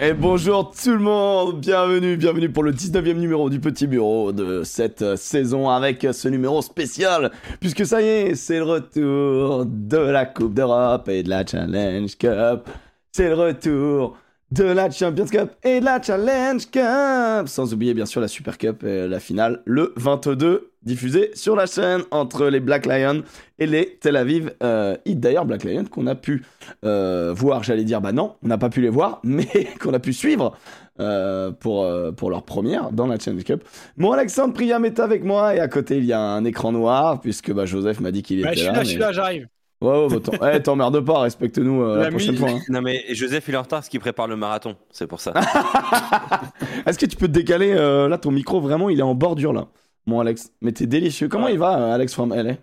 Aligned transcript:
Et 0.00 0.12
bonjour 0.12 0.70
tout 0.70 0.92
le 0.92 1.00
monde, 1.00 1.58
bienvenue, 1.58 2.16
bienvenue 2.16 2.48
pour 2.48 2.62
le 2.62 2.70
19e 2.70 3.14
numéro 3.14 3.50
du 3.50 3.58
Petit 3.58 3.88
Bureau 3.88 4.30
de 4.30 4.62
cette 4.62 5.16
saison 5.16 5.68
avec 5.68 6.06
ce 6.12 6.28
numéro 6.28 6.62
spécial, 6.62 7.32
puisque 7.58 7.84
ça 7.84 8.00
y 8.00 8.04
est, 8.04 8.34
c'est 8.36 8.58
le 8.58 8.62
retour 8.62 9.66
de 9.66 9.96
la 9.96 10.24
Coupe 10.24 10.54
d'Europe 10.54 11.08
et 11.08 11.24
de 11.24 11.28
la 11.28 11.44
Challenge 11.44 12.16
Cup. 12.16 12.68
C'est 13.10 13.30
le 13.30 13.34
retour 13.34 14.16
de 14.52 14.62
la 14.62 14.88
Champions 14.88 15.26
Cup 15.26 15.50
et 15.64 15.80
de 15.80 15.84
la 15.84 16.00
Challenge 16.00 16.64
Cup. 16.70 17.48
Sans 17.48 17.74
oublier 17.74 17.92
bien 17.92 18.06
sûr 18.06 18.20
la 18.20 18.28
Super 18.28 18.56
Cup 18.56 18.84
et 18.84 19.08
la 19.08 19.18
finale 19.18 19.62
le 19.64 19.92
22 19.96 20.70
diffusée 20.88 21.30
sur 21.34 21.54
la 21.54 21.66
chaîne 21.66 22.02
entre 22.10 22.46
les 22.48 22.58
Black 22.60 22.86
Lions 22.86 23.22
et 23.60 23.66
les 23.66 23.96
Tel 24.00 24.16
Aviv 24.16 24.52
euh, 24.62 24.96
Heat. 25.06 25.20
D'ailleurs, 25.20 25.44
Black 25.44 25.62
Lions 25.62 25.84
qu'on 25.84 26.06
a 26.08 26.16
pu 26.16 26.44
euh, 26.84 27.32
voir, 27.36 27.62
j'allais 27.62 27.84
dire, 27.84 28.00
bah 28.00 28.10
non, 28.12 28.34
on 28.42 28.48
n'a 28.48 28.58
pas 28.58 28.68
pu 28.70 28.80
les 28.80 28.88
voir, 28.88 29.20
mais 29.24 29.46
qu'on 29.80 29.94
a 29.94 30.00
pu 30.00 30.12
suivre 30.12 30.56
euh, 31.00 31.52
pour, 31.52 31.84
euh, 31.84 32.10
pour 32.10 32.30
leur 32.30 32.42
première 32.42 32.90
dans 32.90 33.06
la 33.06 33.18
Challenge 33.18 33.44
Cup. 33.44 33.62
Mon 33.96 34.10
Alexandre 34.12 34.52
Priam 34.54 34.84
est 34.84 34.98
avec 34.98 35.22
moi 35.22 35.54
et 35.54 35.60
à 35.60 35.68
côté 35.68 35.98
il 35.98 36.04
y 36.04 36.12
a 36.12 36.20
un 36.20 36.44
écran 36.44 36.72
noir 36.72 37.20
puisque 37.20 37.52
bah, 37.52 37.66
Joseph 37.66 38.00
m'a 38.00 38.10
dit 38.10 38.22
qu'il 38.24 38.40
était 38.40 38.48
Ouais, 38.48 38.54
je 38.54 38.58
suis 38.60 38.66
là. 38.66 38.72
mais- 38.78 38.84
je 38.84 38.90
suis 38.90 38.98
là, 38.98 39.12
j'arrive. 39.12 39.46
Ouais, 39.80 40.06
ouais, 40.06 40.18
bah, 40.40 40.50
eh, 40.54 40.60
t'emmerdes 40.60 40.98
pas, 41.04 41.20
respecte-nous 41.20 41.82
euh, 41.84 41.98
la, 41.98 42.02
La 42.04 42.10
prochaine 42.10 42.30
mine. 42.32 42.38
fois. 42.40 42.50
hein. 42.50 42.58
Non 42.68 42.82
mais 42.82 43.04
Joseph 43.14 43.44
il 43.46 43.54
est 43.54 43.56
en 43.56 43.62
retard 43.62 43.78
parce 43.78 43.88
qu'il 43.88 44.00
prépare 44.00 44.26
le 44.26 44.34
marathon, 44.34 44.74
c'est 44.90 45.06
pour 45.06 45.20
ça. 45.20 45.32
Est-ce 46.86 46.98
que 46.98 47.06
tu 47.06 47.16
peux 47.16 47.28
te 47.28 47.32
décaler 47.32 47.74
euh, 47.76 48.08
Là, 48.08 48.18
ton 48.18 48.30
micro, 48.32 48.60
vraiment, 48.60 48.88
il 48.90 48.98
est 48.98 49.02
en 49.04 49.14
bordure 49.14 49.52
là? 49.52 49.66
Mon 50.08 50.20
Alex. 50.20 50.50
Mais 50.62 50.72
t'es 50.72 50.86
délicieux. 50.86 51.28
Comment 51.28 51.46
Ouais. 51.46 51.52
il 51.52 51.58
va, 51.58 51.78
euh, 51.78 51.94
Alex 51.94 52.14
from 52.14 52.32
LA 52.32 52.54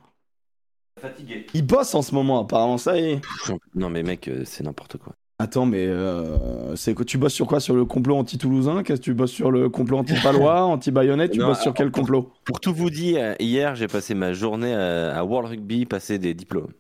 Fatigué. 1.00 1.46
Il 1.54 1.66
bosse 1.66 1.94
en 1.94 2.02
ce 2.02 2.16
moment, 2.16 2.40
apparemment, 2.42 2.78
ça 2.80 2.98
y 2.98 3.06
est. 3.12 3.22
Non 3.76 3.90
mais 3.90 4.02
mec, 4.02 4.28
euh, 4.28 4.42
c'est 4.46 4.64
n'importe 4.64 4.98
quoi. 4.98 5.14
Attends, 5.38 5.66
mais 5.66 5.86
euh, 5.86 6.76
c'est 6.76 6.96
Tu 7.06 7.18
bosses 7.18 7.34
sur 7.34 7.46
quoi? 7.46 7.60
Sur 7.60 7.76
le 7.76 7.86
complot 7.86 8.16
anti-toulousain? 8.16 8.82
Qu'est-ce 8.82 9.00
que 9.02 9.06
tu 9.06 9.14
bosses 9.14 9.32
sur 9.34 9.52
le 9.52 9.70
complot 9.70 9.98
anti-palois, 10.00 10.64
anti-baïonnette? 10.66 11.32
Tu 11.34 11.40
Non, 11.40 11.48
bosses 11.48 11.62
sur 11.62 11.74
quel 11.74 11.92
complot? 11.92 12.32
Pour 12.46 12.60
tout 12.60 12.74
vous 12.74 12.90
dire, 12.90 13.36
hier 13.40 13.76
j'ai 13.76 13.88
passé 13.88 14.16
ma 14.16 14.34
journée 14.34 14.74
à, 14.74 15.16
à 15.16 15.24
World 15.24 15.50
Rugby, 15.50 15.86
passer 15.86 16.18
des 16.18 16.34
diplômes. 16.34 16.72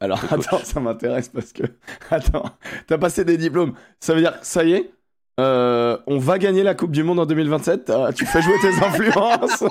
Alors, 0.00 0.20
attends, 0.32 0.58
ça 0.62 0.80
m'intéresse 0.80 1.28
parce 1.28 1.52
que. 1.52 1.64
Attends, 2.10 2.44
t'as 2.86 2.98
passé 2.98 3.24
des 3.24 3.36
diplômes. 3.38 3.72
Ça 3.98 4.14
veut 4.14 4.20
dire, 4.20 4.38
que 4.40 4.46
ça 4.46 4.62
y 4.64 4.72
est? 4.72 4.90
Euh, 5.40 5.98
on 6.06 6.18
va 6.18 6.38
gagner 6.38 6.62
la 6.62 6.74
Coupe 6.74 6.92
du 6.92 7.02
Monde 7.02 7.20
en 7.20 7.26
2027. 7.26 7.90
Euh, 7.90 8.12
tu 8.12 8.24
fais 8.26 8.40
jouer 8.42 8.54
tes 8.62 8.68
influences. 8.84 9.62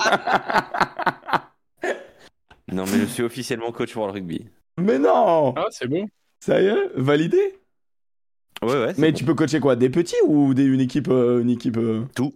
Non 2.72 2.84
mais 2.86 3.00
je 3.00 3.06
suis 3.06 3.24
officiellement 3.24 3.72
coach 3.72 3.96
World 3.96 4.16
Rugby. 4.16 4.46
mais 4.80 4.98
non 5.00 5.54
Ah, 5.56 5.68
c'est 5.70 5.88
bon. 5.88 6.08
Ça 6.40 6.62
y 6.62 6.66
est 6.66 6.90
Validé 6.96 7.60
Ouais 8.64 8.74
ouais. 8.74 8.94
Mais 8.98 9.12
bon. 9.12 9.18
tu 9.18 9.24
peux 9.26 9.36
coacher 9.36 9.60
quoi 9.60 9.76
Des 9.76 9.90
petits 9.90 10.16
ou 10.26 10.54
des, 10.54 10.64
une 10.66 10.80
équipe, 10.82 11.10
euh, 11.10 11.42
une 11.42 11.50
équipe 11.50 11.78
euh 11.78 12.04
Tout. 12.16 12.34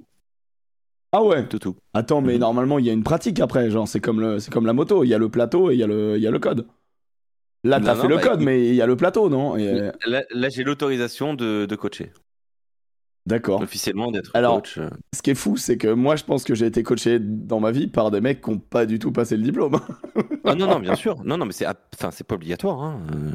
Ah 1.11 1.23
ouais 1.23 1.47
Tout 1.47 1.57
tout. 1.59 1.75
Attends, 1.93 2.21
mais 2.21 2.33
Mhm. 2.33 2.39
normalement, 2.41 2.77
il 2.77 2.85
y 2.85 2.89
a 2.89 2.93
une 2.93 3.03
pratique 3.03 3.39
après. 3.39 3.71
Genre, 3.71 3.87
c'est 3.87 3.99
comme, 3.99 4.21
le, 4.21 4.39
c'est 4.39 4.51
comme 4.53 4.67
la 4.67 4.73
moto. 4.73 5.03
Il 5.03 5.07
y 5.07 5.13
a 5.13 5.17
le 5.17 5.29
plateau 5.29 5.71
et 5.71 5.73
il 5.73 5.79
y, 5.79 5.83
a 5.83 5.87
le- 5.87 6.17
il 6.17 6.21
y 6.21 6.27
a 6.27 6.31
le 6.31 6.37
code. 6.39 6.67
Là, 7.63 7.79
t'as 7.81 7.95
non, 7.95 8.01
fait 8.01 8.07
le 8.07 8.15
bah, 8.17 8.21
code, 8.21 8.31
écoute. 8.33 8.45
mais 8.45 8.67
il 8.67 8.75
y 8.75 8.81
a 8.81 8.85
le 8.85 8.95
plateau, 8.95 9.27
non? 9.29 9.57
Et, 9.57 9.89
Là, 10.05 10.23
là, 10.29 10.49
j'ai 10.49 10.63
l'autorisation 10.63 11.33
de, 11.33 11.65
de 11.65 11.75
coacher. 11.75 12.11
D'accord. 13.29 13.61
Officiellement 13.61 14.11
d'être 14.11 14.31
coach. 14.31 14.77
euh. 14.79 14.89
Ce 15.15 15.21
qui 15.21 15.29
est 15.29 15.35
fou, 15.35 15.55
c'est 15.55 15.77
que 15.77 15.87
moi, 15.87 16.15
je 16.15 16.23
pense 16.23 16.43
que 16.43 16.55
j'ai 16.55 16.65
été 16.65 16.81
coaché 16.83 17.19
dans 17.19 17.59
ma 17.59 17.71
vie 17.71 17.87
par 17.87 18.09
des 18.11 18.21
mecs 18.21 18.41
qui 18.41 18.49
n'ont 18.49 18.57
pas 18.57 18.85
du 18.85 18.97
tout 18.99 19.11
passé 19.11 19.37
le 19.37 19.43
diplôme. 19.43 19.79
Ah 20.45 20.55
non 20.55 20.65
non 20.65 20.79
bien 20.79 20.95
sûr. 20.95 21.21
Non 21.23 21.37
non 21.37 21.45
mais 21.45 21.51
c'est 21.51 21.67
enfin 21.67 22.09
c'est 22.11 22.23
pas 22.25 22.33
obligatoire. 22.35 22.81
Hein. 22.81 23.01
euh. 23.13 23.31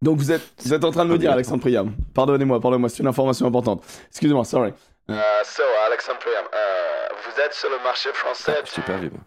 Donc, 0.00 0.16
vous 0.18 0.30
êtes, 0.30 0.42
vous 0.62 0.72
êtes 0.72 0.84
en 0.84 0.92
train 0.92 1.04
de 1.04 1.10
me 1.10 1.18
dire. 1.18 1.32
Alexandre 1.32 1.60
Priam. 1.60 1.92
Pardonnez-moi, 2.14 2.60
pardonnez-moi, 2.60 2.88
c'est 2.88 3.00
une 3.00 3.08
information 3.08 3.46
importante. 3.46 3.82
Excusez-moi, 4.10 4.44
sorry. 4.44 4.70
so, 5.08 5.62
Alexandre 5.88 6.18
Priam, 6.20 6.44
euh, 6.54 7.14
vous 7.24 7.40
êtes 7.44 7.52
sur 7.52 7.68
le 7.68 7.82
marché 7.82 8.10
français. 8.14 8.52
Ah, 8.56 8.62
je 8.64 8.80
t'ai 8.80 8.92
moi. 9.10 9.20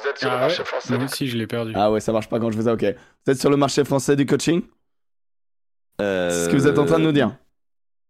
Vous 0.00 0.08
êtes 0.08 0.18
sur 0.18 0.30
le 0.30 0.36
Ah 0.36 0.40
marché 0.40 0.58
ouais, 0.60 0.64
français. 0.66 0.94
moi 0.96 1.04
aussi, 1.04 1.26
je 1.26 1.36
l'ai 1.36 1.48
perdu. 1.48 1.72
Ah 1.74 1.90
ouais, 1.90 1.98
ça 1.98 2.12
marche 2.12 2.28
pas 2.28 2.38
quand 2.38 2.50
je 2.52 2.56
fais 2.56 2.62
ça, 2.64 2.74
ok. 2.74 2.84
Vous 3.26 3.32
êtes 3.32 3.40
sur 3.40 3.50
le 3.50 3.56
marché 3.56 3.82
français 3.84 4.14
du 4.14 4.24
coaching? 4.24 4.62
Euh, 6.00 6.30
C'est 6.30 6.44
ce 6.44 6.48
que 6.50 6.56
vous 6.56 6.68
êtes 6.68 6.78
en 6.78 6.86
train 6.86 6.98
de 7.00 7.04
nous 7.04 7.12
dire. 7.12 7.36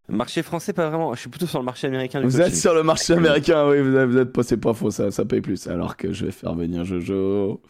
Marché 0.09 0.43
français 0.43 0.73
pas 0.75 0.89
vraiment. 0.89 1.15
Je 1.15 1.21
suis 1.21 1.31
plutôt 1.31 1.47
sur 1.47 1.59
le 1.59 1.65
marché 1.65 1.87
américain. 1.87 2.21
du 2.21 2.27
Vous 2.27 2.41
êtes 2.41 2.55
sur 2.55 2.75
le 2.75 2.83
marché 2.83 3.15
américain, 3.15 3.67
oui, 3.69 3.81
vous 3.81 3.97
êtes, 3.97 4.09
vous 4.09 4.19
êtes 4.19 4.33
pas, 4.33 4.43
c'est 4.43 4.59
pas 4.59 4.75
faux, 4.75 4.91
ça, 4.91 5.11
ça 5.11 5.25
paye 5.25 5.41
plus. 5.41 5.67
Alors 5.67 5.97
que 5.97 6.13
je 6.13 6.27
vais 6.27 6.33
faire 6.33 6.55
venir 6.55 6.85
Jojo. 6.85 7.63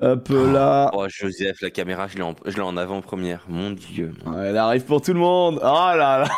Hop 0.00 0.28
là. 0.28 0.90
Oh 0.94 1.06
Joseph, 1.08 1.60
la 1.62 1.70
caméra, 1.70 2.06
je 2.06 2.16
l'ai 2.16 2.22
en, 2.22 2.34
en 2.62 2.76
avant-première. 2.76 3.44
Mon 3.48 3.70
dieu. 3.70 4.12
Ouais, 4.26 4.46
Elle 4.48 4.58
arrive 4.58 4.84
pour 4.84 5.00
tout 5.02 5.12
le 5.14 5.18
monde. 5.20 5.58
Oh 5.60 5.64
là 5.64 6.18
là. 6.24 6.28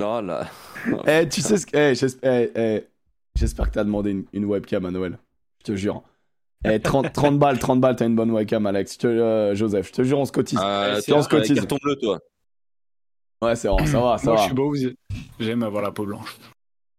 Oh 0.00 0.20
là. 0.20 0.46
Eh, 1.06 1.28
tu 1.28 1.40
sais 1.40 1.56
ce 1.56 1.66
que. 1.66 1.76
eh, 1.76 1.94
j'espère 1.94 2.32
eh, 2.32 2.52
eh, 2.54 2.84
j'espère 3.34 3.68
que 3.68 3.74
t'as 3.74 3.84
demandé 3.84 4.10
une, 4.10 4.24
une 4.32 4.44
webcam 4.44 4.84
à 4.86 4.90
Noël. 4.90 5.18
Je 5.60 5.72
te 5.72 5.76
jure. 5.76 6.02
Eh, 6.64 6.78
30, 6.78 7.12
30 7.12 7.38
balles, 7.40 7.58
30 7.58 7.80
balles, 7.80 7.96
t'as 7.96 8.06
une 8.06 8.14
bonne 8.14 8.30
webcam, 8.30 8.64
Alex. 8.66 8.94
Je 8.94 8.98
te- 8.98 9.06
euh, 9.06 9.54
Joseph, 9.56 9.88
je 9.88 9.92
te 9.92 10.02
jure, 10.02 10.18
on 10.20 10.24
se 10.24 10.30
cotise. 10.32 10.58
Euh, 10.62 11.00
on 11.12 11.22
se 11.22 11.28
cotise. 11.28 11.56
carton 11.56 11.78
bleu, 11.82 11.96
toi. 11.96 12.18
Ouais, 13.42 13.54
c'est 13.56 13.68
bon, 13.68 13.78
ça 13.86 14.00
va, 14.00 14.18
ça 14.18 14.24
Moi, 14.26 14.34
va. 14.34 14.40
je 14.40 14.46
suis 14.46 14.54
beau, 14.54 14.74
j'aime 15.38 15.62
avoir 15.62 15.82
la 15.82 15.90
peau 15.92 16.04
blanche. 16.04 16.36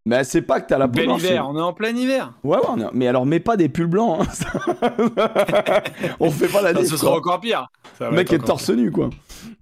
Mais 0.05 0.23
c'est 0.23 0.41
pas 0.41 0.61
que 0.61 0.67
t'as 0.67 0.77
la 0.77 0.87
peau 0.87 0.93
Bel 0.95 1.05
blanche, 1.05 1.21
hiver, 1.23 1.45
on 1.49 1.57
est 1.57 1.61
en 1.61 1.73
plein 1.73 1.95
hiver. 1.95 2.33
Ouais, 2.43 2.57
ouais, 2.57 2.63
on 2.69 2.79
est- 2.79 2.89
mais 2.93 3.07
alors 3.07 3.25
mets 3.25 3.41
pas 3.41 3.57
des 3.57 3.67
pulls 3.69 3.87
blancs. 3.87 4.21
hein. 4.21 4.87
on 6.19 6.31
fait 6.31 6.47
pas 6.47 6.61
la 6.61 6.73
diff, 6.73 6.85
ce 6.85 6.89
quoi. 6.91 6.97
sera 6.99 7.17
encore 7.17 7.39
pire. 7.41 7.67
Ça 7.97 8.05
va 8.05 8.11
Le 8.11 8.15
mec 8.15 8.27
être 8.27 8.33
est 8.33 8.35
encore 8.37 8.47
torse 8.47 8.69
nu, 8.69 8.89
quoi. 8.91 9.09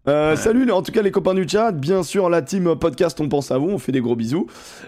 Euh, 0.07 0.35
Salut, 0.35 0.69
en 0.71 0.81
tout 0.81 0.91
cas, 0.91 1.01
les 1.01 1.11
copains 1.11 1.33
du 1.33 1.47
chat. 1.47 1.71
Bien 1.71 2.03
sûr, 2.03 2.29
la 2.29 2.41
team 2.41 2.75
podcast, 2.75 3.19
on 3.19 3.29
pense 3.29 3.51
à 3.51 3.57
vous. 3.57 3.69
On 3.69 3.77
fait 3.77 3.91
des 3.91 4.01
gros 4.01 4.15
bisous. 4.15 4.47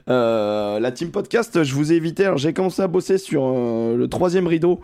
Euh, 0.09 0.79
la 0.79 0.91
team 0.91 1.11
podcast, 1.11 1.63
je 1.63 1.73
vous 1.73 1.91
ai 1.91 1.95
évité. 1.95 2.25
Alors, 2.25 2.37
j'ai 2.37 2.53
commencé 2.53 2.81
à 2.81 2.87
bosser 2.87 3.17
sur 3.17 3.43
euh, 3.43 3.95
le 3.95 4.07
troisième 4.07 4.47
rideau 4.47 4.79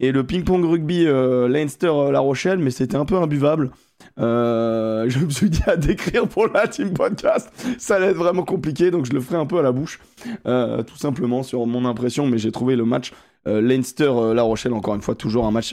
et 0.00 0.12
le 0.12 0.24
ping-pong 0.24 0.64
rugby 0.64 1.04
Leinster-La 1.04 2.20
Rochelle, 2.20 2.58
mais 2.58 2.70
c'était 2.70 2.96
un 2.96 3.04
peu 3.04 3.16
imbuvable. 3.16 3.70
Je 4.18 5.24
me 5.24 5.30
suis 5.30 5.48
dit 5.48 5.62
à 5.66 5.76
décrire 5.76 6.26
pour 6.28 6.48
la 6.48 6.66
team 6.66 6.92
podcast, 6.92 7.50
ça 7.78 7.96
allait 7.96 8.08
être 8.08 8.16
vraiment 8.16 8.42
compliqué, 8.42 8.90
donc 8.90 9.06
je 9.06 9.12
le 9.12 9.20
ferai 9.20 9.36
un 9.36 9.46
peu 9.46 9.58
à 9.58 9.62
la 9.62 9.70
bouche, 9.70 10.00
tout 10.44 10.96
simplement 10.96 11.44
sur 11.44 11.66
mon 11.66 11.84
impression. 11.84 12.26
Mais 12.26 12.38
j'ai 12.38 12.50
trouvé 12.50 12.74
le 12.74 12.84
match 12.84 13.12
Leinster-La 13.46 14.42
Rochelle, 14.42 14.72
encore 14.72 14.96
une 14.96 15.02
fois, 15.02 15.14
toujours 15.14 15.46
un 15.46 15.52
match 15.52 15.72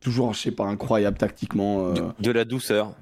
toujours, 0.00 0.32
je 0.34 0.40
sais 0.40 0.50
pas, 0.52 0.64
incroyable 0.64 1.16
tactiquement. 1.18 1.86
euh. 1.88 1.92
De, 1.94 2.02
de 2.20 2.30
la 2.30 2.44
douceur. 2.44 2.92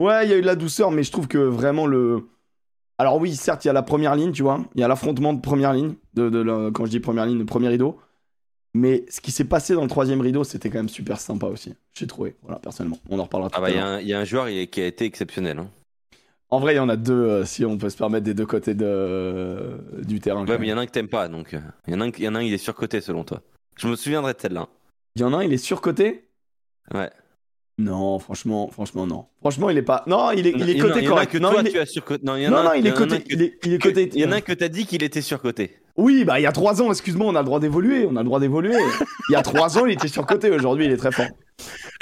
Ouais, 0.00 0.26
il 0.26 0.30
y 0.30 0.34
a 0.34 0.36
eu 0.38 0.42
de 0.42 0.46
la 0.46 0.56
douceur, 0.56 0.90
mais 0.90 1.02
je 1.02 1.10
trouve 1.12 1.26
que 1.28 1.38
vraiment 1.38 1.86
le. 1.86 2.26
Alors 2.98 3.18
oui, 3.18 3.34
certes, 3.36 3.64
il 3.64 3.68
y 3.68 3.70
a 3.70 3.74
la 3.74 3.82
première 3.82 4.14
ligne, 4.16 4.32
tu 4.32 4.42
vois, 4.42 4.60
il 4.74 4.80
y 4.80 4.84
a 4.84 4.88
l'affrontement 4.88 5.32
de 5.34 5.40
première 5.40 5.72
ligne, 5.72 5.94
de, 6.14 6.28
de 6.30 6.38
la- 6.38 6.70
quand 6.72 6.86
je 6.86 6.90
dis 6.90 7.00
première 7.00 7.26
ligne, 7.26 7.38
de 7.38 7.44
premier 7.44 7.68
rideau. 7.68 7.98
Mais 8.74 9.04
ce 9.08 9.20
qui 9.22 9.30
s'est 9.30 9.44
passé 9.44 9.74
dans 9.74 9.82
le 9.82 9.88
troisième 9.88 10.20
rideau, 10.20 10.44
c'était 10.44 10.68
quand 10.68 10.78
même 10.78 10.88
super 10.90 11.18
sympa 11.18 11.46
aussi. 11.46 11.74
J'ai 11.94 12.06
trouvé, 12.06 12.36
voilà, 12.42 12.58
personnellement. 12.58 12.98
On 13.08 13.18
en 13.18 13.22
reparlera 13.24 13.48
tout 13.48 13.56
Ah 13.58 13.60
bah, 13.62 13.70
il 13.70 13.76
y, 13.76 13.78
a 13.78 13.86
un- 13.86 14.00
il 14.00 14.06
y 14.08 14.12
a 14.14 14.18
un 14.20 14.24
joueur 14.24 14.48
qui 14.70 14.80
a 14.82 14.86
été 14.86 15.04
exceptionnel. 15.06 15.58
Hein. 15.58 15.68
En 16.50 16.60
vrai, 16.60 16.74
il 16.74 16.76
y 16.76 16.80
en 16.80 16.88
a 16.90 16.96
deux, 16.96 17.12
euh, 17.14 17.44
si 17.46 17.64
on 17.64 17.76
peut 17.78 17.88
se 17.90 17.96
permettre, 17.96 18.24
des 18.24 18.34
deux 18.34 18.44
côtés 18.46 18.74
de... 18.74 18.84
euh, 18.86 19.78
du 20.04 20.20
terrain. 20.20 20.46
Ouais, 20.46 20.58
mais 20.58 20.66
il 20.66 20.70
y 20.70 20.72
en 20.72 20.78
a 20.78 20.82
un 20.82 20.86
que 20.86 20.90
t'aimes 20.92 21.08
pas, 21.08 21.28
donc. 21.28 21.54
euh, 21.54 21.60
Il 21.86 21.94
y, 21.94 21.96
en 21.96 22.00
a 22.02 22.04
un, 22.04 22.10
il 22.16 22.22
y 22.24 22.28
en 22.28 22.34
a 22.34 22.38
un, 22.38 22.42
il 22.42 22.52
est 22.52 22.58
surcoté 22.58 23.00
selon 23.00 23.24
toi. 23.24 23.40
Je 23.76 23.88
me 23.88 23.96
souviendrai 23.96 24.34
de 24.34 24.40
celle-là. 24.40 24.68
Il 25.16 25.22
y 25.22 25.24
en 25.24 25.32
a 25.32 25.38
un, 25.38 25.42
il 25.44 25.52
est 25.52 25.56
surcoté? 25.58 26.28
Ouais. 26.94 27.10
Non, 27.78 28.18
franchement, 28.18 28.68
franchement, 28.70 29.06
non. 29.06 29.26
Franchement, 29.40 29.68
il 29.70 29.76
est 29.78 29.82
pas. 29.82 30.02
Non, 30.06 30.30
il 30.30 30.46
est, 30.46 30.50
il 30.50 30.62
est 30.70 30.72
Il 30.74 30.78
il 30.78 30.86
a 30.86 31.08
correct. 31.08 31.32
que 31.32 31.38
non, 31.38 31.52
il 31.60 31.66
est... 31.66 31.70
tu 31.70 31.78
as 31.78 31.86
surcoté. 31.86 32.24
Non, 32.24 32.36
il 32.36 32.42
y 32.42 32.46
en 32.46 32.50
non, 32.50 32.56
a 32.58 32.62
non, 32.62 32.70
un- 32.70 32.76
il 32.76 32.86
est 32.86 32.92
que- 32.94 33.32
Il 33.32 33.42
est, 33.42 33.58
il 33.64 33.72
est 33.74 33.78
côté. 33.78 34.10
Il 34.14 34.20
y 34.20 34.24
en 34.24 34.32
a 34.32 34.36
un 34.36 34.40
que 34.40 34.52
t'as 34.52 34.68
dit 34.68 34.86
qu'il 34.86 35.02
était 35.02 35.20
surcoté. 35.22 35.78
Oui, 35.96 36.24
bah 36.24 36.38
il 36.38 36.42
y 36.42 36.46
a 36.46 36.52
trois 36.52 36.80
ans, 36.82 36.90
excuse-moi, 36.90 37.26
on 37.26 37.34
a 37.34 37.40
le 37.40 37.46
droit 37.46 37.58
d'évoluer, 37.60 38.06
on 38.06 38.16
a 38.16 38.20
le 38.20 38.26
droit 38.26 38.40
d'évoluer. 38.40 38.76
Il 39.28 39.32
y 39.32 39.34
a 39.36 39.42
trois 39.42 39.78
ans, 39.78 39.86
il 39.86 39.92
était 39.92 40.08
surcoté, 40.08 40.50
aujourd'hui, 40.50 40.84
il 40.86 40.92
est 40.92 40.96
très 40.98 41.10
fort. 41.12 41.26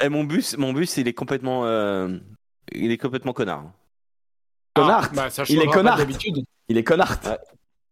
Eh, 0.03 0.09
mon 0.09 0.25
bus, 0.25 0.57
mon 0.57 0.73
bus, 0.73 0.97
il 0.97 1.07
est 1.07 1.13
complètement, 1.13 1.65
euh, 1.65 2.17
il 2.73 2.91
est 2.91 2.97
complètement 2.97 3.31
connard. 3.33 3.71
Connard? 4.73 5.11
bah, 5.13 5.29
ça 5.29 5.43
Il 5.47 5.55
est 5.55 5.59
changera 5.59 5.71
pas 5.71 5.77
connard. 5.77 5.97
d'habitude. 5.97 6.43
Il 6.67 6.77
est 6.77 6.83
connard. 6.83 7.19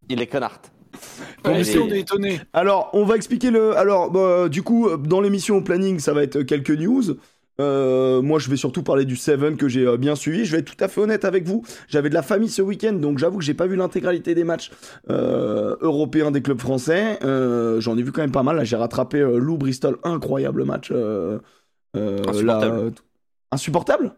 Il 0.10 0.22
est 0.22 0.28
connard. 0.28 0.60
Bon, 1.44 1.63
si 1.63 1.78
on 1.78 1.88
est 1.90 2.00
étonné. 2.01 2.40
Alors, 2.54 2.90
on 2.94 3.06
va 3.06 3.16
expliquer 3.16 3.51
le. 3.51 3.75
Alors, 3.78 4.12
bah, 4.12 4.50
du 4.50 4.63
coup, 4.63 4.90
dans 4.98 5.22
l'émission 5.22 5.57
au 5.57 5.62
planning, 5.62 6.00
ça 6.00 6.13
va 6.13 6.24
être 6.24 6.42
quelques 6.44 6.72
news. 6.72 7.04
Euh, 7.62 8.22
moi, 8.24 8.40
je 8.40 8.50
vais 8.50 8.56
surtout 8.57 8.81
parler 8.81 9.06
du 9.06 9.16
Seven 9.16 9.57
que 9.57 9.68
j'ai 9.68 9.86
euh, 9.86 9.95
bien 9.98 10.16
suivi. 10.16 10.44
Je 10.44 10.51
vais 10.54 10.60
être 10.60 10.75
tout 10.75 10.84
à 10.84 10.88
fait 10.88 11.01
honnête 11.01 11.24
avec 11.24 11.45
vous. 11.45 11.63
J'avais 11.88 12.10
de 12.10 12.16
la 12.16 12.24
famille 12.24 12.50
ce 12.50 12.63
week-end, 12.63 12.94
donc 12.94 13.19
j'avoue 13.19 13.38
que 13.38 13.44
j'ai 13.44 13.54
pas 13.54 13.68
vu 13.68 13.75
l'intégralité 13.75 14.34
des 14.34 14.44
matchs 14.44 14.72
euh, 15.12 15.75
européens 15.81 16.31
des 16.31 16.42
clubs 16.42 16.60
français. 16.60 17.19
Euh, 17.24 17.80
J'en 17.80 17.95
ai 17.98 18.01
vu 18.01 18.12
quand 18.12 18.22
même 18.22 18.31
pas 18.31 18.42
mal. 18.42 18.56
Là, 18.56 18.63
j'ai 18.63 18.75
rattrapé 18.75 19.19
euh, 19.19 19.38
Lou 19.38 19.57
Bristol, 19.57 20.00
incroyable 20.04 20.63
match. 20.63 20.90
euh, 20.92 21.38
euh, 21.95 22.18
Insupportable. 22.28 22.45
là, 22.45 22.81
euh, 22.81 22.92
insupportable? 23.51 24.16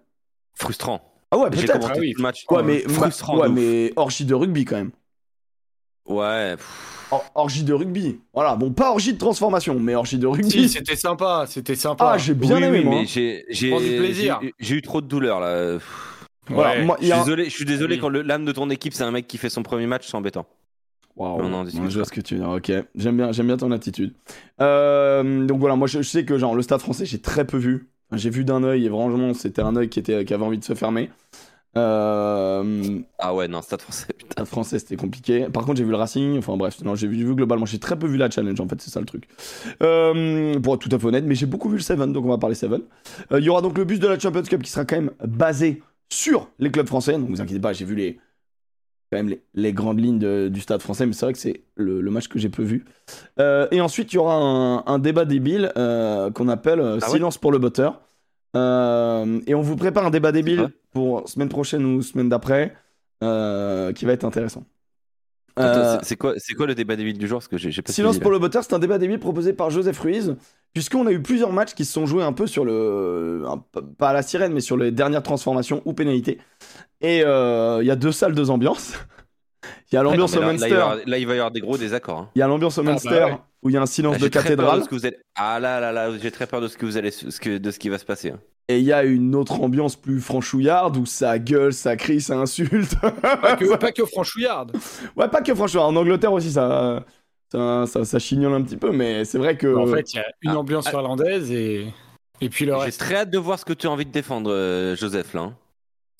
Frustrant. 0.54 1.02
Ah 1.32 1.38
ouais, 1.38 1.50
peut-être. 1.50 1.90
Ah 1.92 1.94
oui. 2.00 2.14
match. 2.20 2.46
Ouais, 2.50 2.64
mais, 2.64 2.80
frustrant. 2.88 3.38
ouais, 3.40 3.50
mais 3.50 3.92
orgie 3.98 4.24
de 4.24 4.34
rugby 4.34 4.64
quand 4.64 4.78
même. 4.78 4.92
Ouais. 6.08 6.56
Or- 7.12 7.26
orgie 7.36 7.64
de 7.64 7.74
rugby. 7.74 8.20
Voilà, 8.34 8.56
bon, 8.56 8.72
pas 8.72 8.92
orgie 8.92 9.14
de 9.14 9.18
transformation, 9.18 9.80
mais 9.80 9.96
orgie 9.96 10.18
de 10.18 10.28
rugby. 10.28 10.50
Si, 10.50 10.70
c'était 10.70 10.96
sympa, 10.96 11.46
c'était 11.48 11.76
sympa. 11.76 12.12
ah, 12.14 12.18
j'ai 12.18 12.34
bien 12.34 12.58
oui, 12.58 12.64
aimé, 12.64 12.80
oui, 12.80 12.86
moi. 12.86 12.96
mais 13.02 13.06
j'ai, 13.06 14.76
eu 14.76 14.82
trop 14.82 15.02
de 15.02 15.08
douleur 15.08 15.40
là. 15.40 15.78
Moi, 16.50 16.98
Je 17.02 17.12
a 17.12 17.16
suis 17.16 17.24
désolé, 17.24 17.46
je 17.46 17.50
suis 17.50 17.66
désolé 17.66 17.96
Oui. 17.96 18.02
quand 18.02 18.10
le- 18.10 18.22
l'âme 18.22 18.46
de 18.46 18.52
ton 18.52 18.70
équipe 18.70 18.94
c'est 18.94 19.04
un 19.04 19.12
mec 19.12 19.28
qui 19.28 19.38
fait 19.38 19.50
son 19.50 19.64
premier 19.64 19.88
match, 19.88 20.08
c'est 20.08 20.16
embêtant. 20.16 20.46
Waouh, 21.16 21.40
On 21.42 21.54
en 21.54 21.64
discute 21.64 21.90
je 21.90 21.96
vois 21.96 22.06
ce 22.06 22.12
que 22.12 22.22
tu 22.22 22.36
veux 22.36 22.42
dire. 22.42 22.50
Ok, 22.50 22.72
j'aime 22.96 23.18
bien, 23.18 23.32
j'aime 23.32 23.48
bien 23.48 23.58
ton 23.58 23.72
attitude. 23.72 24.14
Euh, 24.62 25.46
donc 25.46 25.60
voilà, 25.60 25.76
moi 25.76 25.88
je, 25.88 26.02
je 26.02 26.08
sais 26.10 26.26
que 26.26 26.38
genre 26.38 26.56
le 26.56 26.62
Stade 26.62 26.82
Français, 26.82 27.06
j'ai 27.06 27.20
très 27.20 27.46
peu 27.46 27.58
vu. 27.58 27.90
J'ai 28.12 28.30
vu 28.30 28.44
d'un 28.46 28.64
œil 28.64 28.86
et 28.86 28.90
franchement, 28.90 29.34
c'était 29.34 29.62
un 29.62 29.76
œil 29.76 29.90
qui 29.90 30.00
était, 30.00 30.26
qui 30.26 30.34
avait 30.34 30.44
envie 30.44 30.60
de 30.60 30.64
se 30.64 30.76
fermer. 30.76 31.10
Euh, 31.78 33.00
Ah 33.20 33.36
ouais, 33.36 33.48
non, 33.48 33.62
Stade 33.62 33.82
français, 33.82 34.08
putain. 34.18 34.32
Stade 34.32 34.48
Français, 34.48 34.80
c'était 34.80 34.96
compliqué. 34.96 35.48
Par 35.52 35.66
contre, 35.66 35.78
j'ai 35.78 35.84
vu 35.84 35.92
le 35.92 35.98
Racing. 35.98 36.38
Enfin 36.38 36.56
bref, 36.58 36.82
non, 36.84 36.96
j'ai 36.96 37.08
vu, 37.08 37.18
vu 37.26 37.36
globalement. 37.36 37.66
J'ai 37.66 37.80
très 37.80 37.98
peu 37.98 38.08
vu 38.08 38.18
la 38.18 38.30
challenge 38.30 38.60
en 38.60 38.68
fait, 38.68 38.80
c'est 38.82 38.92
ça 38.92 39.00
le 39.00 39.06
truc. 39.06 39.28
Euh, 39.82 40.60
pour 40.60 40.76
être 40.76 40.82
tout 40.82 40.96
à 40.96 41.00
fait 41.00 41.06
honnête, 41.08 41.26
mais 41.26 41.36
j'ai 41.36 41.46
beaucoup 41.46 41.70
vu 41.70 41.78
le 41.78 41.82
Seven, 41.84 42.12
donc 42.14 42.26
on 42.26 42.30
va 42.30 42.38
parler 42.38 42.56
Seven. 42.56 42.82
Euh, 43.32 43.40
Il 43.40 43.46
y 43.46 43.50
aura 43.50 43.62
donc 43.62 43.78
le 43.78 43.84
bus 43.86 44.00
de 44.00 44.08
la 44.08 44.18
Champions 44.18 44.44
Cup 44.44 44.64
qui 44.64 44.72
sera 44.72 44.86
quand 44.86 44.96
même 44.96 45.12
basé 45.26 45.82
sur 46.10 46.50
les 46.60 46.72
clubs 46.72 46.88
français. 46.88 47.14
Donc 47.14 47.30
vous 47.30 47.42
inquiétez 47.42 47.60
pas, 47.62 47.74
j'ai 47.74 47.86
vu 47.86 47.96
les 47.96 48.20
quand 49.12 49.18
même 49.20 49.30
les, 49.30 49.42
les 49.54 49.72
grandes 49.72 50.00
lignes 50.00 50.18
de- 50.18 50.48
du 50.52 50.62
Stade 50.62 50.82
Français, 50.82 51.06
mais 51.06 51.14
c'est 51.14 51.26
vrai 51.26 51.34
que 51.34 51.40
c'est 51.40 51.62
le, 51.76 52.02
le 52.02 52.12
match 52.12 52.28
que 52.28 52.40
j'ai 52.40 52.50
peu 52.50 52.64
vu. 52.64 52.86
Et 53.40 53.80
ensuite, 53.82 54.12
il 54.14 54.16
y 54.16 54.20
aura 54.20 54.36
un, 54.36 54.84
un 54.88 54.98
débat 55.00 55.26
débile 55.26 55.72
qu'on 55.76 56.48
appelle 56.48 56.80
Ah 56.82 56.94
ouais 56.96 57.02
Silence 57.02 57.38
pour 57.38 57.52
le 57.52 57.60
botteur. 57.60 58.02
Euh, 58.56 59.40
et 59.48 59.56
on 59.56 59.62
vous 59.62 59.76
prépare 59.76 60.06
un 60.06 60.10
débat 60.12 60.32
débile 60.32 60.70
pour 60.94 61.28
semaine 61.28 61.50
prochaine 61.50 61.86
ou 61.86 62.02
semaine 62.02 62.30
d'après, 62.30 62.74
euh, 63.24 63.92
qui 63.94 64.06
va 64.06 64.14
être 64.14 64.24
intéressant. 64.24 64.64
Euh, 65.58 65.98
c'est- 66.04 66.18
quoi, 66.18 66.34
c'est 66.38 66.54
quoi 66.54 66.68
le 66.68 66.76
débat 66.76 66.96
débile 66.98 67.18
du 67.18 67.28
jour? 67.28 67.38
Parce 67.40 67.48
que 67.48 67.58
j'ai 67.58 67.72
j'ai 67.72 67.82
pas 67.82 67.94
Silence 67.94 68.20
pour 68.20 68.32
le 68.32 68.40
botteur, 68.40 68.64
c'est 68.64 68.74
un 68.74 68.80
débat 68.80 68.98
débile 68.98 69.20
proposé 69.20 69.54
par 69.54 69.70
Joseph 69.70 69.98
Ruiz, 70.00 70.36
puisqu'on 70.74 71.08
a 71.08 71.12
eu 71.12 71.22
plusieurs 71.22 71.54
matchs 71.54 71.74
qui 71.74 71.86
se 71.86 71.94
sont 71.94 72.06
joués 72.06 72.24
un 72.24 72.34
peu 72.34 72.46
sur 72.46 72.66
le. 72.66 73.44
pas 73.98 74.10
à 74.10 74.14
la 74.14 74.22
sirène, 74.22 74.52
mais 74.54 74.60
sur 74.60 74.76
les 74.76 74.92
dernières 74.92 75.24
transformations 75.24 75.82
ou 75.86 75.94
pénalités. 75.94 76.40
Et 77.02 77.20
il 77.20 77.86
y 77.86 77.92
a 77.92 77.96
deux 77.96 78.12
salles, 78.12 78.36
deux 78.36 78.50
ambiances. 78.50 78.94
Il 79.92 79.96
y 79.96 79.98
a 79.98 80.04
l'ambiance 80.04 80.36
au 80.36 80.40
là, 80.42 80.48
là, 80.48 80.54
il 80.54 80.60
va 80.60 80.68
y 80.68 80.70
Munster. 80.72 80.82
avoir- 80.82 80.96
là, 81.06 81.18
il 81.18 81.28
va 81.28 81.34
y 81.34 81.38
avoir 81.38 81.52
des 81.52 81.60
gros 81.62 81.78
désaccords. 81.78 82.18
hein. 82.20 82.30
Il 82.36 82.40
y 82.40 82.42
a 82.42 82.48
l'ambiance 82.48 82.78
au 82.78 82.84
bah 82.84 82.92
Munster 82.92 83.10
ouais. 83.26 83.38
où 83.64 83.70
il 83.70 83.74
y 83.74 83.78
a 83.78 83.82
un 83.82 83.86
silence 83.86 84.16
Ah, 84.16 84.20
de 84.20 84.24
j'ai 84.24 84.30
cathédrale. 84.30 84.80
de 84.80 84.84
ce 84.84 84.90
que 84.90 84.96
vous 84.96 85.06
allez- 85.06 85.18
Ah 85.36 85.60
là 85.60 85.80
là 85.80 85.92
là, 85.92 86.10
j'ai 86.22 86.32
très 86.32 86.48
peur 86.48 86.62
de 86.62 86.68
ce 86.68 86.78
que 86.78 86.86
vous 86.86 86.98
allez, 86.98 87.12
ce 87.12 87.40
que, 87.40 87.58
de 87.58 87.72
ce 87.72 87.80
qui 87.80 87.90
va 87.90 87.98
se 87.98 88.06
passer. 88.06 88.32
hein. 88.32 88.40
Et 88.68 88.80
il 88.80 88.84
y 88.86 88.92
a 88.94 89.04
une 89.04 89.36
autre 89.36 89.62
ambiance 89.62 89.96
plus 89.96 90.20
franchouillarde 90.20 90.98
où 90.98 91.06
ça 91.06 91.38
gueule, 91.38 91.72
ça 91.72 91.96
crie, 91.96 92.20
ça 92.20 92.36
insulte. 92.38 92.96
Pas 93.22 93.56
que, 93.56 93.76
pas 93.78 93.92
que 93.92 94.06
franchouillarde. 94.06 94.76
ouais, 95.16 95.28
pas 95.28 95.42
que 95.42 95.54
franchouillard. 95.54 95.88
En 95.88 95.96
Angleterre 95.96 96.34
aussi, 96.34 96.52
ça, 96.52 97.06
ça, 97.52 97.86
ça, 97.86 98.04
ça 98.06 98.18
chignole 98.20 98.54
un 98.54 98.64
petit 98.64 98.78
peu, 98.78 98.92
mais 98.92 99.24
c'est 99.24 99.38
vrai 99.38 99.56
que. 99.56 99.76
En 99.76 99.86
fait, 99.86 100.14
il 100.14 100.18
y 100.18 100.20
a 100.20 100.26
une 100.42 100.52
Ah, 100.52 100.58
ambiance 100.58 100.86
ah. 100.88 100.94
irlandaise 100.94 101.52
et, 101.52 101.86
et 102.42 102.50
puis 102.50 102.66
le 102.66 102.74
J'ai 102.74 102.80
reste. 102.80 103.00
très 103.00 103.16
hâte 103.18 103.30
de 103.30 103.38
voir 103.38 103.60
ce 103.60 103.66
que 103.66 103.74
tu 103.74 103.86
as 103.86 103.92
envie 103.92 104.06
de 104.08 104.12
défendre, 104.12 104.52
euh, 104.52 104.96
Joseph. 104.96 105.36
Là, 105.36 105.42
hein. 105.42 105.54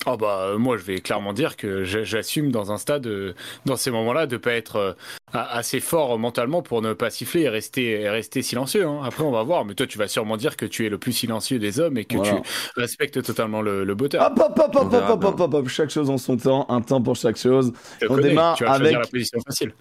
Oh 0.08 0.16
bah 0.16 0.42
euh, 0.42 0.58
moi 0.58 0.76
je 0.76 0.84
vais 0.84 1.00
clairement 1.00 1.32
dire 1.32 1.56
que 1.56 1.82
j'a- 1.82 2.04
j'assume 2.04 2.52
dans 2.52 2.70
un 2.70 2.78
stade 2.78 3.06
euh, 3.08 3.34
dans 3.64 3.74
ces 3.74 3.90
moments-là 3.90 4.26
de 4.26 4.36
pas 4.36 4.52
être 4.52 4.76
euh, 4.76 4.92
assez 5.32 5.80
fort 5.80 6.16
mentalement 6.18 6.62
pour 6.62 6.80
ne 6.80 6.92
pas 6.92 7.10
siffler 7.10 7.42
et 7.42 7.48
rester 7.48 8.00
et 8.02 8.08
rester 8.08 8.42
silencieux. 8.42 8.86
hein. 8.86 9.00
Après 9.04 9.24
on 9.24 9.32
va 9.32 9.42
voir, 9.42 9.64
mais 9.64 9.74
toi 9.74 9.86
tu 9.86 9.98
vas 9.98 10.06
sûrement 10.06 10.36
dire 10.36 10.56
que 10.56 10.64
tu 10.64 10.86
es 10.86 10.88
le 10.88 10.98
plus 10.98 11.12
silencieux 11.12 11.58
des 11.58 11.80
hommes 11.80 11.98
et 11.98 12.04
que 12.04 12.16
Voilà. 12.18 12.40
tu 12.40 12.80
respectes 12.80 13.20
totalement 13.22 13.62
le, 13.62 13.82
le 13.82 13.94
botteur. 13.96 14.24
Hop, 14.30 14.38
hop, 14.38 14.56
hop, 14.58 14.76
hop, 14.76 14.92
hop, 14.92 15.24
hop, 15.24 15.40
hop, 15.40 15.54
hop, 15.54 15.68
chaque 15.68 15.90
chose 15.90 16.08
en 16.08 16.18
son 16.18 16.36
temps, 16.36 16.66
un 16.68 16.80
temps 16.82 17.02
pour 17.02 17.16
chaque 17.16 17.36
chose, 17.36 17.72
Je 18.00 18.06
on 18.06 18.14
connais, 18.14 18.28
démarre 18.28 18.56
tu 18.56 18.62
vas 18.64 18.76
choisir 18.76 18.96
avec- 18.98 19.06
la 19.06 19.10
position 19.10 19.40
facile. 19.44 19.74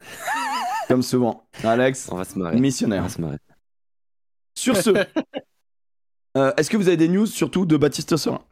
comme 0.88 1.02
souvent. 1.02 1.44
Alex, 1.62 2.08
On 2.10 2.16
va 2.16 2.24
se 2.24 2.36
marrer. 2.36 2.56
On 2.56 2.60
missionnaire. 2.60 3.02
va 3.04 3.08
se 3.08 3.20
marrer. 3.20 3.36
Sur 4.58 4.76
ce, 4.76 4.90
euh, 6.36 6.52
est-ce 6.56 6.68
que 6.70 6.76
vous 6.76 6.88
avez 6.88 6.96
des 6.96 7.08
news 7.08 7.26
surtout 7.26 7.66
de 7.66 7.76
Baptiste 7.76 8.16
Serin 8.16 8.42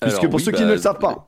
Puisque 0.00 0.18
Alors, 0.18 0.30
pour 0.30 0.34
oui, 0.38 0.42
ceux 0.44 0.52
qui 0.52 0.62
bah, 0.62 0.68
ne 0.68 0.72
le 0.74 0.78
savent 0.78 0.98
pas, 0.98 1.26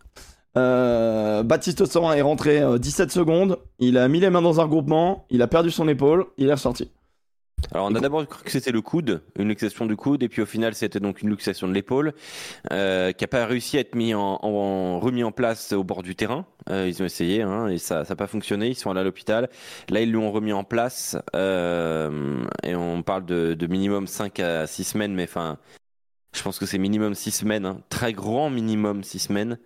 euh, 0.56 1.42
Baptiste 1.42 1.84
Serin 1.86 2.14
est 2.14 2.22
rentré 2.22 2.60
euh, 2.60 2.78
17 2.78 3.10
secondes, 3.10 3.58
il 3.78 3.98
a 3.98 4.08
mis 4.08 4.20
les 4.20 4.30
mains 4.30 4.42
dans 4.42 4.60
un 4.60 4.64
regroupement, 4.64 5.26
il 5.30 5.42
a 5.42 5.46
perdu 5.46 5.70
son 5.70 5.88
épaule, 5.88 6.26
il 6.38 6.48
est 6.48 6.52
ressorti. 6.52 6.90
Alors 7.72 7.86
on 7.90 7.94
a 7.94 8.00
d'abord 8.00 8.26
cru 8.26 8.42
que 8.44 8.50
c'était 8.50 8.72
le 8.72 8.82
coude, 8.82 9.22
une 9.38 9.48
luxation 9.48 9.86
du 9.86 9.94
coude, 9.94 10.22
et 10.24 10.28
puis 10.28 10.42
au 10.42 10.46
final 10.46 10.74
c'était 10.74 10.98
donc 11.00 11.22
une 11.22 11.30
luxation 11.30 11.68
de 11.68 11.72
l'épaule, 11.72 12.12
euh, 12.72 13.12
qui 13.12 13.22
n'a 13.22 13.28
pas 13.28 13.46
réussi 13.46 13.76
à 13.76 13.80
être 13.80 13.94
mis 13.94 14.14
en, 14.14 14.38
en- 14.42 14.98
remis 14.98 15.22
en 15.22 15.30
place 15.30 15.72
au 15.72 15.84
bord 15.84 16.02
du 16.02 16.16
terrain. 16.16 16.44
Euh, 16.70 16.88
ils 16.88 17.00
ont 17.02 17.06
essayé 17.06 17.42
hein, 17.42 17.68
et 17.68 17.78
ça 17.78 18.02
n'a 18.08 18.16
pas 18.16 18.26
fonctionné. 18.26 18.68
Ils 18.68 18.74
sont 18.74 18.90
allés 18.90 19.00
à 19.00 19.04
l'hôpital. 19.04 19.48
Là 19.90 20.00
ils 20.00 20.10
l'ont 20.10 20.32
remis 20.32 20.52
en 20.52 20.64
place 20.64 21.16
euh, 21.36 22.42
et 22.64 22.74
on 22.74 23.02
parle 23.02 23.24
de, 23.26 23.54
de 23.54 23.66
minimum 23.68 24.06
5 24.08 24.40
à 24.40 24.66
6 24.66 24.84
semaines, 24.84 25.14
mais 25.14 25.24
enfin 25.24 25.56
je 26.34 26.42
pense 26.42 26.58
que 26.58 26.66
c'est 26.66 26.78
minimum 26.78 27.14
6 27.14 27.30
semaines, 27.30 27.66
hein. 27.66 27.82
très 27.88 28.12
grand 28.12 28.50
minimum 28.50 29.04
6 29.04 29.18
semaines. 29.18 29.58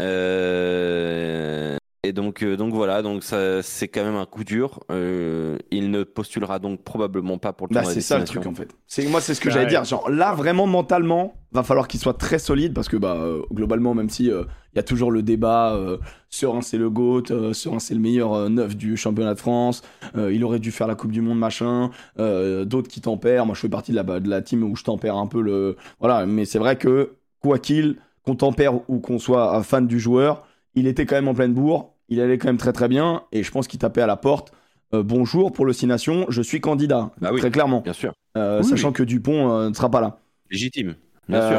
Euh, 0.00 1.76
et 2.06 2.12
donc, 2.12 2.42
euh, 2.42 2.56
donc 2.56 2.72
voilà, 2.74 3.02
donc 3.02 3.22
ça, 3.22 3.62
c'est 3.62 3.88
quand 3.88 4.04
même 4.04 4.14
un 4.16 4.26
coup 4.26 4.44
dur. 4.44 4.80
Euh, 4.90 5.58
il 5.70 5.90
ne 5.90 6.04
postulera 6.04 6.58
donc 6.58 6.82
probablement 6.82 7.38
pas 7.38 7.52
pour 7.52 7.66
le 7.68 7.74
Bah, 7.74 7.80
tournoi 7.82 7.94
c'est 7.94 8.00
ça 8.00 8.18
le 8.18 8.24
truc 8.24 8.46
en 8.46 8.54
fait. 8.54 8.68
C'est 8.86 9.06
moi 9.08 9.20
c'est 9.20 9.34
ce 9.34 9.40
que 9.40 9.48
Bah, 9.48 9.54
j'allais 9.54 9.66
ouais. 9.66 9.70
dire. 9.70 9.84
Genre 9.84 10.08
là 10.10 10.34
vraiment 10.34 10.66
mentalement, 10.66 11.34
va 11.52 11.62
falloir 11.62 11.88
qu'il 11.88 12.00
soit 12.00 12.14
très 12.14 12.38
solide 12.38 12.72
parce 12.74 12.88
que 12.88 12.96
bah 12.96 13.16
euh, 13.18 13.42
globalement 13.52 13.94
même 13.94 14.08
si 14.10 14.30
euh, 14.30 14.44
il 14.72 14.76
y 14.76 14.80
a 14.80 14.82
toujours 14.82 15.10
le 15.10 15.22
débat 15.22 15.74
euh, 15.74 15.98
Serein 16.30 16.60
c'est 16.62 16.78
le 16.78 16.90
goat, 16.90 17.24
euh, 17.30 17.52
Serein 17.52 17.78
c'est 17.78 17.94
le 17.94 18.00
meilleur 18.00 18.34
euh, 18.34 18.48
neuf 18.48 18.76
du 18.76 18.96
championnat 18.96 19.34
de 19.34 19.38
France, 19.38 19.82
euh, 20.16 20.32
il 20.32 20.44
aurait 20.44 20.58
dû 20.58 20.70
faire 20.70 20.86
la 20.86 20.94
Coupe 20.94 21.12
du 21.12 21.20
Monde 21.22 21.38
machin, 21.38 21.90
euh, 22.18 22.64
d'autres 22.64 22.88
qui 22.88 23.00
tempèrent. 23.00 23.46
Moi 23.46 23.54
je 23.54 23.60
fais 23.60 23.68
partie 23.68 23.92
de 23.92 23.96
la 23.96 24.04
de 24.20 24.28
la 24.28 24.42
team 24.42 24.62
où 24.64 24.76
je 24.76 24.84
tempère 24.84 25.16
un 25.16 25.26
peu 25.26 25.40
le 25.40 25.76
voilà, 26.00 26.26
mais 26.26 26.44
c'est 26.44 26.58
vrai 26.58 26.76
que 26.76 27.16
quoi 27.40 27.58
qu'il 27.58 27.96
qu'on 28.22 28.34
tempère 28.36 28.74
ou 28.90 28.98
qu'on 29.00 29.18
soit 29.18 29.56
un 29.56 29.62
fan 29.62 29.86
du 29.86 30.00
joueur, 30.00 30.44
il 30.74 30.86
était 30.86 31.06
quand 31.06 31.14
même 31.16 31.28
en 31.28 31.34
pleine 31.34 31.54
bourre, 31.54 31.94
il 32.08 32.20
allait 32.20 32.38
quand 32.38 32.48
même 32.48 32.56
très 32.56 32.72
très 32.72 32.88
bien 32.88 33.22
et 33.32 33.42
je 33.42 33.50
pense 33.50 33.66
qu'il 33.68 33.78
tapait 33.78 34.02
à 34.02 34.06
la 34.06 34.16
porte. 34.16 34.52
Euh, 34.94 35.02
bonjour 35.02 35.52
pour 35.52 35.66
le 35.66 35.72
6 35.72 35.86
Nations, 35.88 36.26
je 36.28 36.40
suis 36.42 36.60
candidat, 36.60 37.10
oui. 37.32 37.40
très 37.40 37.50
clairement. 37.50 37.80
Bien 37.80 37.92
sûr, 37.92 38.12
Euh, 38.36 38.60
Oui, 38.62 38.68
sachant 38.68 38.92
que 38.92 39.02
Dupont 39.02 39.50
euh, 39.50 39.68
ne 39.68 39.74
sera 39.74 39.90
pas 39.90 40.00
là. 40.00 40.18
légitime. 40.50 40.94
Bien 41.28 41.40
sûr. 41.40 41.50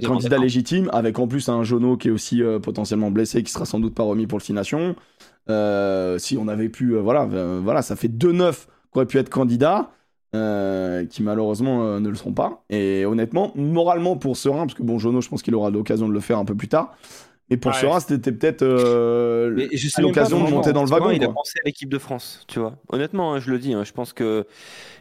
Totalement 0.00 0.14
candidat 0.14 0.38
légitime, 0.38 0.88
avec 0.94 1.18
en 1.18 1.28
plus 1.28 1.50
un 1.50 1.62
Jono 1.64 1.98
qui 1.98 2.08
est 2.08 2.10
aussi 2.10 2.42
euh, 2.42 2.58
potentiellement 2.58 3.10
blessé, 3.10 3.42
qui 3.42 3.52
sera 3.52 3.66
sans 3.66 3.78
doute 3.78 3.94
pas 3.94 4.02
remis 4.04 4.26
pour 4.26 4.38
le 4.38 4.42
6 4.42 4.54
Nations. 4.54 4.96
Euh, 5.50 6.16
si 6.18 6.38
on 6.38 6.48
avait 6.48 6.70
pu, 6.70 6.92
euh, 6.94 7.00
voilà, 7.00 7.28
euh, 7.30 7.60
voilà, 7.62 7.82
ça 7.82 7.94
fait 7.94 8.08
deux 8.08 8.32
neufs 8.32 8.66
qui 8.90 8.98
auraient 8.98 9.06
pu 9.06 9.18
être 9.18 9.28
candidats, 9.28 9.90
euh, 10.34 11.04
qui 11.04 11.22
malheureusement 11.22 11.84
euh, 11.84 12.00
ne 12.00 12.08
le 12.08 12.14
seront 12.14 12.32
pas. 12.32 12.64
Et 12.70 13.04
honnêtement, 13.04 13.52
moralement 13.54 14.16
pour 14.16 14.36
Serein, 14.38 14.60
parce 14.66 14.74
que 14.74 14.82
bon, 14.82 14.98
Jono, 14.98 15.20
je 15.20 15.28
pense 15.28 15.42
qu'il 15.42 15.54
aura 15.54 15.68
l'occasion 15.70 16.08
de 16.08 16.12
le 16.14 16.20
faire 16.20 16.38
un 16.38 16.46
peu 16.46 16.54
plus 16.54 16.68
tard. 16.68 16.96
Mais 17.50 17.56
pour 17.56 17.70
Ouais. 17.72 17.78
Serein, 17.80 18.00
c'était 18.00 18.32
peut-être 18.32 18.62
euh, 18.62 19.68
l'occasion 19.98 20.42
de 20.44 20.50
monter 20.50 20.72
dans 20.72 20.82
le 20.82 20.88
wagon. 20.88 21.10
Il 21.10 21.22
a 21.24 21.28
pensé 21.28 21.58
à 21.60 21.66
l'équipe 21.66 21.88
de 21.88 21.98
France, 21.98 22.44
tu 22.48 22.58
vois. 22.58 22.76
Honnêtement, 22.88 23.34
hein, 23.34 23.40
je 23.40 23.50
le 23.50 23.58
dis, 23.58 23.72
hein, 23.74 23.84
je 23.84 23.92
pense 23.92 24.12
que 24.12 24.46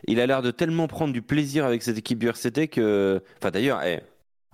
il 0.07 0.19
a 0.19 0.27
l'air 0.27 0.41
de 0.41 0.51
tellement 0.51 0.87
prendre 0.87 1.13
du 1.13 1.21
plaisir 1.21 1.65
avec 1.65 1.81
cette 1.83 1.97
équipe 1.97 2.19
du 2.19 2.27
RCT 2.29 2.67
que, 2.67 3.21
enfin 3.39 3.51
d'ailleurs, 3.51 3.81
eh, 3.83 4.01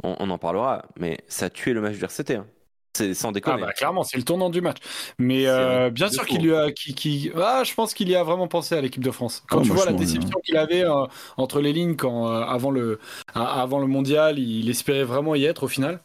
on, 0.04 0.16
on 0.20 0.30
en 0.30 0.38
parlera, 0.38 0.86
mais 1.00 1.20
ça 1.28 1.46
a 1.48 1.50
tué 1.50 1.74
le 1.74 1.82
match 1.82 1.98
du 1.98 2.04
RCT. 2.04 2.36
hein. 2.36 2.46
C'est 2.94 3.14
sans 3.14 3.30
Ah 3.30 3.32
déconner. 3.32 3.62
bah 3.62 3.72
clairement, 3.72 4.04
c'est 4.04 4.18
le 4.18 4.24
tournant 4.24 4.50
du 4.50 4.60
match. 4.60 4.78
Mais 5.18 5.48
euh, 5.48 5.90
bien 5.90 6.10
sûr 6.10 6.26
qu'il 6.26 6.42
lui 6.42 6.54
a, 6.54 6.72
qui, 6.74 6.94
qui... 6.94 7.32
Ah, 7.38 7.64
je 7.66 7.74
pense 7.74 7.94
qu'il 7.94 8.10
y 8.10 8.16
a 8.16 8.24
vraiment 8.24 8.50
pensé 8.50 8.76
à 8.76 8.82
l'équipe 8.82 9.02
de 9.04 9.12
France. 9.12 9.44
Quand 9.50 9.60
Ah, 9.60 9.64
tu 9.64 9.70
vois 9.72 9.86
la 9.86 9.94
déception 9.94 10.38
qu'il 10.44 10.58
avait 10.58 10.84
euh, 10.84 11.06
entre 11.38 11.62
les 11.62 11.72
lignes 11.72 11.96
quand 11.96 12.28
euh, 12.28 12.42
avant 12.42 12.70
le 12.70 13.00
avant 13.34 13.80
le 13.80 13.88
mondial, 13.88 14.40
il 14.40 14.70
espérait 14.70 15.06
vraiment 15.06 15.36
y 15.36 15.46
être 15.46 15.64
au 15.64 15.68
final 15.70 16.02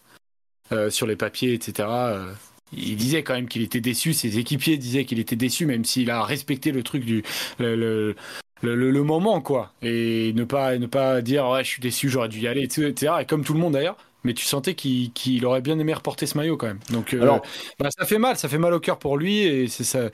euh, 0.73 0.91
sur 0.91 1.07
les 1.07 1.17
papiers, 1.17 1.55
etc. 1.55 1.89
euh, 2.11 2.33
il 2.73 2.97
disait 2.97 3.23
quand 3.23 3.35
même 3.35 3.49
qu'il 3.49 3.63
était 3.63 3.81
déçu. 3.81 4.13
Ses 4.13 4.39
équipiers 4.39 4.77
disaient 4.77 5.05
qu'il 5.05 5.19
était 5.21 5.37
déçu, 5.37 5.67
même 5.67 5.85
s'il 5.85 6.11
a 6.11 6.23
respecté 6.25 6.73
le 6.73 6.83
truc 6.83 7.05
du 7.05 7.23
le, 7.59 7.77
le, 7.77 8.17
le- 8.63 8.75
le- 8.75 8.91
le 8.91 9.03
moment 9.03 9.41
quoi, 9.41 9.73
et 9.83 10.33
ne 10.35 10.45
pas 10.45 10.77
ne 10.79 10.87
pas 10.87 11.21
dire 11.23 11.49
ouais 11.49 11.63
je 11.65 11.69
suis 11.71 11.81
déçu, 11.83 12.09
j'aurais 12.09 12.29
dû 12.29 12.41
y 12.41 12.49
aller, 12.49 12.63
etc. 12.65 13.15
Et 13.21 13.27
comme 13.27 13.45
tout 13.45 13.53
le 13.55 13.61
monde 13.61 13.75
d'ailleurs. 13.75 13.97
Mais 14.25 14.35
tu 14.35 14.45
sentais 14.45 14.75
qu'il 14.75 15.47
aurait 15.47 15.61
bien 15.61 15.79
aimé 15.79 15.95
reporter 15.95 16.27
ce 16.27 16.37
maillot 16.37 16.57
quand 16.57 16.67
même. 16.67 16.81
Donc 16.91 17.15
euh, 17.15 17.23
Alors, 17.23 17.43
bah, 17.79 17.91
ça 17.97 18.05
fait 18.07 18.19
mal, 18.19 18.37
ça 18.37 18.49
fait 18.49 18.59
mal 18.59 18.75
au 18.75 18.81
cœur 18.81 18.99
pour 18.99 19.17
lui 19.17 19.39
et 19.43 19.69
c'est 19.69 19.85
ça. 19.85 20.11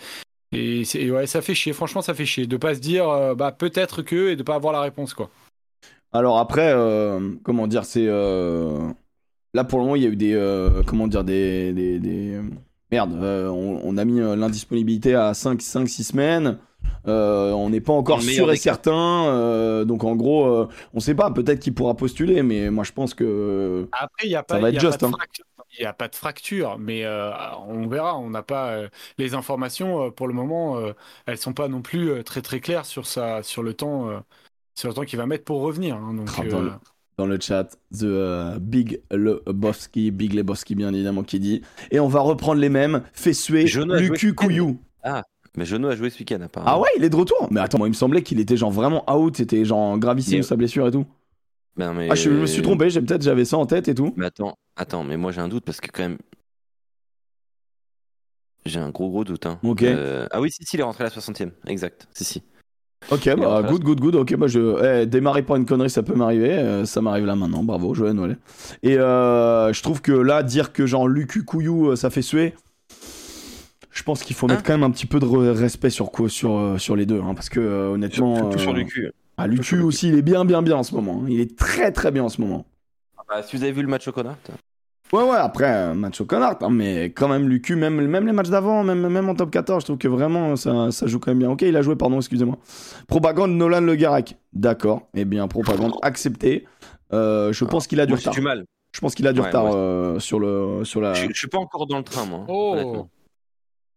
Et, 0.52 0.84
ouais, 1.10 1.26
ça 1.26 1.40
fait 1.40 1.54
chier. 1.54 1.72
Franchement, 1.72 2.02
ça 2.02 2.12
fait 2.12 2.26
chier 2.26 2.46
de 2.46 2.56
pas 2.58 2.74
se 2.74 2.80
dire 2.80 3.08
euh, 3.08 3.34
bah 3.34 3.52
peut-être 3.52 4.02
que 4.02 4.28
et 4.30 4.36
de 4.36 4.42
pas 4.42 4.54
avoir 4.56 4.74
la 4.74 4.82
réponse 4.82 5.14
quoi. 5.14 5.30
Alors 6.12 6.38
après, 6.38 6.72
euh, 6.74 7.30
comment 7.42 7.66
dire, 7.66 7.86
c'est 7.86 8.06
là 9.54 9.64
pour 9.64 9.78
le 9.78 9.84
moment 9.84 9.96
il 9.96 10.02
y 10.02 10.06
a 10.06 10.08
eu 10.10 10.16
des, 10.16 10.34
euh, 10.34 10.82
comment 10.84 11.06
dire, 11.08 11.24
des, 11.24 11.72
des, 11.72 11.98
des- 11.98 12.40
merde, 12.90 13.14
euh, 13.22 13.48
on, 13.48 13.80
on 13.84 13.96
a 13.96 14.04
mis 14.04 14.20
euh, 14.20 14.36
l'indisponibilité 14.36 15.14
à 15.14 15.34
5, 15.34 15.62
5, 15.62 15.88
6 15.88 16.04
semaines. 16.04 16.58
Euh, 17.08 17.52
on 17.52 17.70
n'est 17.70 17.80
pas 17.80 17.92
encore 17.92 18.22
sûr 18.22 18.52
et 18.52 18.56
certain. 18.56 19.26
euh, 19.28 19.84
donc 19.84 20.04
en 20.04 20.14
gros, 20.16 20.46
euh, 20.46 20.68
on 20.94 21.00
sait 21.00 21.14
pas. 21.14 21.30
Peut-être 21.30 21.60
qu'il 21.60 21.74
pourra 21.74 21.94
postuler, 21.96 22.42
mais 22.42 22.70
moi 22.70 22.84
je 22.84 22.92
pense 22.92 23.14
que 23.14 23.88
Après, 23.92 24.26
il 24.26 24.30
y 24.30 24.36
a 24.36 24.42
Ça 24.50 24.58
pas, 24.58 24.60
va 24.60 24.68
il 24.68 24.74
y 24.74 24.78
être 24.78 24.78
a 24.78 24.84
juste, 24.84 24.84
pas 24.84 24.98
de 24.98 25.04
hein. 25.04 25.14
Il 25.78 25.86
a 25.86 25.92
pas 25.94 26.08
de 26.08 26.16
fracture, 26.16 26.78
mais 26.78 27.04
euh, 27.04 27.32
on 27.58 27.86
verra. 27.88 28.18
On 28.18 28.30
n'a 28.30 28.42
pas 28.42 28.72
euh, 28.74 28.88
les 29.18 29.34
informations 29.34 30.06
euh, 30.06 30.10
pour 30.10 30.28
le 30.28 30.34
moment. 30.34 30.78
euh, 30.78 30.92
elles 31.26 31.38
sont 31.38 31.54
pas 31.54 31.68
non 31.68 31.82
plus 31.82 32.10
euh, 32.10 32.22
très 32.22 32.42
très 32.42 32.60
claires 32.60 32.86
sur 32.86 33.06
ça, 33.06 33.42
sur 33.42 33.62
le 33.62 33.74
temps, 33.74 34.08
euh, 34.10 34.20
sur 34.76 34.88
le 34.88 34.94
temps 34.94 35.04
qu'il 35.04 35.18
va 35.18 35.26
mettre 35.26 35.44
pour 35.44 35.62
revenir. 35.62 35.96
hein. 35.96 36.14
donc 36.14 36.40
Ah, 36.40 36.80
dans 37.18 37.26
le- 37.26 37.38
chat. 37.40 37.64
The 37.92 38.02
euh, 38.04 38.58
Big 38.60 39.00
Lebowski, 39.10 40.10
Big 40.10 40.32
Lebowski 40.34 40.74
bien 40.74 40.92
évidemment 40.92 41.22
qui 41.22 41.38
dit. 41.40 41.62
Et 41.90 42.00
on 42.00 42.08
va 42.08 42.20
reprendre 42.20 42.60
les 42.60 42.68
mêmes. 42.68 43.02
Fessué, 43.12 43.64
Lucu. 43.64 44.34
Couillou. 44.34 44.78
Mais 45.56 45.66
Jono 45.66 45.88
a 45.88 45.96
joué 45.96 46.08
ce 46.08 46.18
week-end, 46.18 46.40
apparemment. 46.40 46.72
Ah 46.74 46.80
ouais, 46.80 46.88
il 46.96 47.04
est 47.04 47.10
de 47.10 47.16
retour 47.16 47.48
Mais 47.50 47.60
attends, 47.60 47.76
moi 47.76 47.86
il 47.86 47.90
me 47.90 47.94
semblait 47.96 48.22
qu'il 48.22 48.40
était 48.40 48.56
genre 48.56 48.70
vraiment 48.70 49.04
out, 49.14 49.36
c'était 49.36 49.64
genre 49.66 49.98
gravissime 49.98 50.38
Mais- 50.38 50.42
sa 50.42 50.56
blessure 50.56 50.86
et 50.86 50.90
tout. 50.90 51.04
Ben, 51.76 51.92
mais... 51.94 52.08
Ah, 52.10 52.14
je 52.14 52.30
me 52.30 52.46
suis 52.46 52.62
trompé, 52.62 52.88
j'ai 52.90 53.00
peut-être 53.02 53.22
j'avais 53.22 53.44
ça 53.44 53.56
en 53.58 53.66
tête 53.66 53.88
et 53.88 53.94
tout. 53.94 54.12
Mais 54.16 54.26
attends, 54.26 54.56
attends, 54.76 55.04
mais 55.04 55.16
moi 55.18 55.30
j'ai 55.32 55.40
un 55.42 55.48
doute 55.48 55.64
parce 55.64 55.80
que 55.80 55.90
quand 55.90 56.02
même. 56.02 56.18
J'ai 58.64 58.78
un 58.78 58.90
gros 58.90 59.10
gros 59.10 59.24
doute. 59.24 59.44
Hein. 59.46 59.58
Ok. 59.64 59.82
Euh, 59.82 60.26
Ah 60.30 60.40
oui, 60.40 60.50
si, 60.50 60.64
si, 60.64 60.76
il 60.76 60.80
est 60.80 60.84
rentré 60.84 61.04
à 61.04 61.08
la 61.08 61.12
60ème. 61.12 61.50
Exact, 61.66 62.08
si, 62.14 62.24
si. 62.24 62.42
Ok, 63.10 63.28
bah 63.36 63.62
good, 63.62 63.82
good, 63.84 64.00
good. 64.00 64.14
Ok, 64.14 64.34
bah 64.36 64.46
je. 64.46 65.02
Eh, 65.02 65.06
démarrer 65.06 65.42
par 65.42 65.56
une 65.56 65.66
connerie, 65.66 65.90
ça 65.90 66.02
peut 66.02 66.14
m'arriver. 66.14 66.52
euh, 66.52 66.84
ça 66.84 67.00
m'arrive 67.02 67.26
là 67.26 67.34
maintenant. 67.36 67.62
Bravo, 67.62 67.94
Joël 67.94 68.14
Nollet. 68.14 68.36
Et 68.82 68.96
euh, 68.98 69.72
je 69.72 69.82
trouve 69.82 70.00
que 70.00 70.12
là, 70.12 70.42
dire 70.42 70.72
que 70.72 70.86
genre 70.86 71.08
Lucu 71.08 71.44
Couillou, 71.44 71.90
euh, 71.90 71.96
ça 71.96 72.10
fait 72.10 72.22
suer. 72.22 72.54
Je 73.90 74.02
pense 74.04 74.22
qu'il 74.22 74.34
faut 74.34 74.46
mettre 74.46 74.60
Hein 74.60 74.64
quand 74.66 74.72
même 74.72 74.84
un 74.84 74.90
petit 74.90 75.04
peu 75.06 75.20
de 75.20 75.26
re- 75.26 75.50
respect 75.52 75.90
sur 75.90 76.10
quoi, 76.10 76.28
sur, 76.30 76.76
sur 76.78 76.96
les 76.96 77.04
deux, 77.04 77.20
hein, 77.20 77.34
parce 77.34 77.50
que 77.50 77.60
euh, 77.60 77.88
honnêtement, 77.90 78.36
Surtout 78.36 78.58
sur 78.58 78.70
euh, 78.70 78.74
le 78.76 78.84
cul. 78.84 79.12
ah, 79.36 79.46
Lucu 79.46 79.80
aussi, 79.80 80.08
il 80.08 80.14
est 80.14 80.22
bien, 80.22 80.46
bien, 80.46 80.62
bien 80.62 80.76
en 80.76 80.82
ce 80.82 80.94
moment. 80.94 81.20
hein. 81.22 81.26
Il 81.28 81.40
est 81.40 81.58
très, 81.58 81.92
très 81.92 82.10
bien 82.10 82.24
en 82.24 82.30
ce 82.30 82.40
moment. 82.40 82.64
Bah, 83.28 83.42
si 83.42 83.54
vous 83.56 83.62
avez 83.62 83.72
vu 83.72 83.82
le 83.82 83.88
match 83.88 84.08
au 84.08 84.12
connard, 84.12 84.36
Ouais, 85.12 85.22
ouais, 85.24 85.36
après, 85.36 85.94
match 85.94 86.20
au 86.22 86.24
connard, 86.24 86.56
hein, 86.62 86.70
mais 86.70 87.06
quand 87.06 87.28
même, 87.28 87.46
Lucu, 87.48 87.76
même, 87.76 88.00
même 88.06 88.26
les 88.26 88.32
matchs 88.32 88.48
d'avant, 88.48 88.82
même, 88.82 89.06
même 89.08 89.28
en 89.28 89.34
top 89.34 89.50
14, 89.50 89.82
je 89.82 89.86
trouve 89.86 89.98
que 89.98 90.08
vraiment, 90.08 90.56
ça, 90.56 90.90
ça 90.90 91.06
joue 91.06 91.18
quand 91.18 91.30
même 91.32 91.38
bien. 91.40 91.50
Ok, 91.50 91.60
il 91.62 91.76
a 91.76 91.82
joué, 91.82 91.96
pardon, 91.96 92.16
excusez-moi. 92.16 92.56
Propagande 93.08 93.50
Nolan 93.52 93.82
Le 93.82 93.94
Garec. 93.94 94.36
D'accord, 94.54 95.08
eh 95.14 95.26
bien, 95.26 95.46
propagande 95.48 95.92
acceptée. 96.00 96.66
Euh, 97.12 97.52
je 97.52 97.64
pense 97.66 97.86
qu'il 97.86 98.00
a 98.00 98.06
du 98.06 98.14
retard. 98.14 98.32
du 98.32 98.40
mal. 98.40 98.64
Je 98.94 99.00
pense 99.00 99.14
qu'il 99.14 99.26
a 99.26 99.32
du 99.34 99.40
Ouais, 99.40 99.46
retard 99.46 99.66
euh, 99.74 100.18
sur, 100.18 100.38
le, 100.40 100.84
sur 100.84 101.00
la. 101.02 101.12
Je, 101.14 101.26
je 101.28 101.38
suis 101.38 101.48
pas 101.48 101.58
encore 101.58 101.86
dans 101.86 101.98
le 101.98 102.04
train, 102.04 102.24
moi. 102.24 102.44
Oh. 102.48 103.06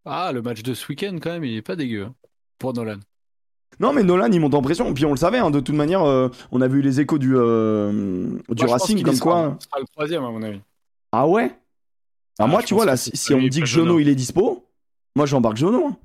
Ah, 0.06 0.32
le 0.34 0.42
match 0.42 0.64
de 0.64 0.74
ce 0.74 0.86
week-end, 0.88 1.18
quand 1.22 1.32
même, 1.32 1.44
il 1.46 1.56
est 1.58 1.62
pas 1.62 1.76
dégueu. 1.78 2.04
hein, 2.06 2.14
Pour 2.60 2.74
Nolan. 2.74 2.98
Non, 3.80 3.92
mais 3.94 4.04
Nolan, 4.04 4.30
il 4.32 4.40
monte 4.40 4.54
en 4.54 4.62
pression. 4.62 4.94
Puis 4.94 5.06
on 5.06 5.12
le 5.12 5.18
savait, 5.18 5.38
hein, 5.40 5.50
de 5.52 5.60
toute 5.62 5.76
manière, 5.76 6.04
euh, 6.04 6.30
on 6.52 6.62
a 6.62 6.68
vu 6.68 6.82
les 6.82 7.00
échos 7.02 7.18
du, 7.18 7.34
euh, 7.36 7.92
du 7.92 8.28
Moi, 8.28 8.42
je 8.50 8.66
pense 8.66 8.72
Racing, 8.82 9.02
comme 9.04 9.16
sera- 9.16 9.24
quoi. 9.32 9.58
Sera 9.60 9.80
le 9.80 9.86
troisième, 9.94 10.24
à 10.24 10.30
mon 10.32 10.42
avis. 10.44 10.60
Ah 11.18 11.28
ouais? 11.28 11.50
Ah, 12.38 12.44
Ah, 12.44 12.48
moi, 12.48 12.62
tu 12.64 12.74
vois, 12.74 12.86
là, 12.86 12.98
si, 12.98 13.12
on 13.34 13.40
me 13.42 13.48
dit 13.48 13.62
que 13.62 13.66
Jono, 13.66 14.00
il 14.00 14.10
est 14.10 14.16
dispo, 14.16 14.68
moi, 15.16 15.26
j'embarque 15.26 15.56
Jono. 15.58 15.88
hein. 15.88 15.98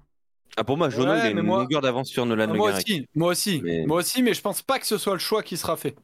Ah, 0.56 0.62
pour 0.64 0.76
moi, 0.76 0.88
Jono, 0.90 1.10
Ouais, 1.10 1.18
il 1.18 1.20
a 1.20 1.24
mais 1.34 1.40
une 1.40 1.46
moi- 1.46 1.60
longueur 1.62 1.80
d'avance 1.80 2.08
sur 2.08 2.24
Nolan 2.26 2.44
Ah, 2.48 2.52
Le 2.52 2.58
moi 2.58 2.70
Garec. 2.70 2.86
aussi, 2.86 3.06
moi 3.14 3.28
aussi, 3.30 3.60
Mais- 3.64 3.86
moi 3.86 3.96
aussi, 3.98 4.22
mais 4.22 4.34
je 4.34 4.40
pense 4.40 4.62
pas 4.62 4.78
que 4.78 4.86
ce 4.86 4.98
soit 4.98 5.12
le 5.14 5.18
choix 5.18 5.42
qui 5.42 5.56
sera 5.56 5.76
fait. 5.76 5.96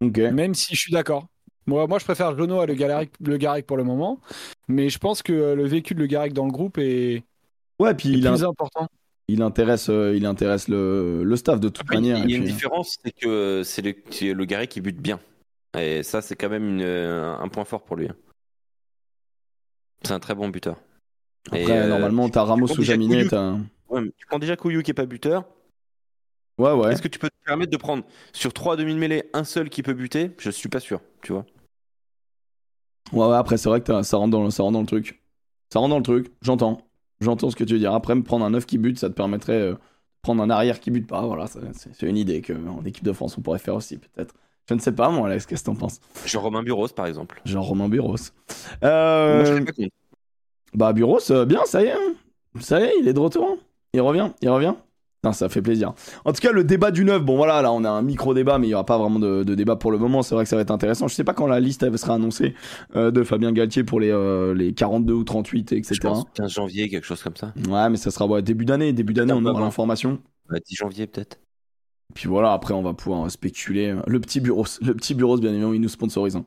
Ok. 0.00 0.18
Même 0.18 0.54
si 0.54 0.74
je 0.74 0.80
suis 0.80 0.92
d'accord. 0.92 1.26
Moi, 1.66 1.86
moi, 1.86 1.98
je 1.98 2.04
préfère 2.04 2.36
Jono 2.36 2.60
à 2.60 2.66
Le 2.66 2.74
Garec, 2.74 3.10
le 3.20 3.62
pour 3.62 3.76
le 3.76 3.84
moment, 3.84 4.20
mais 4.68 4.88
je 4.88 4.98
pense 4.98 5.22
que 5.22 5.32
euh, 5.32 5.54
le 5.56 5.64
vécu 5.66 5.94
de 5.94 6.00
Le 6.00 6.06
Garec 6.06 6.32
dans 6.32 6.46
le 6.46 6.52
groupe 6.52 6.78
est, 6.78 7.24
Ouais, 7.80 7.94
puis 7.94 8.10
est 8.14 8.18
il, 8.18 8.26
a- 8.26 8.30
plus 8.32 8.44
important. 8.44 8.86
il 9.28 9.42
intéresse, 9.42 9.88
euh, 9.90 10.14
il 10.16 10.26
intéresse 10.26 10.68
le, 10.68 11.24
le 11.24 11.36
staff 11.36 11.58
de 11.58 11.68
toute 11.68 11.82
Après, 11.82 11.96
manière. 11.96 12.18
il 12.18 12.30
y 12.30 12.34
a 12.34 12.36
une 12.36 12.44
puis- 12.44 12.52
différence, 12.52 12.96
c'est 13.04 13.10
que 13.12 13.62
c'est 13.64 13.82
le, 13.82 13.94
c'est 14.10 14.32
le 14.32 14.44
Garec 14.44 14.70
qui 14.70 14.80
bute 14.80 15.00
bien. 15.00 15.18
Et 15.76 16.02
ça, 16.02 16.22
c'est 16.22 16.36
quand 16.36 16.48
même 16.48 16.68
une- 16.68 16.82
un 16.82 17.48
point 17.48 17.64
fort 17.64 17.84
pour 17.84 17.96
lui. 17.96 18.08
hein. 18.08 18.16
C'est 20.02 20.12
un 20.12 20.20
très 20.20 20.34
bon 20.34 20.48
buteur. 20.48 20.76
Après, 21.48 21.60
Et, 21.62 21.70
euh, 21.70 21.88
normalement, 21.88 22.28
t'as 22.28 22.44
Ramos 22.44 22.66
prends 22.66 22.74
ou 22.74 22.78
déjà 22.78 22.92
Jaminet. 22.92 23.26
Ouais, 23.88 24.00
mais 24.00 24.10
tu 24.16 24.26
prends 24.26 24.38
déjà 24.38 24.56
Couillou 24.56 24.82
qui 24.82 24.90
est 24.90 24.94
pas 24.94 25.06
buteur. 25.06 25.44
Ouais, 26.58 26.72
ouais. 26.72 26.92
Est-ce 26.92 27.02
que 27.02 27.08
tu 27.08 27.18
peux 27.18 27.28
te 27.28 27.34
permettre 27.44 27.70
de 27.70 27.76
prendre 27.76 28.04
sur 28.32 28.52
3 28.52 28.76
demi 28.76 28.94
de 28.94 28.98
mêlée 28.98 29.24
un 29.32 29.44
seul 29.44 29.68
qui 29.68 29.82
peut 29.82 29.92
buter? 29.92 30.30
Je 30.38 30.50
suis 30.50 30.68
pas 30.68 30.80
sûr, 30.80 31.00
tu 31.22 31.32
vois. 31.32 31.44
Ouais, 33.12 33.26
ouais, 33.26 33.36
après, 33.36 33.56
c'est 33.56 33.68
vrai 33.68 33.80
que 33.80 33.86
t'as- 33.86 34.02
ça 34.02 34.16
rentre, 34.16 34.30
dans, 34.32 34.44
le- 34.44 34.50
ça 34.50 34.62
rentre 34.62 34.72
dans 34.74 34.80
le 34.80 34.86
truc. 34.86 35.22
Ça 35.72 35.78
rentre 35.78 35.90
dans 35.90 35.98
le 35.98 36.02
truc, 36.02 36.32
j'entends. 36.42 36.80
J'entends 37.20 37.50
ce 37.50 37.56
que 37.56 37.64
tu 37.64 37.74
veux 37.74 37.78
dire. 37.78 37.92
Après, 37.94 38.14
me 38.14 38.22
prendre 38.22 38.44
un 38.44 38.50
9 38.50 38.66
qui 38.66 38.78
bute, 38.78 38.98
ça 38.98 39.08
te 39.08 39.14
permettrait 39.14 39.52
euh, 39.60 39.72
de 39.72 39.78
prendre 40.22 40.42
un 40.42 40.50
arrière 40.50 40.80
qui 40.80 40.90
bute 40.90 41.06
pas. 41.06 41.24
Voilà, 41.26 41.46
c'est 41.46 42.02
une 42.06 42.16
idée 42.16 42.42
qu'en 42.42 42.84
équipe 42.84 43.04
de 43.04 43.12
France, 43.12 43.38
on 43.38 43.42
pourrait 43.42 43.58
faire 43.58 43.74
aussi, 43.76 43.98
peut-être. 43.98 44.34
Je 44.68 44.74
ne 44.74 44.80
sais 44.80 44.92
pas, 44.92 45.10
moi, 45.10 45.28
Alex, 45.28 45.46
qu'est-ce 45.46 45.62
que 45.62 45.66
t'en 45.66 45.76
penses? 45.76 46.00
Genre 46.24 46.42
Romain 46.42 46.62
Buros, 46.62 46.88
par 46.88 47.06
exemple. 47.06 47.40
Genre 47.44 47.64
Romain 47.64 47.88
Buros. 47.88 48.16
Moi, 48.82 48.90
Euh, 48.90 49.44
je 49.56 49.62
pas 49.62 49.72
bah, 50.74 50.92
Buros, 50.92 51.30
euh, 51.30 51.44
bien, 51.44 51.64
ça 51.66 51.82
y 51.82 51.86
est. 51.86 51.92
hein. 51.92 52.14
Ça 52.60 52.80
y 52.80 52.84
est, 52.84 52.92
il 53.00 53.08
est 53.08 53.12
de 53.12 53.20
retour. 53.20 53.46
hein. 53.52 53.56
Il 53.94 54.00
revient, 54.00 54.30
il 54.42 54.50
revient. 54.50 54.74
Putain, 55.22 55.32
ça 55.32 55.48
fait 55.48 55.62
plaisir. 55.62 55.94
En 56.24 56.32
tout 56.32 56.40
cas, 56.40 56.52
le 56.52 56.64
débat 56.64 56.90
du 56.90 57.04
9, 57.04 57.22
bon 57.24 57.36
voilà, 57.36 57.62
là 57.62 57.72
on 57.72 57.84
a 57.84 57.88
un 57.90 58.02
micro-débat, 58.02 58.58
mais 58.58 58.66
il 58.66 58.70
n'y 58.70 58.74
aura 58.74 58.84
pas 58.84 58.98
vraiment 58.98 59.18
de, 59.18 59.42
de 59.44 59.54
débat 59.54 59.76
pour 59.76 59.90
le 59.90 59.98
moment. 59.98 60.22
C'est 60.22 60.34
vrai 60.34 60.44
que 60.44 60.50
ça 60.50 60.56
va 60.56 60.62
être 60.62 60.70
intéressant. 60.70 61.08
Je 61.08 61.14
sais 61.14 61.24
pas 61.24 61.32
quand 61.32 61.46
la 61.46 61.58
liste 61.60 61.82
elle 61.82 61.96
sera 61.98 62.14
annoncée 62.14 62.54
euh, 62.96 63.10
de 63.10 63.22
Fabien 63.22 63.52
Galtier 63.52 63.82
pour 63.84 63.98
les, 64.00 64.10
euh, 64.10 64.52
les 64.52 64.74
42 64.74 65.14
ou 65.14 65.24
38, 65.24 65.72
etc. 65.72 65.94
Je 65.94 66.00
pense 66.00 66.24
15 66.34 66.50
janvier, 66.52 66.88
quelque 66.88 67.04
chose 67.06 67.22
comme 67.22 67.36
ça. 67.36 67.52
Ouais, 67.68 67.88
mais 67.88 67.96
ça 67.96 68.10
sera 68.10 68.26
ouais, 68.26 68.42
début 68.42 68.64
d'année. 68.66 68.92
Début 68.92 69.14
d'année, 69.14 69.32
on 69.32 69.44
aura 69.46 69.60
l'information. 69.60 70.18
Ouais, 70.50 70.60
10 70.68 70.74
janvier 70.76 71.06
peut-être. 71.06 71.38
Puis 72.16 72.28
voilà, 72.28 72.52
après 72.52 72.72
on 72.74 72.82
va 72.82 72.94
pouvoir 72.94 73.30
spéculer. 73.30 73.94
Le 74.06 74.20
petit 74.20 74.40
bureau, 74.40 74.64
le 74.80 74.94
petit 74.94 75.14
bureau, 75.14 75.36
bien 75.38 75.50
évidemment, 75.50 75.74
il 75.74 75.80
nous 75.82 75.88
sponsorise. 75.88 76.34
hein. 76.36 76.46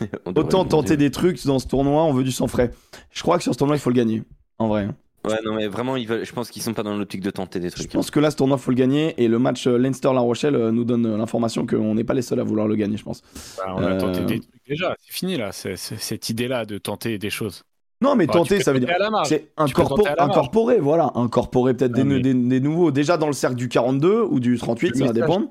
Autant 0.34 0.64
tenter 0.64 0.96
des 0.96 1.10
trucs 1.10 1.44
dans 1.46 1.58
ce 1.58 1.66
tournoi, 1.68 2.04
on 2.04 2.12
veut 2.12 2.24
du 2.24 2.32
sang 2.32 2.46
frais. 2.48 2.72
Je 3.12 3.22
crois 3.22 3.36
que 3.36 3.42
sur 3.44 3.52
ce 3.52 3.58
tournoi, 3.58 3.76
il 3.76 3.80
faut 3.80 3.90
le 3.90 3.96
gagner. 3.96 4.22
En 4.58 4.68
vrai. 4.68 4.82
hein. 4.84 4.94
Ouais, 5.22 5.36
non, 5.44 5.54
mais 5.54 5.68
vraiment, 5.68 5.96
ils 5.96 6.08
veulent... 6.08 6.24
je 6.24 6.32
pense 6.32 6.50
qu'ils 6.50 6.62
sont 6.62 6.72
pas 6.72 6.82
dans 6.82 6.96
l'optique 6.96 7.20
de 7.20 7.30
tenter 7.30 7.60
des 7.60 7.68
Je 7.68 7.74
trucs. 7.74 7.90
pense 7.92 8.10
que 8.10 8.18
là, 8.20 8.30
ce 8.30 8.36
tournoi, 8.36 8.56
faut 8.56 8.70
le 8.70 8.76
gagner. 8.76 9.14
Et 9.22 9.28
le 9.28 9.38
match 9.38 9.66
euh, 9.66 9.76
Leinster-La 9.76 10.20
Rochelle 10.20 10.54
euh, 10.56 10.72
nous 10.72 10.84
donne 10.84 11.04
euh, 11.04 11.16
l'information 11.18 11.66
qu'on 11.66 11.94
n'est 11.94 12.04
pas 12.04 12.14
les 12.14 12.22
seuls 12.22 12.40
à 12.40 12.42
vouloir 12.42 12.66
le 12.66 12.74
gagner, 12.74 12.96
je 12.96 13.04
pense. 13.04 13.22
Bah, 13.58 13.74
on 13.76 13.82
a 13.82 13.90
Euh, 13.90 14.00
tenté 14.00 14.24
des 14.24 14.40
trucs 14.40 14.66
déjà, 14.66 14.96
c'est 14.98 15.12
fini 15.12 15.36
là, 15.36 15.52
cette 15.52 16.28
idée-là 16.30 16.64
de 16.64 16.78
tenter 16.78 17.18
des 17.18 17.28
choses. 17.30 17.64
Non, 18.02 18.16
mais 18.16 18.26
Bah, 18.26 18.32
tenter, 18.34 18.60
ça 18.62 18.72
veut 18.72 18.80
dire. 18.80 18.88
C'est 19.24 19.48
incorpor- 19.58 20.14
incorporer, 20.18 20.78
voilà. 20.78 21.12
Incorporer 21.14 21.74
peut-être 21.74 21.92
des, 21.92 22.00
Ah, 22.00 22.04
mais- 22.04 22.20
des- 22.20 22.32
des 22.34 22.60
nouveaux. 22.60 22.90
Déjà 22.90 23.16
dans 23.18 23.26
le 23.26 23.32
cercle 23.34 23.56
du 23.56 23.68
42 23.68 24.22
ou 24.22 24.40
du 24.40 24.56
38, 24.58 24.90
Le 24.90 24.94
ça 24.96 25.04
va 25.06 25.12
dépendre. 25.12 25.48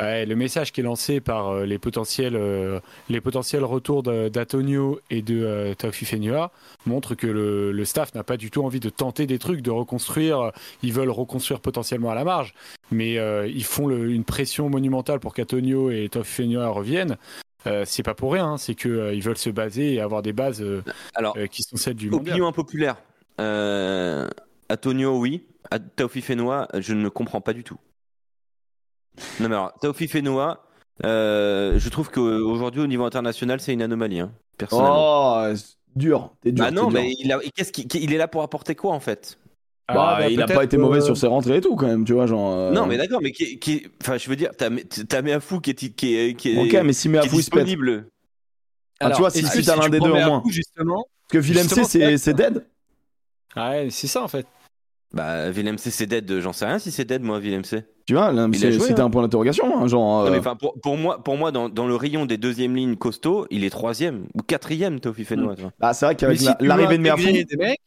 Ouais, 0.00 0.24
le 0.24 0.34
message 0.36 0.72
qui 0.72 0.80
est 0.80 0.84
lancé 0.84 1.20
par 1.20 1.48
euh, 1.50 1.66
les 1.66 1.78
potentiels, 1.78 2.34
euh, 2.34 2.80
les 3.10 3.20
potentiels 3.20 3.62
retours 3.62 4.02
d'Antonio 4.02 5.00
et 5.10 5.20
de 5.20 5.44
euh, 5.44 5.74
Taofi 5.74 6.06
Fenua 6.06 6.50
montre 6.86 7.14
que 7.14 7.26
le, 7.26 7.72
le 7.72 7.84
staff 7.84 8.14
n'a 8.14 8.24
pas 8.24 8.38
du 8.38 8.50
tout 8.50 8.62
envie 8.64 8.80
de 8.80 8.88
tenter 8.88 9.26
des 9.26 9.38
trucs, 9.38 9.60
de 9.60 9.70
reconstruire. 9.70 10.50
Ils 10.82 10.94
veulent 10.94 11.10
reconstruire 11.10 11.60
potentiellement 11.60 12.10
à 12.10 12.14
la 12.14 12.24
marge, 12.24 12.54
mais 12.90 13.18
euh, 13.18 13.46
ils 13.46 13.64
font 13.64 13.86
le- 13.86 14.10
une 14.10 14.24
pression 14.24 14.70
monumentale 14.70 15.20
pour 15.20 15.34
qu'Antonio 15.34 15.90
et 15.90 16.08
Taofi 16.10 16.42
Fenua 16.44 16.68
reviennent. 16.68 17.18
Euh, 17.66 17.84
c'est 17.86 18.02
pas 18.02 18.14
pour 18.14 18.32
rien, 18.32 18.52
hein, 18.52 18.58
c'est 18.58 18.74
qu'ils 18.74 19.22
veulent 19.22 19.38
se 19.38 19.50
baser 19.50 19.94
et 19.94 20.00
avoir 20.00 20.22
des 20.22 20.32
bases 20.32 20.62
euh, 20.62 20.82
Alors, 21.14 21.36
euh, 21.36 21.46
qui 21.46 21.62
sont 21.62 21.76
celles 21.76 21.94
du 21.94 22.10
mondial. 22.10 22.34
opinion 22.34 22.48
impopulaire. 22.48 22.96
Euh... 23.40 24.28
Antonio, 24.70 25.18
oui. 25.18 25.44
À 25.70 25.78
Taofi 25.78 26.22
Fenoa, 26.22 26.68
je 26.78 26.94
ne 26.94 27.08
comprends 27.08 27.40
pas 27.40 27.52
du 27.52 27.62
tout. 27.64 27.78
Non, 29.40 29.48
mais 29.48 29.54
alors, 29.54 29.72
Taofi 29.80 30.08
Fenoa, 30.08 30.64
euh, 31.04 31.78
je 31.78 31.88
trouve 31.88 32.10
qu'aujourd'hui, 32.10 32.80
au 32.80 32.86
niveau 32.86 33.04
international, 33.04 33.60
c'est 33.60 33.72
une 33.72 33.82
anomalie, 33.82 34.20
hein, 34.20 34.32
personnellement. 34.58 35.44
Oh, 35.44 35.54
c'est 35.54 35.76
dur. 35.94 36.34
T'es 36.40 36.52
dur. 36.52 36.64
bah 36.64 36.70
non, 36.70 36.88
dur. 36.88 37.00
mais 37.00 37.12
il, 37.18 37.32
a... 37.32 37.38
qu'est-ce 37.54 37.72
qu'il... 37.72 37.86
il 37.94 38.12
est 38.12 38.18
là 38.18 38.28
pour 38.28 38.42
apporter 38.42 38.74
quoi, 38.74 38.92
en 38.92 39.00
fait? 39.00 39.38
Ah, 39.92 39.94
Bah, 39.94 40.16
bah, 40.20 40.28
il 40.28 40.40
a 40.40 40.46
peut-être, 40.46 40.56
pas 40.58 40.64
été 40.64 40.76
mauvais 40.76 40.98
euh, 40.98 41.02
sur 41.02 41.16
ses 41.16 41.26
rentrées 41.26 41.56
et 41.58 41.60
tout, 41.60 41.76
quand 41.76 41.86
même, 41.86 42.04
tu 42.04 42.12
vois. 42.12 42.26
Genre, 42.26 42.54
euh, 42.54 42.72
Non, 42.72 42.86
mais 42.86 42.96
d'accord, 42.96 43.20
mais 43.22 43.32
qui, 43.32 43.58
qui... 43.58 43.86
Enfin, 44.00 44.18
je 44.18 44.28
veux 44.28 44.36
dire, 44.36 44.50
t'as, 44.56 45.22
Meafou 45.22 45.60
qui 45.60 45.70
est, 45.70 45.74
qui 45.74 46.16
est, 46.16 46.34
qui 46.34 46.52
est, 46.52 46.58
Ok, 46.58 46.84
mais 46.84 46.92
si 46.92 47.08
qui 47.08 47.08
est 47.14 47.20
Meafou 47.20 47.38
il 47.38 47.42
se 47.44 47.50
pète. 47.50 47.64
disponible. 47.64 48.06
Ah, 49.00 49.10
tu 49.10 49.18
vois, 49.20 49.30
si- 49.30 49.44
si 49.44 49.64
t'as 49.64 49.76
l'un 49.76 49.88
des 49.88 50.00
deux 50.00 50.10
en 50.10 50.14
Meafou, 50.14 50.28
moins. 50.28 50.42
justement, 50.48 51.04
Parce 51.22 51.32
que 51.32 51.38
Villemc, 51.38 51.68
c'est 52.18 52.34
dead. 52.34 52.64
Ah 53.54 53.70
ouais, 53.70 53.88
c'est 53.90 54.06
ça 54.06 54.22
en 54.22 54.28
fait. 54.28 54.46
Bah, 55.12 55.50
Willem 55.50 55.76
C, 55.76 55.90
c'est 55.90 56.06
dead, 56.06 56.40
j'en 56.40 56.54
sais 56.54 56.64
rien 56.64 56.78
si 56.78 56.90
c'est 56.90 57.04
dead, 57.04 57.22
moi, 57.22 57.38
Willem 57.38 57.64
C. 57.64 57.84
Tu 58.06 58.14
vois, 58.14 58.32
c'était 58.88 59.00
hein. 59.00 59.06
un 59.06 59.10
point 59.10 59.22
d'interrogation. 59.22 59.78
hein, 59.78 59.86
genre, 59.86 60.24
Non, 60.24 60.30
mais 60.30 60.38
euh, 60.38 60.40
enfin, 60.40 60.56
pour, 60.56 60.80
pour 60.80 60.96
moi, 60.96 61.22
pour 61.22 61.36
moi 61.36 61.52
dans, 61.52 61.68
dans 61.68 61.86
le 61.86 61.94
rayon 61.94 62.24
des 62.24 62.38
deuxièmes 62.38 62.74
lignes 62.74 62.96
costauds, 62.96 63.46
il 63.50 63.64
est 63.64 63.70
troisième 63.70 64.24
ou 64.34 64.42
quatrième, 64.42 65.00
Tofi 65.00 65.24
vois. 65.24 65.54
bah, 65.78 65.92
c'est 65.92 66.06
vrai 66.06 66.16
qu'avec 66.16 66.38
si 66.38 66.46
la- 66.46 66.56
l'arrivée 66.60 66.96
de 66.96 67.02
mecs, 67.58 67.80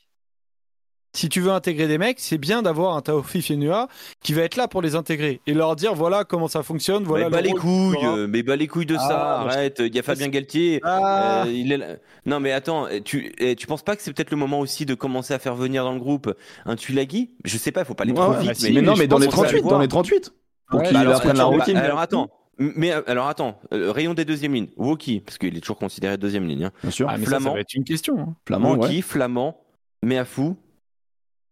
si 1.15 1.29
tu 1.29 1.41
veux 1.41 1.51
intégrer 1.51 1.87
des 1.87 1.97
mecs, 1.97 2.19
c'est 2.19 2.37
bien 2.37 2.61
d'avoir 2.61 2.95
un 2.95 3.01
Taofi 3.01 3.41
Fenua 3.41 3.87
qui 4.21 4.33
va 4.33 4.41
être 4.43 4.55
là 4.55 4.67
pour 4.67 4.81
les 4.81 4.95
intégrer 4.95 5.41
et 5.47 5.53
leur 5.53 5.75
dire 5.75 5.95
voilà 5.95 6.23
comment 6.23 6.47
ça 6.47 6.61
fonctionne, 6.63 7.03
voilà 7.03 7.25
mais 7.25 7.31
bas 7.31 7.41
le 7.41 7.47
les 7.47 7.53
couilles, 7.53 7.95
euh, 8.03 8.27
mais 8.27 8.41
les 8.55 8.67
couilles 8.67 8.85
de 8.85 8.95
Ah, 8.97 8.99
ça, 8.99 9.07
bah, 9.09 9.39
arrête. 9.51 9.81
Il 9.85 9.95
y 9.95 9.99
a 9.99 10.03
Fabien 10.03 10.27
Galtier. 10.27 10.79
Ah, 10.83 11.43
euh, 11.45 11.51
il 11.51 11.71
est 11.71 11.77
là- 11.77 11.95
Non 12.25 12.39
mais 12.39 12.51
attends, 12.51 12.87
tu 13.03 13.31
tu 13.57 13.67
penses 13.67 13.83
pas 13.83 13.95
que 13.95 14.01
c'est 14.01 14.13
peut-être 14.13 14.31
le 14.31 14.37
moment 14.37 14.59
aussi 14.59 14.85
de 14.85 14.93
commencer 14.93 15.33
à 15.33 15.39
faire 15.39 15.55
venir 15.55 15.83
dans 15.83 15.93
le 15.93 15.99
groupe 15.99 16.33
un 16.65 16.75
Tulagi? 16.75 17.31
Je 17.43 17.57
sais 17.57 17.71
pas, 17.71 17.81
il 17.81 17.85
faut 17.85 17.93
pas 17.95 18.05
Ouais, 18.05 18.13
trop 18.13 18.31
ouais. 18.31 18.39
vite. 18.41 18.49
Ah, 18.51 18.53
si, 18.55 18.71
mais 18.73 18.81
non, 18.81 18.95
mais 18.97 19.07
dans 19.07 19.17
les 19.17 19.27
qu'on 19.27 19.41
va 19.41 19.51
le 19.51 19.59
38, 19.59 19.69
dans 19.69 19.79
les 19.79 19.87
38. 19.87 20.33
Pour 20.69 20.79
Ouais, 20.79 20.85
qu'il 20.87 20.93
bah 20.95 20.99
alors, 21.01 21.15
apprenne 21.17 21.37
la 21.37 21.43
routine. 21.45 21.73
bah, 21.75 21.81
alors 21.81 21.99
attends, 21.99 22.29
mais 22.57 22.91
euh, 22.91 23.01
alors 23.07 23.27
attends, 23.27 23.59
euh, 23.73 23.91
rayon 23.91 24.13
des 24.15 24.25
deuxièmes 24.25 24.53
lignes, 24.55 24.69
Woki, 24.77 25.19
parce 25.19 25.37
qu'il 25.37 25.55
est 25.55 25.59
toujours 25.61 25.77
considéré 25.77 26.17
deuxième 26.17 26.47
ligne. 26.47 26.65
Hein. 26.65 26.71
Bien 26.81 26.91
sûr. 26.91 27.07
ah, 27.09 27.17
mais 27.17 27.25
ça, 27.25 27.31
ça 27.31 27.37
Flamand. 27.39 27.53
va 27.53 27.59
être 27.59 27.73
une 27.73 27.83
question. 27.83 28.19
hein. 28.19 28.33
Flamand, 28.47 28.71
Woki, 28.75 28.95
ouais. 28.95 29.01
Flamand, 29.01 29.57
Meafou, 30.03 30.57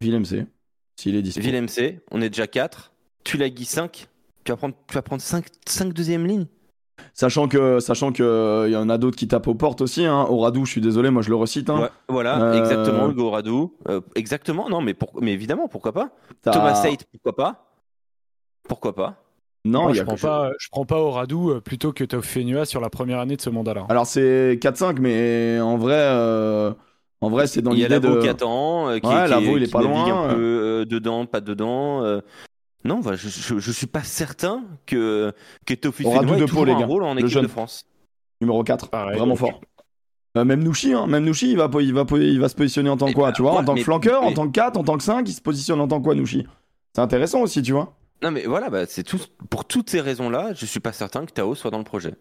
Villemc, 0.04 0.26
s'il 0.96 1.16
est 1.16 1.22
dispo. 1.22 1.42
Willem 1.42 1.68
C, 1.68 2.02
on 2.12 2.22
est 2.22 2.30
déjà 2.30 2.48
4. 2.48 2.92
Tulagi 3.24 3.66
5, 3.66 4.08
Tu 4.44 4.52
vas 4.52 4.58
prendre, 4.58 4.76
tu 4.88 4.94
vas 4.96 5.02
prendre 5.02 5.22
5, 5.22 5.46
5 5.66 5.94
deuxième 5.94 6.26
lignes 6.28 6.46
Sachant 7.16 7.48
que, 7.48 7.80
sachant 7.80 8.12
que, 8.12 8.66
il 8.68 8.74
y 8.74 8.76
en 8.76 8.90
a 8.90 8.98
d'autres 8.98 9.18
qui 9.18 9.28
tapent 9.28 9.48
aux 9.48 9.56
portes 9.56 9.82
aussi. 9.82 10.06
Hein. 10.06 10.26
Oradou, 10.30 10.66
je 10.66 10.72
suis 10.72 10.82
désolé, 10.82 11.10
moi 11.10 11.22
je 11.24 11.30
le 11.30 11.36
recite. 11.36 11.70
Hein. 11.70 11.82
Ouais, 11.82 11.90
Voilà, 12.08 12.40
Euh, 12.42 12.54
exactement, 12.60 13.08
le 13.08 13.14
Goradou. 13.14 13.74
Euh, 13.90 14.02
exactement, 14.16 14.70
non, 14.70 14.82
mais, 14.82 14.94
pour- 14.94 15.12
mais 15.22 15.34
évidemment, 15.34 15.68
pourquoi 15.68 15.92
pas 15.92 16.12
T'as- 16.42 16.52
Thomas 16.52 16.76
Sate, 16.76 17.06
pourquoi 17.12 17.36
pas 17.36 17.72
Pourquoi 18.68 18.94
pas 18.96 19.24
Non, 19.66 19.84
Moi, 19.84 19.94
je 19.94 20.04
prends 20.04 20.16
pas, 20.18 20.52
je 20.60 20.68
prends 20.70 20.86
pas 20.86 21.00
Oradou 21.00 21.52
euh, 21.52 21.62
plutôt 21.62 21.94
que 21.94 22.04
Taufenua 22.04 22.66
sur 22.66 22.80
la 22.82 22.90
première 22.90 23.20
année 23.20 23.36
de 23.38 23.42
ce 23.42 23.50
mandat-là. 23.50 23.86
Alors 23.90 24.06
c'est 24.06 24.60
4-5, 24.62 25.00
mais 25.00 25.60
en 25.62 25.78
vrai, 25.78 25.96
euh, 25.98 26.74
en 27.24 27.30
vrai, 27.30 27.48
c'est 27.48 27.62
dans 27.62 27.72
Il 27.72 27.80
y 27.80 27.86
a 27.86 27.88
l'idée 27.88 28.00
Lavo 28.08 28.18
de. 28.18 28.22
qui 28.22 28.30
attend, 28.30 28.90
euh, 28.90 29.00
qui, 29.00 29.08
Ouais, 29.08 29.24
qui- 29.26 29.30
Lavo, 29.30 29.58
il 29.58 29.64
est 29.64 29.66
qui 29.68 29.72
pas 29.72 29.80
navigue 29.82 29.96
loin, 30.08 30.30
un 30.30 30.34
peu 30.34 30.40
euh, 30.42 30.86
dedans, 30.86 31.26
pas 31.26 31.42
dedans. 31.42 32.04
euh. 32.04 32.22
Non, 32.86 33.00
bah, 33.00 33.16
je, 33.16 33.30
je, 33.30 33.60
je 33.60 33.72
suis 33.72 33.88
pas 33.88 34.04
certain 34.04 34.64
que, 34.86 35.32
que 35.66 35.74
Oradou 36.06 36.28
Fenoy 36.28 36.38
ait 36.38 36.42
de 36.42 36.46
toujours 36.46 36.66
les 36.66 36.74
un 36.74 36.80
gars. 36.82 36.86
rôle 36.86 37.04
en 37.04 37.14
Le 37.14 37.20
équipe 37.22 37.32
jeune. 37.32 37.44
de 37.44 37.48
France. 37.48 37.86
Numéro 38.42 38.62
4, 38.64 38.90
Pareil, 38.90 39.18
vraiment 39.18 39.36
donc. 39.36 39.40
fort. 39.40 39.62
Euh, 40.36 40.44
même 40.46 40.64
Nouchi, 40.64 40.92
hein, 40.94 41.08
même 41.08 41.24
Nouchi, 41.24 41.52
il 41.52 41.58
va, 41.58 41.70
il, 41.80 41.94
va, 41.94 42.06
il 42.12 42.40
va 42.40 42.50
se 42.50 42.56
positionner 42.56 42.90
en 42.90 42.98
tant 42.98 43.06
que 43.08 43.14
quoi, 43.14 43.28
bah, 43.30 43.34
tu 43.34 43.42
vois, 43.44 43.52
en 43.54 43.64
tant 43.64 43.74
que 43.74 43.78
mais- 43.80 43.84
flanqueur, 43.84 44.24
en 44.24 44.34
tant 44.34 44.48
que 44.48 44.52
4, 44.52 44.78
en 44.78 44.84
tant 44.84 44.98
que 44.98 45.04
5, 45.04 45.30
il 45.30 45.32
se 45.34 45.42
positionne 45.42 45.80
en 45.80 45.88
tant 45.88 46.00
que 46.00 46.04
quoi, 46.04 46.16
Nouchi? 46.16 46.46
C'est 46.94 47.02
intéressant 47.02 47.42
aussi, 47.42 47.62
tu 47.62 47.72
vois? 47.72 47.96
Non, 48.22 48.32
mais 48.32 48.46
voilà, 48.46 48.70
bah, 48.70 48.86
c'est 48.88 49.04
tout. 49.04 49.20
Pour 49.50 49.64
toutes 49.66 49.90
ces 49.90 50.02
raisons-là, 50.02 50.54
je 50.54 50.66
suis 50.66 50.80
pas 50.80 50.92
certain 50.92 51.26
que 51.26 51.32
Tao 51.32 51.56
soit 51.56 51.72
dans 51.72 51.78
le 51.78 51.84
projet. 51.84 52.16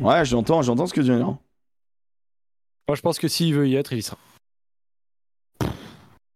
Ouais, 0.00 0.24
j'entends, 0.24 0.62
j'entends 0.62 0.86
ce 0.86 0.94
que 0.94 1.00
tu 1.02 1.10
veux 1.12 1.16
dire. 1.18 1.36
Moi, 2.88 2.96
je 2.96 3.00
pense 3.02 3.18
que 3.18 3.28
s'il 3.28 3.54
veut 3.54 3.68
y 3.68 3.76
être, 3.76 3.92
il 3.92 3.98
y 3.98 4.02
sera. 4.02 4.18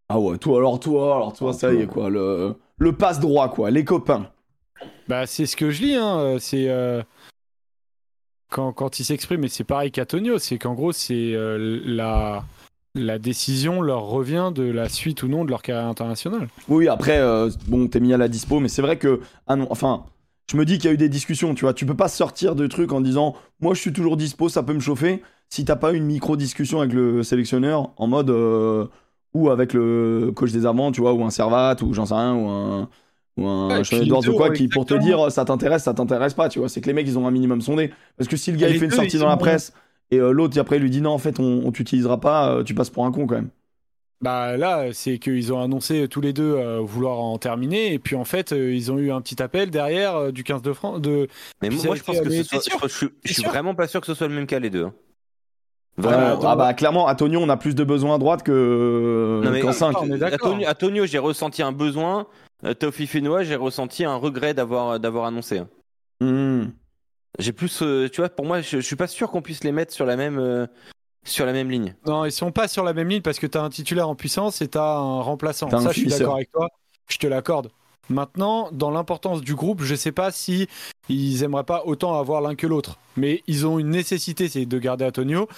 Ah 0.08 0.20
ouais, 0.20 0.38
toi, 0.38 0.58
alors 0.58 0.78
toi, 0.78 1.16
alors 1.16 1.32
toi, 1.32 1.52
ça 1.52 1.72
y 1.74 1.78
est, 1.78 1.86
quoi, 1.86 2.08
le, 2.08 2.54
le 2.78 2.92
passe 2.92 3.18
droit, 3.18 3.48
quoi, 3.48 3.70
les 3.70 3.84
copains. 3.84 4.30
Bah, 5.08 5.26
c'est 5.26 5.46
ce 5.46 5.56
que 5.56 5.70
je 5.70 5.82
lis. 5.82 5.94
Hein. 5.96 6.18
euh, 6.20 6.38
C'est 6.38 6.68
euh, 6.68 7.02
quand, 8.50 8.72
quand 8.72 9.00
il 9.00 9.04
s'exprime, 9.04 9.42
et 9.44 9.48
c'est 9.48 9.64
pareil 9.64 9.90
qu'Antonio, 9.90 10.38
c'est 10.38 10.58
qu'en 10.58 10.74
gros, 10.74 10.92
c'est 10.92 11.34
euh, 11.34 11.80
la 11.84 12.44
la 12.94 13.18
décision 13.18 13.82
leur 13.82 14.04
revient 14.04 14.52
de 14.54 14.62
la 14.62 14.88
suite 14.88 15.22
ou 15.22 15.28
non 15.28 15.44
de 15.44 15.50
leur 15.50 15.60
carrière 15.60 15.86
internationale. 15.86 16.48
Oui, 16.66 16.88
après, 16.88 17.18
euh, 17.18 17.50
bon, 17.66 17.88
t'es 17.88 18.00
mis 18.00 18.14
à 18.14 18.16
la 18.16 18.26
dispo, 18.28 18.58
mais 18.58 18.68
c'est 18.68 18.80
vrai 18.80 18.96
que, 18.96 19.20
ah 19.46 19.56
non, 19.56 19.66
enfin, 19.68 20.06
je 20.50 20.56
me 20.56 20.64
dis 20.64 20.78
qu'il 20.78 20.86
y 20.86 20.88
a 20.90 20.94
eu 20.94 20.96
des 20.96 21.08
discussions, 21.08 21.54
tu 21.54 21.62
vois. 21.62 21.74
Tu 21.74 21.86
peux 21.86 21.96
pas 21.96 22.08
sortir 22.08 22.54
de 22.54 22.66
trucs 22.66 22.92
en 22.92 23.00
disant, 23.00 23.34
moi, 23.60 23.74
je 23.74 23.80
suis 23.80 23.92
toujours 23.92 24.16
dispo, 24.16 24.48
ça 24.48 24.62
peut 24.62 24.74
me 24.74 24.80
chauffer, 24.80 25.22
si 25.50 25.64
t'as 25.64 25.76
pas 25.76 25.92
une 25.92 26.04
micro-discussion 26.04 26.80
avec 26.80 26.92
le 26.92 27.22
sélectionneur 27.22 27.92
en 27.96 28.06
mode, 28.06 28.30
euh, 28.30 28.86
ou 29.34 29.50
avec 29.50 29.72
le 29.72 30.32
coach 30.34 30.52
des 30.52 30.66
amants, 30.66 30.92
tu 30.92 31.00
vois, 31.00 31.12
ou 31.14 31.24
un 31.24 31.30
Servat, 31.30 31.76
ou 31.82 31.92
j'en 31.94 32.06
sais 32.06 32.14
rien, 32.14 32.34
ou 32.34 32.48
un. 32.48 32.88
Ou 33.36 33.46
un 33.46 33.80
Ouais, 33.80 33.82
Edwards 33.92 34.26
ou 34.28 34.34
quoi, 34.34 34.50
qui 34.50 34.66
pour 34.68 34.86
te 34.86 34.94
dire 34.94 35.30
ça 35.30 35.44
t'intéresse, 35.44 35.82
ça 35.84 35.92
t'intéresse 35.92 36.32
pas, 36.32 36.48
tu 36.48 36.58
vois. 36.58 36.70
C'est 36.70 36.80
que 36.80 36.86
les 36.86 36.94
mecs 36.94 37.06
ils 37.06 37.18
ont 37.18 37.26
un 37.26 37.30
minimum 37.30 37.60
sondé. 37.60 37.92
Parce 38.16 38.28
que 38.28 38.36
si 38.36 38.50
le 38.50 38.56
gars 38.56 38.70
il 38.70 38.78
fait 38.78 38.86
une 38.86 38.90
sortie 38.90 39.18
dans 39.18 39.28
la 39.28 39.36
presse 39.36 39.74
et 40.10 40.18
euh, 40.18 40.30
l'autre 40.30 40.58
après 40.58 40.76
il 40.76 40.82
lui 40.82 40.90
dit 40.90 41.02
non, 41.02 41.10
en 41.10 41.18
fait 41.18 41.38
on, 41.38 41.62
on 41.66 41.70
t'utilisera 41.72 42.18
pas, 42.18 42.50
euh, 42.50 42.64
tu 42.64 42.74
passes 42.74 42.88
pour 42.88 43.04
un 43.04 43.12
con 43.12 43.26
quand 43.26 43.34
même. 43.34 43.50
Bah 44.22 44.56
là, 44.56 44.92
c'est 44.94 45.18
qu'ils 45.18 45.52
ont 45.52 45.60
annoncé 45.60 46.08
tous 46.08 46.22
les 46.22 46.32
deux 46.32 46.54
euh, 46.56 46.80
vouloir 46.80 47.18
en 47.18 47.36
terminer, 47.36 47.92
et 47.92 47.98
puis 47.98 48.16
en 48.16 48.24
fait, 48.24 48.52
euh, 48.52 48.72
ils 48.74 48.90
ont 48.90 48.98
eu 48.98 49.10
un 49.12 49.20
petit 49.20 49.42
appel 49.42 49.70
derrière 49.70 50.16
euh, 50.16 50.32
du 50.32 50.42
15 50.42 50.62
de 50.62 50.72
France. 50.72 51.00
De... 51.02 51.28
Mais 51.60 51.68
moi, 51.68 51.94
je 51.94 52.02
pense 52.02 52.18
que 52.20 52.28
mais 52.28 52.42
ce 52.42 52.44
soit, 52.44 52.58
je, 52.58 52.70
sûr 52.70 52.78
je 52.82 52.88
suis, 52.88 53.08
je 53.24 53.32
suis 53.34 53.42
sûr 53.42 53.50
vraiment 53.50 53.74
pas 53.74 53.86
sûr 53.86 54.00
que 54.00 54.06
ce 54.06 54.14
soit 54.14 54.26
le 54.28 54.34
même 54.34 54.46
cas 54.46 54.58
les 54.58 54.70
deux. 54.70 54.84
hein. 54.84 54.94
Ouais, 55.98 56.04
Vraiment. 56.04 56.38
attends, 56.38 56.48
ah 56.48 56.56
bah 56.56 56.74
clairement, 56.74 57.06
Antonio, 57.06 57.40
on 57.40 57.48
a 57.48 57.56
plus 57.56 57.74
de 57.74 57.84
besoins 57.84 58.14
à 58.16 58.18
droite 58.18 58.42
que 58.42 59.40
Non, 59.44 59.50
mais- 59.50 59.60
qu'en 59.60 59.68
Ah, 59.68 59.72
5. 59.72 59.96
on 60.02 60.10
est 60.12 60.18
d'accord. 60.18 60.48
Antonio, 60.48 60.68
Antonio, 60.68 61.06
j'ai 61.06 61.18
ressenti 61.18 61.62
un 61.62 61.72
besoin. 61.72 62.26
Euh, 62.64 62.72
Taufi 62.74 63.06
Fenoy, 63.06 63.44
j'ai 63.44 63.56
ressenti 63.56 64.04
un 64.04 64.16
regret 64.16 64.52
d'avoir 64.54 64.98
d'avoir 65.00 65.26
annoncé. 65.26 65.62
Hmm. 66.22 66.64
J'ai 67.38 67.52
plus, 67.52 67.80
euh, 67.82 68.08
tu 68.10 68.22
vois, 68.22 68.30
pour 68.30 68.46
moi, 68.46 68.62
je, 68.62 68.76
je 68.76 68.80
suis 68.80 68.96
pas 68.96 69.06
sûr 69.06 69.30
qu'on 69.30 69.42
puisse 69.42 69.62
les 69.64 69.72
mettre 69.72 69.92
sur 69.92 70.06
la 70.06 70.16
même 70.16 70.38
euh, 70.38 70.66
sur 71.26 71.44
la 71.46 71.52
même 71.52 71.70
ligne. 71.70 71.94
Non, 72.06 72.24
ils 72.24 72.32
sont 72.32 72.52
pas 72.52 72.68
sur 72.68 72.84
la 72.84 72.92
même 72.94 73.08
ligne 73.08 73.20
parce 73.22 73.38
que 73.38 73.46
t'as 73.46 73.62
un 73.62 73.68
titulaire 73.70 74.08
en 74.08 74.14
puissance 74.14 74.62
et 74.62 74.68
t'as 74.68 74.96
un 74.96 75.20
remplaçant. 75.20 75.68
T'as 75.68 75.78
un 75.78 75.80
Ça, 75.82 75.92
je 75.92 76.00
suis 76.00 76.08
d'accord 76.08 76.36
avec 76.36 76.50
toi. 76.50 76.68
Je 77.08 77.18
te 77.18 77.26
l'accorde. 77.26 77.70
Maintenant, 78.08 78.70
dans 78.72 78.90
l'importance 78.90 79.40
du 79.40 79.54
groupe, 79.54 79.82
je 79.82 79.94
sais 79.94 80.12
pas 80.12 80.30
si 80.30 80.68
ils 81.08 81.42
aimeraient 81.42 81.64
pas 81.64 81.82
autant 81.86 82.18
avoir 82.18 82.40
l'un 82.40 82.54
que 82.54 82.66
l'autre. 82.66 82.98
Mais 83.16 83.42
ils 83.48 83.66
ont 83.66 83.78
une 83.78 83.90
nécessité, 83.90 84.48
c'est 84.48 84.64
de 84.64 84.78
garder 84.78 85.04
Antonio. 85.04 85.48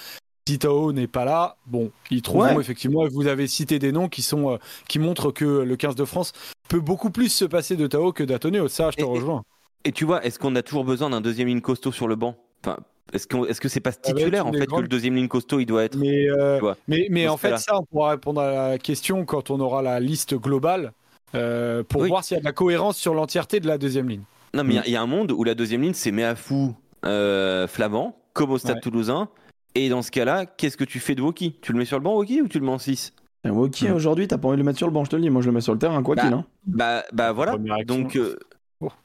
Si 0.47 0.57
Tao 0.57 0.91
n'est 0.91 1.05
pas 1.05 1.25
là, 1.25 1.57
bon, 1.67 1.91
ils 2.09 2.23
trouveront 2.23 2.55
Ouais. 2.55 2.61
effectivement. 2.61 3.07
Vous 3.11 3.27
avez 3.27 3.45
cité 3.45 3.77
des 3.77 3.91
noms 3.91 4.09
qui 4.09 4.23
sont 4.23 4.53
euh, 4.53 4.57
qui 4.87 4.97
montrent 4.97 5.31
que 5.31 5.45
le 5.45 5.75
15 5.75 5.93
de 5.93 6.05
France 6.05 6.33
peut 6.69 6.79
beaucoup 6.79 7.11
plus 7.11 7.29
se 7.29 7.45
passer 7.45 7.75
de 7.75 7.85
Tao 7.85 8.11
que 8.13 8.23
d'Antonio. 8.23 8.67
Ça, 8.67 8.89
je 8.89 8.95
te 8.97 9.01
Et- 9.01 9.05
et- 9.05 9.07
rejoins. 9.07 9.43
Et 9.85 9.91
tu 9.91 10.05
vois, 10.05 10.25
est-ce 10.25 10.39
qu'on 10.39 10.55
a 10.55 10.63
toujours 10.63 10.85
besoin 10.85 11.11
d'un 11.11 11.21
deuxième 11.21 11.47
ligne 11.49 11.61
costaud 11.61 11.91
sur 11.91 12.07
le 12.07 12.15
banc? 12.15 12.35
Enfin, 12.65 12.77
est-ce 13.13 13.27
qu'on, 13.27 13.45
est-ce 13.45 13.59
que 13.61 13.67
c'est 13.69 13.79
pas 13.79 13.89
va 13.91 13.95
être 13.95 14.01
titulaire 14.15 14.45
en 14.47 14.53
fait 14.53 14.65
que 14.67 14.81
le 14.81 14.87
deuxième 14.87 15.15
ligne 15.15 15.27
costaud 15.27 15.59
il 15.59 15.65
doit 15.65 15.83
être 15.83 15.97
Mais, 15.97 16.27
euh, 16.29 16.59
mais, 16.87 17.27
en 17.27 17.37
fait, 17.37 17.57
ça, 17.57 17.77
on 17.79 17.83
pourra 17.83 18.11
répondre 18.11 18.41
à 18.41 18.69
la 18.71 18.77
question 18.77 19.25
quand 19.25 19.49
on 19.49 19.59
aura 19.59 19.81
la 19.81 19.99
liste 19.99 20.35
globale 20.35 20.93
euh, 21.35 21.83
pour 21.83 22.01
Oui. 22.01 22.09
voir 22.09 22.23
s'il 22.23 22.35
y 22.35 22.37
a 22.37 22.41
de 22.41 22.45
la 22.45 22.51
cohérence 22.53 22.97
sur 22.97 23.13
l'entièreté 23.13 23.59
de 23.59 23.67
la 23.67 23.77
deuxième 23.77 24.09
ligne. 24.09 24.23
Non, 24.53 24.63
mais 24.63 24.73
il 24.73 24.77
y 24.77 24.79
a- 24.79 24.87
y, 24.89 24.95
a 24.95 25.01
un 25.01 25.05
monde 25.07 25.31
où 25.31 25.43
la 25.43 25.53
deuxième 25.55 25.81
ligne 25.83 25.93
c'est 25.93 26.11
Meafou, 26.11 26.75
euh, 27.05 27.67
Flamand, 27.67 28.17
comme 28.33 28.51
au 28.51 28.57
Stade 28.57 28.75
Ouais. 28.75 28.81
Toulousain. 28.81 29.29
Et 29.75 29.89
dans 29.89 30.01
ce 30.01 30.09
cas-là, 30.09 30.45
qu'est-ce 30.47 30.75
que 30.77 30.83
tu 30.83 30.99
fais 30.99 31.13
de 31.13 31.21
Woki? 31.21 31.55
Tu 31.61 31.71
le 31.71 31.77
mets 31.77 31.85
sur 31.85 31.97
le 31.97 32.03
banc 32.03 32.15
Woki 32.15 32.41
ou 32.41 32.47
tu 32.47 32.57
le 32.59 32.65
mets 32.65 32.71
en 32.71 32.79
6 32.79 33.13
Et 33.45 33.49
Ok, 33.51 33.81
Hmm. 33.83 33.93
aujourd'hui, 33.93 34.27
t'as 34.27 34.37
pas 34.39 34.47
envie 34.47 34.57
de 34.57 34.61
le 34.61 34.65
mettre 34.65 34.79
sur 34.79 34.87
le 34.87 34.91
banc, 34.93 35.05
je 35.05 35.11
te 35.11 35.15
le 35.15 35.21
dis. 35.21 35.29
Moi, 35.29 35.41
je 35.41 35.47
le 35.47 35.53
mets 35.53 35.61
sur 35.61 35.73
le 35.73 35.79
terrain, 35.79 36.01
quoi 36.01 36.15
Bah, 36.15 36.23
qu'il. 36.23 36.33
Hein. 36.33 36.45
Bah, 36.65 37.03
bah 37.13 37.31
voilà. 37.31 37.55
Donc, 37.85 38.15
euh, 38.15 38.37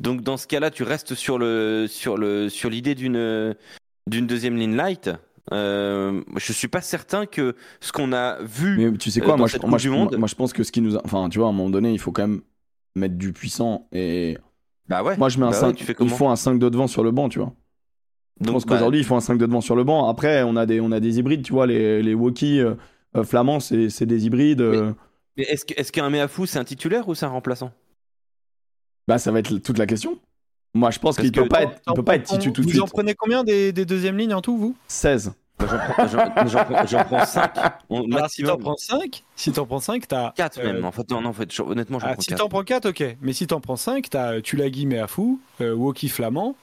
donc 0.01 0.23
dans 0.23 0.37
ce 0.39 0.47
cas-là, 0.47 0.71
tu 0.71 0.83
restes 0.83 1.15
sur 1.15 1.37
le 1.39 1.87
sur 1.89 2.17
le 2.17 2.49
sur 2.49 2.71
l'idée 2.71 2.95
d'une 2.95 3.55
d'une 4.09 4.27
deuxième 4.27 4.57
ligne 4.57 4.77
light. 4.77 5.11
Euh, 5.53 6.23
je 6.37 6.53
suis 6.53 6.69
pas 6.69 6.81
certain 6.81 7.27
que 7.27 7.55
ce 7.81 7.93
qu'on 7.93 8.13
a 8.13 8.43
vu. 8.43 8.79
Mais 8.91 8.97
tu 8.97 9.11
sais 9.11 9.21
Euh, 9.21 9.25
quoi, 9.25 9.33
dans 9.33 9.39
moi 9.39 9.47
je, 9.49 9.59
moi, 9.67 9.79
je, 9.79 9.89
Monde. 9.91 10.17
moi, 10.17 10.27
je 10.29 10.35
pense 10.35 10.53
que 10.53 10.63
ce 10.63 10.73
qui 10.73 10.81
nous 10.81 10.97
a. 10.97 11.03
Enfin, 11.05 11.29
tu 11.29 11.39
vois, 11.39 11.49
à 11.49 11.51
un 11.51 11.53
moment 11.53 11.71
donné, 11.71 11.93
il 11.93 11.99
faut 11.99 12.13
quand 12.13 12.27
même 12.27 12.41
mettre 12.95 13.17
du 13.17 13.33
puissant. 13.33 13.87
Et 13.93 14.39
Bah 14.89 15.03
ouais. 15.03 15.17
moi, 15.19 15.29
je 15.29 15.39
mets 15.39 15.45
un 15.47 15.51
Bah 15.51 15.57
5. 15.57 15.67
ouais, 15.69 15.75
tu 15.75 15.85
fais 15.85 15.95
il 16.01 16.09
faut 16.09 16.29
un 16.29 16.37
5 16.37 16.59
de 16.59 16.69
devant 16.69 16.87
sur 16.87 17.05
le 17.05 17.11
banc, 17.11 17.29
tu 17.29 17.39
vois. 17.41 17.53
Je 18.41 18.47
Donc, 18.47 18.55
pense 18.55 18.67
bah, 18.67 18.75
qu'aujourd'hui, 18.75 19.01
il 19.01 19.05
faut 19.05 19.15
un 19.17 19.21
5 19.21 19.37
de 19.37 19.47
devant 19.47 19.61
sur 19.61 19.77
le 19.77 19.85
banc. 19.85 20.09
Après, 20.09 20.43
on 20.45 20.57
a 20.57 20.65
des, 20.67 20.81
on 20.81 20.91
a 20.93 21.01
des 21.01 21.19
hybrides, 21.19 21.43
tu 21.43 21.53
vois, 21.53 21.67
les, 21.67 22.03
les 22.03 22.15
Woki 22.15 22.61
euh, 22.61 22.75
euh, 23.17 23.23
flamands, 23.23 23.61
c'est 23.61 24.07
des 24.07 24.27
hybrides. 24.27 24.61
euh, 24.63 24.93
mais 25.37 25.45
est-ce 25.45 25.65
que- 25.67 25.75
est-ce 25.79 25.93
qu'un 25.93 26.09
Meafou 26.11 26.47
c'est 26.47 26.59
un 26.59 26.65
titulaire 26.65 27.07
ou 27.09 27.15
c'est 27.15 27.27
un 27.27 27.31
remplaçant? 27.31 27.71
Bah, 29.07 29.19
ça 29.19 29.31
va 29.31 29.41
être 29.41 29.59
toute 29.59 29.79
la 29.79 29.87
question. 29.87 30.19
Moi, 30.75 30.91
je 30.91 30.99
pense 30.99 31.17
qu'il 31.17 31.31
peut 31.33 31.47
pas 31.49 31.63
être, 31.63 31.81
il 31.89 31.95
peut 31.95 32.03
pas 32.03 32.17
être 32.17 32.25
titu 32.25 32.53
tout 32.53 32.61
de 32.63 32.67
Vous 32.67 32.73
suite. 32.73 32.83
en 32.83 32.87
prenez 32.89 33.15
combien 33.15 33.45
des, 33.45 33.73
des 33.73 33.85
deuxièmes 33.85 34.19
lignes 34.19 34.35
en 34.35 34.41
tout, 34.41 34.57
vous? 34.59 34.75
16. 34.89 35.33
Bah, 35.57 35.67
J'en 35.71 35.79
prends, 35.79 36.09
j'en- 36.09 36.47
j'en 36.49 36.65
prends, 36.65 36.87
j'en 36.87 37.05
prends 37.05 37.25
5. 37.25 37.51
Alors, 38.13 38.29
si 38.29 38.43
t'en 38.43 38.57
prends 38.59 38.77
5, 38.77 39.23
si 39.37 39.53
t'en 39.53 39.67
prends 39.67 39.79
5, 39.79 40.09
t'as. 40.09 40.33
4 40.33 40.59
euh, 40.59 40.73
même. 40.73 40.85
En 40.85 40.91
fait, 40.91 41.09
non, 41.11 41.21
non, 41.21 41.29
en 41.31 41.33
fait, 41.33 41.49
honnêtement, 41.61 42.01
j'en 42.01 42.09
ah, 42.09 42.13
prends 42.15 42.23
si 42.23 42.29
4. 42.31 42.39
t'en 42.41 42.49
prends 42.49 42.65
4, 42.65 42.87
ok. 42.89 43.17
Mais 43.23 43.33
si 43.33 43.47
t'en 43.47 43.61
prends 43.61 43.77
5, 43.77 44.11
t'as 44.11 44.41
Tulagi 44.41 44.87
Meafou, 44.87 45.41
euh, 45.61 45.73
Woki 45.73 46.09
Flamand, 46.09 46.57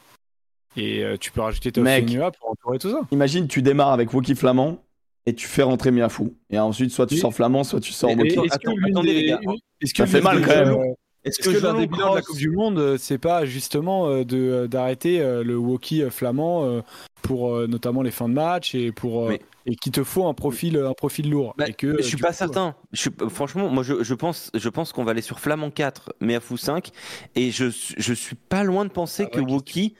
et 0.76 1.04
euh, 1.06 1.16
tu 1.18 1.32
peux 1.32 1.40
rajouter 1.42 1.72
Mec. 1.82 2.06
Tofenua 2.06 2.32
pour 2.32 2.50
entourer 2.52 2.80
tout 2.80 2.90
ça. 2.92 3.00
Imagine, 3.12 3.48
tu 3.48 3.62
démarres 3.62 3.94
avec 3.94 4.14
Woki 4.14 4.36
flamand 4.36 4.78
et 5.26 5.34
tu 5.36 5.48
fais 5.48 5.64
rentrer 5.64 5.92
Miafou. 5.92 6.34
Et 6.50 6.60
ensuite, 6.60 6.92
soit 6.92 7.08
tu 7.08 7.14
Oui. 7.16 7.20
sors 7.22 7.34
flamand, 7.34 7.64
soit 7.64 7.80
tu 7.80 7.94
sors 7.94 8.14
Mais- 8.16 8.24
Woki. 8.24 8.40
mais- 8.40 8.52
attendez, 8.52 9.14
des- 9.14 9.22
les 9.22 9.28
gars. 9.28 9.40
Ça 9.96 10.06
fait 10.06 10.22
mal, 10.22 10.42
quand 10.42 10.48
même. 10.66 10.78
Est-ce 11.24 11.40
que, 11.40 11.50
l'un 11.64 11.76
des 11.76 11.86
bilans 11.88 12.12
de 12.12 12.16
la 12.16 12.22
Coupe 12.22 12.38
du 12.38 12.50
Monde, 12.50 12.80
euh, 12.80 12.98
c'est 12.98 13.18
pas 13.20 13.46
justement 13.46 14.08
euh, 14.08 14.24
de 14.24 14.38
euh, 14.38 14.68
d'arrêter 14.68 15.20
le 15.44 15.56
walkie 15.58 16.02
euh, 16.02 16.10
flamand 16.10 16.82
pour 17.22 17.56
notamment 17.68 18.02
les 18.02 18.10
fins 18.12 18.28
de 18.28 18.34
match 18.34 18.74
et 18.74 18.92
pour 18.92 19.28
Mais- 19.30 19.40
et 19.68 19.76
qu'il 19.76 19.92
te 19.92 20.04
faut 20.04 20.26
un 20.26 20.34
profil 20.34 20.76
un 20.78 20.94
profil 20.94 21.30
lourd 21.30 21.54
Bah, 21.58 21.68
et 21.68 21.74
que 21.74 21.86
mais 21.88 22.02
je 22.02 22.08
suis 22.08 22.18
pas 22.18 22.30
coup, 22.30 22.34
certain. 22.34 22.74
Je 22.94 23.02
suis- 23.02 23.12
franchement, 23.30 23.70
moi, 23.70 23.84
je, 23.84 24.02
je 24.04 24.14
pense, 24.16 24.50
je 24.56 24.70
pense 24.70 24.92
qu'on 24.92 25.04
va 25.04 25.12
aller 25.12 25.22
sur 25.22 25.40
Flamand 25.40 25.70
4, 25.70 26.14
mais 26.20 26.34
à 26.34 26.40
fou 26.40 26.58
5. 26.58 26.90
Et 27.36 27.52
je, 27.52 27.66
je 27.98 28.14
suis 28.14 28.36
pas 28.36 28.64
loin 28.64 28.86
de 28.86 28.90
penser 28.90 29.26
Ah, 29.28 29.36
que 29.36 29.40
Woki 29.40 29.94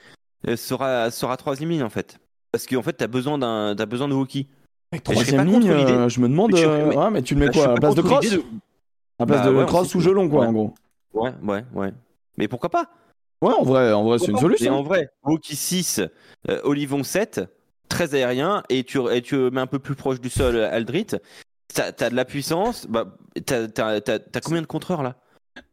euh, 0.48 0.56
sera, 0.56 1.12
sera 1.12 1.36
troisième 1.36 1.70
ligne, 1.70 1.84
en 1.84 1.90
fait. 1.90 2.18
Parce 2.50 2.66
qu'en 2.66 2.82
fait, 2.82 2.94
t'as 2.94 3.06
besoin 3.06 3.38
d'un, 3.38 3.74
t'as 3.76 3.86
besoin 3.86 4.08
de 4.08 4.14
Woki. 4.14 4.48
Troisième 5.04 5.46
ligne, 5.46 5.72
l'idée. 5.72 5.92
euh, 5.92 6.08
je 6.08 6.18
me 6.20 6.28
demande. 6.28 6.52
Euh, 6.56 6.88
mais- 6.88 6.96
ouais, 6.96 7.10
mais 7.10 7.22
tu 7.22 7.34
le 7.34 7.40
mets 7.40 7.46
Bah, 7.46 7.52
quoi 7.52 7.68
À 7.70 7.74
place 7.76 7.94
de 7.94 8.02
contre 8.02 8.14
cross 8.18 8.30
de- 8.30 8.38
À 8.38 8.42
la 9.20 9.26
place 9.26 9.40
Bah, 9.46 9.50
de 9.52 9.54
ouais, 9.56 9.64
cross 9.66 9.94
ou 9.94 10.00
gelon, 10.00 10.28
quoi, 10.28 10.40
Ouais. 10.40 10.46
en 10.48 10.52
gros. 10.52 10.74
Ouais, 11.14 11.32
ouais, 11.42 11.64
ouais. 11.74 11.92
Mais 12.36 12.48
pourquoi 12.48 12.70
pas? 12.70 12.90
Ouais, 13.42 13.52
en 13.52 13.64
vrai, 13.64 13.92
en 13.92 14.04
vrai 14.04 14.18
c'est 14.18 14.30
une 14.30 14.36
Et 14.36 14.40
solution. 14.40 14.78
en 14.78 14.82
vrai, 14.82 15.08
Woki 15.24 15.56
6, 15.56 16.00
euh, 16.48 16.60
Olivon 16.64 17.02
7, 17.02 17.40
très 17.88 18.14
aérien, 18.14 18.62
et 18.68 18.84
tu, 18.84 18.98
et 19.10 19.20
tu 19.20 19.36
mets 19.50 19.60
un 19.60 19.66
peu 19.66 19.78
plus 19.80 19.94
proche 19.96 20.20
du 20.20 20.30
sol 20.30 20.56
euh, 20.56 20.70
Aldrit. 20.72 21.08
T'as, 21.74 21.90
t'as 21.92 22.10
de 22.10 22.14
la 22.14 22.24
puissance. 22.24 22.86
Bah, 22.86 23.16
t'as, 23.46 23.66
t'as, 23.68 24.00
t'as- 24.00 24.18
t'as 24.18 24.40
combien 24.40 24.60
de 24.62 24.66
contreurs 24.66 25.02
là? 25.02 25.16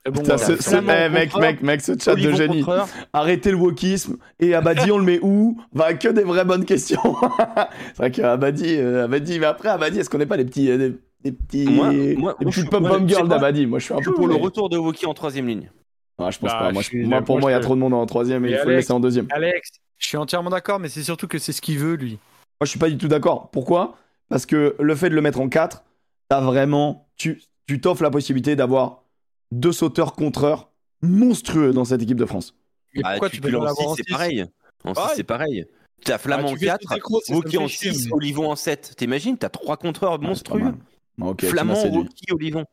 Bon, 0.05 0.21
Putain, 0.21 0.37
ce- 0.37 0.55
ce- 0.57 0.61
Flamand 0.63 0.93
eh, 1.05 1.09
mec, 1.09 1.35
mec, 1.37 1.61
mec, 1.61 1.81
ce 1.81 1.91
chat 1.97 2.15
de 2.15 2.31
génie. 2.31 2.59
contreur. 2.59 2.87
Arrêtez 3.13 3.51
le 3.51 3.57
wokisme. 3.57 4.17
Et 4.39 4.53
Abadi, 4.55 4.91
on 4.91 4.97
le 4.97 5.03
met 5.05 5.19
où? 5.21 5.61
Va 5.73 5.93
que 5.93 6.07
des 6.09 6.23
vraies 6.23 6.45
bonnes 6.45 6.65
questions. 6.65 6.99
c'est 7.87 7.97
vrai 7.97 8.11
qu'Abadi, 8.11 8.75
euh, 8.77 9.05
Abadi, 9.05 9.39
mais 9.39 9.45
après, 9.45 9.69
Abadi, 9.69 9.99
est-ce 9.99 10.09
qu'on 10.09 10.17
n'est 10.17 10.25
pas 10.25 10.37
les 10.37 10.45
petits, 10.45 10.69
euh, 10.71 10.77
des, 10.77 10.97
des 11.23 11.31
petits, 11.31 11.65
Moi- 11.65 11.85
moi- 11.85 11.93
des 11.93 12.15
moi, 12.15 12.35
petites 12.39 12.53
je- 12.65 12.69
pom 12.69 12.81
moi, 12.83 12.91
pom 12.91 13.03
je 13.03 13.07
sais 13.09 13.15
girls 13.15 13.27
pas. 13.29 13.35
d'Abadi 13.35 13.65
Moi, 13.65 13.79
je 13.79 13.85
suis 13.85 13.93
un 13.93 13.97
peu 14.01 14.13
pour 14.13 14.27
le 14.27 14.35
retour 14.35 14.69
de 14.69 14.77
Woki 14.77 15.05
en 15.05 15.13
troisième 15.13 15.47
ligne. 15.47 15.69
Ah, 16.17 16.31
je 16.31 16.39
pense 16.39 16.49
Bah, 16.51 16.59
pas. 16.59 16.71
Moi, 16.71 16.81
je 16.81 16.85
je- 16.85 16.89
suis- 16.97 17.05
moi, 17.05 17.21
pour 17.21 17.39
moi, 17.39 17.49
il 17.51 17.53
y 17.53 17.57
a 17.57 17.59
trop 17.59 17.75
de 17.75 17.79
monde 17.79 17.93
en 17.93 18.05
troisième 18.05 18.45
et 18.45 18.49
il 18.51 18.57
faut 18.57 18.65
le 18.65 18.71
Alex- 18.73 18.83
laisser 18.85 18.93
en 18.93 18.99
deuxième. 18.99 19.27
Alex, 19.31 19.69
je 19.97 20.07
suis 20.07 20.17
entièrement 20.17 20.49
d'accord, 20.49 20.79
mais 20.79 20.89
c'est 20.89 21.03
surtout 21.03 21.27
que 21.27 21.37
c'est 21.39 21.53
ce 21.53 21.61
qu'il 21.61 21.77
veut, 21.79 21.95
lui. 21.95 22.11
Moi, 22.11 22.65
je 22.65 22.69
suis 22.69 22.79
pas 22.79 22.89
du 22.89 22.97
tout 22.97 23.07
d'accord. 23.07 23.49
Pourquoi? 23.51 23.97
Parce 24.29 24.45
que 24.45 24.75
le 24.79 24.95
fait 24.95 25.09
de 25.09 25.15
le 25.15 25.21
mettre 25.21 25.39
en 25.39 25.49
4, 25.49 25.83
t'as 26.29 26.41
vraiment. 26.41 27.07
Tu 27.15 27.41
tu 27.67 27.79
t'offres 27.79 28.01
la 28.03 28.09
possibilité 28.09 28.55
d'avoir 28.55 29.03
deux 29.51 29.71
sauteurs 29.71 30.13
contreurs 30.13 30.69
monstrueux 31.03 31.71
dans 31.71 31.85
cette 31.85 32.01
équipe 32.01 32.17
de 32.17 32.25
France. 32.25 32.55
Mais 32.95 33.01
Ah, 33.03 33.11
pourquoi 33.11 33.29
tu, 33.29 33.35
tu, 33.37 33.41
tu 33.43 33.51
peux 33.51 33.57
en 33.57 33.63
l'avoir 33.63 33.77
6, 33.77 33.85
en 33.91 33.95
c'est 33.95 34.03
6 34.03 34.11
pareil. 34.11 34.45
En 34.83 34.89
6, 34.89 34.95
Pareil. 34.95 35.13
c'est 35.15 35.23
pareil. 35.23 35.65
T'as 36.03 36.17
Flamand 36.17 36.47
Ah, 36.47 36.51
tu 36.53 36.59
fais 36.59 36.65
4, 36.65 36.81
sauter 36.89 36.99
Kroos, 37.01 37.19
ça, 37.19 37.25
ça 37.27 37.33
me 37.33 37.37
Woki 37.37 37.57
en 37.57 37.61
fait 37.61 37.67
chier, 37.67 37.93
6, 37.93 38.05
mais- 38.07 38.13
Olivon 38.13 38.49
en 38.51 38.55
7. 38.55 38.93
T'imagines, 38.97 39.37
t'as 39.37 39.49
trois 39.49 39.77
contreurs 39.77 40.19
monstrueux. 40.19 40.73
Mal. 41.19 41.29
Ok, 41.29 41.37
tu 41.39 41.45
m'as 41.45 41.51
Flamand. 41.51 41.85
Woki, 41.87 42.31
Olivon. 42.33 42.65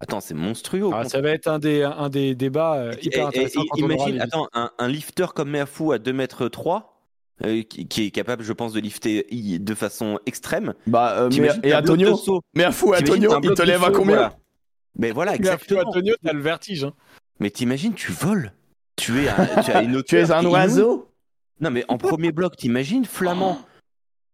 Attends, 0.00 0.20
c'est 0.20 0.34
monstrueux. 0.34 0.90
Ah, 0.92 1.04
ça 1.04 1.20
va 1.20 1.30
être 1.30 1.46
un 1.46 1.58
des, 1.60 1.82
un 1.84 2.08
des 2.08 2.34
débats 2.34 2.74
euh, 2.74 2.92
hyper 3.02 3.28
intéressants 3.28 3.62
imagine, 3.76 4.20
attends, 4.20 4.48
un, 4.52 4.70
un 4.78 4.88
lifter 4.88 5.26
comme 5.34 5.50
Meafou 5.50 5.92
à 5.92 5.98
2 6.00 6.12
mètres 6.12 6.48
3, 6.48 7.00
euh, 7.44 7.62
qui, 7.62 7.86
qui 7.86 8.06
est 8.06 8.10
capable, 8.10 8.42
je 8.42 8.52
pense, 8.52 8.72
de 8.72 8.80
lifter 8.80 9.26
i- 9.32 9.60
de 9.60 9.74
façon 9.74 10.18
extrême. 10.26 10.74
Bah, 10.88 11.14
euh, 11.20 11.30
mais, 11.40 11.50
et 11.62 11.72
un 11.72 11.78
Antonio 11.78 12.16
Antonio, 12.16 13.32
un 13.32 13.40
il 13.42 13.54
te 13.54 13.62
lève 13.62 13.82
à 13.84 13.86
saut, 13.86 13.92
combien 13.92 14.14
voilà. 14.16 14.36
Mais 14.98 15.12
voilà, 15.12 15.36
exactement. 15.36 15.82
Antonio, 15.86 16.14
t'as 16.22 16.32
le 16.32 16.40
vertige. 16.40 16.82
Hein. 16.84 16.92
Mais 17.38 17.50
t'imagines, 17.50 17.94
tu 17.94 18.10
voles. 18.10 18.52
Tu 18.96 19.22
es, 19.22 19.28
à- 19.28 19.62
tu 19.62 19.70
as 19.70 19.82
une 19.82 20.02
Tu 20.04 20.16
es 20.18 20.32
un 20.32 20.44
oiseau 20.46 21.08
Non, 21.60 21.70
mais 21.70 21.84
en 21.86 21.96
premier 21.96 22.32
bloc, 22.32 22.56
t'imagines 22.56 23.04
Flamand 23.04 23.60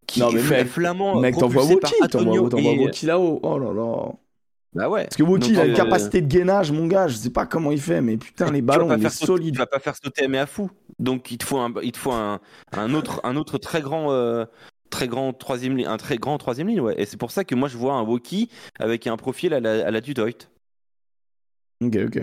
qui 0.08 0.18
Non, 0.20 0.32
mais 0.32 0.42
mec, 0.42 0.66
Flamand 0.66 1.20
Mec, 1.20 1.36
t'envoies 1.36 1.64
Woki, 1.64 1.94
t'envoies 2.10 2.34
et- 2.60 2.78
Woki 2.78 3.06
là-haut. 3.06 3.38
Oh 3.42 3.58
là 3.58 3.72
là. 3.72 4.12
Bah 4.74 4.88
ouais. 4.88 5.04
Parce 5.04 5.16
que 5.16 5.22
Woki, 5.22 5.50
il 5.50 5.60
a 5.60 5.64
une 5.66 5.72
euh, 5.72 5.76
capacité 5.76 6.20
de 6.20 6.26
gainage, 6.26 6.72
mon 6.72 6.86
gars. 6.86 7.06
Je 7.08 7.14
sais 7.16 7.30
pas 7.30 7.46
comment 7.46 7.70
il 7.70 7.80
fait, 7.80 8.00
mais 8.00 8.16
putain, 8.16 8.50
les 8.50 8.62
ballons, 8.62 8.94
il 8.96 9.04
est 9.06 9.10
solide. 9.10 9.54
Tu 9.54 9.58
vas 9.58 9.66
pas 9.66 9.78
faire 9.78 9.94
sauter 9.96 10.26
Meafou. 10.26 10.70
Donc 10.98 11.30
il 11.30 11.38
te 11.38 11.44
faut 11.44 11.58
un, 11.58 11.72
il 11.82 11.92
te 11.92 11.98
faut 11.98 12.12
un, 12.12 12.40
un 12.72 12.94
autre, 12.94 13.20
un 13.22 13.36
autre 13.36 13.58
très 13.58 13.80
grand, 13.82 14.10
euh, 14.12 14.44
très 14.90 15.06
grand 15.06 15.32
troisième 15.32 15.76
ligne, 15.76 15.86
un 15.86 15.96
très 15.98 16.16
grand 16.16 16.36
troisième 16.38 16.68
ligne, 16.68 16.80
ouais. 16.80 17.00
Et 17.00 17.06
c'est 17.06 17.16
pour 17.18 17.30
ça 17.30 17.44
que 17.44 17.54
moi 17.54 17.68
je 17.68 17.76
vois 17.76 17.94
un 17.94 18.02
Woki 18.02 18.50
avec 18.78 19.06
un 19.06 19.16
profil 19.16 19.54
à 19.54 19.60
la, 19.60 19.86
à 19.86 19.90
la 19.90 20.00
Dudoit. 20.00 20.48
Ok, 21.80 21.96
ok. 22.06 22.22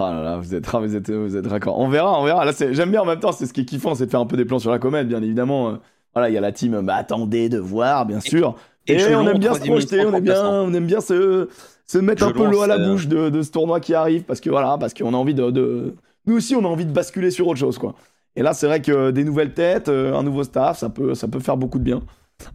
Là 0.00 0.22
là, 0.22 0.36
vous 0.36 0.54
êtes, 0.54 0.66
vous 0.74 0.96
êtes, 0.96 1.10
vous 1.10 1.36
êtes 1.36 1.46
raccord. 1.46 1.78
On 1.78 1.88
verra, 1.88 2.20
on 2.20 2.24
verra. 2.24 2.44
Là, 2.44 2.52
c'est- 2.52 2.74
j'aime 2.74 2.90
bien 2.90 3.02
en 3.02 3.06
même 3.06 3.20
temps, 3.20 3.32
c'est 3.32 3.46
ce 3.46 3.52
qui 3.52 3.62
est 3.62 3.64
kiffant, 3.64 3.94
c'est 3.94 4.06
de 4.06 4.10
faire 4.10 4.20
un 4.20 4.26
peu 4.26 4.36
des 4.36 4.44
plans 4.44 4.58
sur 4.58 4.70
la 4.70 4.78
comète, 4.78 5.08
bien 5.08 5.22
évidemment. 5.22 5.78
Voilà, 6.14 6.28
il 6.28 6.34
y 6.34 6.38
a 6.38 6.40
la 6.40 6.52
team, 6.52 6.80
bah 6.84 6.96
attendez 6.96 7.48
de 7.48 7.58
voir, 7.58 8.04
bien 8.06 8.20
sûr. 8.20 8.54
Et, 8.86 9.14
on 9.14 9.26
aime 9.28 9.38
bien 9.38 9.54
se 9.54 9.60
projeter, 9.60 10.00
on 10.04 10.12
aime 10.12 10.24
bien, 10.24 10.34
remplaçant. 10.34 10.64
on 10.64 10.74
aime 10.74 10.86
bien 10.86 11.00
se, 11.00 11.48
se 11.86 11.98
mettre 11.98 12.24
un 12.24 12.32
peu 12.32 12.50
l'eau 12.50 12.62
à 12.62 12.66
la 12.66 12.78
euh, 12.78 12.90
bouche 12.90 13.06
de, 13.06 13.28
de 13.30 13.42
ce 13.42 13.50
tournoi 13.50 13.78
qui 13.80 13.94
arrive, 13.94 14.24
parce 14.24 14.40
que 14.40 14.50
voilà, 14.50 14.76
parce 14.78 14.92
qu'on 14.92 15.14
a 15.14 15.16
envie 15.16 15.34
de, 15.34 15.50
de- 15.50 15.94
nous 16.26 16.36
aussi, 16.36 16.54
on 16.56 16.64
a 16.64 16.68
envie 16.68 16.84
de 16.84 16.92
basculer 16.92 17.30
sur 17.30 17.46
autre 17.48 17.60
chose, 17.60 17.78
quoi. 17.78 17.94
Et 18.34 18.42
là, 18.42 18.54
c'est 18.54 18.66
vrai 18.66 18.82
que 18.82 19.10
des 19.10 19.24
nouvelles 19.24 19.52
têtes, 19.54 19.88
euh, 19.88 20.14
un 20.14 20.22
nouveau 20.22 20.42
staff, 20.42 20.78
ça 20.78 20.88
peut, 20.88 21.14
ça 21.14 21.28
peut 21.28 21.38
faire 21.40 21.56
beaucoup 21.56 21.78
de 21.78 21.84
bien. 21.84 22.02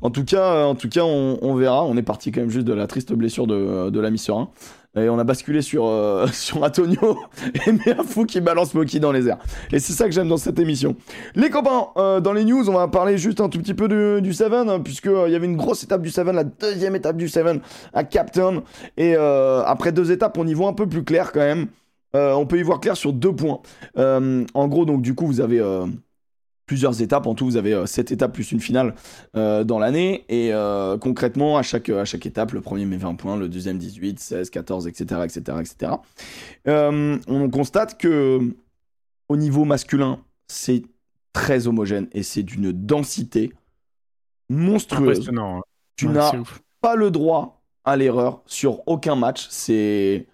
En 0.01 0.09
tout 0.09 0.25
cas, 0.25 0.65
en 0.65 0.75
tout 0.75 0.89
cas, 0.89 1.03
on, 1.03 1.37
on 1.41 1.53
verra. 1.55 1.83
On 1.85 1.95
est 1.95 2.01
parti 2.03 2.31
quand 2.31 2.41
même 2.41 2.49
juste 2.49 2.67
de 2.67 2.73
la 2.73 2.87
triste 2.87 3.13
blessure 3.13 3.47
de, 3.47 3.89
de 3.89 3.99
l'ami 3.99 4.17
Serein. 4.17 4.49
Et 4.97 5.09
on 5.09 5.19
a 5.19 5.23
basculé 5.23 5.61
sur, 5.61 5.85
euh, 5.87 6.27
sur 6.33 6.63
Antonio 6.63 7.19
et 7.67 7.71
Meafou 7.71 8.25
qui 8.25 8.41
balance 8.41 8.73
Moki 8.73 8.99
dans 8.99 9.11
les 9.11 9.27
airs. 9.27 9.39
Et 9.71 9.79
c'est 9.79 9.93
ça 9.93 10.05
que 10.05 10.11
j'aime 10.11 10.27
dans 10.27 10.37
cette 10.37 10.59
émission. 10.59 10.95
Les 11.35 11.49
copains, 11.49 11.87
euh, 11.97 12.19
dans 12.19 12.33
les 12.33 12.45
news, 12.45 12.69
on 12.69 12.73
va 12.73 12.87
parler 12.87 13.17
juste 13.17 13.41
un 13.41 13.49
tout 13.49 13.59
petit 13.59 13.73
peu 13.73 13.87
du, 13.87 14.21
du 14.21 14.33
Seven, 14.33 14.69
hein, 14.69 14.83
euh, 15.05 15.29
y 15.29 15.35
avait 15.35 15.45
une 15.45 15.57
grosse 15.57 15.83
étape 15.83 16.01
du 16.01 16.09
Seven, 16.09 16.35
la 16.35 16.43
deuxième 16.43 16.95
étape 16.95 17.17
du 17.17 17.29
Seven 17.29 17.61
à 17.93 18.03
Captain. 18.03 18.63
Et 18.97 19.15
euh, 19.15 19.63
après 19.65 19.91
deux 19.91 20.11
étapes, 20.11 20.37
on 20.37 20.47
y 20.47 20.53
voit 20.53 20.69
un 20.69 20.73
peu 20.73 20.87
plus 20.87 21.03
clair 21.03 21.31
quand 21.31 21.39
même. 21.39 21.67
Euh, 22.15 22.33
on 22.33 22.45
peut 22.45 22.57
y 22.57 22.63
voir 22.63 22.79
clair 22.79 22.95
sur 22.95 23.13
deux 23.13 23.35
points. 23.35 23.59
En 23.95 24.67
gros, 24.67 24.85
donc 24.85 25.01
du 25.01 25.13
coup, 25.13 25.27
vous 25.27 25.41
avez 25.41 25.61
plusieurs 26.67 27.01
étapes. 27.01 27.25
En 27.25 27.33
tout, 27.33 27.45
vous 27.45 27.57
avez 27.57 27.73
euh, 27.73 27.87
sept 27.87 28.11
étapes 28.11 28.33
plus 28.33 28.51
une 28.51 28.59
finale 28.59 28.93
euh, 29.35 29.63
dans 29.63 29.79
l'année. 29.79 30.25
Et 30.29 30.53
euh, 30.53 30.99
concrètement, 30.99 31.57
à 31.57 31.63
chaque, 31.63 31.89
à 31.89 32.05
chaque 32.05 32.27
étape, 32.27 32.51
le 32.51 32.61
premier 32.61 32.85
met 32.85 32.97
20 32.97 33.15
points, 33.15 33.37
le 33.37 33.49
deuxième 33.49 33.79
18, 33.79 34.19
16, 34.19 34.49
14, 34.51 34.87
etc. 34.87 35.21
etc., 35.23 35.57
etc. 35.59 35.93
On 36.67 37.49
constate 37.49 37.97
que 37.97 38.39
au 39.29 39.37
niveau 39.37 39.65
masculin, 39.65 40.19
c'est 40.47 40.83
très 41.33 41.67
homogène 41.67 42.07
et 42.11 42.21
c'est 42.21 42.43
d'une 42.43 42.71
densité 42.71 43.51
monstrueuse. 44.49 45.29
Hein. 45.35 45.61
Tu 45.95 46.07
Ouais, 46.07 46.13
n'as 46.13 46.31
pas 46.81 46.95
le 46.95 47.09
droit 47.09 47.61
à 47.83 47.95
l'erreur 47.95 48.41
sur 48.45 48.87
aucun 48.87 49.15
match. 49.15 49.47
C'est 49.49 50.27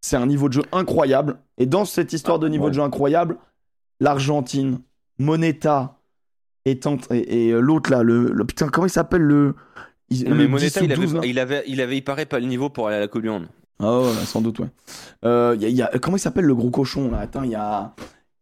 c'est 0.00 0.16
un 0.16 0.26
niveau 0.26 0.48
de 0.48 0.54
jeu 0.54 0.62
incroyable. 0.72 1.38
Et 1.58 1.66
dans 1.66 1.84
cette 1.84 2.12
histoire 2.12 2.38
de 2.38 2.48
niveau 2.48 2.64
ouais. 2.64 2.70
de 2.70 2.74
jeu 2.74 2.82
incroyable, 2.82 3.38
l'Argentine, 4.00 4.80
Moneta 5.18 5.98
et, 6.64 6.78
et, 7.10 7.48
et 7.48 7.52
l'autre 7.52 7.90
là, 7.90 8.02
le, 8.02 8.30
le- 8.32 8.44
putain 8.44 8.68
comment 8.68 8.86
il 8.86 8.90
s'appelle 8.90 9.22
le 9.22 9.54
il- 10.10 10.28
Non, 10.28 10.34
mais 10.36 10.44
10 10.46 10.50
Moneta, 10.50 10.80
ou 10.80 10.84
il 10.84 10.94
12, 10.94 11.14
là 11.14 11.18
avait, 11.20 11.28
il 11.30 11.38
avait, 11.38 11.64
il 11.66 11.80
avait, 11.80 11.96
il 11.96 12.02
paraît 12.02 12.26
pas 12.26 12.38
le 12.38 12.46
niveau 12.46 12.68
pour 12.70 12.86
aller 12.88 12.96
à 12.96 13.00
la 13.00 13.08
Coupe 13.08 13.22
du 13.22 13.28
Monde. 13.30 13.48
Ah 13.80 13.98
ouais, 14.00 14.12
sans 14.26 14.40
doute, 14.40 14.58
ouais. 14.60 14.68
Euh, 15.24 15.56
y 15.58 15.64
a- 15.64 15.68
y 15.68 15.82
a- 15.82 15.90
comment 16.00 16.16
il 16.16 16.20
s'appelle 16.20 16.44
le 16.44 16.54
gros 16.54 16.70
cochon 16.70 17.10
là? 17.10 17.18
Attends, 17.18 17.42
il 17.42 17.50
y 17.50 17.54
a, 17.56 17.94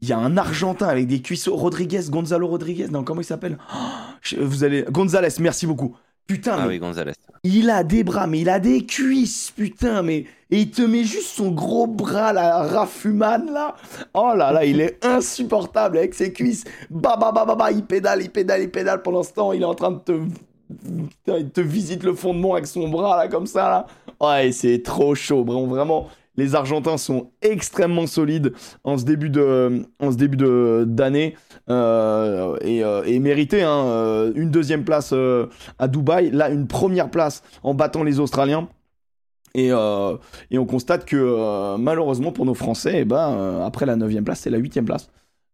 y 0.02 0.12
a 0.12 0.18
un 0.18 0.36
Argentin 0.36 0.86
avec 0.88 1.06
des 1.06 1.22
cuisseaux. 1.22 1.56
Rodriguez, 1.56 2.00
Gonzalo 2.10 2.46
Rodriguez? 2.46 2.88
Non, 2.90 3.04
comment 3.04 3.20
il 3.22 3.24
s'appelle? 3.24 3.56
Oh, 3.74 4.36
Vous 4.40 4.64
allez. 4.64 4.84
Gonzalez, 4.90 5.28
merci 5.40 5.66
beaucoup. 5.66 5.96
Putain, 6.30 6.54
Ah 6.56 6.62
mais 6.62 6.68
oui, 6.68 6.78
Gonzalez. 6.78 7.12
il 7.42 7.68
a 7.70 7.82
des 7.82 8.04
bras, 8.04 8.28
mais 8.28 8.40
il 8.40 8.48
a 8.48 8.60
des 8.60 8.86
cuisses, 8.86 9.50
putain, 9.50 10.02
mais. 10.02 10.26
Et 10.52 10.60
il 10.60 10.70
te 10.70 10.82
met 10.82 11.02
juste 11.02 11.26
son 11.34 11.50
gros 11.50 11.88
bras, 11.88 12.32
là, 12.32 12.62
Rafuman, 12.62 13.50
là. 13.52 13.74
Oh 14.14 14.30
là 14.36 14.52
là, 14.52 14.64
il 14.64 14.80
est 14.80 15.04
insupportable 15.04 15.98
avec 15.98 16.14
ses 16.14 16.32
cuisses. 16.32 16.62
Bah, 16.88 17.16
bah, 17.20 17.32
bah, 17.34 17.44
bah, 17.44 17.56
bah, 17.56 17.72
il 17.72 17.82
pédale, 17.84 18.22
il 18.22 18.30
pédale, 18.30 18.62
il 18.62 18.70
pédale. 18.70 19.02
Pendant 19.02 19.24
ce 19.24 19.32
temps, 19.32 19.52
il 19.52 19.62
est 19.62 19.64
en 19.66 19.74
train 19.74 19.90
de 19.90 19.98
te. 19.98 20.12
Putain, 20.68 21.38
il 21.38 21.50
te 21.50 21.60
visite 21.60 22.04
le 22.04 22.14
fondement 22.14 22.54
avec 22.54 22.68
son 22.68 22.88
bras, 22.88 23.16
là, 23.16 23.26
comme 23.28 23.46
ça, 23.48 23.68
là. 23.68 23.86
Ouais, 24.20 24.52
c'est 24.52 24.82
trop 24.84 25.16
chaud. 25.16 25.44
Vraiment, 25.44 25.66
vraiment, 25.66 26.08
les 26.36 26.54
Argentins 26.54 26.96
sont 26.96 27.30
extrêmement 27.42 28.06
solides 28.06 28.52
en 28.84 28.96
ce 28.98 29.04
début 29.04 29.30
de, 29.30 29.82
en 29.98 30.12
ce 30.12 30.16
début 30.16 30.36
de 30.36 30.84
d'année 30.86 31.34
euh, 31.70 32.56
et, 32.62 32.82
euh, 32.84 33.02
et 33.04 33.18
mérité 33.20 33.62
hein, 33.62 33.84
euh, 33.86 34.32
une 34.34 34.50
deuxième 34.50 34.84
place 34.84 35.14
à 35.78 35.88
Dubaï, 35.88 36.30
là 36.30 36.50
une 36.50 36.66
première 36.66 37.10
place 37.10 37.42
en 37.62 37.74
battant 37.74 38.02
les 38.02 38.20
Australiens. 38.20 38.68
Et, 39.54 39.72
euh, 39.72 40.16
et 40.50 40.58
on 40.58 40.66
constate 40.66 41.04
que 41.04 41.16
euh, 41.16 41.76
malheureusement 41.76 42.32
pour 42.32 42.46
nos 42.46 42.54
Français, 42.54 43.00
eh 43.00 43.04
ben, 43.04 43.32
euh, 43.32 43.64
après 43.64 43.86
la 43.86 43.96
9 43.96 44.22
place, 44.24 44.40
c'est 44.40 44.50
la 44.50 44.58
8 44.58 44.82
place. 44.82 45.10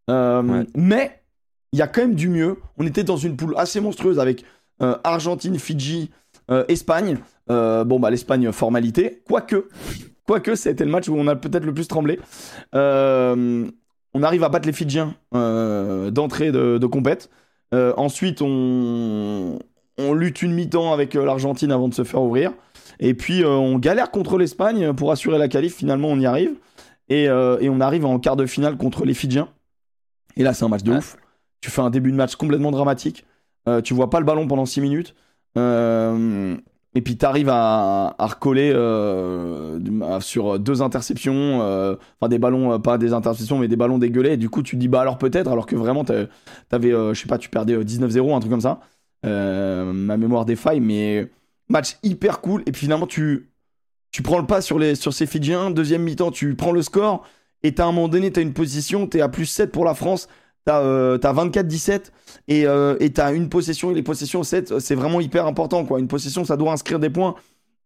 Ouais. 0.07 0.65
Mais 0.75 1.21
il 1.73 1.79
y 1.79 1.81
a 1.81 1.87
quand 1.87 2.01
même 2.01 2.15
du 2.15 2.29
mieux. 2.29 2.57
On 2.77 2.85
était 2.85 3.03
dans 3.03 3.17
une 3.17 3.35
poule 3.35 3.55
assez 3.57 3.79
monstrueuse 3.79 4.19
avec 4.19 4.45
Argentine, 4.79 5.59
Fidji, 5.59 6.11
Espagne. 6.69 7.17
Bon, 7.49 7.99
bah 7.99 8.09
l'Espagne, 8.09 8.51
formalité. 8.51 9.21
Quoique, 9.27 9.67
quoique, 10.25 10.55
c'était 10.55 10.85
le 10.85 10.91
match 10.91 11.09
où 11.09 11.15
on 11.17 11.27
a 11.27 11.35
peut-être 11.35 11.65
le 11.65 11.73
plus 11.73 11.87
tremblé. 11.87 12.19
On 14.17 14.23
arrive 14.23 14.43
à 14.43 14.49
battre 14.49 14.65
les 14.65 14.73
Fidjiens 14.73 15.13
euh, 15.35 16.09
d'entrée 16.09 16.51
de, 16.51 16.79
de 16.79 16.85
compète. 16.87 17.29
Euh, 17.75 17.93
ensuite, 17.97 18.41
on, 18.41 19.59
on 19.99 20.13
lutte 20.13 20.41
une 20.41 20.53
mi-temps 20.53 20.91
avec 20.91 21.15
euh, 21.15 21.23
l'Argentine 21.23 21.71
avant 21.71 21.87
de 21.87 21.93
se 21.93 22.03
faire 22.03 22.23
ouvrir. 22.23 22.51
Et 22.99 23.13
puis, 23.13 23.43
euh, 23.43 23.49
on 23.49 23.77
galère 23.77 24.09
contre 24.09 24.39
l'Espagne 24.39 24.91
pour 24.93 25.11
assurer 25.11 25.37
la 25.37 25.47
qualif. 25.47 25.75
Finalement, 25.75 26.07
on 26.07 26.19
y 26.19 26.25
arrive. 26.25 26.55
Et, 27.09 27.25
et 27.25 27.69
on 27.69 27.79
arrive 27.79 28.05
en 28.05 28.19
quart 28.19 28.35
de 28.35 28.45
finale 28.45 28.75
contre 28.75 29.05
les 29.05 29.13
Fidjiens. 29.13 29.47
Et 30.35 30.43
là, 30.43 30.53
c'est 30.53 30.65
un 30.65 30.67
match 30.67 30.83
de 30.83 30.91
ouf. 30.91 31.15
Tu 31.61 31.71
fais 31.71 31.79
un 31.81 31.89
début 31.89 32.11
de 32.11 32.17
match 32.17 32.35
complètement 32.35 32.69
dramatique. 32.69 33.23
Tu 33.85 33.93
vois 33.93 34.09
pas 34.09 34.19
le 34.19 34.25
ballon 34.25 34.45
pendant 34.45 34.65
6 34.65 34.81
minutes. 34.81 35.15
Et 36.97 37.01
puis, 37.01 37.15
tu 37.15 37.27
arrives 37.27 37.49
à, 37.49 38.15
à 38.17 38.25
recoller 38.25 38.71
euh, 38.73 39.79
sur 40.19 40.57
deux 40.57 40.81
interceptions. 40.81 41.61
euh, 41.61 41.95
Enfin, 42.19 42.27
des 42.27 42.39
ballons, 42.39 42.73
euh, 42.73 42.79
pas 42.79 42.97
des 42.97 43.13
interceptions, 43.13 43.59
mais 43.59 43.67
des 43.67 43.75
ballons 43.75 43.99
dégueulés. 43.99 44.35
Du 44.35 44.49
coup, 44.49 44.63
tu 44.63 44.75
te 44.77 44.81
dis, 44.81 44.87
bah 44.87 45.01
alors 45.01 45.19
peut-être, 45.19 45.47
alors 45.47 45.67
que 45.67 45.75
vraiment, 45.75 46.03
t'avais, 46.03 46.27
pas, 47.27 47.37
tu 47.37 47.49
perdais 47.49 47.73
euh, 47.73 47.83
19-0, 47.83 48.35
un 48.35 48.39
truc 48.39 48.49
comme 48.51 48.61
ça. 48.61 48.79
Ma 49.23 50.17
mémoire 50.17 50.45
défaille, 50.45 50.79
mais 50.79 51.29
match 51.69 51.97
hyper 52.01 52.41
cool. 52.41 52.63
Et 52.65 52.71
puis 52.71 52.81
finalement, 52.81 53.05
tu, 53.05 53.51
tu 54.11 54.23
prends 54.23 54.39
le 54.39 54.47
pas 54.47 54.61
sur, 54.61 54.79
les, 54.79 54.95
sur 54.95 55.13
ces 55.13 55.27
Fidjiens. 55.27 55.69
Deuxième 55.69 56.01
mi-temps, 56.01 56.31
tu 56.31 56.55
prends 56.55 56.71
le 56.71 56.81
score. 56.81 57.27
Et 57.61 57.75
t'as 57.75 57.85
à 57.85 57.87
un 57.89 57.91
moment 57.91 58.07
donné, 58.07 58.31
t'as 58.31 58.41
une 58.41 58.53
position, 58.53 59.05
t'es 59.05 59.21
à 59.21 59.29
plus 59.29 59.45
7 59.45 59.71
pour 59.71 59.85
la 59.85 59.93
France. 59.93 60.29
T'as 60.67 60.81
euh, 60.81 61.17
t'as 61.17 61.31
24-17 61.31 62.11
et 62.49 62.67
euh, 62.67 62.97
et 62.99 63.13
t'as 63.13 63.33
une 63.33 63.47
possession. 63.47 63.89
Et 63.91 63.93
les 63.93 64.03
possessions 64.03 64.43
7, 64.43 64.79
c'est 64.79 64.95
vraiment 64.95 65.21
hyper 65.21 65.47
important. 65.47 65.85
quoi. 65.85 65.97
Une 65.97 66.09
possession, 66.09 66.43
ça 66.43 66.57
doit 66.57 66.73
inscrire 66.73 66.99
des 66.99 67.09
points. 67.09 67.35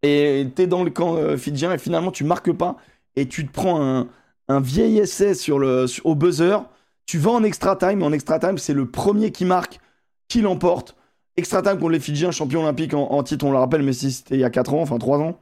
Et 0.01 0.47
t'es 0.55 0.65
dans 0.65 0.83
le 0.83 0.89
camp 0.89 1.15
euh, 1.15 1.37
fidjien 1.37 1.71
et 1.71 1.77
finalement, 1.77 2.09
tu 2.09 2.23
marques 2.23 2.51
pas. 2.51 2.77
Et 3.15 3.27
tu 3.27 3.45
te 3.45 3.51
prends 3.51 4.07
un, 4.47 4.59
vieil 4.61 4.97
essai 4.97 5.35
sur 5.35 5.59
le, 5.59 5.85
au 6.05 6.15
buzzer. 6.15 6.57
Tu 7.05 7.19
vas 7.19 7.29
en 7.29 7.43
extra 7.43 7.75
time. 7.75 8.01
En 8.01 8.11
extra 8.13 8.39
time, 8.39 8.57
c'est 8.57 8.73
le 8.73 8.87
premier 8.89 9.31
qui 9.31 9.45
marque 9.45 9.79
qui 10.27 10.41
l'emporte. 10.41 10.95
Extra 11.37 11.61
time 11.61 11.77
contre 11.77 11.91
les 11.91 11.99
Fidjiens, 11.99 12.31
champions 12.31 12.63
olympiques 12.63 12.95
en, 12.95 13.21
titre, 13.21 13.45
on 13.45 13.51
le 13.51 13.59
rappelle, 13.59 13.83
mais 13.83 13.93
si 13.93 14.11
c'était 14.11 14.35
il 14.35 14.41
y 14.41 14.43
a 14.43 14.49
4 14.49 14.73
ans, 14.73 14.81
enfin 14.81 14.97
3 14.97 15.19
ans. 15.19 15.39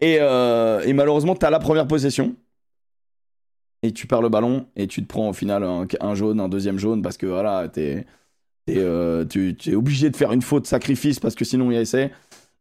Et, 0.00 0.18
euh, 0.20 0.82
et 0.84 0.92
malheureusement, 0.92 1.34
tu 1.34 1.50
la 1.50 1.58
première 1.58 1.88
possession. 1.88 2.36
Et 3.82 3.92
tu 3.92 4.06
perds 4.06 4.22
le 4.22 4.28
ballon 4.28 4.66
et 4.76 4.86
tu 4.86 5.02
te 5.02 5.08
prends 5.08 5.28
au 5.28 5.32
final 5.32 5.64
un, 5.64 5.86
un 6.00 6.14
jaune, 6.14 6.40
un 6.40 6.48
deuxième 6.48 6.78
jaune 6.78 7.02
parce 7.02 7.16
que 7.16 7.26
voilà, 7.26 7.68
t'es, 7.68 8.06
t'es, 8.66 8.76
euh, 8.78 9.24
tu, 9.24 9.56
es 9.66 9.74
obligé 9.74 10.10
de 10.10 10.16
faire 10.16 10.32
une 10.32 10.42
faute 10.42 10.66
sacrifice 10.66 11.18
parce 11.20 11.34
que 11.34 11.44
sinon 11.44 11.70
il 11.70 11.74
y 11.74 11.76
a 11.76 11.80
essai. 11.80 12.10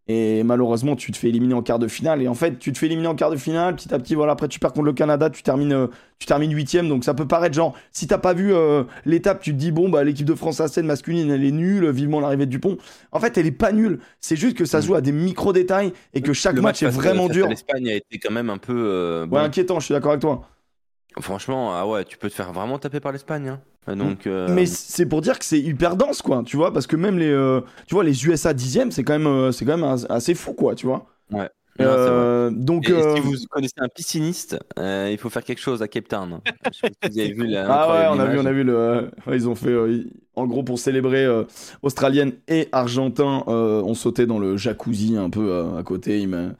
Et 0.08 0.44
malheureusement, 0.44 0.96
tu 0.96 1.12
te 1.12 1.18
fais 1.18 1.30
éliminer 1.30 1.54
en 1.54 1.62
quart 1.62 1.78
de 1.80 1.88
finale. 1.88 2.22
Et 2.24 2.28
en 2.28 2.34
fait, 2.34 2.58
tu 2.58 2.74
te 2.74 2.78
fais 2.80 2.88
éliminer 2.88 3.08
en 3.08 3.16
quart 3.16 3.30
de 3.30 3.38
finale, 3.38 3.76
petit 3.76 3.94
à 3.94 4.00
petit, 4.00 4.16
voilà, 4.16 4.34
après 4.34 4.48
tu 4.48 4.60
perds 4.60 4.74
contre 4.74 4.88
le 4.88 4.94
Canada, 4.94 5.30
tu 5.30 5.44
termines, 5.44 5.72
euh, 5.72 5.88
tu 6.18 6.26
termines 6.26 6.52
huitième. 6.54 6.90
Donc 6.90 7.06
ça 7.06 7.14
peut 7.14 7.28
paraître 7.28 7.56
genre, 7.56 7.78
si 7.92 8.08
t'as 8.08 8.18
pas 8.18 8.34
vu 8.34 8.52
euh, 8.52 8.84
l'étape, 9.06 9.42
tu 9.42 9.52
te 9.52 9.58
dis, 9.58 9.72
bon, 9.72 9.90
bah 9.90 10.04
l'équipe 10.04 10.26
de 10.26 10.34
France 10.34 10.60
à 10.60 10.68
scène 10.68 10.88
masculine, 10.88 11.30
elle 11.30 11.46
est 11.46 11.52
nulle, 11.52 11.90
vivement 11.92 12.20
l'arrivée 12.20 12.48
de 12.48 12.52
Dupont. 12.52 12.78
En 13.12 13.20
fait, 13.20 13.38
elle 13.38 13.46
est 13.46 13.52
pas 13.52 13.72
nulle. 13.72 14.00
C'est 14.20 14.36
juste 14.36 14.58
que 14.58 14.66
ça 14.66 14.82
se 14.82 14.88
joue 14.88 14.96
à 14.96 15.02
des 15.02 15.12
micro-détails 15.12 15.94
et 16.14 16.22
que 16.22 16.34
chaque 16.34 16.56
Le 16.56 16.62
match, 16.62 16.82
est 16.82 16.90
vraiment 16.90 17.30
dur. 17.30 17.48
L'Espagne 17.48 17.88
a 17.88 17.94
été 17.94 18.18
quand 18.18 18.34
même 18.34 18.50
un 18.50 18.58
peu. 18.58 18.74
euh, 18.76 19.28
bon. 19.28 19.38
Ouais, 19.38 19.44
inquiétant, 19.44 19.80
je 19.80 19.86
suis 19.86 19.94
d'accord 19.94 20.12
avec 20.12 20.22
toi. 20.22 20.42
Franchement, 21.20 21.76
ah 21.76 21.86
ouais, 21.88 22.06
tu 22.06 22.18
peux 22.18 22.30
te 22.30 22.34
faire 22.36 22.54
vraiment 22.54 22.80
taper 22.80 23.00
par 23.00 23.12
l'Espagne. 23.12 23.50
hein. 23.50 23.96
Donc, 23.96 24.28
euh, 24.28 24.48
Mais 24.56 24.66
c'est 24.66 25.06
pour 25.06 25.22
dire 25.22 25.40
que 25.40 25.46
c'est 25.46 25.60
hyper 25.60 25.96
dense, 25.96 26.22
quoi, 26.22 26.44
tu 26.46 26.56
vois, 26.56 26.72
parce 26.72 26.88
que 26.88 26.96
même 26.96 27.18
les, 27.18 27.30
euh, 27.30 27.62
tu 27.88 27.96
vois, 27.96 28.04
les 28.04 28.26
USA 28.26 28.54
dixième, 28.54 28.92
c'est 28.92 29.04
quand 29.04 29.14
même, 29.14 29.28
euh, 29.28 29.52
c'est 29.52 29.66
quand 29.66 29.76
même 29.78 29.84
as- 29.84 30.06
assez 30.10 30.36
fou, 30.36 30.54
quoi, 30.54 30.76
tu 30.76 30.86
vois. 30.86 31.08
Euh, 31.80 32.52
donc, 32.52 32.90
Et 32.90 33.02
si 33.16 33.20
vous 33.22 33.34
connaissez 33.50 33.74
un 33.78 33.88
pisciniste, 33.88 34.60
il 34.78 35.18
faut 35.18 35.30
faire 35.30 35.44
quelque 35.44 35.62
chose 35.62 35.82
à 35.82 35.88
Cape 35.88 36.08
Town. 36.08 36.40
Je 36.72 36.78
sais 36.78 36.88
pas 36.88 36.94
si 37.08 37.10
vous 37.14 37.20
avez 37.20 37.32
vu 37.34 37.48
la. 37.48 37.66
ah 37.72 37.88
ouais, 37.92 38.08
on 38.18 38.20
a 38.20 38.26
vu, 38.28 38.40
on 38.40 38.46
a 38.46 38.52
vu 38.52 38.64
le, 38.64 39.10
ouais, 39.26 39.36
ils 39.36 39.50
ont 39.50 39.56
fait, 39.56 39.72
ils- 39.92 40.12
en 40.36 40.46
gros, 40.48 40.64
pour 40.64 40.80
célébrer 40.80 41.26
euh, 41.26 41.44
australienne 41.82 42.34
et 42.48 42.70
argentin, 42.72 43.44
euh, 43.48 43.82
on 43.84 43.94
sautait 43.94 44.26
dans 44.26 44.40
le 44.40 44.58
jacuzzi 44.58 45.18
un 45.18 45.30
peu 45.30 45.52
euh, 45.52 45.78
à 45.78 45.84
côté, 45.84 46.20
ils 46.22 46.56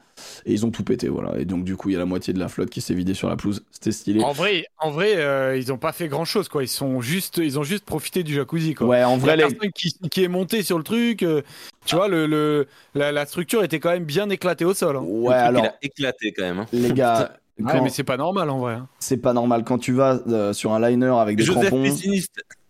et 0.46 0.52
ils 0.52 0.64
ont 0.64 0.70
tout 0.70 0.84
pété, 0.84 1.08
voilà. 1.08 1.36
Et 1.38 1.44
donc, 1.44 1.64
du 1.64 1.74
coup, 1.74 1.88
il 1.88 1.94
y 1.94 1.96
a 1.96 1.98
la 1.98 2.04
moitié 2.04 2.32
de 2.32 2.38
la 2.38 2.46
flotte 2.48 2.70
qui 2.70 2.80
s'est 2.80 2.94
vidée 2.94 3.14
sur 3.14 3.28
la 3.28 3.34
pelouse. 3.36 3.64
C'était 3.72 3.90
stylé. 3.90 4.22
En 4.22 4.30
vrai, 4.32 4.66
en 4.78 4.90
vrai 4.90 5.14
euh, 5.16 5.56
ils 5.56 5.72
ont 5.72 5.78
pas 5.78 5.90
fait 5.92 6.06
grand 6.06 6.24
chose, 6.24 6.48
quoi. 6.48 6.62
Ils, 6.62 6.68
sont 6.68 7.00
juste, 7.00 7.38
ils 7.38 7.58
ont 7.58 7.64
juste 7.64 7.84
profité 7.84 8.22
du 8.22 8.34
jacuzzi, 8.34 8.74
quoi. 8.74 8.86
Ouais, 8.86 9.02
en 9.02 9.14
Il 9.16 9.18
y 9.18 9.20
vrai, 9.22 9.36
les, 9.36 9.42
personne 9.42 9.70
qui, 9.74 9.92
qui 10.10 10.22
est 10.22 10.28
monté 10.28 10.62
sur 10.62 10.78
le 10.78 10.84
truc. 10.84 11.22
euh, 11.24 11.42
tu 11.86 11.96
vois, 11.96 12.06
le, 12.08 12.26
le- 12.26 12.68
la, 12.94 13.10
la 13.10 13.26
structure 13.26 13.64
était 13.64 13.80
quand 13.80 13.90
même 13.90 14.04
bien 14.04 14.28
éclaté 14.30 14.64
au 14.64 14.74
sol. 14.74 14.96
hein. 14.96 15.00
ouais, 15.02 15.08
Le 15.08 15.32
truc, 15.32 15.46
alors, 15.48 15.64
Il 15.64 15.66
a 15.66 15.74
éclaté 15.82 16.32
quand 16.32 16.42
même. 16.44 16.58
hein. 16.60 16.66
les 16.72 16.92
gars, 16.92 17.32
Ouais, 17.58 17.66
quand- 17.70 17.82
mais 17.82 17.90
c'est 17.90 18.04
pas 18.04 18.16
normal 18.16 18.48
en 18.50 18.58
vrai. 18.60 18.74
hein. 18.74 18.88
c'est 19.00 19.16
pas 19.18 19.32
normal 19.32 19.64
quand 19.64 19.78
tu 19.78 19.92
vas 19.92 20.20
euh, 20.28 20.52
sur 20.52 20.72
un 20.72 20.88
liner 20.88 21.12
avec 21.18 21.36
des 21.36 21.44
Joseph 21.44 21.68
crampons. 21.68 21.94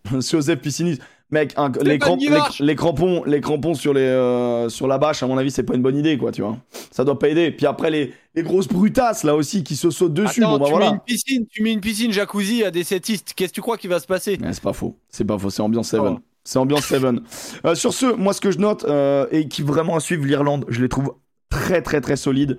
Joseph 0.19 0.59
Piscinis. 0.59 0.99
Mec, 1.31 1.53
un- 1.57 1.71
les, 1.81 1.97
cramp- 1.97 2.19
les, 2.59 2.75
crampons, 2.75 3.23
les 3.25 3.41
crampons 3.41 3.73
sur, 3.73 3.91
les, 3.93 4.01
euh, 4.01 4.69
sur 4.69 4.87
la 4.87 4.99
bâche, 4.99 5.23
à 5.23 5.27
mon 5.27 5.37
avis, 5.39 5.49
c'est 5.49 5.63
pas 5.63 5.73
une 5.73 5.81
bonne 5.81 5.97
idée, 5.97 6.15
quoi, 6.15 6.31
tu 6.31 6.43
vois. 6.43 6.57
Ça 6.91 7.03
doit 7.03 7.17
pas 7.17 7.27
aider. 7.29 7.49
Puis 7.49 7.65
après, 7.65 7.89
les, 7.89 8.13
les 8.35 8.43
grosses 8.43 8.67
brutasses, 8.67 9.23
là 9.23 9.35
aussi, 9.35 9.63
qui 9.63 9.75
se 9.75 9.89
sautent 9.89 10.13
dessus. 10.13 10.43
Attends, 10.43 10.59
bon, 10.59 10.65
bah 10.65 10.69
tu, 10.71 10.79
mets 10.79 10.89
une 10.89 10.99
piscine, 10.99 11.45
tu 11.49 11.63
mets 11.63 11.73
une 11.73 11.81
piscine 11.81 12.11
jacuzzi 12.11 12.63
à 12.63 12.69
des 12.69 12.83
setistes. 12.83 13.33
Qu'est-ce 13.35 13.49
que 13.49 13.55
tu 13.55 13.61
crois 13.61 13.77
qui 13.77 13.87
va 13.87 13.99
se 13.99 14.05
passer? 14.05 14.37
C'est 14.51 14.61
pas 14.61 14.73
faux. 14.73 14.95
C'est 15.09 15.25
pas 15.25 15.39
faux. 15.39 15.49
C'est 15.49 15.63
ambiance 15.63 15.89
7. 15.89 16.01
Oh. 16.03 16.19
C'est 16.43 16.59
ambiance 16.59 16.85
7. 16.85 17.01
Euh, 17.65 17.73
sur 17.73 17.93
ce, 17.95 18.13
moi, 18.13 18.33
ce 18.33 18.41
que 18.41 18.51
je 18.51 18.59
note, 18.59 18.83
euh, 18.87 19.25
et 19.31 19.47
qui 19.47 19.63
vraiment 19.63 19.95
à 19.95 19.99
suivre 20.01 20.25
l'Irlande, 20.25 20.65
je 20.67 20.81
les 20.83 20.89
trouve 20.89 21.15
très, 21.49 21.81
très, 21.81 21.99
très 22.01 22.15
solides. 22.15 22.57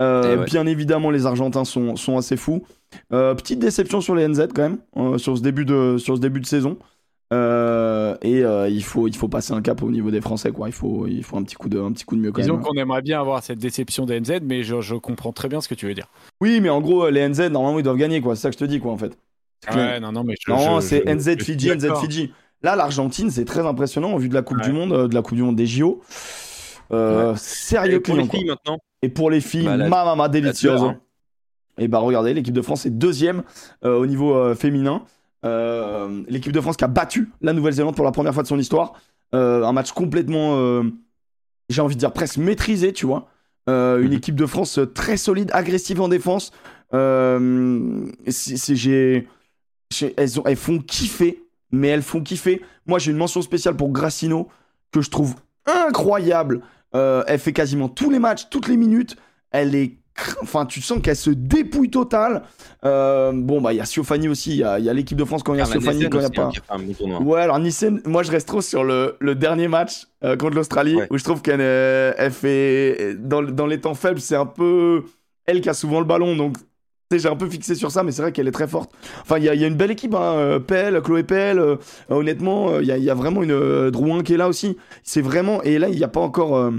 Euh, 0.00 0.32
Eh 0.34 0.38
ouais. 0.40 0.44
Bien 0.46 0.66
évidemment, 0.66 1.10
les 1.10 1.26
Argentins 1.26 1.64
sont, 1.64 1.94
sont 1.94 2.16
assez 2.16 2.36
fous. 2.36 2.64
Euh, 3.12 3.34
petite 3.34 3.58
déception 3.58 4.00
sur 4.00 4.14
les 4.14 4.26
NZ, 4.28 4.48
quand 4.54 4.62
même, 4.62 4.78
euh, 4.96 5.18
sur, 5.18 5.36
ce 5.36 5.42
début 5.42 5.64
de, 5.64 5.96
sur 5.98 6.16
ce 6.16 6.20
début 6.20 6.40
de 6.40 6.46
saison. 6.46 6.76
Euh, 7.32 8.16
et 8.22 8.44
euh, 8.44 8.68
il, 8.68 8.84
faut, 8.84 9.08
il 9.08 9.16
faut 9.16 9.26
passer 9.28 9.52
un 9.52 9.60
cap 9.60 9.82
au 9.82 9.90
niveau 9.90 10.10
des 10.12 10.20
Français, 10.20 10.52
quoi. 10.52 10.68
Il 10.68 10.72
faut, 10.72 11.06
il 11.08 11.24
faut 11.24 11.36
un, 11.36 11.42
petit 11.42 11.56
coup 11.56 11.68
de, 11.68 11.80
un 11.80 11.90
petit 11.92 12.04
coup 12.04 12.14
de 12.16 12.20
mieux, 12.20 12.30
quand 12.32 12.40
Disons 12.40 12.54
même. 12.54 12.62
qu'on 12.64 12.74
aimerait 12.74 13.02
bien 13.02 13.20
avoir 13.20 13.42
cette 13.42 13.58
déception 13.58 14.06
des 14.06 14.20
NZ, 14.20 14.40
mais 14.44 14.62
je, 14.62 14.80
je 14.80 14.94
comprends 14.94 15.32
très 15.32 15.48
bien 15.48 15.60
ce 15.60 15.66
que 15.68 15.74
tu 15.74 15.86
veux 15.86 15.94
dire. 15.94 16.06
Oui, 16.40 16.60
mais 16.60 16.68
en 16.70 16.80
gros, 16.80 17.08
les 17.10 17.28
NZ, 17.28 17.50
normalement, 17.50 17.78
ils 17.80 17.82
doivent 17.82 17.96
gagner, 17.96 18.20
quoi. 18.20 18.36
C'est 18.36 18.42
ça 18.42 18.48
que 18.50 18.54
je 18.54 18.58
te 18.60 18.64
dis, 18.64 18.78
quoi, 18.78 18.92
en 18.92 18.96
fait. 18.98 19.18
Ouais, 19.74 19.98
non, 19.98 20.12
non, 20.12 20.22
mais 20.22 20.34
je, 20.40 20.50
Non, 20.52 20.80
je- 20.80 20.86
c'est 20.86 21.02
je- 21.04 21.12
NZ 21.12 21.42
Fidji, 21.42 21.70
NZ. 21.70 21.88
Fidji. 22.00 22.32
Là, 22.62 22.76
l'Argentine, 22.76 23.30
c'est 23.30 23.44
très 23.44 23.66
impressionnant 23.66 24.12
au 24.14 24.18
vu 24.18 24.28
de 24.28 24.34
la 24.34 24.42
Coupe 24.42 24.58
Ouais. 24.58 24.64
du 24.64 24.72
Monde, 24.72 25.08
de 25.08 25.14
la 25.14 25.22
Coupe 25.22 25.36
du 25.36 25.42
Monde 25.42 25.56
des 25.56 25.66
JO. 25.66 26.00
Euh, 26.92 27.34
Sérieux 27.36 27.94
Et 27.96 28.00
pour 28.00 28.14
les 28.16 28.24
filles 28.28 28.44
maintenant. 28.44 28.78
Et 29.02 29.08
pour 29.08 29.30
les 29.30 29.40
filles, 29.40 29.64
Bah, 29.66 29.76
la- 29.76 29.88
ma 29.88 30.04
maman 30.04 30.28
délicieuse. 30.28 30.76
tueur, 30.78 30.84
hein. 30.84 31.00
Et 31.78 31.88
bah 31.88 31.98
regardez, 31.98 32.32
l'équipe 32.34 32.54
de 32.54 32.62
France 32.62 32.86
est 32.86 32.90
deuxième 32.90 33.42
euh, 33.84 33.96
au 33.98 34.06
niveau 34.06 34.34
euh, 34.34 34.54
féminin. 34.54 35.02
Euh, 35.44 36.22
l'équipe 36.28 36.52
de 36.52 36.60
France 36.60 36.76
qui 36.76 36.84
a 36.84 36.88
battu 36.88 37.30
la 37.42 37.52
Nouvelle-Zélande 37.52 37.94
pour 37.94 38.04
la 38.04 38.12
première 38.12 38.32
fois 38.34 38.42
de 38.42 38.48
son 38.48 38.58
histoire. 38.58 38.94
Un 39.32 39.72
match 39.72 39.92
complètement, 39.92 40.82
j'ai 41.68 41.80
envie 41.82 41.94
de 41.94 42.00
dire 42.00 42.12
presque 42.12 42.38
maîtrisé, 42.38 42.92
tu 42.92 43.04
vois. 43.06 43.28
Une 43.68 44.06
Mhm. 44.06 44.12
équipe 44.12 44.34
de 44.36 44.46
France 44.46 44.80
très 44.94 45.16
solide, 45.18 45.50
agressive 45.52 46.00
en 46.00 46.08
défense. 46.08 46.52
C'est- 46.92 48.56
c'est- 48.56 48.76
j'ai- 48.76 49.28
j'ai- 49.92 50.14
elles, 50.16 50.40
ont- 50.40 50.44
elles 50.46 50.56
font 50.56 50.78
kiffer, 50.78 51.42
mais 51.70 51.88
elles 51.88 52.02
font 52.02 52.22
kiffer. 52.22 52.62
Moi, 52.86 52.98
j'ai 52.98 53.10
une 53.10 53.16
mention 53.18 53.42
spéciale 53.42 53.76
pour 53.76 53.90
Grassino 53.90 54.48
que 54.92 55.00
je 55.02 55.10
trouve 55.10 55.34
incroyable. 55.66 56.62
Elle 56.92 57.38
fait 57.38 57.52
quasiment 57.52 57.88
tous 57.88 58.08
les 58.10 58.18
matchs, 58.18 58.48
toutes 58.48 58.68
les 58.68 58.76
minutes. 58.76 59.16
Elle 59.50 59.74
est. 59.74 59.98
Enfin, 60.42 60.66
tu 60.66 60.80
sens 60.80 61.00
qu'elle 61.02 61.16
se 61.16 61.30
dépouille 61.30 61.90
total. 61.90 62.42
Euh, 62.84 63.32
bon, 63.34 63.60
bah, 63.60 63.72
il 63.72 63.76
y 63.76 63.80
a 63.80 63.84
Siofani 63.84 64.28
aussi. 64.28 64.50
Il 64.52 64.56
y 64.58 64.62
a, 64.64 64.78
l'équipe 64.92 65.18
de 65.18 65.24
France 65.24 65.42
quand 65.42 65.54
il 65.54 65.58
y 65.58 65.60
a 65.60 65.64
Siofani, 65.66 66.08
quand 66.08 66.18
il 66.18 66.20
n'y 66.20 66.24
a 66.38 66.42
hein, 66.46 66.50
pas. 66.68 66.74
a 66.74 66.78
bon. 66.78 67.22
Ouais, 67.24 67.40
alors 67.40 67.58
Nissen, 67.58 68.00
moi 68.04 68.22
je 68.22 68.30
reste 68.30 68.48
trop 68.48 68.60
sur 68.60 68.84
le, 68.84 69.16
le 69.20 69.34
dernier 69.34 69.68
match 69.68 70.06
euh, 70.24 70.36
contre 70.36 70.56
l'Australie, 70.56 70.96
Ouais. 70.96 71.06
où 71.10 71.18
je 71.18 71.24
trouve 71.24 71.42
qu'elle 71.42 71.60
euh, 71.60 72.12
elle 72.16 72.32
fait. 72.32 73.16
Dans, 73.18 73.42
dans 73.42 73.66
les 73.66 73.80
temps 73.80 73.94
faibles, 73.94 74.20
c'est 74.20 74.36
un 74.36 74.46
peu 74.46 75.04
elle 75.46 75.60
qui 75.60 75.68
a 75.68 75.74
souvent 75.74 76.00
le 76.00 76.06
ballon, 76.06 76.34
donc 76.36 76.56
j'ai 77.12 77.28
un 77.28 77.36
peu 77.36 77.48
fixé 77.48 77.76
sur 77.76 77.92
ça, 77.92 78.02
mais 78.02 78.10
c'est 78.10 78.22
vrai 78.22 78.32
qu'elle 78.32 78.48
est 78.48 78.52
très 78.52 78.66
forte. 78.66 78.90
Enfin, 79.22 79.38
il 79.38 79.44
y 79.44 79.48
a, 79.48 79.54
il 79.54 79.60
y 79.60 79.64
a 79.64 79.68
une 79.68 79.76
belle 79.76 79.92
équipe, 79.92 80.12
hein, 80.14 80.34
euh, 80.34 80.58
Pell, 80.58 81.00
Chloé 81.02 81.22
Pell, 81.22 81.58
euh, 81.60 81.76
honnêtement, 82.08 82.70
euh, 82.70 82.82
il 82.82 82.88
y, 82.88 83.00
y 83.00 83.10
a 83.10 83.14
vraiment 83.14 83.44
une 83.44 83.52
euh, 83.52 83.90
Drouin 83.92 84.24
qui 84.24 84.34
est 84.34 84.36
là 84.36 84.48
aussi. 84.48 84.76
C'est 85.04 85.20
vraiment. 85.20 85.62
Et 85.62 85.78
là, 85.78 85.88
il 85.88 85.96
n'y 85.96 86.02
a 86.04 86.08
pas 86.08 86.20
encore. 86.20 86.72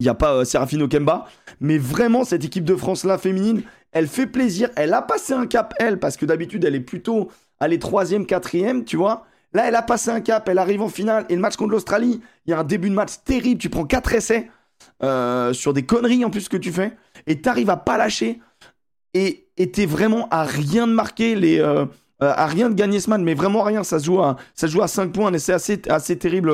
Il 0.00 0.04
n'y 0.04 0.08
a 0.08 0.14
pas 0.14 0.32
euh, 0.34 0.44
Serafino 0.44 0.88
Kemba, 0.88 1.26
mais 1.60 1.78
vraiment, 1.78 2.24
cette 2.24 2.44
équipe 2.44 2.64
de 2.64 2.74
France-là 2.74 3.18
féminine, 3.18 3.62
elle 3.92 4.08
fait 4.08 4.26
plaisir. 4.26 4.70
Elle 4.76 4.94
a 4.94 5.02
passé 5.02 5.32
un 5.34 5.46
cap, 5.46 5.74
elle, 5.78 5.98
parce 5.98 6.16
que 6.16 6.24
d'habitude, 6.26 6.64
elle 6.64 6.74
est 6.74 6.80
plutôt. 6.80 7.30
Est 7.62 7.78
troisième, 7.78 8.24
quatrième, 8.24 8.84
tu 8.84 8.96
vois. 8.96 9.26
Là, 9.52 9.68
elle 9.68 9.74
a 9.74 9.82
passé 9.82 10.10
un 10.10 10.22
cap, 10.22 10.48
elle 10.48 10.58
arrive 10.58 10.80
en 10.80 10.88
finale. 10.88 11.26
Et 11.28 11.34
le 11.34 11.40
match 11.42 11.56
contre 11.56 11.72
l'Australie, 11.72 12.22
il 12.46 12.50
y 12.50 12.54
a 12.54 12.58
un 12.60 12.64
début 12.64 12.88
de 12.88 12.94
match 12.94 13.12
terrible. 13.24 13.60
Tu 13.60 13.68
prends 13.68 13.84
4 13.84 14.14
essais 14.14 14.50
euh, 15.02 15.52
sur 15.52 15.74
des 15.74 15.82
conneries 15.84 16.24
en 16.24 16.30
plus 16.30 16.48
que 16.48 16.56
tu 16.56 16.72
fais. 16.72 16.96
Et 17.26 17.42
t'arrives 17.42 17.68
à 17.68 17.76
pas 17.76 17.98
lâcher. 17.98 18.40
Et 19.12 19.46
t'es 19.72 19.86
vraiment 19.86 20.28
à 20.30 20.44
rien 20.44 20.86
de 20.86 20.92
marquer 20.92 21.34
les. 21.34 21.58
euh, 21.60 21.84
euh, 22.22 22.34
à 22.36 22.46
rien 22.46 22.68
de 22.68 22.74
gagner 22.74 23.00
ce 23.00 23.08
match, 23.08 23.22
mais 23.22 23.34
vraiment 23.34 23.62
rien. 23.62 23.82
Ça 23.82 23.98
se 23.98 24.04
joue 24.04 24.22
à, 24.22 24.36
ça 24.54 24.66
joue 24.66 24.82
à 24.82 24.88
5 24.88 25.12
points 25.12 25.32
et 25.32 25.38
c'est 25.38 25.90
assez 25.90 26.18
terrible. 26.18 26.52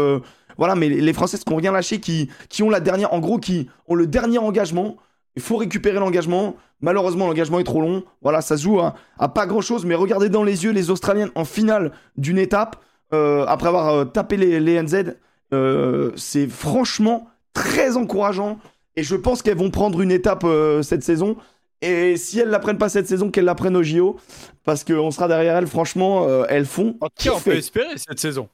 Voilà, 0.58 0.74
mais 0.74 0.88
les, 0.88 1.12
Françaises 1.12 1.44
qui 1.44 1.52
ont 1.52 1.56
rien 1.56 1.72
lâché, 1.72 2.00
qui, 2.00 2.30
qui 2.48 2.62
ont 2.62 2.70
la 2.70 2.80
dernière. 2.80 3.12
En 3.12 3.20
gros, 3.20 3.38
qui 3.38 3.68
ont 3.88 3.94
le 3.94 4.06
dernier 4.06 4.38
engagement. 4.38 4.96
Il 5.36 5.42
faut 5.42 5.56
récupérer 5.56 5.98
l'engagement. 5.98 6.56
Malheureusement, 6.80 7.26
l'engagement 7.26 7.58
est 7.58 7.64
trop 7.64 7.80
long. 7.80 8.04
Voilà, 8.22 8.40
ça 8.40 8.56
se 8.56 8.62
joue 8.62 8.80
à, 8.80 8.94
à 9.18 9.28
pas 9.28 9.46
grand 9.46 9.60
chose. 9.60 9.84
Mais 9.84 9.94
regardez 9.94 10.28
dans 10.28 10.42
les 10.42 10.64
yeux 10.64 10.72
les 10.72 10.90
Australiennes 10.90 11.30
en 11.34 11.44
finale 11.44 11.92
d'une 12.16 12.38
étape, 12.38 12.76
euh, 13.12 13.44
après 13.46 13.68
avoir 13.68 13.88
euh, 13.88 14.04
tapé 14.04 14.36
les, 14.36 14.60
les 14.60 14.82
NZ. 14.82 15.14
euh, 15.52 16.10
c'est 16.16 16.48
franchement 16.48 17.28
très 17.52 17.96
encourageant. 17.96 18.58
Et 18.96 19.02
je 19.02 19.14
pense 19.14 19.42
qu'elles 19.42 19.58
vont 19.58 19.70
prendre 19.70 20.00
une 20.00 20.10
étape 20.10 20.46
cette 20.82 21.02
saison. 21.02 21.36
Et 21.82 22.16
si 22.16 22.40
elles 22.40 22.48
la 22.48 22.58
prennent 22.58 22.78
pas 22.78 22.88
cette 22.88 23.06
saison, 23.06 23.30
qu'elles 23.30 23.44
la 23.44 23.54
prennent 23.54 23.76
au 23.76 23.82
JO. 23.82 24.16
Parce 24.64 24.84
qu'on 24.84 25.10
sera 25.10 25.28
derrière 25.28 25.54
elles, 25.56 25.66
franchement, 25.66 26.26
elles 26.48 26.64
font. 26.64 26.96
En 27.02 27.08
tout 27.08 27.24
cas, 27.24 27.32
on 27.36 27.40
peut 27.40 27.56
espérer 27.56 27.98
cette 27.98 28.18
saison. 28.18 28.48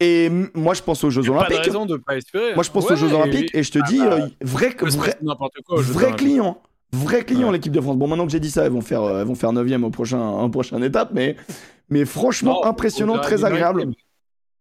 Et 0.00 0.30
moi, 0.54 0.74
je 0.74 0.82
pense 0.82 1.02
aux 1.02 1.10
Jeux 1.10 1.22
a 1.22 1.24
pas 1.24 1.30
de 1.30 1.36
Olympiques. 1.38 1.64
raison 1.64 1.86
de 1.86 1.96
pas 1.96 2.16
espérer. 2.16 2.54
Moi, 2.54 2.62
je 2.62 2.70
pense 2.70 2.84
Ouais, 2.86 2.92
aux 2.92 2.96
Jeux 2.96 3.12
Olympiques. 3.12 3.50
Et 3.54 3.62
je 3.62 3.72
te 3.72 3.78
Ah 3.82 3.86
dis, 3.88 3.98
bah, 3.98 4.12
euh, 4.12 4.28
vrai, 4.42 4.74
vrai, 4.80 5.12
quoi. 5.66 5.80
vrai 5.82 6.04
Olympiques. 6.06 6.16
client. 6.28 6.62
Vrai 6.92 7.24
client, 7.24 7.48
Ouais. 7.48 7.52
l'équipe 7.54 7.72
de 7.72 7.80
France. 7.80 7.96
Bon, 7.96 8.06
maintenant 8.06 8.24
que 8.26 8.32
j'ai 8.32 8.40
dit 8.40 8.50
ça, 8.50 8.64
elles 8.64 8.72
vont 8.72 8.80
faire, 8.80 9.02
euh, 9.02 9.20
elles 9.20 9.26
vont 9.26 9.34
faire 9.34 9.52
9 9.52 9.66
au 9.84 9.90
prochain, 9.90 10.20
un 10.20 10.48
prochain 10.50 10.80
étape. 10.82 11.10
Mais, 11.12 11.36
mais 11.90 12.04
franchement, 12.04 12.60
Non, 12.62 12.64
impressionnant, 12.70 13.18
très 13.18 13.44
agréable. 13.44 13.88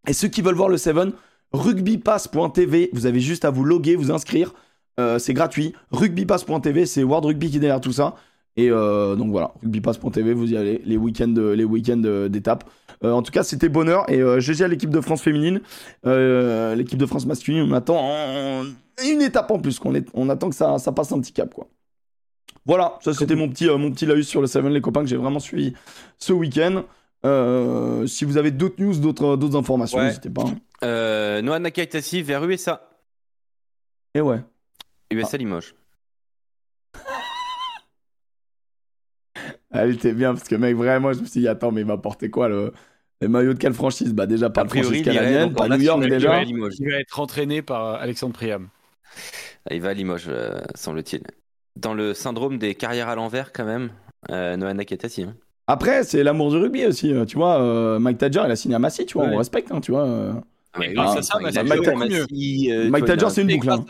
Et 0.07 0.13
ceux 0.13 0.27
qui 0.27 0.41
veulent 0.41 0.55
voir 0.55 0.69
le 0.69 0.77
7, 0.77 0.95
rugbypass.tv, 1.53 2.89
vous 2.93 3.05
avez 3.05 3.19
juste 3.19 3.45
à 3.45 3.49
vous 3.51 3.63
loguer, 3.63 3.95
vous 3.95 4.11
inscrire. 4.11 4.53
Euh, 4.99 5.19
c'est 5.19 5.33
gratuit. 5.33 5.73
Rugbypass.tv, 5.91 6.85
c'est 6.85 7.03
World 7.03 7.25
Rugby 7.25 7.49
qui 7.51 7.57
est 7.57 7.59
derrière 7.59 7.81
tout 7.81 7.91
ça. 7.91 8.15
Et 8.55 8.71
euh, 8.71 9.15
donc 9.15 9.29
voilà, 9.29 9.53
rugbypass.tv, 9.61 10.33
vous 10.33 10.51
y 10.51 10.57
allez, 10.57 10.81
les 10.83 10.97
week-ends, 10.97 11.33
les 11.37 11.63
week-ends 11.63 12.27
d'étape. 12.29 12.63
Euh, 13.03 13.11
en 13.11 13.21
tout 13.21 13.31
cas, 13.31 13.43
c'était 13.43 13.69
bonheur. 13.69 14.09
Et 14.09 14.19
euh, 14.21 14.39
GG 14.39 14.63
à 14.63 14.67
l'équipe 14.67 14.89
de 14.89 15.01
France 15.01 15.21
féminine. 15.21 15.61
Euh, 16.05 16.73
l'équipe 16.75 16.97
de 16.97 17.05
France 17.05 17.25
masculine, 17.25 17.61
on 17.69 17.73
attend 17.73 17.97
en- 17.99 18.65
une 19.05 19.21
étape 19.21 19.51
en 19.51 19.59
plus. 19.59 19.79
qu'on 19.79 19.93
est, 19.95 20.07
on 20.13 20.29
attend 20.29 20.49
que 20.49 20.55
ça, 20.55 20.79
ça 20.79 20.91
passe 20.91 21.11
un 21.11 21.19
petit 21.19 21.33
cap, 21.33 21.53
quoi. 21.53 21.67
Voilà, 22.65 22.97
ça 23.01 23.13
c'était 23.13 23.35
mon 23.35 23.47
petit, 23.47 23.69
euh, 23.69 23.77
mon 23.77 23.91
petit 23.91 24.05
laïus 24.05 24.27
sur 24.27 24.41
le 24.41 24.47
7, 24.47 24.63
les 24.65 24.81
copains, 24.81 25.01
que 25.01 25.07
j'ai 25.07 25.15
vraiment 25.15 25.39
suivi 25.39 25.73
ce 26.17 26.33
week-end. 26.33 26.83
Euh, 27.25 28.05
si 28.07 28.25
vous 28.25 28.37
avez 28.37 28.51
d'autres 28.51 28.81
news, 28.83 28.95
d'autres, 28.97 29.37
d'autres 29.37 29.57
informations, 29.57 29.97
Ouais. 29.99 30.05
n'hésitez 30.07 30.29
pas. 30.29 30.43
hein. 30.43 30.55
Euh, 30.83 31.41
Noah 31.41 31.59
Nakaitasi 31.59 32.21
vers 32.23 32.43
USA. 32.43 32.89
Et 34.13 34.21
ouais. 34.21 34.39
USA 35.11 35.37
Limoges. 35.37 35.75
Elle 39.77 39.91
était 39.95 40.13
bien 40.13 40.33
parce 40.33 40.47
que, 40.47 40.55
mec, 40.55 40.75
vraiment, 40.75 41.13
je 41.13 41.19
me 41.21 41.25
suis 41.25 41.41
dit, 41.41 41.47
attends, 41.47 41.71
mais 41.71 41.81
il 41.81 41.87
va 41.87 41.97
porter 41.97 42.29
quoi 42.29 42.47
le, 42.49 42.73
le 43.21 43.27
maillot 43.27 43.53
de 43.53 43.59
quelle 43.59 43.73
franchise? 43.73 44.13
Bah, 44.13 44.25
déjà, 44.25 44.49
pas 44.49 44.61
A 44.61 44.63
de 44.65 44.69
priori, 44.69 44.87
franchise 44.87 45.05
il 45.07 45.13
irait 45.13 45.25
canadienne, 45.25 45.53
pas 45.53 45.67
New 45.69 45.81
York 45.81 46.01
déjà. 46.07 46.17
il 46.17 46.25
va 46.27 46.35
à 46.35 46.43
Limoges. 46.43 46.73
Il 46.79 46.89
va 46.91 46.97
être 46.99 47.19
entraîné 47.19 47.61
par 47.61 47.85
euh, 47.85 47.97
Alexandre 47.99 48.33
Priam. 48.33 48.67
Il 49.71 49.81
va 49.81 49.89
à 49.89 49.93
Limoges, 49.93 50.25
euh, 50.29 50.59
semble-t-il. 50.75 51.23
Dans 51.75 51.93
le 51.93 52.13
syndrome 52.13 52.57
des 52.57 52.75
carrières 52.75 53.07
à 53.09 53.15
l'envers, 53.15 53.51
quand 53.53 53.65
même, 53.65 53.89
euh, 54.31 54.57
Noah 54.57 54.73
Nakatasi. 54.73 55.23
Hein. 55.23 55.35
Après, 55.67 56.03
c'est 56.03 56.23
l'amour 56.23 56.49
du 56.51 56.57
rugby 56.57 56.85
aussi, 56.85 57.13
euh, 57.13 57.25
tu 57.25 57.35
vois. 57.37 57.61
euh, 57.61 57.99
Mike 57.99 58.17
Tadger, 58.19 58.41
il 58.45 58.51
a 58.51 58.55
signé 58.55 58.75
à 58.75 58.79
Massy, 58.79 59.05
tu 59.05 59.17
vois, 59.17 59.27
Ouais. 59.27 59.33
on 59.35 59.37
respecte, 59.37 59.71
hein, 59.71 59.81
tu 59.81 59.91
vois. 59.91 60.41
Mais 60.79 60.93
grâce 60.93 61.15
Ah, 61.15 61.19
à 61.19 61.21
ça, 61.23 61.39
Mike 61.39 61.53
il 62.31 63.03
Tadger, 63.05 63.29
c'est 63.29 63.41
une 63.41 63.47
boucle, 63.49 63.69
hein. 63.69 63.85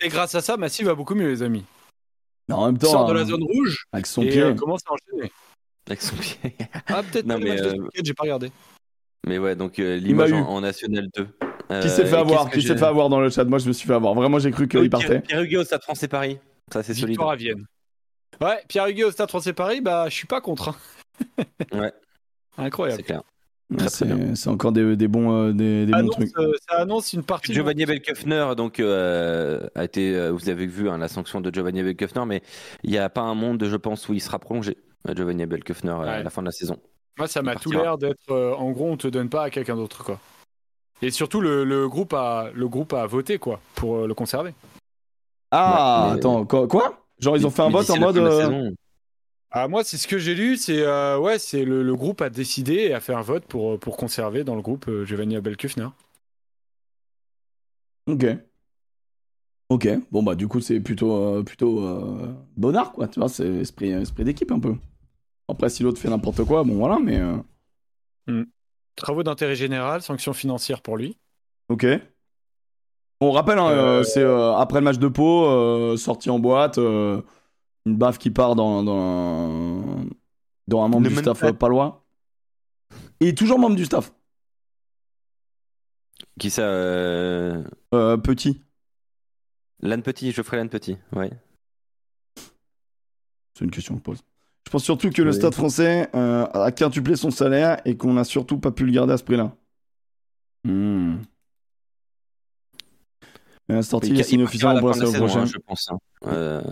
et 0.00 0.08
grâce 0.08 0.34
à 0.34 0.40
ça, 0.40 0.56
Massy 0.56 0.82
va 0.82 0.94
beaucoup 0.94 1.14
mieux, 1.14 1.28
les 1.28 1.42
amis. 1.42 1.64
Mais 2.48 2.54
en 2.54 2.66
même 2.66 2.78
temps, 2.78 2.90
sort 2.90 3.06
de 3.06 3.12
la 3.14 3.20
euh, 3.20 3.24
zone 3.26 3.42
rouge 3.44 3.84
avec 3.92 4.06
son 4.06 4.22
et 4.22 4.28
pied. 4.28 4.42
euh, 4.42 4.54
commence 4.54 4.82
à 4.88 4.92
enchaîner. 4.92 5.32
avec 5.86 6.02
son 6.02 6.16
pied. 6.16 6.38
Ah, 6.88 7.02
peut-être 7.02 7.26
Non, 7.26 7.38
mais, 7.38 7.60
euh, 7.60 7.74
j'ai 8.02 8.14
pas 8.14 8.22
regardé. 8.24 8.50
Mais 9.26 9.38
ouais, 9.38 9.54
donc 9.54 9.78
euh, 9.78 9.98
eu. 10.00 10.20
en, 10.20 10.48
en 10.48 10.60
National 10.60 11.08
2. 11.16 11.28
Qui 11.80 11.88
s'est 11.88 12.04
fait 12.06 12.16
avoir 12.16 12.50
Qui 12.50 12.60
s'est 12.60 12.76
fait 12.76 12.84
avoir 12.84 13.08
dans 13.08 13.20
le 13.20 13.30
chat? 13.30 13.44
Moi, 13.44 13.58
je 13.58 13.68
me 13.68 13.72
suis 13.72 13.86
fait 13.86 13.94
avoir. 13.94 14.14
Vraiment, 14.14 14.38
j'ai 14.38 14.50
cru 14.50 14.66
qu'il 14.68 14.90
partait. 14.90 15.20
Pierre 15.20 15.42
Huguet 15.42 15.58
au 15.58 15.64
Stade 15.64 15.82
français 15.82 16.08
Paris. 16.08 16.38
Ça, 16.72 16.82
c'est 16.82 16.92
solide. 16.94 17.10
Victoire 17.10 17.30
à 17.30 17.36
Vienne. 17.36 17.64
Ouais, 18.40 18.62
Pierre 18.68 18.86
Huguet 18.88 19.04
au 19.04 19.10
Stade 19.10 19.28
français 19.28 19.52
Paris, 19.52 19.80
bah, 19.80 20.06
je 20.08 20.14
suis 20.14 20.26
pas 20.26 20.40
contre. 20.40 20.70
hein. 20.70 21.44
Ouais. 21.72 21.92
Incroyable. 22.58 22.98
C'est 23.00 23.06
clair. 23.06 23.22
Ouais, 23.72 23.76
Très, 23.78 23.86
très 24.06 24.16
C'est 24.16 24.36
c'est 24.36 24.48
encore 24.50 24.72
des, 24.72 24.96
des 24.96 25.08
bons, 25.08 25.32
euh, 25.32 25.52
des, 25.52 25.86
des 25.86 25.92
bons 25.92 25.98
Annonce, 25.98 26.14
trucs. 26.14 26.38
euh, 26.38 26.52
ça 26.68 26.76
annonce 26.78 27.12
une 27.12 27.22
partie. 27.22 27.52
Giovanni 27.52 27.84
Belköffner, 27.86 28.52
donc, 28.56 28.80
euh, 28.80 29.66
a 29.74 29.84
été, 29.84 30.14
euh, 30.14 30.30
vous 30.30 30.48
avez 30.48 30.66
vu 30.66 30.88
hein, 30.88 30.98
la 30.98 31.08
sanction 31.08 31.40
de 31.40 31.52
Giovanni 31.52 31.82
Belköffner, 31.82 32.24
mais 32.26 32.42
il 32.84 32.90
n'y 32.90 32.98
a 32.98 33.08
pas 33.08 33.22
un 33.22 33.34
monde, 33.34 33.64
je 33.64 33.76
pense, 33.76 34.08
où 34.08 34.14
il 34.14 34.20
sera 34.20 34.38
prolongé, 34.38 34.76
euh, 35.08 35.14
Giovanni 35.14 35.46
Belköffner, 35.46 35.90
euh, 35.90 35.94
à 36.02 36.16
Ouais. 36.18 36.22
la 36.22 36.30
fin 36.30 36.42
de 36.42 36.46
la 36.46 36.52
saison. 36.52 36.78
Moi, 37.18 37.28
ça 37.28 37.42
m'a 37.42 37.56
tout 37.56 37.70
l'air 37.72 37.98
d'être. 37.98 38.30
euh, 38.30 38.54
en 38.54 38.70
gros, 38.70 38.90
on 38.90 38.96
te 38.96 39.08
donne 39.08 39.28
pas 39.28 39.44
à 39.44 39.50
quelqu'un 39.50 39.76
d'autre, 39.76 40.02
quoi. 40.04 40.18
Et 41.02 41.10
surtout, 41.10 41.40
le, 41.40 41.64
le 41.64 41.88
groupe 41.88 42.12
a 42.14 42.50
le 42.54 42.68
groupe 42.68 42.92
a 42.92 43.06
voté, 43.06 43.38
quoi, 43.38 43.60
pour 43.74 43.96
euh, 43.96 44.06
le 44.06 44.14
conserver. 44.14 44.54
Ah, 45.50 46.04
Ouais, 46.06 46.10
mais- 46.12 46.18
attends, 46.18 46.46
quoi, 46.46 46.66
quoi? 46.68 47.04
Genre, 47.18 47.36
ils 47.36 47.46
ont 47.46 47.50
fait 47.50 47.62
un 47.62 47.68
vote 47.70 47.88
en 47.90 47.98
mode. 47.98 48.74
Ah, 49.52 49.68
moi, 49.68 49.84
c'est 49.84 49.98
ce 49.98 50.08
que 50.08 50.18
j'ai 50.18 50.34
lu. 50.34 50.56
C'est 50.56 50.82
euh, 50.82 51.18
ouais, 51.18 51.38
c'est 51.38 51.64
le, 51.64 51.82
le 51.82 51.96
groupe 51.96 52.20
a 52.22 52.30
décidé 52.30 52.74
et 52.74 52.94
a 52.94 53.00
fait 53.00 53.14
un 53.14 53.20
vote 53.22 53.44
pour 53.46 53.78
pour 53.78 53.96
conserver 53.96 54.44
dans 54.44 54.56
le 54.56 54.62
groupe 54.62 54.88
euh, 54.88 55.04
Giovanni 55.04 55.36
Abelkufner. 55.36 55.88
Ok. 58.06 58.24
Ok, 59.68 59.88
bon 60.10 60.22
bah 60.22 60.34
du 60.34 60.48
coup 60.48 60.60
c'est 60.60 60.80
plutôt 60.80 61.16
euh, 61.16 61.42
plutôt 61.42 61.80
euh, 61.82 62.34
bonnard 62.58 62.92
quoi, 62.92 63.08
tu 63.08 63.20
vois, 63.20 63.28
c'est 63.30 63.46
esprit, 63.48 63.90
esprit 63.90 64.24
d'équipe 64.24 64.52
un 64.52 64.60
peu. 64.60 64.74
Après 65.48 65.70
si 65.70 65.82
l'autre 65.82 66.00
fait 66.00 66.10
n'importe 66.10 66.44
quoi, 66.44 66.64
bon 66.64 66.76
voilà, 66.76 66.98
mais 67.00 67.20
euh, 67.20 67.36
Travaux 68.96 69.22
d'intérêt 69.22 69.54
général, 69.54 70.00
sanctions 70.00 70.32
financières 70.32 70.80
pour 70.80 70.96
lui. 70.96 71.18
ok. 71.68 71.84
On 73.20 73.30
rappelle, 73.30 73.58
hein, 73.58 73.68
Euh, 73.68 74.00
euh, 74.00 74.02
c'est 74.02 74.20
euh, 74.22 74.54
après 74.56 74.80
le 74.80 74.84
match 74.84 74.98
de 74.98 75.06
Pau, 75.08 75.46
euh, 75.46 75.96
sorti 75.96 76.28
en 76.30 76.38
boîte, 76.40 76.78
euh, 76.78 77.22
une 77.86 77.96
baffe 77.96 78.18
qui 78.18 78.30
part 78.30 78.54
dans 78.54 78.82
dans, 78.82 80.04
dans 80.68 80.84
un 80.84 80.88
membre 80.88 81.08
du 81.08 81.16
staff 81.16 81.40
pas. 81.40 81.48
euh, 81.48 81.52
palois. 81.52 82.04
Et 83.20 83.34
toujours 83.34 83.58
membre 83.58 83.76
du 83.76 83.84
staff, 83.84 84.12
Qui 86.38 86.50
ça 86.50 86.62
euh... 86.62 87.62
euh, 87.94 88.16
petit. 88.16 88.60
Lanne 89.80 90.02
Petit, 90.02 90.32
Geoffrey 90.32 90.56
Lanne 90.56 90.68
Petit, 90.68 90.96
ouais. 91.12 91.30
C'est 93.54 93.64
une 93.64 93.70
question 93.70 93.94
que 93.94 93.98
je 94.00 94.02
pose. 94.04 94.22
Je 94.66 94.70
pense 94.70 94.84
surtout 94.84 95.10
que 95.10 95.22
le. 95.22 95.32
Stade 95.32 95.54
français 95.54 96.08
euh, 96.14 96.46
a 96.46 96.72
quintuplé 96.72 97.16
son 97.16 97.30
salaire 97.30 97.80
et 97.84 97.96
qu'on 97.96 98.14
n'a 98.14 98.24
surtout 98.24 98.58
pas 98.58 98.70
pu 98.70 98.86
le 98.86 98.92
garder 98.92 99.12
à 99.12 99.18
ce 99.18 99.24
prix-là. 99.24 99.54
Hmm. 100.64 101.16
La 103.74 103.82
sortie 103.82 104.08
Il- 104.10 104.20
est 104.20 104.32
il 104.32 104.40
à 104.40 104.44
officiellement 104.44 104.74
la 104.74 104.80
hein, 105.42 105.46
je 105.46 105.58
pense. 105.58 105.88
hein. 105.90 105.98
Euh, 106.26 106.62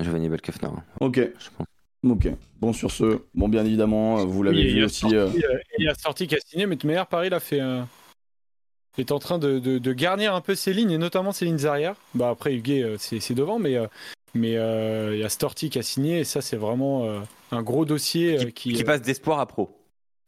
Giovanni 0.00 0.28
Belköffner, 0.28 0.68
Ok, 1.00 1.16
je 1.16 1.48
pense. 1.56 1.66
ok. 2.04 2.28
Bon, 2.60 2.72
sur 2.72 2.90
ce, 2.90 3.20
bon, 3.34 3.48
bien 3.48 3.64
évidemment, 3.64 4.20
euh, 4.20 4.24
vous 4.24 4.42
l'avez 4.42 4.60
Il 4.62 4.74
vu 4.74 4.84
aussi. 4.84 5.00
sorti, 5.00 5.16
euh, 5.16 5.26
euh, 5.28 5.58
il 5.78 5.84
y 5.84 5.88
a 5.88 5.94
sorti 5.94 6.26
qui 6.26 6.34
a 6.36 6.38
signé, 6.46 6.66
mais 6.66 6.76
de 6.76 6.86
manière, 6.86 7.06
Paris 7.06 7.30
l'a 7.30 7.40
fait. 7.40 7.60
euh, 7.60 7.82
est 8.96 9.10
en 9.10 9.18
train 9.18 9.38
de, 9.38 9.58
de- 9.58 9.78
de 9.78 9.92
garnir 9.92 10.34
un 10.36 10.40
peu 10.40 10.54
ses 10.54 10.72
lignes, 10.72 10.92
et 10.92 10.98
notamment 10.98 11.32
ses 11.32 11.46
lignes 11.46 11.66
arrière. 11.66 11.96
Bah 12.14 12.28
après, 12.30 12.54
Huguet, 12.54 12.82
euh, 12.82 12.96
c'est 12.98 13.18
c'est 13.18 13.34
devant, 13.34 13.58
mais 13.58 13.74
euh, 13.76 13.86
mais 14.34 14.56
euh, 14.56 15.14
il 15.14 15.20
y 15.20 15.24
a 15.24 15.28
Storti 15.28 15.68
qui 15.68 15.78
a 15.78 15.82
signé, 15.82 16.20
et 16.20 16.24
ça, 16.24 16.40
c'est 16.40 16.56
vraiment 16.56 17.04
euh, 17.04 17.18
un 17.50 17.62
gros 17.62 17.84
dossier 17.84 18.38
euh, 18.38 18.44
Qui, 18.46 18.52
qui, 18.52 18.72
qui 18.74 18.82
euh, 18.82 18.86
passe 18.86 19.02
d'espoir 19.02 19.40
à 19.40 19.46
pro. 19.46 19.76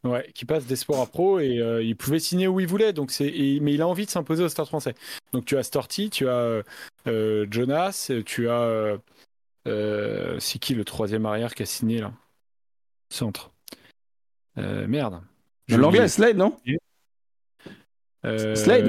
Ouais, 0.07 0.31
qui 0.35 0.45
passe 0.45 0.67
d'espoir 0.67 1.01
à 1.01 1.07
pro 1.07 1.41
et 1.41 1.59
euh, 1.59 1.83
il 1.83 1.97
pouvait 1.97 2.19
signer 2.21 2.47
où 2.49 2.61
il 2.61 2.67
voulait, 2.67 2.93
donc 2.93 3.11
c'est 3.11 3.27
et- 3.27 3.59
mais 3.61 3.75
il 3.75 3.83
a 3.83 3.89
envie 3.89 4.07
de 4.07 4.11
s'imposer 4.11 4.45
au 4.45 4.49
Stade 4.49 4.67
Français. 4.67 4.95
Donc 5.33 5.45
tu 5.45 5.57
as 5.57 5.63
Storti, 5.63 6.11
tu 6.11 6.29
as 6.29 6.33
euh, 6.39 6.63
euh, 7.09 7.47
Jonas, 7.51 8.13
tu 8.25 8.49
as 8.49 8.99
euh, 9.67 10.39
c'est 10.39 10.59
qui 10.59 10.75
le 10.75 10.85
troisième 10.85 11.27
arrière 11.27 11.55
qui 11.55 11.63
a 11.63 11.67
signé 11.67 12.01
là? 12.01 12.13
Centre. 13.13 13.51
Merde. 14.57 15.21
L'anglais. 15.69 16.09
Slade, 16.09 16.37
non? 16.37 16.57
Slade? 18.25 18.87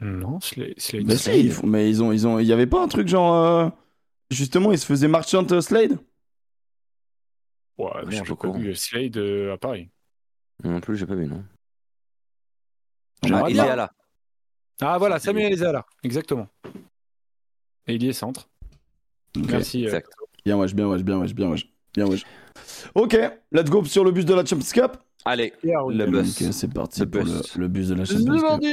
Non, 0.00 0.40
Slade. 0.40 0.74
Slade. 0.78 1.06
mais, 1.06 1.50
font- 1.50 1.66
mais 1.66 1.90
ils 1.90 2.02
ont, 2.02 2.12
ils 2.12 2.26
ont, 2.26 2.38
il 2.38 2.46
y 2.46 2.52
avait 2.52 2.66
pas 2.66 2.82
un 2.82 2.88
truc 2.88 3.06
genre, 3.08 3.70
justement, 4.30 4.72
ils 4.72 4.78
se 4.78 4.86
faisaient 4.86 5.08
marchand 5.08 5.46
Slade? 5.60 5.98
Ouais, 7.80 7.90
je 8.08 8.16
non, 8.18 8.24
j'ai 8.24 8.34
pas 8.36 8.50
vu 8.52 8.74
Slade 8.76 9.16
euh, 9.16 9.54
à 9.54 9.58
Paris. 9.58 9.88
Non 10.62 10.80
plus, 10.80 10.96
j'ai 10.96 11.06
pas 11.06 11.14
vu, 11.14 11.26
non. 11.26 11.42
Ah, 13.32 13.44
il 13.48 13.54
bien. 13.54 13.72
est 13.72 13.76
là. 13.76 13.90
Ah 14.82 14.98
voilà, 14.98 15.18
Samuel. 15.18 15.52
Ezala, 15.52 15.84
exactement. 16.02 16.48
Et 17.86 17.94
il 17.94 18.02
y 18.02 18.08
est 18.08 18.12
centre. 18.12 18.48
Ok. 19.36 19.44
Merci. 19.50 19.86
euh. 19.88 20.00
Bien 20.44 20.56
wesh, 20.58 20.74
bien 20.74 20.88
wesh, 20.88 21.02
bien 21.02 21.18
wesh, 21.18 21.34
bien 21.34 21.48
wesh, 21.50 21.66
bien 21.94 22.06
wesh. 22.06 22.24
Ok, 22.94 23.16
let's 23.52 23.68
go 23.70 23.84
sur 23.84 24.04
le 24.04 24.10
bus 24.10 24.24
de 24.24 24.34
la 24.34 24.44
Champions 24.44 24.72
Cup. 24.72 24.96
Allez, 25.24 25.52
le 25.62 26.06
bus. 26.06 26.40
Ok, 26.42 26.52
c'est 26.52 26.72
parti 26.72 27.00
Le 27.00 27.10
pour 27.10 27.22
bus. 27.24 27.56
le, 27.56 27.62
le 27.62 27.68
bus 27.68 27.88
de 27.88 27.94
la 27.94 28.06
C'est 28.06 28.18
Champions 28.18 28.58
Cup. 28.58 28.72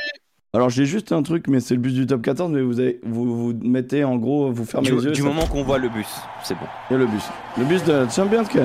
Alors 0.54 0.70
j'ai 0.70 0.86
juste 0.86 1.12
un 1.12 1.22
truc, 1.24 1.48
mais 1.50 1.60
c'est 1.60 1.76
le 1.76 1.82
bus 1.82 1.94
du 1.94 2.06
top 2.08 2.22
14, 2.22 2.52
mais 2.52 2.62
vous, 2.62 2.80
avez, 2.80 3.00
vous, 3.04 3.36
vous 3.52 3.54
mettez 3.62 4.04
en 4.04 4.16
gros, 4.16 4.52
vous 4.52 4.66
fermez 4.66 4.88
Du, 4.90 4.96
les 4.96 5.04
yeux. 5.04 5.12
du 5.12 5.22
ça- 5.22 5.28
moment 5.28 5.46
qu'on 5.46 5.64
voit 5.64 5.78
le 5.78 5.90
bus, 5.90 6.08
c'est 6.44 6.54
bon. 6.56 6.66
Il 6.90 6.94
y 6.94 6.96
a 6.96 7.00
le 7.00 7.06
bus. 7.06 7.24
Le 7.58 7.66
bus 7.66 7.84
de 7.84 7.92
la 7.94 8.10
Champions 8.10 8.46
Cup. 8.46 8.62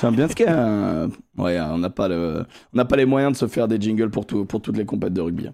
Champions 0.00 0.28
Cup. 0.28 0.48
Ouais, 1.36 1.58
on 1.60 1.78
n'a 1.78 1.90
pas, 1.90 2.08
le... 2.08 2.44
on 2.72 2.76
n'a 2.76 2.84
pas 2.84 2.96
les 2.96 3.06
moyens 3.06 3.32
de 3.32 3.36
se 3.38 3.46
faire 3.48 3.66
des 3.66 3.80
jingles 3.80 4.10
pour, 4.10 4.24
tout, 4.26 4.44
pour 4.44 4.60
toutes 4.62 4.76
les 4.76 4.84
compètes 4.84 5.12
de 5.12 5.20
rugby. 5.20 5.48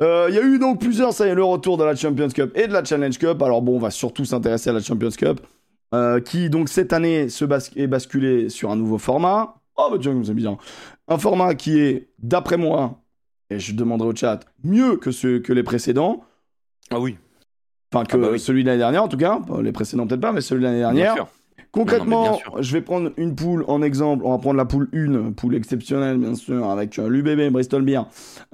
Euh, 0.00 0.26
Il 0.30 0.34
y 0.34 0.38
a 0.38 0.42
eu 0.42 0.58
donc 0.58 0.80
plusieurs, 0.80 1.12
ça 1.12 1.26
y 1.26 1.30
est, 1.30 1.34
le 1.34 1.44
retour 1.44 1.76
de 1.76 1.84
la 1.84 1.94
Champions 1.94 2.28
Cup 2.28 2.52
et 2.54 2.66
de 2.66 2.72
la 2.72 2.82
Challenge 2.84 3.16
Cup. 3.18 3.42
Alors 3.42 3.60
bon, 3.62 3.76
on 3.76 3.80
va 3.80 3.90
surtout 3.90 4.24
s'intéresser 4.24 4.70
à 4.70 4.72
la 4.72 4.80
Champions 4.80 5.10
Cup, 5.10 5.40
euh, 5.94 6.20
qui 6.20 6.48
donc 6.50 6.68
cette 6.70 6.92
année 6.92 7.28
se 7.28 7.44
bas- 7.44 7.68
est 7.76 7.86
basculé 7.88 8.48
sur 8.48 8.70
un 8.70 8.76
nouveau 8.76 8.96
format. 8.98 9.56
Oh 9.76 9.88
bah 9.92 9.98
tiens, 10.00 10.18
c'est 10.24 10.34
bien. 10.34 10.56
Un 11.08 11.18
format 11.18 11.54
qui 11.54 11.78
est, 11.78 12.08
d'après 12.18 12.56
moi, 12.56 13.00
et 13.50 13.58
je 13.58 13.74
demanderai 13.74 14.08
au 14.08 14.14
chat, 14.14 14.40
mieux 14.64 14.96
que, 14.96 15.10
ce, 15.10 15.38
que 15.38 15.52
les 15.52 15.62
précédents. 15.62 16.24
Ah 16.90 17.00
oui, 17.00 17.16
Enfin, 17.92 18.04
que 18.04 18.16
Ah 18.16 18.20
bah 18.20 18.28
oui. 18.32 18.38
celui 18.40 18.62
de 18.64 18.68
l'année 18.68 18.78
dernière, 18.80 19.04
en 19.04 19.08
tout 19.08 19.16
cas. 19.16 19.40
Les 19.62 19.72
précédents, 19.72 20.06
peut-être 20.06 20.20
pas, 20.20 20.32
mais 20.32 20.42
celui 20.42 20.60
de 20.60 20.66
l'année 20.66 20.78
bien 20.80 20.92
dernière. 20.92 21.14
sûr. 21.14 21.28
Concrètement, 21.70 22.16
Non, 22.16 22.22
mais 22.24 22.28
bien 22.30 22.38
sûr. 22.38 22.62
je 22.62 22.72
vais 22.72 22.80
prendre 22.82 23.12
une 23.18 23.34
poule 23.34 23.64
en 23.68 23.82
exemple. 23.82 24.22
On 24.26 24.30
va 24.32 24.38
prendre 24.38 24.56
la 24.56 24.64
poule 24.64 24.88
1, 24.94 25.32
poule 25.32 25.54
exceptionnelle, 25.54 26.16
bien 26.18 26.34
sûr, 26.34 26.68
avec 26.68 26.98
euh, 26.98 27.08
l'UBB, 27.08 27.50
Bristol 27.52 27.82
Beer, 27.82 28.02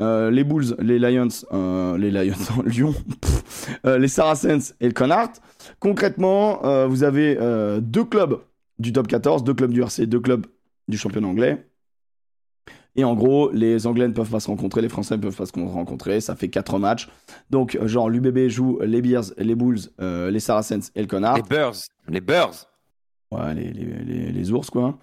euh, 0.00 0.30
les 0.30 0.42
Bulls, 0.44 0.74
les 0.80 0.98
Lions, 0.98 1.28
euh, 1.52 1.96
les 1.98 2.10
Lions, 2.10 2.34
Lyon, 2.66 2.92
pff, 3.20 3.78
euh, 3.86 3.98
les 3.98 4.08
Saracens 4.08 4.74
et 4.80 4.86
le 4.86 4.92
Connacht. 4.92 5.40
Concrètement, 5.80 6.60
vous 6.88 7.02
avez 7.04 7.36
deux 7.80 8.04
clubs 8.04 8.38
du 8.78 8.92
top 8.92 9.06
14, 9.08 9.42
deux 9.44 9.54
clubs 9.54 9.72
du 9.72 9.80
RC, 9.82 10.06
deux 10.06 10.20
clubs 10.20 10.46
du 10.88 10.96
championnat 10.98 11.28
anglais. 11.28 11.66
Et 12.96 13.04
en 13.04 13.14
gros, 13.14 13.50
les 13.50 13.86
Anglais 13.86 14.06
ne 14.06 14.12
peuvent 14.12 14.30
pas 14.30 14.40
se 14.40 14.46
rencontrer, 14.46 14.80
les 14.80 14.88
Français 14.88 15.16
ne 15.16 15.22
peuvent 15.22 15.36
pas 15.36 15.46
se 15.46 15.52
rencontrer. 15.52 16.20
Ça 16.20 16.36
fait 16.36 16.48
quatre 16.48 16.78
matchs. 16.78 17.08
Donc, 17.50 17.74
euh, 17.74 17.88
genre, 17.88 18.08
l'UBB 18.08 18.48
joue 18.48 18.78
les 18.82 19.02
Bears, 19.02 19.24
les 19.36 19.54
Bulls, 19.54 19.80
euh, 20.00 20.30
les 20.30 20.40
Saracens 20.40 20.92
et 20.94 21.00
le 21.00 21.06
Connacht. 21.08 21.36
Les 21.36 21.42
Bears, 21.42 21.74
les 22.08 22.20
Bears. 22.20 22.70
Ouais, 23.32 23.54
les, 23.54 23.72
les, 23.72 23.84
les, 24.04 24.32
les 24.32 24.52
ours, 24.52 24.70
quoi. 24.70 24.96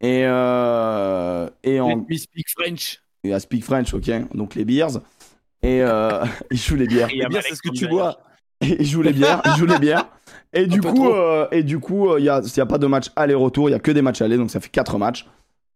Et, 0.00 0.22
euh, 0.24 1.48
et 1.62 1.80
en. 1.80 2.04
Speak 2.10 2.46
French. 2.50 3.00
Et 3.24 3.32
à 3.32 3.40
Speak 3.40 3.64
French, 3.64 3.94
ok. 3.94 4.34
Donc 4.34 4.56
les 4.56 4.64
beers. 4.64 5.00
Et 5.62 5.80
euh, 5.80 6.24
ils 6.50 6.58
jouent 6.58 6.76
les 6.76 6.88
bières. 6.88 7.08
Eh 7.12 7.26
bien, 7.28 7.40
c'est 7.40 7.54
ce 7.54 7.62
que 7.62 7.70
tu 7.70 7.86
bois. 7.86 8.18
Ils 8.60 8.84
jouent 8.84 9.02
les 9.02 9.12
bières. 9.12 9.42
Ils 9.44 9.58
jouent 9.58 9.66
les 9.66 9.78
bières. 9.78 10.08
Et 10.52 10.66
du 10.66 10.80
coup, 10.80 11.08
euh, 11.08 11.46
et 11.52 11.62
du 11.62 11.78
coup, 11.78 12.16
il 12.16 12.22
n'y 12.22 12.28
a, 12.28 12.40
y 12.40 12.60
a 12.60 12.66
pas 12.66 12.78
de 12.78 12.86
match 12.86 13.10
aller-retour. 13.14 13.68
Il 13.68 13.72
y 13.72 13.74
a 13.76 13.78
que 13.78 13.92
des 13.92 14.02
matchs 14.02 14.22
aller. 14.22 14.36
Donc 14.36 14.50
ça 14.50 14.60
fait 14.60 14.68
4 14.68 14.98
matchs. 14.98 15.26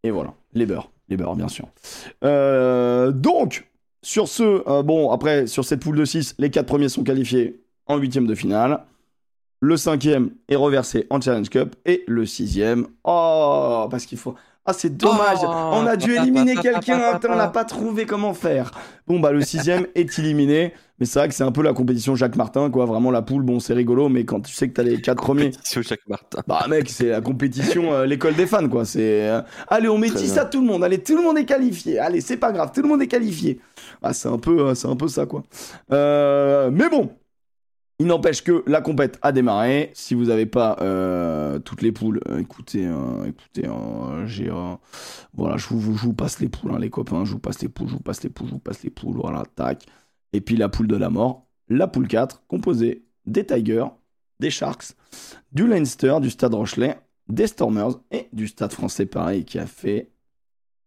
Et 0.03 0.11
voilà. 0.11 0.35
Les 0.55 0.67
beurres. 0.67 0.91
Les 1.09 1.17
beurres, 1.17 1.37
bien 1.37 1.49
sûr. 1.49 1.69
Euh, 2.25 3.13
donc, 3.13 3.69
sur 4.03 4.29
ce, 4.29 4.63
euh, 4.69 4.83
bon, 4.83 5.11
après, 5.11 5.47
sur 5.47 5.65
cette 5.65 5.81
poule 5.81 5.97
de 5.97 6.05
6, 6.05 6.35
les 6.39 6.51
4 6.51 6.67
premiers 6.67 6.89
sont 6.89 7.05
qualifiés 7.05 7.61
en 7.87 7.97
huitième 7.97 8.27
de 8.27 8.35
finale. 8.35 8.85
Le 9.61 9.77
cinquième 9.77 10.31
est 10.49 10.57
reversé 10.57 11.07
en 11.11 11.21
Challenge 11.21 11.49
Cup. 11.49 11.77
Et 11.87 12.05
le 12.07 12.27
sixième, 12.27 12.87
oh, 13.05 13.87
parce 13.91 14.07
qu'il 14.07 14.19
faut. 14.19 14.35
Ah, 14.67 14.73
c'est 14.73 14.97
dommage. 14.97 15.39
Oh, 15.43 15.47
on 15.49 15.87
a 15.87 15.97
dû 15.97 16.13
éliminer 16.15 16.57
quelqu'un. 16.57 17.21
on 17.29 17.37
n'a 17.37 17.49
pas 17.53 17.65
trouvé 17.65 18.05
comment 18.05 18.35
faire? 18.35 18.73
Bon, 19.07 19.21
bah, 19.21 19.31
le 19.33 19.41
sixième 19.43 19.87
est 19.95 20.19
éliminé. 20.19 20.73
Mais 20.99 21.05
c'est 21.05 21.19
vrai 21.19 21.29
que 21.29 21.35
c'est 21.35 21.45
un 21.45 21.53
peu 21.53 21.63
la 21.63 21.75
compétition 21.75 22.15
Jacques 22.17 22.37
Martin, 22.37 22.71
quoi. 22.71 22.87
Vraiment, 22.87 23.11
la 23.11 23.21
poule, 23.23 23.43
bon, 23.43 23.61
c'est 23.61 23.75
rigolo. 23.75 24.09
Mais 24.09 24.25
quand 24.25 24.41
tu 24.41 24.55
sais 24.55 24.67
que 24.69 24.73
t'as 24.73 24.83
les 24.83 25.01
quatre 25.01 25.23
premiers. 25.23 25.51
Compétition 25.51 25.83
Jacques 25.83 26.09
Martin. 26.09 26.41
Bah 26.49 26.65
mec, 26.69 26.89
c'est 26.89 27.09
la 27.11 27.21
compétition, 27.21 27.93
euh, 27.93 28.07
l'école 28.07 28.35
des 28.35 28.47
fans 28.47 28.67
quoi. 28.69 28.85
C'est 28.87 29.29
euh, 29.29 29.43
allez, 29.69 29.89
on 29.89 29.99
met 29.99 30.09
Très 30.09 30.21
10 30.21 30.33
bien. 30.33 30.43
à 30.43 30.45
tout 30.47 30.61
le 30.61 30.67
monde. 30.67 30.83
Allez, 30.83 31.03
tout 31.03 31.17
le 31.17 31.23
monde 31.23 31.37
est 31.39 31.45
qualifié. 31.45 31.99
Allez, 31.99 32.21
c'est 32.23 32.39
pas 32.39 32.51
grave, 32.51 32.71
tout 32.75 32.83
le 32.83 32.89
monde 32.89 33.03
est 33.03 33.09
qualifié. 33.09 33.61
Ah, 34.03 34.15
c'est 34.15 34.29
un 34.29 34.39
peu, 34.39 34.59
euh, 34.69 34.75
c'est 34.75 34.89
un 34.89 34.97
peu 34.97 35.07
ça 35.09 35.27
quoi. 35.27 35.43
Euh, 35.93 36.71
mais 36.73 36.89
bon, 36.89 37.11
il 37.99 38.07
n'empêche 38.07 38.43
que 38.43 38.63
la 38.67 38.81
compète 38.81 39.19
a 39.23 39.33
démarré. 39.33 39.91
Si 39.95 40.15
vous 40.15 40.27
n'avez 40.27 40.47
pas 40.47 40.77
euh, 40.81 41.59
toutes 41.59 41.83
les 41.83 41.93
poules, 41.93 42.21
euh, 42.29 42.39
écoutez, 42.39 42.87
euh, 42.87 43.25
écoutez, 43.25 43.67
euh, 43.67 44.27
j'ai, 44.27 44.51
euh, 44.51 44.75
voilà, 45.33 45.57
je 45.57 45.69
vous, 45.69 45.97
je 45.97 46.03
vous 46.03 46.13
passe 46.13 46.41
les 46.41 46.49
poules, 46.49 46.73
hein, 46.73 46.79
les 46.79 46.91
copains. 46.91 47.25
Je 47.25 47.33
vous 47.33 47.39
passe 47.39 47.63
les 47.63 47.69
poules, 47.69 47.89
je 47.89 47.95
vous 47.95 48.01
passe 48.01 48.23
les 48.23 48.29
poules, 48.31 48.49
je 48.49 48.53
vous 48.53 48.59
passe 48.59 48.83
les 48.83 48.91
poules. 48.91 49.17
Voilà, 49.17 49.45
tac. 49.55 49.87
Et 50.33 50.41
puis 50.41 50.57
la 50.57 50.69
poule 50.69 50.89
de 50.89 50.97
la 50.97 51.09
mort, 51.09 51.47
la 51.69 51.87
poule 51.87 52.07
4, 52.09 52.43
composée 52.47 53.05
des 53.25 53.47
Tigers, 53.47 53.87
des 54.41 54.51
Sharks, 54.51 54.93
du 55.53 55.67
Leinster, 55.67 56.19
du 56.21 56.29
Stade 56.29 56.53
Rochelet, 56.55 56.99
des 57.29 57.47
Stormers 57.47 57.99
et 58.11 58.29
du 58.33 58.47
Stade 58.47 58.73
français 58.73 59.07
pareil 59.07 59.45
qui 59.45 59.59
a 59.59 59.67
fait 59.67 60.11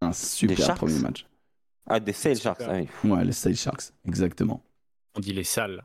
un 0.01 0.13
super 0.13 0.75
premier 0.75 0.99
match. 0.99 1.25
Ah, 1.87 1.99
des 1.99 2.13
Sail 2.13 2.35
Sharks. 2.37 2.61
Ah 2.67 2.75
oui. 3.03 3.09
Ouais, 3.09 3.25
les 3.25 3.31
Stade 3.31 3.55
Sharks, 3.55 3.93
exactement. 4.07 4.63
On 5.15 5.19
dit 5.19 5.33
les 5.33 5.43
salles. 5.43 5.83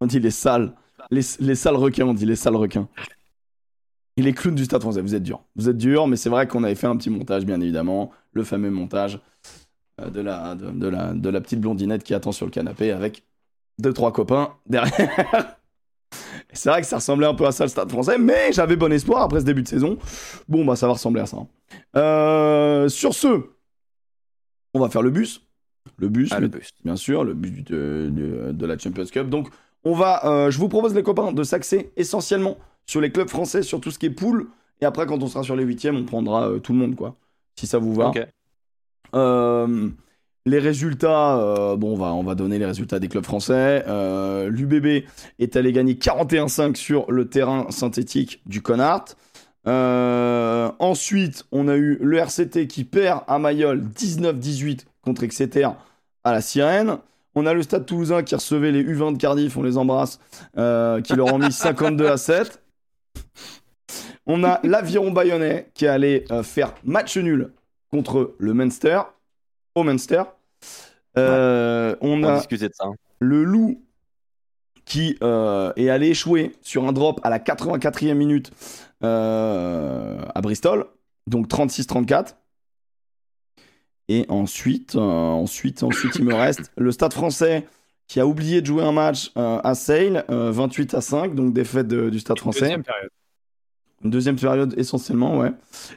On 0.00 0.06
dit 0.06 0.20
les 0.20 0.30
sales, 0.30 0.72
les, 1.10 1.22
les 1.40 1.54
sales 1.54 1.76
requins, 1.76 2.06
on 2.06 2.14
dit 2.14 2.26
les 2.26 2.36
sales 2.36 2.56
requins. 2.56 2.88
Et 4.18 4.22
les 4.22 4.32
clowns 4.32 4.54
du 4.54 4.64
Stade 4.64 4.80
français, 4.80 5.02
vous 5.02 5.14
êtes 5.14 5.22
durs. 5.22 5.42
Vous 5.56 5.68
êtes 5.68 5.76
durs, 5.76 6.06
mais 6.06 6.16
c'est 6.16 6.30
vrai 6.30 6.46
qu'on 6.48 6.64
avait 6.64 6.74
fait 6.74 6.86
un 6.86 6.96
petit 6.96 7.10
montage, 7.10 7.44
bien 7.44 7.60
évidemment, 7.60 8.12
le 8.32 8.44
fameux 8.44 8.70
montage 8.70 9.20
euh, 10.00 10.08
de 10.10 10.20
la, 10.20 10.54
de, 10.54 10.70
de 10.70 10.88
la, 10.88 11.12
de 11.12 11.28
la 11.28 11.40
petite 11.40 11.60
blondinette 11.60 12.02
qui 12.02 12.14
attend 12.14 12.32
sur 12.32 12.46
le 12.46 12.50
canapé 12.52 12.92
avec 12.92 13.24
deux, 13.78 13.92
trois 13.92 14.12
copains 14.12 14.54
derrière. 14.66 15.56
C'est 16.52 16.70
vrai 16.70 16.80
que 16.80 16.86
ça 16.86 16.96
ressemblait 16.96 17.26
un 17.26 17.34
peu 17.34 17.44
à 17.46 17.52
ça 17.52 17.64
le 17.64 17.68
Stade 17.68 17.90
français, 17.90 18.16
mais 18.16 18.52
j'avais 18.52 18.76
bon 18.76 18.90
espoir 18.92 19.22
après 19.22 19.40
ce 19.40 19.44
début 19.44 19.62
de 19.62 19.68
saison. 19.68 19.98
Bon, 20.48 20.64
bah 20.64 20.76
ça 20.76 20.86
va 20.86 20.94
ressembler 20.94 21.20
à 21.20 21.26
ça. 21.26 21.38
Euh, 21.96 22.88
sur 22.88 23.12
ce, 23.12 23.50
on 24.72 24.80
va 24.80 24.88
faire 24.88 25.02
le 25.02 25.10
bus. 25.10 25.42
Le 25.98 26.08
bus, 26.08 26.30
Ah, 26.32 26.40
le 26.40 26.48
bus. 26.48 26.70
bien 26.84 26.96
sûr, 26.96 27.24
le 27.24 27.34
but 27.34 27.66
de, 27.70 28.10
de- 28.12 28.52
de 28.52 28.66
la 28.66 28.78
Champions 28.78 29.04
Cup. 29.06 29.28
Donc, 29.28 29.48
on 29.84 29.94
va, 29.94 30.26
euh, 30.26 30.50
je 30.50 30.58
vous 30.58 30.68
propose, 30.68 30.94
les 30.94 31.02
copains, 31.02 31.32
de 31.32 31.42
s'axer 31.42 31.92
essentiellement 31.96 32.56
sur 32.86 33.00
les 33.00 33.10
clubs 33.10 33.28
français, 33.28 33.62
sur 33.62 33.80
tout 33.80 33.90
ce 33.90 33.98
qui 33.98 34.06
est 34.06 34.10
poule. 34.10 34.48
Et 34.80 34.84
après, 34.84 35.06
quand 35.06 35.22
on 35.22 35.26
sera 35.26 35.42
sur 35.42 35.56
les 35.56 35.64
huitièmes, 35.64 35.96
on 35.96 36.04
prendra 36.04 36.48
euh, 36.48 36.58
tout 36.58 36.72
le 36.72 36.78
monde, 36.78 36.96
quoi. 36.96 37.16
Si 37.58 37.66
ça 37.66 37.78
vous 37.78 37.94
va. 37.94 38.12
Euh, 39.14 39.88
les 40.44 40.58
résultats, 40.58 41.38
euh, 41.38 41.76
bon, 41.76 41.92
on 41.92 41.96
va, 41.96 42.12
on 42.12 42.22
va 42.22 42.34
donner 42.34 42.58
les 42.58 42.66
résultats 42.66 42.98
des 42.98 43.08
clubs 43.08 43.24
français. 43.24 43.84
L'UBB 44.48 45.06
est 45.38 45.56
allé 45.56 45.72
gagner 45.72 45.94
41-5 45.94 46.76
sur 46.76 47.10
le 47.10 47.28
terrain 47.28 47.66
synthétique 47.70 48.42
du 48.46 48.62
Connard. 48.62 49.06
Ensuite, 49.64 51.46
on 51.50 51.68
a 51.68 51.76
eu 51.76 51.98
le 52.00 52.18
RCT 52.18 52.66
qui 52.68 52.84
perd 52.84 53.22
à 53.26 53.38
Mayol 53.38 53.82
19-18 53.96 54.84
contre 55.00 55.24
Exeter 55.24 55.68
à 56.22 56.32
la 56.32 56.40
Sirène. 56.42 56.98
On 57.38 57.44
a 57.46 57.52
le 57.52 57.62
Stade 57.62 57.84
Toulousain 57.84 58.22
qui 58.22 58.34
recevait 58.34 58.72
les 58.72 58.82
U20 58.82 59.12
de 59.12 59.18
Cardiff, 59.18 59.56
on 59.58 59.62
les 59.62 59.76
embrasse, 59.76 60.18
euh, 60.56 61.02
qui 61.02 61.14
leur 61.14 61.32
ont 61.32 61.38
mis 61.38 61.52
52 61.52 62.08
à 62.08 62.16
7. 62.16 62.62
On 64.26 64.42
a 64.42 64.58
l'Aviron 64.64 65.12
Bayonnais 65.12 65.70
qui 65.74 65.84
est 65.84 65.88
allé 65.88 66.24
euh, 66.32 66.42
faire 66.42 66.74
match 66.82 67.16
nul 67.18 67.52
contre 67.90 68.34
le 68.38 68.54
Munster, 68.54 69.00
au 69.74 69.82
Munster. 69.84 70.22
Euh, 71.18 71.94
on 72.00 72.24
On 72.24 72.24
a 72.24 72.36
discutait 72.38 72.68
de 72.68 72.74
ça. 72.74 72.86
hein. 72.86 72.94
le 73.20 73.44
Loup 73.44 73.82
qui 74.86 75.18
est 75.20 75.88
allé 75.90 76.08
échouer 76.08 76.52
sur 76.62 76.86
un 76.86 76.92
drop 76.92 77.20
à 77.24 77.30
la 77.30 77.38
84e 77.40 78.14
minute 78.14 78.50
à 79.02 80.40
Bristol, 80.40 80.86
donc 81.26 81.48
36-34. 81.48 82.34
Et 84.08 84.24
ensuite, 84.28 84.94
euh, 84.94 85.00
ensuite, 85.00 85.82
ensuite, 85.82 86.14
il 86.16 86.24
me 86.24 86.34
reste 86.34 86.70
le 86.76 86.92
Stade 86.92 87.12
français 87.12 87.66
qui 88.06 88.20
a 88.20 88.26
oublié 88.26 88.60
de 88.60 88.66
jouer 88.66 88.84
un 88.84 88.92
match 88.92 89.32
euh, 89.36 89.58
à 89.64 89.74
Sale, 89.74 90.24
euh, 90.30 90.52
28 90.52 90.94
à 90.94 91.00
5, 91.00 91.34
donc 91.34 91.52
défaite 91.52 91.88
de- 91.88 92.08
du 92.08 92.20
Stade 92.20 92.38
français. 92.38 92.60
Deuxième 92.60 92.82
période. 92.84 93.10
Une 94.04 94.10
deuxième 94.10 94.36
période 94.36 94.74
essentiellement, 94.76 95.38
ouais. 95.38 95.50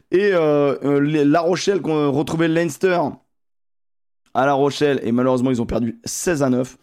Et 0.10 0.32
euh, 0.34 0.76
euh, 0.84 1.00
les- 1.00 1.26
La 1.26 1.42
Rochelle, 1.42 1.82
qu'on 1.82 2.12
retrouvait 2.12 2.48
Leinster 2.48 3.00
à 4.34 4.46
La 4.46 4.54
Rochelle, 4.54 5.00
et 5.04 5.12
malheureusement, 5.12 5.52
ils 5.52 5.62
ont 5.62 5.66
perdu 5.68 6.00
16 6.06 6.42
à 6.42 6.50
9. 6.50 6.78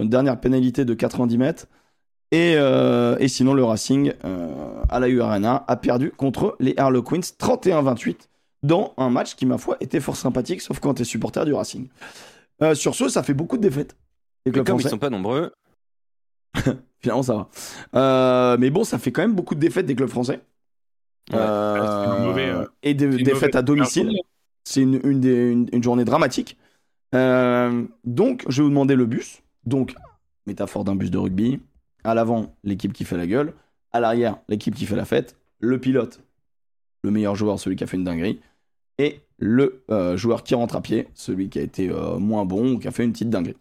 Une 0.00 0.08
dernière 0.08 0.40
pénalité 0.40 0.84
de 0.84 0.94
90 0.94 1.38
mètres. 1.38 1.66
Et, 2.32 2.54
euh, 2.56 3.16
et 3.20 3.28
sinon, 3.28 3.54
le 3.54 3.62
Racing, 3.62 4.12
euh, 4.24 4.48
à 4.88 4.98
la 4.98 5.06
U 5.08 5.20
Arena, 5.20 5.64
a 5.68 5.76
perdu 5.76 6.10
contre 6.10 6.56
les 6.58 6.74
Harlequins 6.76 7.20
31-28 7.38 8.28
dans 8.64 8.94
un 8.96 9.10
match 9.10 9.36
qui, 9.36 9.46
ma 9.46 9.58
foi, 9.58 9.76
était 9.80 10.00
fort 10.00 10.16
sympathique, 10.16 10.60
sauf 10.62 10.80
quand 10.80 10.94
t'es 10.94 11.04
supporter 11.04 11.44
du 11.44 11.52
Racing. 11.54 11.86
Euh, 12.62 12.74
sur 12.74 12.94
ce, 12.94 13.08
ça 13.08 13.22
fait 13.22 13.34
beaucoup 13.34 13.56
de 13.56 13.62
défaites. 13.62 13.94
Les 14.46 14.50
Et 14.50 14.52
clubs 14.52 14.66
comme 14.66 14.76
ils 14.76 14.80
français. 14.80 14.90
sont 14.90 14.98
pas 14.98 15.10
nombreux, 15.10 15.52
Finalement, 17.00 17.22
ça 17.22 17.34
va. 17.34 17.48
Euh, 17.94 18.56
mais 18.58 18.70
bon, 18.70 18.84
ça 18.84 18.98
fait 18.98 19.12
quand 19.12 19.22
même 19.22 19.34
beaucoup 19.34 19.54
de 19.54 19.60
défaites 19.60 19.86
des 19.86 19.94
clubs 19.94 20.08
français. 20.08 20.40
Ouais. 21.30 21.38
Euh, 21.38 22.66
et 22.82 22.94
des 22.94 23.08
défaites 23.22 23.56
à 23.56 23.62
domicile. 23.62 24.10
C'est 24.64 24.80
une, 24.82 25.00
une, 25.04 25.20
des- 25.20 25.50
une- 25.50 25.68
une 25.72 25.82
journée 25.82 26.04
dramatique. 26.04 26.56
Euh, 27.14 27.84
donc, 28.04 28.44
je 28.48 28.58
vais 28.58 28.62
vous 28.64 28.70
demander 28.70 28.94
le 28.96 29.04
bus. 29.06 29.42
Donc, 29.66 29.94
métaphore 30.46 30.84
d'un 30.84 30.94
bus 30.96 31.10
de 31.10 31.18
rugby. 31.18 31.60
À 32.04 32.14
l'avant, 32.14 32.54
l'équipe 32.64 32.92
qui 32.92 33.04
fait 33.04 33.16
la 33.16 33.26
gueule. 33.26 33.52
À 33.92 34.00
l'arrière, 34.00 34.38
l'équipe 34.48 34.74
qui 34.74 34.86
fait 34.86 34.96
la 34.96 35.04
fête. 35.04 35.36
Le 35.60 35.78
pilote, 35.78 36.20
le 37.02 37.10
meilleur 37.10 37.34
joueur, 37.34 37.58
celui 37.58 37.76
qui 37.76 37.84
a 37.84 37.86
fait 37.86 37.96
une 37.96 38.04
dinguerie. 38.04 38.40
Et 38.98 39.20
le 39.38 39.84
euh, 39.90 40.16
joueur 40.16 40.42
qui 40.42 40.54
rentre 40.54 40.76
à 40.76 40.80
pied, 40.80 41.08
celui 41.14 41.48
qui 41.48 41.58
a 41.58 41.62
été 41.62 41.90
euh, 41.90 42.18
moins 42.18 42.44
bon 42.44 42.74
ou 42.74 42.78
qui 42.78 42.88
a 42.88 42.90
fait 42.90 43.04
une 43.04 43.12
petite 43.12 43.30
dinguerie. 43.30 43.56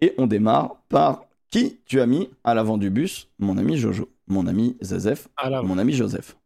Et 0.00 0.14
on 0.18 0.26
démarre 0.26 0.76
par 0.88 1.24
qui 1.50 1.78
tu 1.86 2.00
as 2.00 2.06
mis 2.06 2.28
à 2.44 2.54
l'avant 2.54 2.78
du 2.78 2.90
bus? 2.90 3.28
Mon 3.38 3.56
ami 3.56 3.76
Jojo, 3.76 4.08
mon 4.26 4.46
ami 4.46 4.76
Zazef, 4.82 5.28
mon 5.62 5.78
ami 5.78 5.92
Joseph. 5.92 6.36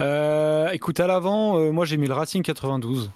Euh, 0.00 0.70
écoute, 0.70 1.00
à 1.00 1.06
l'avant, 1.06 1.72
moi 1.72 1.84
j'ai 1.84 1.96
mis 1.96 2.06
le 2.06 2.14
Racing 2.14 2.42
92. 2.42 3.10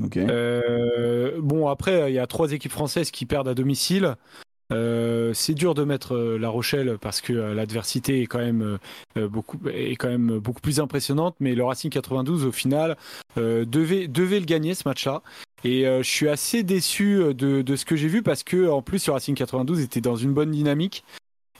Ok. 0.00 0.16
Euh, 0.16 1.38
bon, 1.40 1.68
après, 1.68 2.10
il 2.10 2.14
y 2.14 2.18
a 2.18 2.26
trois 2.26 2.52
équipes 2.52 2.72
françaises 2.72 3.10
qui 3.10 3.26
perdent 3.26 3.48
à 3.48 3.54
domicile. 3.54 4.16
Euh, 4.72 5.32
c'est 5.34 5.54
dur 5.54 5.74
de 5.74 5.84
mettre 5.84 6.14
euh, 6.14 6.38
La 6.38 6.48
Rochelle 6.48 6.98
parce 7.00 7.20
que 7.20 7.32
euh, 7.32 7.54
l'adversité 7.54 8.22
est 8.22 8.26
quand 8.26 8.38
même 8.38 8.78
beaucoup 9.16 9.58
est 9.68 9.96
quand 9.96 10.08
même 10.08 10.38
beaucoup 10.38 10.60
plus 10.60 10.80
impressionnante. 10.80 11.36
Mais 11.40 11.54
le 11.54 11.64
Racing 11.64 11.90
92 11.90 12.44
au 12.44 12.52
final 12.52 12.96
devait 13.36 14.08
devait 14.08 14.40
le 14.40 14.46
gagner 14.46 14.74
ce 14.74 14.82
match-là. 14.86 15.22
Et 15.64 15.84
je 15.84 16.08
suis 16.08 16.28
assez 16.28 16.62
déçu 16.62 17.18
de, 17.34 17.62
de 17.62 17.76
ce 17.76 17.84
que 17.84 17.94
j'ai 17.94 18.08
vu 18.08 18.22
parce 18.22 18.42
que 18.42 18.68
en 18.68 18.82
plus 18.82 19.06
le 19.06 19.12
Racing 19.12 19.34
92 19.34 19.80
était 19.80 20.00
dans 20.00 20.16
une 20.16 20.32
bonne 20.32 20.50
dynamique 20.50 21.04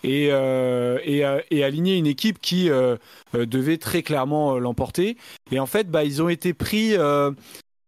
et 0.03 0.29
euh, 0.33 0.99
et, 1.05 1.23
une 1.63 2.07
équipe 2.07 2.41
qui 2.41 2.69
devait 3.35 3.79
très 3.79 4.03
clairement 4.03 4.59
l'emporter. 4.59 5.17
Et 5.51 5.61
en 5.61 5.67
fait, 5.67 5.91
bah 5.91 6.05
ils 6.05 6.23
ont 6.23 6.29
été 6.29 6.55
pris 6.55 6.95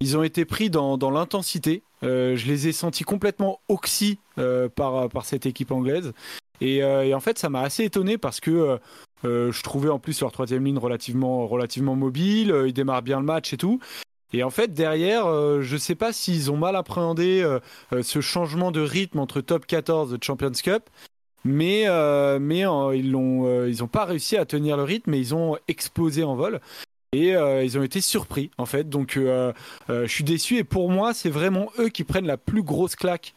ils 0.05 0.18
ont 0.18 0.22
été 0.22 0.44
pris 0.44 0.68
dans, 0.68 0.98
l'intensité. 1.11 1.82
Euh, 2.02 2.36
je 2.36 2.46
les 2.46 2.68
ai 2.68 2.72
sentis 2.72 3.05
complètement 3.05 3.61
oxy 3.68 4.18
euh, 4.36 4.68
par, 4.68 5.09
cette 5.24 5.46
équipe 5.46 5.72
anglaise. 5.72 6.12
Et, 6.61 6.84
euh, 6.84 7.07
et 7.07 7.14
en 7.14 7.20
fait, 7.20 7.38
ça 7.38 7.48
m'a 7.48 7.62
assez 7.62 7.84
étonné 7.84 8.18
parce 8.18 8.38
que 8.38 8.78
je 9.22 9.62
trouvais 9.62 9.88
en 9.88 9.98
plus 9.98 10.20
leur 10.20 10.30
troisième 10.30 10.62
ligne 10.66 10.76
relativement, 10.76 11.48
mobile. 11.96 12.55
ils 12.66 12.74
démarrent 12.74 13.00
bien 13.00 13.18
le 13.18 13.24
match 13.24 13.55
et 13.55 13.57
tout. 13.57 13.80
Et 14.34 14.42
en 14.42 14.50
fait, 14.50 14.74
derrière, 14.74 15.24
je 15.62 15.76
sais 15.78 15.94
pas 15.94 16.12
s'ils 16.12 16.50
ont 16.50 16.59
mal 16.59 16.76
appréhendé 16.76 17.42
ce 18.02 18.20
changement 18.20 18.72
de 18.72 18.82
rythme 18.82 19.20
entre 19.20 19.40
top 19.40 19.64
14 19.64 20.12
et 20.12 20.18
Champions 20.22 20.52
Cup. 20.52 20.82
Mais, 21.46 21.86
mais 22.38 22.61
ils 22.61 23.11
n'ont 23.11 23.88
pas 23.90 24.05
réussi 24.05 24.36
à 24.36 24.44
tenir 24.44 24.76
le 24.76 24.82
rythme 24.82 25.14
et 25.14 25.18
ils 25.18 25.34
ont 25.34 25.57
explosé 25.66 26.24
en 26.24 26.36
vol. 26.36 26.61
Et 27.14 27.36
euh, 27.36 27.62
ils 27.64 27.78
ont 27.78 27.82
été 27.82 28.00
surpris, 28.00 28.50
en 28.58 28.66
fait. 28.66 28.88
Donc, 28.88 29.16
euh, 29.16 29.52
euh, 29.90 30.06
je 30.06 30.12
suis 30.12 30.24
déçu. 30.24 30.56
Et 30.58 30.64
pour 30.64 30.90
moi, 30.90 31.14
c'est 31.14 31.30
vraiment 31.30 31.70
eux 31.78 31.88
qui 31.88 32.02
prennent 32.04 32.26
la 32.26 32.36
plus 32.36 32.62
grosse 32.62 32.96
claque 32.96 33.34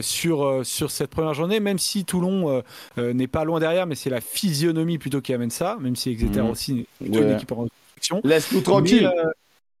sur, 0.00 0.64
sur 0.64 0.90
cette 0.90 1.10
première 1.10 1.34
journée, 1.34 1.60
même 1.60 1.78
si 1.78 2.06
Toulon 2.06 2.62
n'est 2.96 3.26
pas 3.26 3.44
loin 3.44 3.60
derrière, 3.60 3.86
mais 3.86 3.94
c'est 3.94 4.08
la 4.08 4.22
physionomie 4.22 4.96
plutôt 4.96 5.20
qui 5.20 5.34
amène 5.34 5.50
ça, 5.50 5.76
même 5.78 5.94
si 5.94 6.08
Exeter 6.08 6.40
Mhm. 6.40 6.50
aussi 6.50 6.86
n'est 7.02 7.10
que 7.10 7.18
une 7.22 7.28
Ouais. 7.28 7.34
équipe 7.34 7.52
en 7.52 7.56
reconstruction. 7.56 8.20
Laisse-nous 8.24 8.62
tranquille. 8.62 9.10
Mais, 9.14 9.22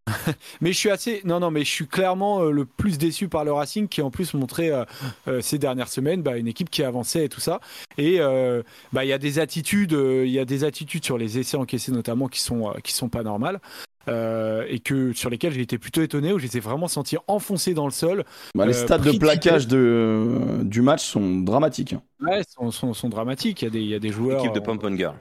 mais 0.60 0.72
je 0.72 0.78
suis 0.78 0.90
assez, 0.90 1.22
non, 1.24 1.40
non, 1.40 1.50
mais 1.50 1.64
je 1.64 1.70
suis 1.70 1.86
clairement 1.86 2.42
euh, 2.42 2.50
le 2.50 2.66
plus 2.66 2.98
déçu 2.98 3.28
par 3.28 3.44
le 3.44 3.52
Racing 3.52 3.88
qui 3.88 4.02
en 4.02 4.10
plus 4.10 4.34
montrait 4.34 4.70
euh, 4.70 4.84
euh, 5.28 5.40
ces 5.40 5.58
dernières 5.58 5.88
semaines 5.88 6.22
bah, 6.22 6.36
une 6.36 6.46
équipe 6.46 6.68
qui 6.70 6.82
avançait 6.82 7.24
et 7.24 7.28
tout 7.28 7.40
ça. 7.40 7.60
Et 7.96 8.20
euh, 8.20 8.62
bah 8.92 9.04
il 9.04 9.08
y 9.08 9.12
a 9.14 9.18
des 9.18 9.38
attitudes, 9.38 9.94
euh, 9.94 10.26
il 10.26 10.32
y 10.32 10.38
a 10.38 10.44
des 10.44 10.64
attitudes 10.64 11.04
sur 11.04 11.16
les 11.16 11.38
essais 11.38 11.56
encaissés 11.56 11.90
notamment 11.92 12.28
qui 12.28 12.40
sont 12.40 12.68
euh, 12.68 12.74
qui 12.82 12.92
sont 12.92 13.08
pas 13.08 13.22
normales. 13.22 13.60
euh, 14.08 14.66
et 14.68 14.80
que 14.80 15.14
sur 15.14 15.30
lesquelles 15.30 15.54
j'ai 15.54 15.62
été 15.62 15.78
plutôt 15.78 16.02
étonné 16.02 16.34
où 16.34 16.38
je 16.38 16.44
les 16.44 16.58
ai 16.58 16.60
vraiment 16.60 16.88
sentis 16.88 17.16
enfoncés 17.26 17.72
dans 17.72 17.86
le 17.86 17.90
sol 17.90 18.24
Bah, 18.54 18.66
les 18.66 18.74
Euh, 18.74 18.84
stats 18.84 18.98
de 18.98 19.02
pris 19.04 19.12
de 19.14 19.18
plaquage 19.18 19.66
de, 19.66 20.60
du 20.62 20.82
match 20.82 21.02
sont 21.02 21.40
dramatiques. 21.40 21.94
hein. 21.94 22.02
ouais 22.20 22.42
sont, 22.46 22.70
sont, 22.70 22.92
sont 22.92 23.08
dramatiques 23.08 23.62
il 23.62 23.64
y 23.64 23.68
a 23.68 23.70
des 23.70 23.80
il 23.80 23.88
y 23.88 23.94
a 23.94 23.98
des 23.98 24.10
joueurs 24.12 24.40
Équipe 24.40 24.52
de 24.52 24.58
euh, 24.58 24.62
Pom 24.62 24.96
Girl. 24.98 25.14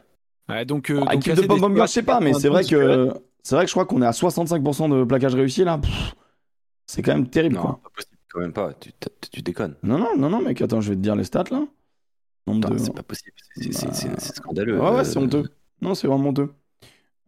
ouais, 0.50 0.66
donc, 0.66 0.90
euh, 0.92 1.00
Ah, 1.08 1.14
donc 1.14 1.28
équipe 1.28 1.36
de 1.36 1.42
pom 1.44 1.60
déçus. 1.60 1.76
Girl, 1.76 1.88
je 1.88 1.94
sais 1.94 2.04
pas, 2.04 2.20
mais 2.20 2.34
c'est 2.34 2.50
vrai 2.50 2.66
92, 2.66 2.70
que 2.70 3.14
c'est 3.44 3.56
vrai 3.56 3.66
que 3.66 3.70
je 3.70 3.74
crois 3.74 3.86
qu'on 3.86 4.02
est 4.02 4.06
à 4.06 4.12
65% 4.12 4.89
de 4.89 5.04
plaquage 5.04 5.36
réussi 5.36 5.64
là. 5.64 5.80
C'est 6.88 7.02
quand 7.02 7.14
même 7.14 7.28
terrible 7.30 7.56
Non, 7.56 7.62
quoi. 7.62 7.80
pas 7.84 7.89
possible, 7.96 8.18
quand 8.32 8.39
même 8.41 8.54
pas. 8.54 8.72
Tu, 9.32 9.41
déconnes. 9.41 9.76
Non 9.84 9.98
non 9.98 10.18
non 10.18 10.30
non 10.30 10.41
mec, 10.41 10.62
attends, 10.62 10.82
je 10.82 10.89
vais 10.89 10.96
te 10.96 11.02
dire 11.02 11.16
les 11.16 11.24
stats 11.24 11.46
là. 11.52 11.64
De- 12.48 12.78
C'est 12.78 12.94
pas 12.94 13.04
possible. 13.04 13.32
C'est 13.56 14.10
Bah, 14.10 14.16
scandaleux. 14.20 14.80
Ouais, 14.80 14.89
ouais, 14.91 15.00
Euh, 15.00 15.04
c'est 15.06 15.18
honteux. 15.18 15.50
Non, 15.82 15.96
c'est 15.96 16.08
vraiment 16.08 16.30
honteux. 16.30 16.50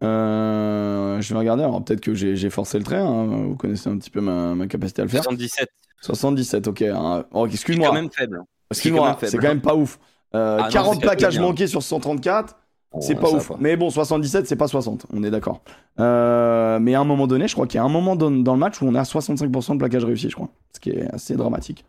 Euh, 0.02 1.20
je 1.20 1.32
vais 1.32 1.38
regarder. 1.38 1.62
Alors, 1.62 1.82
peut-être 1.84 2.00
que 2.02 2.14
j'ai 2.14 2.50
forcé 2.50 2.78
le 2.78 2.84
trait. 2.84 2.98
hein. 2.98 3.24
Vous 3.48 3.56
connaissez 3.56 3.88
un 3.88 3.96
petit 3.98 4.10
peu 4.10 4.20
ma, 4.20 4.54
ma 4.54 4.66
capacité 4.66 5.02
à 5.02 5.04
le 5.06 5.10
faire. 5.10 5.22
77. 5.22 5.68
77, 6.02 6.68
ok. 6.68 6.82
hein. 6.82 7.24
Oh, 7.30 7.32
C'est 7.32 7.32
quand 7.32 7.44
excuse-moi. 7.46 7.92
même 7.92 8.10
faible. 8.10 8.42
Excuse-moi, 8.70 9.16
c'est 9.22 9.38
quand 9.38 9.48
même 9.48 9.60
quand 9.62 9.68
pas 9.70 9.74
ouf. 9.76 9.98
Euh, 10.34 10.58
Ah 10.60 10.64
non, 10.64 10.70
40 10.70 11.00
plaquages 11.00 11.38
manqués 11.38 11.66
sur 11.66 11.82
134, 11.82 12.56
c'est 13.00 13.14
Oh, 13.16 13.20
pas 13.20 13.26
ça 13.28 13.36
ouf. 13.36 13.52
Mais 13.58 13.76
bon, 13.76 13.90
77, 13.90 14.46
c'est 14.46 14.56
pas 14.56 14.68
60. 14.68 15.06
On 15.12 15.22
est 15.22 15.30
d'accord. 15.30 15.62
Euh, 16.00 16.78
mais 16.78 16.94
à 16.94 17.00
un 17.00 17.04
moment 17.04 17.26
donné, 17.26 17.48
je 17.48 17.54
crois 17.54 17.66
qu'il 17.66 17.78
y 17.78 17.80
a 17.80 17.84
un 17.84 17.88
moment 17.88 18.16
dans, 18.16 18.30
dans 18.30 18.54
le 18.54 18.58
match 18.60 18.80
où 18.82 18.86
on 18.86 18.94
est 18.94 18.98
à 18.98 19.02
65% 19.04 19.72
de 19.74 19.78
plaquage 19.78 20.04
réussi, 20.04 20.28
je 20.30 20.34
crois. 20.34 20.48
Ce 20.74 20.80
qui 20.80 20.90
est 20.90 21.06
assez 21.12 21.36
dramatique. 21.36 21.84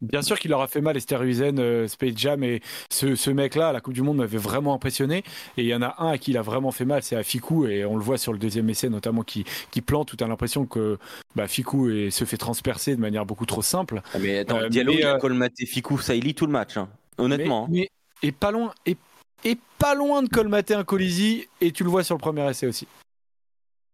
Bien 0.00 0.20
sûr 0.22 0.36
qu'il 0.40 0.50
leur 0.50 0.60
a 0.60 0.66
fait 0.66 0.80
mal 0.80 0.96
Esther 0.96 1.20
Huizen, 1.20 1.60
euh, 1.60 1.86
Space 1.86 2.14
Jam 2.16 2.42
et 2.42 2.60
ce, 2.90 3.14
ce 3.14 3.30
mec-là 3.30 3.68
à 3.68 3.72
la 3.72 3.80
Coupe 3.80 3.94
du 3.94 4.02
Monde 4.02 4.16
m'avait 4.16 4.36
vraiment 4.36 4.74
impressionné 4.74 5.18
et 5.56 5.62
il 5.62 5.66
y 5.66 5.74
en 5.76 5.82
a 5.82 5.94
un 5.98 6.08
à 6.08 6.18
qui 6.18 6.32
il 6.32 6.36
a 6.36 6.42
vraiment 6.42 6.72
fait 6.72 6.84
mal, 6.84 7.04
c'est 7.04 7.14
à 7.14 7.22
Fikou 7.22 7.66
et 7.68 7.84
on 7.84 7.94
le 7.96 8.02
voit 8.02 8.18
sur 8.18 8.32
le 8.32 8.38
deuxième 8.40 8.68
essai 8.68 8.88
notamment 8.88 9.22
qui, 9.22 9.44
qui 9.70 9.80
plante 9.80 10.12
où 10.12 10.16
tu 10.16 10.24
as 10.24 10.26
l'impression 10.26 10.66
que 10.66 10.98
bah, 11.36 11.46
Fikou 11.46 11.88
est- 11.88 12.10
se 12.10 12.24
fait 12.24 12.36
transpercer 12.36 12.96
de 12.96 13.00
manière 13.00 13.24
beaucoup 13.26 13.46
trop 13.46 13.62
simple. 13.62 14.02
Ah, 14.12 14.18
Mais 14.20 14.38
attends, 14.38 14.58
Euh, 14.58 14.68
Diallo, 14.68 14.90
mais, 14.92 14.98
il 14.98 15.04
a 15.04 15.14
euh, 15.14 15.18
colmaté 15.18 15.66
Fikou, 15.66 15.98
ça 15.98 16.16
il 16.16 16.24
lit 16.24 16.34
tout 16.34 16.46
le 16.46 16.52
match. 16.52 16.76
hein. 16.76 16.88
Honnêtement. 17.18 17.68
Mais, 17.70 17.82
mais- 18.22 18.28
et 18.28 18.32
pas 18.32 18.50
loin 18.50 18.72
et, 18.86 18.96
et 19.44 19.58
pas 19.78 19.94
loin 19.94 20.22
de 20.22 20.28
colmater 20.28 20.74
un 20.74 20.84
Colisi 20.84 21.46
et 21.60 21.72
tu 21.72 21.84
le 21.84 21.90
vois 21.90 22.04
sur 22.04 22.14
le 22.14 22.20
premier 22.20 22.48
essai 22.48 22.66
aussi. 22.66 22.86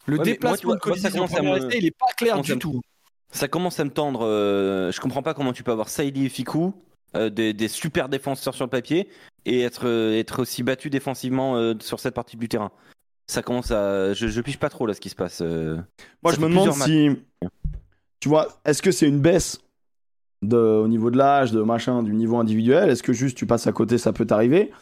Le 0.06 0.12
Ouais, 0.12 0.16
moi, 0.16 0.24
déplacement 0.24 0.68
vois, 0.68 0.76
de 0.76 0.80
Colisi 0.80 1.02
moi, 1.02 1.10
ça 1.10 1.16
sur 1.16 1.22
le 1.22 1.28
commence 1.28 1.38
à 1.38 1.42
premier 1.42 1.60
me- 1.60 1.68
essai, 1.68 1.78
il 1.78 1.86
est 1.86 1.98
pas 1.98 2.06
clair 2.16 2.40
du 2.40 2.58
tout. 2.58 2.80
Ça 3.30 3.46
commence 3.48 3.78
à 3.78 3.84
me 3.84 3.90
tendre. 3.90 4.24
euh, 4.24 4.90
je 4.90 5.00
comprends 5.00 5.22
pas 5.22 5.34
comment 5.34 5.52
tu 5.52 5.62
peux 5.62 5.72
avoir 5.72 5.88
Saïli 5.90 6.26
et 6.26 6.28
Fikou, 6.30 6.74
euh, 7.14 7.28
des, 7.28 7.52
des 7.52 7.68
super 7.68 8.08
défenseurs 8.08 8.54
sur 8.54 8.64
le 8.64 8.70
papier, 8.70 9.08
et 9.44 9.60
être, 9.60 9.86
euh, 9.86 10.18
être 10.18 10.40
aussi 10.40 10.62
battu 10.62 10.88
défensivement 10.88 11.56
euh, 11.56 11.74
sur 11.80 12.00
cette 12.00 12.14
partie 12.14 12.36
du 12.38 12.48
terrain. 12.48 12.70
Ça 13.26 13.42
commence 13.42 13.70
à. 13.70 14.14
Je, 14.14 14.28
je 14.28 14.40
pige 14.40 14.58
pas 14.58 14.70
trop 14.70 14.86
là 14.86 14.94
ce 14.94 15.00
qui 15.00 15.10
se 15.10 15.14
passe. 15.14 15.42
euh. 15.42 15.76
Moi, 16.22 16.32
Ça 16.32 16.38
je 16.38 16.42
me 16.46 16.48
demande 16.48 16.72
si. 16.72 17.10
Tu 18.20 18.28
vois, 18.30 18.48
est-ce 18.64 18.80
que 18.80 18.90
c'est 18.90 19.06
une 19.06 19.20
baisse 19.20 19.60
de, 20.40 20.56
au 20.56 20.88
niveau 20.88 21.10
de 21.10 21.18
l'âge, 21.18 21.52
de 21.52 21.60
machin, 21.60 22.02
du 22.02 22.14
niveau 22.14 22.38
individuel? 22.38 22.88
Est-ce 22.88 23.02
que 23.02 23.12
juste 23.12 23.36
tu 23.36 23.46
passes 23.46 23.66
à 23.66 23.72
côté, 23.72 23.98
ça 23.98 24.14
peut 24.14 24.24
t'arriver? 24.24 24.72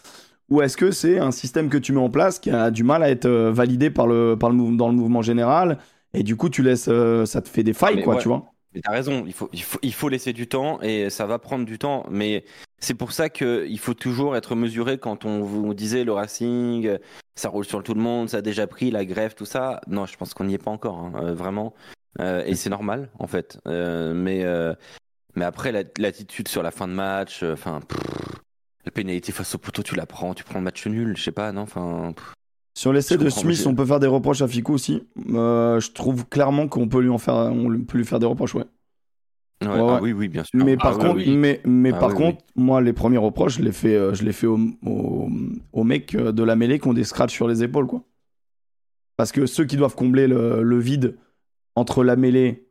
Ou 0.48 0.62
est-ce 0.62 0.76
que 0.76 0.90
c'est 0.92 1.18
un 1.18 1.32
système 1.32 1.68
que 1.68 1.78
tu 1.78 1.92
mets 1.92 2.00
en 2.00 2.10
place 2.10 2.38
qui 2.38 2.50
a 2.50 2.70
du 2.70 2.84
mal 2.84 3.02
à 3.02 3.10
être 3.10 3.26
euh, 3.26 3.50
validé 3.52 3.90
par 3.90 4.06
le, 4.06 4.36
par 4.38 4.50
le 4.50 4.76
dans 4.76 4.88
le 4.88 4.94
mouvement 4.94 5.22
général 5.22 5.78
Et 6.14 6.22
du 6.22 6.36
coup, 6.36 6.48
tu 6.48 6.62
laisses. 6.62 6.86
euh, 6.88 7.26
ça 7.26 7.42
te 7.42 7.48
fait 7.48 7.62
des 7.64 7.72
failles, 7.74 7.96
Mais 7.96 8.02
quoi, 8.02 8.14
ouais. 8.14 8.20
tu 8.22 8.28
vois? 8.28 8.52
Mais 8.74 8.80
t'as 8.80 8.92
raison, 8.92 9.24
il 9.26 9.32
faut, 9.32 9.48
il, 9.52 9.62
faut, 9.62 9.78
il 9.82 9.92
faut 9.94 10.08
laisser 10.08 10.32
du 10.32 10.46
temps 10.48 10.80
et 10.82 11.08
ça 11.10 11.26
va 11.26 11.38
prendre 11.38 11.64
du 11.64 11.78
temps. 11.78 12.04
Mais 12.10 12.44
c'est 12.78 12.94
pour 12.94 13.10
ça 13.12 13.28
qu'il 13.30 13.78
faut 13.78 13.94
toujours 13.94 14.36
être 14.36 14.54
mesuré 14.54 14.98
quand 14.98 15.24
on 15.24 15.40
vous 15.40 15.72
disait 15.74 16.04
le 16.04 16.12
Racing, 16.12 16.98
ça 17.34 17.48
roule 17.48 17.64
sur 17.64 17.82
tout 17.82 17.94
le 17.94 18.00
monde, 18.02 18.28
ça 18.28 18.36
a 18.38 18.42
déjà 18.42 18.66
pris 18.66 18.90
la 18.90 19.04
grève, 19.04 19.34
tout 19.34 19.46
ça. 19.46 19.80
Non, 19.88 20.04
je 20.06 20.16
pense 20.16 20.34
qu'on 20.34 20.44
n'y 20.44 20.54
est 20.54 20.62
pas 20.62 20.70
encore, 20.70 20.98
hein, 20.98 21.12
euh, 21.22 21.34
vraiment. 21.34 21.74
Euh, 22.20 22.42
et 22.46 22.54
c'est 22.54 22.70
normal, 22.70 23.08
en 23.18 23.26
fait. 23.26 23.58
Euh, 23.66 24.12
mais, 24.14 24.44
euh, 24.44 24.74
mais 25.36 25.44
après, 25.46 25.72
la- 25.72 25.84
l'attitude 25.98 26.48
sur 26.48 26.62
la 26.62 26.70
fin 26.70 26.86
de 26.86 26.92
match, 26.92 27.42
enfin, 27.42 27.80
la 28.86 28.92
pénalité 28.92 29.32
face 29.32 29.54
au 29.54 29.58
poteau, 29.58 29.82
tu 29.82 29.94
la 29.96 30.06
prends, 30.06 30.32
tu 30.32 30.44
prends 30.44 30.58
le 30.58 30.64
match 30.64 30.86
nul, 30.86 31.16
je 31.16 31.22
sais 31.22 31.32
pas, 31.32 31.52
non, 31.52 31.62
enfin. 31.62 32.14
Sur 32.74 32.92
l'essai 32.92 33.16
de 33.16 33.28
Smith, 33.30 33.64
on 33.66 33.74
peut 33.74 33.86
faire 33.86 34.00
des 34.00 34.06
reproches 34.06 34.42
à 34.42 34.48
Fico 34.48 34.72
aussi. 34.74 35.02
Euh, 35.30 35.80
je 35.80 35.90
trouve 35.92 36.26
clairement 36.28 36.68
qu'on 36.68 36.88
peut 36.88 37.00
lui 37.00 37.08
en 37.08 37.18
faire, 37.18 37.34
on 37.34 37.68
peut 37.84 37.98
lui 37.98 38.04
faire 38.04 38.18
des 38.18 38.26
reproches, 38.26 38.54
ouais. 38.54 38.64
Ouais, 39.62 39.68
Ouais, 39.68 39.78
ah 39.80 39.94
ouais. 39.94 40.00
oui, 40.02 40.12
oui, 40.12 40.28
bien 40.28 40.44
sûr. 40.44 40.62
Mais 40.64 40.76
Ah 40.78 40.82
par 40.82 40.98
oui, 40.98 41.02
contre, 41.04 41.16
oui. 41.16 41.36
mais, 41.36 41.62
mais 41.64 41.92
Ah 41.94 41.98
par 41.98 42.10
oui, 42.10 42.14
contre, 42.16 42.44
moi, 42.54 42.80
les 42.82 42.92
premiers 42.92 43.16
reproches, 43.16 43.56
je 43.56 43.62
les 43.62 43.72
fais, 43.72 43.96
euh, 43.96 44.12
je 44.14 44.22
les 44.22 44.32
fais 44.34 44.46
aux, 44.46 44.58
aux, 44.84 45.28
aux 45.72 45.84
mecs 45.84 46.14
euh, 46.14 46.30
de 46.30 46.42
la 46.42 46.54
mêlée 46.56 46.78
qui 46.78 46.86
ont 46.88 46.92
des 46.92 47.04
scratchs 47.04 47.32
sur 47.32 47.48
les 47.48 47.62
épaules, 47.62 47.86
quoi. 47.86 48.02
Parce 49.16 49.32
que 49.32 49.46
ceux 49.46 49.64
qui 49.64 49.76
doivent 49.76 49.94
combler 49.94 50.26
le, 50.26 50.62
le 50.62 50.78
vide 50.78 51.16
entre 51.74 52.04
la 52.04 52.16
mêlée 52.16 52.66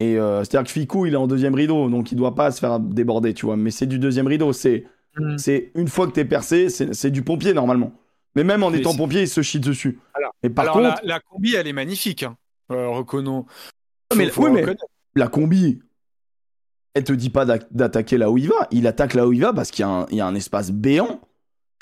et. 0.00 0.18
euh, 0.18 0.40
C'est-à-dire 0.44 0.64
que 0.64 0.70
Ficou, 0.72 1.04
il 1.06 1.12
est 1.12 1.16
en 1.18 1.26
deuxième 1.26 1.54
rideau, 1.54 1.90
donc 1.90 2.10
il 2.10 2.16
doit 2.16 2.34
pas 2.34 2.50
se 2.50 2.58
faire 2.60 2.80
déborder, 2.80 3.34
tu 3.34 3.44
vois. 3.46 3.56
Mais 3.58 3.70
c'est 3.70 3.86
du 3.86 3.98
deuxième 3.98 4.26
rideau. 4.26 4.52
C'est 4.54 4.86
Mm. 5.20 5.38
c'est 5.38 5.70
une 5.74 5.88
fois 5.88 6.06
que 6.06 6.12
t'es 6.12 6.24
percé, 6.24 6.68
c'est 6.68 6.94
c'est 6.94 7.10
du 7.10 7.22
pompier 7.22 7.52
normalement. 7.54 7.92
Mais 8.36 8.44
même 8.44 8.62
en 8.62 8.70
Mais 8.70 8.78
étant 8.78 8.94
pompier, 8.94 9.22
il 9.22 9.28
se 9.28 9.42
chie 9.42 9.58
dessus. 9.60 9.98
Alors- 10.14 10.32
et 10.42 10.50
par 10.50 10.64
Alors 10.64 10.74
contre, 10.76 11.00
la, 11.04 11.14
la 11.14 11.20
combi 11.20 11.54
elle 11.54 11.66
est 11.66 11.72
magnifique, 11.72 12.22
hein. 12.22 12.36
Euh, 12.70 12.88
reconnons. 12.88 13.46
mais- 14.16 14.26
Faut- 14.28 14.42
faut 14.42 14.46
oui, 14.48 14.52
mais- 14.52 14.60
reconnaître. 14.60 14.84
la 15.16 15.26
combi, 15.28 15.80
elle 16.94 17.04
te 17.04 17.12
dit 17.12 17.30
pas 17.30 17.44
d'attaquer 17.44 18.18
là 18.18 18.30
où 18.30 18.38
il 18.38 18.48
va. 18.48 18.68
Il 18.70 18.86
attaque 18.86 19.14
là 19.14 19.26
où 19.26 19.32
il 19.32 19.40
va 19.42 19.52
parce 19.52 19.70
qu'il 19.70 19.84
y, 19.84 19.88
a 19.88 19.90
un- 19.90 20.06
il 20.10 20.16
y 20.16 20.20
a 20.20 20.26
un 20.26 20.34
espace 20.34 20.70
béant. 20.70 21.20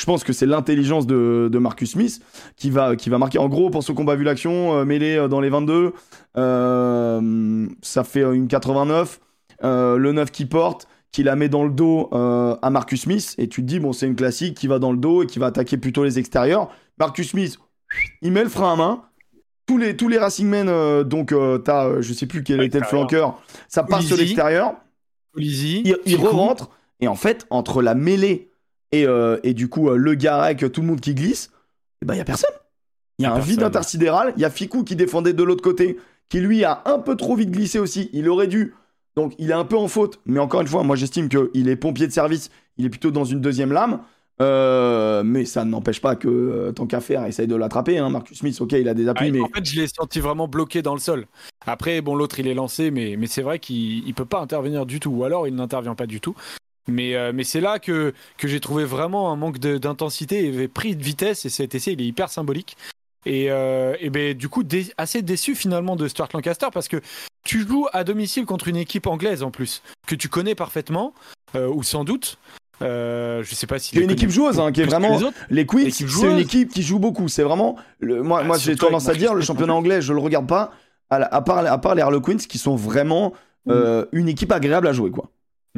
Je 0.01 0.05
pense 0.07 0.23
que 0.23 0.33
c'est 0.33 0.47
l'intelligence 0.47 1.07
de, 1.09 1.49
de 1.53 1.59
Marcus 1.59 1.91
Smith 1.93 2.23
qui 2.57 2.71
va, 2.71 2.95
qui 2.95 3.11
va 3.11 3.19
marquer. 3.19 3.39
En 3.39 3.49
gros, 3.49 3.69
pour 3.69 3.83
ceux 3.83 3.93
qui 3.95 3.99
n'ont 4.01 4.07
pas 4.07 4.15
vu 4.15 4.23
l'action, 4.25 4.75
euh, 4.79 4.85
mêlé 4.85 5.17
euh, 5.17 5.27
dans 5.29 5.41
les 5.41 5.49
22, 5.51 5.93
euh, 6.37 7.67
ça 7.83 8.05
fait 8.05 8.23
une 8.23 8.49
89. 8.49 9.21
Euh, 9.65 9.97
le 9.97 10.13
9 10.13 10.31
qui 10.31 10.47
porte, 10.47 10.87
qui 11.13 11.23
la 11.23 11.37
met 11.37 11.49
dans 11.49 11.65
le 11.65 11.71
dos 11.71 12.09
euh, 12.13 12.57
à 12.63 12.71
Marcus 12.71 13.03
Smith. 13.03 13.35
Et 13.39 13.49
tu 13.49 13.63
te 13.63 13.67
dis, 13.67 13.81
bon, 13.81 13.93
c'est 13.93 14.07
une 14.07 14.17
classique 14.17 14.57
qui 14.57 14.67
va 14.67 14.79
dans 14.79 14.93
le 14.93 14.99
dos 14.99 15.23
et 15.23 15.27
qui 15.27 15.39
va 15.39 15.47
attaquer 15.47 15.77
plutôt 15.77 16.05
les 16.05 16.19
extérieurs. 16.19 16.71
Marcus 16.99 17.31
Smith, 17.31 17.59
il 18.23 18.33
met 18.33 18.43
le 18.43 18.49
frein 18.49 18.73
à 18.73 18.77
main. 18.77 19.03
Tous 19.67 19.79
les, 19.79 19.97
tous 19.97 20.09
les 20.09 20.19
Racingmen, 20.19 20.69
euh, 20.69 21.05
donc 21.05 21.33
euh, 21.33 21.59
t'as, 21.59 22.01
je 22.01 22.13
sais 22.13 22.27
plus 22.27 22.43
quel 22.43 22.63
était 22.63 22.81
le 22.81 22.87
flanqueur, 22.87 23.43
ça 23.69 23.83
part 23.83 24.03
sur 24.03 24.17
l'extérieur. 24.17 24.77
Il, 25.37 25.97
il 26.07 26.17
re-rentre 26.17 26.71
et 27.01 27.07
en 27.07 27.15
fait 27.15 27.47
entre 27.51 27.83
la 27.83 27.95
mêlée 27.95 28.51
et, 28.93 29.07
euh, 29.07 29.39
et 29.43 29.53
du 29.53 29.69
coup 29.69 29.91
le 29.91 30.15
Garec 30.15 30.73
tout 30.73 30.81
le 30.81 30.87
monde 30.87 31.01
qui 31.01 31.15
glisse 31.15 31.51
et 32.03 32.07
ben 32.07 32.15
il 32.15 32.17
y 32.17 32.21
a 32.21 32.25
personne. 32.25 32.51
Il 33.19 33.25
y 33.25 33.27
a 33.27 33.35
un 33.35 33.41
vide 33.41 33.63
intersidéral. 33.63 34.33
Il 34.37 34.43
y 34.43 34.45
a 34.45 34.51
Ficou 34.51 34.85
qui 34.85 34.97
défendait 34.97 35.33
de 35.33 35.43
l'autre 35.43 35.63
côté 35.63 35.99
qui 36.29 36.41
lui 36.41 36.65
a 36.65 36.83
un 36.87 36.99
peu 36.99 37.17
trop 37.17 37.35
vite 37.35 37.51
glissé 37.51 37.79
aussi. 37.79 38.11
Il 38.13 38.29
aurait 38.29 38.47
dû 38.47 38.75
donc 39.19 39.35
il 39.39 39.51
est 39.51 39.55
un 39.65 39.65
peu 39.65 39.77
en 39.77 39.89
faute 39.89 40.21
mais 40.27 40.41
encore 40.41 40.61
une 40.61 40.69
fois 40.69 40.83
moi 40.85 40.97
j'estime 40.97 41.29
qu'il 41.29 41.69
est 41.69 41.77
pompier 41.77 42.07
de 42.07 42.13
service 42.13 42.51
il 42.77 42.85
est 42.87 42.91
plutôt 42.91 43.11
dans 43.11 43.25
une 43.25 43.41
deuxième 43.41 43.73
lame 43.73 44.01
Euh, 44.41 45.25
mais 45.25 45.45
ça 45.45 45.65
n'empêche 45.65 46.01
pas 46.01 46.15
que 46.15 46.29
euh, 46.29 46.71
tant 46.71 46.87
qu'à 46.87 47.01
faire 47.01 47.25
essaye 47.27 47.49
de 47.49 47.57
l'attraper 47.57 47.99
hein. 47.99 48.09
Marcus 48.09 48.39
Smith 48.39 48.57
ok 48.61 48.73
il 48.75 48.89
a 48.89 48.95
des 48.95 49.09
appuis 49.09 49.27
Ah, 49.31 49.33
mais 49.33 49.41
En 49.41 49.49
fait, 49.49 49.65
je 49.65 49.81
l'ai 49.81 49.89
senti 49.89 50.21
vraiment 50.21 50.47
bloqué 50.47 50.81
dans 50.81 50.95
le 50.95 51.01
sol. 51.01 51.27
Après, 51.67 52.01
bon, 52.03 52.15
l'autre, 52.15 52.39
il 52.39 52.47
est 52.47 52.55
lancé, 52.55 52.93
mais, 52.93 53.17
mais 53.19 53.27
c'est 53.27 53.43
vrai 53.43 53.59
qu'il 53.59 54.07
il 54.07 54.15
peut 54.15 54.25
pas 54.35 54.39
intervenir 54.41 54.87
du 54.87 55.01
tout, 55.01 55.11
ou 55.11 55.25
alors 55.25 55.49
il 55.49 55.55
n'intervient 55.57 55.97
pas 55.97 56.07
du 56.07 56.21
tout. 56.21 56.37
Mais, 56.87 57.17
euh, 57.17 57.33
mais 57.35 57.43
c'est 57.43 57.61
là 57.61 57.81
que, 57.81 58.15
que 58.39 58.47
j'ai 58.47 58.61
trouvé 58.61 58.85
vraiment 58.85 59.33
un 59.33 59.37
manque 59.37 59.59
d'intensité 59.59 60.47
et 60.47 60.69
pris 60.69 60.95
de 60.95 61.03
vitesse, 61.03 61.45
et 61.45 61.51
cet 61.51 61.75
essai, 61.75 61.95
il 61.95 62.01
est 62.01 62.07
hyper 62.07 62.31
symbolique. 62.31 62.77
Et, 63.29 63.51
euh, 63.51 63.95
et 64.01 64.11
ben, 64.11 64.35
du 64.35 64.49
coup, 64.49 64.63
dé- 64.65 64.93
assez 64.97 65.23
déçu 65.23 65.55
finalement 65.55 65.97
de 65.97 66.09
Stuart 66.09 66.29
Lancaster, 66.33 66.69
parce 66.73 66.89
que 66.89 66.97
tu 67.45 67.67
joues 67.67 67.87
à 67.93 68.03
domicile 68.05 68.47
contre 68.47 68.69
une 68.69 68.77
équipe 68.77 69.07
anglaise 69.07 69.43
en 69.43 69.51
plus, 69.51 69.83
que 70.07 70.15
tu 70.15 70.29
connais 70.29 70.55
parfaitement, 70.55 71.13
euh, 71.55 71.69
ou 71.69 71.83
sans 71.83 72.05
doute. 72.05 72.39
Euh, 72.81 73.43
je 73.43 73.55
sais 73.55 73.67
pas 73.67 73.79
si 73.79 73.91
qui 73.91 73.99
est 73.99 74.05
une 74.05 74.11
équipe 74.13 74.31
joueuse 74.31 74.61
hein, 74.61 74.71
qui 74.71 74.83
est 74.83 74.85
vraiment 74.85 75.19
les 75.51 75.67
Queens, 75.67 75.91
c'est 75.91 76.05
une 76.05 76.39
équipe 76.39 76.73
qui 76.73 76.83
joue 76.83 76.99
beaucoup. 77.01 77.27
C'est 77.29 77.43
vraiment. 77.43 77.77
Le, 77.99 78.23
moi, 78.23 78.39
Ah, 78.43 78.45
moi 78.45 78.57
j'ai 78.59 78.77
tendance 78.77 79.09
à 79.09 79.15
dire, 79.15 79.35
le 79.35 79.43
championnat 79.43 79.75
anglais, 79.75 80.01
je 80.01 80.13
le 80.13 80.21
regarde 80.21 80.47
pas. 80.47 80.73
À, 81.11 81.19
la- 81.19 81.27
à 81.27 81.41
part, 81.41 81.59
à 81.59 81.79
part 81.79 81.95
les 81.95 82.03
Harlequins, 82.03 82.37
qui 82.37 82.59
sont 82.59 82.77
vraiment 82.77 83.33
euh, 83.69 84.07
une 84.13 84.29
équipe 84.29 84.53
agréable 84.53 84.87
à 84.87 84.93
jouer, 84.93 85.11
quoi. 85.11 85.29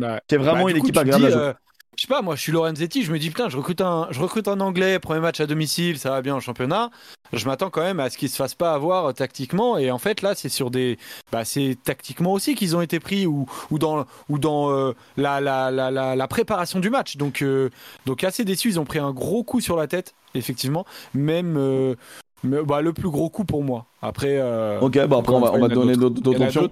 Ouais. 0.01 0.21
C'est 0.31 0.37
vraiment 0.37 0.65
Bah, 0.65 0.71
une 0.71 0.79
coup, 0.79 0.87
équipe 0.87 0.97
agréable 0.99 1.25
dis, 1.27 1.33
à 1.33 1.35
jouer. 1.35 1.53
Je 1.97 2.03
sais 2.03 2.09
pas, 2.09 2.23
moi 2.23 2.35
je 2.37 2.41
suis 2.41 2.53
Lorenzetti, 2.53 3.03
je 3.05 3.13
me 3.13 3.19
dis 3.19 3.29
putain, 3.29 3.49
je 3.49 3.57
recrute 3.57 3.81
un, 3.81 4.07
je 4.11 4.21
recrute 4.21 4.49
un 4.49 4.61
anglais, 4.61 4.99
premier 4.99 5.21
match 5.21 5.41
à 5.41 5.47
domicile, 5.47 5.99
ça 5.99 6.11
va 6.11 6.23
bien 6.23 6.35
en 6.35 6.41
championnat. 6.41 6.91
Je 7.33 7.47
m'attends 7.47 7.71
quand 7.71 7.83
même 7.83 8.01
à 8.01 8.11
ce 8.11 8.19
qu'il 8.19 8.29
se 8.29 8.35
fasse 8.35 8.57
pas 8.57 8.73
avoir 8.75 9.07
euh, 9.07 9.13
tactiquement. 9.13 9.79
Et 9.79 9.93
en 9.93 9.99
fait, 9.99 10.21
là, 10.21 10.35
c'est 10.35 10.49
sur 10.49 10.69
des. 10.69 10.99
Bah, 11.31 11.45
c'est 11.45 11.79
tactiquement 11.85 12.33
aussi 12.33 12.57
qu'ils 12.57 12.75
ont 12.75 12.81
été 12.81 12.99
pris 12.99 13.25
ou, 13.25 13.47
ou 13.71 13.79
dans, 13.79 14.05
ou 14.29 14.41
dans 14.41 14.73
euh, 14.73 14.95
la, 15.17 15.41
la, 15.41 15.71
la, 15.71 15.93
la, 15.93 16.17
la 16.17 16.27
préparation 16.27 16.81
du 16.81 16.91
match. 16.91 17.19
Donc, 17.19 17.43
euh, 17.43 17.71
donc, 18.05 18.25
assez 18.25 18.45
déçus. 18.45 18.71
Ils 18.71 18.81
ont 18.81 18.85
pris 18.85 18.99
un 18.99 19.13
gros 19.13 19.45
coup 19.45 19.61
sur 19.61 19.77
la 19.77 19.87
tête, 19.87 20.15
effectivement. 20.35 20.85
Même. 21.15 21.57
euh, 21.57 21.95
Mais, 22.43 22.65
bah, 22.65 22.83
le 22.83 22.93
plus 22.93 23.11
gros 23.11 23.31
coup 23.31 23.45
pour 23.45 23.63
moi. 23.63 23.87
Après. 24.03 24.43
Ok, 24.81 24.99
bah 25.07 25.19
après, 25.21 25.35
on 25.35 25.41
va, 25.41 25.53
on 25.53 25.61
va 25.61 25.69
donner 25.69 25.95
d'autres 25.95 26.43
options. 26.43 26.69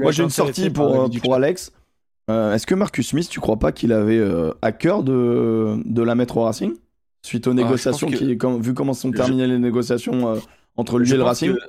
Moi, 0.00 0.12
j'ai 0.12 0.24
une 0.24 0.28
sortie 0.28 0.68
pour, 0.68 1.08
pour. 1.22 1.34
Alex. 1.34 1.72
Euh, 2.32 2.54
Est-ce 2.54 2.66
que 2.66 2.74
Marcus 2.74 3.08
Smith, 3.08 3.28
tu 3.28 3.40
crois 3.40 3.58
pas 3.58 3.72
qu'il 3.72 3.92
avait 3.92 4.18
euh, 4.18 4.52
à 4.62 4.72
cœur 4.72 5.02
de, 5.02 5.76
de 5.84 6.02
la 6.02 6.14
mettre 6.14 6.36
au 6.38 6.42
Racing? 6.44 6.72
Suite 7.24 7.46
aux 7.46 7.50
Ah, 7.50 7.56
je 7.56 7.62
négociations, 7.62 8.08
qui, 8.08 8.36
comme- 8.38 8.60
vu 8.60 8.74
comment 8.74 8.94
sont 8.94 9.10
Je- 9.12 9.16
terminées 9.16 9.46
les 9.46 9.58
négociations 9.58 10.28
euh, 10.34 10.38
entre 10.76 10.98
lui 10.98 11.06
Je 11.06 11.14
et 11.14 11.18
le 11.18 11.22
Racing? 11.24 11.54
que- 11.54 11.60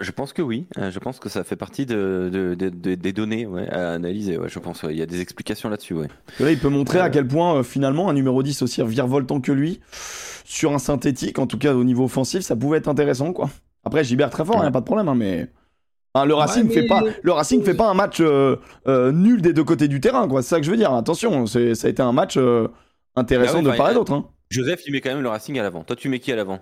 Je 0.00 0.10
pense 0.12 0.32
que 0.32 0.40
oui. 0.42 0.66
Je 0.76 0.98
pense 1.00 1.18
que 1.18 1.28
ça 1.28 1.42
fait 1.42 1.56
partie 1.56 1.84
de, 1.84 2.30
de- 2.32 2.54
de- 2.54 2.68
de- 2.70 2.94
des 2.94 3.12
données 3.12 3.46
ouais, 3.46 3.68
à 3.68 3.92
analyser. 3.94 4.38
Ouais, 4.38 4.48
je 4.48 4.58
pense. 4.60 4.82
ouais. 4.84 4.94
Il 4.94 4.98
y 4.98 5.02
a 5.02 5.06
des 5.06 5.20
explications 5.20 5.68
là-dessus. 5.68 5.94
Là, 6.38 6.52
il 6.52 6.58
peut 6.58 6.68
montrer 6.68 7.00
à 7.00 7.10
quel 7.10 7.26
point, 7.26 7.56
euh, 7.56 7.62
finalement, 7.64 8.08
un 8.08 8.12
numéro 8.14 8.42
10 8.44 8.62
aussi 8.62 8.80
virevoltant 8.84 9.40
que 9.40 9.50
lui, 9.52 9.80
sur 10.44 10.72
un 10.72 10.78
synthétique, 10.78 11.38
en 11.40 11.46
tout 11.48 11.58
cas 11.58 11.74
au 11.74 11.82
niveau 11.84 12.04
offensif, 12.04 12.42
ça 12.42 12.54
pouvait 12.56 12.78
être 12.78 12.88
intéressant, 12.88 13.32
quoi. 13.32 13.50
Après, 13.84 14.04
Gilbert 14.04 14.30
très 14.30 14.44
fort, 14.44 14.56
il 14.56 14.60
Ouais. 14.60 14.66
a 14.66 14.70
pas 14.70 14.80
de 14.80 14.84
problème, 14.86 15.08
hein, 15.08 15.14
mais. 15.16 15.48
Enfin, 16.14 16.26
le 16.26 16.34
Racing 16.34 16.64
mais- 16.66 16.74
fait 16.74 16.86
pas, 16.86 17.02
le 17.22 17.32
Racing 17.32 17.62
fait 17.62 17.74
pas 17.74 17.88
un 17.88 17.94
match 17.94 18.18
euh, 18.20 18.56
euh, 18.88 19.12
nul 19.12 19.42
des 19.42 19.52
deux 19.52 19.64
côtés 19.64 19.88
du 19.88 20.00
terrain, 20.00 20.26
quoi. 20.28 20.42
C'est 20.42 20.48
ça 20.50 20.56
que 20.58 20.64
je 20.66 20.70
veux 20.70 20.76
dire. 20.76 20.92
Attention, 20.92 21.46
c'est, 21.46 21.74
ça 21.74 21.86
a 21.86 21.90
été 21.90 22.02
un 22.02 22.12
match 22.12 22.36
euh, 22.36 22.68
intéressant 23.16 23.58
Ah 23.60 23.62
ouais, 23.62 23.72
de 23.72 23.76
part 23.76 23.90
et 23.90 23.94
d'autre. 23.94 24.12
Hein. 24.12 24.24
Joseph, 24.50 24.80
il 24.86 24.92
met 24.92 25.00
quand 25.00 25.10
même 25.10 25.22
le 25.22 25.28
Racing 25.28 25.58
à 25.58 25.62
l'avant. 25.62 25.82
Toi, 25.84 25.94
tu 25.96 26.08
mets 26.08 26.18
qui 26.18 26.32
à 26.32 26.36
l'avant? 26.36 26.58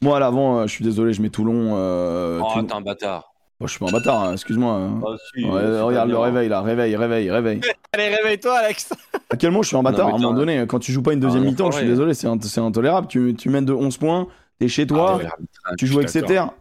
Moi, 0.00 0.16
à 0.16 0.20
l'avant, 0.20 0.58
euh, 0.60 0.66
je 0.66 0.72
suis 0.72 0.84
désolé, 0.84 1.12
je 1.12 1.20
mets 1.22 1.30
Toulon. 1.30 1.72
euh, 1.76 2.40
Oh, 2.42 2.46
Toulon- 2.52 2.64
t'es 2.66 2.74
un 2.74 2.80
bâtard. 2.80 3.32
Oh, 3.60 3.66
je 3.66 3.70
suis 3.72 3.78
pas 3.78 3.86
un 3.88 3.92
bâtard, 3.92 4.22
hein, 4.24 4.32
excuse-moi. 4.32 4.72
hein. 4.74 5.00
Si, 5.34 5.44
Ouais, 5.44 5.50
pas 5.62 5.82
regarde 5.84 6.08
le 6.08 6.14
bien. 6.16 6.24
réveil 6.24 6.48
là, 6.48 6.62
réveil, 6.62 6.96
réveil, 6.96 7.30
réveil. 7.30 7.60
Allez, 7.92 8.08
réveille-toi, 8.08 8.56
Alex. 8.58 8.92
À 9.30 9.36
quel 9.36 9.50
moment 9.50 9.62
je 9.62 9.68
suis 9.68 9.76
un 9.76 9.82
bâtard? 9.82 10.08
À 10.08 10.10
un 10.10 10.18
moment 10.18 10.32
donné, 10.34 10.64
quand 10.68 10.78
tu 10.78 10.90
joues 10.92 11.02
pas 11.02 11.12
une 11.12 11.20
deuxième 11.20 11.42
Ah, 11.44 11.46
mi-temps, 11.46 11.70
je 11.70 11.76
suis 11.76 11.84
ouais. 11.84 11.90
désolé, 11.90 12.12
c'est 12.14 12.58
intolérable. 12.60 13.06
Tu, 13.08 13.34
tu 13.38 13.48
mènes 13.50 13.64
de 13.64 13.72
11 13.72 13.96
points, 13.96 14.26
t'es 14.62 14.68
chez 14.68 14.86
toi. 14.86 15.14
Ah, 15.14 15.16
ouais. 15.16 15.76
Tu 15.76 15.86
joues 15.86 15.98
avec 15.98 16.10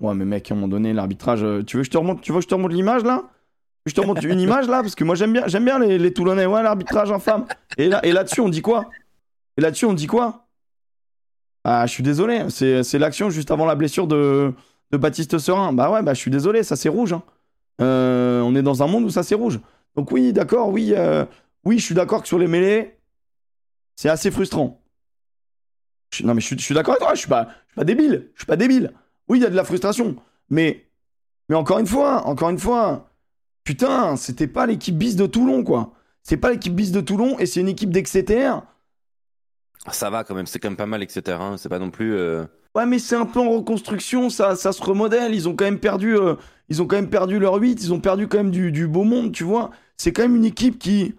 Ouais, 0.02 0.14
mais 0.16 0.26
mec, 0.26 0.50
à 0.50 0.54
un 0.54 0.58
moment 0.58 0.68
donné, 0.68 0.94
l'arbitrage. 0.94 1.44
euh, 1.44 1.64
Tu 1.64 1.78
veux 1.78 1.84
que 1.84 1.86
je 1.86 1.92
te 1.92 1.98
remonte, 1.98 2.22
tu 2.22 2.32
veux 2.32 2.40
que 2.40 2.44
je 2.44 2.48
te 2.48 2.56
remonte 2.56 2.74
l'image 2.74 3.04
là? 3.04 3.24
Je 3.86 3.94
te 3.94 4.02
remonte 4.02 4.24
une 4.24 4.40
image 4.40 4.68
là? 4.68 4.82
Parce 4.82 4.96
que 4.96 5.04
moi 5.04 5.16
j'aime 5.16 5.34
bien, 5.34 5.44
j'aime 5.48 5.66
bien 5.66 5.80
les, 5.80 5.98
les 5.98 6.14
Toulonnais. 6.14 6.46
Ouais, 6.46 6.62
l'arbitrage 6.64 7.12
infâme. 7.12 7.46
Et 7.78 7.90
là, 7.90 8.00
et 8.06 8.12
là-dessus, 8.12 8.42
on 8.42 8.50
dit 8.50 8.62
quoi? 8.62 8.90
Et 9.58 9.62
là-dessus, 9.62 9.86
on 9.86 9.94
dit 9.94 10.08
quoi? 10.08 10.48
Ah, 11.64 11.86
je 11.86 11.92
suis 11.92 12.04
désolé. 12.04 12.46
C'est, 12.50 12.84
c'est 12.84 13.00
l'action 13.00 13.30
juste 13.30 13.52
avant 13.52 13.66
la 13.66 13.76
blessure 13.76 14.08
de, 14.08 14.54
de 14.92 14.98
Baptiste 14.98 15.38
Serin. 15.38 15.74
Bah 15.74 15.92
ouais, 15.92 16.02
bah 16.02 16.14
je 16.14 16.20
suis 16.20 16.32
désolé, 16.32 16.64
ça 16.64 16.76
c'est 16.76 16.90
rouge. 16.90 17.14
hein. 17.14 17.24
Euh, 17.82 18.42
on 18.42 18.56
est 18.56 18.64
dans 18.64 18.84
un 18.84 18.88
monde 18.88 19.06
où 19.06 19.10
ça 19.10 19.24
c'est 19.24 19.36
rouge. 19.36 19.60
Donc 19.96 20.12
oui, 20.12 20.34
d'accord, 20.34 20.70
oui, 20.70 20.94
euh, 20.96 21.26
oui, 21.66 21.78
je 21.80 21.86
suis 21.86 21.96
d'accord 21.96 22.22
que 22.22 22.28
sur 22.28 22.40
les 22.40 22.48
mêlées, 22.48 22.98
c'est 23.96 24.10
assez 24.10 24.32
frustrant. 24.32 24.81
Je 26.14 26.24
non 26.26 26.34
mais 26.34 26.42
je 26.42 26.48
suis, 26.48 26.58
je 26.60 26.64
suis 26.64 26.76
d'accord 26.76 26.94
avec 26.94 27.04
toi. 27.04 27.14
Je 27.16 27.20
suis 27.20 27.30
pas, 27.30 27.46
je 27.68 27.72
suis 27.72 27.76
pas 27.76 27.84
débile. 27.84 28.30
Je 28.36 28.40
suis 28.42 28.46
pas 28.48 28.56
débile. 28.58 28.94
Oui, 29.28 29.40
il 29.40 29.42
y 29.42 29.46
a 29.46 29.50
de 29.50 29.56
la 29.56 29.64
frustration. 29.64 30.16
Mais, 30.50 30.86
mais 31.50 31.56
encore 31.56 31.80
une 31.80 31.88
fois, 31.88 32.26
encore 32.28 32.50
une 32.50 32.60
fois, 32.60 33.10
putain, 33.64 34.16
c'était 34.18 34.48
pas 34.48 34.66
l'équipe 34.66 34.98
bis 34.98 35.16
de 35.16 35.26
Toulon, 35.26 35.64
quoi. 35.64 35.94
C'est 36.24 36.38
pas 36.38 36.52
l'équipe 36.52 36.76
bis 36.76 36.92
de 36.92 37.02
Toulon 37.02 37.40
et 37.40 37.46
c'est 37.46 37.62
une 37.62 37.70
équipe 37.70 37.92
d'Exeter. 37.92 38.52
Ça 39.92 40.10
va 40.10 40.24
quand 40.24 40.36
même. 40.36 40.46
C'est 40.46 40.60
quand 40.60 40.70
même 40.70 40.78
pas 40.78 40.86
mal, 40.86 41.02
etc. 41.02 41.38
hein. 41.40 41.56
C'est 41.58 41.70
pas 41.70 41.80
non 41.80 41.90
plus. 41.92 42.14
euh, 42.16 42.46
Ouais, 42.76 42.86
mais 42.86 43.00
c'est 43.00 43.16
un 43.16 43.26
peu 43.26 43.40
en 43.40 43.50
reconstruction, 43.50 44.30
ça, 44.30 44.56
ça 44.56 44.72
se 44.72 44.82
remodèle. 44.82 45.34
Ils 45.36 45.50
ont 45.50 45.56
quand 45.56 45.66
même 45.66 45.80
perdu, 45.80 46.16
euh, 46.18 46.36
ils 46.70 46.82
ont 46.82 46.88
quand 46.88 46.96
même 46.96 47.10
perdu 47.10 47.38
leur 47.40 47.56
8, 47.56 47.84
ils 47.84 47.94
ont 47.94 48.00
perdu 48.00 48.28
quand 48.30 48.38
même 48.38 48.52
du, 48.52 48.72
du 48.72 48.88
beau 48.88 49.04
monde, 49.04 49.34
tu 49.34 49.44
vois. 49.44 49.72
C'est 49.98 50.14
quand 50.14 50.22
même 50.22 50.36
une 50.38 50.46
équipe 50.46 50.80
qui. 50.80 51.16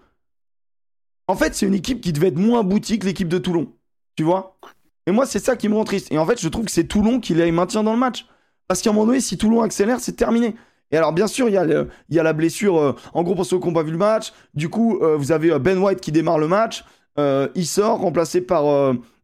En 1.27 1.35
fait, 1.35 1.53
c'est 1.55 1.65
une 1.67 1.73
équipe 1.73 2.01
qui 2.01 2.11
devait 2.13 2.27
être 2.29 2.37
moins 2.37 2.63
boutique 2.63 3.01
que 3.01 3.05
l'équipe 3.07 3.27
de 3.27 3.37
Toulon, 3.37 3.71
tu 4.15 4.23
vois. 4.23 4.57
Et 5.07 5.11
moi, 5.11 5.25
c'est 5.25 5.39
ça 5.39 5.55
qui 5.55 5.67
me 5.69 5.75
rend 5.75 5.83
triste. 5.83 6.11
Et 6.11 6.17
en 6.17 6.25
fait, 6.25 6.39
je 6.41 6.47
trouve 6.49 6.65
que 6.65 6.71
c'est 6.71 6.85
Toulon 6.85 7.19
qui 7.19 7.33
les 7.33 7.51
maintient 7.51 7.83
dans 7.83 7.93
le 7.93 7.99
match. 7.99 8.25
Parce 8.67 8.81
qu'à 8.81 8.89
un 8.89 8.93
moment 8.93 9.07
donné, 9.07 9.19
si 9.19 9.37
Toulon 9.37 9.61
accélère, 9.61 9.99
c'est 9.99 10.13
terminé. 10.15 10.55
Et 10.91 10.97
alors, 10.97 11.11
bien 11.11 11.27
sûr, 11.27 11.49
il 11.49 11.53
y, 11.53 11.57
a 11.57 11.65
y 11.65 11.85
la 12.15 12.33
blessure. 12.33 12.77
euh, 12.77 12.95
en 13.13 13.23
gros, 13.23 13.35
pour 13.35 13.45
ceux 13.45 13.59
qui 13.59 13.67
n'ont 13.67 13.73
pas 13.73 13.83
vu 13.83 13.91
le 13.91 13.97
match, 13.97 14.31
du 14.53 14.69
coup, 14.69 14.99
euh, 15.01 15.17
vous 15.17 15.31
avez 15.31 15.51
euh, 15.51 15.59
Ben 15.59 15.77
White 15.77 15.99
qui 16.01 16.11
démarre 16.11 16.37
le 16.37 16.47
match. 16.47 16.85
Euh, 17.19 17.47
il 17.55 17.65
sort, 17.65 17.99
remplacé 17.99 18.41
par, 18.41 18.63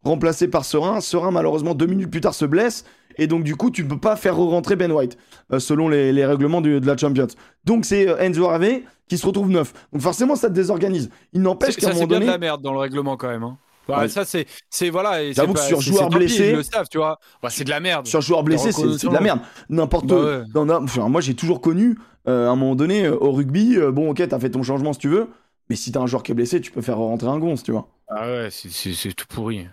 remplacé 0.04 0.48
par 0.48 0.64
Serein. 0.64 1.00
Serein, 1.00 1.30
malheureusement, 1.30 1.74
deux 1.74 1.86
minutes 1.86 2.10
plus 2.10 2.20
tard, 2.20 2.34
se 2.34 2.44
blesse. 2.44 2.84
Et 3.18 3.26
donc, 3.26 3.42
du 3.42 3.56
coup, 3.56 3.70
tu 3.70 3.82
ne 3.84 3.88
peux 3.88 3.98
pas 3.98 4.16
faire 4.16 4.36
rentrer 4.36 4.76
Ben 4.76 4.92
White, 4.92 5.16
selon 5.58 5.88
les, 5.88 6.12
les 6.12 6.24
règlements 6.24 6.60
du- 6.60 6.80
de 6.80 6.86
la 6.86 6.96
Champions. 6.96 7.26
Donc, 7.64 7.84
c'est 7.84 8.04
Enzo 8.20 8.44
Harvey 8.48 8.84
qui 9.08 9.18
se 9.18 9.26
retrouve 9.26 9.50
neuf. 9.50 9.72
Donc, 9.92 10.02
forcément, 10.02 10.36
ça 10.36 10.48
te 10.48 10.54
désorganise. 10.54 11.10
Il 11.32 11.42
n'empêche 11.42 11.74
C'est- 11.74 11.80
qu'à 11.80 11.88
un 11.88 11.90
Ça, 11.90 11.94
c'est 11.96 12.00
moment 12.02 12.08
bien 12.08 12.18
donné. 12.18 12.26
de 12.26 12.32
la 12.32 12.38
merde 12.38 12.62
dans 12.62 12.72
le 12.72 12.78
règlement 12.78 13.16
quand 13.16 13.28
même. 13.28 13.42
hein. 13.42 13.58
Bah, 13.90 14.00
Ouais. 14.00 14.08
Ça, 14.08 14.24
c'est. 14.24 14.46
c'est- 14.68 14.90
Voilà. 14.90 15.22
et 15.22 15.32
J'avoue 15.32 15.54
c'est 15.56 15.62
que 15.62 15.66
sur 15.68 15.80
joueur 15.80 16.08
blessé- 16.10 16.52
le 16.52 16.88
tu 16.88 16.98
vois. 16.98 17.18
Bah, 17.42 17.50
c'est 17.50 17.64
de 17.64 17.70
la 17.70 17.80
merde. 17.80 18.06
Sur 18.06 18.20
joueur 18.20 18.42
blessé, 18.42 18.72
c'est 18.72 18.98
c'est 18.98 19.08
de 19.08 19.12
la 19.12 19.20
merde. 19.20 19.40
N'importe. 19.68 20.06
Bah 20.06 20.16
ouais. 20.40 20.42
dans 20.52 20.68
un- 20.68 20.84
enfin, 20.84 21.08
moi, 21.08 21.20
j'ai 21.20 21.34
toujours 21.34 21.60
connu, 21.60 21.98
euh, 22.28 22.48
à 22.48 22.50
un 22.50 22.56
moment 22.56 22.74
donné, 22.76 23.04
euh, 23.06 23.16
au 23.18 23.32
rugby, 23.32 23.76
euh, 23.76 23.92
bon, 23.92 24.10
ok, 24.10 24.26
t'as 24.28 24.38
fait 24.38 24.50
ton 24.50 24.62
changement 24.62 24.92
si 24.92 24.98
tu 25.00 25.08
veux, 25.08 25.28
mais 25.68 25.76
si 25.76 25.92
t'as 25.92 26.00
un 26.00 26.06
joueur 26.06 26.22
qui 26.22 26.32
est 26.32 26.34
blessé, 26.34 26.60
tu 26.60 26.70
peux 26.70 26.82
faire 26.82 26.96
rentrer 26.98 27.28
un 27.28 27.38
gonce, 27.38 27.62
tu 27.62 27.72
vois. 27.72 27.88
Ah 28.08 28.26
ouais, 28.26 28.48
c'est- 28.50 28.70
c'est 28.70 28.92
c'est 28.94 29.12
tout 29.12 29.26
pourri. 29.28 29.66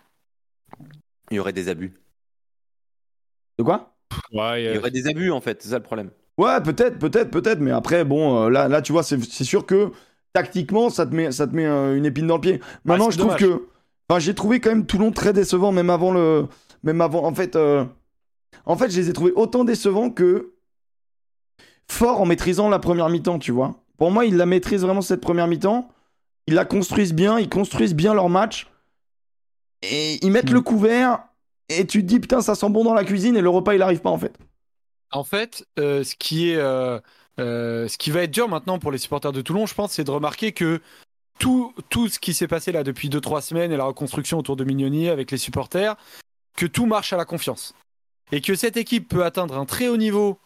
Il 1.32 1.36
y 1.38 1.40
aurait 1.40 1.54
des 1.54 1.68
abus. 1.70 1.94
De 3.58 3.64
quoi? 3.64 3.94
Ouais, 4.32 4.64
Il 4.64 4.76
y 4.76 4.78
aurait 4.78 4.92
des 4.92 5.08
abus 5.08 5.32
en 5.32 5.42
fait. 5.42 5.62
C'est 5.62 5.70
ça 5.70 5.78
le 5.78 5.84
problème. 5.84 6.10
Ouais, 6.38 6.62
peut-être, 6.62 7.00
peut-être, 7.00 7.32
peut-être, 7.32 7.60
mais 7.60 7.72
après, 7.72 8.06
bon, 8.06 8.44
euh, 8.46 8.50
là, 8.50 8.68
là, 8.68 8.82
tu 8.82 8.92
vois, 8.92 9.02
c'est 9.04 9.22
c'est 9.24 9.44
sûr 9.44 9.66
que 9.66 9.92
tactiquement, 10.34 10.90
ça 10.92 11.06
te 11.08 11.16
met, 11.16 11.32
ça 11.32 11.48
te 11.48 11.56
met 11.56 11.66
euh, 11.66 11.98
une 11.98 12.06
épine 12.06 12.28
dans 12.28 12.36
le 12.36 12.42
pied. 12.42 12.62
Maintenant, 12.86 13.10
c'est 13.10 13.18
je 13.18 13.24
trouve 13.24 13.36
que, 13.36 13.68
enfin, 14.10 14.20
j'ai 14.20 14.34
trouvé 14.34 14.60
quand 14.60 14.70
même 14.70 14.86
Toulon 14.86 15.12
très 15.12 15.34
décevant, 15.34 15.72
même 15.72 15.90
avant 15.90 16.12
le, 16.12 16.48
même 16.84 17.02
avant, 17.02 17.24
en 17.26 17.34
fait, 17.34 17.56
euh, 17.56 17.86
en 18.66 18.78
fait, 18.78 18.90
je 18.90 19.00
les 19.00 19.10
ai 19.10 19.14
trouvés 19.14 19.34
autant 19.36 19.64
décevants 19.64 20.10
que 20.10 20.54
forts 21.90 22.22
en 22.22 22.26
maîtrisant 22.26 22.70
la 22.70 22.80
première 22.80 23.10
mi-temps, 23.10 23.40
tu 23.40 23.52
vois. 23.52 23.76
Pour 23.98 24.12
moi, 24.12 24.26
ils 24.26 24.36
la 24.36 24.46
maîtrisent 24.46 24.82
vraiment 24.82 25.02
cette 25.02 25.22
première 25.22 25.48
mi-temps. 25.48 25.90
Ils 26.48 26.54
la 26.54 26.66
construisent 26.66 27.14
bien, 27.14 27.40
ils 27.40 27.50
construisent 27.50 27.96
bien 27.96 28.14
leur 28.14 28.30
match. 28.30 28.68
Et 29.82 30.24
ils 30.26 30.32
mettent 30.32 30.52
Mm. 30.52 30.56
le 30.56 30.62
couvert. 30.62 31.20
Et 31.70 31.86
tu 31.86 32.02
te 32.02 32.08
dis, 32.08 32.20
putain, 32.20 32.42
ça 32.42 32.56
sent 32.56 32.70
bon 32.70 32.84
dans 32.84 32.94
la 32.94 33.04
cuisine 33.04 33.36
et 33.36 33.42
le 33.42 33.50
repas, 33.50 33.74
il 33.74 33.82
arrive 33.82 34.00
pas, 34.00 34.10
en 34.10 34.18
fait. 34.18 34.34
En 35.12 35.24
fait, 35.24 35.66
euh, 35.80 36.04
ce 36.04 36.16
qui 36.16 36.52
est, 36.52 36.58
euh, 36.58 37.00
ce 37.38 37.98
qui 37.98 38.12
va 38.12 38.24
être 38.24 38.32
dur 38.32 38.48
maintenant 38.48 38.80
pour 38.80 38.92
les 38.92 38.98
supporters 38.98 39.32
de 39.32 39.42
Toulon, 39.42 39.66
je 39.66 39.74
pense, 39.74 39.94
c'est 39.94 40.04
de 40.04 40.12
remarquer 40.12 40.52
que 40.54 40.82
tout, 41.38 41.74
tout 41.90 42.08
ce 42.08 42.20
qui 42.20 42.34
s'est 42.34 42.48
passé 42.48 42.72
là 42.72 42.84
depuis 42.84 43.10
2-3 43.10 43.42
semaines 43.42 43.72
et 43.72 43.78
la 43.78 43.86
reconstruction 43.86 44.40
autour 44.40 44.56
de 44.56 44.64
Mignoni 44.64 45.10
avec 45.10 45.32
les 45.32 45.38
supporters, 45.38 45.96
que 46.56 46.66
tout 46.66 46.86
marche 46.86 47.14
à 47.14 47.18
la 47.18 47.26
confiance. 47.26 47.74
Et 48.32 48.42
que 48.42 48.56
cette 48.56 48.78
équipe 48.78 49.08
peut 49.08 49.24
atteindre 49.24 49.58
un 49.58 49.66
très 49.66 49.88
haut 49.88 49.98
niveau, 49.98 50.40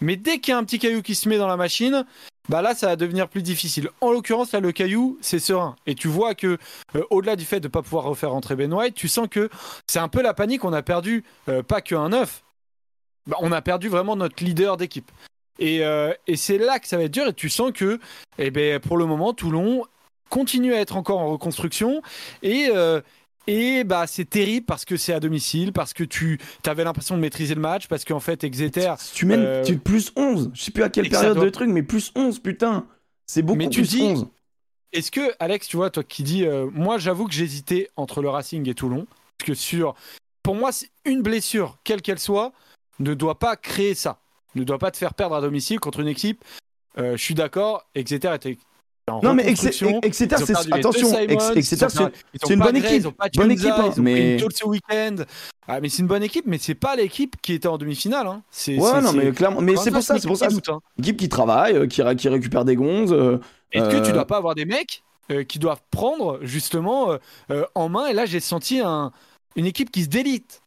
mais 0.00 0.16
dès 0.16 0.38
qu'il 0.38 0.52
y 0.52 0.54
a 0.54 0.58
un 0.58 0.64
petit 0.64 0.78
caillou 0.78 1.02
qui 1.02 1.14
se 1.14 1.28
met 1.28 1.38
dans 1.38 1.46
la 1.46 1.56
machine, 1.56 2.04
bah 2.48 2.60
là, 2.60 2.74
ça 2.74 2.88
va 2.88 2.96
devenir 2.96 3.28
plus 3.28 3.42
difficile. 3.42 3.88
En 4.00 4.10
l'occurrence, 4.10 4.52
là, 4.52 4.60
le 4.60 4.72
caillou, 4.72 5.16
c'est 5.22 5.38
serein. 5.38 5.76
Et 5.86 5.94
tu 5.94 6.08
vois 6.08 6.34
que, 6.34 6.58
euh, 6.94 7.04
au-delà 7.10 7.36
du 7.36 7.44
fait 7.44 7.60
de 7.60 7.68
ne 7.68 7.70
pas 7.70 7.80
pouvoir 7.80 8.04
refaire 8.04 8.32
rentrer 8.32 8.54
Ben 8.54 8.72
White, 8.72 8.94
tu 8.94 9.08
sens 9.08 9.28
que 9.30 9.48
c'est 9.86 9.98
un 9.98 10.08
peu 10.08 10.20
la 10.20 10.34
panique. 10.34 10.64
On 10.64 10.72
a 10.72 10.82
perdu 10.82 11.24
euh, 11.48 11.62
pas 11.62 11.80
qu'un 11.80 12.10
neuf, 12.10 12.44
bah, 13.26 13.36
on 13.40 13.50
a 13.50 13.62
perdu 13.62 13.88
vraiment 13.88 14.14
notre 14.16 14.44
leader 14.44 14.76
d'équipe. 14.76 15.10
Et, 15.58 15.84
euh, 15.84 16.12
et 16.26 16.36
c'est 16.36 16.58
là 16.58 16.78
que 16.78 16.86
ça 16.86 16.98
va 16.98 17.04
être 17.04 17.12
dur. 17.12 17.28
Et 17.28 17.32
tu 17.32 17.48
sens 17.48 17.72
que, 17.72 17.98
eh 18.38 18.50
ben, 18.50 18.78
pour 18.80 18.98
le 18.98 19.06
moment, 19.06 19.32
Toulon 19.32 19.84
continue 20.34 20.74
à 20.74 20.80
être 20.80 20.96
encore 20.96 21.20
en 21.20 21.28
reconstruction. 21.30 22.02
Et, 22.42 22.66
euh, 22.74 23.00
et 23.46 23.84
bah, 23.84 24.06
c'est 24.08 24.24
terrible 24.28 24.66
parce 24.66 24.84
que 24.84 24.96
c'est 24.96 25.12
à 25.12 25.20
domicile, 25.20 25.72
parce 25.72 25.92
que 25.92 26.02
tu 26.02 26.40
avais 26.66 26.82
l'impression 26.82 27.14
de 27.14 27.20
maîtriser 27.20 27.54
le 27.54 27.60
match, 27.60 27.86
parce 27.86 28.04
qu'en 28.04 28.18
fait, 28.18 28.42
Exeter. 28.42 28.94
Tu 29.14 29.26
mènes 29.26 29.44
Euh, 29.44 29.62
tu, 29.62 29.78
plus 29.78 30.10
11, 30.16 30.50
je 30.52 30.60
sais 30.64 30.70
plus 30.72 30.82
à 30.82 30.88
quelle 30.88 31.08
période 31.08 31.36
doit- 31.36 31.44
de 31.44 31.50
truc, 31.50 31.68
mais 31.68 31.84
plus 31.84 32.10
11, 32.16 32.40
putain. 32.40 32.84
C'est 33.26 33.42
beaucoup 33.42 33.58
Mais 33.58 33.68
tu 33.68 33.82
plus 33.82 33.90
dis- 33.90 34.02
11. 34.02 34.26
Est-ce 34.92 35.10
que, 35.12 35.32
Alex, 35.38 35.68
tu 35.68 35.76
vois, 35.76 35.90
toi 35.90 36.02
qui 36.02 36.22
dis, 36.24 36.44
euh, 36.44 36.68
moi 36.72 36.98
j'avoue 36.98 37.26
que 37.26 37.32
j'hésitais 37.32 37.88
entre 37.96 38.20
le 38.22 38.28
Racing 38.28 38.68
et 38.68 38.74
Toulon, 38.74 39.06
parce 39.38 39.46
que 39.48 39.54
sur, 39.54 39.94
pour 40.42 40.54
moi, 40.56 40.70
une 41.04 41.22
blessure, 41.22 41.78
quelle 41.84 42.02
qu'elle 42.02 42.18
soit, 42.20 42.52
ne 42.98 43.14
doit 43.14 43.38
pas 43.38 43.56
créer 43.56 43.94
ça, 43.94 44.20
ne 44.56 44.64
doit 44.64 44.78
pas 44.78 44.90
te 44.90 44.96
faire 44.96 45.14
perdre 45.14 45.34
à 45.36 45.40
domicile 45.40 45.78
contre 45.80 46.00
une 46.00 46.08
équipe. 46.08 46.44
Euh, 46.98 47.16
je 47.16 47.22
suis 47.22 47.34
d'accord, 47.34 47.84
Exeter 47.94 48.32
était 48.34 48.56
en 49.10 49.20
Non, 49.22 49.34
mais 49.34 49.46
Exeter, 49.48 49.86
Attention, 49.96 50.00
Exeter, 50.02 50.36
c'est. 51.90 52.50
une 52.52 52.58
pas 52.58 52.64
bonne 52.66 52.76
équipe. 52.76 52.90
Ils 52.92 53.08
ont 53.08 53.12
pas 53.12 53.26
Bonne 53.34 53.50
équipe, 53.50 53.66
hein, 53.66 53.74
ils 53.86 53.88
ont 53.88 53.92
pris 53.92 54.00
mais- 54.02 54.38
une 54.38 54.50
ce 54.50 54.64
week-end. 54.66 55.16
Ah, 55.68 55.80
mais 55.80 55.88
c'est 55.88 56.00
une 56.02 56.08
bonne 56.08 56.22
équipe, 56.22 56.44
mais 56.46 56.58
c'est 56.58 56.74
pas 56.74 56.96
l'équipe 56.96 57.36
qui 57.42 57.52
était 57.54 57.68
en 57.68 57.76
demi-finale. 57.78 58.26
Hein. 58.26 58.42
C'est, 58.50 58.78
Ouais, 58.78 59.00
non, 59.02 59.12
mais 59.12 59.32
clairement. 59.32 59.60
Mais 59.60 59.76
c'est 59.76 59.90
pour 59.90 60.02
ça, 60.02 60.18
c'est 60.18 60.26
pour 60.26 60.32
une 60.36 60.38
ça. 60.38 60.46
équipe 60.46 60.62
qui 60.62 60.70
doute. 60.70 60.80
Une 60.98 61.04
équipe 61.04 61.16
qui 61.18 61.28
travaille, 61.28 61.74
euh, 61.74 61.86
qui, 61.86 62.02
ré- 62.02 62.16
qui 62.16 62.28
récupère 62.28 62.64
des 62.64 62.76
gonzes. 62.76 63.12
euh, 63.12 63.38
Est-ce 63.72 63.88
que 63.90 64.02
tu 64.04 64.10
euh, 64.10 64.14
dois 64.14 64.26
pas 64.26 64.36
avoir 64.38 64.54
des 64.54 64.64
mecs 64.66 65.02
qui 65.48 65.58
doivent 65.58 65.80
prendre 65.90 66.38
justement 66.42 67.16
en 67.74 67.88
main? 67.88 68.06
Et 68.06 68.12
là, 68.12 68.24
j'ai 68.26 68.40
senti 68.40 68.80
un- 68.80 69.10
une 69.56 69.66
équipe 69.66 69.90
qui 69.90 70.04
se 70.04 70.08
délite. 70.08 70.62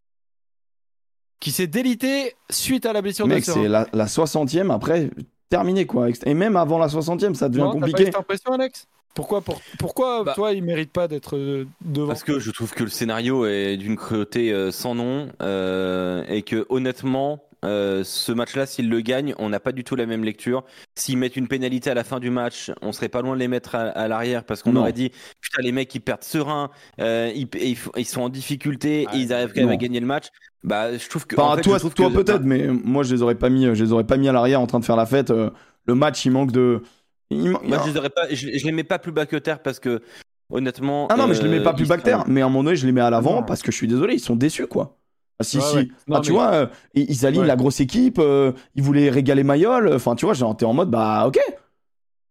Qui 1.39 1.51
s'est 1.51 1.67
délitée 1.67 2.33
suite 2.49 2.87
à 2.87 2.93
la 2.93 3.01
blessure 3.03 3.27
Mec, 3.27 3.45
de 3.45 3.51
c'est 3.51 3.67
la, 3.67 3.85
la 3.93 4.07
60e, 4.07 4.71
après, 4.71 5.11
terminé, 5.49 5.85
quoi. 5.85 6.07
Et 6.25 6.33
même 6.33 6.55
avant 6.55 6.77
la 6.77 6.87
60e, 6.87 7.33
ça 7.35 7.49
devient 7.49 7.61
Non, 7.61 7.67
t'as 7.73 7.79
pas 7.79 7.85
compliqué. 7.87 8.05
cette 8.05 8.15
impression, 8.17 8.51
Alex? 8.53 8.87
Pourquoi, 9.15 9.41
pour- 9.41 9.59
pourquoi 9.79 10.23
Bah- 10.23 10.33
toi, 10.35 10.53
il 10.53 10.63
mérite 10.63 10.91
pas 10.91 11.07
d'être 11.07 11.35
euh, 11.37 11.65
devant? 11.81 12.07
Parce 12.09 12.23
que 12.23 12.37
je 12.39 12.51
trouve 12.51 12.73
que 12.73 12.83
le 12.83 12.89
scénario 12.89 13.45
est 13.47 13.75
d'une 13.77 13.95
cruauté 13.95 14.51
euh, 14.53 14.69
sans 14.71 14.93
nom 14.93 15.29
euh, 15.41 16.23
et 16.27 16.43
que 16.43 16.67
honnêtement, 16.69 17.41
euh, 17.65 18.03
ce 18.03 18.31
match-là, 18.31 18.65
s'ils 18.65 18.89
le 18.89 19.01
gagnent, 19.01 19.33
on 19.39 19.49
n'a 19.49 19.59
pas 19.59 19.71
du 19.71 19.83
tout 19.83 19.95
la 19.95 20.05
même 20.05 20.23
lecture. 20.23 20.63
S'ils 20.95 21.17
mettent 21.17 21.35
une 21.35 21.47
pénalité 21.47 21.89
à 21.89 21.93
la 21.93 22.03
fin 22.03 22.19
du 22.19 22.29
match, 22.29 22.71
on 22.81 22.91
serait 22.91 23.09
pas 23.09 23.21
loin 23.21 23.33
de 23.33 23.39
les 23.39 23.47
mettre 23.47 23.75
à, 23.75 23.79
à 23.89 24.07
l'arrière 24.07 24.43
parce 24.43 24.61
qu'on 24.63 24.75
aurait 24.75 24.93
dit 24.93 25.11
putain 25.41 25.61
les 25.61 25.71
mecs 25.71 25.93
ils 25.95 25.99
perdent 25.99 26.23
serein, 26.23 26.69
euh, 27.01 27.31
ils, 27.35 27.47
ils, 27.61 27.77
ils 27.97 28.05
sont 28.05 28.21
en 28.21 28.29
difficulté 28.29 29.05
Ah, 29.09 29.15
et 29.15 29.19
ils 29.19 29.33
arrivent 29.33 29.49
quand 29.53 29.61
même 29.61 29.67
non. 29.69 29.73
à 29.73 29.77
gagner 29.77 29.99
le 29.99 30.05
match. 30.05 30.27
Bah 30.63 30.95
je 30.97 31.09
trouve 31.09 31.25
que 31.27 31.35
Enfin, 31.35 31.53
en 31.53 31.55
fait, 31.55 31.61
toi, 31.61 31.75
je 31.75 31.79
trouve 31.81 31.93
toi 31.93 32.09
que- 32.09 32.15
peut-être, 32.15 32.43
mais 32.43 32.67
moi 32.67 33.03
je 33.03 33.13
les 33.13 33.21
aurais 33.21 33.35
pas 33.35 33.49
mis, 33.49 33.65
je 33.73 33.83
les 33.83 33.91
aurais 33.91 34.03
pas 34.05 34.17
mis 34.17 34.27
à 34.27 34.31
l'arrière 34.31 34.59
en 34.61 34.67
train 34.67 34.79
de 34.79 34.85
faire 34.85 34.95
la 34.95 35.05
fête. 35.05 35.31
Euh, 35.31 35.49
Le 35.85 35.95
match, 35.95 36.25
il 36.25 36.31
manque 36.31 36.51
de. 36.51 36.81
il 37.29 37.51
Moi 37.51 37.79
je 37.85 37.91
les 37.91 37.97
aurais 37.97 38.09
pas, 38.09 38.27
je, 38.29 38.49
je 38.57 38.65
les 38.65 38.71
mets 38.71 38.83
pas 38.83 38.99
plus 38.99 39.11
bas 39.11 39.25
que 39.25 39.37
terre 39.37 39.61
parce 39.61 39.79
que 39.79 40.01
honnêtement. 40.49 41.07
Ah 41.09 41.15
non, 41.15 41.27
mais 41.27 41.35
je 41.35 41.41
les 41.41 41.49
mets 41.49 41.63
pas 41.63 41.73
plus 41.73 41.85
ils 41.85 41.89
bactère. 41.89 42.19
sont- 42.21 42.25
Mais 42.27 42.41
à 42.41 42.45
un 42.45 42.49
moment 42.49 42.63
donné, 42.63 42.75
je 42.75 42.85
les 42.85 42.91
mets 42.91 43.01
à 43.01 43.09
l'avant 43.09 43.43
parce 43.43 43.61
que 43.61 43.71
je 43.71 43.77
suis 43.77 43.87
désolé, 43.87 44.15
ils 44.15 44.19
sont 44.19 44.35
déçus, 44.35 44.67
quoi. 44.67 44.96
Ah, 45.39 45.43
si, 45.43 45.57
Ouais, 45.57 45.63
si. 45.63 45.75
ouais. 45.77 45.87
Non, 46.07 46.17
Ah, 46.17 46.21
tu 46.21 46.31
mais- 46.31 46.37
vois, 46.37 46.51
euh, 46.53 46.67
ils 46.95 47.25
alignent 47.25 47.41
Ouais. 47.41 47.47
la 47.47 47.55
grosse 47.55 47.79
équipe, 47.79 48.17
euh, 48.19 48.51
ils 48.75 48.81
voulaient 48.83 49.09
régaler 49.09 49.43
Mayol. 49.43 49.93
Enfin, 49.93 50.15
tu 50.15 50.25
vois, 50.25 50.33
genre, 50.33 50.55
t'es 50.57 50.65
en 50.65 50.73
mode, 50.73 50.89
bah, 50.89 51.25
ok. 51.27 51.39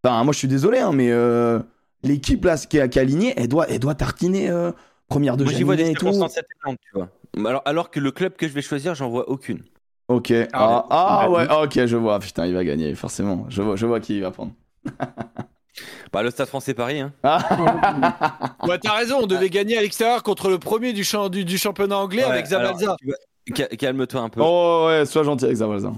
Enfin, 0.03 0.23
moi, 0.23 0.33
je 0.33 0.37
suis 0.39 0.47
désolé, 0.47 0.79
hein, 0.79 0.91
mais 0.93 1.11
euh, 1.11 1.59
l'équipe, 2.03 2.43
là, 2.45 2.57
qui 2.57 2.77
est, 2.77 2.89
qui 2.89 2.99
est 2.99 3.01
alignée, 3.01 3.33
elle 3.37 3.47
doit, 3.47 3.67
elle 3.69 3.79
doit 3.79 3.95
tartiner 3.95 4.49
euh, 4.49 4.71
première 5.07 5.37
de 5.37 5.43
Moi 5.45 5.53
j'y 5.53 5.63
vois 5.63 5.75
des 5.77 5.89
et 5.91 5.93
tout. 5.93 6.11
tu 6.11 6.77
vois. 6.93 7.09
Alors, 7.45 7.61
alors 7.65 7.91
que 7.91 7.99
le 7.99 8.11
club 8.11 8.33
que 8.35 8.47
je 8.47 8.53
vais 8.53 8.61
choisir, 8.61 8.93
j'en 8.95 9.09
vois 9.09 9.29
aucune. 9.29 9.63
Ok. 10.09 10.31
Ah, 10.53 10.85
Ah, 10.89 11.21
ah, 11.23 11.29
ouais. 11.29 11.47
ok, 11.63 11.85
je 11.85 11.97
vois. 11.97 12.19
Putain, 12.19 12.45
il 12.45 12.53
va 12.53 12.63
gagner, 12.63 12.93
forcément. 12.95 13.45
Je 13.49 13.61
vois, 13.61 13.75
je 13.75 13.85
vois 13.85 13.99
qui 13.99 14.17
il 14.17 14.21
va 14.21 14.31
prendre. 14.31 14.51
Bah, 16.11 16.23
le 16.23 16.31
Stade 16.31 16.47
français 16.47 16.73
Paris, 16.73 16.99
hein. 16.99 17.13
Ah, 17.23 18.57
Ouais, 18.67 18.79
t'as 18.79 18.93
raison, 18.93 19.19
on 19.21 19.27
devait 19.27 19.49
gagner 19.49 19.77
à 19.77 19.81
l'extérieur 19.81 20.23
contre 20.23 20.49
le 20.49 20.57
premier 20.59 20.93
du, 20.93 21.03
champ- 21.03 21.29
du, 21.29 21.45
du 21.45 21.57
championnat 21.57 21.97
anglais 21.97 22.23
Ouais, 22.23 22.31
avec 22.31 22.45
Zabalza. 22.47 22.95
Calme-toi 23.77 24.21
un 24.21 24.29
peu. 24.29 24.41
oh, 24.43 24.85
ouais, 24.87 25.05
sois 25.05 25.23
gentil 25.23 25.45
avec 25.45 25.57
Zavalza. 25.57 25.93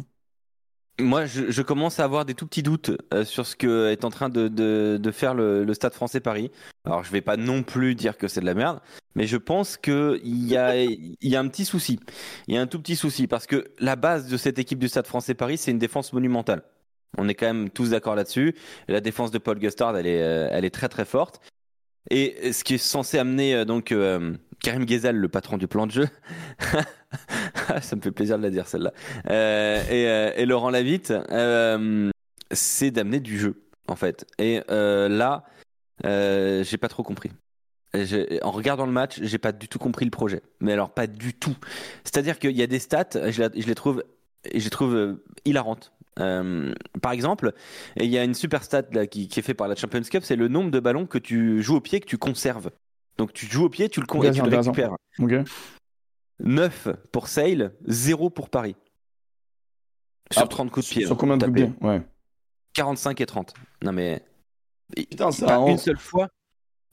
Moi, 1.02 1.26
je, 1.26 1.50
je 1.50 1.62
commence 1.62 2.02
à 2.02 2.04
avoir 2.04 2.26
des 2.26 2.34
tout 2.34 2.46
petits 2.46 2.62
doutes 2.62 2.92
euh, 3.14 3.24
sur 3.24 3.46
ce 3.46 3.56
que 3.56 3.90
est 3.90 4.04
en 4.04 4.10
train 4.10 4.28
de, 4.28 4.50
de, 4.50 5.00
de 5.02 5.12
faire 5.12 5.34
le, 5.34 5.64
le 5.64 5.74
Stade 5.74 5.94
français 5.94 6.20
Paris. 6.20 6.52
Alors, 6.84 7.06
je 7.06 7.12
vais 7.12 7.22
pas 7.22 7.38
non 7.38 7.64
plus 7.64 7.96
dire 7.96 8.18
que 8.18 8.28
c'est 8.28 8.42
de 8.42 8.46
la 8.46 8.54
merde, 8.54 8.82
mais 9.16 9.26
je 9.26 9.38
pense 9.38 9.78
qu'il 9.78 10.20
y 10.26 10.58
a, 10.58 10.76
il 10.76 11.16
y 11.22 11.38
a 11.38 11.40
un 11.40 11.48
petit 11.48 11.64
souci. 11.64 12.02
Il 12.50 12.56
y 12.56 12.58
a 12.58 12.62
un 12.62 12.68
tout 12.68 12.80
petit 12.82 12.98
souci 12.98 13.28
parce 13.28 13.48
que 13.48 13.72
la 13.80 13.96
base 13.96 14.28
de 14.28 14.36
cette 14.36 14.60
équipe 14.60 14.80
du 14.80 14.90
Stade 14.90 15.08
français 15.08 15.36
Paris, 15.36 15.58
c'est 15.58 15.72
une 15.72 15.80
défense 15.80 16.12
monumentale. 16.12 16.64
On 17.18 17.28
est 17.28 17.36
quand 17.36 17.48
même 17.48 17.70
tous 17.70 17.92
d'accord 17.92 18.16
là-dessus. 18.16 18.56
La 18.88 19.02
défense 19.02 19.32
de 19.32 19.38
Paul 19.38 19.60
Gustard, 19.60 19.98
elle 19.98 20.08
est, 20.08 20.22
euh, 20.22 20.48
elle 20.52 20.66
est 20.66 20.70
très 20.70 20.90
très 20.90 21.06
forte. 21.06 21.42
Et 22.10 22.54
ce 22.54 22.64
qui 22.64 22.76
est 22.76 22.80
censé 22.80 23.18
amener 23.18 23.56
euh, 23.56 23.66
donc 23.66 23.92
euh, 23.92 24.34
Karim 24.64 24.86
Ghezal, 24.86 25.16
le 25.16 25.30
patron 25.30 25.58
du 25.58 25.68
plan 25.68 25.88
de 25.88 25.92
jeu, 25.92 26.08
ça 27.82 27.96
me 27.96 28.02
fait 28.02 28.12
plaisir 28.12 28.38
de 28.38 28.44
la 28.44 28.50
dire 28.50 28.68
celle-là, 28.68 28.94
et, 29.92 30.46
Laurent 30.46 30.70
Lavitte, 30.70 31.14
c'est 32.52 32.92
d'amener 32.92 33.20
du 33.20 33.40
jeu 33.40 33.64
en 33.88 33.96
fait. 33.96 34.26
Et 34.38 34.62
là, 34.70 35.44
j'ai 36.04 36.78
pas 36.78 36.90
trop 36.90 37.04
compris. 37.04 37.32
En 37.94 38.52
regardant 38.52 38.86
le 38.86 38.92
match, 38.92 39.20
j'ai 39.22 39.38
pas 39.38 39.52
du 39.52 39.68
tout 39.68 39.80
compris 39.80 40.06
le 40.06 40.12
projet. 40.12 40.42
Mais 40.60 40.74
alors 40.74 40.90
pas 40.92 41.08
du 41.08 41.34
tout. 41.34 41.56
C'est-à-dire 42.04 42.38
qu'il 42.38 42.56
y 42.56 42.62
a 42.62 42.68
des 42.68 42.80
stats, 42.80 43.10
je, 43.14 43.44
les 43.44 43.76
trouve, 43.76 44.04
je 44.54 44.64
les 44.64 44.70
trouve 44.70 45.20
hilarantes. 45.46 45.94
Euh, 46.20 46.74
par 47.02 47.12
exemple, 47.12 47.54
il 47.98 48.06
y 48.10 48.18
a 48.18 48.24
une 48.24 48.34
super 48.34 48.64
stat 48.64 48.84
là, 48.92 49.08
qui, 49.08 49.28
qui 49.28 49.40
est 49.40 49.44
fait 49.44 49.54
par 49.54 49.68
la 49.68 49.76
Champions 49.76 50.02
Cup, 50.02 50.24
c'est 50.24 50.36
le 50.36 50.48
nombre 50.48 50.72
de 50.72 50.80
ballons 50.80 51.06
que 51.06 51.18
tu 51.18 51.62
joues 51.62 51.76
au 51.78 51.82
pied 51.82 52.00
que 52.00 52.06
tu 52.08 52.18
conserves. 52.18 52.72
Donc 53.18 53.34
tu 53.34 53.46
joues 53.46 53.66
au 53.66 53.70
pied, 53.70 53.90
tu 53.90 54.00
le, 54.00 54.06
con- 54.06 54.22
et 54.24 54.32
tu 54.32 54.42
le 54.42 54.58
récupères. 54.58 54.96
Ok. 55.20 55.34
9 56.42 56.88
pour 57.12 57.28
Sale, 57.28 57.74
0 57.86 58.30
pour 58.30 58.50
Paris. 58.50 58.76
Sur 60.32 60.44
Ah, 60.44 60.48
30 60.48 60.72
coups 60.72 60.88
de 60.88 60.92
pied. 60.94 61.02
Sur 61.06 61.14
hein, 61.14 61.18
combien 61.20 61.38
de 61.38 61.46
coups 61.46 61.60
de 61.60 61.66
pied? 61.66 61.74
Ouais. 61.82 62.02
45 62.74 63.20
et 63.22 63.26
30. 63.26 63.54
Non 63.84 63.92
mais. 63.92 64.24
Putain, 64.96 65.32
ça 65.32 65.46
pas 65.48 65.58
rend- 65.58 65.68
une 65.70 65.78
seule 65.78 65.98
fois. 65.98 66.30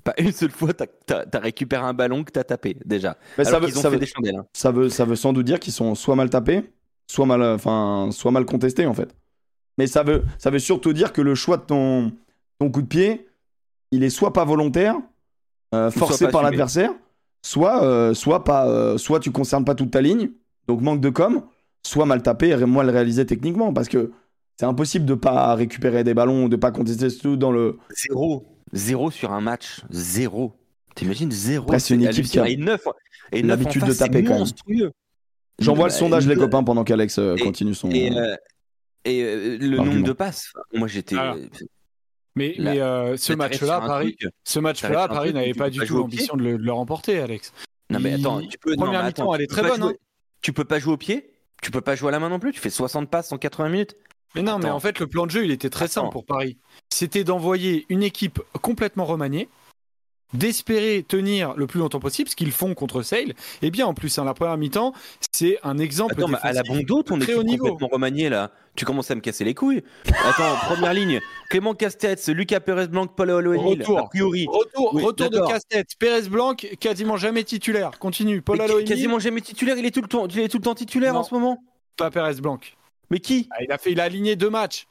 Pas 0.05 0.15
une 0.19 0.33
seule 0.33 0.51
fois, 0.51 0.73
t'as 0.73 0.87
t'as- 0.87 1.27
t'as 1.27 1.39
récupéré 1.41 1.83
un 1.83 1.93
ballon 1.95 2.25
que 2.25 2.31
t'as 2.31 2.45
tapé 2.45 2.77
déjà. 2.85 3.17
Mais 3.39 3.45
ça 3.45 3.51
Alors 3.51 3.63
veut, 3.63 3.67
qu'ils 3.69 3.79
ont 3.79 3.83
ça 3.83 3.91
fait 3.91 3.97
veut- 3.97 4.01
des 4.01 4.07
chandelles. 4.07 4.37
hein. 4.37 4.47
ça 4.53 4.71
veut, 4.71 4.89
ça 4.89 5.05
veut 5.05 5.17
sans 5.17 5.33
doute 5.33 5.47
dire 5.47 5.59
qu'ils 5.61 5.73
sont 5.73 5.95
soit 5.95 6.15
mal 6.17 6.31
tapés, 6.31 6.71
soit 7.07 7.27
mal, 7.27 7.43
enfin, 7.43 8.09
soit 8.13 8.31
mal 8.31 8.45
contestés 8.45 8.87
en 8.87 8.95
fait. 8.95 9.15
Mais 9.79 9.87
ça 9.87 10.03
veut, 10.03 10.25
ça 10.39 10.51
veut 10.51 10.59
surtout 10.59 10.93
dire 10.93 11.13
que 11.13 11.21
le 11.21 11.35
choix 11.35 11.57
de 11.59 11.63
ton, 11.63 12.13
ton 12.59 12.71
coup 12.71 12.83
de 12.83 12.87
pied, 12.87 13.29
il 13.91 14.05
est 14.05 14.11
soit 14.11 14.33
pas 14.33 14.45
volontaire, 14.45 14.97
euh, 15.75 15.91
soit 15.91 16.07
forcé 16.07 16.25
pas 16.27 16.33
par 16.33 16.43
l'adversaire, 16.43 16.93
soit, 17.43 17.83
euh, 17.85 18.15
soit 18.15 18.45
pas, 18.45 18.69
euh, 18.69 18.99
soit 18.99 19.21
tu 19.21 19.31
concernes 19.31 19.65
pas 19.65 19.75
toute 19.75 19.91
ta 19.91 20.01
ligne, 20.01 20.31
donc 20.67 20.81
manque 20.81 21.01
de 21.01 21.11
com, 21.11 21.43
soit 21.83 22.07
mal 22.07 22.23
tapé 22.23 22.49
et 22.49 22.67
mal 22.67 22.91
réalisé 22.91 23.27
techniquement, 23.27 23.73
parce 23.73 23.89
que 23.89 24.13
c'est 24.59 24.67
impossible 24.67 25.05
de 25.05 25.15
pas 25.15 25.55
récupérer 25.55 26.03
des 26.03 26.15
ballons, 26.15 26.49
de 26.49 26.57
pas 26.57 26.71
contester 26.71 27.09
tout 27.17 27.37
dans 27.37 27.53
le. 27.53 27.79
Zéro. 27.95 28.47
Zéro 28.73 29.11
sur 29.11 29.33
un 29.33 29.41
match. 29.41 29.83
Zéro. 29.91 30.55
T'imagines 30.95 31.31
zéro 31.31 31.67
c'est 31.79 31.95
une 31.95 32.05
c'est 32.05 32.09
équipe 32.09 32.25
qui 32.25 32.39
a. 32.39 32.49
Et 32.49 32.57
9 32.57 32.81
et 33.33 33.43
neuf 33.43 33.45
en 33.45 33.49
l'habitude 33.49 33.85
de 33.85 33.93
taper, 33.93 34.25
quand 34.25 34.39
même. 34.39 34.91
J'envoie 35.59 35.87
le 35.89 35.93
sondage 35.93 36.27
les 36.27 36.37
copains 36.37 36.63
pendant 36.63 36.85
qu'Alex 36.85 37.19
euh, 37.19 37.37
continue 37.37 37.75
son. 37.75 37.91
Et, 37.91 38.11
euh, 38.17 38.37
et 39.05 39.23
euh, 39.23 39.59
le 39.59 39.77
nombre 39.77 40.03
de 40.03 40.13
passes. 40.13 40.53
Moi 40.75 40.89
j'étais. 40.89 41.17
Mais, 42.35 42.55
Là, 42.59 42.73
mais 42.75 42.81
euh, 42.83 43.17
ce 43.17 43.33
match-là, 43.33 43.81
Paris, 43.81 44.15
truc. 44.21 44.33
ce 44.45 44.59
match-là, 44.59 45.09
Paris 45.09 45.33
n'avait 45.33 45.55
pas 45.55 45.71
du 45.71 45.79
pas 45.81 45.87
tout 45.87 45.97
l'ambition 45.97 46.37
de 46.37 46.43
le, 46.43 46.59
de 46.59 46.63
le 46.63 46.73
remporter, 46.73 47.19
Alex. 47.19 47.53
Non 47.89 47.99
mais 47.99 48.13
attends, 48.15 48.41
tu 48.43 48.59
peux. 48.59 48.75
Première 48.77 49.05
mi-temps, 49.07 49.35
elle 49.35 49.43
est 49.43 49.47
tu 49.47 49.55
peux 49.55 49.61
très 49.63 49.63
pas 49.63 49.69
bonne, 49.77 49.81
jouer- 49.89 49.93
hein. 49.95 50.07
Tu 50.43 50.53
peux 50.53 50.65
pas 50.65 50.79
jouer 50.79 50.93
au 50.93 50.97
pied? 50.99 51.31
Tu 51.63 51.71
peux 51.71 51.81
pas 51.81 51.97
jouer 51.97 52.09
à 52.09 52.13
la 52.13 52.21
main 52.21 52.29
non 52.29 52.39
plus? 52.39 52.53
Tu 52.53 52.61
fais 52.61 52.69
60 52.69 53.09
passes 53.11 53.33
en 53.33 53.39
80 53.39 53.71
minutes? 53.71 53.97
Mais 54.35 54.43
non, 54.43 54.59
mais 54.59 54.69
en 54.69 54.81
fait, 54.81 54.99
le 55.01 55.07
plan 55.07 55.25
de 55.25 55.31
jeu, 55.31 55.45
il 55.47 55.51
était 55.51 55.71
très 55.71 55.87
Attends. 55.87 56.03
simple 56.03 56.13
pour 56.13 56.27
Paris. 56.27 56.59
C'était 56.93 57.25
d'envoyer 57.25 57.87
une 57.89 58.03
équipe 58.03 58.43
complètement 58.61 59.07
remaniée, 59.07 59.49
d'espérer 60.35 61.05
tenir 61.07 61.55
le 61.57 61.67
plus 61.67 61.79
longtemps 61.81 62.01
possible, 62.01 62.29
ce 62.29 62.37
qu'ils 62.37 62.53
font 62.53 62.75
contre 62.75 63.03
Sale. 63.03 63.35
Et 63.63 63.71
bien, 63.71 63.87
en 63.87 63.95
plus, 63.95 64.19
hein, 64.19 64.25
la 64.25 64.35
première 64.35 64.57
mi-temps, 64.57 64.93
c'est 65.33 65.59
un 65.63 65.79
exemple 65.79 66.15
Attends, 66.19 66.29
mais 66.29 66.39
à 66.43 66.53
la 66.53 66.63
défensif 66.63 66.87
bon 66.87 66.97
dos, 66.97 67.03
ton 67.03 67.19
très 67.19 67.33
équipe 67.35 67.59
complètement 67.61 67.89
remaniée 67.89 68.29
là. 68.29 68.51
Tu 68.75 68.85
commences 68.85 69.11
à 69.11 69.15
me 69.15 69.21
casser 69.23 69.45
les 69.45 69.55
couilles. 69.55 69.83
Attends, 70.07 70.55
première 70.67 70.93
ligne. 70.93 71.21
Clément 71.49 71.75
Castex, 71.75 72.29
Lucas 72.29 72.61
Perez 72.61 72.89
Blanc, 72.89 73.07
Paul 73.07 73.31
Aloenil. 73.31 73.81
Retour. 73.81 73.99
A 73.99 74.09
priori. 74.09 74.47
Retour, 74.49 74.95
Oui, 74.95 75.03
retour 75.03 75.31
de 75.31 75.41
casse-tête. 75.41 75.89
Pérez 75.99 76.29
Blanc, 76.29 76.55
quasiment 76.55 77.17
jamais 77.17 77.43
titulaire. 77.45 77.93
Continue. 77.99 78.43
Paul 78.43 78.61
Aloeni, 78.61 78.85
quasiment 78.85 79.19
jamais 79.19 79.41
titulaire? 79.41 79.79
Il 79.79 79.87
est 79.87 79.91
tout 79.91 80.03
le 80.03 80.09
temps, 80.09 80.27
il 80.29 80.41
est 80.41 80.49
tout 80.49 80.59
le 80.59 80.65
temps 80.65 80.75
titulaire 80.75 81.15
Non. 81.15 81.21
en 81.21 81.23
ce 81.23 81.33
moment? 81.35 81.63
pas 81.97 82.11
Pérez 82.11 82.35
Blanc. 82.35 82.59
Mais 83.11 83.21
qui? 83.21 83.49
Ah, 83.53 83.63
il, 83.63 83.73
a 83.73 83.79
fait, 83.79 83.93
il 83.93 84.01
a 84.01 84.05
aligné 84.05 84.37
deux 84.37 84.51
matchs. 84.51 84.87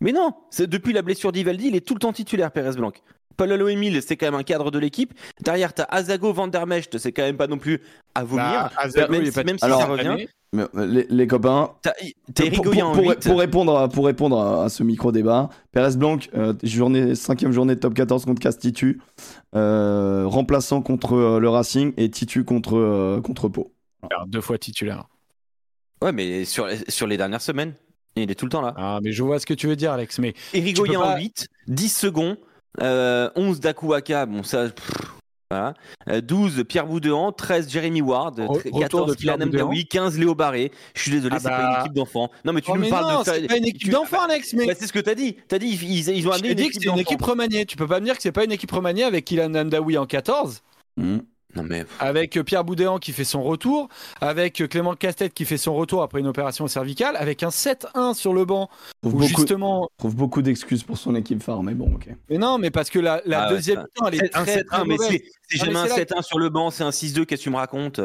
Mais 0.00 0.10
non. 0.10 0.34
C'est 0.50 0.66
depuis 0.66 0.92
la 0.92 1.02
blessure 1.02 1.30
d'Ivaldi, 1.30 1.68
il 1.68 1.76
est 1.76 1.86
tout 1.86 1.94
le 1.94 2.00
temps 2.00 2.12
titulaire, 2.12 2.50
Perez 2.50 2.72
Blanc. 2.76 2.90
Paul 3.36 3.52
Aloemil, 3.52 4.00
c'est 4.02 4.16
quand 4.16 4.26
même 4.26 4.34
un 4.34 4.42
cadre 4.42 4.70
de 4.70 4.78
l'équipe. 4.78 5.12
Derrière, 5.42 5.72
t'as 5.74 5.84
Azago 5.84 6.32
Van 6.32 6.48
der 6.48 6.66
Mecht, 6.66 6.98
c'est 6.98 7.12
quand 7.12 7.22
même 7.22 7.36
pas 7.36 7.46
non 7.46 7.58
plus 7.58 7.80
à 8.14 8.24
vomir. 8.24 8.44
Bah, 8.44 8.72
Azago, 8.76 9.12
même 9.12 9.24
si- 9.26 9.32
pas 9.32 9.44
même 9.44 9.58
si 9.58 9.64
titulaire 9.66 9.78
ça 9.78 9.86
revient. 9.86 10.26
Mais, 10.54 10.64
euh, 10.76 10.86
les, 10.86 11.06
les 11.08 11.26
copains, 11.26 11.70
Eric 12.38 12.56
pour, 12.62 12.64
pour- 12.72 12.92
pour- 12.92 13.08
8. 13.10 13.26
pour 13.26 13.38
répondre 13.38 13.76
à, 13.78 13.88
pour 13.88 14.04
répondre 14.04 14.38
à, 14.38 14.64
à 14.64 14.68
ce 14.68 14.82
micro-débat, 14.82 15.48
Pérez 15.70 15.96
Blanc, 15.96 16.18
euh, 16.34 16.52
journée, 16.62 17.14
cinquième 17.14 17.52
journée 17.52 17.74
de 17.74 17.80
top 17.80 17.94
14 17.94 18.26
contre 18.26 18.40
Castitu, 18.42 19.00
euh, 19.54 20.24
remplaçant 20.26 20.82
contre 20.82 21.14
euh, 21.14 21.40
le 21.40 21.48
Racing 21.48 21.92
et 21.96 22.10
Titu 22.10 22.44
contre, 22.44 22.76
euh, 22.76 23.20
contre 23.22 23.48
Pau. 23.48 23.72
Alors, 24.10 24.26
deux 24.26 24.40
fois 24.40 24.58
titulaire. 24.58 25.04
Ouais, 26.02 26.12
mais 26.12 26.44
sur, 26.44 26.66
sur 26.88 27.06
les 27.06 27.16
dernières 27.16 27.40
semaines, 27.40 27.74
il 28.16 28.30
est 28.30 28.34
tout 28.34 28.44
le 28.44 28.50
temps 28.50 28.60
là. 28.60 28.74
Ah, 28.76 28.98
mais 29.02 29.12
je 29.12 29.22
vois 29.22 29.38
ce 29.38 29.46
que 29.46 29.54
tu 29.54 29.68
veux 29.68 29.76
dire, 29.76 29.92
Alex. 29.92 30.18
Mais 30.18 30.34
Eric 30.52 30.74
Tu 30.76 30.82
peux 30.82 30.86
Goyen 30.88 31.00
en 31.00 31.12
pas- 31.14 31.18
8, 31.18 31.48
10 31.68 31.88
secondes, 31.96 32.36
euh, 32.80 33.28
11 33.36 33.60
d'Akuaka, 33.60 34.26
bon 34.26 34.42
ça, 34.42 34.68
pff, 34.70 34.90
voilà. 35.50 35.74
Euh, 36.08 36.20
12 36.22 36.64
Pierre 36.66 36.86
Boudéan, 36.86 37.30
13 37.32 37.68
Jérémy 37.70 38.00
Ward, 38.00 38.38
Re- 38.38 38.46
tr- 38.46 38.56
retour 38.68 38.80
14 38.80 39.10
de 39.10 39.16
Pierre 39.16 39.36
Kylian. 39.36 39.50
Mbaoui, 39.66 39.86
15 39.86 40.18
Léo 40.18 40.34
Barré. 40.34 40.72
Je 40.94 41.02
suis 41.02 41.10
désolé, 41.10 41.34
Ah 41.36 41.40
c'est 41.40 41.48
bah- 41.50 41.58
pas 41.58 41.74
une 41.74 41.80
équipe 41.82 41.92
d'enfants. 41.94 42.30
Non 42.46 42.54
mais 42.54 42.62
tu 42.62 42.70
Oh, 42.70 42.76
nous 42.76 42.80
mais 42.82 42.88
parles 42.90 43.12
non, 43.12 43.20
de 43.20 43.24
c'est 43.26 43.46
pas 43.46 43.56
une 43.58 43.66
équipe 43.66 43.82
tu- 43.82 43.90
d'enfants, 43.90 44.22
Alex. 44.22 44.54
Mais 44.54 44.66
Bah, 44.66 44.72
c'est 44.78 44.86
ce 44.86 44.92
que 44.94 44.98
t'as 45.00 45.14
dit. 45.14 45.36
T'as 45.48 45.58
dit 45.58 45.66
ils, 45.82 46.10
ont 46.26 46.32
je 46.32 46.38
amené 46.38 46.40
t'ai 46.42 46.48
une 46.48 46.54
dit 46.56 46.62
que 46.64 46.68
équipe 46.70 46.82
c'est 46.84 46.88
une 46.90 46.98
équipe 46.98 47.22
remaniée. 47.22 47.66
Tu 47.66 47.76
peux 47.76 47.86
pas 47.86 48.00
me 48.00 48.06
dire 48.06 48.16
que 48.16 48.22
c'est 48.22 48.32
pas 48.32 48.44
une 48.44 48.52
équipe 48.52 48.70
remaniée 48.72 49.04
avec 49.04 49.26
Kylian 49.26 49.50
Nandaoui 49.50 49.98
en 49.98 50.06
14, 50.06 50.62
Non 51.54 51.62
mais 51.62 51.84
avec 52.00 52.36
euh, 52.36 52.42
Pierre 52.42 52.64
Boudéan 52.64 52.98
qui 52.98 53.12
fait 53.12 53.24
son 53.24 53.42
retour, 53.42 53.88
avec 54.20 54.60
euh, 54.60 54.66
Clément 54.68 54.94
Castet 54.94 55.30
qui 55.30 55.44
fait 55.44 55.58
son 55.58 55.74
retour 55.74 56.02
après 56.02 56.20
une 56.20 56.26
opération 56.26 56.66
cervicale, 56.66 57.14
avec 57.16 57.42
un 57.42 57.50
7-1 57.50 58.14
sur 58.14 58.32
le 58.32 58.44
banc 58.44 58.70
Trouve 59.02 59.14
où 59.14 59.18
beaucoup, 59.18 59.28
justement. 59.28 59.88
trouve 59.98 60.16
beaucoup 60.16 60.42
d'excuses 60.42 60.82
pour 60.82 60.96
son 60.96 61.14
équipe 61.14 61.42
phare, 61.42 61.62
mais 61.62 61.74
bon, 61.74 61.92
ok. 61.94 62.08
Mais 62.30 62.38
non, 62.38 62.58
mais 62.58 62.70
parce 62.70 62.88
que 62.90 62.98
la, 62.98 63.20
la 63.26 63.42
Ah 63.42 63.48
ouais, 63.48 63.54
deuxième 63.56 63.80
mi-temps, 63.80 64.06
elle 64.08 64.14
est 64.24 64.36
un 64.36 64.44
très, 64.44 64.62
7-1, 64.62 64.64
très 64.66 64.84
mais 64.86 64.96
c'est 64.98 65.12
Non, 65.12 65.18
jamais 65.50 65.72
mais 65.72 65.78
un 65.78 65.86
c'est 65.88 66.10
là 66.10 66.20
7-1 66.20 66.22
sur 66.22 66.38
le 66.38 66.48
banc, 66.48 66.70
c'est 66.70 66.84
un 66.84 66.90
6-2, 66.90 67.24
qu'est-ce 67.26 67.40
que 67.40 67.44
tu 67.44 67.50
me 67.50 67.56
racontes? 67.56 68.00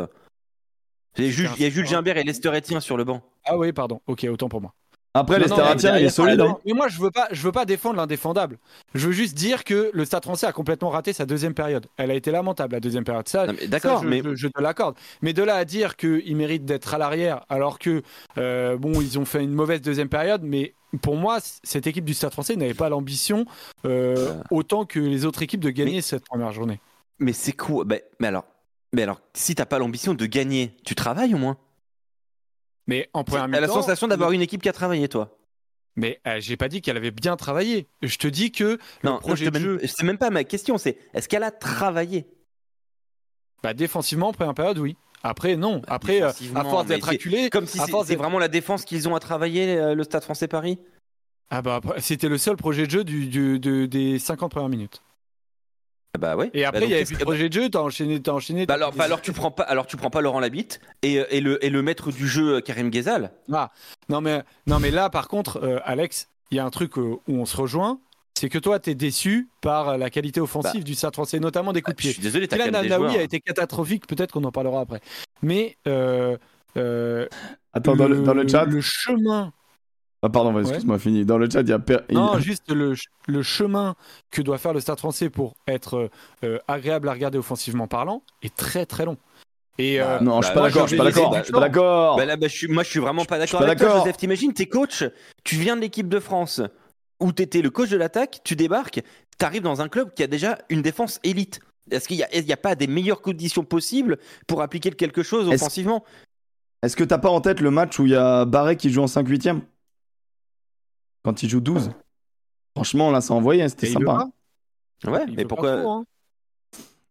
Il 1.18 1.26
y 1.26 1.28
a 1.28 1.32
Jules, 1.32 1.50
il 1.58 1.64
y 1.64 1.66
a 1.66 1.70
Jules 1.70 1.88
Gimbert 1.88 2.18
et 2.18 2.24
Lester 2.24 2.50
Etienne 2.56 2.80
sur 2.82 2.98
le 2.98 3.04
banc. 3.04 3.22
Ah 3.46 3.58
oui, 3.58 3.72
pardon. 3.74 4.02
Ok, 4.08 4.28
autant 4.30 4.50
pour 4.50 4.62
moi. 4.62 4.74
Après, 5.20 5.38
Non, 5.38 5.44
les 5.44 5.50
non, 5.50 5.56
Steratiens, 5.56 5.94
mais- 5.94 6.02
il 6.02 6.06
est 6.06 6.10
solide. 6.10 6.40
hein. 6.42 6.58
Mais 6.66 6.74
moi, 6.74 6.88
je 6.88 7.00
veux 7.00 7.12
pas, 7.12 7.28
je 7.32 7.42
veux 7.42 7.52
pas 7.52 7.66
défendre 7.66 7.96
l'indéfendable. 7.98 8.58
Je 8.96 9.08
veux 9.08 9.12
juste 9.14 9.36
dire 9.36 9.64
que 9.64 9.90
le 9.94 10.06
Stade 10.06 10.24
Français 10.24 10.46
a 10.48 10.52
complètement 10.52 10.90
raté 10.90 11.14
sa 11.14 11.26
deuxième 11.26 11.54
période. 11.54 11.88
Elle 11.98 12.12
a 12.12 12.14
été 12.14 12.32
lamentable 12.32 12.74
la 12.74 12.80
deuxième 12.80 13.04
période. 13.04 13.28
Ça, 13.28 13.48
mais 13.48 13.68
D'accord, 13.68 14.04
je, 14.04 14.08
mais 14.08 14.22
je- 14.24 14.36
je 14.36 14.48
te 14.48 14.62
l'accorde. 14.62 14.96
Mais 15.22 15.34
de 15.34 15.44
là 15.44 15.56
à 15.56 15.66
dire 15.66 15.96
qu'ils 15.96 16.36
méritent 16.36 16.66
d'être 16.66 16.94
à 16.94 16.98
l'arrière, 16.98 17.46
alors 17.50 17.80
que 17.80 18.02
euh, 18.38 18.78
bon, 18.78 19.02
ils 19.02 19.18
ont 19.20 19.26
fait 19.26 19.44
une 19.44 19.54
mauvaise 19.54 19.82
deuxième 19.82 20.10
période, 20.10 20.42
mais 20.44 20.74
pour 21.02 21.16
moi, 21.18 21.40
cette 21.64 21.86
équipe 21.88 22.06
du 22.06 22.14
Stade 22.14 22.32
Français 22.32 22.56
n'avait 22.56 22.74
pas 22.74 22.90
l'ambition 22.90 23.46
euh, 23.86 24.34
autant 24.52 24.86
que 24.86 25.00
les 25.00 25.26
autres 25.26 25.42
équipes 25.42 25.60
de 25.62 25.70
gagner 25.70 26.02
cette 26.02 26.26
première 26.26 26.52
journée. 26.52 26.80
mais 27.20 27.34
c'est 27.34 27.52
quoi? 27.52 27.84
Ben, 27.84 28.00
mais 28.20 28.28
alors, 28.28 28.46
mais 28.94 29.04
alors, 29.04 29.20
si 29.34 29.56
t'as 29.56 29.66
pas 29.66 29.80
l'ambition 29.80 30.14
de 30.14 30.26
gagner, 30.26 30.76
tu 30.86 30.96
travailles 30.96 31.34
au 31.34 31.38
moins. 31.38 31.58
Mais 32.88 33.10
en 33.14 33.24
première 33.24 33.46
T'as 33.46 33.60
la 33.60 33.68
mi-temps, 33.68 33.74
sensation 33.82 34.08
d'avoir 34.08 34.32
une 34.32 34.42
équipe 34.42 34.62
qui 34.62 34.70
a 34.70 34.74
travaillé, 34.74 35.08
toi. 35.08 35.38
Mais 35.96 36.22
euh, 36.28 36.38
j'ai 36.40 36.58
pas 36.58 36.70
dit 36.70 36.82
qu'elle 36.82 36.98
avait 36.98 37.12
bien 37.12 37.36
travaillé. 37.36 37.88
Je 38.02 38.18
te 38.18 38.28
dis 38.28 38.52
que 38.52 38.64
le 38.64 38.80
Non, 39.04 39.14
non, 39.14 39.20
projet 39.20 39.46
je 39.46 39.50
de 39.50 39.60
jeu, 39.60 39.80
c'est 39.86 40.04
même 40.04 40.18
pas 40.18 40.30
ma 40.30 40.44
question. 40.44 40.78
C'est 40.78 40.98
est-ce 41.14 41.28
qu'elle 41.28 41.44
a 41.44 41.52
travaillé? 41.52 42.28
Bah, 43.64 43.74
défensivement 43.74 44.30
en 44.30 44.34
première 44.34 44.54
période, 44.54 44.78
oui. 44.78 44.96
Après, 45.24 45.56
non. 45.56 45.82
Après, 45.88 46.22
euh, 46.22 46.30
à 46.56 46.64
force 46.64 46.86
d'être 46.86 47.10
acculé, 47.10 47.50
Comme 47.50 47.66
si 47.66 47.80
c'est 47.80 48.16
vraiment 48.16 48.40
la 48.40 48.48
défense 48.48 48.86
qu'ils 48.86 49.10
ont 49.10 49.16
à 49.16 49.20
travailler, 49.20 49.76
euh, 49.78 49.96
le 49.96 50.04
Stade 50.04 50.24
Français 50.24 50.48
Paris? 50.48 50.80
Ah 51.50 51.62
bah 51.62 51.80
c'était 52.00 52.28
le 52.28 52.38
seul 52.38 52.58
projet 52.58 52.86
de 52.86 52.92
jeu 52.92 53.04
du, 53.06 53.26
du- 53.28 53.58
de- 53.60 53.86
des 53.86 54.20
50 54.20 54.52
premières 54.52 54.70
minutes. 54.70 55.02
Ah 56.18 56.36
Bah 56.36 56.36
ouais. 56.36 56.50
Et 56.54 56.66
après, 56.66 56.80
Bah 56.82 56.86
il 56.86 56.92
y 56.92 56.96
avait 56.96 57.06
plus 57.06 57.16
de 57.18 57.24
projet 57.24 57.48
de 57.50 57.54
jeu, 57.54 57.70
t'as 57.70 57.80
enchaîné, 57.80 58.22
t'as 58.22 58.32
enchaîné. 58.34 58.66
Bah 58.66 58.74
alors, 58.74 58.92
bah 58.94 59.04
alors 59.06 59.22
tu 59.22 59.32
prends 59.34 59.52
pas, 59.52 59.64
alors 59.64 59.86
tu 59.88 59.98
prends 59.98 60.10
pas 60.10 60.22
Laurent 60.22 60.40
Labitte 60.40 60.80
et, 61.04 61.20
euh, 61.20 61.26
et 61.30 61.40
le 61.42 61.64
et 61.64 61.70
le 61.70 61.82
maître 61.82 62.12
du 62.12 62.28
jeu 62.28 62.56
euh, 62.56 62.62
Karim 62.62 62.90
Ghezal. 62.90 63.32
Non 64.10 64.22
mais, 64.22 64.44
non 64.66 64.80
mais 64.80 64.92
là, 64.92 65.10
par 65.10 65.28
contre, 65.28 65.60
euh, 65.64 65.80
Alex, 65.86 66.30
il 66.52 66.58
y 66.58 66.60
a 66.60 66.66
un 66.66 66.70
truc 66.70 66.98
euh, 66.98 67.18
où 67.28 67.40
on 67.40 67.46
se 67.46 67.56
rejoint, 67.58 68.00
c'est 68.36 68.50
que 68.50 68.58
toi, 68.60 68.80
t'es 68.80 68.94
déçu 68.96 69.48
par 69.62 69.98
la 69.98 70.10
qualité 70.10 70.40
offensive 70.40 70.84
du 70.84 70.94
Stade 70.96 71.14
français, 71.14 71.40
notamment 71.40 71.74
des 71.74 71.82
coups 71.82 71.96
de 71.96 71.98
Bah, 71.98 72.02
je 72.04 72.08
pied. 72.08 72.14
suis 72.14 72.22
désolé, 72.22 72.48
t'as 72.48 72.58
Amraoui 72.64 72.88
joueurs. 72.90 73.12
a 73.20 73.22
été 73.24 73.40
catastrophique, 73.40 74.06
peut-être 74.08 74.32
qu'on 74.32 74.44
en 74.44 74.52
parlera 74.52 74.82
après. 74.82 75.02
Mais 75.42 75.78
euh, 75.88 76.38
euh, 76.78 77.28
Attends, 77.74 77.96
dans 77.96 78.08
le, 78.08 78.22
dans 78.22 78.34
le 78.34 78.48
chat. 78.48 78.66
le 78.66 78.80
chemin 78.82 79.52
Ah, 80.24 80.30
pardon, 80.30 80.58
excuse-moi, 80.60 80.98
fini. 80.98 81.26
Dans 81.26 81.38
le 81.38 81.48
chat, 81.50 81.62
il 81.62 81.70
y 81.70 81.74
a. 81.74 81.80
Non, 82.12 82.40
juste 82.40 82.72
le, 82.72 82.96
le 83.28 83.44
chemin 83.44 83.96
que 84.32 84.42
doit 84.42 84.58
faire 84.58 84.74
le 84.74 84.80
Stade 84.80 84.98
français 84.98 85.30
pour 85.30 85.54
être 85.68 86.10
euh, 86.44 86.58
agréable 86.68 87.08
à 87.10 87.14
regarder 87.14 87.38
offensivement 87.38 87.88
parlant 87.88 88.24
est 88.42 88.56
très 88.56 88.86
très 88.86 89.06
long. 89.06 89.18
Et 89.78 90.00
Bah, 90.00 90.18
euh, 90.18 90.20
Non, 90.22 90.42
je 90.42 90.48
suis 90.48 90.56
Bah, 90.56 90.62
pas 90.62 90.68
d'accord, 90.70 90.84
je 90.84 90.88
suis 90.90 90.98
pas 90.98 91.04
d'accord. 91.04 91.30
laisser- 91.32 91.40
Je 91.42 91.44
suis 91.46 91.54
pas 91.54 91.60
d'accord. 91.60 92.18
Bah 92.18 92.26
là, 92.26 92.36
bah, 92.36 92.48
je 92.48 92.56
suis, 92.56 92.68
moi, 92.68 92.82
je 92.84 92.90
suis 92.90 93.00
vraiment 93.00 93.26
pas 93.26 93.40
Je 93.40 93.46
suis 93.46 93.52
d'accord 93.54 93.60
pas 93.60 93.66
avec 93.68 93.78
toi, 93.78 93.88
d'accord. 93.90 94.04
Joseph. 94.06 94.18
T'imagines, 94.18 94.54
t'es 94.54 94.66
coach, 94.66 95.04
tu 95.44 95.56
viens 95.56 95.76
de 95.76 95.82
l'équipe 95.82 96.10
de 96.10 96.20
France, 96.20 96.62
où 97.20 97.32
t'étais 97.32 97.62
le 97.62 97.70
coach 97.70 97.90
de 97.90 97.98
l'attaque, 97.98 98.40
tu 98.44 98.56
débarques, 98.56 99.02
t'arrives 99.38 99.62
dans 99.62 99.82
un 99.82 99.88
club 99.88 100.12
qui 100.16 100.24
a 100.24 100.28
déjà 100.28 100.58
une 100.70 100.82
défense 100.82 101.20
élite. 101.24 101.60
Est-ce 101.92 102.08
qu'il 102.08 102.18
n'y 102.18 102.24
a, 102.24 102.36
il 102.36 102.44
y 102.46 102.52
a 102.54 102.58
pas 102.58 102.74
des 102.74 102.88
meilleures 102.88 103.22
conditions 103.22 103.64
possibles 103.64 104.18
pour 104.48 104.64
appliquer 104.64 104.90
quelque 104.92 105.22
chose 105.22 105.48
offensivement? 105.48 106.04
Est-ce 106.82 106.96
que 106.96 107.04
t'as 107.04 107.18
pas 107.20 107.30
en 107.30 107.40
tête 107.40 107.60
le 107.62 107.70
match 107.72 108.00
où 108.00 108.06
il 108.06 108.12
y 108.12 108.16
a 108.16 108.46
Barret 108.46 108.76
qui 108.78 108.90
joue 108.90 109.04
en 109.04 109.08
5 109.08 109.28
8 109.28 109.48
Quand 111.28 111.44
il 111.44 111.50
joue 111.50 111.60
12 111.60 111.92
Franchement, 112.74 113.12
là, 113.12 113.20
ça 113.20 113.34
envoyait, 113.34 113.68
c'était 113.68 113.88
il 113.92 114.00
veut 114.00 114.06
sympa. 114.06 114.30
Ouais, 115.06 115.26
il 115.28 115.36
mais 115.36 115.44
pourquoi 115.46 115.82
trop, 115.82 115.92
hein. 115.92 116.06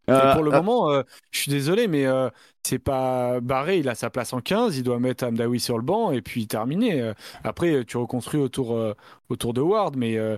Euh, 0.09 0.33
pour 0.33 0.43
le 0.43 0.51
euh, 0.53 0.57
moment, 0.57 0.89
euh, 0.89 1.03
je 1.31 1.39
suis 1.41 1.51
désolé, 1.51 1.87
mais 1.87 2.05
euh, 2.07 2.29
c'est 2.63 2.79
pas 2.79 3.41
barré. 3.41 3.77
Il 3.79 3.89
a 3.89 3.93
sa 3.93 4.09
place 4.09 4.33
en 4.33 4.39
15, 4.39 4.75
il 4.77 4.83
doit 4.83 4.99
mettre 4.99 5.25
Amdawi 5.25 5.59
sur 5.59 5.77
le 5.77 5.83
banc 5.83 6.11
et 6.11 6.21
puis 6.21 6.47
terminer. 6.47 7.11
Après, 7.43 7.83
tu 7.85 7.97
reconstruis 7.97 8.39
autour, 8.39 8.73
euh, 8.73 8.93
autour 9.29 9.53
de 9.53 9.61
Ward, 9.61 9.95
mais 9.97 10.17
euh, 10.17 10.37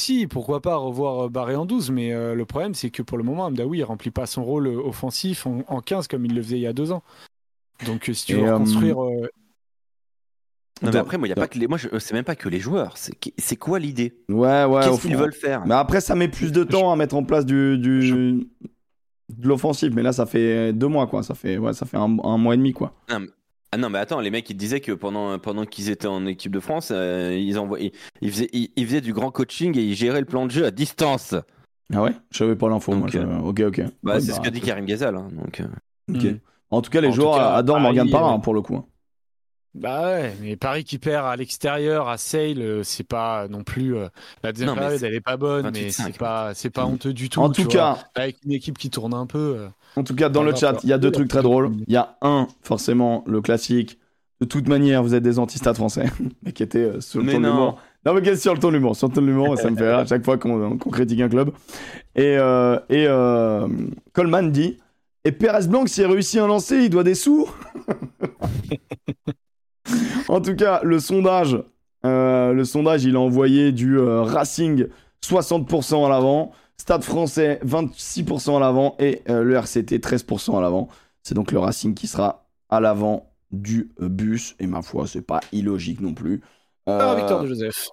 si, 0.00 0.26
pourquoi 0.26 0.62
pas 0.62 0.76
revoir 0.76 1.28
Barré 1.28 1.54
en 1.56 1.66
12. 1.66 1.90
Mais 1.90 2.14
euh, 2.14 2.34
le 2.34 2.46
problème, 2.46 2.74
c'est 2.74 2.90
que 2.90 3.02
pour 3.02 3.18
le 3.18 3.24
moment, 3.24 3.46
Amdawi, 3.46 3.78
il 3.78 3.84
remplit 3.84 4.12
pas 4.12 4.24
son 4.26 4.42
rôle 4.44 4.68
offensif 4.68 5.46
en, 5.46 5.64
en 5.66 5.80
15 5.82 6.08
comme 6.08 6.24
il 6.24 6.34
le 6.34 6.42
faisait 6.42 6.56
il 6.56 6.62
y 6.62 6.66
a 6.66 6.72
deux 6.72 6.92
ans. 6.92 7.02
Donc, 7.86 8.10
si 8.14 8.24
tu 8.24 8.34
veux 8.36 8.44
euh, 8.44 8.52
reconstruire. 8.54 9.02
euh, 9.02 9.28
Non, 10.82 10.90
mais 10.92 10.98
après, 10.98 11.18
moi, 11.18 11.26
il 11.26 11.30
y 11.30 11.32
a 11.32 11.36
pas 11.36 11.48
que 11.48 11.58
les... 11.58 11.66
moi, 11.66 11.78
je... 11.78 11.88
c'est 11.98 12.14
même 12.14 12.24
pas 12.24 12.36
que 12.36 12.48
les 12.48 12.60
joueurs. 12.60 12.94
C'est 12.96 13.56
quoi 13.56 13.78
l'idée? 13.78 14.14
Ouais, 14.28 14.64
ouais. 14.64 14.82
Qu'est-ce 14.84 15.00
qu'ils 15.02 15.16
veulent 15.16 15.32
faire? 15.32 15.66
Mais 15.66 15.74
après, 15.74 16.00
ça 16.00 16.14
met 16.14 16.28
plus 16.28 16.52
de 16.52 16.64
temps 16.64 16.92
à 16.92 16.96
mettre 16.96 17.16
en 17.16 17.24
place 17.24 17.44
du, 17.46 17.78
du... 17.78 18.10
de 18.12 19.48
l'offensive. 19.48 19.92
Mais 19.94 20.02
là, 20.02 20.12
ça 20.12 20.26
fait 20.26 20.72
deux 20.72 20.88
mois, 20.88 21.06
quoi. 21.06 21.22
Ça 21.22 21.34
fait, 21.34 21.58
ouais, 21.58 21.72
ça 21.72 21.86
fait 21.86 21.96
un, 21.96 22.16
un 22.22 22.38
mois 22.38 22.54
et 22.54 22.56
demi, 22.58 22.72
quoi. 22.72 22.94
Ah 23.70 23.76
non, 23.76 23.90
mais 23.90 23.98
attends, 23.98 24.20
les 24.20 24.30
mecs, 24.30 24.48
ils 24.48 24.56
disaient 24.56 24.80
que 24.80 24.92
pendant, 24.92 25.38
pendant 25.38 25.66
qu'ils 25.66 25.90
étaient 25.90 26.06
en 26.06 26.24
équipe 26.24 26.52
de 26.52 26.60
France, 26.60 26.90
euh, 26.90 27.36
ils, 27.38 27.58
envoyaient, 27.58 27.92
ils, 28.22 28.30
faisaient, 28.30 28.48
ils, 28.54 28.70
ils 28.76 28.86
faisaient 28.86 29.02
du 29.02 29.12
grand 29.12 29.30
coaching 29.30 29.76
et 29.76 29.82
ils 29.82 29.94
géraient 29.94 30.20
le 30.20 30.26
plan 30.26 30.46
de 30.46 30.50
jeu 30.50 30.64
à 30.64 30.70
distance. 30.70 31.34
Ah 31.92 32.02
ouais? 32.02 32.12
Je 32.30 32.38
savais 32.38 32.56
pas 32.56 32.70
l'info, 32.70 32.92
moi. 32.94 33.08
Je- 33.12 33.18
euh, 33.18 33.38
Ok, 33.40 33.60
ok. 33.60 33.82
Bah, 34.02 34.14
Ouais, 34.14 34.20
c'est 34.20 34.28
bah, 34.28 34.34
ce 34.36 34.40
qu'a 34.40 34.50
dit 34.50 34.62
Karim 34.62 34.86
Ghezal. 34.86 35.16
hein, 35.16 35.28
donc, 35.32 35.60
euh. 35.60 35.66
ok. 36.14 36.22
Mm. 36.24 36.38
En 36.70 36.80
tout 36.80 36.90
cas, 36.90 37.02
les 37.02 37.08
En 37.08 37.12
joueurs 37.12 37.34
cas, 37.36 37.50
adorent 37.56 37.76
Paris, 37.76 37.96
Morgan 37.96 38.10
Parra, 38.10 38.30
euh, 38.30 38.34
hein, 38.36 38.38
pour 38.40 38.54
le 38.54 38.62
coup. 38.62 38.82
Bah 39.80 40.02
ouais, 40.12 40.34
mais 40.40 40.56
Paris 40.56 40.82
qui 40.84 40.98
perd 40.98 41.26
à 41.26 41.36
l'extérieur, 41.36 42.08
à 42.08 42.18
Sale, 42.18 42.60
euh, 42.60 42.82
c'est 42.82 43.04
pas 43.06 43.46
non 43.48 43.62
plus. 43.62 43.96
euh, 43.96 44.08
la 44.42 44.52
deuxième 44.52 44.70
Non, 44.70 44.74
période, 44.76 45.02
elle 45.02 45.14
est 45.14 45.20
pas 45.20 45.36
bonne, 45.36 45.66
28-5, 45.66 45.72
mais 45.72 45.90
c'est 45.90 46.18
pas, 46.18 46.54
c'est 46.54 46.70
pas 46.70 46.84
honteux 46.84 47.12
du 47.12 47.28
tout. 47.30 47.40
En 47.40 47.50
tout 47.50 47.62
vois. 47.62 47.72
cas, 47.72 47.98
avec 48.14 48.38
une 48.44 48.52
équipe 48.52 48.76
qui 48.76 48.90
tourne 48.90 49.14
un 49.14 49.26
peu. 49.26 49.38
euh. 49.58 49.68
En 49.96 50.02
tout 50.04 50.14
cas, 50.16 50.28
dans 50.28 50.42
le 50.42 50.54
chat, 50.54 50.80
il 50.82 50.88
y 50.90 50.92
a 50.92 50.98
deux 50.98 51.12
trucs 51.12 51.28
très 51.28 51.42
drôles. 51.42 51.70
Il 51.86 51.92
y 51.92 51.96
a 51.96 52.16
un, 52.22 52.48
forcément, 52.62 53.22
le 53.26 53.40
classique. 53.40 53.98
De 54.40 54.46
toute 54.46 54.68
manière, 54.68 55.02
vous 55.02 55.14
êtes 55.14 55.22
des 55.22 55.38
anti-stades 55.38 55.76
français. 55.76 56.06
mais 56.42 56.52
qui 56.52 56.62
était 56.62 56.78
euh, 56.78 57.00
sur 57.00 57.20
le 57.20 57.26
Mais 57.26 57.32
ton 57.34 57.40
non. 57.40 57.48
l'humour. 57.48 57.80
Non, 58.06 58.14
mais 58.14 58.22
qu'est-ce 58.22 58.42
sur 58.42 58.54
le 58.54 58.60
ton 58.60 58.68
de 58.68 58.74
l'humour? 58.74 58.96
Sur 58.96 59.08
le 59.08 59.14
ton 59.14 59.20
de 59.20 59.26
l'humour, 59.26 59.58
ça 59.58 59.70
me 59.70 59.76
fait 59.76 59.88
rire 59.88 59.98
à 59.98 60.06
chaque 60.06 60.24
fois 60.24 60.38
qu'on 60.38 60.76
critique 60.78 61.20
un 61.20 61.28
club. 61.28 61.50
Et, 62.14 62.36
euh, 62.38 62.78
et 62.88 63.06
euh, 63.08 63.66
Coleman 64.12 64.50
dit 64.52 64.78
Et 65.24 65.32
Pérez 65.32 65.66
Blanc, 65.66 65.86
s'il 65.86 66.06
réussit 66.06 66.40
un 66.40 66.46
lancer, 66.46 66.76
il 66.76 66.90
doit 66.90 67.02
des 67.04 67.14
sous? 67.16 67.48
En 70.28 70.40
tout 70.40 70.54
cas, 70.56 70.80
le 70.82 71.00
sondage, 71.00 71.58
euh, 72.04 72.52
le 72.52 72.64
sondage, 72.64 73.04
il 73.04 73.16
a 73.16 73.20
envoyé 73.20 73.72
du 73.72 73.98
euh, 73.98 74.22
Racing 74.22 74.86
60% 75.24 76.06
à 76.06 76.08
l'avant, 76.08 76.52
Stade 76.76 77.02
français 77.02 77.58
26% 77.66 78.56
à 78.56 78.60
l'avant 78.60 78.94
et 78.98 79.22
euh, 79.28 79.42
le 79.42 79.54
RCT 79.56 79.98
13% 79.98 80.56
à 80.56 80.60
l'avant. 80.60 80.88
C'est 81.22 81.34
donc 81.34 81.50
le 81.52 81.58
Racing 81.58 81.94
qui 81.94 82.06
sera 82.06 82.46
à 82.68 82.80
l'avant 82.80 83.32
du 83.50 83.90
euh, 84.00 84.08
bus. 84.08 84.54
Et 84.60 84.66
ma 84.66 84.82
foi, 84.82 85.06
c'est 85.06 85.22
pas 85.22 85.40
illogique 85.52 86.00
non 86.00 86.14
plus. 86.14 86.40
Euh, 86.88 86.98
Ah, 87.00 87.14
victoire 87.16 87.42
de 87.42 87.48
Joseph. 87.48 87.88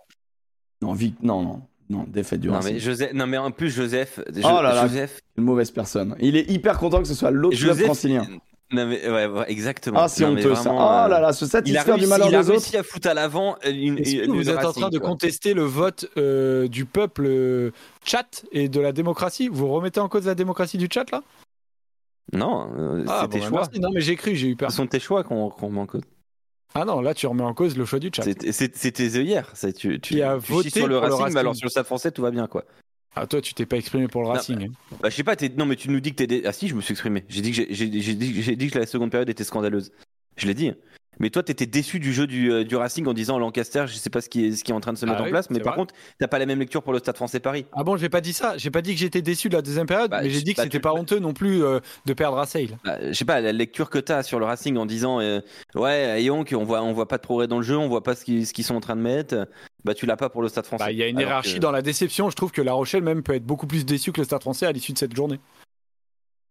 non, 0.82 0.94
vic- 0.94 1.22
non, 1.24 1.42
non, 1.42 1.62
non, 1.90 2.06
défaite 2.08 2.42
du 2.42 2.48
Non, 2.48 2.56
Racing. 2.56 2.74
mais 2.74 2.80
Joseph... 2.80 3.14
non, 3.14 3.26
mais 3.28 3.38
en 3.38 3.50
plus, 3.52 3.70
Joseph. 3.72 4.20
Oh 4.28 4.42
là 4.42 4.62
là. 4.74 4.88
Joseph. 4.88 5.20
Une 5.38 5.46
mauvaise 5.46 5.72
personne. 5.72 6.16
Il 6.20 6.36
est 6.38 6.50
hyper 6.52 6.78
content 6.78 7.00
que 7.02 7.08
ce 7.08 7.16
soit 7.16 7.32
l'autre 7.32 7.58
club 7.58 7.78
francilien. 7.78 8.26
Non, 8.72 8.88
mais, 8.88 9.08
ouais, 9.08 9.28
ouais, 9.28 9.46
exactement. 9.52 10.00
Ah, 10.00 10.08
c'est 10.08 10.24
Non, 10.24 10.32
mais 10.32 10.42
honteux 10.42 10.56
ça. 10.56 10.64
vraiment, 10.64 11.06
Oh 11.06 11.08
là 11.10 11.18
euh, 11.18 11.20
là, 11.22 11.34
se 11.34 11.46
Il 11.46 11.48
a 11.50 11.52
satisfaire 11.52 11.86
réussi, 11.96 12.02
du 12.04 12.08
malheur 12.10 12.30
il 12.30 12.36
a 12.36 12.42
des 12.42 12.50
autres. 12.50 12.52
réussi 12.52 12.78
à 12.78 12.84
foutre 12.84 13.08
à 13.08 13.14
l'avant 13.14 13.58
une. 13.64 14.00
Une- 14.00 14.26
vous 14.34 14.50
êtes 14.50 14.66
en 14.66 14.74
train 14.74 14.90
de 14.90 14.98
contester 14.98 15.54
le 15.54 15.64
vote 15.64 16.08
euh, 16.18 16.68
du 16.68 16.86
peuple 16.86 17.26
euh, 17.28 17.72
chat 18.04 18.44
et 18.52 18.68
de 18.68 18.80
la 18.80 18.92
démocratie? 18.92 19.50
Vous 19.52 19.68
remettez 19.68 20.00
en 20.00 20.10
cause 20.10 20.26
la 20.26 20.36
démocratie 20.36 20.78
du 20.80 20.88
chat 20.92 21.10
là? 21.12 21.22
Non, 22.34 22.72
euh, 22.78 23.06
Ah, 23.08 23.20
c'est 23.22 23.28
bon, 23.28 23.34
tes 23.34 23.40
bah, 23.42 23.48
choix. 23.50 23.60
merci. 23.62 23.80
Non, 23.80 23.90
mais 23.94 24.02
j'ai 24.02 24.16
cru, 24.16 24.36
j'ai 24.36 24.48
eu 24.50 24.56
peur. 24.56 24.72
Ce 24.72 24.78
sont 24.78 24.88
tes 24.88 25.00
choix 25.00 25.24
qu'on 25.24 25.50
qu'on 25.50 25.70
met 25.70 25.80
en 25.80 25.86
cause. 25.86 26.02
Ah 26.74 26.84
non, 26.84 27.00
là 27.02 27.14
tu 27.14 27.28
remets 27.28 27.44
en 27.44 27.54
cause 27.54 27.78
le 27.78 27.86
choix 27.86 28.00
du 28.00 28.10
chat. 28.14 28.24
C'est- 28.24 28.76
C'était 28.76 29.16
œillères. 29.16 29.54
Tu, 29.56 29.72
tu, 29.74 30.00
Qui 30.00 30.22
a 30.22 30.38
tu 30.40 30.52
voté 30.52 30.70
sur 30.72 30.88
le 30.88 31.00
mais 31.00 31.06
alors 31.40 31.56
sur 31.56 31.70
le 31.74 31.84
français, 31.84 32.12
tout 32.12 32.22
va 32.24 32.32
bien, 32.32 32.48
quoi. 32.48 32.66
Ah, 33.16 33.26
toi 33.28 33.42
tu 33.42 33.54
t'es 33.54 33.66
pas 33.66 33.78
exprimé 33.78 34.08
pour 34.08 34.22
le 34.24 34.28
Racing. 34.28 34.64
hein. 34.70 34.98
Bah, 35.02 35.10
je 35.10 35.16
sais 35.16 35.24
pas, 35.24 35.36
t'es- 35.36 35.50
non, 35.50 35.66
mais 35.66 35.76
tu 35.76 35.90
nous 35.90 36.00
dis 36.02 36.12
que 36.12 36.18
t'es. 36.18 36.28
dé- 36.28 36.42
Ah, 36.46 36.52
si, 36.52 36.68
je 36.68 36.76
me 36.76 36.82
suis 36.82 36.92
exprimé. 36.92 37.24
J'ai 37.30 37.42
dit, 37.42 37.52
que 37.52 37.66
j'ai- 37.70 37.88
dit, 37.88 38.42
j'ai 38.42 38.56
dit 38.56 38.70
que 38.70 38.78
la 38.80 38.86
seconde 38.86 39.10
période 39.12 39.30
était 39.30 39.44
scandaleuse. 39.44 39.92
Je 40.38 40.48
l'ai 40.48 40.54
dit. 40.54 40.74
Mais 41.20 41.30
toi, 41.30 41.44
t'étais 41.44 41.66
déçu 41.66 42.00
du 42.00 42.14
jeu 42.14 42.28
du, 42.28 42.52
euh, 42.52 42.64
du 42.64 42.76
Racing 42.76 43.06
en 43.08 43.14
disant 43.14 43.40
Lancaster, 43.40 43.86
je 43.88 43.94
sais 43.96 44.10
pas 44.10 44.22
ce 44.22 44.30
qui 44.30 44.46
est, 44.48 44.52
ce 44.52 44.64
qui 44.64 44.72
est 44.72 44.76
en 44.76 44.80
train 44.80 44.94
de 44.94 44.98
se 44.98 45.06
Ah 45.06 45.10
mettre 45.12 45.24
en 45.24 45.30
place, 45.30 45.50
mais 45.50 45.60
par 45.60 45.74
vrai. 45.74 45.82
contre, 45.82 45.96
t'as 46.20 46.28
pas 46.28 46.40
la 46.40 46.46
même 46.46 46.60
lecture 46.60 46.84
pour 46.84 46.94
le 46.94 47.00
Stade 47.00 47.16
français 47.16 47.40
Paris. 47.40 47.66
Ah 47.74 47.84
bon, 47.84 47.98
j'ai 47.98 48.10
pas 48.10 48.22
dit 48.22 48.34
ça. 48.34 48.58
J'ai 48.58 48.72
pas 48.72 48.82
dit 48.82 48.94
que 48.94 49.00
j'étais 49.00 49.22
déçu 49.22 49.50
de 49.50 49.56
la 49.56 49.62
deuxième 49.62 49.86
période, 49.88 50.12
Bah, 50.12 50.20
mais 50.24 50.30
j'ai 50.30 50.42
dit 50.42 50.54
que 50.54 50.58
bah, 50.58 50.64
c'était 50.64 50.78
tu- 50.78 50.82
pas 50.82 50.94
honteux 50.94 51.20
non 51.20 51.34
plus 51.34 51.64
euh, 51.64 51.80
de 52.06 52.14
perdre 52.14 52.38
à 52.40 52.46
Sale. 52.46 52.78
Bah, 52.84 52.98
je 53.08 53.14
sais 53.14 53.26
pas, 53.26 53.40
la 53.42 53.52
lecture 53.52 53.90
que 53.90 54.00
t'as 54.00 54.24
sur 54.24 54.40
le 54.40 54.46
Racing 54.46 54.78
en 54.78 54.86
disant 54.86 55.20
euh, 55.22 55.40
Ouais, 55.76 56.06
à 56.12 56.20
Yonk, 56.20 56.54
on 56.58 56.64
voit, 56.64 56.82
on 56.84 56.94
voit 56.94 57.08
pas 57.08 57.18
de 57.18 57.24
progrès 57.24 57.48
dans 57.48 57.58
le 57.58 57.64
jeu, 57.64 57.78
on 57.78 57.88
voit 57.88 58.04
pas 58.04 58.16
ce 58.16 58.24
qu'ils 58.26 58.46
sont 58.66 58.76
en 58.76 58.80
train 58.82 58.96
de 58.96 59.02
mettre, 59.02 59.48
bah 59.84 59.94
tu 59.94 60.06
l'as 60.06 60.18
pas 60.18 60.30
pour 60.30 60.42
le 60.42 60.48
Stade 60.50 60.66
français. 60.66 60.86
Bah, 60.86 60.92
Il 60.92 60.98
y 60.98 61.04
a 61.04 61.08
une 61.08 61.20
hiérarchie 61.20 61.56
que- 61.56 61.60
dans 61.60 61.72
la 61.72 61.82
déception. 61.82 62.30
Je 62.30 62.36
trouve 62.36 62.52
que 62.52 62.62
La 62.62 62.74
Rochelle 62.74 63.04
même 63.04 63.24
peut 63.24 63.36
être 63.36 63.46
beaucoup 63.46 63.68
plus 63.68 63.86
déçu 63.86 64.12
que 64.12 64.20
le 64.22 64.26
Stade 64.26 64.42
français 64.42 64.66
à 64.66 64.72
l'issue 64.72 64.94
de 64.94 64.98
cette 64.98 65.16
journée. 65.16 65.40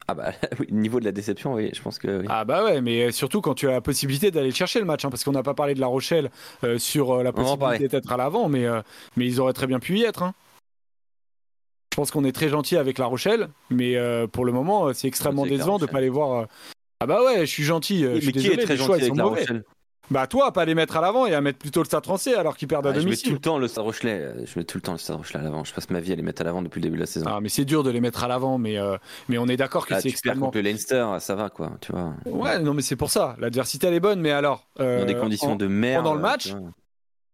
Ah 0.06 0.14
bah, 0.14 0.32
oui, 0.60 0.66
niveau 0.70 1.00
de 1.00 1.04
la 1.04 1.12
déception, 1.12 1.54
oui, 1.54 1.70
je 1.74 1.80
pense 1.80 1.98
que 1.98 2.20
oui. 2.20 2.26
Ah 2.28 2.44
bah 2.44 2.62
ouais, 2.64 2.80
mais 2.80 3.10
surtout 3.12 3.40
quand 3.40 3.54
tu 3.54 3.68
as 3.68 3.72
la 3.72 3.80
possibilité 3.80 4.30
d'aller 4.30 4.48
le 4.50 4.54
chercher 4.54 4.78
le 4.78 4.84
match, 4.84 5.04
hein, 5.04 5.10
parce 5.10 5.24
qu'on 5.24 5.32
n'a 5.32 5.42
pas 5.42 5.54
parlé 5.54 5.74
de 5.74 5.80
La 5.80 5.86
Rochelle 5.86 6.30
euh, 6.62 6.78
sur 6.78 7.12
euh, 7.12 7.22
la 7.22 7.32
possibilité 7.32 7.88
d'être 7.88 8.12
à 8.12 8.16
l'avant, 8.16 8.48
mais, 8.48 8.66
euh, 8.66 8.82
mais 9.16 9.24
ils 9.26 9.40
auraient 9.40 9.52
très 9.54 9.66
bien 9.66 9.78
pu 9.80 9.98
y 9.98 10.04
être. 10.04 10.22
hein. 10.22 10.34
Je 11.92 11.96
pense 11.96 12.10
qu'on 12.10 12.24
est 12.24 12.32
très 12.32 12.48
gentil 12.48 12.76
avec 12.76 12.98
La 12.98 13.06
Rochelle, 13.06 13.48
mais 13.70 13.96
euh, 13.96 14.26
pour 14.26 14.44
le 14.44 14.52
moment, 14.52 14.88
euh, 14.88 14.92
c'est 14.92 15.06
extrêmement 15.08 15.46
décevant 15.46 15.76
de 15.78 15.82
Rochelle. 15.84 15.88
pas 15.92 16.00
les 16.00 16.08
voir. 16.08 16.32
euh. 16.40 16.44
Ah 17.00 17.06
bah 17.06 17.22
ouais, 17.24 17.40
je 17.40 17.50
suis 17.50 17.62
gentil. 17.64 18.04
euh, 18.04 18.16
je 18.16 18.20
suis 18.20 18.32
qui 18.32 18.38
désolé, 18.40 18.62
est 18.62 18.66
très 18.66 18.76
choix, 18.76 18.86
gentil 18.98 19.00
ils 19.00 19.02
avec 19.04 19.08
sont 19.10 19.14
La 19.16 19.24
mauvais. 19.24 19.40
Rochelle? 19.40 19.64
Bah 20.10 20.26
toi, 20.26 20.52
pas 20.52 20.64
les 20.64 20.74
mettre 20.74 20.96
à 20.96 21.00
l'avant 21.00 21.26
et 21.26 21.34
à 21.34 21.40
mettre 21.40 21.58
plutôt 21.58 21.80
le 21.80 21.86
Stade 21.86 22.04
français 22.04 22.34
alors 22.34 22.56
qu'ils 22.56 22.68
perdent 22.68 22.86
à 22.86 22.90
Ah, 22.90 22.92
je 22.92 22.98
mets 22.98 23.02
tout 23.02 23.06
domicile. 23.06 23.32
le 23.32 23.38
temps 23.38 23.58
le 23.58 23.68
Stade 23.68 23.84
Rochelet. 23.84 24.20
euh, 24.20 24.44
Je 24.44 24.58
mets 24.58 24.64
tout 24.64 24.76
le 24.78 24.82
temps 24.82 24.92
le 24.92 24.98
Stade 24.98 25.16
Rochelet 25.16 25.40
à 25.40 25.42
l'avant. 25.42 25.64
Je 25.64 25.72
passe 25.72 25.88
ma 25.90 26.00
vie 26.00 26.12
à 26.12 26.16
les 26.16 26.22
mettre 26.22 26.42
à 26.42 26.44
l'avant 26.44 26.60
depuis 26.62 26.80
le 26.80 26.82
début 26.84 26.96
de 26.96 27.00
la 27.00 27.06
saison. 27.06 27.26
Ah, 27.28 27.40
mais 27.40 27.48
c'est 27.48 27.64
dur 27.64 27.82
de 27.82 27.90
les 27.90 28.00
mettre 28.00 28.22
à 28.22 28.28
l'avant, 28.28 28.58
mais, 28.58 28.78
euh, 28.78 28.96
mais 29.28 29.38
on 29.38 29.46
est 29.46 29.56
d'accord 29.56 29.86
que 29.86 29.94
Ah, 29.94 30.00
c'est 30.00 30.08
extrêmement. 30.10 30.46
contre 30.46 30.58
le 30.58 30.64
Leinster, 30.64 31.06
ça 31.20 31.34
va 31.34 31.48
quoi, 31.48 31.72
tu 31.80 31.92
vois. 31.92 32.12
Ouais, 32.26 32.58
non, 32.58 32.74
mais 32.74 32.82
c'est 32.82 32.96
pour 32.96 33.10
ça. 33.10 33.34
L'adversité, 33.38 33.86
elle 33.86 33.94
est 33.94 34.00
bonne, 34.00 34.20
mais 34.20 34.30
alors. 34.32 34.66
euh, 34.80 35.00
Dans 35.00 35.06
des 35.06 35.14
conditions 35.16 35.52
en- 35.52 35.56
de 35.56 35.66
merde. 35.66 36.02
pendant 36.04 36.14
le 36.14 36.20
match. 36.20 36.52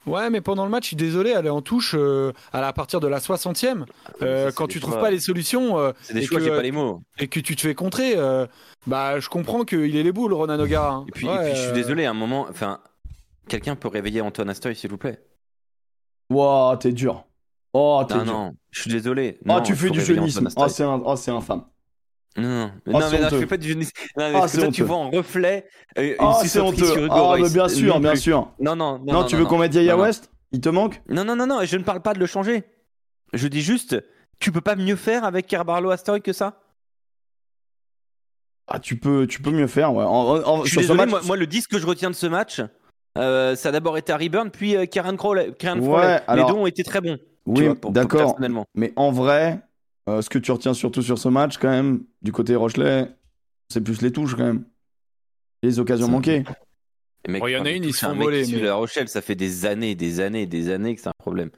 Ouais, 0.07 0.31
mais 0.31 0.41
pendant 0.41 0.65
le 0.65 0.71
match, 0.71 0.85
je 0.85 0.89
suis 0.89 0.97
désolé, 0.97 1.31
elle 1.37 1.47
est 1.47 1.51
en 1.51 1.61
touche 1.63 1.95
euh, 1.97 2.33
à, 2.53 2.61
la, 2.61 2.69
à 2.69 2.73
partir 2.73 3.01
de 3.01 3.07
la 3.07 3.19
60e. 3.19 3.85
euh, 4.23 4.45
Ça, 4.45 4.51
c'est 4.51 4.57
quand 4.57 4.67
tu 4.67 4.81
trouves 4.81 4.95
choix. 4.95 5.03
pas 5.03 5.11
les 5.11 5.21
solutions 5.21 5.79
euh, 5.79 5.93
C'est 6.03 6.15
des 6.15 6.21
et 6.23 6.27
choix, 6.27 6.39
que- 6.39 6.45
j'ai 6.45 6.51
pas 6.51 6.63
les 6.63 6.73
mots. 6.73 7.03
et 7.19 7.29
que 7.29 7.39
tu 7.39 7.55
te 7.55 7.61
fais 7.61 7.75
contrer, 7.75 8.15
euh, 8.17 8.47
bah 8.87 9.21
je 9.21 9.29
comprends 9.29 9.65
qu'il 9.65 9.95
est 9.97 10.03
les 10.03 10.13
boules, 10.13 10.33
Ronan 10.33 10.59
O'Gara. 10.59 10.95
hein. 10.95 11.05
Et 11.09 11.13
puis, 11.13 11.27
et 11.27 11.31
Ouais, 11.31 11.45
puis, 11.45 11.55
je 11.55 11.61
suis 11.61 11.71
euh, 11.71 11.75
désolé, 11.75 12.07
à 12.07 12.11
un 12.11 12.15
moment, 12.15 12.47
enfin, 12.49 12.81
quelqu'un 13.49 13.77
peut 13.77 13.89
réveiller 13.89 14.23
Antoine 14.23 14.49
Astoy, 14.49 14.75
s'il 14.75 14.89
vous 14.91 14.99
plaît. 14.99 15.23
Wow, 16.31 16.77
t'es 16.77 16.93
dur. 16.93 17.25
Oh, 17.73 18.03
t'es 18.09 18.15
Non, 18.15 18.23
dur. 18.25 18.33
non, 18.33 18.57
je 18.71 18.81
suis 18.83 18.91
désolé. 18.91 19.39
Ah, 19.45 19.57
Non, 19.57 19.61
tu 19.63 19.75
fais 19.75 19.91
du 19.91 20.01
jeunisme. 20.01 20.49
Ah, 20.57 20.65
un... 20.65 21.03
oh, 21.05 21.17
c'est 21.17 21.31
infâme. 21.31 21.65
Non, 22.37 22.43
non, 22.49 22.71
Ah, 22.87 22.91
non, 22.91 23.01
c'est 23.01 23.11
mais 23.17 23.19
là, 23.23 23.29
je 23.31 23.37
fais 23.39 23.47
pas 23.47 23.57
du 23.57 23.69
jeunisme. 23.69 23.93
Non, 24.17 24.31
mais 24.31 24.33
Ah, 24.37 24.41
parce 24.41 24.53
que 24.53 24.61
honteux. 24.61 24.71
tu 24.73 24.83
vois 24.85 24.97
en 24.97 25.11
reflet 25.11 25.67
euh, 25.99 26.03
une 26.11 26.15
Ah, 26.21 26.41
c'est 26.45 26.61
honteux. 26.61 26.85
sur 26.85 27.05
Hugo 27.05 27.13
Ah, 27.15 27.37
mais 27.41 27.51
bien 27.51 27.69
sûr, 27.69 27.95
Non 27.95 28.01
bien 28.01 28.13
plus. 28.13 28.21
sûr. 28.21 28.53
Non, 28.61 28.77
non, 28.77 28.99
non. 29.05 29.13
Non, 29.13 29.25
tu 29.25 29.37
veux 29.37 29.45
qu'on 29.47 29.59
mette 29.59 29.75
Yaya. 29.75 29.97
West? 29.97 30.31
Il 30.53 30.61
te 30.61 30.69
manque? 30.69 31.03
Non, 31.09 31.25
non, 31.25 31.35
non, 31.37 31.47
non, 31.47 31.61
je 31.65 31.77
ne 31.77 31.83
parle 31.83 32.03
pas 32.03 32.13
de 32.15 32.19
le 32.21 32.27
changer. 32.27 32.65
Je 33.33 33.49
dis 33.49 33.61
juste, 33.63 33.97
tu 34.39 34.53
peux 34.53 34.61
pas 34.61 34.77
mieux 34.77 34.97
faire 34.97 35.25
avec 35.25 35.47
Carbarlo 35.49 35.91
Astoy 35.91 36.21
que 36.23 36.33
ça? 36.33 36.61
Ah, 38.69 38.79
tu 38.79 38.97
peux, 38.97 39.27
tu 39.27 39.43
peux 39.43 39.51
mieux 39.51 39.67
faire, 39.67 39.93
ouais. 39.93 40.05
En- 40.05 40.43
en- 40.45 40.65
Je 40.65 40.69
suis 40.71 40.79
désolé, 40.79 40.99
match- 40.99 41.11
moi, 41.11 41.21
moi, 41.27 41.37
le 41.37 41.47
disque 41.47 41.71
que 41.73 41.79
je 41.79 41.87
retiens 41.87 42.11
de 42.11 42.15
ce 42.15 42.27
match, 42.29 42.61
euh, 43.19 43.57
ça 43.57 43.71
a 43.71 43.73
d'abord 43.73 43.99
été 43.99 44.13
Harry 44.13 44.29
Burn, 44.29 44.51
puis 44.51 44.77
euh, 44.77 44.87
Kieran 44.87 45.17
Crowley. 45.17 45.53
Kieran 45.59 45.79
Ouais, 45.81 45.87
Crowley. 45.89 46.21
alors- 46.29 46.49
Les 46.49 46.55
deux 46.55 46.61
ont 46.61 46.67
été 46.67 46.85
très 46.85 47.01
bons. 47.01 47.19
Oui, 47.47 47.69
d'accord. 47.89 48.37
Mais 48.77 48.93
en 48.97 49.11
vrai, 49.11 49.59
euh, 50.11 50.23
ce 50.23 50.31
que 50.31 50.39
tu 50.39 50.51
retiens 50.53 50.75
surtout 50.75 51.03
sur 51.03 51.19
ce 51.19 51.29
match, 51.29 51.59
quand 51.59 51.71
même, 51.71 52.05
du 52.23 52.33
côté 52.33 52.55
Rochelet, 52.57 53.09
c'est 53.69 53.81
plus 53.81 54.03
les 54.03 54.13
touches, 54.13 54.35
quand 54.35 54.45
même. 54.45 54.65
Les 55.63 55.79
occasions 55.79 56.09
manquées. 56.09 56.43
Bon, 57.29 57.47
il 57.47 57.53
y 57.53 57.57
en 57.57 57.61
a 57.61 57.65
quand 57.65 57.71
une, 57.71 57.85
ils 57.85 57.95
se 57.95 58.07
font 58.07 58.15
voler, 58.15 58.47
mais- 58.51 58.61
La 58.63 58.75
Rochelle, 58.75 59.09
ça 59.09 59.21
fait 59.21 59.35
des 59.35 59.67
années, 59.67 59.95
des 59.95 60.21
années, 60.21 60.47
des 60.47 60.71
années 60.71 60.95
que 60.95 61.03
c'est 61.03 61.09
un 61.09 61.13
problème. 61.19 61.51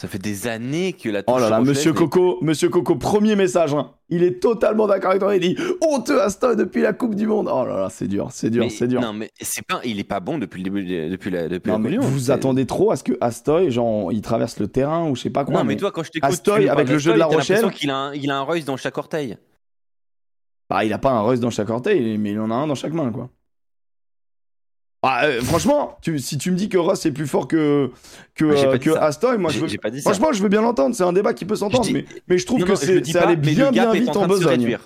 Ça 0.00 0.08
fait 0.08 0.18
des 0.18 0.46
années 0.46 0.94
que 0.94 1.10
la 1.10 1.22
touche 1.22 1.34
Oh 1.36 1.38
là 1.38 1.50
là, 1.50 1.60
monsieur 1.60 1.92
Coco, 1.92 2.38
monsieur 2.40 2.70
Coco, 2.70 2.96
premier 2.96 3.36
message. 3.36 3.74
hein. 3.74 3.90
Il 4.08 4.22
est 4.22 4.40
totalement 4.40 4.86
d'accord 4.86 5.10
avec 5.10 5.20
toi. 5.20 5.36
Il 5.36 5.40
dit 5.42 5.62
honteux 5.86 6.22
Aston 6.22 6.54
depuis 6.54 6.80
la 6.80 6.94
Coupe 6.94 7.14
du 7.14 7.26
Monde. 7.26 7.50
Oh 7.52 7.66
là 7.66 7.80
là, 7.82 7.88
c'est 7.90 8.08
dur, 8.08 8.28
c'est 8.30 8.48
dur, 8.48 8.64
c'est 8.70 8.88
dur. 8.88 9.02
Non, 9.02 9.12
mais 9.12 9.30
c'est 9.38 9.60
pas, 9.66 9.82
il 9.84 9.98
est 10.00 10.04
pas 10.04 10.20
bon 10.20 10.38
depuis 10.38 10.62
le 10.62 10.70
début, 10.70 10.84
de- 10.86 11.10
depuis 11.10 11.30
la, 11.30 11.48
depuis 11.50 11.68
Non, 11.70 11.76
la 11.76 11.78
mais 11.80 11.88
Coupe 11.90 11.98
du 12.00 12.06
Monde. 12.06 12.14
vous 12.14 12.18
C'est- 12.24 12.32
attendez 12.32 12.64
trop 12.64 12.90
à 12.92 12.96
ce 12.96 13.04
que 13.04 13.12
Astoy, 13.20 13.70
genre, 13.70 14.10
il 14.10 14.22
traverse 14.22 14.58
le 14.58 14.68
terrain 14.68 15.06
ou 15.06 15.14
je 15.16 15.20
sais 15.20 15.28
pas 15.30 15.44
quoi. 15.44 15.52
Non, 15.52 15.64
mais 15.64 15.76
toi, 15.76 15.90
quand 15.92 16.02
je 16.02 16.10
t'écoute, 16.12 16.30
Astoy, 16.30 16.70
avec 16.70 16.88
le 16.88 16.96
jeu 16.98 17.12
de 17.12 17.18
La 17.18 17.26
Rochelle- 17.26 17.70
qu'il 17.70 17.90
a, 17.90 17.96
un, 17.96 18.14
il 18.14 18.30
a 18.30 18.38
un 18.38 18.42
Royce 18.42 18.64
dans 18.64 18.78
chaque 18.78 18.96
orteil. 18.96 19.36
Bah, 20.70 20.82
il 20.82 20.92
a 20.94 20.98
pas 20.98 21.10
un 21.10 21.20
Reus 21.20 21.40
dans 21.40 21.50
chaque 21.50 21.68
orteil, 21.68 22.16
mais 22.16 22.30
il 22.30 22.40
en 22.40 22.50
a 22.50 22.54
un 22.54 22.66
dans 22.68 22.74
chaque 22.74 22.94
main, 22.94 23.10
quoi. 23.12 23.28
Ah, 25.02 25.24
euh, 25.24 25.40
franchement, 25.40 25.96
tu- 26.02 26.18
si 26.18 26.36
tu 26.36 26.50
me 26.50 26.56
dis 26.56 26.68
que 26.68 26.76
Ross 26.76 27.06
est 27.06 27.12
plus 27.12 27.26
fort 27.26 27.48
que, 27.48 27.90
que, 28.34 28.44
euh, 28.44 28.76
que. 28.78 28.90
Astoy, 28.90 29.38
moi 29.38 29.50
je 29.50 29.60
veux. 29.60 29.78
pas. 29.78 29.90
Franchement, 30.02 30.32
je 30.32 30.42
veux 30.42 30.48
bien 30.50 30.60
l'entendre, 30.60 30.94
c'est 30.94 31.04
un 31.04 31.12
débat 31.14 31.32
qui 31.32 31.46
peut 31.46 31.56
s'entendre, 31.56 31.84
dis- 31.84 31.94
mais, 31.94 32.04
mais 32.28 32.36
je 32.38 32.44
trouve 32.44 32.60
Non, 32.60 32.66
que 32.66 32.74
c'est 32.74 32.96
mais 32.96 33.36
bien 33.36 33.70
bien 33.70 33.92
vite 33.92 34.14
en 34.16 34.24
en 34.24 34.26
besogne. 34.26 34.76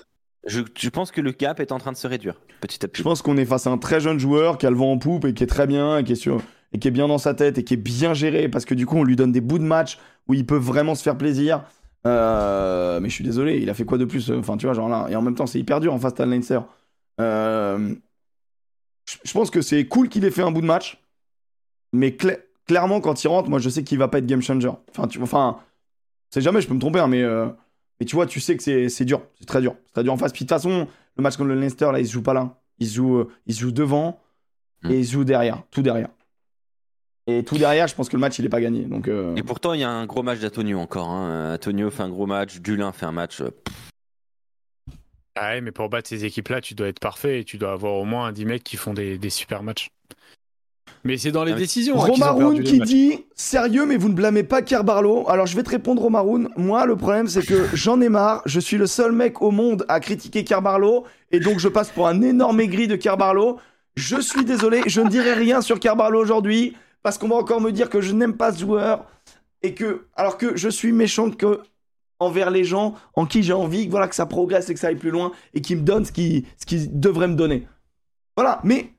Je, 0.46 0.60
je 0.78 0.88
pense 0.90 1.10
que 1.10 1.20
le 1.22 1.32
gap 1.32 1.58
est 1.58 1.72
en 1.72 1.78
train 1.78 1.90
de 1.90 1.96
se 1.96 2.06
réduire 2.06 2.34
petit 2.60 2.84
à 2.84 2.88
petit. 2.88 3.00
Je 3.00 3.02
pense 3.02 3.22
qu'on 3.22 3.36
est 3.38 3.46
face 3.46 3.66
à 3.66 3.70
un 3.70 3.78
très 3.78 3.98
jeune 3.98 4.18
joueur 4.18 4.58
qui 4.58 4.66
a 4.66 4.70
le 4.70 4.76
vent 4.76 4.92
en 4.92 4.98
poupe 4.98 5.24
et 5.24 5.32
qui 5.34 5.42
est 5.42 5.46
très 5.48 5.66
bien 5.66 5.98
et 5.98 6.04
qui 6.04 6.12
est, 6.12 6.16
sur, 6.16 6.40
et 6.72 6.78
qui 6.78 6.86
est 6.86 6.90
bien 6.90 7.08
dans 7.08 7.16
sa 7.18 7.32
tête 7.34 7.56
et 7.58 7.64
qui 7.64 7.74
est 7.74 7.78
bien 7.78 8.12
géré 8.14 8.48
parce 8.50 8.66
que 8.66 8.74
du 8.74 8.84
coup 8.86 8.96
on 8.98 9.04
lui 9.04 9.16
donne 9.16 9.32
des 9.32 9.40
bouts 9.40 9.58
de 9.58 9.64
match 9.64 9.98
où 10.28 10.34
il 10.34 10.44
peut 10.46 10.56
vraiment 10.58 10.94
se 10.94 11.02
faire 11.02 11.16
plaisir. 11.16 11.62
Euh, 12.06 13.00
mais 13.00 13.08
je 13.08 13.14
suis 13.14 13.24
désolé, 13.24 13.58
il 13.58 13.70
a 13.70 13.74
fait 13.74 13.86
quoi 13.86 13.96
de 13.96 14.04
plus 14.04 14.30
Enfin, 14.30 14.58
tu 14.58 14.66
vois, 14.66 14.74
genre 14.74 14.90
là, 14.90 15.06
et 15.08 15.16
en 15.16 15.22
même 15.22 15.34
temps, 15.34 15.46
c'est 15.46 15.58
hyper 15.58 15.80
dur 15.80 15.94
en 15.94 15.98
face 15.98 16.12
de 16.14 16.24
Leinster. 16.24 16.60
Euh, 17.20 17.94
je, 19.06 19.32
pense 19.32 19.50
que 19.50 19.60
c'est 19.62 19.86
cool 19.86 20.08
qu'il 20.08 20.24
ait 20.24 20.30
fait 20.30 20.42
un 20.42 20.50
bout 20.50 20.60
de 20.60 20.66
match, 20.66 21.00
mais 21.92 22.10
cla- 22.10 22.38
clairement, 22.66 23.00
quand 23.00 23.22
il 23.24 23.28
rentre, 23.28 23.48
moi 23.50 23.58
je 23.58 23.68
sais 23.68 23.84
qu'il 23.84 23.98
va 23.98 24.08
pas 24.08 24.18
être 24.18 24.26
game 24.26 24.42
changer. 24.42 24.70
Enfin, 24.90 25.06
tu 25.08 25.20
enfin, 25.22 25.58
c'est 26.30 26.40
jamais, 26.40 26.60
je 26.60 26.68
peux 26.68 26.74
me 26.74 26.80
tromper, 26.80 27.00
hein, 27.00 27.06
mais, 27.08 27.22
euh, 27.22 27.46
mais 28.00 28.06
tu 28.06 28.16
vois, 28.16 28.26
tu 28.26 28.40
sais 28.40 28.56
que 28.56 28.88
c'est 28.88 29.04
dur, 29.04 29.22
c'est 29.38 29.46
très 29.46 29.60
dur, 29.60 29.76
c'est 29.86 29.92
très 29.92 30.02
dur 30.02 30.12
en 30.12 30.16
face. 30.16 30.32
Puis 30.32 30.44
de 30.44 30.48
toute 30.48 30.56
façon, 30.56 30.88
le 31.16 31.22
match 31.22 31.36
contre 31.36 31.48
le 31.50 31.60
Leinster, 31.60 31.90
là, 31.92 32.00
il 32.00 32.06
se 32.06 32.12
joue 32.12 32.22
pas 32.22 32.34
là. 32.34 32.56
Il 32.80 32.88
se 32.88 32.94
joue, 32.96 33.18
euh, 33.18 33.28
il 33.46 33.54
se 33.54 33.60
joue 33.60 33.70
devant 33.72 34.20
Mm. 34.82 34.90
et 34.90 34.98
il 34.98 35.06
se 35.06 35.12
joue 35.12 35.24
derrière, 35.24 35.62
tout 35.70 35.80
derrière. 35.82 36.08
Et 37.26 37.42
tout 37.42 37.56
derrière, 37.56 37.86
je 37.86 37.94
pense 37.94 38.10
que 38.10 38.16
le 38.16 38.20
match, 38.20 38.38
il 38.38 38.44
est 38.44 38.50
pas 38.50 38.60
gagné. 38.60 38.82
Donc, 38.82 39.08
euh, 39.08 39.34
Et 39.36 39.42
pourtant, 39.42 39.72
il 39.72 39.80
y 39.80 39.84
a 39.84 39.88
un 39.90 40.04
gros 40.04 40.22
match 40.22 40.40
d'Antonio 40.40 40.78
encore. 40.78 41.08
Hein. 41.08 41.54
Antonio 41.54 41.90
fait 41.90 42.02
un 42.02 42.10
gros 42.10 42.26
match, 42.26 42.60
Dulin 42.60 42.92
fait 42.92 43.06
un 43.06 43.12
match. 43.12 43.40
euh, 43.40 43.50
Ah 45.36 45.50
ouais, 45.54 45.60
mais 45.60 45.72
pour 45.72 45.88
battre 45.88 46.08
ces 46.08 46.24
équipes-là, 46.24 46.60
tu 46.60 46.74
dois 46.74 46.88
être 46.88 47.00
parfait 47.00 47.40
et 47.40 47.44
tu 47.44 47.58
dois 47.58 47.72
avoir 47.72 47.94
au 47.94 48.04
moins 48.04 48.30
10 48.32 48.44
mecs 48.44 48.62
qui 48.64 48.76
font 48.76 48.94
des, 48.94 49.18
des 49.18 49.30
super 49.30 49.62
matchs. 49.62 49.88
Mais 51.04 51.18
c'est 51.18 51.32
dans 51.32 51.44
les 51.44 51.52
Ah, 51.52 51.56
décisions. 51.56 51.96
hein, 52.02 52.06
Romaroun 52.06 52.62
qui 52.62 52.80
dit 52.80 53.24
Sérieux, 53.34 53.84
mais 53.84 53.96
vous 53.96 54.08
ne 54.08 54.14
blâmez 54.14 54.42
pas 54.42 54.62
Kerbarlo 54.62 55.28
Alors 55.28 55.46
je 55.46 55.54
vais 55.56 55.62
te 55.62 55.70
répondre, 55.70 56.00
Romaroun. 56.00 56.48
Moi, 56.56 56.86
le 56.86 56.96
problème, 56.96 57.26
c'est 57.28 57.44
que 57.44 57.66
j'en 57.74 58.00
ai 58.00 58.08
marre. 58.08 58.42
Je 58.46 58.58
suis 58.60 58.78
le 58.78 58.86
seul 58.86 59.12
mec 59.12 59.42
au 59.42 59.50
monde 59.50 59.84
à 59.88 60.00
critiquer 60.00 60.44
Kerbarlo. 60.44 61.04
Et 61.30 61.40
donc, 61.40 61.58
je 61.58 61.68
passe 61.68 61.90
pour 61.90 62.08
un 62.08 62.22
énorme 62.22 62.60
aigri 62.60 62.86
de 62.86 62.96
Kerbarlo. 62.96 63.58
Je 63.96 64.20
suis 64.20 64.44
désolé, 64.44 64.82
je 64.86 65.00
ne 65.00 65.08
dirai 65.10 65.34
rien 65.34 65.60
sur 65.60 65.78
Kerbarlo 65.78 66.20
aujourd'hui. 66.20 66.74
Parce 67.02 67.18
qu'on 67.18 67.28
va 67.28 67.36
encore 67.36 67.60
me 67.60 67.70
dire 67.70 67.90
que 67.90 68.00
je 68.00 68.12
n'aime 68.14 68.34
pas 68.36 68.52
ce 68.52 68.60
joueur. 68.60 69.04
Et 69.62 69.74
que, 69.74 70.06
alors 70.16 70.38
que 70.38 70.56
je 70.56 70.68
suis 70.70 70.92
méchant 70.92 71.30
que 71.30 71.60
envers 72.24 72.50
les 72.50 72.64
gens 72.64 72.94
en 73.14 73.26
qui 73.26 73.42
j'ai 73.42 73.52
envie 73.52 73.88
voilà, 73.88 74.08
que 74.08 74.14
ça 74.14 74.26
progresse 74.26 74.68
et 74.70 74.74
que 74.74 74.80
ça 74.80 74.88
aille 74.88 74.96
plus 74.96 75.10
loin. 75.10 75.32
Et 75.54 75.60
qui 75.60 75.76
me 75.76 75.82
donnent 75.82 76.04
ce 76.04 76.12
qu'ils 76.12 76.44
ce 76.58 76.66
qu'ils 76.66 76.98
devraient 76.98 77.28
me 77.28 77.36
donner. 77.36 77.66
Voilà, 78.36 78.60
mais 78.64 78.90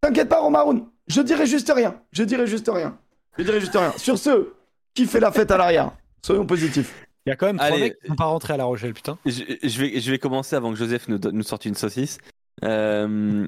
t'inquiète 0.00 0.28
pas, 0.28 0.40
Romaroun. 0.40 0.86
Je 1.06 1.20
dirai 1.20 1.46
juste 1.46 1.72
rien. 1.74 2.00
Je 2.12 2.22
dirai 2.24 2.46
juste 2.46 2.70
rien. 2.72 2.98
Je 3.38 3.42
dirai 3.44 3.60
juste 3.60 3.76
rien. 3.76 3.92
Sur 3.96 4.18
ce, 4.18 4.48
qui 4.94 5.06
fait 5.06 5.20
la 5.20 5.30
fête 5.32 5.50
à 5.50 5.56
l'arrière 5.56 5.92
Soyons 6.24 6.44
positifs. 6.46 7.06
Il 7.26 7.30
y 7.30 7.32
a 7.32 7.36
quand 7.36 7.46
même 7.46 7.56
trois 7.56 7.68
Allez. 7.68 7.80
mecs 7.80 8.00
qui 8.00 8.08
sont 8.08 8.14
pas 8.16 8.24
rentrés 8.24 8.54
à 8.54 8.56
La 8.56 8.64
Rochelle, 8.64 8.92
putain. 8.94 9.18
Je, 9.24 9.42
je 9.62 9.80
vais, 9.80 10.00
je 10.00 10.10
vais 10.10 10.18
commencer 10.18 10.56
avant 10.56 10.70
que 10.72 10.76
Joseph 10.78 11.06
nous, 11.08 11.18
donne- 11.18 11.36
nous 11.36 11.42
sorte 11.42 11.64
une 11.64 11.74
saucisse. 11.74 12.18
Euh, 12.64 13.46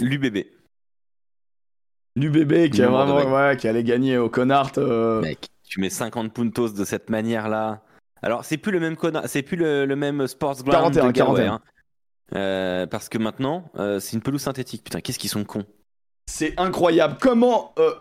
L'UBB. 0.00 0.44
L'UBB 2.16 2.70
qui 2.70 2.82
a 2.82 2.88
vraiment, 2.88 3.16
ouais, 3.32 3.56
qui 3.56 3.68
allait 3.68 3.84
gagner 3.84 4.18
au 4.18 4.28
Connard. 4.28 4.72
euh, 4.78 5.20
Mec, 5.20 5.48
tu 5.64 5.80
mets 5.80 5.90
50 5.90 6.32
puntos 6.32 6.70
de 6.70 6.84
cette 6.84 7.10
manière-là. 7.10 7.82
Alors, 8.22 8.44
c'est 8.44 8.56
plus 8.58 8.72
le 8.72 8.80
même 8.80 8.96
c'est 9.26 9.42
plus 9.42 9.56
le, 9.56 9.84
le 9.86 9.96
même 9.96 10.26
sports 10.26 10.54
ground 10.64 10.94
41, 10.94 11.06
de 11.06 11.12
Galway, 11.12 11.34
41. 11.44 11.52
hein. 11.54 11.60
Euh, 12.34 12.86
parce 12.86 13.08
que 13.08 13.16
maintenant, 13.18 13.64
euh, 13.78 14.00
c'est 14.00 14.14
une 14.14 14.22
pelouse 14.22 14.42
synthétique. 14.42 14.84
Putain, 14.84 15.00
qu'est-ce 15.00 15.18
qu'ils 15.18 15.30
sont 15.30 15.44
cons. 15.44 15.64
C'est 16.26 16.54
incroyable. 16.58 17.16
Comment. 17.20 17.72
euh, 17.78 17.92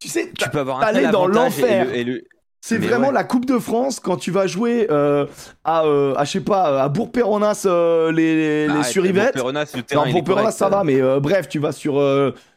tu 0.00 0.08
sais, 0.08 0.32
Tu 0.38 0.48
peux 0.50 0.58
avoir 0.58 0.80
un 0.82 0.92
tel 0.92 1.10
dans 1.10 1.28
et 1.28 1.34
l'enfer. 1.34 1.84
le- 1.86 1.96
et 1.96 2.04
le- 2.04 2.24
c'est 2.60 2.78
vraiment 2.78 3.08
ouais. 3.08 3.12
la 3.14 3.24
Coupe 3.24 3.44
de 3.44 3.58
France 3.58 4.00
quand 4.00 4.16
tu 4.16 4.30
vas 4.30 4.46
jouer 4.46 4.86
euh, 4.90 5.26
à, 5.64 5.84
euh, 5.84 6.14
à, 6.16 6.24
je 6.24 6.32
sais 6.32 6.40
pas, 6.40 6.82
à 6.82 6.88
Bourg-Péronas, 6.88 7.64
euh, 7.66 8.10
les, 8.10 8.66
les, 8.66 8.82
surivettes. 8.84 9.36
Bourg-Péronas, 9.36 10.50
ça 10.52 10.68
va, 10.70 10.82
mais 10.82 11.00
bref, 11.20 11.46
tu 11.48 11.58
vas 11.58 11.72
sur, 11.72 12.02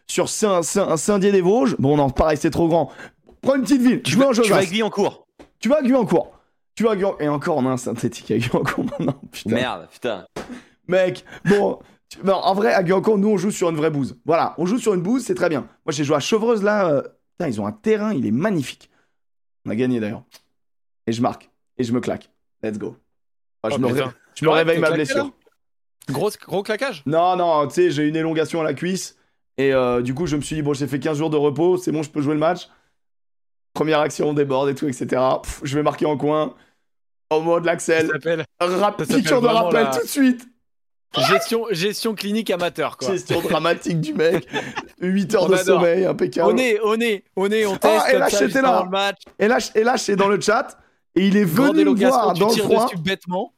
sur 0.07 0.29
Saint- 0.29 0.63
Saint- 0.63 0.95
Saint-Dié-des-Vosges. 0.95 1.75
Bon, 1.77 1.97
non, 1.97 2.09
pareil, 2.09 2.37
c'est 2.37 2.49
trop 2.51 2.69
grand. 2.69 2.89
Prends 3.41 3.55
une 3.55 3.63
petite 3.63 3.81
ville. 3.81 4.01
Tu 4.01 4.13
Tu 4.13 4.17
vas 4.17 4.29
en 4.29 4.31
tu 4.31 4.49
vas 4.49 4.57
à. 4.57 4.65
Guyancourt. 4.65 5.27
Tu 5.59 5.67
vas 5.69 5.77
à 5.79 5.81
Guyancourt. 5.81 6.31
Tu 6.77 6.87
à 6.87 6.95
Guyancourt. 6.95 7.21
Et 7.21 7.27
encore, 7.27 7.57
on 7.57 7.65
a 7.65 7.71
un 7.71 7.77
synthétique 7.77 8.29
à 8.31 8.37
Guyancourt 8.37 8.85
maintenant. 8.99 9.19
Putain. 9.31 9.55
Merde, 9.55 9.87
putain. 9.91 10.25
Mec, 10.87 11.25
bon. 11.45 11.79
tu- 12.07 12.19
non, 12.23 12.35
en 12.35 12.53
vrai, 12.53 12.73
à 12.73 12.83
Guyancourt, 12.83 13.17
nous, 13.17 13.29
on 13.29 13.37
joue 13.37 13.51
sur 13.51 13.69
une 13.69 13.75
vraie 13.75 13.89
bouse. 13.89 14.17
Voilà, 14.25 14.53
on 14.57 14.65
joue 14.65 14.77
sur 14.77 14.93
une 14.93 15.01
bouse, 15.01 15.23
c'est 15.25 15.35
très 15.35 15.49
bien. 15.49 15.61
Moi, 15.85 15.91
j'ai 15.91 16.03
joué 16.03 16.15
à 16.15 16.19
Chevreuse, 16.19 16.63
là. 16.63 16.87
euh, 16.89 17.01
Putain, 17.37 17.49
ils 17.49 17.59
ont 17.61 17.65
un 17.67 17.71
terrain, 17.71 18.13
il 18.13 18.25
est 18.25 18.31
magnifique. 18.31 18.89
On 19.65 19.69
a 19.71 19.75
gagné, 19.75 19.99
d'ailleurs. 19.99 20.23
Et 21.07 21.11
je 21.11 21.21
marque. 21.21 21.49
Et 21.77 21.83
je 21.83 21.91
me 21.93 21.99
claque. 21.99 22.29
Let's 22.63 22.77
go. 22.79 22.95
Enfin, 23.63 23.75
je, 23.75 23.79
Oh, 23.83 23.87
me, 23.87 23.93
putain. 23.93 24.05
ré- 24.07 24.11
je 24.35 24.45
me 24.45 24.49
Ouais, 24.51 24.57
réveille 24.57 24.75
t'es 24.75 24.81
ma 24.81 24.87
claqué, 24.87 25.03
blessure. 25.03 25.31
Gros, 26.09 26.29
gros 26.47 26.63
claquage 26.63 27.03
Non, 27.05 27.35
non, 27.35 27.67
tu 27.67 27.73
sais, 27.75 27.91
j'ai 27.91 28.07
une 28.07 28.15
élongation 28.15 28.61
à 28.61 28.63
la 28.63 28.73
cuisse. 28.73 29.17
Et 29.57 29.73
euh, 29.73 30.01
du 30.01 30.13
coup, 30.13 30.25
je 30.27 30.35
me 30.35 30.41
suis 30.41 30.55
dit, 30.55 30.61
bon, 30.61 30.73
j'ai 30.73 30.87
fait 30.87 30.99
15 30.99 31.17
jours 31.17 31.29
de 31.29 31.37
repos, 31.37 31.77
c'est 31.77 31.91
bon, 31.91 32.01
je 32.03 32.09
peux 32.09 32.21
jouer 32.21 32.33
le 32.35 32.39
match. 32.39 32.69
Première 33.73 33.99
action, 33.99 34.29
on 34.29 34.33
déborde 34.33 34.69
et 34.69 34.75
tout, 34.75 34.87
etc. 34.87 35.05
Pff, 35.43 35.61
je 35.63 35.75
vais 35.75 35.83
marquer 35.83 36.05
en 36.05 36.17
coin. 36.17 36.55
Au 37.29 37.41
mot 37.41 37.59
de 37.59 37.65
Ça 37.65 37.71
l'Axel. 37.71 38.11
Rap, 38.59 39.03
piqûre 39.03 39.41
de 39.41 39.47
rappel 39.47 39.83
la- 39.83 39.91
tout 39.91 40.01
de 40.03 40.07
suite. 40.07 40.47
gestion, 41.29 41.65
gestion 41.71 42.15
clinique 42.15 42.49
amateur, 42.51 42.97
quoi. 42.97 43.09
Gestion 43.09 43.41
dramatique 43.41 43.99
du 43.99 44.13
mec. 44.13 44.47
8 45.01 45.35
heures 45.35 45.43
On 45.43 45.49
de 45.49 45.53
adore. 45.55 45.79
sommeil, 45.81 46.05
impeccable. 46.05 46.51
On 46.53 46.57
est, 46.57 46.79
on 46.83 46.99
est, 47.01 47.23
on 47.35 47.51
est, 47.51 47.65
on 47.65 47.75
teste. 47.77 48.05
et 48.07 48.11
comme 48.13 48.19
là, 48.21 48.29
j'étais 48.29 48.61
là. 48.61 48.69
avant 48.77 48.85
le 48.85 48.91
match. 48.91 49.21
Et 49.39 49.47
là, 49.47 49.57
et 49.75 49.83
là, 49.83 49.97
c'est 49.97 50.15
dans 50.15 50.27
le 50.29 50.39
chat. 50.39 50.77
Et 51.15 51.27
il 51.27 51.35
est 51.37 51.43
venu 51.43 51.83
me 51.83 51.95
voir 52.07 52.33
dans 52.33 52.47
le 52.49 52.53
froid. 52.55 52.89
bêtement. 53.03 53.53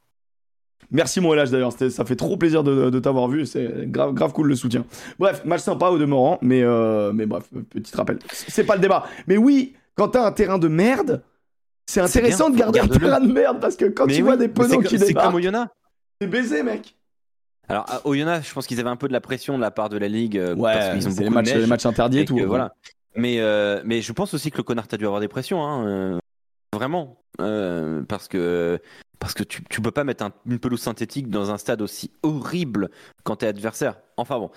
Merci 0.92 1.22
mon 1.22 1.34
LH 1.36 1.52
d'ailleurs, 1.52 1.74
ça 1.74 2.04
fait 2.06 2.16
trop 2.16 2.36
plaisir 2.36 2.64
de, 2.64 2.90
de 2.90 3.00
t'avoir 3.00 3.28
vu, 3.28 3.46
c'est 3.46 3.70
grave, 3.92 4.14
grave 4.16 4.32
cool 4.34 4.48
le 4.48 4.56
soutien. 4.56 4.86
Bref, 5.20 5.44
match 5.46 5.62
sympa 5.62 5.90
au 5.90 6.00
demeurant, 6.00 6.40
mais, 6.42 6.64
euh, 6.64 7.12
mais 7.14 7.28
bref, 7.28 7.44
petit 7.70 7.96
rappel. 7.96 8.18
C'est 8.32 8.64
pas 8.64 8.74
le 8.74 8.82
débat. 8.82 9.06
Mais 9.28 9.38
oui, 9.38 9.76
quand 9.94 10.08
t'as 10.08 10.26
un 10.26 10.32
terrain 10.32 10.58
de 10.58 10.68
merde, 10.68 11.22
c'est 11.90 12.06
C'est 12.08 12.20
intéressant 12.20 12.50
bien, 12.52 12.68
de 12.68 12.72
garder 12.72 12.80
un 12.82 13.00
terrain 13.00 13.20
de 13.20 13.32
merde 13.32 13.60
parce 13.60 13.76
que 13.76 13.86
quand 13.86 14.06
Mais 14.06 14.14
tu 14.14 14.20
oui, 14.22 14.26
vois 14.26 14.38
des 14.38 14.46
c'est 14.46 14.76
co- 14.76 14.82
qui 14.84 15.00
C'est 15.00 15.08
débarquent, 15.08 15.26
comme 15.28 15.36
Oyonnax. 15.36 15.72
c'est 16.22 16.28
baisé, 16.28 16.62
mec. 16.64 16.96
Alors, 17.68 17.86
à 17.90 18.06
Oyonnax, 18.08 18.48
je 18.48 18.54
pense 18.54 18.68
qu'ils 18.68 18.80
avaient 18.80 18.90
un 18.90 18.96
peu 18.96 19.08
de 19.08 19.14
la 19.14 19.22
pression 19.22 19.56
de 19.58 19.62
la 19.62 19.72
part 19.72 19.90
de 19.90 19.98
la 19.98 20.08
Ligue. 20.08 20.38
euh, 20.38 20.56
parce 20.56 20.86
Ouais, 20.88 20.94
qu'ils 21.00 21.08
ont 21.08 21.12
c'est 21.12 21.24
les 21.24 21.30
matchs, 21.30 21.54
les 21.54 21.86
interdits 21.88 22.20
et, 22.20 22.26
tout. 22.26 22.36
que, 22.38 22.44
voilà. 22.44 22.74
Mais, 23.16 23.40
euh, 23.40 23.82
mais 23.86 24.02
je 24.02 24.12
pense 24.14 24.34
aussi 24.36 24.52
que 24.52 24.58
le 24.58 24.64
connard 24.64 24.86
a 24.92 24.98
dû 24.98 25.06
avoir 25.06 25.20
des 25.20 25.28
pressions, 25.28 25.64
hein, 25.66 25.88
euh, 25.88 26.20
vraiment, 26.74 27.18
parce 28.08 28.28
que 28.28 28.80
parce 29.20 29.34
que 29.34 29.44
tu, 29.44 29.64
tu 29.70 29.82
peux 29.82 29.92
pas 29.92 30.04
mettre 30.06 30.24
un- 30.24 30.32
une 30.46 30.60
pelouse 30.60 30.80
synthétique 30.82 31.30
dans 31.30 31.52
un 31.52 31.58
stade 31.58 31.82
aussi 31.82 32.10
horrible 32.24 32.90
quand 33.24 33.38
t'es 33.38 33.48
adversaire. 33.48 33.98
Enfin 34.16 34.40
bon, 34.40 34.50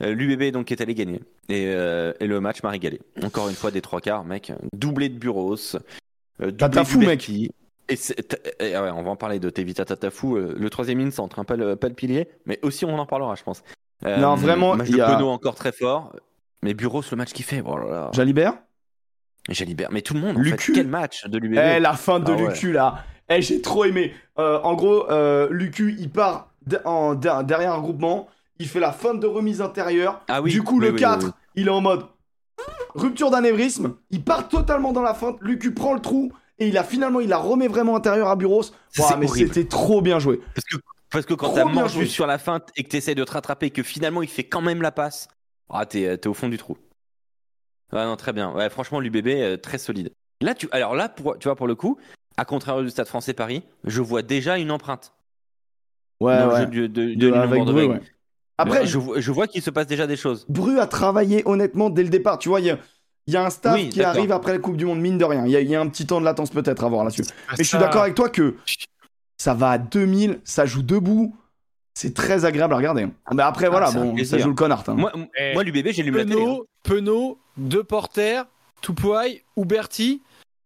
l'UBB 0.00 0.52
donc 0.52 0.70
est 0.70 0.80
allé 0.80 0.94
gagner 0.94 1.20
et, 1.48 1.64
et 1.64 2.26
le 2.26 2.40
match 2.40 2.62
m'a 2.62 2.70
régalé. 2.70 3.00
Encore 3.24 3.48
une 3.48 3.56
fois 3.56 3.70
des 3.72 3.80
trois 3.80 4.00
quarts, 4.00 4.24
mec, 4.24 4.52
doublé 4.72 5.08
de 5.08 5.18
Buros, 5.18 5.56
Tatafou, 6.58 6.98
du 6.98 7.06
mec. 7.06 7.28
Et 7.28 7.44
et, 8.60 8.76
ouais, 8.78 8.90
on 8.94 9.02
va 9.02 9.10
en 9.10 9.16
parler 9.16 9.38
de 9.38 9.50
Tevita 9.50 9.84
Tatafou, 9.84 10.36
euh, 10.36 10.54
le 10.56 10.70
troisième 10.70 11.00
in 11.00 11.10
centre, 11.10 11.38
hein, 11.38 11.44
pas, 11.44 11.56
le, 11.56 11.76
pas 11.76 11.88
le 11.88 11.94
pilier, 11.94 12.28
mais 12.46 12.58
aussi 12.62 12.84
on 12.86 12.98
en 12.98 13.04
parlera, 13.06 13.34
je 13.34 13.42
pense. 13.42 13.62
Euh, 14.06 14.16
Non, 14.16 14.34
vraiment, 14.36 14.74
match 14.74 14.88
il 14.88 14.92
de 14.94 14.98
y 14.98 15.00
a- 15.02 15.14
Penaud 15.14 15.28
encore 15.28 15.54
très 15.54 15.70
fort, 15.72 16.16
mais 16.62 16.72
Buros 16.72 17.02
le 17.10 17.16
match 17.18 17.32
qu'il 17.32 17.44
fait, 17.44 17.62
oh 17.64 17.76
là 17.76 17.84
là. 17.90 18.10
Jalibert 18.14 18.54
Jalibert, 19.50 19.90
mais 19.92 20.00
tout 20.00 20.14
le 20.14 20.20
monde, 20.20 20.36
en 20.38 20.40
Lucu. 20.40 20.72
fait, 20.72 20.78
quel 20.80 20.88
match 20.88 21.26
de 21.26 21.36
l'UBB 21.38 21.58
Eh, 21.58 21.78
la 21.80 21.92
fin 21.92 22.18
de 22.20 22.32
Ah 22.32 22.34
ouais. 22.36 22.48
Lucu 22.48 22.72
là. 22.72 23.04
Eh, 23.28 23.42
j'ai 23.42 23.60
trop 23.60 23.84
aimé. 23.84 24.14
Euh, 24.38 24.58
en 24.62 24.74
gros, 24.74 25.10
euh, 25.10 25.48
Lucu, 25.50 25.94
il 25.98 26.08
part 26.10 26.50
en, 26.86 27.14
derrière 27.14 27.74
un 27.74 27.80
groupement. 27.80 28.26
Il 28.58 28.66
fait 28.68 28.80
la 28.80 28.92
fin 28.92 29.12
de 29.14 29.26
remise 29.26 29.60
intérieure. 29.60 30.22
Ah 30.28 30.40
oui, 30.40 30.50
du 30.50 30.62
coup, 30.62 30.78
oui, 30.78 30.86
le 30.86 30.92
oui, 30.92 30.98
4, 30.98 31.18
oui, 31.18 31.24
oui. 31.26 31.32
il 31.56 31.66
est 31.66 31.70
en 31.70 31.80
mode 31.82 32.04
rupture 32.94 33.30
d'anévrisme. 33.30 33.96
Il 34.10 34.22
part 34.22 34.48
totalement 34.48 34.92
dans 34.92 35.02
la 35.02 35.14
feinte. 35.14 35.36
Lucu 35.40 35.74
prend 35.74 35.94
le 35.94 36.00
trou. 36.00 36.32
Et 36.58 36.68
il 36.68 36.78
a 36.78 36.84
finalement, 36.84 37.20
il 37.20 37.28
la 37.28 37.38
remet 37.38 37.66
vraiment 37.66 37.96
intérieur 37.96 38.28
à 38.28 38.36
Buros. 38.36 38.62
Ouah, 38.98 39.16
mais 39.16 39.26
c'était 39.26 39.64
trop 39.64 40.00
bien 40.00 40.18
joué. 40.20 40.40
Parce 40.54 40.64
que, 40.64 40.76
parce 41.10 41.26
que 41.26 41.34
quand 41.34 41.50
t'as 41.50 41.88
joué. 41.88 42.06
sur 42.06 42.26
la 42.26 42.38
feinte 42.38 42.70
et 42.76 42.84
que 42.84 42.88
t'essayes 42.88 43.16
de 43.16 43.24
te 43.24 43.32
rattraper 43.32 43.66
et 43.66 43.70
que 43.70 43.82
finalement 43.82 44.22
il 44.22 44.28
fait 44.28 44.44
quand 44.44 44.60
même 44.60 44.80
la 44.80 44.92
passe, 44.92 45.28
ah, 45.68 45.84
t'es, 45.86 46.16
t'es 46.16 46.28
au 46.28 46.34
fond 46.34 46.48
du 46.48 46.56
trou. 46.56 46.76
Ouais, 47.92 48.04
non, 48.04 48.16
très 48.16 48.32
bien. 48.32 48.52
Ouais, 48.52 48.70
franchement, 48.70 49.00
l'UBB, 49.00 49.28
euh, 49.28 49.56
très 49.56 49.78
solide. 49.78 50.12
Là, 50.40 50.54
tu, 50.54 50.68
alors 50.72 50.94
là, 50.94 51.08
pour, 51.08 51.38
tu 51.38 51.48
vois, 51.48 51.56
pour 51.56 51.66
le 51.66 51.74
coup, 51.74 51.96
à 52.36 52.44
contraire 52.44 52.80
du 52.82 52.90
Stade 52.90 53.06
français 53.06 53.34
Paris, 53.34 53.62
je 53.84 54.00
vois 54.00 54.22
déjà 54.22 54.58
une 54.58 54.70
empreinte 54.70 55.12
Ouais, 56.20 56.38
dans 56.38 56.46
le 56.46 56.52
ouais. 56.52 56.72
jeu 56.72 56.88
de, 56.88 57.14
de, 57.14 57.32
avec 57.32 57.62
ouais. 57.64 58.00
Après, 58.58 58.86
je, 58.86 58.98
vois- 58.98 59.20
je 59.20 59.32
vois 59.32 59.46
qu'il 59.48 59.62
se 59.62 59.70
passe 59.70 59.86
déjà 59.86 60.06
des 60.06 60.16
choses. 60.16 60.46
Bru 60.48 60.78
a 60.78 60.86
travaillé 60.86 61.42
honnêtement 61.44 61.90
dès 61.90 62.02
le 62.02 62.08
départ. 62.08 62.38
Tu 62.38 62.48
vois, 62.48 62.60
il 62.60 62.66
y 62.66 62.70
a, 62.70 62.78
il 63.26 63.34
y 63.34 63.36
a 63.36 63.44
un 63.44 63.50
staff 63.50 63.74
Oui, 63.74 63.88
qui 63.88 64.02
arrive 64.02 64.30
après 64.32 64.52
la 64.52 64.58
Coupe 64.58 64.76
du 64.76 64.84
Monde, 64.84 65.00
mine 65.00 65.18
de 65.18 65.24
rien. 65.24 65.44
Il 65.46 65.50
y, 65.52 65.56
a- 65.56 65.60
il 65.60 65.68
y 65.68 65.74
a 65.74 65.80
un 65.80 65.88
petit 65.88 66.06
temps 66.06 66.20
de 66.20 66.24
latence 66.24 66.50
peut-être 66.50 66.84
à 66.84 66.88
voir 66.88 67.04
là-dessus. 67.04 67.24
Ah, 67.48 67.54
Mais 67.58 67.64
je 67.64 67.68
suis 67.68 67.78
d'accord 67.78 68.02
avec 68.02 68.14
toi 68.14 68.28
que 68.28 68.54
ça 69.38 69.54
va 69.54 69.70
à 69.70 69.78
2000, 69.78 70.40
ça 70.44 70.66
joue 70.66 70.82
debout. 70.82 71.34
C'est 71.94 72.14
très 72.14 72.44
agréable 72.44 72.74
à 72.74 72.76
regarder. 72.76 73.06
Mais 73.32 73.42
après, 73.42 73.68
voilà, 73.68 73.86
c'est 73.86 73.98
un 73.98 74.04
bon, 74.06 74.24
ça 74.24 74.38
joue 74.38 74.48
le 74.48 74.54
connard. 74.54 74.82
hein. 74.88 74.94
Moi, 74.94 75.12
Eh, 75.38 75.52
moi 75.54 75.62
l'UBB, 75.62 75.88
j'ai 75.92 76.02
lu 76.02 76.10
la 76.10 76.24
télé. 76.24 76.34
hein. 76.34 76.36
Penaud, 76.36 76.66
Penaud, 76.82 77.38
De 77.56 77.82
Porter, 77.82 78.42
Toupouaille, 78.80 79.42
Ouberti, 79.56 80.20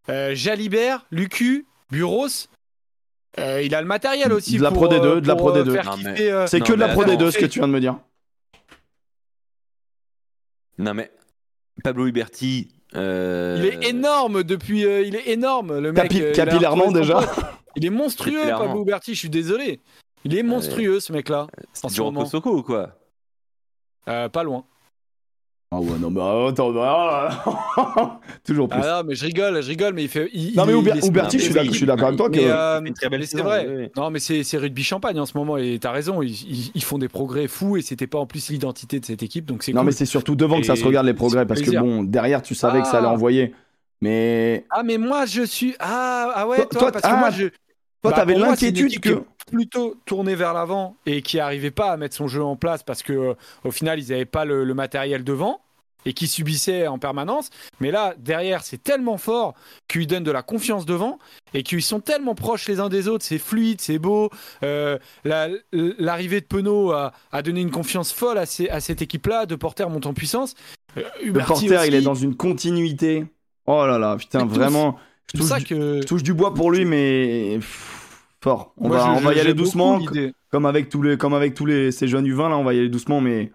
euh, 0.08 0.34
Jalibert, 0.34 1.04
Lucu, 1.10 1.66
Buros. 1.90 2.28
Euh, 3.38 3.62
il 3.62 3.74
a 3.74 3.80
le 3.80 3.86
matériel 3.86 4.32
aussi. 4.32 4.56
De 4.56 4.62
la 4.62 4.70
pour, 4.70 4.84
Pro 4.88 4.92
D2, 4.94 5.04
euh, 5.04 5.20
de 5.20 5.28
la 5.28 5.36
Pro 5.36 5.54
euh, 5.54 5.62
D2. 5.64 5.72
faire 5.72 5.84
Non, 5.84 5.96
mais- 6.02 6.14
kiffer, 6.14 6.32
euh, 6.32 6.46
C'est 6.46 6.60
que 6.60 6.72
de 6.72 6.78
la 6.78 6.88
Pro 6.88 7.02
attends, 7.02 7.12
D2 7.14 7.30
ce 7.30 7.38
que 7.38 7.46
tu 7.46 7.58
viens 7.60 7.68
de 7.68 7.72
me 7.72 7.80
dire. 7.80 7.96
Non, 10.78 10.94
mais 10.94 11.10
Pablo 11.82 12.06
Huberti. 12.06 12.72
euh, 12.94 13.56
Il 13.58 13.66
est 13.66 13.88
énorme 13.88 14.42
depuis. 14.44 14.84
euh, 14.84 15.02
il 15.02 15.14
est 15.16 15.28
énorme, 15.28 15.78
le 15.78 15.92
mec. 15.92 16.04
Capi- 16.10 16.32
capillairement, 16.32 16.92
déjà. 16.92 17.20
Il 17.76 17.84
est 17.84 17.90
monstrueux. 17.90 18.48
Pablo 18.48 18.80
Ouberti. 18.80 19.14
Je 19.14 19.18
suis 19.20 19.30
désolé. 19.30 19.80
Il 20.24 20.36
est 20.36 20.42
monstrueux, 20.42 21.00
ce 21.00 21.12
mec-là. 21.12 21.46
C'est 21.72 21.84
en 21.84 21.88
ce 21.88 21.94
du. 21.94 22.00
Rocco 22.00 22.56
ou 22.58 22.62
quoi 22.62 22.98
Euh, 24.08 24.28
pas 24.28 24.42
loin. 24.42 24.64
Ah 25.70 25.80
ouais, 25.80 25.98
non, 26.00 26.08
mais 26.10 26.48
attends, 26.48 26.72
bah, 26.72 27.44
toujours 28.46 28.70
plus. 28.70 28.80
Ah 28.82 29.02
non, 29.02 29.08
mais 29.08 29.14
je 29.14 29.26
rigole, 29.26 29.60
je 29.62 29.68
rigole, 29.68 29.92
mais 29.92 30.04
il 30.04 30.08
fait. 30.08 30.30
il- 30.32 30.54
non, 30.56 30.64
mais 30.64 30.72
est- 30.72 31.04
Ouberti, 31.04 31.38
je 31.38 31.44
suis 31.44 31.52
d'accord- 31.52 31.66
oui, 31.66 31.72
je 31.72 31.76
suis 31.76 31.86
d'accord 31.86 32.06
avec 32.06 32.16
toi 32.16 32.30
que. 32.30 32.36
Mais, 32.36 32.46
euh, 32.50 32.80
Une 32.82 32.94
très 32.94 33.10
belle 33.10 33.20
mais 33.20 33.26
c'est 33.26 33.42
vrai. 33.42 33.66
oui, 33.68 33.74
oui. 33.82 33.88
Non, 33.94 34.08
mais 34.10 34.18
c'est 34.18 34.44
c'est 34.44 34.56
rugby 34.56 34.82
champagne 34.82 35.20
en 35.20 35.26
ce 35.26 35.36
moment 35.36 35.58
et 35.58 35.78
t'as 35.78 35.90
raison. 35.92 36.22
Ils, 36.22 36.30
ils- 36.30 36.70
ils 36.74 36.82
font 36.84 36.96
des 36.96 37.08
progrès 37.08 37.48
fous 37.48 37.76
et 37.76 37.82
c'était 37.82 38.06
pas 38.06 38.18
en 38.18 38.24
plus 38.24 38.48
l'identité 38.48 38.98
de 38.98 39.04
cette 39.04 39.22
équipe, 39.22 39.44
donc 39.44 39.62
c'est 39.62 39.72
non, 39.74 39.80
cool. 39.80 39.86
mais 39.86 39.92
c'est 39.92 40.06
surtout 40.06 40.36
devant 40.36 40.58
que 40.58 40.64
ça 40.66 40.74
se 40.74 40.84
regarde 40.86 41.04
les 41.06 41.12
progrès 41.12 41.44
parce 41.44 41.60
que 41.60 41.70
bon, 41.78 42.02
derrière, 42.02 42.40
tu 42.40 42.54
savais 42.54 42.80
que 42.80 42.86
ça 42.86 42.98
allait 42.98 43.08
Ah. 43.08 43.12
envoyer. 43.12 43.52
Mais 44.00 44.64
Ah, 44.70 44.82
mais 44.82 44.96
moi 44.96 45.26
je 45.26 45.42
suis. 45.42 45.74
Ah, 45.80 46.32
ah 46.34 46.48
ouais, 46.48 46.56
Toi- 46.56 46.66
toi, 46.66 46.80
toi, 46.80 46.92
parce 46.92 47.04
que 47.04 47.10
ah, 47.12 47.16
moi 47.20 47.30
je. 47.30 47.46
Toi, 48.02 48.10
Bah, 48.12 48.16
t'avais 48.16 48.34
l'inquiétude 48.34 49.00
que. 49.00 49.22
plutôt 49.50 49.96
tournée 50.06 50.34
vers 50.34 50.52
l'avant 50.54 50.96
et 51.06 51.22
qui 51.22 51.40
arrivait 51.40 51.70
pas 51.70 51.90
à 51.92 51.96
mettre 51.96 52.14
son 52.16 52.28
jeu 52.28 52.42
en 52.42 52.56
place 52.56 52.82
parce 52.82 53.02
que 53.02 53.12
euh, 53.12 53.34
au 53.64 53.70
final 53.70 53.98
ils 53.98 54.12
avaient 54.12 54.24
pas 54.24 54.44
le, 54.44 54.64
le 54.64 54.74
matériel 54.74 55.24
devant 55.24 55.60
et 56.04 56.12
qui 56.12 56.28
subissaient 56.28 56.86
en 56.86 56.98
permanence. 56.98 57.50
Mais 57.80 57.90
là 57.90 58.14
derrière 58.18 58.62
c'est 58.62 58.82
tellement 58.82 59.18
fort 59.18 59.54
qu'ils 59.88 60.06
donnent 60.06 60.22
de 60.22 60.30
la 60.30 60.42
confiance 60.42 60.86
devant 60.86 61.18
et 61.54 61.62
qu'ils 61.62 61.82
sont 61.82 61.98
tellement 62.00 62.34
proches 62.34 62.68
les 62.68 62.78
uns 62.78 62.88
des 62.88 63.08
autres. 63.08 63.24
C'est 63.24 63.38
fluide, 63.38 63.80
c'est 63.80 63.98
beau. 63.98 64.30
Euh, 64.62 64.98
la- 65.24 65.48
L'arrivée 65.72 66.40
de 66.40 66.46
Penaud 66.46 66.92
a, 66.92 67.12
a 67.32 67.42
donné 67.42 67.60
une 67.62 67.70
confiance 67.70 68.12
folle 68.12 68.38
à, 68.38 68.46
ces- 68.46 68.68
à 68.68 68.80
cette 68.80 69.02
équipe-là. 69.02 69.46
De 69.46 69.56
Porter 69.56 69.88
monte 69.88 70.06
en 70.06 70.14
puissance. 70.14 70.54
Euh, 70.98 71.02
porter, 71.46 71.86
il 71.86 71.94
est 71.94 72.02
dans 72.02 72.14
une 72.14 72.36
continuité. 72.36 73.24
Oh 73.66 73.84
là 73.86 73.98
là, 73.98 74.16
putain, 74.16 74.46
vraiment. 74.46 74.98
Je 75.32 75.32
C'est 75.32 75.38
pour 75.38 75.48
touche, 75.48 75.58
ça 75.58 75.60
que. 75.64 76.00
je 76.00 76.06
touche 76.06 76.22
du 76.22 76.32
bois 76.34 76.54
pour 76.54 76.70
lui, 76.70 76.84
mais 76.84 77.58
fort. 78.42 78.72
On 78.78 78.88
Moi, 78.88 78.96
va, 78.96 79.04
je- 79.04 79.10
on 79.10 79.20
va 79.20 79.34
y 79.34 79.40
aller 79.40 79.54
doucement, 79.54 80.00
comme 80.50 80.66
avec 80.66 80.88
tous 80.88 81.02
les, 81.02 81.16
comme 81.18 81.34
avec 81.34 81.54
tous 81.54 81.66
les 81.66 81.92
ces 81.92 82.08
jeunes 82.08 82.26
U20 82.26 82.48
là, 82.50 82.56
on 82.56 82.64
va 82.64 82.72
y 82.74 82.78
aller 82.78 82.88
doucement, 82.88 83.20
mais 83.20 83.52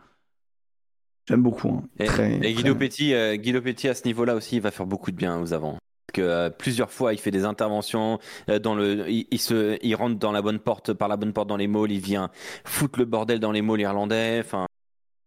j'aime 1.27 1.41
beaucoup. 1.41 1.69
hein. 1.69 1.83
Et, 1.99 2.05
Très, 2.05 2.35
et 2.43 2.53
Guido, 2.53 2.75
très- 2.75 2.87
Petit, 2.87 3.13
euh, 3.13 3.35
Guido 3.37 3.61
Petit, 3.61 3.87
à 3.87 3.95
ce 3.95 4.05
niveau-là 4.05 4.35
aussi, 4.35 4.57
il 4.57 4.61
va 4.61 4.71
faire 4.71 4.85
beaucoup 4.85 5.09
de 5.11 5.15
bien 5.15 5.39
aux 5.41 5.53
avants. 5.53 5.77
Que 6.13 6.21
euh, 6.21 6.49
plusieurs 6.51 6.91
fois, 6.91 7.13
il 7.13 7.19
fait 7.19 7.31
des 7.31 7.43
interventions 7.43 8.19
euh, 8.49 8.59
dans 8.59 8.75
le, 8.75 9.09
il, 9.09 9.25
il 9.31 9.39
se, 9.39 9.79
il 9.83 9.95
rentre 9.95 10.19
dans 10.19 10.31
la 10.31 10.43
bonne 10.43 10.59
porte, 10.59 10.93
par 10.93 11.07
la 11.07 11.17
bonne 11.17 11.33
porte 11.33 11.47
dans 11.49 11.57
les 11.57 11.65
malls, 11.67 11.91
il 11.91 11.99
vient 12.01 12.29
foutre 12.65 12.99
le 12.99 13.05
bordel 13.05 13.39
dans 13.39 13.51
les 13.51 13.63
malls 13.63 13.81
irlandais. 13.81 14.39
Enfin, 14.45 14.67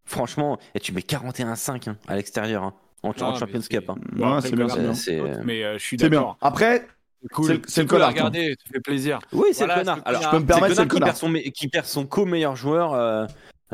franchement, 0.07 0.59
et 0.77 0.81
tu 0.81 0.93
mets 0.93 1.01
41-5 1.01 1.89
hein, 1.89 1.97
à 2.07 2.15
l'extérieur 2.15 2.63
hein, 2.63 2.75
en, 3.03 3.09
mais 3.11 3.39
Champions 3.39 3.61
c'est- 3.61 3.69
Cup. 3.69 3.91
hein. 3.91 3.95
Ouais, 4.17 4.41
c'est 4.43 4.57
bien, 4.57 4.67
bien. 4.67 4.95
C'est- 4.95 5.21
Mais 5.45 5.63
euh, 5.65 5.75
je 5.79 5.83
suis 5.85 5.97
d'accord. 5.97 6.37
Après, 6.41 6.87
C'est 7.23 7.29
cool. 7.33 7.61
C'est 7.67 7.83
le- 7.83 7.89
connard, 7.89 8.09
regarder, 8.11 8.55
ça 8.65 8.73
fait 8.73 8.81
plaisir. 8.81 9.19
Oui, 9.33 9.49
c'est 9.53 9.65
Voilà, 9.65 9.75
le 9.77 9.81
connard. 9.81 10.01
Alors. 10.05 10.23
Je 10.23 10.29
peux 10.31 10.39
me 10.39 10.47
permettre, 10.47 10.75
c'est 10.77 10.83
le 10.83 10.89
connard 10.89 11.09
qui 11.09 11.13
perd 11.13 11.17
son, 11.17 11.29
me- 11.29 11.51
qui 11.51 11.69
perd 11.69 11.87
son 11.87 12.07
co-meilleur 12.07 12.57
joueur 12.57 12.95
euh, 12.95 13.27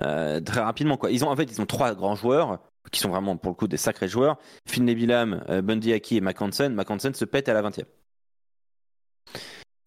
euh, 0.03 0.41
très 0.41 0.61
rapidement. 0.61 0.97
Quoi. 0.97 1.11
Ils 1.11 1.25
ont, 1.25 1.29
en 1.29 1.37
fait, 1.37 1.45
ils 1.45 1.61
ont 1.61 1.67
trois 1.67 1.95
grands 1.95 2.15
joueurs 2.15 2.61
qui 2.91 3.01
sont 3.01 3.09
vraiment, 3.11 3.37
pour 3.37 3.51
le 3.51 3.57
coup, 3.57 3.69
des 3.69 3.77
sacrés 3.77 4.09
joueurs. 4.09 4.39
Finley 4.69 4.95
Billam, 4.95 5.45
euh, 5.49 5.61
Bundy 5.63 5.93
Aki 5.93 6.17
et 6.19 6.21
McHansen. 6.21 6.75
McHansen 6.75 7.15
se 7.15 7.25
pète 7.25 7.49
à 7.49 7.53
la 7.55 7.63
20e. 7.63 7.85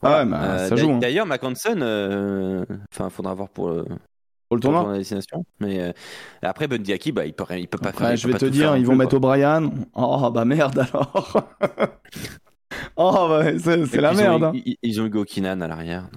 Ah 0.02 0.20
ouais, 0.24 0.30
bah, 0.30 0.70
ça 0.70 0.76
joue, 0.76 0.92
hein. 0.92 1.00
D'ailleurs, 1.00 1.26
McHansen, 1.26 1.82
euh, 1.82 2.66
enfin, 2.94 3.10
faudra 3.10 3.34
voir 3.34 3.50
pour 3.50 3.70
pour 4.60 4.72
le 4.74 4.78
pour 4.82 4.84
tournoi. 4.84 4.94
de 4.94 4.98
destination. 5.00 5.46
Mais 5.60 5.80
euh, 5.82 5.92
après, 6.42 6.68
Bundy 6.68 6.94
Aki, 6.94 7.12
bah, 7.12 7.26
il 7.26 7.34
peut, 7.34 7.46
il 7.58 7.68
peut 7.68 7.78
pas 7.78 7.94
faire. 7.94 8.08
Ouais, 8.08 8.14
il 8.16 8.18
je 8.18 8.28
vais 8.28 8.36
te 8.36 8.46
dire, 8.46 8.70
faire 8.72 8.78
ils 8.78 8.86
vont 8.86 8.94
plus, 8.94 9.00
mettre 9.00 9.10
quoi. 9.12 9.18
O'Brien. 9.18 9.72
Oh 9.96 10.32
bah 10.32 10.46
merde 10.46 10.80
alors. 10.80 11.50
oh 12.98 13.28
bah 13.30 13.58
c'est 13.60 14.02
la 14.02 14.14
merde. 14.14 14.44
Ont, 14.44 14.48
hein. 14.48 14.52
ils, 14.66 14.78
ils 14.82 15.02
ont 15.02 15.06
Hugo 15.06 15.24
Kinan 15.26 15.62
à 15.62 15.68
l'arrière. 15.68 16.10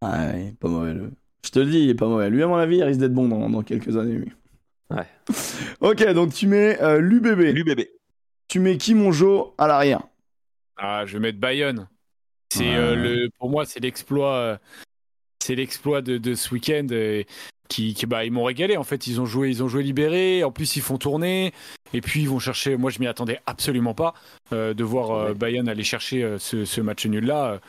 Ah, 0.00 0.26
ouais, 0.28 0.54
pas 0.60 0.68
mauvais. 0.68 0.94
Le... 0.94 1.10
Je 1.44 1.50
te 1.50 1.58
le 1.60 1.66
dis, 1.70 1.80
il 1.80 1.90
est 1.90 1.94
pas 1.94 2.06
mauvais. 2.08 2.30
Lui, 2.30 2.42
à 2.42 2.46
mon 2.46 2.56
avis, 2.56 2.76
il 2.78 2.82
risque 2.84 3.00
d'être 3.00 3.14
bon 3.14 3.28
dans, 3.28 3.48
dans 3.50 3.62
quelques 3.62 3.96
années. 3.96 4.14
Lui. 4.16 4.32
Ouais. 4.90 5.06
ok, 5.80 6.12
donc 6.12 6.32
tu 6.34 6.46
mets 6.46 6.80
euh, 6.82 7.00
l'UBB. 7.00 7.54
L'UBB. 7.54 7.80
Tu 8.48 8.60
mets 8.60 8.76
qui, 8.78 8.94
mon 8.94 9.12
Jo, 9.12 9.54
à 9.58 9.66
l'arrière? 9.66 10.02
Ah, 10.76 11.04
je 11.06 11.14
vais 11.14 11.20
mettre 11.20 11.38
Bayonne. 11.38 11.88
C'est 12.50 12.64
Ouais. 12.64 12.76
euh, 12.76 12.94
le, 12.96 13.30
pour 13.38 13.48
moi, 13.48 13.64
c'est 13.64 13.80
l'exploit, 13.80 14.34
euh, 14.34 14.56
c'est 15.42 15.54
l'exploit 15.54 16.02
de, 16.02 16.18
de 16.18 16.34
ce 16.34 16.52
week-end 16.52 16.86
qui, 17.72 17.94
qui- 17.94 18.06
bah, 18.06 18.24
ils 18.24 18.32
m'ont 18.32 18.44
régalé. 18.44 18.76
En 18.76 18.84
fait, 18.84 19.06
ils 19.06 19.20
ont 19.20 19.26
joué, 19.26 19.48
ils 19.50 19.62
ont 19.62 19.68
joué 19.68 19.82
libéré. 19.82 20.44
En 20.44 20.50
plus, 20.52 20.76
ils 20.76 20.82
font 20.82 20.98
tourner. 20.98 21.52
Et 21.94 22.00
puis, 22.00 22.20
ils 22.22 22.28
vont 22.28 22.38
chercher. 22.38 22.76
Moi, 22.76 22.90
je 22.90 22.98
m'y 23.00 23.06
attendais 23.06 23.40
absolument 23.46 23.94
pas 23.94 24.14
euh, 24.52 24.74
de 24.74 24.84
voir 24.84 25.10
euh. 25.10 25.34
Bayonne 25.34 25.68
aller 25.68 25.84
chercher 25.84 26.22
euh, 26.22 26.38
ce, 26.38 26.64
ce 26.64 26.80
match 26.80 27.06
nul 27.06 27.24
là. 27.24 27.60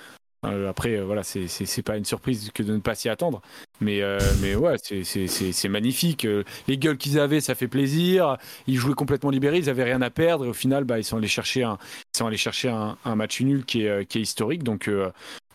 après, 0.44 0.98
euh, 0.98 1.06
voilà, 1.06 1.24
c'est 1.24 1.48
c'est 1.48 1.66
c'est 1.66 1.82
pas 1.84 1.96
une 1.98 2.06
surprise 2.06 2.52
que 2.54 2.64
de 2.64 2.74
ne 2.74 2.80
pas 2.80 2.96
s'y 2.96 3.08
attendre. 3.10 3.42
Mais 3.82 4.02
mais 4.42 4.56
ouais, 4.56 4.76
c'est 4.78 5.70
magnifique. 5.70 6.28
Les 6.68 6.78
gueules 6.78 6.98
qu'ils 6.98 7.20
avaient, 7.20 7.42
ça 7.42 7.56
fait 7.56 7.68
plaisir. 7.68 8.38
Ils 8.68 8.78
jouaient 8.78 8.94
complètement 8.94 9.30
libérés. 9.30 9.58
Ils 9.58 9.70
avaient 9.70 9.84
rien 9.84 10.02
à 10.02 10.10
perdre. 10.10 10.46
Et 10.46 10.50
au 10.50 10.54
final, 10.54 10.84
bah, 10.84 11.00
ils 11.00 11.04
sont 11.04 11.18
allés 11.18 11.28
chercher 11.28 11.64
un 11.64 11.78
ils 12.14 12.18
sont 12.18 12.28
allés 12.28 12.38
chercher 12.38 12.70
un, 12.70 12.98
un 13.04 13.16
match 13.16 13.42
nul 13.42 13.66
qui 13.66 13.86
est, 13.86 14.06
qui 14.06 14.20
est 14.20 14.22
historique. 14.22 14.64
Donc, 14.64 14.90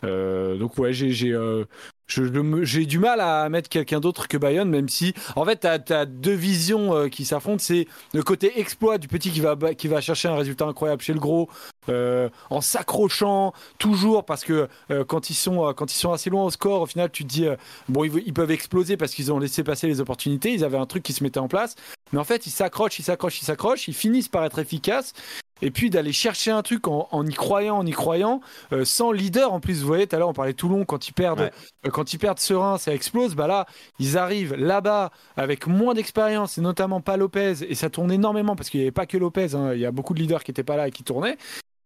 euh, 0.03 0.57
donc 0.57 0.77
ouais, 0.77 0.93
j'ai, 0.93 1.31
euh, 1.31 1.65
j'ai 2.09 2.85
du 2.85 2.99
mal 2.99 3.21
à 3.21 3.47
mettre 3.49 3.69
quelqu'un 3.69 3.99
d'autre 3.99 4.27
que 4.27 4.37
Bayonne, 4.37 4.69
même 4.69 4.89
si, 4.89 5.13
en 5.35 5.45
fait, 5.45 5.59
tu 5.85 5.93
as, 5.93 6.05
deux 6.05 6.33
visions 6.33 6.95
euh, 6.95 7.07
qui 7.07 7.25
s'affrontent. 7.25 7.59
C'est 7.59 7.87
le 8.13 8.23
côté 8.23 8.59
exploit 8.59 8.97
du 8.97 9.07
petit 9.07 9.31
qui 9.31 9.41
va, 9.41 9.55
qui 9.75 9.87
va 9.87 10.01
chercher 10.01 10.27
un 10.27 10.35
résultat 10.35 10.65
incroyable 10.65 11.01
chez 11.01 11.13
le 11.13 11.19
gros, 11.19 11.49
euh, 11.89 12.29
en 12.49 12.61
s'accrochant 12.61 13.53
toujours, 13.77 14.25
parce 14.25 14.43
que 14.43 14.67
euh, 14.91 15.03
quand, 15.03 15.29
ils 15.29 15.35
sont, 15.35 15.73
quand 15.75 15.91
ils 15.91 15.97
sont 15.97 16.11
assez 16.11 16.29
loin 16.29 16.43
au 16.43 16.49
score, 16.49 16.81
au 16.81 16.85
final, 16.85 17.11
tu 17.11 17.23
te 17.23 17.29
dis, 17.29 17.47
bon, 17.87 18.03
ils 18.03 18.33
peuvent 18.33 18.51
exploser 18.51 18.97
parce 18.97 19.13
qu'ils 19.13 19.31
ont 19.31 19.39
laissé 19.39 19.63
passer 19.63 19.87
les 19.87 20.01
opportunités, 20.01 20.51
ils 20.51 20.63
avaient 20.63 20.77
un 20.77 20.85
truc 20.85 21.03
qui 21.03 21.13
se 21.13 21.23
mettait 21.23 21.39
en 21.39 21.47
place. 21.47 21.75
Mais 22.13 22.19
en 22.19 22.23
fait, 22.23 22.45
ils 22.47 22.51
s'accrochent, 22.51 22.99
ils 22.99 23.03
s'accrochent, 23.03 23.41
ils 23.41 23.45
s'accrochent, 23.45 23.87
ils 23.87 23.93
finissent 23.93 24.27
par 24.29 24.43
être 24.45 24.59
efficaces. 24.59 25.13
Et 25.61 25.71
puis 25.71 25.89
d'aller 25.89 26.13
chercher 26.13 26.51
un 26.51 26.61
truc 26.61 26.87
en, 26.87 27.09
en 27.11 27.25
y 27.27 27.33
croyant, 27.33 27.77
en 27.79 27.85
y 27.85 27.91
croyant, 27.91 28.39
euh, 28.71 28.85
sans 28.85 29.11
leader 29.11 29.51
en 29.51 29.59
plus. 29.59 29.81
Vous 29.81 29.87
voyez, 29.87 30.07
tout 30.07 30.15
à 30.15 30.19
l'heure 30.19 30.29
on 30.29 30.33
parlait 30.33 30.53
de 30.53 30.57
Toulon 30.57 30.85
quand 30.85 31.09
ils 31.09 31.11
perdent, 31.11 31.41
Ouais. 31.41 31.51
euh, 31.85 31.89
quand 31.89 32.13
ils 32.13 32.17
perdent 32.17 32.39
Serein, 32.39 32.77
ça 32.77 32.93
explose. 32.93 33.35
Bah 33.35 33.45
là, 33.45 33.65
ils 33.99 34.17
arrivent 34.17 34.55
là-bas 34.55 35.11
avec 35.35 35.67
moins 35.67 35.93
d'expérience 35.93 36.57
et 36.57 36.61
notamment 36.61 37.01
pas 37.01 37.17
Lopez 37.17 37.55
et 37.67 37.75
ça 37.75 37.89
tourne 37.89 38.09
énormément 38.09 38.55
parce 38.55 38.69
qu'il 38.69 38.79
n'y 38.79 38.85
avait 38.85 38.91
pas 38.93 39.05
que 39.05 39.17
Lopez. 39.17 39.53
hein. 39.53 39.73
Il 39.73 39.81
y 39.81 39.85
a 39.85 39.91
beaucoup 39.91 40.13
de 40.13 40.19
leaders 40.19 40.45
qui 40.45 40.51
n'étaient 40.51 40.63
pas 40.63 40.77
là 40.77 40.87
et 40.87 40.91
qui 40.91 41.03
tournaient. 41.03 41.37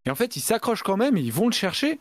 Et 0.06 0.12
en 0.12 0.16
fait, 0.16 0.36
ils 0.36 0.42
s'accrochent 0.42 0.84
quand 0.84 0.98
même 0.98 1.18
et 1.18 1.22
ils 1.22 1.34
vont 1.34 1.48
le 1.48 1.54
chercher 1.54 2.00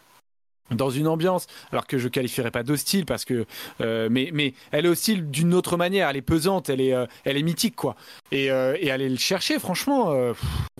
dans 0.76 0.90
une 0.90 1.06
ambiance, 1.08 1.46
alors 1.70 1.86
que 1.86 1.98
je 1.98 2.08
qualifierais 2.08 2.50
pas 2.50 2.62
d'hostile 2.62 3.06
parce 3.06 3.24
que, 3.24 3.46
euh, 3.80 4.08
mais, 4.10 4.30
mais 4.32 4.54
elle 4.70 4.86
est 4.86 4.88
hostile 4.88 5.30
d'une 5.30 5.54
autre 5.54 5.76
manière. 5.76 6.08
Elle 6.08 6.16
est 6.16 6.22
pesante, 6.22 6.68
elle 6.70 6.80
est, 6.80 6.94
euh, 6.94 7.06
elle 7.24 7.36
est 7.36 7.42
mythique 7.42 7.76
quoi. 7.76 7.96
Et, 8.30 8.50
euh, 8.50 8.76
et 8.80 8.90
aller 8.90 9.08
le 9.08 9.16
chercher, 9.16 9.58
franchement, 9.58 10.14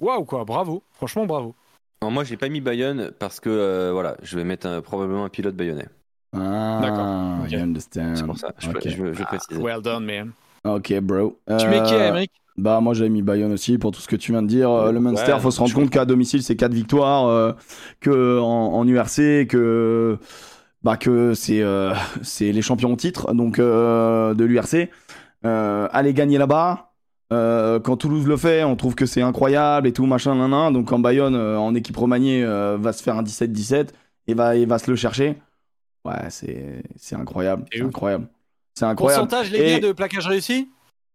waouh 0.01 0.25
quoi, 0.25 0.45
bravo, 0.45 0.83
franchement 0.93 1.27
bravo. 1.27 1.55
Alors, 2.01 2.11
moi, 2.11 2.25
j'ai 2.25 2.37
pas 2.37 2.49
mis 2.49 2.61
Bayonne 2.61 3.13
parce 3.19 3.39
que 3.39 3.49
euh, 3.49 3.93
voilà, 3.93 4.17
je 4.23 4.37
vais 4.37 4.43
mettre 4.45 4.67
un- 4.67 4.81
probablement 4.81 5.25
un 5.25 5.29
pilote 5.29 5.55
bayonnais. 5.55 5.87
Ah, 6.35 6.79
D'accord, 6.83 7.45
ok. 7.45 7.53
I 7.53 7.57
understand. 7.63 8.17
C'est 8.17 8.27
pour 8.27 8.39
ça. 8.39 8.53
Je, 8.59 8.71
Ok. 8.71 8.79
je, 8.85 8.91
je, 8.91 9.13
je 9.13 9.23
précise. 9.23 9.59
Well 9.59 9.81
done 9.83 10.05
man. 10.05 10.33
Ok, 10.65 10.93
bro. 11.01 11.41
Tu 11.59 11.67
mets 11.69 11.83
qui, 11.83 11.95
Euh, 11.95 12.09
Emmerich 12.09 12.31
Bah 12.57 12.81
moi 12.81 12.95
j'avais 12.95 13.11
mis 13.11 13.23
Bayonne 13.23 13.53
aussi 13.53 13.79
pour 13.79 13.91
tout 13.91 14.01
ce 14.01 14.07
que 14.09 14.17
tu 14.17 14.33
viens 14.33 14.43
de 14.43 14.47
dire. 14.47 14.71
Euh, 14.71 14.93
le 14.93 15.01
Munster, 15.01 15.33
Ouais, 15.33 15.41
faut 15.41 15.51
se 15.51 15.59
rendre 15.61 15.75
compte 15.75 15.91
qu'à 15.91 16.05
domicile 16.05 16.43
c'est 16.43 16.57
4 16.57 16.73
victoires, 16.75 17.27
euh, 17.27 17.53
que 18.01 18.39
en, 18.39 18.75
en 18.75 18.87
URC, 18.87 19.47
que 19.49 20.19
bah 20.83 20.97
que 20.97 21.35
c'est 21.35 21.63
euh, 21.63 21.95
c'est 22.23 22.53
les 22.53 22.63
champions 22.63 22.93
au 22.93 22.97
titre 22.97 23.33
donc 23.35 23.59
euh, 23.59 24.35
de 24.35 24.45
l'URC. 24.45 24.91
Euh, 25.45 25.89
aller 25.93 26.15
gagner 26.15 26.39
là-bas. 26.39 26.93
euh, 27.33 27.81
quand 27.81 27.97
Toulouse 27.97 28.27
le 28.27 28.37
fait, 28.37 28.63
on 28.65 28.77
trouve 28.77 28.95
que 28.95 29.07
c'est 29.07 29.23
incroyable 29.23 29.89
et 29.89 29.93
tout 29.93 30.07
machin 30.07 30.35
nan, 30.37 30.51
nan. 30.51 30.73
Donc 30.73 30.89
quand 30.89 30.99
Bayonne 31.01 31.35
euh, 31.35 31.59
en 31.59 31.75
équipe 31.75 31.97
remaniée 31.97 32.45
euh, 32.45 32.77
va 32.81 32.93
se 32.93 33.03
faire 33.03 33.17
un 33.17 33.23
17-17 33.25 33.93
et 34.29 34.35
va 34.35 34.55
et 34.57 34.67
va 34.67 34.79
se 34.79 34.91
le 34.91 34.97
chercher. 34.97 35.37
Ouais, 36.05 36.31
c'est 36.31 36.83
c'est 36.97 37.17
incroyable, 37.17 37.67
c'est 37.73 37.85
ouf. 37.85 37.89
incroyable. 37.89 38.29
C'est 38.75 38.85
incroyable. 38.85 39.23
Pourcentage 39.29 39.51
les 39.53 39.59
Et- 39.61 39.81
gars 39.81 39.89
de 39.89 39.93
plaquage 39.93 40.27
réussi 40.27 40.69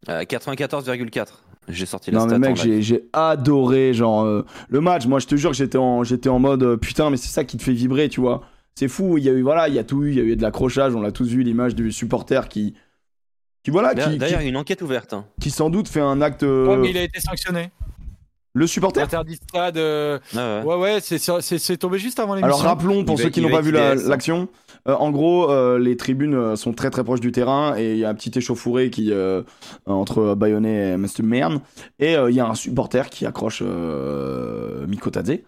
Euh, 0.10 0.24
94,4. 0.24 1.44
J'ai 1.70 1.86
sorti 1.86 2.12
la 2.12 2.20
Non 2.20 2.28
mais 2.28 2.40
mec, 2.40 2.56
j'ai 2.56 2.82
j'ai 2.82 3.04
adoré 3.12 3.94
genre 3.94 4.24
euh, 4.24 4.46
le 4.70 4.80
match. 4.80 5.06
Moi, 5.06 5.20
je 5.20 5.28
te 5.28 5.36
jure 5.36 5.52
que 5.52 5.58
j'étais 5.58 5.78
en 5.78 6.04
j'étais 6.04 6.30
en 6.30 6.40
mode 6.40 6.64
euh, 6.64 6.78
putain, 6.78 7.10
mais 7.10 7.18
c'est 7.18 7.28
ça 7.28 7.44
qui 7.44 7.58
te 7.58 7.64
fait 7.64 7.74
vibrer, 7.74 8.08
tu 8.08 8.22
vois. 8.22 8.44
C'est 8.76 8.88
fou. 8.88 9.18
Il 9.18 9.24
y 9.26 9.30
a 9.30 9.34
eu 9.34 9.42
voilà, 9.42 9.68
il 9.68 9.74
y 9.74 9.80
a 9.80 9.84
tout 9.84 10.04
eu. 10.04 10.12
Il 10.12 10.18
y 10.18 10.22
a 10.22 10.24
eu 10.24 10.36
de 10.38 10.42
l'accrochage. 10.42 10.96
On 10.96 11.02
l'a 11.02 11.12
tous 11.12 11.28
vu 11.28 11.44
l'image 11.44 11.76
du 11.76 11.92
supporter 11.92 12.48
qui 12.48 12.76
qui 13.64 13.72
voilà 13.72 13.94
D'ailleurs, 13.94 14.12
qui, 14.12 14.18
D'ailleurs, 14.18 14.38
qui, 14.40 14.44
il 14.46 14.48
y 14.48 14.50
a 14.50 14.52
une 14.52 14.58
enquête 14.58 14.82
ouverte. 14.82 15.12
hein. 15.14 15.26
qui 15.42 15.50
sans 15.52 15.70
doute 15.70 15.90
fait 15.90 16.00
un 16.00 16.22
acte. 16.22 16.44
euh, 16.44 16.68
Ouais, 16.68 16.78
mais 16.78 16.90
il 16.92 16.98
a 16.98 17.04
été 17.04 17.20
sanctionné. 17.20 17.72
Le 18.58 18.66
supporter. 18.68 19.02
Interdit 19.04 19.34
de 19.36 19.44
stade. 19.50 19.78
euh, 19.78 20.18
Ah 20.36 20.62
ouais. 20.66 20.76
Ouais, 20.76 20.96
ouais, 20.96 21.00
c'est 21.02 21.78
tombé 21.78 22.00
juste 22.00 22.20
avant 22.20 22.34
l'émission. 22.34 22.56
Alors 22.56 22.66
rappelons 22.68 23.04
pour 23.06 23.20
Il 23.20 23.24
ceux 23.24 23.30
qui 23.30 23.42
n'ont 23.42 23.50
pas 23.50 23.62
vu 23.62 23.72
la- 23.72 23.94
l'action. 23.96 24.48
euh, 24.88 24.96
en 24.96 25.12
gros, 25.12 25.52
euh, 25.52 25.78
les 25.78 25.96
tribunes 25.96 26.56
sont 26.56 26.74
très 26.74 26.90
très 26.90 27.04
proches 27.04 27.20
du 27.20 27.32
terrain 27.32 27.76
et 27.78 27.92
il 27.94 27.98
y 28.00 28.06
a 28.06 28.10
un 28.10 28.16
petit 28.16 28.32
échauffouré 28.36 28.90
qui 28.90 29.12
euh, 29.12 29.44
entre 29.86 30.34
Bayonnais 30.34 30.94
et 30.94 30.98
Mr. 30.98 31.22
Mern 31.24 31.60
et 32.00 32.16
euh, 32.16 32.30
il 32.32 32.36
y 32.36 32.40
a 32.40 32.48
un 32.48 32.56
supporter 32.56 33.10
qui 33.10 33.26
accroche 33.26 33.62
euh, 33.66 34.88
Miko 34.88 35.10
Tadze. 35.10 35.40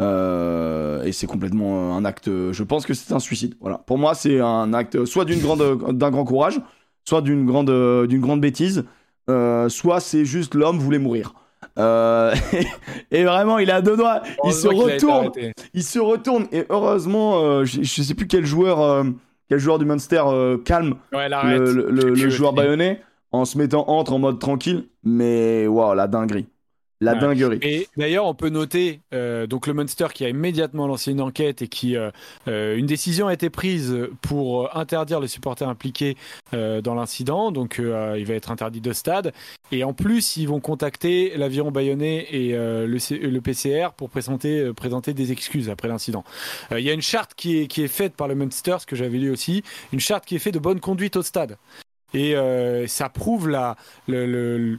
Euh, 0.00 1.02
et 1.04 1.12
c'est 1.12 1.26
complètement 1.26 1.96
un 1.96 2.04
acte. 2.04 2.26
Je 2.28 2.62
pense 2.62 2.86
que 2.86 2.94
c'est 2.94 3.12
un 3.14 3.18
suicide. 3.18 3.54
Voilà. 3.60 3.78
Pour 3.78 3.98
moi, 3.98 4.14
c'est 4.14 4.40
un 4.40 4.72
acte 4.72 5.04
soit 5.06 5.24
d'une 5.24 5.40
grande 5.40 5.96
d'un 5.96 6.10
grand 6.10 6.24
courage, 6.24 6.60
soit 7.04 7.20
d'une 7.22 7.46
grande 7.46 7.70
d'une 8.06 8.20
grande 8.20 8.40
bêtise, 8.40 8.84
euh, 9.30 9.68
soit 9.68 10.00
c'est 10.00 10.24
juste 10.24 10.54
l'homme 10.54 10.78
voulait 10.78 10.98
mourir. 11.00 11.34
Euh, 11.78 12.34
et 13.10 13.24
vraiment, 13.24 13.58
il 13.58 13.70
a 13.70 13.80
deux 13.80 13.96
doigts. 13.96 14.22
Il 14.44 14.52
se 14.52 14.68
retourne 14.68 15.26
arrêté. 15.26 15.52
il 15.74 15.82
se 15.82 15.98
retourne 15.98 16.46
et 16.52 16.64
heureusement, 16.68 17.40
euh, 17.40 17.64
je, 17.64 17.82
je 17.82 18.02
sais 18.02 18.14
plus 18.14 18.26
quel 18.26 18.44
joueur, 18.44 18.80
euh, 18.80 19.04
quel 19.48 19.58
joueur 19.58 19.78
du 19.78 19.84
Munster 19.84 20.22
calme 20.64 20.96
Ouais, 21.12 21.28
le, 21.28 22.30
joueur 22.30 22.52
bayonnais 22.52 23.02
en 23.30 23.44
se 23.44 23.58
mettant 23.58 23.88
entre 23.88 24.12
en 24.12 24.18
mode 24.18 24.38
tranquille. 24.38 24.88
Mais 25.04 25.66
waouh, 25.66 25.94
la 25.94 26.06
dinguerie, 26.06 26.48
la 27.00 27.14
Ouais. 27.14 27.20
dinguerie. 27.20 27.58
Et 27.62 27.88
d'ailleurs, 27.96 28.26
on 28.26 28.34
peut 28.34 28.48
noter 28.48 29.00
euh, 29.14 29.46
donc 29.46 29.66
le 29.68 29.74
Munster 29.74 30.06
qui 30.12 30.24
a 30.24 30.28
immédiatement 30.28 30.86
lancé 30.88 31.12
une 31.12 31.20
enquête 31.20 31.62
et 31.62 31.68
qui 31.68 31.96
euh, 31.96 32.10
euh, 32.48 32.76
une 32.76 32.86
décision 32.86 33.28
a 33.28 33.32
été 33.32 33.50
prise 33.50 33.96
pour 34.20 34.76
interdire 34.76 35.20
les 35.20 35.28
supporters 35.28 35.68
impliqués 35.68 36.16
euh, 36.54 36.80
dans 36.80 36.94
l'incident. 36.94 37.52
Donc, 37.52 37.76
il 37.78 38.24
va 38.24 38.34
être 38.34 38.50
interdit 38.50 38.80
de 38.80 38.92
stade. 38.92 39.32
Et 39.70 39.84
en 39.84 39.92
plus, 39.92 40.36
ils 40.36 40.46
vont 40.48 40.60
contacter 40.60 41.36
l'aviron 41.36 41.70
bayonnais 41.70 42.26
et 42.30 42.52
le, 42.56 42.98
C- 42.98 43.18
le 43.18 43.40
PCR 43.40 43.88
pour 43.96 44.10
présenter, 44.10 44.72
présenter 44.74 45.12
des 45.14 45.30
excuses 45.30 45.68
après 45.70 45.88
l'incident. 45.88 46.24
Il 46.72 46.80
y 46.80 46.90
a 46.90 46.94
une 46.94 47.02
charte 47.02 47.34
qui 47.36 47.58
est, 47.58 47.66
qui 47.66 47.82
est 47.82 47.88
faite 47.88 48.14
par 48.14 48.28
le 48.28 48.34
Munster, 48.34 48.76
ce 48.80 48.86
que 48.86 48.96
j'avais 48.96 49.18
lu 49.18 49.30
aussi, 49.30 49.62
une 49.92 50.00
charte 50.00 50.24
qui 50.24 50.34
est 50.36 50.38
faite 50.38 50.54
de 50.54 50.58
bonne 50.58 50.80
conduite 50.80 51.16
au 51.16 51.22
stade. 51.22 51.58
Et 52.14 52.34
euh, 52.34 52.86
ça 52.86 53.08
prouve 53.10 53.48
la, 53.50 53.76
le- 54.08 54.78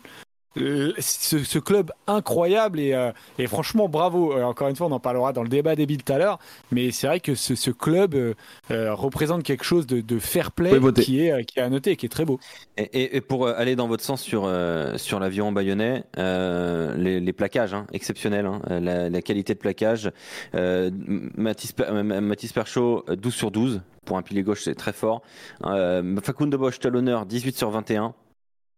ce, 1.00 1.40
ce 1.40 1.60
club 1.60 1.92
incroyable 2.08 2.80
et, 2.80 2.94
euh, 2.94 3.12
et 3.38 3.48
franchement 3.48 3.88
bravo. 3.90 4.34
Euh, 4.34 4.44
encore 4.44 4.68
une 4.68 4.76
fois, 4.76 4.88
on 4.88 4.92
en 4.92 5.00
parlera 5.00 5.34
dans 5.34 5.44
le 5.44 5.50
débat 5.50 5.76
des 5.76 5.86
billes 5.86 5.98
tout 5.98 6.12
à 6.14 6.18
l'heure, 6.18 6.40
mais 6.72 6.92
c'est 6.92 7.08
vrai 7.08 7.20
que 7.20 7.36
ce, 7.36 7.56
ce 7.56 7.72
club 7.72 8.16
euh, 8.16 8.34
euh, 8.72 8.94
représente 8.94 9.44
quelque 9.44 9.64
chose 9.64 9.88
de, 9.88 10.02
de 10.02 10.20
fair 10.20 10.52
play 10.52 10.72
qui 11.04 11.26
est, 11.26 11.32
euh, 11.32 11.44
qui 11.44 11.60
est 11.60 11.62
à 11.62 11.70
noter, 11.70 11.92
et 11.92 11.96
qui 11.96 12.06
est 12.06 12.10
très 12.10 12.26
beau. 12.26 12.40
Et, 12.78 12.84
et- 12.84 13.18
et 13.18 13.22
pour 13.22 13.48
euh, 13.48 13.54
aller 13.58 13.76
dans 13.76 13.88
votre 13.88 14.04
sens 14.04 14.22
sur, 14.22 14.44
euh, 14.46 14.98
sur 14.98 15.20
l'aviron 15.20 15.52
bayonnais, 15.52 16.04
euh, 16.18 16.96
les, 16.98 17.20
les 17.20 17.34
plaquages, 17.34 17.74
hein, 17.74 17.86
exceptionnels, 17.94 18.46
hein, 18.46 18.62
euh, 18.70 18.80
la, 18.80 19.10
la 19.10 19.22
qualité 19.22 19.54
de 19.54 19.60
plaquage. 19.60 20.12
Euh, 20.56 20.90
Mathis, 21.38 21.74
euh, 21.80 22.04
Mathis 22.04 22.54
Perchaud, 22.54 23.04
euh, 23.10 23.16
12 23.16 23.34
sur 23.34 23.52
12. 23.52 23.82
Pour 24.06 24.18
un 24.18 24.22
pilier 24.24 24.42
gauche, 24.44 24.64
c'est 24.64 24.76
très 24.76 24.94
fort. 24.94 25.22
Euh, 25.66 26.16
Facundo 26.24 26.58
Bosch, 26.58 26.80
talonneur, 26.80 27.26
18 27.26 27.58
sur 27.58 27.70
21. 27.70 28.14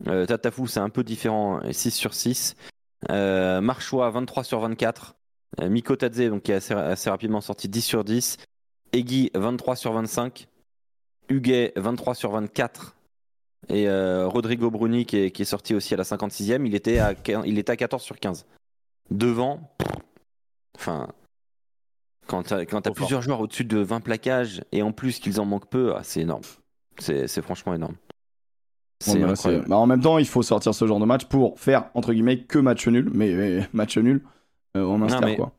Euh, 0.07 0.25
Tatafou, 0.25 0.67
c'est 0.67 0.79
un 0.79 0.89
peu 0.89 1.03
différent, 1.03 1.59
6 1.71 1.91
sur 1.91 2.13
6. 2.13 2.55
Euh, 3.09 3.61
Marchois, 3.61 4.09
23 4.09 4.43
sur 4.43 4.59
24. 4.59 5.15
Euh, 5.59 5.69
Miko 5.69 5.95
Tadze, 5.95 6.29
donc, 6.29 6.43
qui 6.43 6.51
est 6.51 6.55
assez, 6.55 6.73
assez 6.73 7.09
rapidement 7.09 7.41
sorti, 7.41 7.67
10 7.69 7.81
sur 7.81 8.03
10. 8.03 8.37
Egui, 8.93 9.31
23 9.35 9.75
sur 9.75 9.93
25. 9.93 10.47
Huguet, 11.29 11.73
23 11.75 12.15
sur 12.15 12.31
24. 12.31 12.95
Et 13.69 13.87
euh, 13.87 14.27
Rodrigo 14.27 14.71
Bruni, 14.71 15.05
qui 15.05 15.17
est, 15.17 15.31
qui 15.31 15.43
est 15.43 15.45
sorti 15.45 15.75
aussi 15.75 15.93
à 15.93 15.97
la 15.97 16.03
56e, 16.03 16.65
il 16.65 16.73
était 16.75 16.97
à, 16.99 17.13
quin- 17.13 17.43
il 17.45 17.59
était 17.59 17.71
à 17.71 17.77
14 17.77 18.01
sur 18.01 18.19
15. 18.19 18.45
Devant, 19.11 19.75
enfin, 20.75 21.07
quand 22.27 22.43
Trop 22.43 22.81
fort. 22.81 22.93
plusieurs 22.93 23.21
joueurs 23.21 23.39
au-dessus 23.41 23.65
de 23.65 23.77
20 23.79 23.99
plaquages, 24.01 24.63
et 24.71 24.81
en 24.81 24.91
plus 24.91 25.19
qu'ils 25.19 25.39
en 25.39 25.45
manquent 25.45 25.69
peu, 25.69 25.93
ah, 25.95 26.01
c'est 26.03 26.21
énorme. 26.21 26.43
C'est 26.97 27.41
franchement 27.41 27.73
énorme. 27.73 27.95
C'est 29.01 29.19
bah, 29.19 29.29
incroyable. 29.29 29.65
bah, 29.67 29.77
en 29.77 29.87
même 29.87 30.01
temps, 30.01 30.17
il 30.17 30.27
faut 30.27 30.43
sortir 30.43 30.73
ce 30.73 30.85
genre 30.87 30.99
de 30.99 31.05
match 31.05 31.25
pour 31.25 31.59
faire 31.59 31.89
entre 31.93 32.13
guillemets 32.13 32.43
que 32.43 32.59
match 32.59 32.87
nul, 32.87 33.09
mais, 33.13 33.33
mais 33.33 33.67
match 33.73 33.97
nul 33.97 34.21
euh, 34.77 34.83
au 34.83 34.97
Munster 34.97 35.19
mais- 35.25 35.35
quoi. 35.35 35.51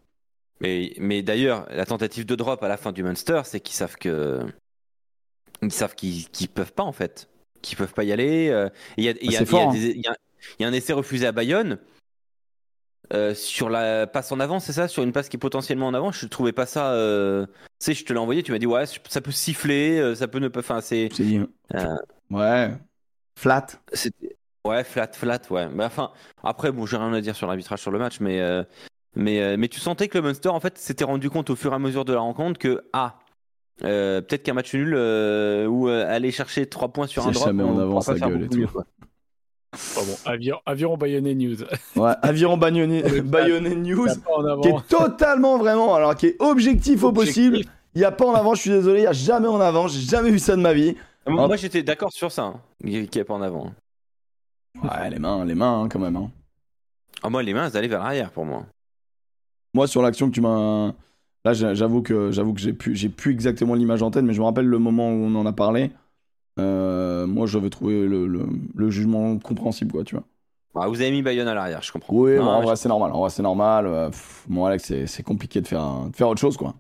Mais, 0.60 0.94
mais 0.98 1.22
d'ailleurs, 1.22 1.66
la 1.70 1.84
tentative 1.84 2.24
de 2.24 2.36
drop 2.36 2.62
à 2.62 2.68
la 2.68 2.76
fin 2.76 2.92
du 2.92 3.02
Munster, 3.02 3.40
c'est 3.44 3.58
qu'ils 3.58 3.74
savent 3.74 3.96
que. 3.96 4.40
Ils 5.60 5.72
savent 5.72 5.96
qu'ils 5.96 6.28
qu'ils 6.28 6.48
peuvent 6.48 6.72
pas, 6.72 6.84
en 6.84 6.92
fait. 6.92 7.28
Qu'ils 7.62 7.76
peuvent 7.76 7.92
pas 7.92 8.04
y 8.04 8.12
aller. 8.12 8.48
euh, 8.48 8.68
Il 8.96 9.02
y, 9.04 9.08
a- 9.08 9.12
y 9.20 9.26
y 9.26 9.36
hein. 10.08 10.14
y 10.60 10.64
un 10.64 10.72
essai 10.72 10.92
refusé 10.92 11.26
à 11.26 11.32
Bayonne. 11.32 11.78
euh, 13.12 13.34
sur 13.34 13.68
la 13.70 14.06
passe 14.06 14.30
en 14.32 14.38
avant, 14.40 14.60
c'est 14.60 14.72
ça? 14.72 14.86
Sur 14.88 15.02
une 15.02 15.10
passe 15.12 15.28
qui 15.28 15.36
est 15.36 15.40
potentiellement 15.40 15.88
en 15.88 15.94
avant, 15.94 16.12
je 16.12 16.26
trouvais 16.26 16.52
pas 16.52 16.66
ça. 16.66 16.92
euh, 16.92 17.44
Tu 17.46 17.52
sais, 17.86 17.94
je 17.94 18.04
te 18.04 18.12
l'ai 18.12 18.18
envoyé, 18.20 18.42
tu 18.44 18.52
m'as 18.52 18.58
dit, 18.58 18.66
ouais, 18.66 18.84
ça 19.08 19.20
peut 19.20 19.32
siffler, 19.32 19.98
euh, 19.98 20.14
ça 20.14 20.28
peut 20.28 20.38
ne 20.38 20.46
pas. 20.48 20.60
Enfin, 20.60 20.80
c'est. 20.80 21.08
Ouais. 22.30 22.70
Flat? 23.36 23.66
C'était- 23.92 24.36
Ouais, 24.64 24.84
flat, 24.84 25.08
flat, 25.12 25.40
ouais. 25.50 25.68
Mais 25.74 25.84
enfin, 25.84 26.10
après, 26.44 26.70
bon, 26.70 26.86
j'ai 26.86 26.96
rien 26.96 27.12
à 27.12 27.20
dire 27.20 27.34
sur 27.34 27.46
l'arbitrage 27.48 27.80
sur 27.80 27.90
le 27.90 27.98
match, 27.98 28.20
mais, 28.20 28.40
euh, 28.40 28.62
mais, 29.16 29.42
euh, 29.42 29.56
mais 29.58 29.66
tu 29.68 29.80
sentais 29.80 30.06
que 30.06 30.16
le 30.18 30.22
Munster, 30.22 30.50
en 30.50 30.60
fait, 30.60 30.78
s'était 30.78 31.02
rendu 31.04 31.30
compte 31.30 31.50
au 31.50 31.56
fur 31.56 31.72
et 31.72 31.74
à 31.74 31.78
mesure 31.80 32.04
de 32.04 32.12
la 32.12 32.20
rencontre 32.20 32.60
que, 32.60 32.84
ah, 32.92 33.18
euh, 33.82 34.20
peut-être 34.20 34.44
qu'un 34.44 34.52
match 34.54 34.72
nul 34.74 34.94
euh, 34.94 35.66
ou 35.66 35.88
euh, 35.88 36.06
aller 36.08 36.30
chercher 36.30 36.66
3 36.66 36.88
points 36.92 37.08
sur 37.08 37.26
un 37.26 37.32
drop, 37.32 37.46
jamais 37.46 37.64
en 37.64 37.74
on 37.74 37.78
avant, 37.80 38.00
sa 38.00 38.14
gueule 38.14 38.44
et 38.44 38.48
tout. 38.48 38.58
mieux. 38.58 38.68
Oh 39.96 40.00
bon, 40.06 40.16
aviron, 40.30 40.60
aviron 40.66 40.96
bayonnais 40.96 41.34
news. 41.34 41.56
Ouais. 41.96 42.12
Aviron 42.22 42.56
Bayonnais 42.58 43.02
Bayonnais 43.22 43.74
News. 43.74 44.06
Qui 44.62 44.68
est 44.68 44.88
totalement 44.88 45.56
vraiment, 45.58 45.94
alors 45.94 46.14
qui 46.14 46.26
est 46.26 46.36
objectif 46.40 47.02
au 47.02 47.12
possible. 47.12 47.62
Il 47.94 47.98
n'y 47.98 48.04
a 48.04 48.12
pas 48.12 48.26
en 48.26 48.34
avant, 48.34 48.54
je 48.54 48.60
suis 48.60 48.70
désolé, 48.70 49.00
il 49.00 49.02
n'y 49.02 49.06
a 49.08 49.12
jamais 49.12 49.48
en 49.48 49.60
avant, 49.60 49.88
j'ai 49.88 50.00
jamais 50.00 50.30
vu 50.30 50.38
ça 50.38 50.56
de 50.56 50.60
ma 50.62 50.72
vie. 50.72 50.94
Moi, 51.26 51.56
j'étais 51.56 51.82
d'accord 51.82 52.12
sur 52.12 52.32
ça, 52.32 52.44
hein, 52.44 52.60
pas 53.26 53.34
en 53.34 53.42
avant. 53.42 53.72
Ouais, 54.82 55.10
les 55.10 55.18
mains, 55.18 55.44
les 55.44 55.54
mains, 55.54 55.82
hein, 55.82 55.88
quand 55.88 55.98
même. 55.98 56.16
hein. 56.16 56.30
Ah, 57.22 57.30
moi, 57.30 57.42
les 57.42 57.54
mains, 57.54 57.68
elles 57.68 57.76
allaient 57.76 57.88
vers 57.88 58.02
l'arrière 58.02 58.30
pour 58.32 58.44
moi. 58.44 58.66
Moi, 59.74 59.86
sur 59.86 60.02
l'action 60.02 60.28
que 60.28 60.34
tu 60.34 60.40
m'as. 60.40 60.92
Là, 61.44 61.52
j'a- 61.54 61.74
j'avoue 61.74 62.02
que 62.02 62.30
j'avoue 62.30 62.52
que 62.54 62.60
j'ai 62.60 62.72
plus, 62.72 62.94
j'ai 62.94 63.08
plus 63.08 63.32
exactement 63.32 63.74
l'image 63.74 64.02
en 64.02 64.10
tête, 64.10 64.24
mais 64.24 64.32
je 64.34 64.40
me 64.40 64.44
rappelle 64.44 64.66
le 64.66 64.78
moment 64.78 65.08
où 65.10 65.14
on 65.24 65.34
en 65.34 65.46
a 65.46 65.52
parlé. 65.52 65.90
Euh, 66.58 67.26
moi, 67.26 67.46
j'avais 67.46 67.70
trouvé 67.70 68.06
le, 68.06 68.26
le, 68.26 68.46
le 68.74 68.90
jugement 68.90 69.38
compréhensible, 69.38 69.92
quoi, 69.92 70.04
tu 70.04 70.14
vois. 70.14 70.24
Ah, 70.74 70.88
vous 70.88 71.00
avez 71.00 71.10
mis 71.10 71.22
Bayonne 71.22 71.48
à 71.48 71.54
l'arrière, 71.54 71.82
je 71.82 71.92
comprends. 71.92 72.14
Oui, 72.14 72.36
Non, 72.36 72.44
en 72.44 72.62
vrai, 72.62 72.76
c'est 72.76 72.88
normal. 72.88 73.12
En 73.12 73.20
vrai, 73.20 73.30
c'est 73.30 73.42
normal. 73.42 73.86
Euh, 73.86 74.10
pff, 74.10 74.44
moi, 74.48 74.68
Alex, 74.68 74.84
c'est 74.84 75.06
c'est 75.06 75.22
compliqué 75.22 75.60
de 75.60 75.66
faire, 75.68 76.06
de 76.10 76.16
faire 76.16 76.28
autre 76.28 76.40
chose, 76.40 76.56
quoi. 76.56 76.74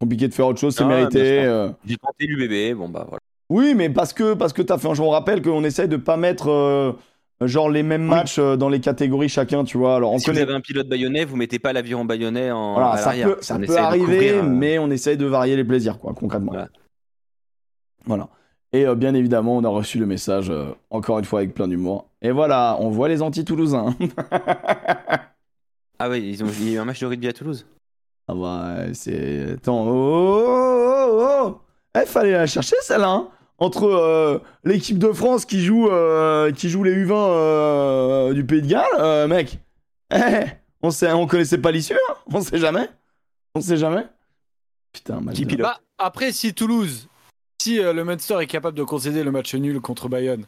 Compliqué 0.00 0.28
de 0.28 0.34
faire 0.34 0.46
autre 0.48 0.60
chose, 0.60 0.74
c'est 0.76 0.84
mérité. 0.84 1.44
euh. 1.44 1.70
J'ai 1.86 1.96
tenté 1.96 2.26
l'UBB, 2.26 2.76
bon 2.76 2.88
bah 2.88 3.04
voilà. 3.08 3.20
Oui, 3.48 3.74
mais 3.74 3.90
parce 3.90 4.12
que, 4.12 4.34
parce 4.34 4.52
que 4.52 4.62
t'as 4.62 4.78
fait 4.78 4.88
un 4.88 4.94
jeu. 4.94 5.02
On 5.02 5.10
rappelle 5.10 5.42
qu'on 5.42 5.62
essaye 5.64 5.88
de 5.88 5.96
pas 5.96 6.16
mettre 6.16 6.50
euh, 6.50 6.92
genre 7.40 7.70
les 7.70 7.82
mêmes 7.82 8.04
matchs 8.04 8.38
euh, 8.38 8.56
dans 8.56 8.68
les 8.68 8.80
catégories 8.80 9.28
chacun, 9.28 9.64
tu 9.64 9.78
vois. 9.78 9.96
Alors, 9.96 10.12
on 10.12 10.18
si 10.18 10.26
connaît. 10.26 10.44
vous 10.44 10.48
avez 10.50 10.54
un 10.54 10.60
pilote 10.60 10.88
bayonnais, 10.88 11.24
vous 11.24 11.36
mettez 11.36 11.58
pas 11.58 11.72
l'aviron 11.72 12.04
bayonnais 12.04 12.50
en 12.50 12.74
Voilà, 12.74 12.96
ça 12.96 13.12
peut, 13.12 13.38
ça 13.40 13.58
peut 13.58 13.76
arriver, 13.76 14.04
couvrir, 14.04 14.44
euh, 14.44 14.48
mais 14.48 14.78
on 14.78 14.90
essaye 14.90 15.16
de 15.16 15.26
varier 15.26 15.56
les 15.56 15.64
plaisirs, 15.64 15.98
quoi, 15.98 16.12
concrètement. 16.14 16.52
Voilà. 16.52 16.68
Voilà. 18.04 18.28
Et 18.72 18.86
euh, 18.86 18.94
bien 18.94 19.14
évidemment, 19.14 19.56
on 19.56 19.64
a 19.64 19.68
reçu 19.68 19.98
le 19.98 20.06
message, 20.06 20.50
euh, 20.50 20.66
encore 20.90 21.18
une 21.18 21.24
fois, 21.24 21.40
avec 21.40 21.54
plein 21.54 21.68
d'humour. 21.68 22.08
Et 22.22 22.30
voilà, 22.30 22.76
on 22.80 22.90
voit 22.90 23.08
les 23.08 23.22
anti-toulousains. 23.22 23.94
Ah 25.98 26.10
oui, 26.10 26.28
ils 26.28 26.44
ont... 26.44 26.46
il 26.46 26.68
y 26.68 26.72
a 26.72 26.74
eu 26.74 26.78
un 26.78 26.84
match 26.84 27.00
de 27.00 27.06
rugby 27.06 27.26
à 27.26 27.32
Toulouse. 27.32 27.66
ah 28.28 28.34
bah, 28.34 28.92
c'est... 28.92 29.52
Attends, 29.52 29.86
oh, 29.88 30.44
oh, 30.46 31.06
oh, 31.08 31.22
oh. 31.46 31.60
Eh, 31.98 32.04
fallait 32.04 32.32
la 32.32 32.46
chercher, 32.46 32.76
celle-là, 32.82 33.08
hein. 33.08 33.28
Entre 33.58 33.84
euh, 33.84 34.38
l'équipe 34.64 34.98
de 34.98 35.12
France 35.12 35.46
qui 35.46 35.64
joue, 35.64 35.88
euh, 35.88 36.52
qui 36.52 36.68
joue 36.68 36.84
les 36.84 36.92
U20 36.92 37.12
euh, 37.14 38.32
du 38.34 38.44
Pays 38.44 38.60
de 38.62 38.66
Galles, 38.66 38.84
euh, 38.98 39.26
mec. 39.26 39.60
Eh, 40.14 40.18
on, 40.82 40.90
sait, 40.90 41.10
on 41.12 41.26
connaissait 41.26 41.58
pas 41.58 41.70
l'issue, 41.72 41.94
hein. 41.94 42.14
On 42.32 42.40
sait 42.42 42.58
jamais. 42.58 42.88
On 43.54 43.60
sait 43.60 43.76
jamais. 43.78 44.06
Putain, 44.92 45.20
match 45.20 45.36
Qui 45.36 45.44
de- 45.44 45.48
pilote 45.48 45.62
Bah, 45.66 45.80
après, 45.98 46.32
si 46.32 46.52
Toulouse, 46.52 47.08
si 47.60 47.80
euh, 47.80 47.92
le 47.94 48.04
Munster 48.04 48.36
est 48.40 48.46
capable 48.46 48.76
de 48.76 48.84
concéder 48.84 49.24
le 49.24 49.30
match 49.30 49.54
nul 49.54 49.80
contre 49.80 50.08
Bayonne, 50.08 50.44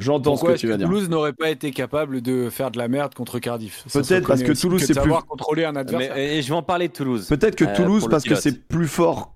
J'entends 0.00 0.36
ce 0.36 0.44
que 0.44 0.52
tu 0.52 0.68
vas 0.68 0.76
dire. 0.76 0.86
Toulouse 0.86 1.08
n'aurait 1.08 1.32
pas 1.32 1.50
été 1.50 1.72
capable 1.72 2.20
de 2.22 2.50
faire 2.50 2.70
de 2.70 2.78
la 2.78 2.86
merde 2.86 3.14
contre 3.14 3.40
Cardiff? 3.40 3.84
Peut-être 3.92 4.28
parce 4.28 4.44
que 4.44 4.52
Toulouse, 4.52 4.80
c'est 4.80 4.92
plus- 4.92 4.94
savoir 4.94 5.26
contrôler 5.26 5.64
un 5.64 5.72
Mais 5.72 5.80
adversaire. 5.80 6.16
et 6.16 6.40
je 6.40 6.48
vais 6.48 6.54
en 6.54 6.62
parler 6.62 6.86
de 6.86 6.92
Toulouse. 6.92 7.26
Peut-être 7.26 7.56
que 7.56 7.64
Euh, 7.64 7.74
Toulouse, 7.74 8.06
parce 8.08 8.22
que 8.22 8.36
c'est 8.36 8.68
plus 8.68 8.86
fort 8.86 9.34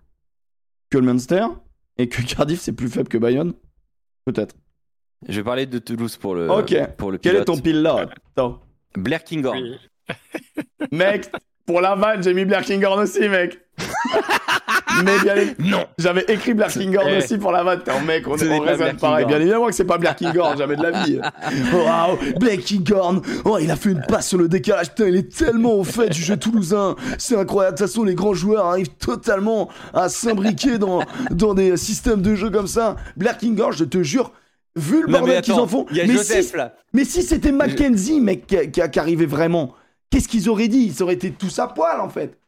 que 0.90 0.98
le 0.98 1.04
Munster, 1.06 1.46
et 2.02 2.08
que 2.08 2.20
Cardiff, 2.22 2.60
c'est 2.60 2.72
plus 2.72 2.88
faible 2.88 3.08
que 3.08 3.16
Bayonne? 3.18 3.54
Peut-être. 4.24 4.56
Je 5.28 5.36
vais 5.36 5.44
parler 5.44 5.66
de 5.66 5.78
Toulouse 5.78 6.16
pour 6.16 6.34
le 6.34 6.50
Ok. 6.50 6.74
pour 6.98 7.12
le 7.12 7.18
Quel 7.18 7.36
est 7.36 7.44
ton 7.44 7.56
pilote 7.56 8.10
Attends. 8.36 8.60
Blair 8.96 9.22
Kinghorn. 9.22 9.56
Oui. 9.62 9.76
Mec, 10.90 11.30
pour 11.64 11.80
la 11.80 11.94
vanne, 11.94 12.22
j'ai 12.22 12.34
mis 12.34 12.44
Blair 12.44 12.62
Kinghorn 12.64 13.00
aussi, 13.00 13.28
mec. 13.28 13.58
Mais 15.04 15.18
bien 15.22 15.34
Non. 15.58 15.84
j'avais 15.98 16.24
écrit 16.28 16.54
Blair 16.54 16.68
Kinghorn 16.68 17.08
Eh. 17.10 17.18
aussi 17.18 17.38
pour 17.38 17.52
la 17.52 17.62
vanne. 17.62 17.78
Putain, 17.80 18.00
mec, 18.00 18.26
on, 18.28 18.36
est 18.36 18.44
n'est 18.44 18.58
on 18.58 18.60
raisonne 18.60 18.96
pareil. 18.96 19.26
Bien 19.26 19.40
évidemment 19.40 19.66
que 19.66 19.72
c'est 19.72 19.84
pas 19.84 19.98
Blair 19.98 20.16
Kinghorn, 20.16 20.56
jamais 20.58 20.76
de 20.76 20.82
la 20.82 21.02
vie. 21.04 21.18
Waouh, 21.72 22.18
Blair 22.38 22.58
Kinghorn. 22.58 23.22
Oh, 23.44 23.58
il 23.60 23.70
a 23.70 23.76
fait 23.76 23.90
une 23.90 24.02
passe 24.02 24.28
sur 24.28 24.38
le 24.38 24.48
décalage. 24.48 24.88
Putain, 24.90 25.08
il 25.08 25.16
est 25.16 25.34
tellement 25.36 25.74
au 25.74 25.84
fait 25.84 26.08
du 26.08 26.20
jeu 26.22 26.36
toulousain. 26.36 26.96
C'est 27.18 27.36
incroyable. 27.36 27.76
De 27.76 27.82
toute 27.82 27.88
façon, 27.88 28.04
les 28.04 28.14
grands 28.14 28.34
joueurs 28.34 28.66
arrivent 28.66 28.94
totalement 28.98 29.68
à 29.94 30.08
s'imbriquer 30.08 30.78
dans, 30.78 31.02
dans 31.30 31.54
des 31.54 31.76
systèmes 31.76 32.22
de 32.22 32.34
jeu 32.34 32.50
comme 32.50 32.66
ça. 32.66 32.96
Blair 33.16 33.38
Kinghorn, 33.38 33.72
je 33.72 33.84
te 33.84 34.02
jure, 34.02 34.32
vu 34.76 35.02
le 35.02 35.08
Non 35.08 35.18
bordel 35.18 35.42
qu'ils 35.42 35.54
en 35.54 35.66
font. 35.66 35.86
il 35.90 35.96
y 35.96 36.00
a 36.00 36.06
mais 36.06 36.14
Joseph 36.14 36.46
si- 36.50 36.56
là. 36.56 36.74
mais 36.92 37.04
si 37.04 37.22
c'était 37.22 37.52
Mackenzie, 37.52 38.20
mec, 38.20 38.46
qui, 38.46 38.70
qui- 38.70 38.90
qui 38.90 38.98
arrivait 38.98 39.26
vraiment, 39.26 39.74
qu'est-ce 40.10 40.28
qu'ils 40.28 40.48
auraient 40.48 40.68
dit? 40.68 40.92
Ils 40.96 41.02
auraient 41.02 41.14
été 41.14 41.30
tous 41.30 41.58
à 41.58 41.66
poil, 41.68 42.00
en 42.00 42.08
fait. 42.08 42.38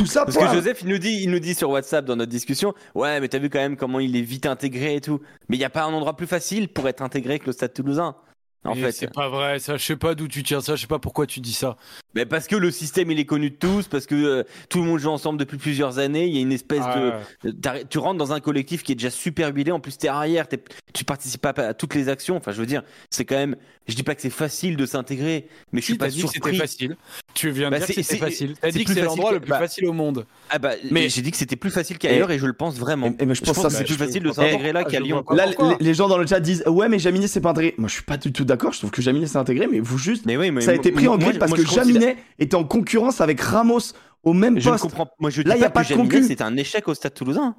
Tous 0.00 0.16
à 0.16 0.24
Parce 0.24 0.36
que 0.36 0.54
Joseph, 0.54 0.80
il 0.80 0.88
nous 0.88 0.98
dit, 0.98 1.20
il 1.22 1.30
nous 1.30 1.40
dit 1.40 1.54
sur 1.54 1.68
WhatsApp 1.68 2.06
dans 2.06 2.16
notre 2.16 2.30
discussion, 2.30 2.72
ouais, 2.94 3.20
mais 3.20 3.28
t'as 3.28 3.38
vu 3.38 3.50
quand 3.50 3.58
même 3.58 3.76
comment 3.76 4.00
il 4.00 4.16
est 4.16 4.22
vite 4.22 4.46
intégré 4.46 4.94
et 4.94 5.00
tout. 5.02 5.20
Mais 5.48 5.58
il 5.58 5.60
y 5.60 5.64
a 5.64 5.68
pas 5.70 5.84
un 5.84 5.92
endroit 5.92 6.16
plus 6.16 6.26
facile 6.26 6.68
pour 6.68 6.88
être 6.88 7.02
intégré 7.02 7.38
que 7.38 7.46
le 7.46 7.52
Stade 7.52 7.74
Toulousain. 7.74 8.16
En 8.64 8.74
Mais 8.74 8.80
fait, 8.80 8.92
c'est 8.92 9.12
pas 9.12 9.28
vrai, 9.28 9.58
ça. 9.58 9.76
Je 9.76 9.84
sais 9.84 9.96
pas 9.96 10.14
d'où 10.14 10.26
tu 10.26 10.42
tiens 10.42 10.62
ça. 10.62 10.74
Je 10.74 10.80
sais 10.80 10.86
pas 10.86 10.98
pourquoi 10.98 11.26
tu 11.26 11.40
dis 11.40 11.52
ça. 11.52 11.76
Mais 12.14 12.26
parce 12.26 12.46
que 12.46 12.56
le 12.56 12.70
système 12.70 13.10
il 13.10 13.18
est 13.18 13.24
connu 13.24 13.50
de 13.50 13.54
tous, 13.56 13.88
parce 13.88 14.06
que 14.06 14.14
euh, 14.14 14.42
tout 14.68 14.78
le 14.78 14.84
monde 14.84 14.98
joue 14.98 15.10
ensemble 15.10 15.38
depuis 15.38 15.58
plusieurs 15.58 15.98
années. 15.98 16.26
Il 16.26 16.34
y 16.34 16.38
a 16.38 16.40
une 16.42 16.52
espèce 16.52 16.82
Ah, 16.84 17.20
de, 17.44 17.84
tu 17.88 17.98
rentres 17.98 18.18
dans 18.18 18.32
un 18.32 18.40
collectif 18.40 18.82
qui 18.82 18.92
est 18.92 18.94
déjà 18.96 19.10
super 19.10 19.54
huilé. 19.54 19.72
En 19.72 19.80
plus, 19.80 19.96
t'es 19.98 20.08
arrière, 20.08 20.48
t'es- 20.48 20.62
tu 20.92 21.04
participes 21.04 21.40
pas 21.40 21.50
à 21.56 21.74
toutes 21.74 21.94
les 21.94 22.08
actions. 22.08 22.36
Enfin, 22.36 22.52
je 22.52 22.60
veux 22.60 22.66
dire, 22.66 22.82
c'est 23.10 23.24
quand 23.24 23.36
même. 23.36 23.56
Je 23.88 23.94
dis 23.96 24.02
pas 24.02 24.14
que 24.14 24.22
c'est 24.22 24.30
facile 24.30 24.76
de 24.76 24.86
s'intégrer, 24.86 25.46
mais 25.72 25.80
je 25.80 25.84
suis 25.86 25.94
Si, 25.94 25.98
pas 25.98 26.08
dit 26.08 26.16
que 26.22 26.28
c'était 26.28 26.34
surpris. 26.34 26.56
facile. 26.58 26.96
Tu 27.34 27.50
viens 27.50 27.66
de 27.68 27.70
Bah, 27.72 27.78
dire 27.78 27.86
que 27.88 27.92
c'est- 27.94 28.02
c'était 28.02 28.14
c'est- 28.18 28.24
facile. 28.24 28.54
T'as 28.60 28.70
c'est 28.70 28.78
dit 28.78 28.84
que 28.84 28.84
plus 28.84 28.94
c'est 28.94 29.00
facile 29.00 29.04
l'endroit 29.16 29.30
que- 29.30 29.34
le 29.34 29.40
plus 29.40 29.50
bah, 29.50 29.58
facile 29.58 29.86
au 29.86 29.92
monde. 29.92 30.26
Ah 30.50 30.58
bah, 30.58 30.72
Mais- 30.90 31.08
j'ai 31.08 31.22
dit 31.22 31.30
que 31.30 31.36
c'était 31.36 31.56
plus 31.56 31.70
facile 31.70 31.98
qu'ailleurs 31.98 32.30
et, 32.30 32.38
je 32.38 32.46
le 32.46 32.52
pense 32.52 32.76
vraiment. 32.78 33.06
Et- 33.06 33.22
et 33.22 33.26
mais 33.26 33.34
je 33.34 33.40
pense 33.40 33.48
je 33.48 33.52
que 33.52 33.54
pense 33.54 33.62
ça, 33.62 33.68
que 33.68 33.72
c'est 33.72 33.78
c'est- 33.92 33.96
plus 33.96 34.06
facile 34.06 34.22
de 34.22 34.32
s'intégrer 34.32 34.72
là 34.72 34.84
qu'à 34.84 35.00
Lyon. 35.00 35.24
Là, 35.30 35.46
les, 35.80 35.94
gens 35.94 36.08
dans 36.08 36.18
le 36.18 36.26
chat 36.26 36.40
disent 36.40 36.62
Ouais, 36.66 36.88
mais 36.88 36.98
Jaminet 36.98 37.26
s'est 37.28 37.40
pas 37.40 37.50
intégré. 37.50 37.74
Moi, 37.78 37.88
je 37.88 37.94
suis 37.94 38.02
pas 38.04 38.16
du 38.16 38.32
tout 38.32 38.44
d'accord. 38.44 38.72
Je 38.72 38.78
trouve 38.78 38.90
que 38.90 39.02
Jaminet 39.02 39.26
s'est 39.26 39.36
intégré, 39.38 39.66
mais 39.66 39.80
vous 39.80 39.98
juste. 39.98 40.24
Mais 40.26 40.36
oui, 40.36 40.50
mais 40.50 40.60
ça 40.60 40.70
a 40.72 40.74
été 40.74 40.92
pris 40.92 41.08
en 41.08 41.16
grippe 41.18 41.38
parce 41.38 41.52
que 41.52 41.62
considère- 41.62 41.84
Jaminet 42.00 42.16
était 42.38 42.54
en 42.56 42.64
concurrence 42.64 43.20
avec 43.20 43.40
Ramos 43.40 43.80
au 44.22 44.32
même 44.32 44.58
Je 44.60 44.66
ne 44.68 44.72
poste. 44.74 44.82
comprends. 44.84 45.08
Moi, 45.18 45.30
je 45.30 45.42
dis 45.42 45.48
Là, 45.48 45.56
y 45.56 45.60
pas 45.60 45.66
a 45.66 45.70
pas 45.70 45.82
de 45.82 45.88
Jaminet, 45.88 46.22
c'est 46.22 46.42
un 46.42 46.56
échec 46.56 46.86
au 46.88 46.94
Stade 46.94 47.14
Toulousain. 47.14 47.54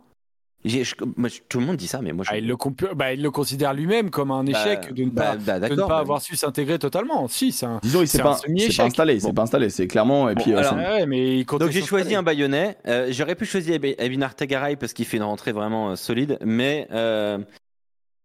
J'ai- 0.63 0.83
je- 0.83 0.93
moi, 1.17 1.27
je- 1.27 1.39
tout 1.49 1.59
le 1.59 1.65
monde 1.65 1.75
dit 1.77 1.87
ça, 1.87 2.01
mais 2.03 2.11
moi, 2.13 2.23
je. 2.23 2.29
Ah, 2.31 2.37
il, 2.37 2.45
le 2.47 2.55
compu- 2.55 2.93
bah, 2.93 3.13
il 3.13 3.23
le 3.23 3.31
considère 3.31 3.73
lui-même 3.73 4.11
comme 4.11 4.29
un 4.29 4.45
échec 4.45 4.93
de 4.93 5.05
ne 5.05 5.09
bah, 5.09 5.31
pas, 5.31 5.35
bah, 5.37 5.59
de 5.59 5.63
ne 5.65 5.69
d'accord, 5.69 5.87
pas 5.87 5.95
mais- 5.95 6.01
avoir 6.01 6.21
su 6.21 6.35
s'intégrer 6.35 6.77
totalement. 6.77 7.27
Si, 7.27 7.51
c'est 7.51 7.65
un. 7.65 7.79
Disons, 7.81 8.01
il 8.03 8.07
s'est 8.07 8.19
pas, 8.19 8.35
pas 8.35 8.83
installé. 8.83 9.19
C'est 9.19 9.27
Bon. 9.27 9.33
pas 9.33 9.41
installé. 9.41 9.71
C'est 9.71 9.87
clairement. 9.87 10.29
Et 10.29 10.35
Bon, 10.35 10.43
puis, 10.43 10.53
euh, 10.53 10.57
alors, 10.59 10.75
Ouais, 10.75 11.07
mais 11.07 11.39
il 11.39 11.45
Donc 11.47 11.71
j'ai 11.71 11.81
choisi 11.81 12.13
un 12.13 12.21
Bayonnais. 12.21 12.77
Euh, 12.87 13.07
J'aurais 13.09 13.33
pu 13.33 13.45
choisir 13.45 13.73
Ab- 13.75 13.95
Abinar 13.97 14.35
Tagaray 14.35 14.75
parce 14.75 14.93
qu'il 14.93 15.05
fait 15.05 15.17
une 15.17 15.23
rentrée 15.23 15.51
vraiment 15.51 15.89
euh, 15.91 15.95
solide, 15.95 16.37
mais 16.45 16.87
euh, 16.91 17.39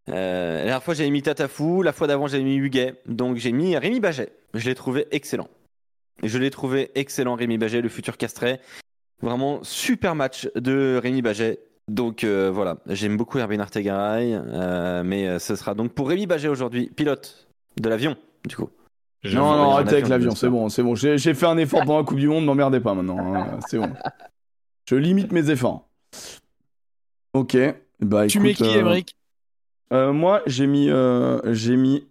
euh, 0.09 0.57
la 0.57 0.63
dernière 0.63 0.83
fois 0.83 0.93
j'avais 0.93 1.09
mis 1.09 1.23
Tatafou, 1.23 1.81
la 1.81 1.91
fois 1.91 2.05
d'avant 2.05 2.27
j'avais 2.27 2.43
mis 2.43 2.55
Huguet, 2.57 3.01
donc 3.07 3.37
j'ai 3.37 3.51
mis 3.51 3.75
Rémi 3.75 3.99
Baget. 3.99 4.29
Je 4.53 4.69
l'ai 4.69 4.75
trouvé 4.75 5.07
excellent. 5.09 5.47
Je 6.23 6.37
l'ai 6.37 6.49
trouvé 6.49 6.91
excellent 6.95 7.35
Rémi 7.35 7.57
Baget, 7.57 7.81
le 7.81 7.89
futur 7.89 8.17
castré. 8.17 8.59
Vraiment 9.21 9.59
super 9.63 10.15
match 10.15 10.49
de 10.55 10.99
Rémi 11.01 11.21
Baget. 11.21 11.59
Donc 11.87 12.23
euh, 12.23 12.51
voilà, 12.53 12.77
j'aime 12.87 13.15
beaucoup 13.15 13.37
Herbin 13.39 13.59
Artegaray, 13.59 14.33
euh, 14.33 15.03
mais 15.05 15.27
euh, 15.27 15.39
ce 15.39 15.55
sera 15.55 15.73
donc 15.73 15.93
pour 15.93 16.09
Rémi 16.09 16.25
Baget 16.25 16.49
aujourd'hui, 16.49 16.89
pilote 16.93 17.47
de 17.79 17.87
l'avion, 17.89 18.17
du 18.47 18.55
coup. 18.55 18.69
Non, 19.23 19.55
non, 19.55 19.71
arrêtez 19.71 19.93
avec 19.93 20.03
avion, 20.05 20.15
l'avion. 20.15 20.31
C'est 20.35 20.49
bon, 20.49 20.69
c'est 20.69 20.83
bon. 20.83 20.95
J'ai 20.95 21.17
fait 21.33 21.45
un 21.45 21.57
effort 21.57 21.79
pendant 21.81 21.97
la 21.99 22.03
Coupe 22.03 22.19
du 22.19 22.27
Monde. 22.27 22.45
M'emmerdez 22.45 22.79
pas 22.79 22.93
maintenant. 22.93 23.35
hein, 23.35 23.59
C'est 23.67 23.77
bon. 23.77 23.89
Je 24.89 24.95
limite 24.95 25.31
mes 25.31 25.49
efforts. 25.49 25.87
Ok. 27.33 27.57
Bah, 27.99 28.27
Tu 28.27 28.39
mets 28.39 28.53
qui, 28.53 28.63
euh, 28.63 28.79
Emmerich 28.79 29.15
Euh, 29.91 30.13
moi, 30.13 30.43
j'ai 30.45 30.67
mis, 30.67 30.89
euh, 30.89 31.39
j'ai 31.53 31.75
mis, 31.75 32.07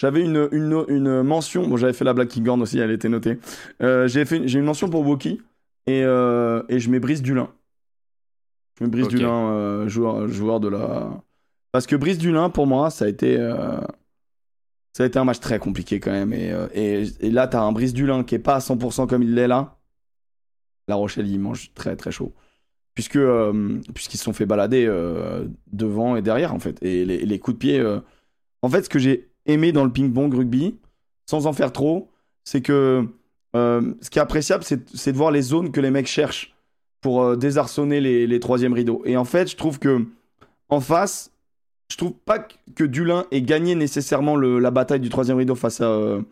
j'avais 0.00 0.22
une, 0.22 0.48
une, 0.50 0.84
une 0.88 1.22
mention. 1.22 1.68
Bon, 1.68 1.76
j'avais 1.76 1.92
fait 1.92 2.04
la 2.06 2.14
Black 2.14 2.28
Kinghorn 2.28 2.62
aussi, 2.62 2.78
elle 2.78 2.90
était 2.90 3.10
notée. 3.10 3.38
Euh, 3.82 4.08
j'ai 4.08 4.24
fait, 4.24 4.48
j'ai 4.48 4.58
une 4.58 4.64
mention 4.64 4.88
pour 4.88 5.06
Woki 5.06 5.42
et 5.86 6.02
euh, 6.04 6.62
et 6.70 6.80
je 6.80 6.88
mets 6.88 7.00
Brice 7.00 7.20
Dulin. 7.20 7.50
Je 8.78 8.84
mets 8.84 8.90
Brice 8.90 9.04
Ok. 9.04 9.10
Dulin, 9.10 9.50
euh, 9.50 9.88
joueur, 9.88 10.26
joueur 10.26 10.58
de 10.58 10.68
la. 10.68 11.22
Parce 11.70 11.86
que 11.86 11.96
Brice 11.96 12.16
Dulin, 12.16 12.48
pour 12.48 12.66
moi, 12.66 12.88
ça 12.88 13.04
a 13.04 13.08
été, 13.08 13.36
ça 14.94 15.04
a 15.04 15.06
été 15.06 15.18
un 15.18 15.24
match 15.24 15.38
très 15.38 15.58
compliqué 15.58 16.00
quand 16.00 16.12
même. 16.12 16.32
Et, 16.32 16.50
et, 16.72 17.04
et 17.20 17.30
là, 17.30 17.46
t'as 17.46 17.60
un 17.60 17.72
Brice 17.72 17.92
Dulin 17.92 18.24
qui 18.24 18.34
est 18.34 18.40
pas 18.40 18.54
à 18.54 18.60
100% 18.60 19.06
comme 19.06 19.22
il 19.22 19.34
l'est 19.34 19.48
là. 19.48 19.76
La 20.88 20.94
Rochelle, 20.94 21.28
il 21.28 21.38
mange 21.38 21.74
très 21.74 21.94
très 21.94 22.10
chaud 22.10 22.32
puisque 22.94 23.16
euh, 23.16 23.78
puisqu'ils 23.94 24.18
se 24.18 24.24
sont 24.24 24.32
fait 24.32 24.46
balader 24.46 24.84
euh, 24.86 25.46
devant 25.72 26.16
et 26.16 26.22
derrière 26.22 26.54
en 26.54 26.58
fait 26.58 26.82
et 26.82 27.04
les, 27.04 27.24
les 27.24 27.38
coups 27.38 27.54
de 27.54 27.58
pied 27.58 27.78
euh, 27.78 28.00
en 28.62 28.68
fait 28.68 28.82
ce 28.82 28.88
que 28.88 28.98
j'ai 28.98 29.29
aimé 29.52 29.72
dans 29.72 29.84
le 29.84 29.90
ping 29.90 30.12
pong 30.12 30.32
rugby 30.34 30.76
sans 31.26 31.46
en 31.46 31.52
faire 31.52 31.72
trop 31.72 32.10
c'est 32.44 32.60
que 32.60 33.06
euh, 33.56 33.94
ce 34.00 34.10
qui 34.10 34.18
est 34.18 34.22
appréciable 34.22 34.64
c'est 34.64 35.12
de 35.12 35.16
voir 35.16 35.30
les 35.30 35.42
zones 35.42 35.72
que 35.72 35.80
les 35.80 35.90
mecs 35.90 36.06
cherchent 36.06 36.54
pour 37.00 37.22
euh, 37.22 37.36
désarçonner 37.36 38.00
les, 38.00 38.26
les 38.26 38.40
troisièmes 38.40 38.72
rideaux 38.72 39.02
et 39.04 39.16
en 39.16 39.24
fait 39.24 39.50
je 39.50 39.56
trouve 39.56 39.78
que 39.78 40.06
en 40.68 40.80
face 40.80 41.32
je 41.90 41.96
trouve 41.96 42.12
pas 42.12 42.38
que 42.76 42.84
Dulin 42.84 43.26
ait 43.32 43.42
gagné 43.42 43.74
nécessairement 43.74 44.36
la 44.36 44.70
bataille 44.70 45.00
du 45.00 45.08
troisième 45.08 45.38
rideau 45.38 45.56
face 45.56 45.80
à 45.80 45.90
euh, 45.90 46.22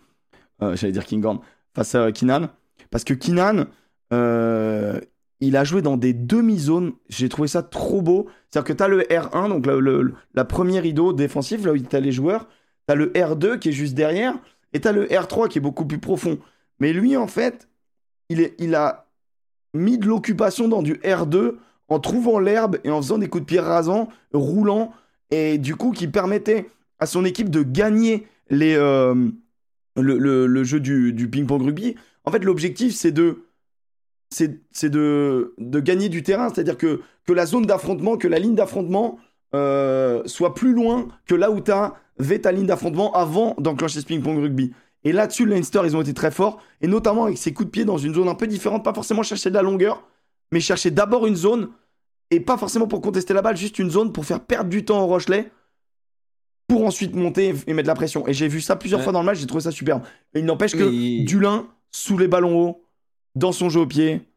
euh, 0.62 0.76
j'allais 0.76 0.92
dire 0.92 1.04
Kinghorn 1.04 1.40
face 1.74 1.94
à 1.94 2.12
Kinan 2.12 2.48
parce 2.90 3.04
que 3.04 3.14
Kinan 3.14 3.66
il 5.40 5.56
a 5.56 5.64
joué 5.64 5.82
dans 5.82 5.96
des 5.96 6.12
demi-zones. 6.12 6.92
J'ai 7.08 7.28
trouvé 7.28 7.48
ça 7.48 7.62
trop 7.62 8.02
beau. 8.02 8.26
C'est-à-dire 8.50 8.66
que 8.66 8.72
tu 8.72 8.82
as 8.82 8.88
le 8.88 9.02
R1, 9.02 9.48
donc 9.48 9.66
le, 9.66 10.14
la 10.34 10.44
première 10.44 10.82
rideau 10.82 11.12
défensif, 11.12 11.64
là 11.64 11.72
où 11.72 11.78
tu 11.78 11.94
as 11.94 12.00
les 12.00 12.12
joueurs. 12.12 12.48
Tu 12.88 12.92
as 12.92 12.94
le 12.94 13.08
R2 13.12 13.58
qui 13.58 13.68
est 13.68 13.72
juste 13.72 13.94
derrière. 13.94 14.34
Et 14.72 14.80
tu 14.80 14.88
as 14.88 14.92
le 14.92 15.06
R3 15.06 15.48
qui 15.48 15.58
est 15.58 15.60
beaucoup 15.60 15.84
plus 15.84 15.98
profond. 15.98 16.38
Mais 16.80 16.92
lui, 16.92 17.16
en 17.16 17.26
fait, 17.26 17.68
il, 18.30 18.74
a 18.74 19.06
mis 19.74 19.98
de 19.98 20.06
l'occupation 20.06 20.68
dans 20.68 20.82
du 20.82 20.94
R2 20.94 21.56
en 21.88 22.00
trouvant 22.00 22.38
l'herbe 22.38 22.78
et 22.84 22.90
en 22.90 23.00
faisant 23.00 23.18
des 23.18 23.28
coups 23.28 23.42
de 23.42 23.46
pied 23.46 23.60
rasants, 23.60 24.08
roulant. 24.32 24.92
et 25.30 25.58
du 25.58 25.76
coup 25.76 25.92
qui 25.92 26.08
permettait 26.08 26.68
à 26.98 27.06
son 27.06 27.24
équipe 27.24 27.48
de 27.48 27.62
gagner 27.62 28.26
les, 28.50 28.74
euh, 28.76 29.14
le, 29.96 30.64
jeu 30.64 30.80
du, 30.80 31.28
ping-pong 31.30 31.62
rugby. 31.62 31.94
En 32.24 32.30
fait, 32.30 32.44
l'objectif, 32.44 32.94
c'est 32.94 33.12
de, 33.12 33.44
c'est, 34.30 34.90
de, 34.90 35.54
de 35.58 35.80
gagner 35.80 36.08
du 36.08 36.22
terrain, 36.22 36.48
c'est-à-dire 36.48 36.76
que, 36.76 37.00
que 37.26 37.32
la 37.32 37.46
zone 37.46 37.66
d'affrontement, 37.66 38.16
que 38.16 38.28
la 38.28 38.38
ligne 38.38 38.54
d'affrontement 38.54 39.18
euh, 39.54 40.22
soit 40.26 40.54
plus 40.54 40.74
loin 40.74 41.08
que 41.26 41.34
là 41.34 41.50
où 41.50 41.60
tu 41.60 41.70
avais 42.18 42.38
ta 42.38 42.52
ligne 42.52 42.66
d'affrontement 42.66 43.12
avant 43.14 43.54
d'enclencher 43.58 44.00
ce 44.00 44.06
ping-pong 44.06 44.38
rugby. 44.40 44.72
Et 45.04 45.12
là-dessus, 45.12 45.44
le 45.44 45.54
Leinster, 45.54 45.80
ils 45.84 45.96
ont 45.96 46.00
été 46.00 46.12
très 46.14 46.30
forts, 46.30 46.58
et 46.80 46.86
notamment 46.88 47.24
avec 47.24 47.38
ses 47.38 47.52
coups 47.52 47.66
de 47.66 47.70
pied 47.70 47.84
dans 47.84 47.98
une 47.98 48.14
zone 48.14 48.28
un 48.28 48.34
peu 48.34 48.46
différente, 48.46 48.84
pas 48.84 48.92
forcément 48.94 49.22
chercher 49.22 49.48
de 49.50 49.54
la 49.54 49.62
longueur, 49.62 50.02
mais 50.52 50.60
chercher 50.60 50.90
d'abord 50.90 51.26
une 51.26 51.36
zone, 51.36 51.68
et 52.30 52.40
pas 52.40 52.58
forcément 52.58 52.86
pour 52.86 53.00
contester 53.00 53.32
la 53.32 53.42
balle, 53.42 53.56
juste 53.56 53.78
une 53.78 53.90
zone 53.90 54.12
pour 54.12 54.24
faire 54.24 54.40
perdre 54.40 54.68
du 54.70 54.84
temps 54.84 55.02
au 55.02 55.06
Rochelet, 55.06 55.50
pour 56.66 56.84
ensuite 56.84 57.14
monter 57.14 57.54
et 57.66 57.72
mettre 57.72 57.86
la 57.88 57.94
pression. 57.94 58.26
Et 58.28 58.34
j'ai 58.34 58.48
vu 58.48 58.60
ça 58.60 58.76
plusieurs 58.76 59.00
Ouais. 59.00 59.04
fois 59.04 59.12
dans 59.12 59.20
le 59.20 59.26
match, 59.26 59.38
j'ai 59.38 59.46
trouvé 59.46 59.62
ça 59.62 59.70
superbe. 59.70 60.02
Et 60.34 60.40
il 60.40 60.44
n'empêche 60.44 60.72
que 60.72 60.84
Mais- 60.84 61.24
Dulin, 61.24 61.66
sous 61.90 62.18
les 62.18 62.28
ballons 62.28 62.60
hauts, 62.60 62.82
dans 63.34 63.52
son 63.52 63.70
jeu 63.70 63.80
au 63.80 63.86
pied, 63.86 64.27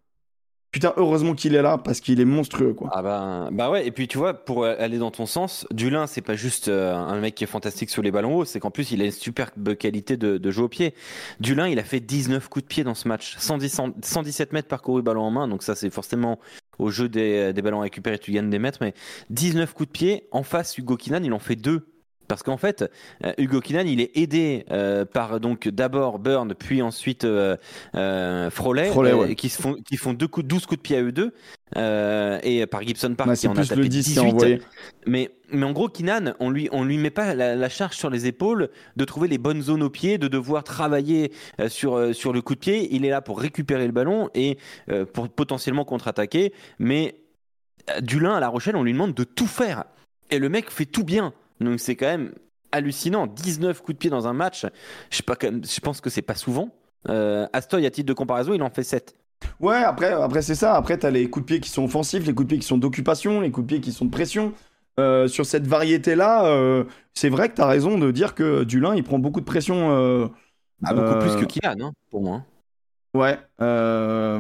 putain, 0.72 0.93
heureusement 0.98 1.34
qu'il 1.34 1.56
est 1.56 1.61
là, 1.61 1.77
parce 1.77 1.99
qu'il 1.99 2.19
est 2.19 2.26
monstrueux, 2.26 2.73
quoi. 2.73 2.89
Ah 2.93 3.02
bah, 3.02 3.49
bah 3.52 3.69
ouais, 3.69 3.85
et 3.85 3.91
puis 3.91 4.07
tu 4.07 4.18
vois, 4.18 4.34
pour 4.34 4.65
aller 4.65 4.98
dans 4.98 5.11
ton 5.11 5.26
sens, 5.26 5.68
Dulin, 5.72 6.07
c'est 6.07 6.22
pas 6.22 6.35
juste 6.35 6.68
euh, 6.68 6.95
un 6.95 7.19
mec 7.19 7.35
qui 7.35 7.43
est 7.43 7.48
fantastique 7.48 7.89
sur 7.89 8.02
les 8.02 8.11
ballons 8.11 8.38
hauts, 8.38 8.45
c'est 8.45 8.60
qu'en 8.60 8.72
plus, 8.72 8.91
il 8.91 9.02
a 9.02 9.06
une 9.06 9.11
superbe 9.11 9.76
qualité 9.76 10.18
de, 10.18 10.38
de 10.38 10.52
jeu 10.52 10.64
au 10.64 10.69
pied. 10.69 10.93
Dulin, 11.39 11.68
il 11.68 11.80
a 11.80 11.84
fait 11.84 11.99
19 11.99 12.48
coups 12.48 12.64
de 12.64 12.68
pied 12.68 12.84
dans 12.84 12.95
ce 12.95 13.07
match, 13.07 13.35
110, 13.38 13.81
117 14.02 14.53
mètres 14.53 14.68
parcourus 14.68 15.02
ballon 15.02 15.23
en 15.23 15.31
main, 15.31 15.48
donc 15.48 15.64
ça, 15.64 15.76
c'est 15.76 15.89
forcément 15.89 16.39
au 16.80 16.89
jeu 16.89 17.10
des, 17.10 17.53
des 17.53 17.61
ballons 17.61 17.81
récupérés, 17.81 18.18
tu 18.18 18.31
gagnes 18.31 18.49
des 18.49 18.60
mètres, 18.60 18.80
mais 18.81 18.93
19 19.30 19.73
coups 19.73 19.88
de 19.88 19.91
pied, 19.91 20.27
en 20.31 20.43
face, 20.43 20.77
Hugo 20.77 20.98
Kinan, 20.98 21.23
il 21.23 21.34
en 21.34 21.39
fait 21.39 21.56
deux. 21.56 21.88
Parce 22.31 22.43
qu'en 22.43 22.55
fait, 22.55 22.89
euh, 23.25 23.33
Hugo 23.37 23.59
Kinan, 23.59 23.83
il 23.85 23.99
est 23.99 24.15
aidé 24.15 24.63
euh, 24.71 25.03
par 25.03 25.41
donc 25.41 25.67
d'abord 25.67 26.17
Burn, 26.17 26.55
puis 26.55 26.81
ensuite 26.81 27.25
euh, 27.25 27.57
euh, 27.93 28.49
ouais. 28.63 29.35
qui, 29.35 29.49
se 29.49 29.61
font, 29.61 29.73
qui 29.73 29.97
font 29.97 30.13
deux 30.13 30.29
coups, 30.29 30.47
12 30.47 30.65
coups 30.65 30.77
de 30.77 30.81
pied 30.81 30.95
à 30.95 31.01
eux 31.01 31.11
deux, 31.11 31.33
et 31.75 32.65
par 32.67 32.83
Gibson 32.83 33.15
Park 33.15 33.35
qui 33.35 33.49
en 33.49 33.51
a 33.57 33.65
tapé 33.65 33.81
le 33.81 33.89
10 33.89 34.13
qui 34.13 34.19
a 34.19 34.23
18. 34.23 34.33
envoyé. 34.33 34.61
Mais, 35.05 35.29
mais 35.51 35.65
en 35.65 35.73
gros, 35.73 35.89
Kinan, 35.89 36.35
on 36.39 36.49
lui, 36.49 36.69
on 36.71 36.85
lui 36.85 36.97
met 36.97 37.09
pas 37.09 37.35
la, 37.35 37.57
la 37.57 37.69
charge 37.69 37.97
sur 37.97 38.09
les 38.09 38.27
épaules 38.27 38.69
de 38.95 39.03
trouver 39.03 39.27
les 39.27 39.37
bonnes 39.37 39.61
zones 39.61 39.83
au 39.83 39.89
pied, 39.89 40.17
de 40.17 40.29
devoir 40.29 40.63
travailler 40.63 41.33
sur, 41.67 42.15
sur 42.15 42.31
le 42.31 42.41
coup 42.41 42.55
de 42.55 42.61
pied. 42.61 42.95
Il 42.95 43.03
est 43.03 43.09
là 43.09 43.19
pour 43.19 43.41
récupérer 43.41 43.87
le 43.87 43.91
ballon 43.91 44.29
et 44.35 44.57
pour 45.11 45.27
potentiellement 45.27 45.83
contre-attaquer. 45.83 46.53
Mais 46.79 47.15
euh, 47.89 48.01
Dulin 48.01 48.35
à 48.35 48.39
La 48.39 48.47
Rochelle, 48.47 48.75
on 48.75 48.83
lui 48.83 48.93
demande 48.93 49.13
de 49.13 49.23
tout 49.23 49.47
faire. 49.47 49.85
Et 50.29 50.39
le 50.39 50.49
mec 50.49 50.69
fait 50.69 50.85
tout 50.85 51.03
bien. 51.03 51.33
Donc 51.61 51.79
c'est 51.79 51.95
quand 51.95 52.07
même 52.07 52.33
hallucinant. 52.71 53.27
19 53.27 53.79
coups 53.81 53.93
de 53.93 53.97
pied 53.99 54.09
dans 54.09 54.27
un 54.27 54.33
match. 54.33 54.65
Je, 55.09 55.17
sais 55.17 55.23
pas, 55.23 55.35
je 55.41 55.79
pense 55.79 56.01
que 56.01 56.09
c'est 56.09 56.21
pas 56.21 56.35
souvent. 56.35 56.69
Euh, 57.09 57.47
Astoy, 57.53 57.85
à 57.85 57.91
titre 57.91 58.07
de 58.07 58.13
comparaison, 58.13 58.53
il 58.53 58.61
en 58.63 58.69
fait 58.69 58.83
7. 58.83 59.15
Ouais, 59.59 59.77
après, 59.77 60.11
après 60.11 60.41
c'est 60.41 60.55
ça. 60.55 60.75
Après, 60.75 60.97
t'as 60.97 61.09
les 61.09 61.29
coups 61.29 61.43
de 61.45 61.47
pied 61.47 61.59
qui 61.59 61.69
sont 61.69 61.83
offensifs, 61.83 62.25
les 62.25 62.33
coups 62.33 62.47
de 62.47 62.49
pied 62.53 62.59
qui 62.59 62.67
sont 62.67 62.77
d'occupation, 62.77 63.41
les 63.41 63.49
coups 63.51 63.65
de 63.65 63.73
pied 63.73 63.81
qui 63.81 63.91
sont 63.91 64.05
de 64.05 64.11
pression. 64.11 64.53
Euh, 64.99 65.27
sur 65.27 65.45
cette 65.45 65.65
variété-là, 65.67 66.45
euh, 66.45 66.83
c'est 67.13 67.29
vrai 67.29 67.49
que 67.49 67.55
t'as 67.55 67.65
raison 67.65 67.97
de 67.97 68.11
dire 68.11 68.35
que 68.35 68.63
Dulin, 68.63 68.93
il 68.95 69.03
prend 69.03 69.19
beaucoup 69.19 69.39
de 69.39 69.45
pression. 69.45 69.91
euh, 69.97 70.27
Ah, 70.83 70.93
beaucoup 70.93 71.19
plus 71.19 71.35
que 71.35 71.45
Kinan, 71.45 71.75
hein, 71.88 71.91
pour 72.09 72.21
moi. 72.21 72.43
Ouais, 73.13 73.38
euh, 73.61 74.39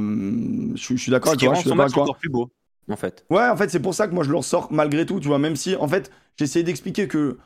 je 0.75 0.81
suis- 0.81 0.97
je 0.97 1.01
suis 1.01 1.11
d'accord 1.11 1.29
avec 1.31 1.39
toi. 1.39 1.53
Je 1.55 1.61
suis 1.61 1.99
encore 1.99 2.17
plus 2.17 2.29
beau, 2.29 2.49
en 2.89 2.95
fait. 2.95 3.25
Ouais, 3.29 3.47
en 3.47 3.55
fait, 3.55 3.69
c'est 3.69 3.79
pour 3.81 3.93
ça 3.93 4.07
que 4.07 4.13
moi 4.13 4.23
je 4.23 4.29
le 4.31 4.37
ressors 4.37 4.71
malgré 4.71 5.05
tout, 5.05 5.19
tu 5.19 5.27
vois, 5.27 5.39
même 5.39 5.55
si, 5.55 5.75
en 5.75 5.87
fait, 5.87 6.11
j'essaie 6.37 6.63
d'expliquer 6.63 7.07
que 7.07 7.37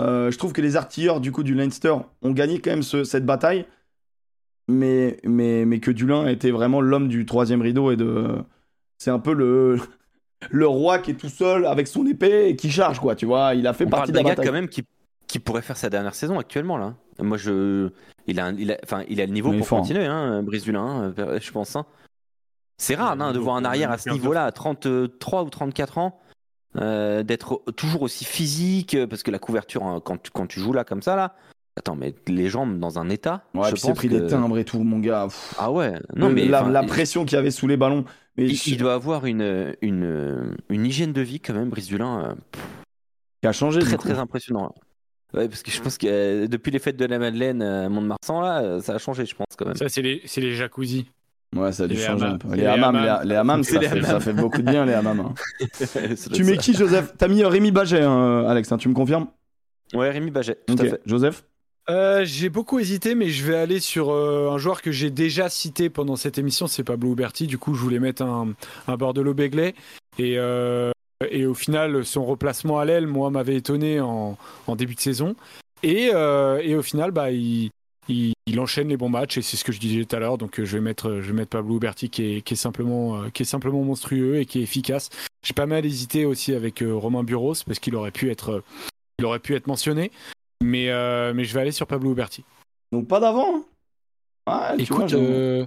euh, 0.00 0.30
je 0.30 0.38
trouve 0.38 0.52
que 0.52 0.60
les 0.60 0.76
artilleurs 0.76 1.20
du 1.20 1.30
coup 1.32 1.42
du 1.42 1.54
Leinster 1.54 1.94
ont 2.22 2.30
gagné 2.32 2.60
quand 2.60 2.70
même 2.70 2.82
ce- 2.82 3.04
cette 3.04 3.24
bataille, 3.26 3.66
mais, 4.68 5.18
mais, 5.24 5.64
mais 5.66 5.78
que 5.80 5.90
Dulin 5.90 6.26
était 6.26 6.50
vraiment 6.50 6.80
l'homme 6.80 7.08
du 7.08 7.26
troisième 7.26 7.62
rideau 7.62 7.90
et 7.90 7.96
de. 7.96 8.28
C'est 8.98 9.10
un 9.10 9.18
peu 9.18 9.32
le. 9.32 9.78
Le 10.50 10.66
roi 10.66 10.98
qui 10.98 11.12
est 11.12 11.14
tout 11.14 11.30
seul 11.30 11.64
avec 11.64 11.86
son 11.88 12.04
épée 12.06 12.48
et 12.50 12.56
qui 12.56 12.70
charge, 12.70 13.00
quoi, 13.00 13.14
tu 13.14 13.24
vois. 13.24 13.54
Il 13.54 13.66
a 13.66 13.72
fait 13.72 13.86
On 13.86 13.88
partie 13.88 14.12
parle 14.12 14.12
de 14.12 14.16
la 14.16 14.22
gars 14.24 14.28
bataille. 14.36 14.46
quand 14.46 14.52
même 14.52 14.68
qui, 14.68 14.82
qui 15.26 15.38
pourrait 15.38 15.62
faire 15.62 15.78
sa 15.78 15.88
dernière 15.88 16.14
saison 16.14 16.38
actuellement 16.38 16.76
là. 16.76 16.96
Moi 17.18 17.38
je, 17.38 17.88
il 18.26 18.38
a, 18.38 18.46
un- 18.46 18.54
il 18.58 18.70
a, 18.70 18.76
enfin 18.84 19.04
il 19.08 19.22
a 19.22 19.26
le 19.26 19.32
niveau 19.32 19.52
Mais 19.52 19.58
pour 19.58 19.68
fort. 19.68 19.78
continuer, 19.80 20.04
hein, 20.04 20.42
Brice 20.42 20.64
Dulin, 20.64 21.14
hein, 21.16 21.38
je 21.40 21.50
pense. 21.50 21.76
hein. 21.76 21.86
C'est 22.76 22.94
rare 22.94 23.18
hein, 23.18 23.32
de 23.32 23.38
voir 23.38 23.56
un 23.56 23.64
arrière 23.64 23.90
à 23.90 23.96
ce 23.96 24.04
15 24.10 24.18
niveau-là, 24.18 24.44
à 24.44 24.52
33 24.52 25.44
ou 25.44 25.48
34 25.48 25.96
ans, 25.96 26.20
euh, 26.76 27.22
d'être 27.22 27.62
toujours 27.76 28.02
aussi 28.02 28.24
physique, 28.24 28.96
parce 29.08 29.22
que 29.22 29.30
la 29.30 29.38
couverture 29.38 29.84
hein, 29.84 30.00
quand, 30.04 30.22
tu- 30.22 30.30
quand 30.32 30.46
tu 30.46 30.60
joues 30.60 30.72
là 30.72 30.84
comme 30.84 31.02
ça 31.02 31.16
là, 31.16 31.34
attends 31.76 31.96
mais 31.96 32.14
les 32.28 32.48
jambes 32.48 32.78
dans 32.78 32.98
un 32.98 33.08
état. 33.10 33.42
Ouais, 33.54 33.64
je 33.68 33.72
puis 33.72 33.80
c'est 33.80 33.88
pense 33.88 33.96
pris 33.98 34.08
que- 34.08 34.14
des 34.14 34.26
timbres 34.26 34.58
et 34.58 34.64
tout, 34.64 34.78
mon 34.82 34.98
gars. 34.98 35.24
Pff, 35.26 35.54
Ah 35.58 35.70
ouais, 35.72 35.92
non 36.16 36.28
le- 36.28 36.34
mais 36.34 36.44
la, 36.46 36.82
pression 36.84 37.24
qu'il 37.24 37.36
y 37.36 37.38
avait 37.38 37.50
sous 37.50 37.66
les 37.66 37.76
ballons. 37.76 38.04
Mais 38.36 38.46
il, 38.46 38.56
je- 38.56 38.70
il 38.70 38.76
doit 38.76 38.94
avoir 38.94 39.26
une, 39.26 39.74
une, 39.82 40.56
une 40.68 40.86
hygiène 40.86 41.12
de 41.12 41.20
vie 41.20 41.38
quand 41.40 41.54
même, 41.54 41.68
Brice 41.70 41.86
Dulin. 41.86 42.30
euh, 42.30 42.34
qui 43.42 43.46
a 43.48 43.52
changé 43.52 43.78
du 43.80 43.86
très 43.86 43.96
coup. 43.96 44.08
très 44.08 44.18
impressionnant. 44.18 44.74
Ouais, 45.34 45.48
parce 45.48 45.62
que 45.62 45.70
je 45.70 45.80
pense 45.82 45.98
que 45.98 46.06
euh, 46.06 46.46
depuis 46.48 46.70
les 46.70 46.78
fêtes 46.78 46.96
de 46.96 47.04
la 47.06 47.18
Madeleine 47.18 47.60
euh, 47.62 47.86
à 47.86 47.88
Mont-de-Marsan, 47.88 48.40
là, 48.40 48.62
euh, 48.62 48.80
ça 48.80 48.94
a 48.94 48.98
changé, 48.98 49.26
je 49.26 49.34
pense, 49.34 49.46
quand 49.58 49.66
même. 49.66 49.74
Ça, 49.76 49.88
c'est 49.88 50.02
les, 50.02 50.22
c'est 50.26 50.40
les 50.40 50.54
jacuzzi. 50.54 51.06
Ouais, 51.54 51.72
ça 51.72 51.84
a 51.84 51.86
dû 51.86 51.94
les 51.94 52.00
changer 52.00 52.26
un 52.26 52.38
peu. 52.38 52.48
Les 52.50 52.56
les 52.62 52.66
hammams, 52.66 52.96
les, 52.96 53.28
les 53.28 53.34
hammams, 53.36 53.62
C'est 53.62 53.74
ça, 53.74 53.80
les 53.80 53.88
fait, 53.88 54.02
ça 54.02 54.08
hammams. 54.10 54.20
fait 54.20 54.32
beaucoup 54.32 54.62
de 54.62 54.70
bien, 54.70 54.84
les 54.86 54.92
hammams. 54.94 55.20
hein. 55.20 55.34
Tu 56.32 56.44
mets 56.44 56.54
ça. 56.56 56.60
qui, 56.62 56.74
Joseph? 56.74 57.14
T'as 57.16 57.28
mis 57.28 57.42
euh, 57.42 57.48
Rémi 57.48 57.70
Baget, 57.70 58.02
hein, 58.02 58.44
Alex, 58.48 58.70
hein, 58.72 58.78
tu 58.78 58.88
me 58.88 58.94
confirmes? 58.94 59.28
Ouais, 59.94 60.10
Rémi 60.10 60.30
Baget, 60.30 60.58
tout 60.66 60.74
à 60.78 60.84
fait. 60.84 61.00
Joseph? 61.06 61.44
Euh, 61.90 62.24
j'ai 62.24 62.48
beaucoup 62.48 62.78
hésité, 62.78 63.14
mais 63.14 63.28
je 63.28 63.44
vais 63.44 63.56
aller 63.56 63.78
sur 63.78 64.10
euh, 64.10 64.50
un 64.50 64.56
joueur 64.56 64.80
que 64.80 64.90
j'ai 64.90 65.10
déjà 65.10 65.50
cité 65.50 65.90
pendant 65.90 66.16
cette 66.16 66.38
émission, 66.38 66.66
c'est 66.66 66.82
Pablo 66.82 67.12
Uberti. 67.12 67.46
Du 67.46 67.58
coup, 67.58 67.74
je 67.74 67.80
voulais 67.80 67.98
mettre 68.00 68.22
un, 68.22 68.54
un 68.88 68.96
Bordelot 68.96 69.34
Begley. 69.34 69.74
Et, 70.18 70.36
euh, 70.38 70.90
et 71.30 71.44
au 71.44 71.52
final, 71.54 72.04
son 72.06 72.24
replacement 72.24 72.78
à 72.78 72.86
l'aile, 72.86 73.06
moi, 73.06 73.28
m'avait 73.30 73.56
étonné 73.56 74.00
en, 74.00 74.38
en 74.66 74.76
début 74.76 74.94
de 74.94 75.00
saison. 75.00 75.36
Et, 75.82 76.10
euh, 76.14 76.58
et 76.62 76.74
au 76.74 76.82
final, 76.82 77.10
bah, 77.10 77.30
il, 77.30 77.68
il, 78.08 78.32
il 78.46 78.60
enchaîne 78.60 78.88
les 78.88 78.96
bons 78.96 79.08
matchs, 79.08 79.38
et 79.38 79.42
c'est 79.42 79.56
ce 79.56 79.64
que 79.64 79.72
je 79.72 79.80
disais 79.80 80.04
tout 80.04 80.14
à 80.16 80.18
l'heure. 80.18 80.38
Donc, 80.38 80.58
euh, 80.60 80.64
je 80.64 80.76
vais 80.76 80.82
mettre, 80.82 81.20
je 81.20 81.28
vais 81.28 81.32
mettre 81.32 81.50
Pablo 81.50 81.76
Uberti 81.76 82.10
qui 82.10 82.36
est, 82.36 82.40
qui, 82.42 82.54
est 82.54 82.56
simplement, 82.56 83.16
euh, 83.22 83.28
qui 83.30 83.42
est 83.42 83.46
simplement 83.46 83.82
monstrueux 83.82 84.38
et 84.38 84.46
qui 84.46 84.60
est 84.60 84.62
efficace. 84.62 85.10
J'ai 85.42 85.54
pas 85.54 85.66
mal 85.66 85.84
hésité 85.84 86.24
aussi 86.24 86.54
avec 86.54 86.82
euh, 86.82 86.94
Romain 86.94 87.22
Buros, 87.22 87.54
parce 87.66 87.78
qu'il 87.78 87.94
aurait 87.96 88.10
pu 88.10 88.30
être, 88.30 88.50
euh, 88.50 88.64
il 89.18 89.24
aurait 89.24 89.38
pu 89.40 89.54
être 89.54 89.66
mentionné. 89.66 90.10
Mais, 90.62 90.88
euh, 90.90 91.32
mais 91.34 91.44
je 91.44 91.52
vais 91.54 91.60
aller 91.60 91.72
sur 91.72 91.86
Pablo 91.86 92.12
Uberti. 92.12 92.44
Donc 92.92 93.08
pas 93.08 93.20
d'avant 93.20 93.56
hein 93.56 93.64
Ouais, 94.46 94.84
tu 94.84 94.92
vois, 94.92 95.04
Écoute, 95.04 95.14
euh, 95.14 95.64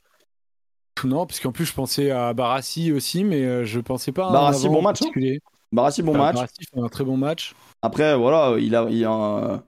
non, 1.04 1.26
parce 1.26 1.40
qu'en 1.40 1.52
plus 1.52 1.66
je 1.66 1.74
pensais 1.74 2.12
à 2.12 2.34
Barassi 2.34 2.92
aussi, 2.92 3.24
mais 3.24 3.44
euh, 3.44 3.66
je 3.66 3.80
pensais 3.80 4.12
pas 4.12 4.26
à 4.26 4.30
un 4.30 4.34
Barassi, 4.34 4.68
bon 4.70 4.82
match, 4.82 5.02
hein. 5.02 5.06
particulier. 5.06 5.40
Barassi, 5.72 6.02
bon 6.04 6.12
Enfin, 6.12 6.20
match. 6.20 6.36
Barassi 6.36 6.66
fait 6.74 6.80
un 6.80 6.88
très 6.90 7.04
bon 7.04 7.18
match. 7.18 7.54
Après, 7.82 8.16
voilà, 8.16 8.58
il 8.60 8.76
a, 8.76 8.88
il 8.90 9.04
a- 9.06 9.64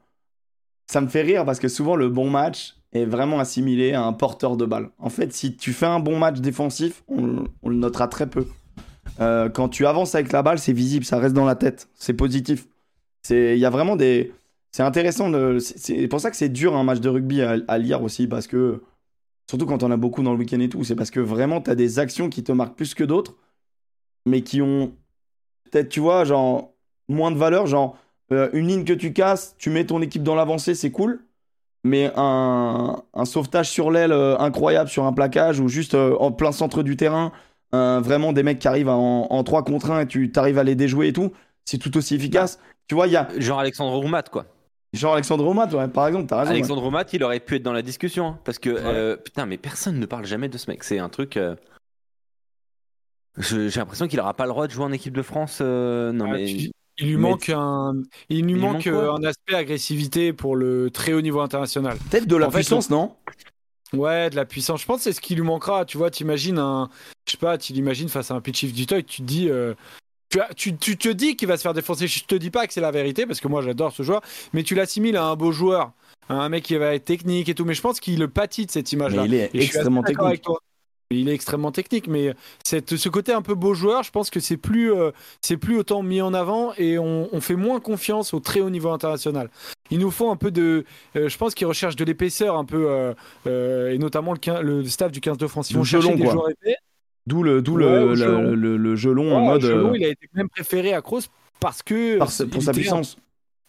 ça 0.89 1.01
me 1.01 1.07
fait 1.07 1.21
rire 1.21 1.45
parce 1.45 1.59
que 1.59 1.67
souvent 1.67 1.95
le 1.95 2.09
bon 2.09 2.31
match 2.31 2.75
est 2.93 3.05
vraiment 3.05 3.39
assimilé 3.39 3.93
à 3.93 4.03
un 4.03 4.11
porteur 4.11 4.57
de 4.57 4.65
balle. 4.65 4.89
En 4.97 5.09
fait, 5.09 5.31
si 5.31 5.55
tu 5.55 5.71
fais 5.71 5.85
un 5.85 5.99
bon 5.99 6.17
match 6.17 6.39
défensif, 6.39 7.03
on, 7.07 7.43
le 7.63 7.75
notera 7.75 8.07
très 8.07 8.27
peu. 8.27 8.47
Euh, 9.19 9.49
quand 9.49 9.69
tu 9.69 9.85
avances 9.85 10.15
avec 10.15 10.31
la 10.31 10.41
balle, 10.41 10.57
c'est 10.57 10.73
visible, 10.73 11.05
ça 11.05 11.19
reste 11.19 11.35
dans 11.35 11.45
la 11.45 11.53
tête, 11.53 11.89
c'est 11.93 12.15
positif. 12.15 12.67
C'est, 13.21 13.55
il 13.55 13.59
y 13.59 13.65
a 13.65 13.69
vraiment 13.69 13.97
des, 13.97 14.33
c'est 14.71 14.81
intéressant. 14.81 15.29
De, 15.29 15.59
c'est, 15.59 16.07
pour 16.07 16.21
ça 16.21 16.31
que 16.31 16.37
c'est 16.37 16.49
dur 16.49 16.75
un 16.75 16.83
match 16.83 17.01
de 17.01 17.09
rugby 17.09 17.43
à, 17.43 17.57
à 17.67 17.77
lire 17.77 18.01
aussi 18.01 18.25
parce 18.25 18.47
que, 18.47 18.81
surtout 19.47 19.67
quand 19.67 19.83
on 19.83 19.91
a 19.91 19.97
beaucoup 19.97 20.23
dans 20.23 20.33
le 20.33 20.39
week-end 20.39 20.59
et 20.59 20.69
tout, 20.69 20.83
c'est 20.83 20.95
parce 20.95 21.11
que 21.11 21.19
vraiment 21.19 21.61
tu 21.61 21.69
as 21.69 21.75
des 21.75 21.99
actions 21.99 22.29
qui 22.29 22.43
te 22.43 22.51
marquent 22.51 22.75
plus 22.75 22.95
que 22.95 23.03
d'autres, 23.03 23.37
mais 24.25 24.41
qui 24.41 24.63
ont 24.63 24.91
peut-être, 25.69 25.89
tu 25.89 25.99
vois, 25.99 26.23
genre 26.23 26.73
moins 27.07 27.29
de 27.29 27.37
valeur, 27.37 27.67
genre 27.67 27.95
euh, 28.31 28.49
une 28.53 28.67
ligne 28.67 28.83
que 28.85 28.93
tu 28.93 29.13
casses, 29.13 29.55
tu 29.57 29.69
mets 29.69 29.85
ton 29.85 30.01
équipe 30.01 30.23
dans 30.23 30.35
l'avancée, 30.35 30.75
c'est 30.75 30.91
cool. 30.91 31.23
Mais 31.85 32.11
un, 32.17 33.01
un 33.13 33.25
sauvetage 33.25 33.69
sur 33.69 33.89
l'aile 33.89 34.11
euh, 34.11 34.37
incroyable 34.37 34.89
sur 34.89 35.05
un 35.05 35.13
plaquage 35.13 35.59
ou 35.61 35.69
juste 35.69 35.95
euh, 35.95 36.15
en 36.19 36.31
plein 36.31 36.51
centre 36.51 36.83
du 36.83 36.97
terrain, 36.97 37.31
vraiment 37.71 38.33
des 38.33 38.43
mecs 38.43 38.59
qui 38.59 38.67
arrivent 38.67 38.89
en, 38.89 39.27
en 39.29 39.43
3 39.43 39.63
contre 39.63 39.91
1 39.91 40.01
et 40.01 40.07
tu 40.07 40.31
arrives 40.35 40.57
à 40.59 40.63
les 40.63 40.75
déjouer 40.75 41.07
et 41.07 41.13
tout, 41.13 41.31
c'est 41.65 41.77
tout 41.77 41.95
aussi 41.97 42.15
efficace. 42.15 42.59
Tu 42.87 42.95
vois, 42.95 43.07
il 43.07 43.13
y 43.13 43.15
a 43.15 43.27
Genre 43.37 43.59
Alexandre 43.59 43.95
Roumat, 43.97 44.23
quoi. 44.23 44.45
genre 44.91 45.13
Alexandre 45.13 45.45
Omat, 45.47 45.67
ouais, 45.67 45.87
par 45.87 46.07
exemple, 46.07 46.25
t'as 46.25 46.39
raison. 46.39 46.49
ouais. 46.51 46.57
Alexandre 46.57 46.81
Roumat, 46.81 47.05
il 47.13 47.23
aurait 47.23 47.39
pu 47.39 47.55
être 47.57 47.63
dans 47.63 47.71
la 47.73 47.83
discussion. 47.83 48.25
hein, 48.29 48.39
parce 48.43 48.57
que, 48.59 48.69
euh, 48.71 49.15
putain, 49.15 49.45
mais 49.45 49.57
personne 49.57 49.99
ne 49.99 50.05
parle 50.07 50.25
jamais 50.25 50.49
de 50.49 50.57
ce 50.57 50.69
mec. 50.69 50.83
C'est 50.83 50.97
un 50.99 51.09
truc. 51.09 51.37
euh, 51.37 51.55
je- 53.37 53.69
J'ai 53.69 53.79
l'impression 53.79 54.07
qu'il 54.07 54.19
aura 54.19 54.33
pas 54.33 54.43
le 54.45 54.49
droit 54.49 54.67
de 54.67 54.71
jouer 54.71 54.83
en 54.85 54.91
équipe 54.91 55.15
de 55.15 55.21
France. 55.21 55.59
euh, 55.61 56.11
non, 56.11 56.25
Ah, 56.27 56.33
mais. 56.37 56.45
tu- 56.45 56.71
Il 56.99 57.07
lui 57.07 57.15
Mais- 57.17 57.29
manque 57.29 57.49
un, 57.49 57.93
il 58.29 58.45
lui 58.45 58.55
manque 58.55 58.73
manque 58.73 58.87
euh, 58.87 59.11
un 59.13 59.23
aspect 59.23 59.55
agressivité 59.55 60.33
pour 60.33 60.55
le 60.55 60.89
très 60.91 61.13
haut 61.13 61.21
niveau 61.21 61.39
international. 61.41 61.97
Peut-être 62.09 62.27
de 62.27 62.35
la 62.35 62.47
En 62.47 62.51
fait, 62.51 62.57
puissance, 62.57 62.89
non? 62.89 63.15
Ouais, 63.93 64.29
de 64.29 64.35
la 64.35 64.45
puissance. 64.45 64.81
Je 64.81 64.85
pense 64.85 64.97
que 64.97 65.03
c'est 65.03 65.13
ce 65.13 65.21
qui 65.21 65.33
lui 65.35 65.41
manquera. 65.41 65.85
Tu 65.85 65.97
vois, 65.97 66.11
t'imagines 66.11 66.59
un, 66.59 66.89
je 67.25 67.31
sais 67.31 67.37
pas, 67.37 67.57
tu 67.57 67.73
l'imagines 67.73 68.09
face 68.09 68.29
à 68.31 68.35
un 68.35 68.41
pitch 68.41 68.65
du 68.65 68.85
toy, 68.85 69.03
tu 69.03 69.21
te 69.21 69.27
dis, 69.27 69.49
euh, 69.49 69.73
tu, 70.29 70.39
as- 70.39 70.53
tu, 70.55 70.75
tu 70.77 70.95
te 70.97 71.09
dis 71.09 71.35
qu'il 71.35 71.47
va 71.47 71.57
se 71.57 71.63
faire 71.63 71.73
défoncer. 71.73 72.07
Je 72.07 72.23
te 72.25 72.35
dis 72.35 72.51
pas 72.51 72.67
que 72.67 72.73
c'est 72.73 72.81
la 72.81 72.91
vérité 72.91 73.25
parce 73.25 73.39
que 73.39 73.47
moi 73.47 73.61
j'adore 73.63 73.91
ce 73.91 74.03
joueur, 74.03 74.21
mais 74.53 74.61
tu 74.63 74.75
l'assimiles 74.75 75.17
à 75.17 75.25
un 75.25 75.35
beau 75.35 75.51
joueur, 75.51 75.91
à 76.27 76.35
un 76.35 76.49
mec 76.49 76.65
qui 76.65 76.75
va 76.75 76.93
être 76.93 77.05
technique 77.05 77.49
et 77.49 77.55
tout. 77.55 77.65
Mais 77.65 77.73
je 77.73 77.81
pense 77.81 77.99
qu'il 77.99 78.27
pâtit 78.27 78.67
de 78.67 78.71
cette 78.71 78.91
image-là. 78.91 79.25
Il 79.25 79.33
est 79.33 79.49
Et 79.55 79.63
extrêmement 79.63 80.01
avec 80.01 80.17
technique. 80.17 80.41
toi. 80.43 80.59
Il 81.11 81.27
est 81.27 81.33
extrêmement 81.33 81.71
technique, 81.71 82.07
mais 82.07 82.35
cette, 82.63 82.95
ce 82.95 83.09
côté 83.09 83.33
un 83.33 83.41
peu 83.41 83.55
beau 83.55 83.73
joueur, 83.73 84.03
je 84.03 84.11
pense 84.11 84.29
que 84.29 84.39
c'est 84.39 84.57
plus, 84.57 84.93
euh, 84.93 85.09
c'est 85.41 85.57
plus 85.57 85.75
autant 85.79 86.03
mis 86.03 86.21
en 86.21 86.35
avant 86.35 86.71
et 86.77 86.99
on, 86.99 87.27
on 87.33 87.41
fait 87.41 87.55
moins 87.55 87.79
confiance 87.79 88.31
au 88.35 88.39
très 88.39 88.59
haut 88.61 88.69
niveau 88.69 88.91
international. 88.91 89.49
Il 89.89 89.97
nous 89.97 90.11
faut 90.11 90.29
un 90.29 90.35
peu 90.35 90.51
de, 90.51 90.85
euh, 91.15 91.27
je 91.27 91.35
pense 91.39 91.55
qu'ils 91.55 91.65
recherchent 91.65 91.95
de 91.95 92.05
l'épaisseur 92.05 92.55
un 92.55 92.63
peu, 92.63 92.91
euh, 92.91 93.15
euh, 93.47 93.89
et 93.91 93.97
notamment 93.97 94.33
le, 94.35 94.61
le 94.61 94.83
staff 94.85 95.11
du 95.11 95.19
15 95.19 95.39
de 95.39 95.47
France. 95.47 95.71
Ils 95.71 95.77
vont 95.77 95.83
chercher 95.83 96.09
gelon, 96.09 96.17
des 96.17 96.23
quoi. 96.25 96.33
joueurs 96.33 96.49
épais. 96.51 96.75
D'où 97.25 97.41
le, 97.41 97.63
d'où 97.63 97.75
Ouais, 97.77 97.85
le, 97.85 98.09
le, 98.09 98.15
gelon. 98.15 98.41
le- 98.51 98.77
le 98.77 98.95
gelon 98.95 99.35
en 99.35 99.41
Ouais, 99.41 99.47
mode. 99.47 99.61
Gelon, 99.61 99.89
euh, 99.93 99.97
il 99.97 100.05
a 100.05 100.09
été 100.09 100.29
même 100.33 100.49
préféré 100.49 100.93
à 100.93 101.01
Kroos 101.01 101.21
parce 101.59 101.81
que 101.81 102.19
pour 102.45 102.61
sa 102.61 102.71
puissance. 102.71 103.17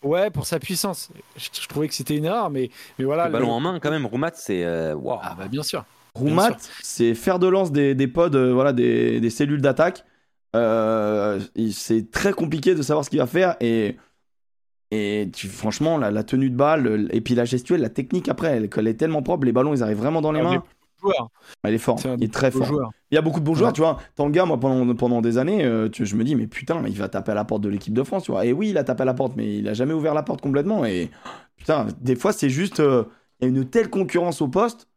Ouais, 0.05 0.29
pour 0.31 0.45
sa 0.45 0.59
puissance. 0.59 1.09
Je, 1.39 1.49
je 1.59 1.69
trouvais 1.69 1.89
que 1.89 1.95
c'était 1.95 2.17
une 2.19 2.27
erreur, 2.27 2.51
mais, 2.51 2.69
mais 2.99 3.07
voilà. 3.07 3.29
Le 3.29 3.33
ballon 3.33 3.47
le- 3.47 3.53
en 3.53 3.61
main, 3.61 3.81
quand 3.81 3.91
même, 3.91 4.05
Roumat, 4.05 4.33
c'est. 4.35 4.93
waouh. 4.93 5.19
Ah 5.23 5.35
bah 5.39 5.49
bien 5.49 5.63
sûr. 5.63 5.87
Roumat, 6.15 6.57
c'est 6.83 7.15
faire 7.15 7.39
de 7.39 7.47
lance 7.47 7.73
des, 7.73 7.95
des 7.95 8.09
pods, 8.09 8.35
euh, 8.35 8.53
voilà, 8.53 8.73
des, 8.73 9.21
des 9.21 9.31
cellules 9.31 9.61
d'attaque. 9.63 10.05
Euh, 10.57 11.39
c'est 11.73 12.11
très 12.11 12.33
compliqué 12.33 12.75
de 12.75 12.83
savoir 12.83 13.05
ce 13.05 13.11
qu'il 13.11 13.21
va 13.21 13.27
faire 13.27 13.57
et, 13.61 13.97
et 14.91 15.29
tu- 15.33 15.47
franchement, 15.49 15.99
la, 15.99 16.11
la 16.11 16.25
tenue 16.25 16.51
de 16.51 16.57
balle 16.57 16.83
le- 16.83 17.15
et 17.15 17.21
puis 17.21 17.35
la 17.35 17.45
gestuelle, 17.45 17.81
la 17.81 17.89
technique 17.91 18.29
après, 18.29 18.49
elle, 18.49 18.69
elle 18.77 18.89
est 18.89 18.95
tellement 18.95 19.23
propre, 19.23 19.45
les 19.45 19.53
ballons 19.53 19.73
ils 19.75 19.83
arrivent 19.83 19.99
vraiment 19.99 20.21
dans 20.21 20.33
les 20.33 20.41
des 20.41 20.45
mains. 20.47 20.63
Joueur. 21.01 21.31
Il 21.65 21.73
est 21.73 21.79
fort, 21.79 21.99
C'est 21.99 22.11
un 22.11 22.17
il 22.19 22.25
est 22.25 22.33
très 22.33 22.51
fort. 22.51 22.65
joueur. 22.67 22.91
Il 23.11 23.15
y 23.15 23.19
a 23.19 23.23
beaucoup 23.23 23.41
de 23.41 23.45
bons 23.45 23.55
joueurs, 23.55 23.73
tu 23.73 23.81
vois. 23.81 23.99
Tanga, 24.17 24.45
moi, 24.45 24.61
pendant, 24.61 24.95
pendant 24.95 25.23
des 25.23 25.39
années, 25.39 25.65
euh, 25.65 25.89
tu- 25.89 26.05
je 26.05 26.15
me 26.15 26.25
dis, 26.25 26.35
mais 26.35 26.47
putain, 26.47 26.83
il 26.87 26.97
va 26.99 27.09
taper 27.09 27.33
à 27.33 27.35
la 27.35 27.45
porte 27.45 27.63
de 27.63 27.71
l'équipe 27.71 27.95
de 27.95 28.03
France, 28.03 28.25
tu 28.25 28.33
vois. 28.33 28.45
Et 28.45 28.53
oui, 28.53 28.69
il 28.71 28.77
a 28.79 28.85
tapé 28.85 29.03
à 29.03 29.07
la 29.07 29.15
porte, 29.15 29.33
mais 29.37 29.57
il 29.59 29.69
a 29.69 29.73
jamais 29.73 29.95
ouvert 29.95 30.13
la 30.13 30.23
porte 30.23 30.43
complètement. 30.43 30.85
Et 30.85 31.11
putain, 31.57 31.87
des 32.01 32.17
fois, 32.17 32.33
c'est 32.33 32.51
juste. 32.51 32.81
euh, 32.81 33.05
Il 33.41 33.45
y 33.45 33.47
a 33.47 33.49
une 33.57 33.65
telle 33.65 33.89
concurrence 33.89 34.43
au 34.43 34.49
poste 34.49 34.89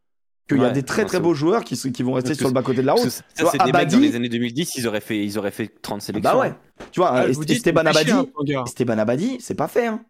qu'il 0.47 0.61
y 0.61 0.65
a 0.65 0.69
des 0.71 0.83
très 0.83 1.05
très 1.05 1.19
beaux 1.19 1.33
joueurs 1.33 1.63
qui, 1.63 1.75
vont 2.03 2.13
rester 2.13 2.33
sur 2.35 2.43
que 2.43 2.49
le 2.49 2.53
bas-côté 2.53 2.81
de 2.81 2.87
la 2.87 2.93
route. 2.93 3.09
ça, 3.09 3.23
c'est 3.33 3.57
des 3.63 3.71
mecs 3.71 3.87
dans 3.89 3.97
Abadi- 3.97 3.99
les 4.01 4.15
années 4.15 4.29
2010, 4.29 4.75
ils 4.75 4.87
auraient 4.87 4.99
fait, 5.01 5.23
ils 5.23 5.37
auraient 5.37 5.51
fait 5.51 5.67
30 5.81 6.01
sélections. 6.01 6.31
Bah 6.33 6.37
ouais. 6.37 6.53
Tu 6.91 6.99
vois, 6.99 7.11
Ah, 7.11 7.23
euh, 7.23 7.31
vous 7.31 7.45
dis, 7.45 7.53
Esteban 7.53 7.85
Abadi, 7.85 8.09
chiant. 8.09 8.25
Esteban 8.65 8.97
Abadi, 8.97 9.37
c'est 9.39 9.55
pas 9.55 9.67
fait. 9.67 9.87
hein. 9.87 10.01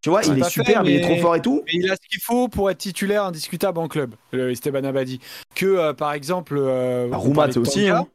Tu 0.00 0.10
vois, 0.10 0.22
C'est 0.22 0.32
il 0.32 0.38
est 0.40 0.44
fait, 0.44 0.50
superbe, 0.50 0.86
il 0.86 0.96
est 0.96 1.00
mais- 1.00 1.14
trop 1.14 1.16
fort 1.22 1.36
et 1.36 1.40
tout. 1.40 1.62
Mais 1.66 1.72
il 1.74 1.90
a 1.90 1.94
ce 1.94 2.08
qu'il 2.10 2.20
faut 2.20 2.48
pour 2.48 2.70
être 2.70 2.76
titulaire 2.78 3.24
indiscutable 3.24 3.78
en 3.78 3.88
club, 3.88 4.14
le 4.32 4.50
Esteban 4.50 4.84
Abadi. 4.84 5.18
Que 5.54 5.64
euh, 5.66 5.92
par 5.94 6.12
exemple. 6.12 6.56
Euh, 6.58 7.08
Bah, 7.08 7.46
de 7.48 7.58
aussi. 7.60 7.86
Tanga, 7.86 7.98
hein. 8.00 8.06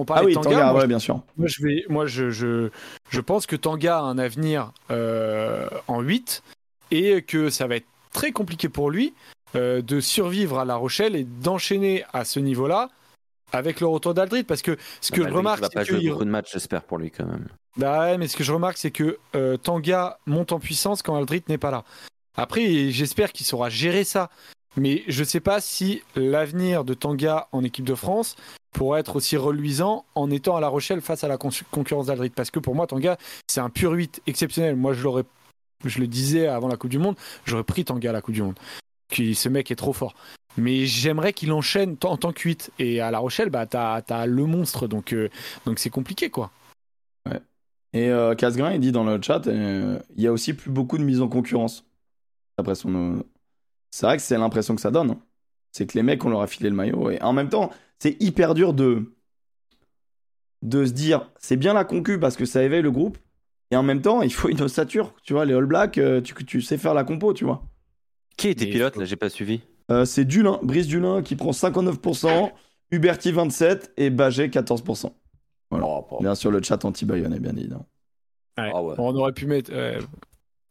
On 0.00 0.04
parlait 0.04 0.22
Ah 0.22 0.26
oui, 0.26 0.30
de 0.32 0.40
Tanga. 0.40 0.50
Tanga, 0.56 0.72
moi, 0.72 0.80
ouais, 0.82 0.86
bien 0.86 1.00
sûr. 1.00 1.20
Moi, 1.36 1.48
je, 1.48 1.62
vais, 1.62 1.84
moi 1.88 2.06
je, 2.06 2.30
je, 2.30 2.70
je 3.10 3.20
pense 3.20 3.46
que 3.46 3.56
Tanga 3.56 3.98
a 3.98 4.02
un 4.02 4.16
avenir 4.16 4.72
euh, 4.92 5.68
en 5.88 6.00
8 6.00 6.42
et 6.92 7.20
que 7.22 7.50
ça 7.50 7.66
va 7.66 7.76
être 7.76 7.86
très 8.12 8.30
compliqué 8.30 8.68
pour 8.68 8.90
lui 8.90 9.12
euh, 9.56 9.82
de 9.82 10.00
survivre 10.00 10.58
à 10.58 10.64
La 10.64 10.76
Rochelle 10.76 11.16
et 11.16 11.24
d'enchaîner 11.24 12.04
à 12.12 12.24
ce 12.24 12.40
niveau-là 12.40 12.88
avec 13.52 13.80
le 13.80 13.86
retour 13.86 14.14
d'Aldrit. 14.14 14.44
Parce 14.44 14.62
que 14.62 14.76
ce 15.00 15.10
que 15.12 15.20
Bah, 15.22 15.28
je 15.30 15.34
remarque, 15.34 15.58
Il 15.60 15.62
va 15.62 15.68
pas 15.70 15.84
jouer 15.84 16.08
beaucoup 16.10 16.24
de 16.24 16.30
matchs, 16.30 16.52
j'espère, 16.52 16.82
pour 16.82 16.98
lui, 16.98 17.10
quand 17.10 17.26
même. 17.26 17.46
Bah 17.76 18.00
ouais, 18.00 18.18
mais 18.18 18.26
ce 18.28 18.36
que 18.36 18.44
je 18.44 18.52
remarque, 18.52 18.76
c'est 18.76 18.90
que 18.90 19.18
euh, 19.36 19.56
Tanga 19.56 20.18
monte 20.26 20.52
en 20.52 20.58
puissance 20.58 21.00
quand 21.02 21.14
Aldrit 21.16 21.44
n'est 21.48 21.58
pas 21.58 21.70
là. 21.70 21.84
Après, 22.36 22.90
j'espère 22.90 23.32
qu'il 23.32 23.46
saura 23.46 23.68
gérer 23.70 24.04
ça. 24.04 24.30
Mais 24.76 25.02
je 25.08 25.24
sais 25.24 25.40
pas 25.40 25.60
si 25.60 26.02
l'avenir 26.14 26.84
de 26.84 26.94
Tanga 26.94 27.48
en 27.52 27.64
équipe 27.64 27.84
de 27.86 27.94
France 27.94 28.36
pourrait 28.72 29.00
être 29.00 29.16
aussi 29.16 29.36
reluisant 29.36 30.04
en 30.14 30.30
étant 30.30 30.56
à 30.56 30.60
La 30.60 30.68
Rochelle 30.68 31.00
face 31.00 31.24
à 31.24 31.28
la 31.28 31.36
con- 31.38 31.50
concurrence 31.70 32.06
d'Aldrit. 32.06 32.30
Parce 32.30 32.50
que 32.50 32.58
pour 32.60 32.74
moi, 32.74 32.86
Tanga, 32.86 33.16
c'est 33.48 33.60
un 33.60 33.70
pur 33.70 33.92
8 33.92 34.22
exceptionnel. 34.26 34.76
Moi, 34.76 34.92
je 34.92 35.02
l'aurais, 35.02 35.24
je 35.84 35.98
le 36.00 36.06
disais 36.06 36.46
avant 36.48 36.68
la 36.68 36.76
Coupe 36.76 36.90
du 36.90 36.98
Monde, 36.98 37.16
j'aurais 37.44 37.64
pris 37.64 37.84
Tanga 37.84 38.10
à 38.10 38.12
la 38.12 38.20
Coupe 38.20 38.34
du 38.34 38.42
Monde. 38.42 38.58
Qui, 39.08 39.34
ce 39.34 39.48
mec 39.48 39.70
est 39.70 39.76
trop 39.76 39.92
fort. 39.92 40.14
Mais 40.56 40.86
j'aimerais 40.86 41.32
qu'il 41.32 41.52
enchaîne 41.52 41.96
en 42.04 42.16
tant 42.16 42.32
que 42.32 42.40
8. 42.42 42.72
Et 42.78 43.00
à 43.00 43.10
La 43.10 43.18
Rochelle, 43.20 43.48
bah, 43.48 43.66
t'as, 43.66 44.02
t'as 44.02 44.26
le 44.26 44.44
monstre. 44.44 44.86
Donc, 44.86 45.12
euh, 45.12 45.28
donc 45.64 45.78
c'est 45.78 45.90
compliqué, 45.90 46.30
quoi. 46.30 46.50
Et 47.94 48.10
euh, 48.10 48.34
Casgrain, 48.34 48.72
il 48.74 48.80
dit 48.80 48.92
dans 48.92 49.04
le 49.04 49.18
chat, 49.22 49.46
euh, 49.46 49.98
il 50.14 50.22
y 50.22 50.26
a 50.26 50.32
aussi 50.32 50.52
plus 50.52 50.70
beaucoup 50.70 50.98
de 50.98 51.04
mise 51.04 51.22
en 51.22 51.28
concurrence. 51.28 51.86
Après 52.58 52.74
son, 52.74 53.24
c'est 53.90 54.04
vrai 54.04 54.18
que 54.18 54.22
c'est 54.22 54.36
l'impression 54.36 54.74
que 54.74 54.82
ça 54.82 54.90
donne. 54.90 55.12
hein. 55.12 55.20
C'est 55.72 55.86
que 55.86 55.94
les 55.96 56.02
mecs, 56.02 56.22
on 56.24 56.28
leur 56.28 56.42
a 56.42 56.46
filé 56.46 56.68
le 56.68 56.76
maillot. 56.76 57.10
Et 57.10 57.22
en 57.22 57.32
même 57.32 57.48
temps, 57.48 57.70
c'est 57.98 58.22
hyper 58.22 58.52
dur 58.54 58.74
de 58.74 59.14
de 60.60 60.84
se 60.84 60.92
dire, 60.92 61.30
c'est 61.38 61.56
bien 61.56 61.72
la 61.72 61.84
concu 61.84 62.18
parce 62.18 62.36
que 62.36 62.44
ça 62.44 62.62
éveille 62.62 62.82
le 62.82 62.90
groupe. 62.90 63.16
Et 63.70 63.76
en 63.76 63.82
même 63.82 64.02
temps, 64.02 64.20
il 64.22 64.32
faut 64.34 64.48
une 64.50 64.60
ossature. 64.60 65.14
Tu 65.22 65.32
vois, 65.32 65.46
les 65.46 65.54
All 65.54 65.66
Blacks, 65.66 66.00
tu, 66.24 66.34
tu 66.44 66.60
sais 66.60 66.76
faire 66.78 66.94
la 66.94 67.04
compo, 67.04 67.32
tu 67.32 67.44
vois. 67.44 67.62
Qui 68.38 68.48
était 68.48 68.64
Mais 68.64 68.70
pilote, 68.70 68.96
là 68.96 69.04
J'ai 69.04 69.16
pas 69.16 69.28
suivi. 69.28 69.60
Euh, 69.90 70.06
c'est 70.06 70.24
Dulin, 70.24 70.58
Brice 70.62 70.86
Dulin 70.86 71.22
qui 71.22 71.36
prend 71.36 71.50
59%, 71.50 72.50
Huberti 72.90 73.32
27% 73.32 73.90
et 73.98 74.08
Bagé 74.08 74.48
14%. 74.48 75.12
Voilà. 75.70 75.86
Oh, 75.86 76.06
bon. 76.08 76.18
Bien 76.20 76.34
sûr, 76.34 76.50
le 76.50 76.62
chat 76.62 76.82
anti-Bayonnais, 76.84 77.40
bien 77.40 77.54
évidemment. 77.54 77.86
Ouais. 78.56 78.70
Ah 78.74 78.82
ouais. 78.82 78.94
On 78.96 79.14
aurait 79.16 79.32
pu 79.32 79.46
mettre 79.46 79.70
euh, 79.74 80.00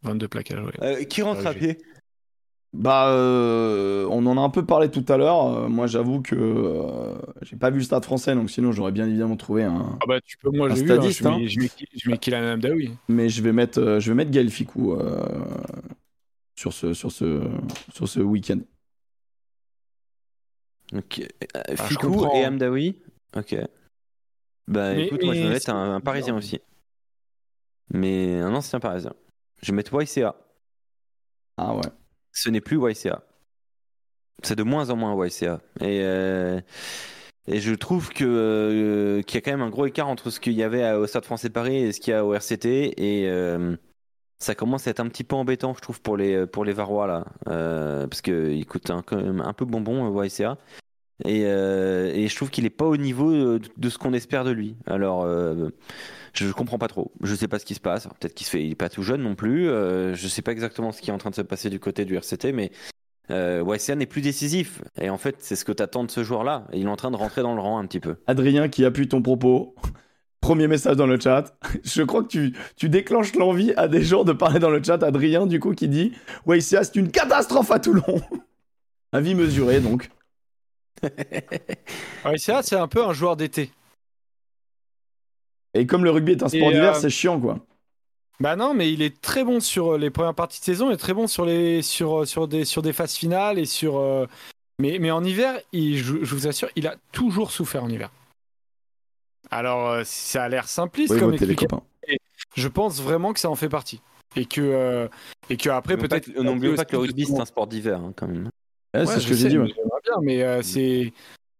22 0.03 0.27
plaques 0.27 0.51
à 0.51 0.57
jouer. 0.57 0.71
Euh, 0.81 1.03
qui 1.03 1.21
rentre 1.21 1.45
à 1.45 1.51
Ouais, 1.51 1.55
pied? 1.57 1.77
Bah, 2.73 3.09
euh, 3.09 4.05
on 4.11 4.25
en 4.27 4.37
a 4.37 4.41
un 4.41 4.49
peu 4.49 4.65
parlé 4.65 4.89
tout 4.89 5.05
à 5.07 5.17
l'heure. 5.17 5.45
Euh, 5.45 5.67
moi, 5.67 5.87
j'avoue 5.87 6.21
que 6.21 6.35
euh, 6.35 7.15
j'ai 7.41 7.55
pas 7.55 7.69
vu 7.69 7.77
le 7.77 7.83
stade 7.83 8.03
français, 8.03 8.35
donc 8.35 8.49
sinon 8.49 8.71
j'aurais 8.71 8.91
bien 8.91 9.07
évidemment 9.07 9.37
trouvé 9.37 9.63
un. 9.63 9.97
Ah 10.01 10.05
bah 10.07 10.19
tu 10.21 10.37
peux, 10.37 10.51
moi 10.51 10.69
j'ai 10.69 10.81
vu, 10.81 10.85
stadiste, 10.85 11.25
hein, 11.25 11.31
hein. 11.33 11.37
je, 11.37 11.41
mets, 11.41 11.47
je, 11.47 11.59
mets, 11.59 11.87
je 11.95 12.09
mets 12.11 12.17
Kylian 12.17 12.53
Amdaoui. 12.53 12.91
Mais 13.07 13.29
je 13.29 13.41
vais 13.41 13.53
mettre, 13.53 13.79
euh, 13.79 13.99
je 13.99 14.11
vais 14.11 14.15
mettre 14.15 14.31
Gaël 14.31 14.49
Ficou 14.51 14.93
euh, 14.93 15.25
sur 16.57 16.73
ce, 16.73 16.93
sur 16.93 17.11
ce, 17.11 17.41
sur 17.93 18.09
ce 18.09 18.19
week-end. 18.19 18.59
Ok. 20.93 21.19
Euh, 21.19 21.75
Ah, 21.77 21.87
comprends. 21.99 22.33
et 22.35 22.45
Amdaoui 22.45 23.01
Ok. 23.35 23.55
Bah 24.67 24.93
Mais- 24.93 25.05
écoute, 25.05 25.23
moi 25.23 25.33
je 25.33 25.41
vais 25.43 25.49
mettre 25.49 25.69
un, 25.69 25.95
un 25.95 26.01
parisien 26.01 26.35
aussi. 26.35 26.59
Mais 27.93 28.37
un 28.39 28.53
ancien 28.53 28.79
parisien. 28.79 29.13
Je 29.61 29.71
vais 29.71 29.75
mettre 29.75 29.93
YCA. 30.01 30.35
Ah 31.57 31.73
ouais. 31.75 31.81
Ce 32.33 32.49
n'est 32.49 32.61
plus 32.61 32.77
YCA. 32.77 33.23
C'est 34.43 34.55
de 34.55 34.63
moins 34.63 34.89
en 34.89 34.95
moins 34.95 35.15
YCA. 35.25 35.61
Et, 35.81 36.01
euh, 36.03 36.59
et 37.47 37.59
je 37.59 37.73
trouve 37.73 38.09
que 38.09 38.23
euh, 38.25 39.21
qu'il 39.23 39.35
y 39.35 39.37
a 39.39 39.41
quand 39.41 39.51
même 39.51 39.61
un 39.61 39.69
gros 39.69 39.85
écart 39.85 40.07
entre 40.09 40.29
ce 40.29 40.39
qu'il 40.39 40.53
y 40.53 40.63
avait 40.63 40.91
au 40.93 41.07
Stade 41.07 41.25
français 41.25 41.47
de 41.49 41.53
Paris 41.53 41.77
et 41.77 41.91
ce 41.93 41.99
qu'il 41.99 42.11
y 42.11 42.13
a 42.15 42.25
au 42.25 42.33
RCT. 42.33 42.93
Et 42.97 43.27
euh, 43.29 43.75
ça 44.39 44.55
commence 44.55 44.87
à 44.87 44.91
être 44.91 44.99
un 44.99 45.07
petit 45.07 45.23
peu 45.23 45.35
embêtant, 45.35 45.73
je 45.73 45.81
trouve, 45.81 46.01
pour 46.01 46.17
les, 46.17 46.45
pour 46.45 46.63
les 46.65 46.73
Varois, 46.73 47.07
là. 47.07 47.25
Euh, 47.47 48.07
parce 48.07 48.21
qu'il 48.21 48.65
coûte 48.65 48.89
un, 48.89 49.03
un 49.11 49.53
peu 49.53 49.65
bonbon, 49.65 50.15
euh, 50.19 50.25
YCA. 50.25 50.57
Et, 51.25 51.45
euh, 51.45 52.11
et 52.13 52.27
je 52.27 52.35
trouve 52.35 52.51
qu'il 52.51 52.65
est 52.65 52.69
pas 52.69 52.85
au 52.85 52.97
niveau 52.97 53.31
euh, 53.31 53.59
de 53.77 53.89
ce 53.89 53.97
qu'on 53.97 54.13
espère 54.13 54.43
de 54.43 54.51
lui. 54.51 54.75
Alors, 54.85 55.23
euh, 55.23 55.69
je 56.33 56.51
comprends 56.51 56.77
pas 56.77 56.87
trop. 56.87 57.11
Je 57.23 57.33
sais 57.33 57.47
pas 57.47 57.57
ce 57.57 57.65
qui 57.65 57.73
se 57.73 57.79
passe. 57.79 58.07
Peut-être 58.19 58.35
qu'il 58.35 58.45
se 58.45 58.51
fait, 58.51 58.63
il 58.63 58.71
est 58.73 58.75
pas 58.75 58.89
tout 58.89 59.01
jeune 59.01 59.23
non 59.23 59.33
plus. 59.33 59.67
Euh, 59.67 60.13
je 60.13 60.27
sais 60.27 60.43
pas 60.43 60.51
exactement 60.51 60.91
ce 60.91 61.01
qui 61.01 61.09
est 61.09 61.13
en 61.13 61.17
train 61.17 61.31
de 61.31 61.35
se 61.35 61.41
passer 61.41 61.71
du 61.71 61.79
côté 61.79 62.05
du 62.05 62.15
RCT, 62.15 62.51
mais 62.53 62.71
euh, 63.31 63.63
YCA 63.67 63.95
n'est 63.95 64.05
plus 64.05 64.21
décisif. 64.21 64.83
Et 65.01 65.09
en 65.09 65.17
fait, 65.17 65.37
c'est 65.39 65.55
ce 65.55 65.65
que 65.65 65.71
t'attends 65.71 66.03
de 66.03 66.11
ce 66.11 66.23
joueur-là. 66.23 66.67
Il 66.71 66.83
est 66.83 66.89
en 66.89 66.95
train 66.95 67.09
de 67.09 67.17
rentrer 67.17 67.41
dans 67.41 67.55
le 67.55 67.61
rang 67.61 67.79
un 67.79 67.87
petit 67.87 67.99
peu. 67.99 68.17
Adrien 68.27 68.69
qui 68.69 68.85
appuie 68.85 69.07
ton 69.07 69.23
propos. 69.23 69.73
Premier 70.47 70.69
message 70.69 70.95
dans 70.95 71.07
le 71.07 71.19
chat. 71.19 71.57
Je 71.83 72.03
crois 72.03 72.23
que 72.23 72.29
tu, 72.29 72.53
tu 72.77 72.87
déclenches 72.87 73.35
l'envie 73.35 73.73
à 73.75 73.89
des 73.89 74.01
gens 74.01 74.23
de 74.23 74.31
parler 74.31 74.59
dans 74.59 74.69
le 74.69 74.81
chat. 74.81 75.03
Adrien, 75.03 75.45
du 75.45 75.59
coup, 75.59 75.73
qui 75.73 75.89
dit 75.89 76.13
Ouais, 76.45 76.61
c'est 76.61 76.95
une 76.95 77.11
catastrophe 77.11 77.69
à 77.69 77.79
Toulon. 77.81 78.21
Avis 79.11 79.35
mesuré, 79.35 79.81
donc. 79.81 80.09
Ouais, 82.25 82.37
c'est 82.37 82.75
un 82.77 82.87
peu 82.87 83.05
un 83.05 83.11
joueur 83.11 83.35
d'été. 83.35 83.71
Et 85.73 85.85
comme 85.85 86.05
le 86.05 86.11
rugby 86.11 86.31
est 86.31 86.43
un 86.43 86.47
sport 86.47 86.71
d'hiver, 86.71 86.95
euh, 86.95 86.99
c'est 86.99 87.09
chiant, 87.09 87.41
quoi. 87.41 87.59
Bah 88.39 88.55
non, 88.55 88.73
mais 88.73 88.93
il 88.93 89.01
est 89.01 89.19
très 89.19 89.43
bon 89.43 89.59
sur 89.59 89.95
euh, 89.95 89.97
les 89.97 90.11
premières 90.11 90.33
parties 90.33 90.61
de 90.61 90.65
saison 90.65 90.91
et 90.91 90.97
très 90.97 91.13
bon 91.13 91.27
sur 91.27 91.45
les 91.45 91.81
sur 91.81 92.21
euh, 92.21 92.25
sur 92.25 92.47
des 92.47 92.63
sur 92.63 92.81
des 92.81 92.93
phases 92.93 93.15
finales 93.15 93.59
et 93.59 93.65
sur. 93.65 93.97
euh, 93.97 94.27
Mais 94.79 94.97
mais 94.97 95.11
en 95.11 95.25
hiver, 95.25 95.59
il, 95.73 95.97
je, 95.97 96.23
je 96.23 96.35
vous 96.35 96.47
assure, 96.47 96.69
il 96.77 96.87
a 96.87 96.95
toujours 97.11 97.51
souffert 97.51 97.83
en 97.83 97.89
hiver. 97.89 98.09
Alors 99.51 99.89
euh, 99.89 100.01
ça 100.05 100.43
a 100.43 100.49
l'air 100.49 100.67
simpliste 100.67 101.13
Oui, 101.13 101.19
comme 101.19 101.33
explication. 101.33 101.83
Je 102.55 102.67
pense 102.67 103.01
vraiment 103.01 103.33
que 103.33 103.39
ça 103.39 103.49
en 103.49 103.55
fait 103.55 103.69
partie 103.69 104.01
et 104.35 104.45
que 104.45 104.61
euh, 104.61 105.07
et 105.49 105.57
que 105.57 105.69
après 105.69 105.97
peut-être. 105.97 106.29
N'oublions 106.39 106.75
pas 106.75 106.85
que 106.85 106.93
le 106.93 106.99
rugby, 106.99 107.25
c'est 107.25 107.39
un 107.39 107.45
sport 107.45 107.67
d'hiver, 107.67 107.99
hein, 107.99 108.13
quand 108.15 108.27
même. 108.27 108.49
Ouais, 108.93 109.01
Ouais, 109.01 109.05
c'est 109.05 109.19
ce 109.19 109.27
que 109.27 109.33
j'ai 109.35 109.49
dit, 109.49 109.57
mais 109.57 109.63
ouais. 109.65 109.73
j'aimerais 109.75 110.01
bien, 110.03 110.13
mais 110.21 110.43
euh, 110.43 110.61
c'est. 110.61 111.13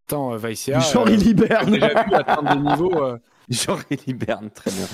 Attends, 0.07 0.33
euh, 0.33 0.37
Vaicea, 0.37 0.79
Genre, 0.79 1.09
il 1.09 1.19
j'ai 1.19 1.29
hiberne. 1.31 1.71
déjà 1.71 2.03
vu 2.05 2.13
atteindre 2.13 2.55
des 2.55 2.61
niveaux. 2.69 3.03
euh, 3.03 3.17
Genre, 3.49 3.79
il 3.89 3.99
hiberne, 4.07 4.49
très 4.49 4.71
bien. 4.71 4.85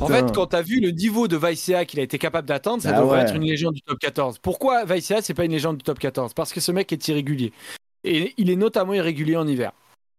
En 0.00 0.06
fait, 0.06 0.32
quand 0.34 0.46
tu 0.48 0.56
as 0.56 0.62
vu 0.62 0.80
le 0.80 0.90
niveau 0.90 1.28
de 1.28 1.36
Vaicea 1.36 1.84
qu'il 1.86 2.00
a 2.00 2.02
été 2.02 2.18
capable 2.18 2.48
d'atteindre, 2.48 2.82
ça 2.82 2.90
Ah 2.94 3.00
devrait 3.00 3.18
ouais. 3.18 3.24
être 3.24 3.34
une 3.34 3.44
légende 3.44 3.74
du 3.74 3.82
top 3.82 3.98
14. 3.98 4.38
Pourquoi 4.38 4.84
Vaicea, 4.84 5.20
c'est 5.22 5.34
pas 5.34 5.44
une 5.44 5.52
légende 5.52 5.76
du 5.78 5.84
top 5.84 5.98
14 5.98 6.32
Parce 6.34 6.52
que 6.52 6.60
ce 6.60 6.72
mec 6.72 6.92
est 6.92 7.08
irrégulier. 7.08 7.52
Et 8.04 8.32
il 8.38 8.50
est 8.50 8.56
notamment 8.56 8.94
irrégulier 8.94 9.36
en 9.36 9.46
hiver. 9.46 9.72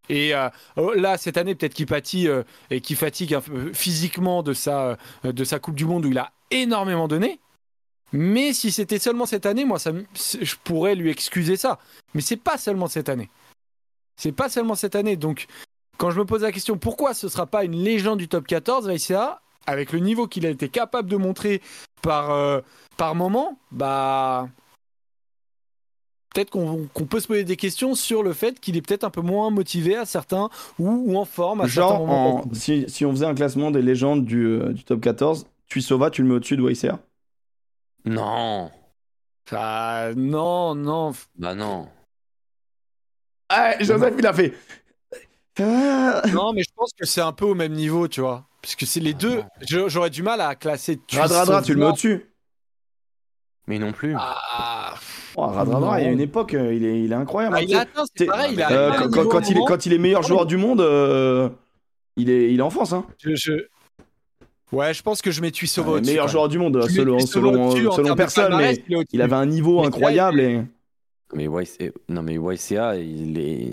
Et 0.10 0.34
euh, 0.34 0.50
oh, 0.76 0.94
là, 0.94 1.18
cette 1.18 1.38
année, 1.38 1.56
peut-être 1.56 1.76
qu'il 1.76 1.86
pâtit 1.86 2.28
euh, 2.28 2.44
et 2.72 2.82
qu'il 2.82 2.96
fatigue 2.96 3.38
physiquement 3.74 4.44
de 4.44 4.54
sa, 4.54 4.98
euh, 5.26 5.32
de 5.32 5.44
sa 5.44 5.60
Coupe 5.60 5.76
du 5.76 5.86
Monde 5.86 6.06
où 6.06 6.10
il 6.10 6.18
a 6.18 6.32
énormément 6.52 7.08
donné. 7.08 7.40
Mais 8.12 8.54
si 8.54 8.72
c'était 8.72 8.98
seulement 8.98 9.28
cette 9.28 9.46
année, 9.46 9.66
moi, 9.66 9.78
je 9.78 10.56
pourrais 10.64 10.96
lui 10.96 11.12
excuser 11.12 11.58
ça. 11.58 11.78
Mais 12.16 12.22
c'est 12.22 12.38
pas 12.38 12.58
seulement 12.58 12.88
cette 12.88 13.08
année. 13.08 13.30
C'est 14.18 14.32
pas 14.32 14.50
seulement 14.50 14.74
cette 14.74 14.96
année. 14.96 15.16
Donc, 15.16 15.46
quand 15.98 16.10
je 16.10 16.20
me 16.20 16.26
pose 16.26 16.42
la 16.42 16.52
question, 16.52 16.78
pourquoi 16.78 17.14
ce 17.14 17.30
sera 17.30 17.46
pas 17.46 17.64
une 17.64 17.84
légende 17.84 18.18
du 18.18 18.28
top 18.28 18.48
14, 18.48 18.88
Vaïsia, 18.88 19.42
avec 19.68 19.94
le 19.94 20.00
niveau 20.00 20.28
qu'il 20.28 20.48
a 20.48 20.50
été 20.50 20.70
capable 20.70 21.08
de 21.08 21.18
montrer 21.18 21.62
par, 22.02 22.64
par 22.98 23.14
moment, 23.14 23.60
bah. 23.72 24.50
Peut-être 26.34 26.52
qu'on 26.52 27.06
peut 27.10 27.20
se 27.20 27.28
poser 27.28 27.44
des 27.44 27.56
questions 27.58 27.96
sur 27.96 28.22
le 28.22 28.34
fait 28.34 28.60
qu'il 28.60 28.78
est 28.78 28.82
peut-être 28.82 29.04
un 29.04 29.10
peu 29.10 29.22
moins 29.22 29.50
motivé 29.50 29.96
à 29.96 30.06
certains 30.06 30.50
ou, 30.78 30.88
ou 31.14 31.18
en 31.18 31.26
forme 31.26 31.62
à 31.62 31.64
certains 31.68 31.82
Genre, 31.90 32.00
moments. 32.06 32.36
en- 32.46 32.54
si, 32.54 32.86
si 32.88 33.04
on 33.06 33.12
faisait 33.12 33.26
un 33.26 33.34
classement 33.34 33.72
des 33.72 33.82
légendes 33.82 34.26
du, 34.26 34.46
euh, 34.46 34.72
du 34.74 34.84
top 34.84 35.02
14, 35.02 35.48
Tuisova, 35.68 36.12
tu 36.12 36.22
le 36.22 36.28
mets 36.30 36.36
au-dessus 36.36 36.56
de 36.58 36.70
YCA 36.70 37.00
Non. 38.06 38.70
Ah, 39.52 40.10
non, 40.16 40.76
non. 40.76 41.14
Bah 41.36 41.56
non. 41.56 41.88
Ah, 43.50 43.74
Joseph, 43.80 44.14
il 44.20 44.28
a 44.28 44.34
fait. 44.34 44.54
Ah. 45.60 46.22
Non, 46.32 46.54
mais 46.54 46.62
je 46.62 46.70
pense 46.76 46.92
que 46.98 47.06
c'est 47.06 47.22
un 47.22 47.34
peu 47.34 47.46
au 47.46 47.56
même 47.56 47.74
niveau, 47.74 48.08
tu 48.08 48.22
vois. 48.22 48.46
Puisque 48.62 48.86
c'est 48.86 49.00
les 49.00 49.14
deux. 49.16 49.42
je- 49.68 49.90
J'aurais 49.90 50.10
du 50.12 50.22
mal 50.22 50.40
à 50.42 50.54
classer. 50.56 51.00
Radradra, 51.12 51.62
tu 51.64 51.74
le 51.74 51.80
mets 51.80 51.86
au-dessus 51.88 52.30
Mais 53.68 53.80
non 53.80 53.92
plus. 53.92 54.16
Ah, 54.18 54.96
oh, 55.36 55.42
Radradra, 55.48 56.00
il 56.02 56.06
y 56.06 56.08
a 56.08 56.12
une 56.12 56.20
époque, 56.20 56.54
euh, 56.54 56.74
il 56.74 56.86
est, 56.86 57.02
il 57.04 57.12
est 57.12 57.16
incroyable. 57.16 57.56
Ah, 57.58 57.62
il 57.62 57.68
tu 57.68 57.76
c'est 58.16 58.26
pareil. 58.26 58.54
Il 58.54 58.62
Euh, 58.72 58.92
quand, 59.10 59.50
il 59.50 59.58
est, 59.58 59.62
quand 59.68 59.86
il 59.86 59.94
est 59.94 59.98
meilleur 59.98 60.24
joueur 60.24 60.46
du 60.46 60.58
monde, 60.58 60.82
euh, 60.82 61.50
il, 62.18 62.30
est, 62.30 62.52
il 62.54 62.60
est 62.60 62.64
en 62.64 62.70
France. 62.70 62.94
Hein. 62.94 63.06
Je, 63.20 63.36
je- 63.36 63.68
Ouais, 64.72 64.94
je 64.94 65.02
pense 65.02 65.24
que 65.24 65.32
je 65.32 65.42
mets 65.42 65.48
Euh, 65.48 65.82
au-dessus. 65.84 66.06
meilleur 66.12 66.28
joueur 66.28 66.48
du 66.48 66.60
monde. 66.60 66.76
Je 66.88 66.88
mets 67.02 67.20
selon, 67.26 67.72
selon, 67.72 67.92
selon 67.92 68.16
personne, 68.16 68.56
mais 68.56 68.84
il 69.12 69.22
avait 69.22 69.34
un 69.36 69.48
niveau 69.48 69.82
Mais 69.82 69.88
incroyable. 69.88 70.40
Et... 70.42 70.62
Mais 71.34 71.46
YCA, 71.46 71.86
non 72.08 72.22
mais 72.22 72.36
YCA, 72.36 72.96
il 72.98 73.40
est. 73.40 73.72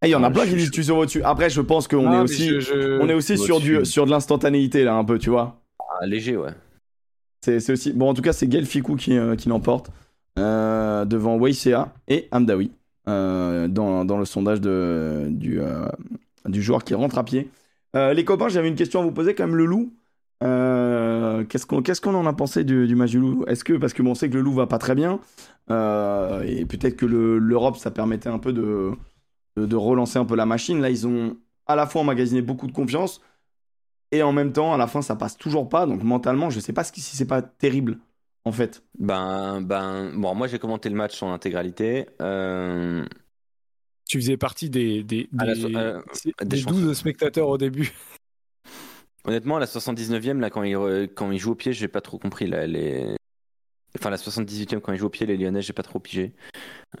Ah, 0.00 0.06
il 0.06 0.10
y 0.10 0.14
en 0.14 0.22
a 0.22 0.28
Ouais, 0.28 0.32
plein 0.34 0.46
qui 0.46 0.54
disent 0.54 0.70
Tuisova 0.70 1.00
au-dessus. 1.00 1.22
Après, 1.22 1.50
je 1.50 1.60
pense 1.62 1.88
qu'on 1.88 2.12
est 2.12 2.20
aussi, 2.20 2.52
on 3.00 3.08
est 3.08 3.14
aussi 3.14 3.36
sur, 3.38 3.58
du, 3.58 3.84
sur 3.84 4.04
de 4.06 4.10
l'instantanéité, 4.10 4.84
là, 4.84 4.94
un 4.94 5.04
peu, 5.04 5.18
tu 5.18 5.30
vois. 5.30 5.60
Ah, 6.00 6.06
léger, 6.06 6.36
ouais. 6.36 6.50
C'est 7.40 7.70
aussi. 7.70 7.92
Bon, 7.92 8.10
en 8.10 8.14
tout 8.14 8.22
cas, 8.22 8.32
c'est 8.32 8.46
Gaël 8.46 8.66
Ficou 8.66 8.96
qui, 8.96 9.16
euh, 9.16 9.36
qui 9.36 9.48
l'emporte 9.48 9.90
euh, 10.38 11.04
devant 11.04 11.36
Weissea 11.38 11.92
et 12.08 12.28
Amdawi 12.32 12.70
euh, 13.08 13.68
dans, 13.68 14.04
dans 14.04 14.18
le 14.18 14.24
sondage 14.24 14.60
de, 14.60 15.28
du, 15.30 15.60
euh, 15.60 15.88
du 16.46 16.62
joueur 16.62 16.84
qui 16.84 16.94
rentre 16.94 17.18
à 17.18 17.24
pied. 17.24 17.48
Les 17.94 18.24
copains, 18.24 18.48
j'avais 18.48 18.68
une 18.68 18.76
question 18.76 19.00
à 19.00 19.02
vous 19.02 19.10
poser 19.10 19.34
quand 19.34 19.44
même. 19.46 19.56
Le 19.56 19.64
loup, 19.64 19.92
qu'est-ce 21.48 22.00
qu'on 22.00 22.14
en 22.14 22.26
a 22.26 22.32
pensé 22.32 22.62
du, 22.62 22.86
du 22.86 22.94
match 22.94 23.10
du 23.10 23.18
loup? 23.18 23.44
Est-ce 23.48 23.64
que, 23.64 23.72
parce 23.72 23.92
que 23.92 24.02
on 24.02 24.14
sait 24.14 24.28
que 24.28 24.34
le 24.34 24.42
loup 24.42 24.52
va 24.52 24.68
pas 24.68 24.78
très 24.78 24.94
bien, 24.94 25.18
et 25.68 26.64
peut-être 26.66 26.96
que 26.96 27.06
le- 27.06 27.38
l'Europe, 27.38 27.76
ça 27.76 27.90
permettait 27.90 28.28
un 28.28 28.38
peu 28.38 28.52
de, 28.52 28.92
de, 29.56 29.66
de 29.66 29.76
relancer 29.76 30.16
un 30.18 30.24
peu 30.24 30.36
la 30.36 30.46
machine. 30.46 30.80
Là, 30.80 30.90
ils 30.90 31.08
ont 31.08 31.36
à 31.66 31.74
la 31.74 31.86
fois 31.86 32.02
emmagasiné 32.02 32.40
beaucoup 32.40 32.68
de 32.68 32.72
confiance, 32.72 33.20
et 34.12 34.22
en 34.22 34.32
même 34.32 34.52
temps, 34.52 34.72
à 34.74 34.76
la 34.78 34.86
fin, 34.86 35.02
ça 35.02 35.16
passe 35.16 35.36
toujours 35.36 35.68
pas. 35.68 35.86
Donc 35.86 36.02
mentalement, 36.02 36.50
je 36.50 36.60
sais 36.60 36.72
pas 36.72 36.84
si 36.84 37.00
c'est 37.00 37.26
pas 37.26 37.42
terrible, 37.42 37.98
en 38.44 38.52
fait. 38.52 38.82
Ben, 38.98 39.60
ben, 39.60 40.12
bon, 40.14 40.34
moi 40.34 40.46
j'ai 40.46 40.58
commenté 40.58 40.88
le 40.88 40.96
match 40.96 41.22
en 41.22 41.32
intégralité. 41.32 42.06
Euh, 42.22 43.04
Tu 44.08 44.18
faisais 44.20 44.36
partie 44.36 44.70
des, 44.70 45.02
des, 45.02 45.28
À 45.38 45.44
la 45.44 45.54
des- 45.54 45.60
so- 45.60 45.68
euh, 45.76 46.00
c'est- 46.12 46.32
des 46.44 46.56
des 46.56 46.62
12 46.62 46.92
spectateurs 46.96 47.48
au 47.48 47.58
début. 47.58 47.92
honnêtement, 49.24 49.56
à 49.56 49.60
la 49.60 49.66
79e, 49.66 50.40
là, 50.40 50.48
quand 50.50 50.62
il, 50.62 51.08
quand 51.14 51.30
il 51.30 51.38
joue 51.38 51.52
au 51.52 51.54
pied, 51.54 51.72
j'ai 51.72 51.88
pas 51.88 52.00
trop 52.00 52.18
compris. 52.18 52.46
Là, 52.46 52.66
les... 52.66 53.14
Enfin, 53.98 54.10
la 54.10 54.16
78e, 54.16 54.80
quand 54.80 54.92
il 54.92 54.98
joue 54.98 55.06
au 55.06 55.10
pied, 55.10 55.26
les 55.26 55.36
Lyonnais, 55.36 55.60
j'ai 55.62 55.72
pas 55.72 55.82
trop 55.82 55.98
pigé. 55.98 56.32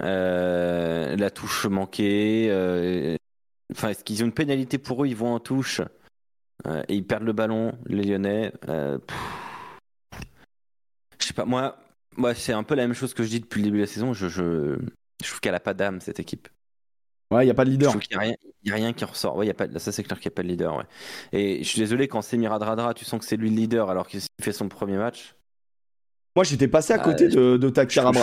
Euh, 0.00 1.16
la 1.16 1.30
touche 1.30 1.66
manquée. 1.66 2.48
euh, 2.50 3.16
Enfin, 3.72 3.90
est-ce 3.90 4.02
qu'ils 4.02 4.22
ont 4.22 4.26
une 4.26 4.32
pénalité 4.32 4.78
pour 4.78 5.04
eux? 5.04 5.06
Ils 5.08 5.16
vont 5.16 5.34
en 5.34 5.40
touche 5.40 5.82
euh, 6.66 6.82
et 6.88 6.94
ils 6.96 7.06
perdent 7.06 7.24
le 7.24 7.32
ballon, 7.32 7.78
les 7.86 8.02
Lyonnais. 8.04 8.52
Euh. 8.68 8.98
Je 11.20 11.26
sais 11.26 11.34
pas, 11.34 11.44
moi, 11.44 11.78
moi 12.16 12.34
c'est 12.34 12.52
un 12.52 12.62
peu 12.62 12.74
la 12.74 12.82
même 12.86 12.94
chose 12.94 13.14
que 13.14 13.22
je 13.22 13.28
dis 13.28 13.40
depuis 13.40 13.60
le 13.60 13.64
début 13.66 13.78
de 13.78 13.82
la 13.82 13.86
saison. 13.88 14.12
Je, 14.12 14.28
je, 14.28 14.76
je 15.22 15.26
trouve 15.28 15.40
qu'elle 15.40 15.54
a 15.54 15.60
pas 15.60 15.74
d'âme, 15.74 16.00
cette 16.00 16.20
équipe. 16.20 16.48
Ouais, 17.30 17.44
il 17.44 17.48
y 17.48 17.50
a 17.50 17.54
pas 17.54 17.64
de 17.64 17.70
Je 17.70 17.72
leader. 17.76 17.90
trouve 17.90 18.00
qu'il 18.02 18.16
n'y 18.16 18.22
a, 18.22 18.26
rien- 18.26 18.36
il 18.62 18.68
y 18.70 18.72
a 18.72 18.74
rien 18.76 18.92
qui 18.94 19.04
ressort. 19.04 19.36
Ouais, 19.36 19.46
y 19.46 19.50
a 19.50 19.54
pas, 19.54 19.66
ça, 19.78 19.92
c'est 19.92 20.02
clair 20.02 20.18
qu'il 20.18 20.30
n'y 20.30 20.34
a 20.34 20.36
pas 20.36 20.42
de 20.42 20.48
leader. 20.48 20.76
Ouais. 20.76 20.84
Et 21.32 21.62
je 21.62 21.68
suis 21.68 21.78
désolé, 21.80 22.08
quand 22.08 22.22
c'est 22.22 22.38
Miradradra, 22.38 22.94
tu 22.94 23.04
sens 23.04 23.20
que 23.20 23.26
c'est 23.26 23.36
lui 23.36 23.50
le 23.50 23.56
leader 23.56 23.90
alors 23.90 24.06
qu'il 24.08 24.20
fait 24.40 24.52
son 24.52 24.68
premier 24.68 24.96
match. 24.96 25.34
Moi, 26.36 26.44
j'étais 26.44 26.68
passé 26.68 26.92
à 26.94 26.98
côté 26.98 27.28
je- 27.30 27.36
de, 27.36 27.56
de 27.58 27.66
Je 27.68 27.72
Takir 27.72 28.04
trouve- 28.04 28.14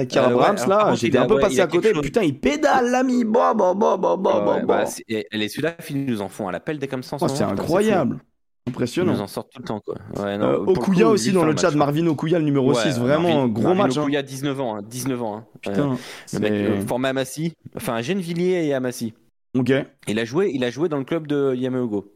hein. 0.00 0.04
Takir 0.06 0.28
Euh, 0.28 0.34
ouais, 0.34 0.54
par 0.56 0.68
là, 0.68 0.94
j'étais 0.94 1.18
un 1.18 1.26
peu 1.26 1.34
ouais, 1.34 1.40
passé 1.40 1.60
à 1.60 1.66
côté. 1.66 1.92
chose- 1.92 2.02
Putain, 2.02 2.22
il 2.22 2.38
pédale, 2.38 2.90
l'ami. 2.90 3.24
Bon, 3.24 3.54
bon, 3.54 3.74
bon, 3.74 3.96
bon, 3.98 4.16
bon, 4.16 4.44
bon, 4.44 4.62
bah, 4.64 4.84
les 5.32 5.48
Sudaf, 5.48 5.90
ils 5.90 6.04
nous 6.04 6.20
en 6.22 6.28
font 6.28 6.48
à 6.48 6.52
l'appel 6.52 6.78
dès 6.78 6.88
comme 6.88 7.02
ça. 7.02 7.16
Oh, 7.20 7.28
c'est 7.28 7.44
incroyable. 7.44 8.18
Ils 8.66 8.70
Impressionnant. 8.70 9.14
nous 9.14 9.20
en 9.22 9.26
sortent 9.26 9.50
tout 9.52 9.60
le 9.62 9.66
temps, 9.66 9.80
quoi. 9.80 9.94
Ouais, 10.22 10.36
non, 10.36 10.46
Euh, 10.46 10.64
coup, 10.64 10.72
Okuya 10.72 11.08
aussi 11.08 11.32
dans 11.32 11.44
le 11.44 11.56
chat, 11.56 11.70
Marvin 11.72 12.06
Okuya, 12.06 12.38
le 12.38 12.44
numéro 12.44 12.68
Ouais, 12.68 12.74
6. 12.82 12.98
Vraiment, 12.98 13.28
Marvin- 13.28 13.42
un 13.44 13.48
gros 13.48 13.62
Marvin 13.64 13.82
match. 13.84 13.96
hein. 13.96 14.02
Okuya, 14.02 14.22
19 14.22 14.60
ans. 14.60 14.76
hein, 14.76 14.82
19 14.88 15.22
ans. 15.22 15.36
hein. 15.38 15.44
Euh, 15.66 15.70
Putain, 15.72 15.96
le 16.34 16.38
mec, 16.40 16.52
euh, 16.52 16.80
formé 16.86 17.08
à 17.08 17.12
Massy. 17.14 17.52
Enfin, 17.74 18.00
Gennevilliers 18.02 18.66
et 18.66 18.74
à 18.74 18.80
Massy. 18.80 19.14
Ok, 19.58 19.72
Il 20.06 20.18
a 20.18 20.24
joué, 20.24 20.50
il 20.54 20.62
a 20.62 20.70
joué 20.70 20.88
dans 20.88 20.98
le 20.98 21.04
club 21.04 21.26
de 21.26 21.54
Yamaogo, 21.56 22.12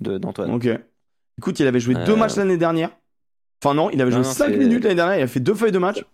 d'Antoine. 0.00 0.52
ok. 0.54 0.68
Écoute, 1.38 1.58
il 1.60 1.66
avait 1.66 1.80
joué 1.80 1.94
deux 1.94 2.12
Euh, 2.12 2.16
matchs 2.16 2.36
l'année 2.36 2.56
dernière. 2.58 2.90
Enfin, 3.64 3.74
non, 3.74 3.90
il 3.90 4.00
avait 4.00 4.10
Non, 4.10 4.18
joué 4.18 4.26
non, 4.26 4.32
5 4.32 4.50
c'est- 4.50 4.56
minutes 4.58 4.84
l'année 4.84 4.94
dernière. 4.96 5.18
Il 5.18 5.22
a 5.22 5.26
fait 5.26 5.40
deux 5.40 5.54
feuilles 5.54 5.72
de 5.72 5.78
match. 5.78 6.04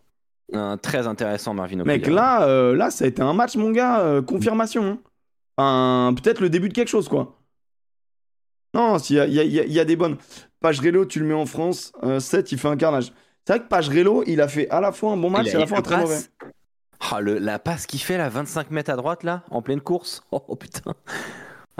Un 0.52 0.76
très 0.76 1.06
intéressant, 1.06 1.54
Marvin 1.54 1.80
Okuya. 1.80 1.84
Mec, 1.96 2.06
là, 2.06 2.42
euh, 2.46 2.74
là, 2.76 2.90
ça 2.90 3.04
a 3.04 3.08
été 3.08 3.22
un 3.22 3.32
match, 3.32 3.56
mon 3.56 3.70
gars, 3.70 4.00
euh, 4.00 4.22
confirmation. 4.22 4.98
hein. 5.58 6.14
Peut-être 6.16 6.40
le 6.40 6.50
début 6.50 6.68
de 6.68 6.74
quelque 6.74 6.88
chose, 6.88 7.08
quoi. 7.08 7.38
Non, 8.74 8.96
il 8.98 9.16
y 9.16 9.20
a, 9.20 9.26
il 9.26 9.34
y 9.34 9.40
a- 9.40 9.44
il 9.44 9.52
y 9.52 9.60
a- 9.60 9.64
il 9.64 9.72
y 9.72 9.80
a 9.80 9.84
des 9.84 9.96
bonnes. 9.96 10.16
Pagerello, 10.60 11.04
tu 11.04 11.20
le 11.20 11.26
mets 11.26 11.34
en 11.34 11.46
France, 11.46 11.92
7, 12.20 12.52
il 12.52 12.58
fait 12.58 12.68
un 12.68 12.76
carnage. 12.76 13.12
C'est 13.46 13.54
vrai 13.54 13.62
que 13.64 13.68
Pagerello, 13.68 14.22
il 14.26 14.40
a 14.40 14.48
fait 14.48 14.68
à 14.70 14.80
la 14.80 14.92
fois 14.92 15.12
un 15.12 15.16
bon 15.16 15.28
match 15.30 15.48
et 15.48 15.56
à 15.56 15.58
la 15.58 15.66
fois 15.66 15.78
un 15.78 15.82
très 15.82 15.98
mauvais. 16.00 16.18
Ah, 17.10 17.20
le- 17.20 17.38
la 17.38 17.58
passe 17.58 17.86
qu'il 17.86 18.00
fait 18.00 18.16
là, 18.16 18.28
25 18.28 18.70
mètres 18.70 18.90
à 18.90 18.96
droite 18.96 19.24
là, 19.24 19.42
en 19.50 19.60
pleine 19.60 19.80
course. 19.80 20.22
Oh, 20.30 20.40
oh, 20.48 20.56
putain. 20.56 20.94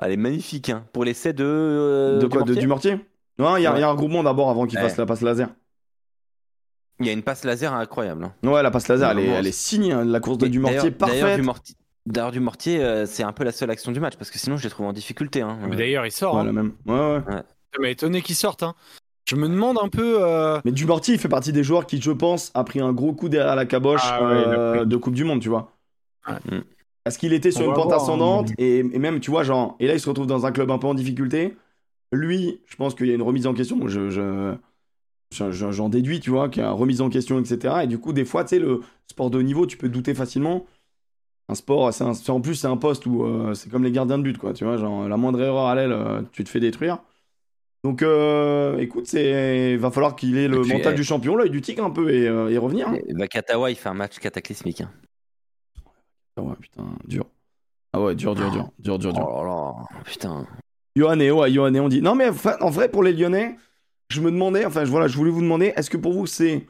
Elle 0.02 0.12
est 0.12 0.16
magnifique 0.16 0.68
hein. 0.70 0.84
Pour 0.92 1.04
l'essai 1.04 1.32
de. 1.32 1.44
euh, 1.46 2.18
de 2.18 2.26
quoi 2.26 2.42
de, 2.42 2.54
Du 2.54 2.66
mortier 2.66 2.98
Non, 3.38 3.56
il 3.56 3.62
y, 3.62 3.66
a- 3.66 3.72
Ouais. 3.72 3.78
il 3.78 3.80
y 3.80 3.84
a 3.84 3.88
un 3.88 3.92
regroupement 3.92 4.22
d'abord 4.24 4.50
avant 4.50 4.66
qu'il 4.66 4.78
Ouais. 4.78 4.84
fasse 4.84 4.96
la 4.96 5.06
passe 5.06 5.20
laser. 5.20 5.48
Il 7.02 7.06
y 7.06 7.10
a 7.10 7.12
une 7.12 7.22
passe 7.22 7.44
laser 7.44 7.72
incroyable. 7.74 8.24
hein. 8.24 8.32
Ouais, 8.48 8.62
la 8.62 8.70
passe 8.70 8.88
laser, 8.88 9.10
elle 9.10 9.18
est, 9.18 9.26
elle 9.26 9.46
est 9.46 9.52
signée. 9.52 9.92
hein, 9.92 10.04
La 10.04 10.20
course 10.20 10.38
de 10.38 10.46
Et 10.46 10.48
du 10.48 10.58
mortier, 10.58 10.78
d'ailleurs- 10.78 10.92
D'ailleurs, 10.98 11.18
parfaite. 11.20 11.36
du 11.40 11.42
mortier, 11.46 11.74
d'ailleurs, 12.06 12.32
du 12.32 12.40
mortier 12.40 12.82
euh, 12.82 13.06
c'est 13.06 13.22
un 13.22 13.32
peu 13.32 13.44
la 13.44 13.52
seule 13.52 13.70
action 13.70 13.92
du 13.92 14.00
match 14.00 14.14
parce 14.16 14.30
que 14.30 14.38
sinon 14.38 14.56
je 14.56 14.64
l'ai 14.64 14.70
trouvé 14.70 14.88
en 14.88 14.92
difficulté. 14.92 15.40
Hein. 15.42 15.58
Mais 15.68 15.76
D'ailleurs, 15.76 16.06
il 16.06 16.12
sort. 16.12 16.34
Ouais, 16.34 16.40
hein. 16.40 16.44
la 16.44 16.52
même. 16.52 16.72
Ouais, 16.86 16.94
ouais. 16.94 17.42
Ça 17.74 17.80
m'a 17.80 17.88
étonné 17.88 18.22
qu'il 18.22 18.36
sorte. 18.36 18.62
hein. 18.62 18.74
Je 19.24 19.36
me 19.36 19.48
demande 19.48 19.78
un 19.80 19.88
peu. 19.88 20.16
euh, 20.20 20.60
Mais 20.64 20.72
du 20.72 20.84
mortier, 20.84 21.14
il 21.14 21.20
fait 21.20 21.28
partie 21.28 21.52
des 21.52 21.62
joueurs 21.64 21.86
qui, 21.86 22.00
je 22.00 22.10
pense, 22.10 22.50
a 22.54 22.64
pris 22.64 22.80
un 22.80 22.92
gros 22.92 23.12
coup 23.12 23.28
derrière 23.28 23.54
la 23.56 23.66
caboche 23.66 24.00
Ah 24.04 24.22
ouais, 24.22 24.28
euh, 24.46 24.84
de 24.84 24.96
Coupe 24.96 25.14
du 25.14 25.24
Monde, 25.24 25.40
tu 25.40 25.48
vois. 25.48 25.72
Ouais. 26.28 26.34
Mm. 26.58 26.62
Parce 27.04 27.16
qu'il 27.16 27.32
était 27.32 27.50
sur 27.50 27.62
On 27.62 27.68
une 27.70 27.74
pente 27.74 27.84
voir, 27.86 27.98
hein. 27.98 28.02
ascendante 28.02 28.50
et, 28.58 28.78
et 28.78 28.98
même, 28.98 29.20
tu 29.20 29.30
vois, 29.30 29.42
genre, 29.42 29.76
et 29.80 29.86
là, 29.86 29.94
il 29.94 30.00
se 30.00 30.08
retrouve 30.08 30.26
dans 30.26 30.44
un 30.46 30.52
club 30.52 30.70
un 30.70 30.78
peu 30.78 30.86
en 30.88 30.94
difficulté. 30.94 31.56
Lui, 32.12 32.60
je 32.66 32.76
pense 32.76 32.94
qu'il 32.94 33.06
y 33.06 33.10
a 33.10 33.14
une 33.14 33.22
remise 33.22 33.46
en 33.46 33.54
question. 33.54 33.88
Je- 33.88 34.54
j'en 35.32 35.88
déduis, 35.88 36.20
tu 36.20 36.30
vois, 36.30 36.48
qu'il 36.48 36.62
y 36.62 36.66
a 36.66 36.70
remise 36.70 37.00
en 37.00 37.08
question, 37.10 37.38
etc. 37.40 37.84
Et 37.84 37.86
du 37.86 37.98
coup, 37.98 38.12
des 38.12 38.24
fois, 38.24 38.44
tu 38.44 38.50
sais, 38.50 38.58
le 38.58 38.80
sport 39.06 39.30
de 39.30 39.38
haut 39.38 39.42
niveau, 39.42 39.66
tu 39.66 39.76
peux 39.76 39.88
douter 39.88 40.14
facilement. 40.14 40.66
Un 41.48 41.54
sport, 41.54 41.88
un- 42.02 42.12
en 42.28 42.40
plus, 42.40 42.54
c'est 42.54 42.66
un 42.68 42.76
poste 42.76 43.04
où 43.06 43.24
euh, 43.24 43.54
c'est 43.54 43.68
comme 43.70 43.84
les 43.84 43.92
gardiens 43.92 44.18
de 44.18 44.22
but, 44.22 44.38
quoi. 44.38 44.52
Tu 44.52 44.64
vois, 44.64 44.76
genre, 44.76 45.08
la 45.08 45.16
moindre 45.16 45.40
erreur 45.42 45.66
à 45.66 45.74
l'aile, 45.74 45.92
euh, 45.92 46.22
tu 46.32 46.44
te 46.44 46.48
fais 46.48 46.60
détruire. 46.60 46.98
Donc, 47.84 48.02
euh, 48.02 48.78
écoute, 48.78 49.06
c'est 49.06 49.76
va 49.76 49.90
falloir 49.90 50.14
qu'il 50.14 50.38
ait 50.38 50.46
le 50.48 50.60
puis, 50.60 50.72
mental 50.72 50.92
eh, 50.92 50.96
du 50.96 51.02
champion, 51.04 51.34
l'œil 51.34 51.50
du 51.50 51.60
tigre 51.60 51.84
un 51.84 51.90
peu 51.90 52.10
et, 52.14 52.24
et 52.26 52.58
revenir. 52.58 52.88
hein. 52.88 52.98
Et 53.08 53.12
Vakatawa, 53.12 53.70
il 53.70 53.76
fait 53.76 53.88
un 53.88 53.94
match 53.94 54.18
cataclysmique. 54.20 54.82
hein. 54.82 54.90
Ah 56.36 56.42
ouais, 56.42 56.54
putain, 56.60 56.84
dur. 57.06 57.26
Ah 57.92 58.00
ouais, 58.00 58.14
dur, 58.14 58.34
dur, 58.34 58.50
dur, 58.50 58.70
dur, 58.78 58.98
dur, 58.98 59.12
dur. 59.12 59.26
Oh 59.28 59.44
là 59.44 59.50
là, 59.50 60.02
putain. 60.04 60.46
Yohanné, 60.96 61.30
ouais, 61.30 61.50
Yohanné, 61.50 61.80
on 61.80 61.88
dit. 61.88 62.00
Non, 62.02 62.14
mais 62.14 62.28
en 62.60 62.70
vrai, 62.70 62.88
pour 62.88 63.02
les 63.02 63.12
Lyonnais, 63.12 63.56
je 64.12 64.20
me 64.20 64.30
demandais, 64.30 64.64
enfin, 64.64 64.84
je, 64.84 64.90
voilà, 64.90 65.08
je 65.08 65.16
voulais 65.16 65.30
vous 65.30 65.42
demander, 65.42 65.72
est-ce 65.76 65.90
que 65.90 65.96
pour 65.96 66.12
vous, 66.12 66.26
c'est 66.26 66.66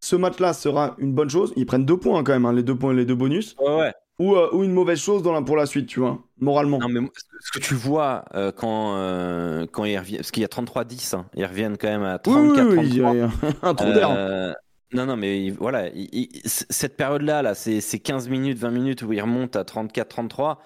ce 0.00 0.14
match-là 0.16 0.52
sera 0.52 0.94
une 0.98 1.12
bonne 1.12 1.30
chose? 1.30 1.52
Ils 1.56 1.66
prennent 1.66 1.84
deux 1.86 1.96
points 1.96 2.22
quand 2.22 2.32
même, 2.32 2.46
hein, 2.46 2.52
les 2.52 2.62
deux 2.62 2.76
points 2.76 2.92
et 2.92 2.96
les 2.96 3.04
deux 3.06 3.14
bonus, 3.14 3.56
Ouais, 3.60 3.76
ouais. 3.78 3.92
ou, 4.18 4.34
euh, 4.34 4.48
ou 4.52 4.62
une 4.64 4.72
mauvaise 4.72 5.00
chose 5.00 5.22
dans 5.22 5.32
la, 5.32 5.42
pour 5.42 5.56
la 5.56 5.66
suite, 5.66 5.86
tu 5.86 6.00
vois, 6.00 6.22
moralement. 6.40 6.78
Non, 6.78 6.88
mais 6.88 7.00
ce 7.40 7.50
que- 7.58 7.64
tu 7.64 7.74
vois 7.74 8.24
euh, 8.34 8.52
quand, 8.52 8.94
euh, 8.96 9.66
quand 9.72 9.84
ils 9.84 9.98
reviennent, 9.98 10.18
parce 10.20 10.30
qu'il 10.30 10.42
y 10.42 10.44
a 10.44 10.48
33-10, 10.48 11.14
hein, 11.14 11.26
ils 11.34 11.44
reviennent 11.46 11.76
quand 11.78 11.88
même 11.88 12.02
à 12.04 12.20
oui, 12.26 12.32
oui, 12.34 12.48
34 12.56 12.68
oui, 12.68 12.86
il 12.88 12.96
y 12.96 13.02
a- 13.02 13.12
il 13.12 13.18
y 13.18 13.20
a 13.22 13.30
un 13.62 13.74
trou 13.74 13.92
d'air. 13.92 14.10
Euh, 14.10 14.52
Non, 14.92 15.04
non, 15.04 15.16
mais 15.16 15.50
voilà, 15.50 15.88
il- 15.88 16.08
il- 16.12 16.48
c- 16.48 16.64
cette 16.70 16.96
période-là, 16.96 17.42
là, 17.42 17.54
c'est 17.56 17.80
c'est 17.80 17.98
15 17.98 18.28
minutes, 18.28 18.56
20 18.58 18.70
minutes 18.70 19.02
où 19.02 19.12
il 19.12 19.20
remonte 19.20 19.56
à 19.56 19.64
34-33. 19.64 20.58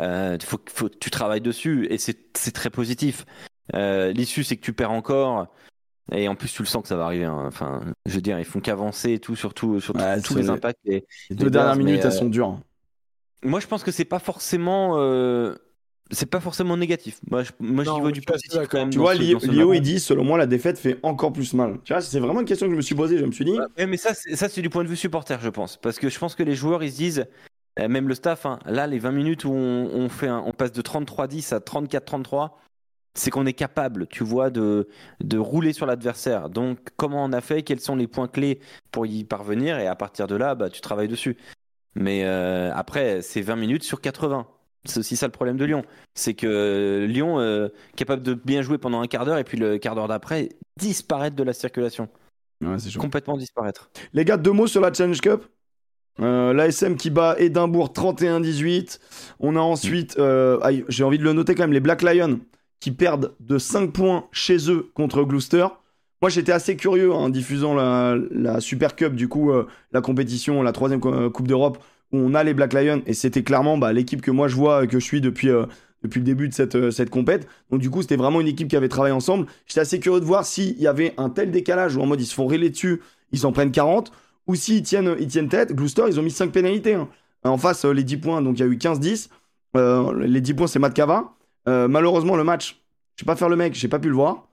Euh, 0.00 0.36
faut, 0.44 0.88
tu 0.88 1.10
travailles 1.10 1.40
dessus 1.40 1.86
et 1.90 1.96
c'est 1.98 2.52
très 2.52 2.70
positif. 2.70 3.24
Euh, 3.74 4.12
L'issue, 4.12 4.44
c'est 4.44 4.56
que 4.56 4.62
tu 4.64 4.72
perds 4.72 4.92
encore. 4.92 5.48
Et 6.12 6.26
en 6.26 6.34
plus, 6.34 6.50
tu 6.52 6.62
le 6.62 6.66
sens 6.68 6.82
que 6.82 6.88
ça 6.88 6.96
va 6.96 7.04
arriver. 7.04 7.24
hein. 7.26 7.44
Enfin, 7.46 7.80
je 8.06 8.14
veux 8.14 8.20
dire, 8.22 8.38
ils 8.38 8.44
font 8.46 8.60
qu'avancer 8.60 9.12
et 9.12 9.18
tout, 9.18 9.36
surtout 9.36 9.78
sur 9.80 9.94
Ouais, 9.94 10.20
tous 10.22 10.34
c'est- 10.34 10.40
les 10.40 10.50
impacts. 10.50 10.78
Et 10.86 11.04
Les 11.30 11.36
deux 11.36 11.44
Les 11.46 11.50
dernières 11.50 11.76
mais, 11.76 11.84
minutes, 11.84 12.00
elles 12.02 12.06
euh, 12.08 12.10
sont 12.10 12.28
dures. 12.30 12.58
moi, 13.42 13.60
je 13.60 13.66
pense 13.66 13.84
que 13.84 13.90
c'est 13.90 14.06
pas 14.06 14.18
forcément, 14.18 14.94
euh, 14.96 15.54
c'est 16.10 16.30
pas 16.30 16.40
forcément 16.40 16.78
négatif. 16.78 17.20
Moi, 17.30 17.42
je, 17.42 17.50
moi, 17.60 17.84
j'y 17.84 17.90
Non, 17.90 18.00
vois 18.00 18.08
je 18.08 18.14
du 18.14 18.20
suis 18.22 18.30
assez 18.32 18.36
positif 18.48 18.54
d'accord. 18.54 18.70
quand 18.70 18.78
même. 18.78 18.90
Tu 18.90 18.96
dans 18.96 19.04
vois, 19.04 19.14
ce- 19.16 19.20
Lio, 19.20 19.32
dans 19.34 19.40
ce 19.40 19.46
Lio, 19.50 19.68
match. 19.68 19.76
il 19.76 19.82
dit, 19.82 20.00
selon 20.00 20.24
moi, 20.24 20.38
la 20.38 20.46
défaite 20.46 20.78
fait 20.78 20.98
encore 21.02 21.30
plus 21.34 21.52
mal. 21.52 21.78
Tu 21.84 21.92
vois, 21.92 22.00
c'est 22.00 22.20
vraiment 22.20 22.40
une 22.40 22.46
question 22.46 22.66
que 22.66 22.72
je 22.72 22.76
me 22.76 22.82
suis 22.82 22.94
posée. 22.94 23.18
Je 23.18 23.26
me 23.26 23.32
suis 23.32 23.44
dit, 23.44 23.58
Ouais, 23.76 23.86
mais 23.86 23.98
ça, 23.98 24.14
c'est- 24.14 24.34
ça, 24.34 24.48
c'est 24.48 24.62
du 24.62 24.70
point 24.70 24.84
de 24.84 24.88
vue 24.88 24.96
supporter, 24.96 25.38
je 25.42 25.50
pense. 25.50 25.76
Parce 25.76 25.98
que 25.98 26.08
je 26.08 26.18
pense 26.18 26.34
que 26.34 26.42
les 26.42 26.54
joueurs, 26.54 26.82
ils 26.82 26.90
se 26.92 26.96
disent, 26.96 27.26
euh, 27.78 27.86
même 27.88 28.08
le 28.08 28.14
staff, 28.14 28.46
hein, 28.46 28.58
là, 28.64 28.86
les 28.86 28.98
20 28.98 29.12
minutes 29.12 29.44
où 29.44 29.50
on, 29.52 29.90
on 29.92 30.08
fait 30.08 30.28
un- 30.28 30.42
on 30.46 30.52
passe 30.52 30.72
de 30.72 30.80
33-10 30.80 31.52
à 31.52 31.60
34-33, 31.60 32.58
c'est 33.14 33.30
qu'on 33.30 33.46
est 33.46 33.52
capable, 33.52 34.06
tu 34.06 34.24
vois, 34.24 34.50
de, 34.50 34.88
de 35.20 35.38
rouler 35.38 35.72
sur 35.72 35.86
l'adversaire. 35.86 36.50
Donc, 36.50 36.78
comment 36.96 37.24
on 37.24 37.32
a 37.32 37.40
fait? 37.40 37.62
Quels 37.62 37.80
sont 37.80 37.96
les 37.96 38.06
points 38.06 38.28
clés 38.28 38.60
pour 38.92 39.06
y 39.06 39.24
parvenir? 39.24 39.78
Et 39.78 39.86
à 39.86 39.96
partir 39.96 40.26
de 40.26 40.36
là, 40.36 40.54
bah, 40.54 40.70
tu 40.70 40.80
travailles 40.80 41.08
dessus. 41.08 41.36
Mais 41.94 42.24
euh, 42.24 42.72
après, 42.74 43.22
c'est 43.22 43.40
20 43.42 43.56
minutes 43.56 43.82
sur 43.82 44.00
80. 44.00 44.46
C'est 44.84 45.00
aussi 45.00 45.16
ça 45.16 45.26
le 45.26 45.32
problème 45.32 45.56
de 45.56 45.64
Lyon. 45.64 45.84
C'est 46.14 46.34
que 46.34 46.46
euh, 46.46 47.06
Lyon, 47.06 47.40
euh, 47.40 47.68
capable 47.96 48.22
de 48.22 48.34
bien 48.34 48.62
jouer 48.62 48.78
pendant 48.78 49.00
un 49.00 49.06
quart 49.06 49.24
d'heure, 49.24 49.38
et 49.38 49.44
puis 49.44 49.58
le 49.58 49.78
quart 49.78 49.94
d'heure 49.94 50.08
d'après, 50.08 50.50
disparaître 50.78 51.34
de 51.36 51.42
la 51.42 51.52
circulation. 51.52 52.08
ouais, 52.62 52.78
c'est 52.78 52.90
chaud. 52.90 53.00
Complètement 53.00 53.36
disparaître. 53.36 53.90
Les 54.12 54.24
gars, 54.24 54.36
deux 54.36 54.52
mots 54.52 54.68
sur 54.68 54.80
la 54.80 54.92
Challenge 54.92 55.20
Cup. 55.20 55.44
Euh, 56.20 56.52
L'ASM 56.52 56.96
qui 56.96 57.10
bat 57.10 57.36
Édimbourg 57.38 57.92
31-18. 57.92 58.98
On 59.40 59.56
a 59.56 59.60
ensuite, 59.60 60.18
euh, 60.18 60.58
j'ai 60.88 61.04
envie 61.04 61.18
de 61.18 61.24
le 61.24 61.32
noter 61.32 61.54
quand 61.54 61.62
même, 61.62 61.72
les 61.72 61.80
Black 61.80 62.02
Lions 62.02 62.40
qui 62.80 62.90
perdent 62.92 63.34
de 63.40 63.58
5 63.58 63.92
points 63.92 64.26
chez 64.32 64.70
eux 64.70 64.90
contre 64.94 65.22
Gloucester. 65.22 65.66
Moi, 66.20 66.30
j'étais 66.30 66.52
assez 66.52 66.76
curieux 66.76 67.12
en 67.12 67.28
diffusant 67.28 67.74
la, 67.74 68.60
Super 68.60 68.96
Cup, 68.96 69.14
du 69.14 69.28
coup, 69.28 69.52
euh, 69.52 69.66
la 69.92 70.00
compétition, 70.00 70.62
la 70.62 70.72
troisième 70.72 71.00
euh, 71.04 71.30
Coupe 71.30 71.46
d'Europe, 71.46 71.78
où 72.12 72.18
on 72.18 72.34
a 72.34 72.42
les 72.42 72.54
Black 72.54 72.72
Lions, 72.72 73.02
et 73.06 73.14
c'était 73.14 73.42
clairement 73.42 73.78
bah, 73.78 73.92
l'équipe 73.92 74.20
que 74.20 74.30
moi 74.30 74.48
je 74.48 74.56
vois, 74.56 74.84
et 74.84 74.86
que 74.88 74.98
je 74.98 75.04
suis 75.04 75.20
depuis, 75.20 75.48
euh, 75.48 75.66
depuis 76.02 76.18
le 76.18 76.24
début 76.24 76.48
de 76.48 76.54
cette, 76.54 76.74
euh, 76.74 76.90
cette 76.90 77.10
compète. 77.10 77.46
Donc, 77.70 77.80
du 77.80 77.90
coup, 77.90 78.02
c'était 78.02 78.16
vraiment 78.16 78.40
une 78.40 78.48
équipe 78.48 78.68
qui 78.68 78.76
avait 78.76 78.88
travaillé 78.88 79.14
ensemble. 79.14 79.46
J'étais 79.66 79.80
assez 79.80 80.00
curieux 80.00 80.20
de 80.20 80.24
voir 80.24 80.44
s'il 80.44 80.78
y 80.80 80.86
avait 80.86 81.14
un 81.18 81.30
tel 81.30 81.50
décalage, 81.50 81.96
où 81.96 82.00
en 82.00 82.06
mode 82.06 82.20
ils 82.20 82.26
se 82.26 82.34
font 82.34 82.46
relayer 82.46 82.70
dessus, 82.70 83.00
ils 83.32 83.46
en 83.46 83.52
prennent 83.52 83.72
40, 83.72 84.10
ou 84.46 84.54
s'ils 84.54 84.82
tiennent, 84.82 85.14
ils 85.20 85.28
tiennent 85.28 85.48
tête. 85.48 85.72
Gloucester, 85.74 86.04
ils 86.08 86.18
ont 86.18 86.22
mis 86.22 86.30
5 86.30 86.50
pénalités. 86.50 86.94
hein. 86.94 87.08
En 87.44 87.58
face, 87.58 87.84
euh, 87.84 87.92
les 87.92 88.04
10 88.04 88.16
points, 88.18 88.42
donc 88.42 88.58
il 88.58 88.60
y 88.60 88.64
a 88.64 88.66
eu 88.66 88.76
15-10. 88.76 89.28
Euh, 89.76 90.26
les 90.26 90.40
10 90.40 90.54
points, 90.54 90.66
c'est. 90.66 90.80
Euh, 90.82 91.20
malheureusement, 91.88 92.36
le 92.36 92.44
match, 92.44 92.80
je 93.16 93.22
sais 93.22 93.26
pas 93.26 93.36
faire 93.36 93.48
le 93.48 93.56
mec, 93.56 93.74
j'ai 93.74 93.88
pas 93.88 93.98
pu 93.98 94.08
le 94.08 94.14
voir. 94.14 94.44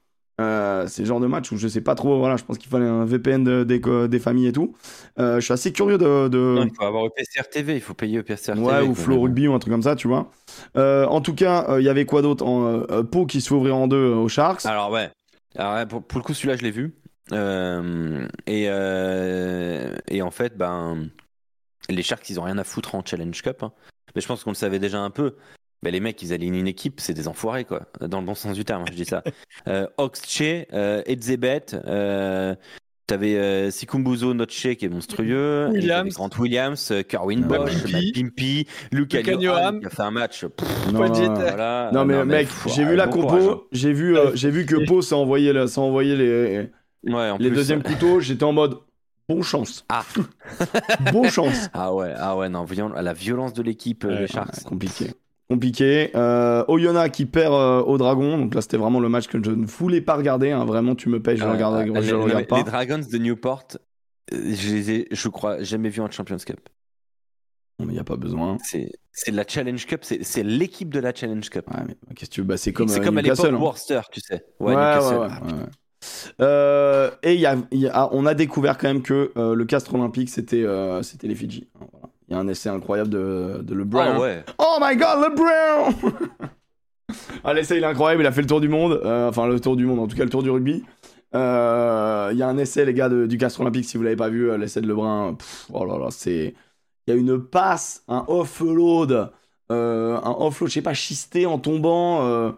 Euh, 0.41 0.85
c'est 0.87 1.03
le 1.03 1.07
genre 1.07 1.21
de 1.21 1.27
match 1.27 1.49
où 1.53 1.57
je 1.57 1.65
sais 1.67 1.79
pas 1.79 1.95
trop, 1.95 2.19
voilà, 2.19 2.35
je 2.35 2.43
pense 2.43 2.57
qu'il 2.57 2.69
fallait 2.69 2.85
un 2.85 3.05
VPN 3.05 3.43
de- 3.45 3.63
des, 3.63 4.19
familles 4.19 4.47
et 4.47 4.51
tout. 4.51 4.75
Euh, 5.17 5.35
je 5.35 5.45
suis 5.45 5.53
assez 5.53 5.71
curieux 5.71 5.97
de. 5.97 6.27
de- 6.27 6.55
Non, 6.57 6.65
il 6.65 6.75
faut 6.75 6.83
avoir 6.83 7.05
EPCR 7.05 7.47
TV, 7.49 7.75
il 7.75 7.81
faut 7.81 7.93
payer 7.93 8.19
EPCR 8.19 8.55
TV. 8.55 8.59
Ouais, 8.61 8.81
ou. 8.81 8.93
Flow 8.95 9.21
Rugby 9.21 9.47
ou 9.47 9.53
un 9.53 9.59
truc 9.59 9.71
comme 9.71 9.83
ça, 9.83 9.95
tu 9.95 10.09
vois. 10.09 10.29
Euh, 10.75 11.05
en 11.05 11.21
tout 11.21 11.33
cas, 11.33 11.67
euh, 11.69 11.79
il 11.81 11.85
y 11.85 11.89
avait 11.89 12.05
quoi 12.05 12.21
d'autre 12.21 12.45
en, 12.45 12.65
euh, 12.65 12.85
euh, 12.91 13.03
Pau 13.03 13.25
qui 13.25 13.39
se 13.39 13.47
fait 13.47 13.55
ouvrir 13.55 13.77
en 13.77 13.87
deux 13.87 13.95
euh, 13.95 14.15
aux 14.15 14.27
Sharks? 14.27 14.65
Alors 14.65 14.91
ouais. 14.91 15.09
Alors, 15.57 15.87
pour, 15.87 16.03
pour 16.03 16.19
le 16.19 16.23
coup, 16.25 16.33
celui-là, 16.33 16.57
je 16.57 16.63
l'ai 16.63 16.71
vu. 16.71 16.95
Euh, 17.31 18.27
et, 18.45 18.65
euh, 18.67 19.95
et 20.09 20.21
en 20.21 20.31
fait, 20.31 20.57
ben, 20.57 21.09
les 21.89 22.03
Sharks, 22.03 22.29
ils 22.29 22.41
ont 22.41 22.43
rien 22.43 22.57
à 22.57 22.65
foutre 22.65 22.93
en 22.95 23.05
Challenge 23.05 23.41
Cup. 23.41 23.63
hein. 23.63 23.71
Mais 24.15 24.21
je 24.21 24.27
pense 24.27 24.43
qu'on 24.43 24.51
le 24.51 24.55
savait 24.55 24.79
déjà 24.79 24.99
un 24.99 25.09
peu. 25.11 25.35
Mais 25.84 25.91
les 25.91 25.99
mecs, 25.99 26.22
ils 26.22 26.34
alignent 26.34 26.56
une 26.56 26.68
équipe, 26.68 26.99
c'est 26.99 27.14
des 27.14 27.27
enfoirés, 27.27 27.65
quoi. 27.65 27.84
Dans 28.02 28.19
le 28.19 28.26
bon 28.26 28.35
sens 28.35 28.56
du 28.56 28.65
terme, 28.65 28.84
hein, 28.84 28.91
je 28.91 28.95
dis 28.95 29.06
ça. 29.06 29.23
euh, 29.68 29.88
Oxche, 29.97 30.41
euh, 30.73 31.03
Edzebet, 31.06 31.65
euh, 31.73 32.56
T'avais 33.07 33.35
euh, 33.35 33.69
Sikumbuzo 33.69 34.34
Notche 34.34 34.73
qui 34.76 34.85
est 34.85 34.89
monstrueux, 34.89 35.68
Williams. 35.72 36.15
Grant 36.15 36.30
Williams, 36.39 36.89
euh, 36.91 37.03
Kerwin 37.03 37.41
Matt 37.41 37.49
Bosch, 37.49 37.84
Pimpy. 37.84 37.93
Matt 37.93 38.14
Pimpy, 38.15 38.68
Luca 38.91 39.22
qui 39.22 39.47
a 39.47 39.89
fait 39.91 40.02
un 40.02 40.10
match. 40.10 40.43
pff, 40.47 40.91
Non, 40.91 41.06
voilà. 41.14 41.91
Non, 41.93 42.03
mais 42.03 42.26
mec, 42.26 42.47
j'ai 42.65 42.84
vu 42.84 42.95
la 42.95 43.06
bon 43.06 43.22
compo, 43.22 43.52
hein. 43.52 43.61
j'ai 43.72 43.93
vu, 43.93 44.18
euh, 44.18 44.31
j'ai 44.34 44.49
vu 44.49 44.65
que 44.65 44.76
Pau 44.88 45.03
s'est 45.03 45.14
envoyé, 45.14 45.53
s'est 45.68 45.80
envoyé 45.80 46.15
les, 46.15 46.69
Ouais, 47.03 47.30
en 47.30 47.38
les 47.38 47.49
plus, 47.49 47.57
deuxièmes 47.57 47.84
couteaux. 47.84 48.19
J'étais 48.19 48.43
en 48.43 48.53
mode 48.53 48.80
bon 49.30 49.43
chance. 49.43 49.85
Ah. 49.89 50.03
bon 51.14 51.30
chance. 51.30 51.69
Ah 51.73 51.93
ouais, 51.93 52.11
ah 52.18 52.35
ouais, 52.35 52.49
non, 52.49 52.65
la 52.95 53.14
violence 53.14 53.53
de 53.53 53.61
l'équipe 53.61 54.03
euh, 54.06 54.10
Ouais, 54.10 54.19
des 54.22 54.27
Sharks. 54.27 54.64
Compliqué. 54.64 55.11
Compliqué. 55.49 56.09
Euh, 56.15 56.63
Oyonnax 56.67 57.15
qui 57.15 57.26
perd 57.26 57.53
euh, 57.53 57.81
au 57.84 57.97
Dragon. 57.97 58.38
Donc 58.38 58.55
là, 58.55 58.61
c'était 58.61 58.77
vraiment 58.77 58.99
le 58.99 59.09
match 59.09 59.27
que 59.27 59.38
je 59.43 59.51
ne 59.51 59.65
voulais 59.65 60.01
pas 60.01 60.15
regarder. 60.15 60.51
hein. 60.51 60.65
Vraiment, 60.65 60.95
tu 60.95 61.07
me 61.09 61.22
payes, 61.22 61.38
je 61.38 61.43
ne 61.43 61.49
Euh, 61.49 61.53
regarde, 61.53 61.76
euh, 61.76 62.01
je 62.01 62.15
non, 62.15 62.23
regarde 62.23 62.47
pas. 62.47 62.57
les 62.57 62.63
Dragons 62.63 62.97
de 63.11 63.17
Newport, 63.19 63.67
euh, 64.34 64.38
je 64.55 64.69
les 64.73 64.91
ai, 64.91 65.07
je 65.11 65.27
crois, 65.30 65.61
jamais 65.61 65.89
vus 65.89 66.01
en 66.01 66.09
Champions 66.09 66.38
Cup. 66.38 66.59
Non, 67.77 67.85
mais 67.85 67.91
il 67.91 67.95
n'y 67.95 67.99
a 68.01 68.05
pas 68.05 68.15
besoin. 68.15 68.57
C'est 68.63 69.31
la 69.31 69.43
Challenge 69.47 69.85
Cup, 69.85 70.03
c'est 70.03 70.43
l'équipe 70.43 70.91
de 70.93 70.99
la 70.99 71.13
Challenge 71.13 71.47
Cup. 71.49 71.65
Ouais, 71.69 71.84
mais 71.88 71.95
qu'est-ce 72.15 72.30
que 72.31 72.35
tu 72.35 72.41
veux? 72.41 72.47
Bah, 72.47 72.57
C'est 72.57 72.73
comme, 72.73 72.88
C'est 72.88 73.01
euh, 73.01 73.03
comme 73.03 73.17
à 73.17 73.22
l'époque 73.22 73.45
hein. 73.45 73.53
Worcester, 73.57 74.01
tu 74.11 74.22
sais. 74.22 74.43
Ouais, 74.59 74.73
Ouais, 74.76 74.81
Ah. 74.81 75.30
Euh, 76.41 77.11
et 77.23 77.35
y 77.35 77.45
a, 77.45 77.55
y 77.72 77.88
a- 77.88 78.09
on 78.13 78.26
a 78.26 78.34
découvert 78.34 78.77
quand 78.77 78.88
même 78.88 79.01
que 79.01 79.31
euh, 79.38 79.55
le 79.55 79.65
castre 79.65 79.93
olympique, 79.95 80.30
c'était 80.30 80.65
c'était 81.01 81.27
les 81.27 81.35
Fidji. 81.35 81.67
Voilà. 81.91 82.05
Il 82.27 82.34
y 82.34 82.35
a 82.35 82.39
un 82.39 82.47
essai 82.47 82.69
incroyable 82.69 83.10
de, 83.10 83.60
de 83.61 83.76
LeBron. 83.76 83.99
Ah 84.15 84.19
ouais. 84.19 84.43
Oh 84.57 84.77
my 84.81 84.95
god, 84.97 85.30
LeBron 85.30 86.11
Ah, 87.43 87.53
l'essai, 87.53 87.77
il 87.77 87.84
est 87.84 87.88
incroyable, 87.88 88.23
il 88.23 88.26
a 88.26 88.31
fait 88.31 88.41
le 88.41 88.47
tour 88.47 88.60
du 88.60 88.68
monde. 88.68 88.99
Euh, 89.06 89.30
enfin, 89.30 89.45
le 89.47 89.60
tour 89.60 89.76
du 89.76 89.85
monde, 89.85 89.99
en 89.99 90.07
tout 90.07 90.18
cas, 90.18 90.23
le 90.23 90.30
tour 90.31 90.41
du 90.41 90.49
rugby. 90.49 90.84
Euh, 91.35 92.30
Il 92.31 92.38
y 92.38 92.41
a 92.43 92.47
un 92.47 92.57
essai, 92.57 92.84
les 92.85 92.93
gars, 92.95 93.10
de- 93.10 93.27
du 93.27 93.38
Castre 93.38 93.61
Olympique, 93.61 93.85
si 93.85 93.97
vous 93.97 94.03
l'avez 94.03 94.15
pas 94.15 94.30
vu, 94.30 94.49
euh, 94.49 94.57
l'essai 94.57 94.81
de 94.81 94.88
Lebrun. 94.88 95.35
Pff, 95.35 95.68
oh 95.72 95.85
là 95.85 95.99
là, 95.99 96.07
c'est. 96.10 96.56
Il 97.07 97.14
y 97.14 97.18
a 97.18 97.19
une 97.19 97.39
passe, 97.39 98.03
un 98.07 98.26
offload, 98.27 99.30
euh, 99.72 100.18
un 100.18 100.35
offload, 100.39 100.69
je 100.69 100.73
sais 100.76 100.81
pas, 100.81 100.95
schisté 100.95 101.45
en 101.45 101.60
tombant. 101.60 102.53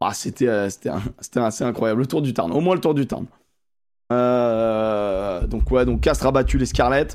Ah, 0.00 0.12
c'était 0.12 0.68
c'était 0.68 0.90
un- 0.90 1.00
c'était 1.20 1.40
assez 1.40 1.64
incroyable. 1.64 2.00
Le 2.02 2.06
tour 2.06 2.20
du 2.20 2.34
Tarn, 2.34 2.52
au 2.52 2.60
moins 2.60 2.74
le 2.74 2.80
tour 2.82 2.92
du 2.92 3.06
Tarn. 3.06 3.24
Donc, 5.48 5.70
ouais, 5.70 5.84
donc 5.86 6.00
Castres 6.02 6.26
a 6.26 6.32
battu 6.32 6.58
les 6.58 6.66
Scarlets. 6.66 7.08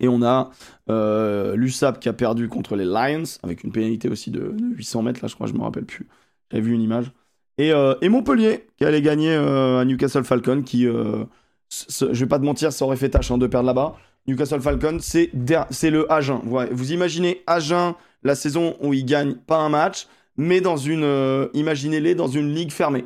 Et 0.00 0.08
on 0.08 0.22
a 0.22 0.50
euh, 0.90 1.56
l'USAP 1.56 2.00
qui 2.00 2.08
a 2.08 2.12
perdu 2.12 2.48
contre 2.48 2.76
les 2.76 2.84
Lions, 2.84 3.24
avec 3.42 3.64
une 3.64 3.72
pénalité 3.72 4.08
aussi 4.08 4.30
de, 4.30 4.52
de 4.52 4.64
800 4.76 5.02
mètres, 5.02 5.20
là, 5.22 5.28
je 5.28 5.34
crois, 5.34 5.46
je 5.46 5.52
me 5.52 5.62
rappelle 5.62 5.84
plus. 5.84 6.08
J'avais 6.50 6.62
vu 6.62 6.74
une 6.74 6.82
image. 6.82 7.12
Et, 7.58 7.72
euh, 7.72 7.94
et 8.00 8.08
Montpellier, 8.08 8.66
qui 8.76 8.84
allait 8.84 9.02
gagner 9.02 9.30
euh, 9.30 9.78
à 9.80 9.84
Newcastle 9.84 10.24
Falcon, 10.24 10.62
qui, 10.62 10.86
euh, 10.86 11.24
je 11.70 12.06
vais 12.06 12.26
pas 12.26 12.38
te 12.38 12.44
mentir, 12.44 12.72
ça 12.72 12.84
aurait 12.84 12.96
fait 12.96 13.10
tâche 13.10 13.30
hein, 13.30 13.38
de 13.38 13.46
perdre 13.46 13.66
là-bas. 13.66 13.96
Newcastle 14.26 14.60
Falcon, 14.60 14.98
c'est 15.00 15.30
le 15.34 16.12
Agen. 16.12 16.40
Vous 16.44 16.92
imaginez 16.92 17.42
Agen, 17.46 17.94
la 18.22 18.34
saison 18.34 18.76
où 18.80 18.94
ils 18.94 19.04
gagnent 19.04 19.34
pas 19.34 19.58
un 19.58 19.68
match, 19.68 20.06
mais 20.36 20.60
dans 20.60 20.76
une. 20.76 21.48
Imaginez-les 21.54 22.14
dans 22.14 22.28
une 22.28 22.54
ligue 22.54 22.70
fermée. 22.70 23.04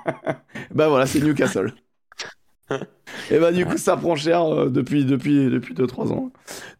bah 0.74 0.88
voilà, 0.88 1.06
c'est 1.06 1.20
Newcastle. 1.20 1.72
Et 3.30 3.38
bah 3.38 3.52
du 3.52 3.64
coup, 3.66 3.76
ça 3.76 3.96
prend 3.96 4.16
cher 4.16 4.70
depuis 4.70 5.04
2-3 5.04 5.08
depuis, 5.08 5.44
depuis 5.50 5.74
trois 5.86 6.12
ans. 6.12 6.30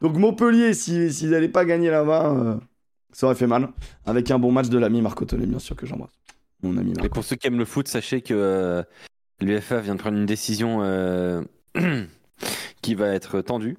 Donc 0.00 0.16
Montpellier, 0.16 0.72
si- 0.74 1.12
s'ils 1.12 1.30
n'allaient 1.30 1.48
pas 1.48 1.64
gagner 1.64 1.90
là-bas, 1.90 2.34
euh, 2.34 2.56
ça 3.12 3.26
aurait 3.26 3.34
fait 3.34 3.46
mal. 3.46 3.68
Avec 4.06 4.30
un 4.30 4.38
bon 4.38 4.50
match 4.52 4.68
de 4.68 4.78
l'ami 4.78 5.02
Marco 5.02 5.24
Tollet, 5.24 5.46
bien 5.46 5.58
sûr 5.58 5.76
que 5.76 5.86
j'embrasse. 5.86 6.12
Mon 6.62 6.76
ami 6.78 6.92
Et 6.92 6.94
Marco. 6.94 7.08
pour 7.10 7.24
ceux 7.24 7.36
qui 7.36 7.46
aiment 7.46 7.58
le 7.58 7.64
foot, 7.64 7.86
sachez 7.88 8.20
que 8.22 8.34
euh, 8.34 8.82
l'UFA 9.40 9.80
vient 9.80 9.94
de 9.94 10.00
prendre 10.00 10.16
une 10.16 10.26
décision 10.26 10.78
euh, 10.82 11.42
qui 12.82 12.94
va 12.94 13.08
être 13.08 13.40
tendue. 13.40 13.76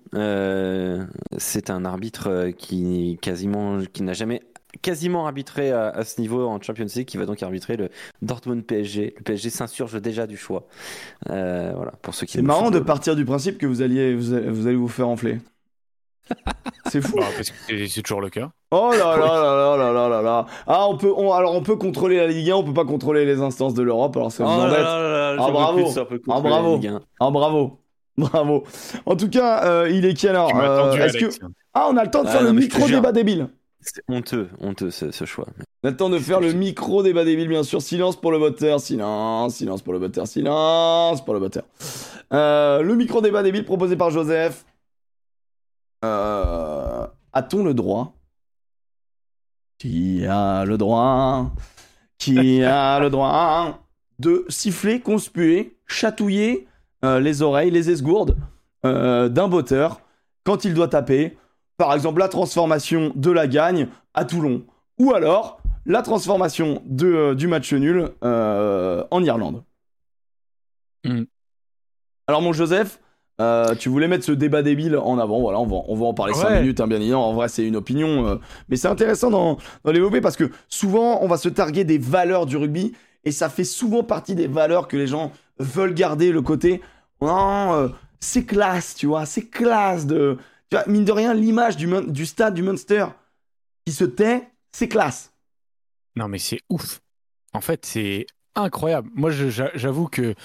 C'est 1.37 1.69
un 1.69 1.85
arbitre 1.85 2.49
qui 2.57 3.17
quasiment 3.21 3.79
qui 3.91 4.03
n'a 4.03 4.13
jamais 4.13 4.41
quasiment 4.81 5.25
arbitré 5.25 5.71
à, 5.71 6.03
ce 6.03 6.21
niveau 6.21 6.47
en 6.47 6.61
Champions 6.61 6.85
League, 6.95 7.07
qui 7.07 7.17
va 7.17 7.25
donc 7.25 7.41
arbitrer 7.43 7.77
le 7.77 7.89
Dortmund 8.21 8.63
PSG. 8.63 9.15
Le 9.17 9.23
PSG 9.23 9.49
s'insurge 9.49 10.01
déjà 10.01 10.27
du 10.27 10.37
choix. 10.37 10.67
Euh, 11.29 11.71
voilà, 11.75 11.93
pour 12.01 12.13
ceux 12.13 12.25
qui. 12.25 12.33
C'est 12.33 12.41
marrant 12.41 12.71
de 12.71 12.79
partir 12.79 13.15
du 13.15 13.25
principe 13.25 13.57
que 13.57 13.65
vous 13.65 13.81
alliez, 13.81 14.13
vous, 14.15 14.33
allez, 14.33 14.75
vous, 14.75 14.87
faire 14.87 15.07
enfler. 15.07 15.39
C'est 16.85 17.01
fou. 17.01 17.17
Bah, 17.17 17.25
c'est 17.67 18.01
toujours 18.03 18.21
le 18.21 18.29
cas. 18.29 18.51
Oh 18.71 18.91
là 18.91 19.17
là 19.17 19.17
là 19.17 19.77
là 19.77 19.91
là 19.91 20.09
là 20.09 20.21
là 20.21 20.45
Ah 20.67 20.87
on 20.87 20.95
peut, 20.95 21.11
on, 21.15 21.33
alors 21.33 21.55
on 21.55 21.63
peut 21.63 21.75
contrôler 21.75 22.17
la 22.17 22.27
Ligue 22.27 22.51
1, 22.51 22.55
on 22.55 22.63
peut 22.63 22.73
pas 22.73 22.85
contrôler 22.85 23.25
les 23.25 23.41
instances 23.41 23.73
de 23.73 23.81
l'Europe. 23.81 24.15
Alors 24.15 24.31
ça 24.31 24.43
vous 24.43 24.49
oh 24.49 24.53
embête. 24.53 24.79
Là 24.79 25.01
là 25.01 25.35
là 25.35 25.43
ah 25.43 25.51
bravo. 25.51 25.87
Ça, 25.87 26.05
ah 26.29 26.39
bravo. 26.39 26.79
Ah 27.19 27.31
bravo. 27.31 27.79
Bravo. 28.17 28.63
En 29.05 29.15
tout 29.15 29.29
cas, 29.29 29.63
euh, 29.65 29.89
il 29.89 30.05
est 30.05 30.13
quelle 30.13 30.35
heure 30.35 30.49
est 30.49 31.17
que 31.17 31.29
ah 31.73 31.87
on 31.91 31.97
a 31.97 32.03
le 32.03 32.11
temps 32.11 32.23
de 32.23 32.27
faire 32.27 32.41
non, 32.41 32.49
le 32.49 32.53
micro 32.53 32.87
débat 32.87 33.11
débile 33.11 33.49
c'est 33.81 34.03
honteux, 34.09 34.49
honteux 34.59 34.91
ce, 34.91 35.11
ce 35.11 35.25
choix. 35.25 35.47
Maintenant 35.83 36.09
de 36.09 36.19
faire 36.19 36.41
le 36.41 36.51
micro 36.51 37.01
débat 37.01 37.23
débile, 37.23 37.47
bien 37.47 37.63
sûr. 37.63 37.81
Silence 37.81 38.19
pour 38.19 38.31
le 38.31 38.37
voteur, 38.37 38.79
silence, 38.81 39.55
silence 39.55 39.81
pour 39.81 39.93
le 39.93 39.99
voteur, 39.99 40.27
silence 40.27 41.23
pour 41.23 41.33
le 41.33 41.39
voteur. 41.39 41.63
Euh, 42.33 42.81
le 42.81 42.95
micro 42.95 43.21
débat 43.21 43.41
débile 43.41 43.63
proposé 43.63 43.95
par 43.95 44.09
Joseph. 44.09 44.65
Euh, 46.03 47.07
A-t-on 47.31 47.63
le 47.63 47.73
droit? 47.73 48.13
Qui 49.77 50.25
a 50.25 50.65
le 50.65 50.77
droit? 50.77 51.51
Qui 52.17 52.61
a 52.63 52.99
le 52.99 53.09
droit 53.09 53.79
de 54.19 54.45
siffler, 54.49 54.99
conspuer, 54.99 55.77
chatouiller 55.87 56.67
euh, 57.05 57.21
les 57.21 57.41
oreilles, 57.41 57.71
les 57.71 57.89
esgourdes 57.89 58.35
d'un 58.83 59.47
botteur 59.49 60.01
quand 60.45 60.63
il 60.63 60.73
doit 60.73 60.87
taper 60.87 61.37
Par 61.79 61.93
exemple, 61.93 62.19
la 62.19 62.27
transformation 62.27 63.13
de 63.15 63.31
la 63.31 63.47
gagne 63.47 63.87
à 64.13 64.25
Toulon. 64.25 64.63
Ou 64.99 65.13
alors 65.13 65.61
la 65.85 66.01
transformation 66.01 66.83
de, 66.85 67.07
euh, 67.07 67.35
du 67.35 67.47
match 67.47 67.71
nul 67.71 68.09
euh, 68.21 69.05
en 69.11 69.23
Irlande. 69.23 69.63
Mm. 71.05 71.23
Alors 72.27 72.41
mon 72.41 72.51
Joseph, 72.51 72.99
euh, 73.39 73.75
tu 73.75 73.87
voulais 73.87 74.09
mettre 74.09 74.25
ce 74.25 74.33
débat 74.33 74.61
débile 74.61 74.97
en 74.97 75.17
avant, 75.19 75.39
voilà, 75.39 75.57
on 75.59 75.65
va, 75.65 75.77
on 75.87 75.95
va 75.95 76.05
en 76.07 76.13
parler 76.13 76.33
5 76.33 76.49
Ouais. 76.49 76.59
minutes, 76.59 76.81
hein, 76.81 76.87
bien 76.87 76.97
évidemment, 76.99 77.29
en 77.29 77.33
vrai 77.33 77.47
c'est 77.47 77.65
une 77.65 77.77
opinion, 77.77 78.39
mais 78.67 78.75
c'est 78.75 78.89
intéressant 78.89 79.29
d'en 79.31 79.57
développer 79.85 80.19
parce 80.19 80.35
que 80.35 80.51
souvent 80.67 81.19
on 81.21 81.27
va 81.29 81.37
se 81.37 81.47
targuer 81.47 81.85
des 81.85 81.97
valeurs 81.97 82.45
du 82.45 82.57
rugby 82.57 82.91
et 83.23 83.31
ça 83.31 83.47
fait 83.47 83.63
souvent 83.63 84.03
partie 84.03 84.35
des 84.35 84.47
valeurs 84.47 84.89
que 84.89 84.97
les 84.97 85.07
gens 85.07 85.31
veulent 85.59 85.93
garder, 85.93 86.33
le 86.33 86.41
côté, 86.41 86.81
non, 87.21 87.89
c'est 88.19 88.43
classe, 88.43 88.95
tu 88.95 89.07
vois, 89.07 89.25
c'est 89.25 89.49
classe 89.49 90.05
de... 90.05 90.37
Tu 90.69 90.77
mine 90.87 91.05
de 91.05 91.11
rien, 91.11 91.33
l'image 91.33 91.77
du, 91.77 92.25
stade 92.25 92.53
du 92.53 92.61
Munster 92.61 93.07
qui 93.85 93.93
se 93.93 94.03
tait, 94.03 94.47
c'est 94.71 94.87
classe. 94.87 95.33
Non, 96.15 96.27
mais 96.27 96.37
c'est 96.37 96.61
ouf. 96.69 97.01
En 97.53 97.61
fait, 97.61 97.85
c'est 97.85 98.27
incroyable. 98.55 99.09
Moi, 99.15 99.31
j'avoue 99.31 100.07
que, 100.07 100.35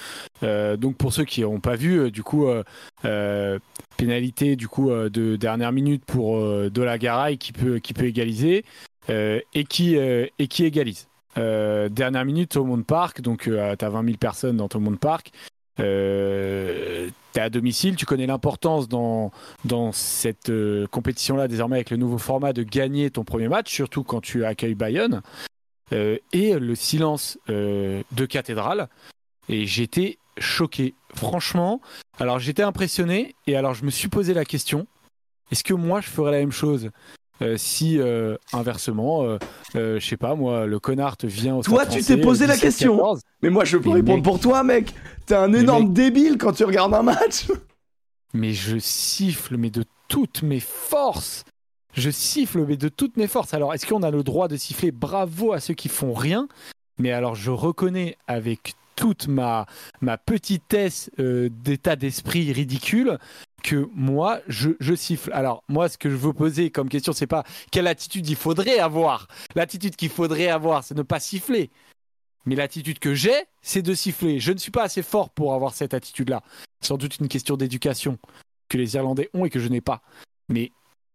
euh, 0.42 0.76
donc 0.76 0.96
pour 0.96 1.12
ceux 1.12 1.24
qui 1.24 1.42
n'ont 1.42 1.60
pas 1.60 1.76
vu, 1.76 1.98
euh, 1.98 2.10
du 2.10 2.22
coup, 2.22 2.46
euh, 2.48 3.58
pénalité 3.96 4.56
du 4.56 4.68
coup 4.68 4.90
de 4.90 5.36
dernière 5.36 5.72
minute 5.72 6.04
pour 6.04 6.38
De 6.38 7.36
qui 7.36 7.52
peut, 7.52 7.78
qui 7.78 7.92
peut 7.92 8.06
égaliser 8.06 8.64
et, 9.08 9.64
qui, 9.68 9.96
et 9.96 10.48
qui 10.48 10.64
égalise. 10.64 11.08
Dernière 11.36 12.24
minute 12.24 12.56
au 12.56 12.64
Monde 12.64 12.86
Park, 12.86 13.20
donc 13.20 13.42
tu 13.42 13.58
as 13.58 13.76
20 13.76 14.04
000 14.04 14.16
personnes 14.16 14.56
dans 14.56 14.68
ton 14.68 14.80
Monde 14.80 14.98
Park. 14.98 15.30
Euh, 15.80 17.08
tu 17.32 17.40
es 17.40 17.42
à 17.42 17.50
domicile, 17.50 17.96
tu 17.96 18.06
connais 18.06 18.26
l'importance 18.26 18.88
dans, 18.88 19.32
dans 19.64 19.92
cette 19.92 20.50
euh, 20.50 20.86
compétition-là, 20.86 21.48
désormais 21.48 21.76
avec 21.76 21.90
le 21.90 21.96
nouveau 21.96 22.18
format, 22.18 22.52
de 22.52 22.62
gagner 22.62 23.10
ton 23.10 23.24
premier 23.24 23.48
match, 23.48 23.72
surtout 23.72 24.04
quand 24.04 24.20
tu 24.20 24.44
accueilles 24.44 24.74
Bayonne. 24.74 25.22
Euh, 25.92 26.16
et 26.32 26.54
le 26.54 26.74
silence 26.74 27.38
euh, 27.50 28.02
de 28.12 28.24
cathédrale. 28.26 28.88
Et 29.48 29.66
j'étais 29.66 30.18
choqué. 30.38 30.94
Franchement, 31.14 31.80
alors 32.18 32.38
j'étais 32.38 32.62
impressionné. 32.62 33.34
Et 33.46 33.56
alors 33.56 33.74
je 33.74 33.84
me 33.84 33.90
suis 33.90 34.08
posé 34.08 34.32
la 34.32 34.44
question 34.44 34.86
est-ce 35.50 35.64
que 35.64 35.74
moi 35.74 36.00
je 36.00 36.08
ferais 36.08 36.32
la 36.32 36.38
même 36.38 36.52
chose? 36.52 36.90
Euh, 37.42 37.56
si 37.56 37.98
euh, 37.98 38.36
inversement, 38.52 39.24
euh, 39.24 39.38
je 39.98 40.06
sais 40.06 40.16
pas 40.16 40.34
moi, 40.34 40.66
le 40.66 40.78
connard 40.78 41.16
te 41.16 41.26
vient 41.26 41.56
au 41.56 41.62
Toi, 41.62 41.86
tu 41.86 42.02
t'es 42.02 42.16
posé 42.16 42.46
la 42.46 42.54
17-14, 42.56 42.60
question 42.60 43.14
Mais 43.42 43.50
moi 43.50 43.64
je 43.64 43.76
peux 43.76 43.88
Mais 43.88 43.94
répondre 43.96 44.16
mec- 44.18 44.24
pour 44.24 44.40
toi 44.40 44.62
mec 44.62 44.94
T'es 45.26 45.34
un 45.34 45.52
énorme 45.52 45.84
mec- 45.84 45.92
débile 45.92 46.38
quand 46.38 46.52
tu 46.52 46.64
regardes 46.64 46.94
un 46.94 47.02
match 47.02 47.46
mais 48.36 48.52
je 48.52 48.78
siffle, 48.78 49.56
mais 49.56 49.70
de 49.70 49.84
toutes 50.08 50.42
mes 50.42 50.58
forces. 50.58 51.44
Je 51.92 52.10
siffle, 52.10 52.64
mais 52.66 52.76
de 52.76 52.88
toutes 52.88 53.16
mes 53.16 53.28
forces. 53.28 53.54
Alors, 53.54 53.72
est-ce 53.72 53.86
qu'on 53.86 54.02
a 54.02 54.10
le 54.10 54.24
droit 54.24 54.48
de 54.48 54.56
siffler 54.56 54.90
Bravo 54.90 55.52
à 55.52 55.60
ceux 55.60 55.74
qui 55.74 55.88
font 55.88 56.12
rien? 56.12 56.48
Mais 56.98 57.12
alors, 57.12 57.36
je 57.36 57.52
reconnais 57.52 58.16
avec 58.26 58.74
toute 58.96 59.28
ma, 59.28 59.66
ma 60.00 60.18
petitesse 60.18 61.10
euh, 61.20 61.48
d'état 61.62 61.94
d'esprit 61.94 62.52
ridicule 62.52 63.18
que 63.64 63.88
moi, 63.94 64.40
je, 64.46 64.70
je 64.78 64.94
siffle. 64.94 65.32
Alors, 65.32 65.64
moi, 65.68 65.88
ce 65.88 65.98
que 65.98 66.10
je 66.10 66.14
veux 66.14 66.32
poser 66.32 66.70
comme 66.70 66.88
question, 66.88 67.12
c'est 67.12 67.26
pas 67.26 67.42
quelle 67.72 67.88
attitude 67.88 68.28
il 68.28 68.36
faudrait 68.36 68.78
avoir. 68.78 69.26
L'attitude 69.56 69.96
qu'il 69.96 70.10
faudrait 70.10 70.48
avoir, 70.48 70.84
c'est 70.84 70.94
ne 70.94 71.02
pas 71.02 71.18
siffler. 71.18 71.70
Mais 72.44 72.54
l'attitude 72.54 72.98
que 72.98 73.14
j'ai, 73.14 73.46
c'est 73.62 73.80
de 73.80 73.94
siffler. 73.94 74.38
Je 74.38 74.52
ne 74.52 74.58
suis 74.58 74.70
pas 74.70 74.82
assez 74.82 75.02
fort 75.02 75.30
pour 75.30 75.54
avoir 75.54 75.72
cette 75.72 75.94
attitude-là. 75.94 76.42
C'est 76.80 76.88
sans 76.88 76.98
doute 76.98 77.18
une 77.18 77.28
question 77.28 77.56
d'éducation 77.56 78.18
que 78.68 78.76
les 78.76 78.94
Irlandais 78.96 79.30
ont 79.32 79.46
et 79.46 79.50
que 79.50 79.60
je 79.60 79.68
n'ai 79.68 79.80
pas. 79.80 80.02
Mais, 80.50 80.70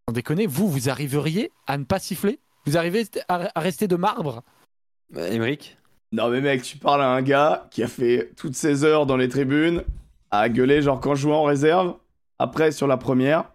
sans 0.07 0.13
déconner, 0.13 0.47
vous, 0.47 0.67
vous 0.67 0.89
arriveriez 0.89 1.51
à 1.67 1.77
ne 1.77 1.83
pas 1.83 1.99
siffler? 1.99 2.39
Vous 2.65 2.77
arrivez 2.77 3.05
à, 3.27 3.51
à 3.53 3.59
rester 3.61 3.87
de 3.87 3.95
marbre? 3.95 4.41
Euh, 5.15 5.31
Émeric? 5.31 5.77
Non 6.11 6.29
mais 6.29 6.41
mec, 6.41 6.63
tu 6.63 6.77
parles 6.77 7.03
à 7.03 7.09
un 7.09 7.21
gars 7.21 7.67
qui 7.69 7.83
a 7.83 7.87
fait 7.87 8.31
toutes 8.35 8.55
ses 8.55 8.83
heures 8.83 9.05
dans 9.05 9.17
les 9.17 9.29
tribunes, 9.29 9.83
à 10.31 10.49
gueuler 10.49 10.81
genre 10.81 10.99
quand 10.99 11.13
je 11.13 11.21
jouais 11.21 11.35
en 11.35 11.43
réserve, 11.43 11.97
après 12.39 12.71
sur 12.71 12.87
la 12.87 12.97
première, 12.97 13.51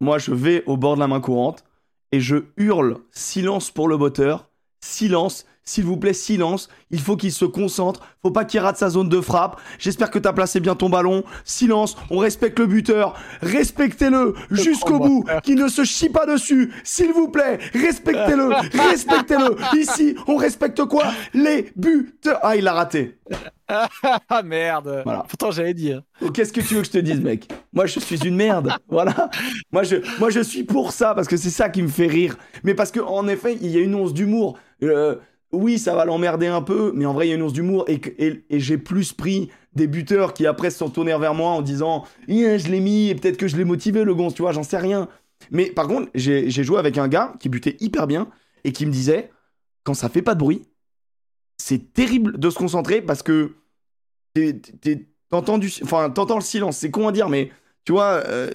moi 0.00 0.18
je 0.18 0.32
vais 0.32 0.62
au 0.66 0.76
bord 0.76 0.94
de 0.94 1.00
la 1.00 1.08
main 1.08 1.20
courante 1.20 1.64
et 2.12 2.20
je 2.20 2.36
hurle 2.56 2.98
silence 3.10 3.70
pour 3.70 3.88
le 3.88 3.96
botteur, 3.96 4.50
silence, 4.80 5.46
s'il 5.68 5.84
vous 5.84 5.98
plaît 5.98 6.14
silence, 6.14 6.70
il 6.90 6.98
faut 6.98 7.16
qu'il 7.16 7.30
se 7.30 7.44
concentre, 7.44 8.00
faut 8.22 8.30
pas 8.30 8.46
qu'il 8.46 8.60
rate 8.60 8.78
sa 8.78 8.88
zone 8.88 9.10
de 9.10 9.20
frappe, 9.20 9.60
j'espère 9.78 10.10
que 10.10 10.18
t'as 10.18 10.32
placé 10.32 10.60
bien 10.60 10.74
ton 10.74 10.88
ballon, 10.88 11.24
silence, 11.44 11.94
on 12.08 12.18
respecte 12.18 12.58
le 12.58 12.66
buteur, 12.66 13.14
respectez-le 13.42 14.34
jusqu'au 14.50 14.98
bout, 14.98 15.24
qu'il 15.42 15.56
ne 15.56 15.68
se 15.68 15.84
chie 15.84 16.08
pas 16.08 16.24
dessus, 16.24 16.72
s'il 16.84 17.12
vous 17.12 17.28
plaît, 17.28 17.58
respectez-le, 17.74 18.48
respectez-le, 18.88 19.56
ici 19.78 20.16
on 20.26 20.36
respecte 20.36 20.82
quoi? 20.86 21.04
Les 21.34 21.70
buteurs. 21.76 22.38
Ah 22.42 22.56
il 22.56 22.64
l'a 22.64 22.72
raté. 22.72 23.18
Ah 24.30 24.42
merde. 24.42 25.02
Voilà. 25.04 25.24
Pourtant, 25.28 25.50
j'allais 25.50 25.74
dire. 25.74 26.00
Oh, 26.22 26.30
Qu'est-ce 26.30 26.54
que 26.54 26.62
tu 26.62 26.74
veux 26.74 26.80
que 26.80 26.86
je 26.86 26.92
te 26.92 26.98
dise, 26.98 27.20
mec? 27.20 27.48
Moi, 27.74 27.84
je 27.84 28.00
suis 28.00 28.16
une 28.26 28.34
merde. 28.34 28.72
Voilà. 28.88 29.28
Moi 29.72 29.82
je, 29.82 29.96
moi, 30.18 30.30
je 30.30 30.40
suis 30.40 30.64
pour 30.64 30.92
ça 30.92 31.14
parce 31.14 31.28
que 31.28 31.36
c'est 31.36 31.50
ça 31.50 31.68
qui 31.68 31.82
me 31.82 31.88
fait 31.88 32.06
rire. 32.06 32.36
Mais 32.64 32.72
parce 32.72 32.90
que 32.90 33.00
en 33.00 33.28
effet, 33.28 33.58
il 33.60 33.70
y 33.70 33.76
a 33.76 33.80
une 33.80 33.94
once 33.94 34.14
d'humour. 34.14 34.58
Euh, 34.82 35.16
oui, 35.52 35.78
ça 35.78 35.94
va 35.94 36.04
l'emmerder 36.04 36.46
un 36.46 36.62
peu, 36.62 36.92
mais 36.94 37.06
en 37.06 37.14
vrai, 37.14 37.26
il 37.26 37.30
y 37.30 37.32
a 37.32 37.36
une 37.36 37.42
once 37.42 37.52
d'humour 37.52 37.86
et, 37.88 38.00
j'ai 38.50 38.78
plus 38.78 39.12
pris 39.12 39.50
des 39.74 39.86
buteurs 39.86 40.34
qui 40.34 40.46
après 40.46 40.70
se 40.70 40.78
sont 40.78 40.90
tournés 40.90 41.16
vers 41.18 41.34
moi 41.34 41.50
en 41.50 41.62
disant 41.62 42.04
je 42.26 42.68
l'ai 42.68 42.80
mis 42.80 43.08
et 43.08 43.14
peut-être 43.14 43.36
que 43.36 43.48
je 43.48 43.56
l'ai 43.56 43.64
motivé 43.64 44.04
le 44.04 44.14
gonce, 44.14 44.34
tu 44.34 44.42
vois, 44.42 44.52
j'en 44.52 44.62
sais 44.62 44.78
rien. 44.78 45.08
Mais 45.50 45.66
par 45.66 45.86
contre, 45.86 46.10
j'ai 46.14 46.50
joué 46.50 46.78
avec 46.78 46.98
un 46.98 47.08
gars 47.08 47.34
qui 47.40 47.48
butait 47.48 47.76
hyper 47.80 48.06
bien 48.06 48.28
et 48.64 48.72
qui 48.72 48.86
me 48.86 48.90
disait 48.90 49.30
quand 49.84 49.94
ça 49.94 50.08
fait 50.08 50.22
pas 50.22 50.34
de 50.34 50.40
bruit, 50.40 50.66
c'est 51.56 51.92
terrible 51.92 52.38
de 52.38 52.50
se 52.50 52.58
concentrer 52.58 53.00
parce 53.00 53.22
que 53.22 53.54
t'entends 55.30 55.58
enfin 55.82 56.12
le 56.34 56.40
silence. 56.40 56.76
C'est 56.76 56.90
con 56.90 57.08
à 57.08 57.12
dire, 57.12 57.28
mais 57.28 57.50
tu 57.84 57.92
vois, 57.92 58.22
euh, 58.26 58.50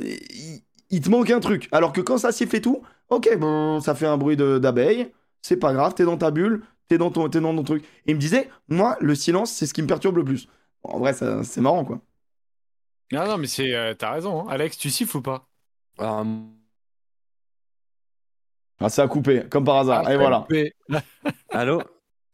il, 0.89 1.01
te 1.01 1.09
manque 1.09 1.31
un 1.31 1.39
truc. 1.39 1.67
Alors 1.71 1.91
que 1.91 2.01
quand 2.01 2.17
ça 2.17 2.31
siffle 2.31 2.55
et 2.55 2.61
tout, 2.61 2.83
ok, 3.09 3.37
bon, 3.39 3.79
ça 3.81 3.95
fait 3.95 4.05
un 4.05 4.17
bruit 4.17 4.37
d'abeille, 4.37 5.11
c'est 5.41 5.57
pas 5.57 5.73
grave, 5.73 5.93
t'es 5.95 6.05
dans 6.05 6.17
ta 6.17 6.31
bulle, 6.31 6.63
t'es 6.87 6.97
dans 6.97 7.11
ton, 7.11 7.29
t'es 7.29 7.39
dans 7.41 7.55
ton 7.55 7.63
truc. 7.63 7.83
Et 8.05 8.11
il 8.11 8.15
me 8.15 8.19
disait, 8.19 8.49
moi, 8.67 8.97
le 9.01 9.15
silence, 9.15 9.51
c'est 9.51 9.65
ce 9.65 9.73
qui 9.73 9.81
me 9.81 9.87
perturbe 9.87 10.17
le 10.17 10.23
plus. 10.25 10.47
En 10.83 10.99
vrai, 10.99 11.13
ça- 11.13 11.43
c'est 11.43 11.61
marrant, 11.61 11.85
quoi. 11.85 12.01
Non, 13.11 13.25
non, 13.27 13.37
mais 13.37 13.47
c'est, 13.47 13.73
euh, 13.75 13.93
t'as 13.93 14.11
raison. 14.11 14.41
hein. 14.41 14.51
Alex, 14.51 14.77
tu 14.77 14.89
siffles 14.89 15.17
ou 15.17 15.21
pas? 15.21 15.47
Alors, 15.97 16.25
Ah, 18.79 18.89
ça 18.89 19.03
a 19.03 19.07
coupé, 19.07 19.47
comme 19.49 19.63
par 19.63 19.77
hasard. 19.77 20.09
et 20.09 20.17
voilà. 20.17 20.47
Allô? 21.51 21.81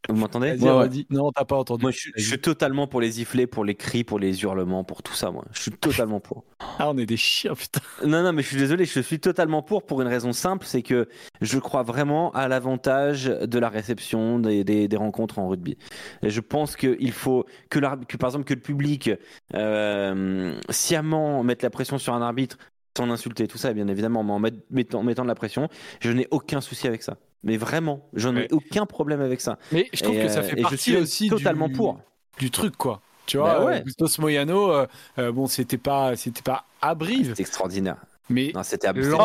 Vous 0.08 0.16
m'entendez 0.16 0.52
Ouais, 0.52 0.72
ouais. 0.72 0.90
Non, 1.10 1.32
t'as 1.32 1.44
pas 1.46 1.58
entendu. 1.58 1.82
Moi, 1.84 1.92
je, 1.92 1.98
suis- 1.98 2.12
je 2.16 2.28
suis 2.28 2.40
totalement 2.40 2.88
pour 2.88 3.02
les 3.02 3.12
sifflets, 3.12 3.48
pour 3.48 3.66
les 3.66 3.76
cris, 3.76 4.04
pour 4.04 4.18
les 4.18 4.42
hurlements, 4.44 4.84
pour 4.84 5.04
tout 5.04 5.14
ça, 5.14 5.30
moi. 5.30 5.44
Je 5.52 5.62
suis 5.62 5.72
totalement 5.72 6.20
pour. 6.20 6.46
Ah, 6.80 6.90
on 6.90 6.98
est 6.98 7.06
des 7.06 7.18
chiens, 7.18 7.54
putain. 7.54 7.82
Non, 8.06 8.24
non, 8.24 8.32
mais 8.32 8.42
je 8.42 8.48
suis 8.48 8.58
désolé, 8.58 8.86
je 8.86 9.02
suis 9.02 9.20
totalement 9.20 9.62
pour 9.62 9.86
pour 9.86 10.02
une 10.02 10.08
raison 10.08 10.32
simple, 10.32 10.66
c'est 10.66 10.82
que 10.84 11.10
je 11.42 11.60
crois 11.60 11.84
vraiment 11.84 12.32
à 12.32 12.48
l'avantage 12.48 13.26
de 13.26 13.60
la 13.60 13.70
réception 13.70 14.40
des, 14.40 14.64
des- 14.64 14.88
des 14.88 14.98
rencontres 14.98 15.38
en 15.38 15.48
rugby. 15.50 15.78
Et 16.24 16.30
je 16.30 16.40
pense 16.42 16.76
qu'il 16.78 17.12
faut 17.12 17.46
que, 17.70 17.80
par 17.80 18.30
exemple, 18.30 18.46
que 18.46 18.54
le 18.54 18.62
public 18.62 19.12
euh, 19.56 20.60
sciemment 20.70 21.44
mette 21.44 21.62
la 21.64 21.70
pression 21.70 21.98
sur 21.98 22.14
un 22.14 22.22
arbitre 22.22 22.58
sans 22.98 23.10
insulter, 23.12 23.48
tout 23.48 23.58
ça, 23.58 23.74
bien 23.74 23.88
évidemment, 23.88 24.24
mais 24.24 24.32
en 24.34 24.40
met- 24.40 24.52
mettant, 24.72 25.04
mettant 25.04 25.24
de 25.24 25.28
la 25.30 25.36
pression, 25.36 25.70
je 26.02 26.12
n'ai 26.12 26.28
aucun 26.32 26.60
souci 26.62 26.88
avec 26.88 27.04
ça. 27.04 27.18
Mais 27.44 27.58
vraiment, 27.58 28.02
j'en 28.14 28.36
ai 28.36 28.42
Ouais. 28.42 28.48
aucun 28.52 28.86
problème 28.86 29.22
avec 29.22 29.40
ça. 29.42 29.58
Mais 29.72 29.88
je 29.94 30.04
trouve 30.04 30.16
Et, 30.18 30.24
que 30.24 30.28
ça 30.30 30.40
euh, 30.40 30.44
fait 30.44 30.58
je 30.58 30.62
partie 30.62 30.78
suis 30.78 30.98
aussi 30.98 31.30
totalement 31.30 31.68
du... 31.68 31.74
pour. 31.76 32.00
du 32.38 32.52
truc, 32.52 32.76
quoi. 32.78 33.02
Tu 33.26 33.38
vois, 33.38 33.60
Bah 33.60 33.66
ouais. 33.66 33.78
euh, 33.78 33.82
Bustos 33.82 34.18
Moyano, 34.20 34.72
euh, 35.18 35.32
bon, 35.32 35.48
c'était 35.48 35.78
pas, 35.78 36.16
c'était 36.16 36.42
pas 36.42 36.66
à 36.82 36.96
Brive, 36.96 37.34
C'est 37.36 37.42
extraordinaire. 37.42 37.98
mais 38.30 38.52
Non, 38.56 38.64
c'était 38.64 38.88
à, 38.88 38.92
Oh 38.96 39.02
c'était 39.02 39.08
Oh 39.16 39.22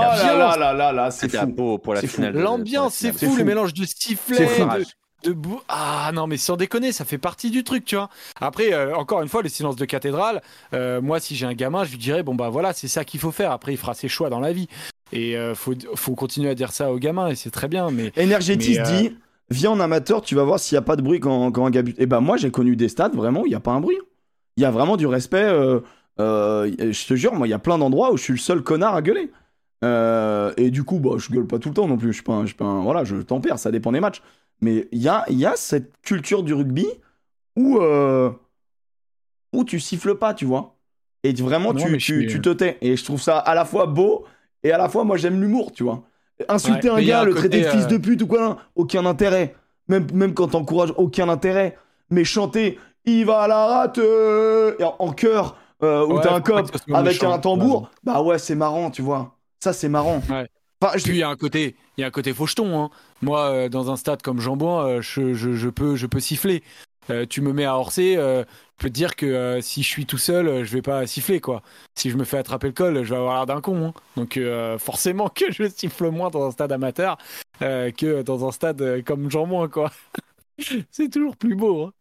là 0.59 0.93
là 0.93 1.11
c'était 1.11 1.39
à. 1.39 1.47
Pau 1.47 1.79
pour 1.79 1.95
la 1.95 2.03
fou. 2.03 2.07
finale. 2.09 2.35
l'ambiance, 2.37 2.95
c'est 2.95 3.13
fou, 3.13 3.35
le 3.37 3.45
mélange 3.45 3.73
de 3.75 3.85
sifflets, 3.85 4.45
de, 4.47 4.85
de 5.31 5.33
bou- 5.33 5.61
Ah 5.69 6.11
non, 6.15 6.27
mais 6.27 6.37
sans 6.37 6.57
déconner, 6.57 6.93
ça 6.93 7.05
fait 7.07 7.17
partie 7.19 7.51
du 7.51 7.65
truc, 7.65 7.85
tu 7.87 7.97
vois. 7.97 8.11
Après, 8.41 8.75
euh, 8.75 8.95
encore 8.95 9.23
une 9.23 9.29
fois, 9.29 9.43
le 9.43 9.49
silence 9.49 9.77
de 9.77 9.87
cathédrale, 9.87 10.43
euh, 10.75 11.01
moi, 11.01 11.19
si 11.19 11.35
j'ai 11.35 11.47
un 11.47 11.55
gamin, 11.55 11.85
je 11.85 11.91
lui 11.93 11.99
dirais, 11.99 12.23
bon, 12.23 12.35
bah 12.35 12.51
voilà, 12.51 12.75
c'est 12.75 12.89
ça 12.89 13.05
qu'il 13.05 13.19
faut 13.21 13.33
faire. 13.33 13.51
Après, 13.53 13.73
il 13.73 13.79
fera 13.79 13.95
ses 13.95 14.09
choix 14.09 14.29
dans 14.29 14.41
la 14.41 14.53
vie. 14.53 14.69
Et 15.15 15.37
euh, 15.37 15.55
faut, 15.55 15.75
faut 15.95 16.15
continuer 16.15 16.51
à 16.51 16.55
dire 16.55 16.73
ça 16.73 16.93
aux 16.93 16.99
gamins, 16.99 17.29
et 17.29 17.35
c'est 17.37 17.51
très 17.51 17.69
bien. 17.69 17.91
Mais 17.91 18.13
Energetis 18.19 18.73
Mais, 18.73 18.81
euh, 18.81 19.01
dit 19.01 19.17
Viens 19.51 19.71
en 19.71 19.81
amateur, 19.81 20.23
tu 20.23 20.35
vas 20.35 20.43
voir 20.45 20.59
s'il 20.59 20.75
n'y 20.75 20.79
a 20.81 20.83
pas 20.83 20.97
de 20.97 21.03
bruit 21.03 21.21
quand, 21.21 21.51
quand 21.53 21.65
un 21.67 21.71
gars 21.71 21.83
bute. 21.83 21.99
Et 22.01 22.07
ben 22.07 22.21
moi, 22.21 22.37
j'ai 22.37 22.51
connu 22.51 22.77
des 22.77 22.89
stades, 22.89 23.15
vraiment, 23.15 23.43
où 23.43 23.47
il 23.47 23.51
n'y 23.51 23.55
a 23.55 23.61
pas 23.61 23.73
un 23.73 23.81
bruit. 23.81 23.99
Il 24.57 24.63
y 24.63 24.67
a 24.67 24.71
vraiment 24.71 24.97
du 24.97 25.07
respect. 25.07 25.43
euh, 25.45 25.81
euh, 26.21 26.71
je 26.79 27.07
te 27.07 27.15
jure, 27.15 27.35
moi, 27.35 27.47
il 27.47 27.51
y 27.51 27.55
a 27.55 27.59
plein 27.59 27.79
d'endroits 27.79 28.13
où 28.13 28.17
je 28.17 28.23
suis 28.23 28.33
le 28.33 28.39
seul 28.39 28.63
connard 28.63 28.95
à 28.95 29.03
gueuler. 29.03 29.31
Et 30.57 30.71
du 30.71 30.83
coup, 30.85 30.99
bah, 30.99 31.11
je 31.19 31.31
gueule 31.31 31.47
pas 31.47 31.59
tout 31.59 31.69
le 31.69 31.75
temps 31.75 31.87
non 31.87 31.97
plus. 31.99 32.09
Je 32.09 32.15
suis 32.15 32.23
pas, 32.23 32.33
un- 32.33 32.43
je 32.43 32.49
suis 32.49 32.57
pas 32.57 32.65
un- 32.65 32.83
voilà, 32.83 33.05
je 33.05 33.17
tempère, 33.17 33.59
ça 33.59 33.71
dépend 33.71 33.93
des 33.93 34.01
matchs. 34.01 34.23
Mais 34.61 34.89
il 34.93 35.03
y 35.03 35.09
a, 35.09 35.25
y 35.31 35.45
a 35.45 35.55
cette 35.57 35.93
culture 36.03 36.43
du 36.43 36.55
rugby 36.55 36.87
où, 37.57 37.79
euh, 37.79 38.31
où 39.53 39.65
tu 39.65 39.79
siffles 39.81 40.15
pas, 40.17 40.35
tu 40.35 40.45
vois. 40.45 40.75
Et 41.23 41.33
vraiment, 41.35 41.73
Non, 41.73 41.81
tu, 41.99 42.27
tu 42.27 42.41
te 42.41 42.49
tais. 42.51 42.79
Et 42.81 42.97
je 42.97 43.05
trouve 43.05 43.21
ça 43.21 43.39
à 43.39 43.55
la 43.55 43.65
fois 43.65 43.87
beau 43.87 44.25
et 44.65 44.73
à 44.73 44.79
la 44.79 44.89
fois, 44.89 45.05
moi, 45.05 45.17
j'aime 45.17 45.41
l'humour, 45.41 45.71
tu 45.73 45.85
vois. 45.85 46.03
Insulter 46.49 46.91
Ouais, 46.91 47.01
un 47.03 47.07
gars, 47.07 47.21
un 47.21 47.25
le 47.25 47.33
côté, 47.35 47.49
traiter 47.49 47.65
de 47.65 47.69
fils 47.71 47.85
euh, 47.85 47.89
de 47.89 47.99
pute 47.99 48.23
ou 48.23 48.27
quoi, 48.27 48.59
aucun 48.75 49.07
intérêt. 49.07 49.55
Même, 49.89 50.07
même 50.13 50.35
quand 50.35 50.49
t'encourages, 50.49 50.93
aucun 50.97 51.29
intérêt. 51.29 51.77
Mais 52.11 52.25
chanter, 52.25 52.79
il 53.05 53.25
va 53.25 53.41
à 53.43 53.49
la 53.49 53.67
rate 53.67 53.99
euh, 53.99 54.75
en, 54.81 54.97
en 54.99 55.13
chœur, 55.13 55.57
euh, 55.83 56.05
où 56.07 56.15
Ouais, 56.15 56.23
t'as 56.23 56.35
un 56.35 56.41
cop 56.41 56.71
avec 56.93 57.07
méchant, 57.15 57.33
un 57.33 57.39
tambour, 57.39 57.83
ouais. 57.83 57.89
bah 58.03 58.23
ouais, 58.23 58.39
c'est 58.39 58.55
marrant, 58.57 58.91
tu 58.91 59.03
vois. 59.03 59.37
Ça, 59.61 59.73
c'est 59.73 59.89
marrant. 59.89 60.21
Ouais. 60.31 60.49
Enfin, 60.81 60.97
je- 60.99 61.05
Puis 61.05 61.13
il 61.13 61.19
y 61.19 61.23
a 61.23 61.29
un 61.29 61.37
côté, 61.37 61.77
il 61.97 62.01
y 62.01 62.05
a 62.05 62.09
un 62.09 62.11
côté 62.11 62.33
faucheton. 62.35 62.79
Hein. 62.83 62.91
Moi, 63.23 63.41
euh, 63.51 63.69
dans 63.69 63.91
un 63.91 63.97
stade 63.97 64.21
comme 64.23 64.41
Jambon, 64.41 64.81
euh, 64.81 65.01
je, 65.01 65.35
je, 65.35 65.53
je 65.53 65.69
peux, 65.69 65.97
je 65.97 66.07
peux 66.07 66.21
siffler. 66.21 66.63
Euh, 67.11 67.27
tu 67.29 67.41
me 67.43 67.53
mets 67.53 67.65
à 67.67 67.77
Orsay, 67.77 68.17
euh, 68.17 68.43
je 68.79 68.83
peux 68.85 68.89
te 68.89 68.95
dire 68.95 69.15
que 69.17 69.27
euh, 69.27 69.61
si 69.61 69.83
je 69.83 69.89
suis 69.89 70.07
tout 70.07 70.19
seul, 70.19 70.49
euh, 70.49 70.65
je 70.65 70.73
vais 70.73 70.83
pas 70.83 71.07
siffler 71.07 71.41
quoi. 71.41 71.63
Si 71.95 72.11
je 72.11 72.17
me 72.17 72.25
fais 72.25 72.39
attraper 72.39 72.69
le 72.69 72.73
col, 72.73 73.03
je 73.05 73.11
vais 73.11 73.17
avoir 73.17 73.35
l'air 73.37 73.47
d'un 73.47 73.61
con. 73.61 73.87
hein. 73.89 73.93
Donc 74.17 74.39
forcément 74.79 75.29
que 75.35 75.53
je 75.53 75.69
siffle 75.69 76.09
moins 76.11 76.31
dans 76.31 76.47
un 76.47 76.51
stade 76.51 76.73
amateur 76.73 77.19
que 77.61 78.23
dans 78.23 78.47
un 78.49 78.53
stade 78.53 79.03
comme 79.05 79.31
Jambon 79.31 79.69
quoi. 79.69 79.91
C'est 80.91 81.11
toujours 81.11 81.37
plus 81.37 81.55
beau. 81.57 81.85
hein. 81.85 81.93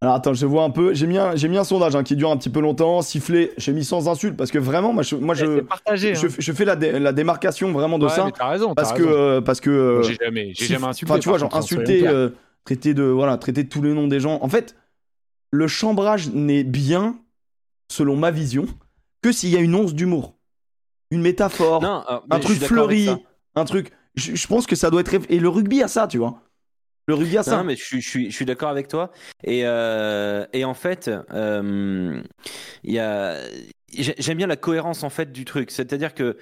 Alors 0.00 0.16
attends, 0.16 0.34
je 0.34 0.44
vois 0.44 0.64
un 0.64 0.70
peu. 0.70 0.92
J'ai 0.92 1.06
mis 1.06 1.16
un, 1.16 1.34
j'ai 1.34 1.48
mis 1.48 1.56
un 1.56 1.64
sondage 1.64 1.96
hein, 1.96 2.02
qui 2.02 2.14
dure 2.14 2.30
un 2.30 2.36
petit 2.36 2.50
peu 2.50 2.60
longtemps. 2.60 3.00
Siffler, 3.00 3.52
j'ai 3.56 3.72
mis 3.72 3.84
sans 3.84 4.06
insulte 4.06 4.36
parce 4.36 4.50
que 4.50 4.58
vraiment, 4.58 4.92
moi, 4.92 5.02
je, 5.02 5.16
moi, 5.16 5.34
je, 5.34 5.60
partagé. 5.60 6.14
je, 6.14 6.26
hein. 6.26 6.30
je 6.38 6.52
fais 6.52 6.66
la, 6.66 6.76
dé- 6.76 6.98
la 6.98 7.12
démarcation 7.12 7.72
vraiment 7.72 7.98
de 7.98 8.04
Ouais, 8.04 8.10
ça 8.12 8.26
mais 8.26 8.32
t'as 8.32 8.48
raison. 8.50 8.74
parce 8.74 8.92
que, 8.92 9.02
raison. 9.02 9.42
parce 9.42 9.60
que. 9.60 10.02
j'ai 10.04 10.16
jamais, 10.22 10.52
j'ai 10.54 10.66
siff- 10.66 10.72
jamais 10.72 10.86
insulté. 10.88 11.10
Enfin, 11.12 11.20
tu 11.20 11.28
vois, 11.30 11.38
genre 11.38 11.56
insulter, 11.56 12.06
euh, 12.06 12.28
traiter 12.64 12.94
de, 12.94 13.02
voilà, 13.02 13.36
traiter 13.38 13.68
tous 13.68 13.82
les 13.82 13.92
noms 13.92 14.08
des 14.08 14.20
gens. 14.20 14.38
En 14.42 14.48
fait, 14.48 14.76
le 15.50 15.68
chambrage 15.68 16.30
n'est 16.30 16.64
bien, 16.64 17.18
selon 17.90 18.16
ma 18.16 18.30
vision, 18.30 18.66
que 19.22 19.32
s'il 19.32 19.50
y 19.50 19.56
a 19.56 19.60
une 19.60 19.74
once 19.74 19.94
d'humour, 19.94 20.34
une 21.10 21.20
métaphore, 21.22 21.82
Non, 21.82 22.04
euh, 22.10 22.18
un 22.30 22.40
truc 22.40 22.58
fleuri, 22.60 23.08
un 23.54 23.64
truc. 23.64 23.92
Je, 24.14 24.34
je 24.34 24.46
pense 24.46 24.66
que 24.66 24.76
ça 24.76 24.90
doit 24.90 25.00
être. 25.00 25.14
Et 25.28 25.38
le 25.38 25.48
rugby 25.48 25.82
a 25.82 25.88
ça, 25.88 26.06
tu 26.06 26.18
vois. 26.18 26.40
Le 27.06 27.14
rugby 27.14 27.36
a 27.36 27.42
ça. 27.42 27.58
Non, 27.58 27.64
mais 27.64 27.76
je 27.76 27.84
suis, 27.84 28.00
je 28.00 28.08
suis, 28.08 28.30
je 28.30 28.34
suis 28.34 28.44
d'accord 28.46 28.70
avec 28.70 28.88
toi. 28.88 29.10
Et, 29.42 29.62
euh, 29.64 30.46
et 30.52 30.64
en 30.64 30.72
fait, 30.74 31.10
euh, 31.32 32.22
il 32.82 32.92
y 32.92 32.98
a, 32.98 33.36
j'ai- 33.92 34.14
j'aime 34.18 34.38
bien 34.38 34.46
la 34.46 34.56
cohérence 34.56 35.02
en 35.02 35.10
fait 35.10 35.30
du 35.30 35.44
truc. 35.44 35.70
C'est-à-dire 35.70 36.14
que 36.14 36.38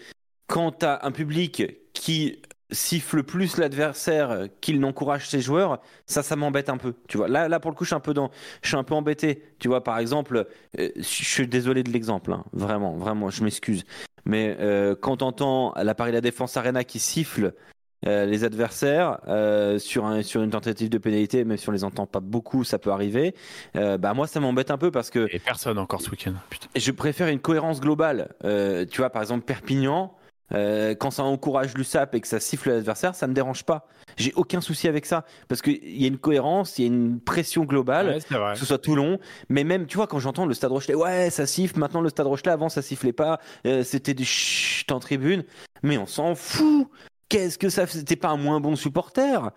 quand 0.46 0.70
tu 0.78 0.86
as 0.86 1.00
un 1.04 1.10
public 1.10 1.64
qui 1.94 2.40
siffle 2.72 3.22
plus 3.22 3.56
l'adversaire 3.56 4.46
qu'il 4.60 4.80
n'encourage 4.80 5.28
ses 5.28 5.40
joueurs, 5.40 5.80
ça, 6.06 6.22
ça 6.22 6.36
m'embête 6.36 6.68
un 6.68 6.76
peu. 6.76 6.94
Tu 7.08 7.16
vois, 7.16 7.28
là, 7.28 7.48
là 7.48 7.60
pour 7.60 7.70
le 7.70 7.76
coup, 7.76 7.84
je 7.84 7.88
suis 7.88 7.94
un 7.94 8.00
peu 8.00 8.14
dans, 8.14 8.30
je 8.62 8.68
suis 8.68 8.76
un 8.76 8.84
peu 8.84 8.94
embêté. 8.94 9.44
Tu 9.58 9.68
vois, 9.68 9.84
par 9.84 9.98
exemple, 9.98 10.46
euh, 10.78 10.88
je 10.96 11.02
suis 11.02 11.46
désolé 11.46 11.82
de 11.82 11.90
l'exemple, 11.90 12.32
hein. 12.32 12.44
vraiment, 12.52 12.96
vraiment, 12.96 13.30
je 13.30 13.44
m'excuse. 13.44 13.84
Mais 14.24 14.56
euh, 14.60 14.94
quand 15.00 15.18
t'entends 15.18 15.72
la 15.76 15.94
Paris 15.94 16.12
La 16.12 16.20
Défense 16.20 16.56
Arena 16.56 16.84
qui 16.84 16.98
siffle 16.98 17.54
euh, 18.04 18.26
les 18.26 18.42
adversaires 18.42 19.18
euh, 19.28 19.78
sur, 19.78 20.06
un, 20.06 20.22
sur 20.22 20.42
une 20.42 20.50
tentative 20.50 20.88
de 20.88 20.98
pénalité, 20.98 21.44
même 21.44 21.56
si 21.56 21.68
on 21.68 21.72
les 21.72 21.84
entend 21.84 22.04
pas 22.04 22.18
beaucoup, 22.18 22.64
ça 22.64 22.80
peut 22.80 22.90
arriver. 22.90 23.32
Euh, 23.76 23.96
bah 23.96 24.12
moi, 24.12 24.26
ça 24.26 24.40
m'embête 24.40 24.72
un 24.72 24.78
peu 24.78 24.90
parce 24.90 25.08
que 25.08 25.28
Et 25.30 25.38
personne 25.38 25.78
encore 25.78 26.00
ce 26.00 26.10
week-end. 26.10 26.32
Putain. 26.50 26.66
je 26.74 26.90
préfère 26.90 27.28
une 27.28 27.38
cohérence 27.38 27.80
globale. 27.80 28.34
Tu 28.90 28.96
vois, 28.98 29.10
par 29.10 29.22
exemple, 29.22 29.44
Perpignan, 29.44 30.14
euh, 30.52 30.94
quand 30.94 31.10
ça 31.10 31.22
encourage 31.22 31.74
l'USAP 31.74 32.14
et 32.14 32.20
que 32.20 32.28
ça 32.28 32.40
siffle 32.40 32.70
l'adversaire, 32.70 33.14
ça 33.14 33.26
me 33.26 33.34
dérange 33.34 33.64
pas. 33.64 33.86
J'ai 34.16 34.32
aucun 34.34 34.60
souci 34.60 34.88
avec 34.88 35.06
ça 35.06 35.24
parce 35.48 35.62
qu'il 35.62 36.00
y 36.00 36.04
a 36.04 36.08
une 36.08 36.18
cohérence, 36.18 36.78
il 36.78 36.82
y 36.82 36.84
a 36.84 36.88
une 36.88 37.20
pression 37.20 37.64
globale. 37.64 38.08
Ouais. 38.30 38.52
Que 38.52 38.58
ce 38.58 38.66
soit 38.66 38.78
Toulon, 38.78 39.18
mais 39.48 39.64
même, 39.64 39.86
tu 39.86 39.96
vois, 39.96 40.06
quand 40.06 40.18
j'entends 40.18 40.46
le 40.46 40.54
Stade 40.54 40.72
Rochelet, 40.72 40.94
ouais, 40.94 41.30
ça 41.30 41.46
siffle, 41.46 41.78
maintenant 41.78 42.00
le 42.00 42.08
Stade 42.08 42.26
Rochelet, 42.26 42.52
avant 42.52 42.68
ça 42.68 42.82
sifflait 42.82 43.12
pas, 43.12 43.40
euh, 43.66 43.82
c'était 43.82 44.14
du 44.14 44.24
chut 44.24 44.90
en 44.92 45.00
tribune, 45.00 45.44
mais 45.82 45.98
on 45.98 46.06
s'en 46.06 46.34
fout. 46.34 46.88
Qu'est-ce 47.28 47.56
que 47.56 47.70
ça 47.70 47.86
fait? 47.86 48.02
T'es 48.02 48.16
pas 48.16 48.28
un 48.28 48.36
moins 48.36 48.60
bon 48.60 48.76
supporter 48.76 49.50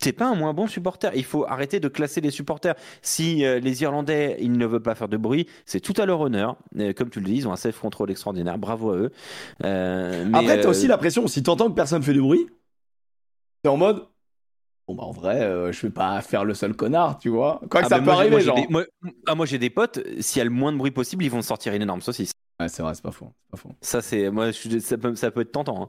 T'es 0.00 0.12
pas 0.12 0.26
un 0.28 0.34
moins 0.34 0.54
bon 0.54 0.66
supporter. 0.66 1.12
Il 1.14 1.24
faut 1.24 1.44
arrêter 1.46 1.78
de 1.78 1.86
classer 1.88 2.22
les 2.22 2.30
supporters. 2.30 2.74
Si 3.02 3.44
euh, 3.44 3.60
les 3.60 3.82
Irlandais, 3.82 4.38
ils 4.40 4.50
ne 4.52 4.64
veulent 4.64 4.82
pas 4.82 4.94
faire 4.94 5.08
de 5.08 5.18
bruit, 5.18 5.46
c'est 5.66 5.80
tout 5.80 5.92
à 5.98 6.06
leur 6.06 6.20
honneur. 6.22 6.56
Euh, 6.78 6.94
comme 6.94 7.10
tu 7.10 7.20
le 7.20 7.26
dis, 7.26 7.34
ils 7.36 7.46
ont 7.48 7.52
un 7.52 7.56
self-control 7.56 8.10
extraordinaire. 8.10 8.56
Bravo 8.56 8.92
à 8.92 8.96
eux. 8.96 9.10
Euh, 9.62 10.24
mais, 10.26 10.38
Après, 10.38 10.58
t'as 10.60 10.66
euh, 10.68 10.70
aussi 10.70 10.86
la 10.86 10.96
pression. 10.96 11.26
Si 11.26 11.42
t'entends 11.42 11.68
que 11.68 11.74
personne 11.74 12.02
fait 12.02 12.14
du 12.14 12.22
bruit, 12.22 12.46
t'es 13.62 13.68
en 13.68 13.76
mode. 13.76 14.06
Bon, 14.88 14.94
bah, 14.94 15.04
en 15.04 15.12
vrai, 15.12 15.70
je 15.70 15.82
vais 15.82 15.92
pas 15.92 16.20
faire 16.22 16.44
le 16.44 16.54
seul 16.54 16.74
connard, 16.74 17.18
tu 17.18 17.28
vois. 17.28 17.60
Quoi 17.70 17.82
que 17.82 17.86
ah 17.86 17.88
ça 17.90 17.98
bah, 17.98 17.98
peut 17.98 18.04
moi, 18.06 18.14
arriver, 18.14 18.30
moi, 18.30 18.40
genre. 18.40 18.56
des- 18.56 18.66
moi- 18.70 18.84
ah, 19.26 19.34
moi, 19.34 19.44
j'ai 19.46 19.58
des 19.58 19.70
potes, 19.70 20.00
s'il 20.20 20.38
y 20.38 20.40
a 20.40 20.44
le 20.44 20.50
moins 20.50 20.72
de 20.72 20.78
bruit 20.78 20.90
possible, 20.90 21.22
ils 21.24 21.30
vont 21.30 21.42
sortir 21.42 21.74
une 21.74 21.82
énorme 21.82 22.00
saucisse. 22.00 22.32
Ouais, 22.58 22.68
c'est 22.68 22.82
vrai, 22.82 22.94
c'est 22.94 23.02
pas 23.02 23.12
faux. 23.12 23.28
c'est 23.44 23.50
pas 23.50 23.56
faux. 23.58 23.74
Ça, 23.82 24.00
c'est, 24.02 24.30
moi, 24.30 24.50
je 24.50 24.78
ça, 24.78 24.96
peut, 24.98 25.14
ça 25.14 25.30
peut 25.30 25.42
être 25.42 25.52
tentant. 25.52 25.82
hein. 25.84 25.88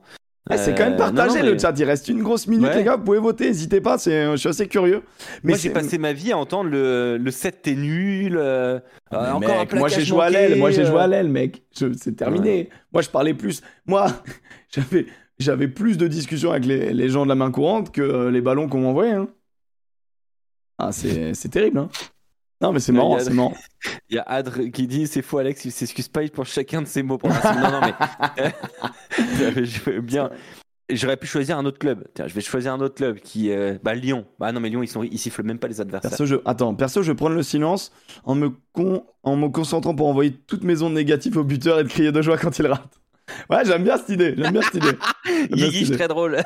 Eh, 0.49 0.57
c'est 0.57 0.73
quand 0.73 0.85
même 0.85 0.93
Euh, 0.93 0.97
partagé 0.97 1.39
non, 1.39 1.45
non, 1.45 1.51
le 1.51 1.59
chat. 1.59 1.73
Il 1.77 1.83
reste 1.83 2.07
une 2.07 2.23
grosse 2.23 2.47
minute, 2.47 2.65
Ouais. 2.67 2.77
les 2.77 2.83
gars. 2.83 2.95
Vous 2.97 3.03
pouvez 3.03 3.19
voter, 3.19 3.45
n'hésitez 3.47 3.79
pas. 3.79 3.97
C'est, 3.99 4.31
je 4.31 4.35
suis 4.37 4.49
assez 4.49 4.67
curieux. 4.67 5.03
Mais 5.43 5.51
moi, 5.51 5.57
j'ai 5.59 5.69
passé 5.69 5.97
ma 5.99 6.13
vie 6.13 6.31
à 6.31 6.37
entendre 6.37 6.69
le, 6.71 7.17
le 7.17 7.31
set 7.31 7.61
t'es 7.61 7.75
nul. 7.75 8.35
euh, 8.37 8.79
euh, 9.13 9.31
encore 9.31 9.59
un 9.71 9.75
moi 9.77 9.87
j'ai 9.87 10.01
joué 10.03 10.23
à 10.23 10.29
l'aile, 10.31 10.57
moi 10.57 10.71
j'ai 10.71 10.81
euh. 10.81 10.85
joué 10.89 10.99
à 10.99 11.07
l'aile, 11.07 11.29
mec. 11.29 11.63
Je- 11.79 11.93
C'est 11.93 12.15
terminé. 12.15 12.69
Moi 12.91 13.01
je 13.03 13.09
parlais 13.09 13.35
plus. 13.35 13.61
Moi, 13.85 14.07
j'avais, 14.73 15.05
j'avais 15.37 15.67
plus 15.67 15.97
de 15.97 16.07
discussions 16.07 16.49
avec 16.51 16.65
les, 16.65 16.91
les 16.91 17.09
gens 17.09 17.23
de 17.23 17.29
la 17.29 17.35
main 17.35 17.51
courante 17.51 17.91
que 17.91 18.01
euh, 18.01 18.31
les 18.31 18.41
ballons 18.41 18.67
qu'on 18.67 18.81
m'envoyait. 18.81 19.13
Hein. 19.13 19.27
Ah, 20.79 20.91
c'est, 20.91 21.35
c'est 21.35 21.49
terrible. 21.49 21.77
Hein. 21.77 21.89
Non, 22.61 22.71
mais 22.71 22.79
c'est 22.79 22.91
marrant, 22.91 23.15
il 23.17 23.19
y 23.19 23.21
a- 23.21 23.25
c'est 23.25 23.33
marrant. 23.33 23.53
Il 24.09 24.15
y 24.15 24.19
a 24.19 24.23
Adre 24.23 24.69
qui 24.71 24.87
dit 24.87 25.07
c'est 25.07 25.21
faux, 25.21 25.39
Alex, 25.39 25.65
il 25.65 25.71
s'excuse 25.71 26.07
pas, 26.07 26.23
il 26.23 26.31
pense 26.31 26.49
chacun 26.49 26.81
de 26.81 26.87
ses 26.87 27.01
mots 27.03 27.17
pour. 27.17 27.29
Non, 27.29 27.71
non, 27.71 27.81
mais. 27.81 28.51
je 29.65 29.79
veux 29.91 30.01
bien. 30.01 30.29
J'aurais 30.93 31.15
pu 31.15 31.25
choisir 31.25 31.57
un 31.57 31.65
autre 31.65 31.79
club. 31.79 32.03
Tiens, 32.13 32.27
je 32.27 32.33
vais 32.33 32.41
choisir 32.41 32.73
un 32.73 32.81
autre 32.81 32.95
club 32.95 33.19
qui. 33.19 33.49
euh, 33.51 33.77
Bah, 33.81 33.93
Lyon. 33.93 34.25
Bah, 34.39 34.51
non, 34.51 34.59
mais 34.59 34.69
Lyon, 34.69 34.83
ils, 34.83 34.89
sont... 34.89 35.03
ils 35.03 35.17
sifflent 35.17 35.43
même 35.43 35.57
pas 35.57 35.69
les 35.69 35.79
adversaires. 35.79 36.11
Perso, 36.11 36.25
je... 36.25 36.35
Attends, 36.43 36.75
perso, 36.75 37.01
je 37.01 37.11
vais 37.11 37.15
prendre 37.15 37.35
le 37.35 37.43
silence 37.43 37.93
en 38.25 38.35
me, 38.35 38.49
con... 38.73 39.05
en 39.23 39.37
me 39.37 39.47
concentrant 39.47 39.95
pour 39.95 40.07
envoyer 40.09 40.33
toutes 40.33 40.63
mes 40.65 40.81
ondes 40.81 40.93
négatives 40.93 41.37
au 41.37 41.45
buteur 41.45 41.79
et 41.79 41.83
de 41.83 41.87
crier 41.87 42.11
de 42.11 42.21
joie 42.21 42.37
quand 42.37 42.59
il 42.59 42.67
rate. 42.67 42.83
Ouais, 43.49 43.63
j'aime 43.63 43.83
bien 43.85 43.95
cette 43.97 44.09
idée. 44.09 44.35
J'aime 44.37 44.51
bien 44.51 44.61
cette 44.61 44.75
idée. 44.75 45.95
très 45.97 46.09
drôle. 46.09 46.41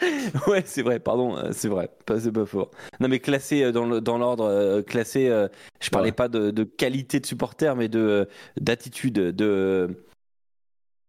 ouais, 0.46 0.62
c'est 0.66 0.82
vrai, 0.82 1.00
pardon, 1.00 1.36
euh, 1.36 1.50
c'est 1.52 1.68
vrai, 1.68 1.88
pas, 2.04 2.20
c'est 2.20 2.32
pas 2.32 2.44
fort. 2.46 2.70
Non, 3.00 3.08
mais 3.08 3.18
classé 3.18 3.62
euh, 3.62 3.72
dans 3.72 3.86
le- 3.86 4.00
dans 4.00 4.18
l'ordre, 4.18 4.44
euh, 4.44 4.82
classé, 4.82 5.28
je 5.80 5.90
parlais 5.90 6.08
Ouais. 6.10 6.12
pas 6.12 6.28
de, 6.28 6.50
de 6.50 6.64
qualité 6.64 7.18
de 7.20 7.26
supporter, 7.26 7.74
mais 7.76 7.88
de 7.88 8.28
d'attitude, 8.60 9.14
de 9.14 9.88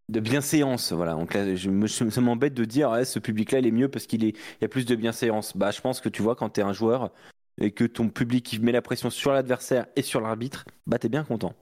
de 0.09 0.19
bienséance. 0.19 0.93
Voilà, 0.93 1.18
on 1.18 1.26
classe- 1.26 1.55
je, 1.55 1.69
me- 1.69 1.88
ça 1.88 2.22
m'embête 2.22 2.53
de 2.53 2.65
dire, 2.65 3.05
ce 3.05 3.19
public-là, 3.19 3.59
il 3.59 3.68
est 3.68 3.72
mieux 3.72 3.89
parce 3.89 4.05
qu'il 4.07 4.23
est, 4.23 4.30
il 4.30 4.61
y 4.61 4.65
a 4.65 4.69
plus 4.69 4.85
de 4.85 4.95
bienséance. 4.95 5.55
Bah, 5.55 5.72
je 5.72 5.81
pense 5.81 5.99
que 6.01 6.09
tu 6.09 6.22
vois, 6.22 6.35
quand 6.35 6.49
t'es 6.49 6.61
un 6.61 6.73
joueur 6.73 7.11
et 7.59 7.72
que 7.72 7.84
ton 7.84 8.09
public 8.09 8.53
il 8.53 8.61
met 8.61 8.72
la 8.72 8.81
pression 8.81 9.09
sur 9.09 9.31
l'adversaire 9.34 9.88
et 9.95 10.01
sur 10.01 10.22
l'arbitre, 10.22 10.65
bah, 10.85 10.99
t'es 10.99 11.09
bien 11.09 11.23
content. 11.23 11.53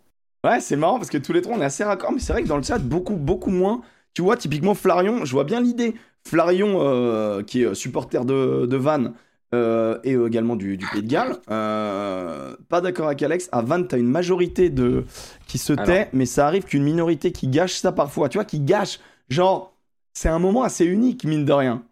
Ouais, 0.45 0.59
c'est 0.59 0.75
marrant 0.75 0.97
parce 0.99 1.09
que 1.09 1.17
tous 1.17 1.33
les 1.33 1.41
trois 1.41 1.57
on 1.57 1.61
est 1.61 1.65
assez 1.65 1.83
raccord, 1.83 2.11
mais 2.11 2.19
c'est 2.19 2.31
vrai 2.31 2.43
que 2.43 2.47
dans 2.47 2.57
le 2.57 2.63
chat, 2.63 2.77
beaucoup, 2.77 3.15
beaucoup 3.15 3.49
moins. 3.49 3.81
Tu 4.15 4.23
vois, 4.23 4.37
typiquement 4.37 4.73
Flarion, 4.73 5.25
je 5.25 5.31
vois 5.31 5.43
bien 5.43 5.61
l'idée. 5.61 5.93
Flarion, 6.27 6.77
euh, 6.81 7.43
qui 7.43 7.61
est 7.63 7.75
supporter 7.75 8.25
de, 8.25 8.65
de 8.65 8.77
Vannes 8.77 9.13
euh, 9.53 9.99
et 10.03 10.13
également 10.13 10.55
du, 10.55 10.77
du 10.77 10.87
Pays 10.91 11.03
de 11.03 11.07
Galles, 11.07 11.37
euh, 11.51 12.55
pas 12.69 12.81
d'accord 12.81 13.07
avec 13.07 13.21
Alex. 13.21 13.47
À 13.51 13.61
Vannes, 13.61 13.87
t'as 13.87 13.97
une 13.99 14.09
majorité 14.09 14.69
de 14.71 15.05
qui 15.47 15.59
se 15.59 15.73
Alors. 15.73 15.85
tait, 15.85 16.09
mais 16.13 16.25
ça 16.25 16.47
arrive 16.47 16.63
qu'une 16.63 16.83
minorité 16.83 17.31
qui 17.31 17.47
gâche 17.47 17.73
ça 17.75 17.91
parfois. 17.91 18.29
Tu 18.29 18.37
vois, 18.39 18.45
qui 18.45 18.59
gâche. 18.59 18.99
Genre, 19.29 19.73
c'est 20.13 20.29
un 20.29 20.39
moment 20.39 20.63
assez 20.63 20.85
unique, 20.85 21.25
mine 21.25 21.45
de 21.45 21.53
rien. 21.53 21.83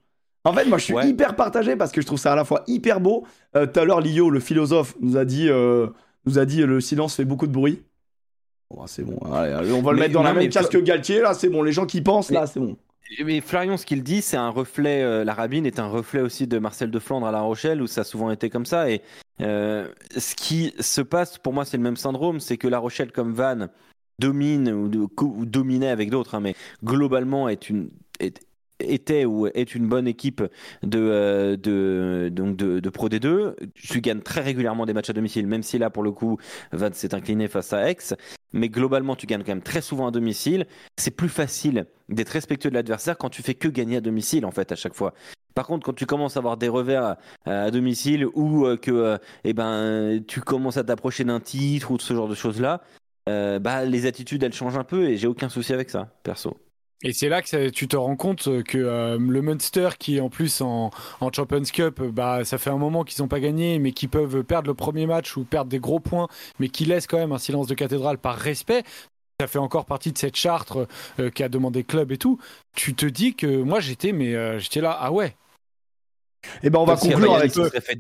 En 0.46 0.54
fait, 0.54 0.66
moi, 0.66 0.78
je 0.78 0.86
suis 0.86 0.94
Ouais. 0.94 1.08
hyper 1.08 1.36
partagé 1.36 1.76
parce 1.76 1.92
que 1.92 2.02
je 2.02 2.06
trouve 2.08 2.20
ça 2.20 2.34
à 2.34 2.36
la 2.36 2.44
fois 2.46 2.64
hyper 2.68 3.00
beau. 3.00 3.26
Euh, 3.56 3.66
Tout 3.68 3.80
à 3.80 3.86
l'heure, 3.86 4.02
Lio, 4.02 4.30
le 4.30 4.40
philosophe, 4.40 4.96
nous 5.00 5.16
a 5.18 5.26
dit, 5.26 5.48
euh, 5.50 5.88
nous 6.26 6.40
a 6.40 6.46
dit, 6.46 6.62
le 6.64 6.82
silence 6.82 7.16
fait 7.16 7.26
beaucoup 7.26 7.48
de 7.48 7.54
bruit. 7.54 7.82
Bon, 8.70 8.78
bah, 8.82 8.86
c'est 8.88 9.04
bon. 9.04 9.18
Allez, 9.32 9.52
allez, 9.54 9.72
on 9.72 9.82
va 9.82 9.92
le 9.92 10.00
mettre 10.00 10.14
dans 10.14 10.24
la 10.24 10.34
même 10.34 10.50
case 10.50 10.70
que 10.70 10.78
Galtier. 10.78 11.22
Là, 11.22 11.34
c'est 11.34 11.50
bon. 11.50 11.64
Les 11.64 11.72
gens 11.72 11.86
qui 11.86 12.02
pensent, 12.02 12.30
là, 12.32 12.48
c'est 12.48 12.60
bon. 12.60 12.78
Mais 13.24 13.42
Florian, 13.42 13.78
ce 13.78 13.86
qu'il 13.86 14.02
dit, 14.02 14.22
c'est 14.22 14.38
un 14.38 14.50
reflet. 14.50 15.04
euh, 15.04 15.24
la 15.24 15.34
Rabine 15.34 15.66
est 15.66 15.78
un 15.80 15.88
reflet 15.88 16.22
aussi 16.22 16.48
de 16.48 16.58
Marcel 16.58 16.90
de 16.90 17.00
Flandre 17.00 17.28
à 17.28 17.32
La 17.32 17.42
Rochelle, 17.42 17.82
où 17.82 17.88
ça 17.88 18.02
a 18.02 18.04
souvent 18.04 18.32
été 18.32 18.50
comme 18.50 18.66
ça. 18.66 18.90
Et 18.90 19.02
euh, 19.42 19.88
ce 20.18 20.34
qui 20.36 20.74
se 20.80 21.02
passe, 21.02 21.38
pour 21.38 21.54
moi, 21.54 21.66
c'est 21.66 21.78
le 21.78 21.84
même 21.84 21.98
syndrome, 21.98 22.40
c'est 22.40 22.58
que 22.58 22.68
La 22.68 22.80
Rochelle, 22.80 23.12
comme 23.12 23.34
Vannes, 23.34 23.70
domine 24.20 24.70
ou, 24.72 24.88
de- 24.88 25.08
ou 25.22 25.46
dominait 25.46 25.90
avec 25.90 26.10
d'autres, 26.10 26.34
hein, 26.36 26.40
mais 26.40 26.56
globalement 26.84 27.50
est 27.50 27.70
une 27.70 27.90
est- 28.20 28.40
était 28.80 29.26
ou 29.26 29.48
est 29.48 29.76
une 29.76 29.88
bonne 29.88 30.08
équipe 30.08 30.42
de, 30.82 31.00
euh, 31.00 31.56
de, 31.58 32.30
donc 32.32 32.56
de, 32.58 32.80
de 32.80 32.90
Pro 32.90 33.10
D2. 33.10 33.56
Tu 33.76 34.02
gagnes 34.02 34.22
très 34.22 34.42
régulièrement 34.42 34.86
des 34.86 34.94
matchs 34.94 35.10
à 35.10 35.14
domicile, 35.14 35.46
même 35.48 35.64
si 35.64 35.78
là, 35.78 35.90
pour 35.90 36.04
le 36.04 36.12
coup, 36.12 36.38
Vade 36.72 36.96
s'est 36.96 37.14
incliné 37.14 37.48
face 37.48 37.74
à 37.74 37.90
Aix. 37.92 37.98
Mais 38.54 38.70
globalement, 38.70 39.16
tu 39.16 39.26
gagnes 39.26 39.44
quand 39.44 39.52
même 39.52 39.62
très 39.62 39.82
souvent 39.82 40.08
à 40.08 40.12
domicile. 40.12 40.68
C'est 40.98 41.12
plus 41.12 41.30
facile 41.30 41.88
d'être 42.10 42.30
respectueux 42.30 42.70
de 42.70 42.76
l'adversaire 42.76 43.18
quand 43.18 43.30
tu 43.30 43.42
fais 43.42 43.56
que 43.56 43.68
gagner 43.68 43.98
à 43.98 44.02
domicile, 44.02 44.46
en 44.46 44.52
fait, 44.52 44.72
à 44.72 44.76
chaque 44.76 44.94
fois. 44.94 45.14
Par 45.56 45.68
contre, 45.68 45.86
quand 45.86 45.94
tu 45.94 46.06
commences 46.06 46.38
à 46.38 46.40
avoir 46.40 46.58
des 46.58 46.70
revers 46.70 47.04
à, 47.04 47.18
à 47.46 47.72
domicile 47.72 48.26
ou 48.34 48.66
euh, 48.66 48.78
que 48.78 48.92
euh, 48.92 49.18
eh 49.44 49.54
ben, 49.54 50.24
tu 50.28 50.42
commences 50.42 50.78
à 50.78 50.84
t'approcher 50.84 51.24
d'un 51.24 51.40
titre 51.40 51.92
ou 51.92 51.98
de 51.98 52.02
ce 52.02 52.14
genre 52.14 52.28
de 52.28 52.36
choses-là, 52.36 52.82
euh, 53.30 53.60
bah, 53.60 53.86
les 53.86 54.06
attitudes, 54.06 54.44
elles 54.44 54.54
changent 54.54 54.78
un 54.78 54.84
peu 54.84 55.10
et 55.10 55.18
j'ai 55.18 55.28
aucun 55.28 55.50
souci 55.50 55.74
avec 55.74 55.90
ça, 55.90 56.10
perso. 56.24 56.58
Et 57.04 57.12
c'est 57.14 57.28
là 57.30 57.42
que 57.42 57.50
ça- 57.50 57.70
tu 57.70 57.88
te 57.88 57.96
rends 57.98 58.16
compte 58.16 58.64
que 58.64 58.78
euh, 58.78 59.18
le 59.20 59.42
Munster, 59.42 59.90
qui 60.00 60.20
en 60.22 60.30
plus 60.30 60.62
en, 60.62 60.90
en 61.20 61.32
Champions 61.32 61.62
Cup, 61.64 62.02
bah, 62.02 62.46
ça 62.46 62.58
fait 62.58 62.70
un 62.70 62.78
moment 62.78 63.04
qu'ils 63.04 63.22
n'ont 63.22 63.28
pas 63.28 63.40
gagné, 63.42 63.78
mais 63.80 63.92
qui 63.92 64.08
peuvent 64.08 64.44
perdre 64.44 64.70
le 64.70 64.74
premier 64.74 65.06
match 65.06 65.36
ou 65.36 65.44
perdre 65.44 65.70
des 65.70 65.80
gros 65.80 66.00
points, 66.00 66.28
mais 66.60 66.70
qui 66.70 66.86
laissent 66.86 67.08
quand 67.08 67.18
même 67.18 67.34
un 67.34 67.38
silence 67.38 67.68
de 67.68 67.74
cathédrale 67.74 68.18
par 68.18 68.36
respect. 68.38 68.84
Ça 69.42 69.48
fait 69.48 69.60
encore 69.60 69.86
partie 69.86 70.12
de 70.14 70.18
cette 70.18 70.38
charte 70.38 70.78
euh, 71.20 71.30
qui 71.32 71.44
a 71.44 71.50
demandé 71.50 71.84
club 71.84 72.12
et 72.12 72.18
tout. 72.18 72.40
Tu 72.76 72.94
te 72.96 73.06
dis 73.06 73.36
que 73.36 73.64
moi 73.64 73.80
j'étais, 73.82 74.14
mais 74.14 74.36
euh, 74.36 74.60
j'étais 74.60 74.82
là, 74.82 74.98
ah 75.00 75.12
ouais. 75.12 75.36
Et 76.62 76.70
ben 76.70 76.80
on 76.80 76.86
va 76.86 76.96
Comme 76.96 77.12
conclure 77.12 77.36
avec. 77.36 77.52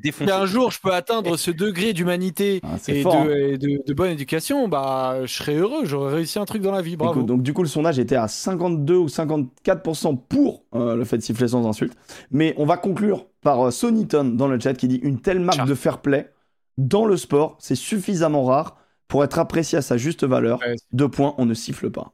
défoncer. 0.02 0.26
Si 0.26 0.32
un 0.32 0.45
jour 0.45 0.72
je 0.72 0.80
peux 0.80 0.94
atteindre 0.94 1.38
ce 1.38 1.52
degré 1.52 1.94
d'humanité 1.94 2.60
Ah, 2.64 2.76
et, 2.88 3.03
hein. 3.06 3.26
de, 3.26 3.32
et 3.32 3.57
de- 3.57 3.82
de 3.86 3.94
bonne 3.94 4.11
éducation, 4.11 4.68
bah 4.68 5.18
je 5.26 5.34
serais 5.34 5.56
heureux. 5.56 5.86
J'aurais 5.86 6.14
réussi 6.15 6.40
un 6.40 6.45
truc 6.45 6.61
dans 6.61 6.72
la 6.72 6.82
vie. 6.82 6.95
Bravo. 6.98 7.14
Écoute, 7.14 7.26
donc 7.28 7.41
du 7.44 7.53
coup 7.53 7.64
le 7.64 7.70
sondage 7.70 7.99
était 7.99 8.15
à 8.15 8.28
52 8.28 8.95
ou 8.95 9.07
54% 9.07 10.18
pour 10.28 10.64
euh, 10.76 10.95
le 10.95 11.06
fait 11.06 11.18
de 11.18 11.24
siffler 11.24 11.48
sans 11.48 11.68
insulte. 11.68 11.94
Mais 12.32 12.53
on 12.57 12.65
va 12.65 12.78
conclure 12.78 13.26
par 13.41 13.68
euh, 13.68 13.72
Sonyton 13.72 14.26
dans 14.36 14.48
le 14.48 14.60
chat 14.60 14.74
qui 14.74 14.88
dit 14.88 14.98
une 15.03 15.22
telle 15.22 15.40
marque 15.40 15.57
Ciao. 15.57 15.68
de 15.68 15.76
fair 15.76 15.99
play 15.99 16.32
dans 16.78 17.06
le 17.06 17.18
sport, 17.18 17.56
c'est 17.60 17.76
suffisamment 17.76 18.45
rare 18.45 18.78
pour 19.07 19.24
être 19.24 19.38
apprécié 19.40 19.78
à 19.78 19.82
sa 19.82 19.95
juste 19.98 20.24
valeur. 20.24 20.60
Ouais, 20.61 20.76
Deux 20.91 21.07
points, 21.10 21.36
on 21.38 21.45
ne 21.45 21.53
siffle 21.53 21.91
pas. 21.91 22.14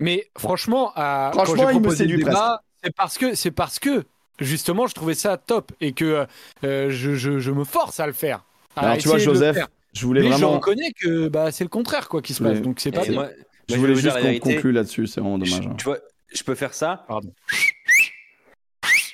Mais 0.00 0.30
franchement, 0.38 0.92
à- 0.94 1.30
Franchement, 1.34 1.64
quand 1.64 1.70
il 1.70 1.80
me 1.80 1.90
séduit 1.90 2.18
débat, 2.18 2.62
C'est 2.84 2.94
parce 2.94 3.18
que 3.18 3.34
c'est 3.34 3.50
parce 3.50 3.80
que 3.80 4.04
justement, 4.38 4.86
je 4.86 4.94
trouvais 4.94 5.14
ça 5.14 5.36
top 5.36 5.72
et 5.80 5.92
que 5.92 6.26
euh, 6.64 6.90
je, 6.90 7.14
je- 7.14 7.38
je 7.38 7.50
me 7.50 7.64
force 7.64 8.00
à 8.00 8.06
le 8.06 8.12
faire. 8.12 8.44
à 8.76 8.80
Alors 8.86 8.98
tu 8.98 9.08
vois 9.08 9.18
Joseph, 9.18 9.58
je 9.94 10.06
voulais 10.06 10.22
mais 10.22 10.36
je 10.36 10.44
reconnais 10.44 10.92
que 11.00 11.28
bah, 11.28 11.50
c'est 11.50 11.64
le 11.64 11.68
contraire 11.70 12.08
quoi 12.08 12.22
qui 12.22 12.34
se 12.34 12.42
Oui. 12.42 12.50
passe. 12.50 12.60
Donc 12.62 12.80
c'est 12.80 12.92
pas 12.92 13.04
moi, 13.10 13.28
je 13.68 13.76
voulais 13.76 13.94
juste 13.94 14.18
qu'on 14.20 14.38
conclue 14.38 14.72
là-dessus, 14.72 15.06
c'est 15.06 15.20
vraiment 15.20 15.38
dommage. 15.38 15.62
Je- 15.62 15.68
hein. 15.68 15.74
tu 15.78 15.84
vois, 15.84 15.98
je 16.32 16.42
peux 16.42 16.54
faire 16.54 16.74
ça. 16.74 17.04
Pardon. 17.08 17.32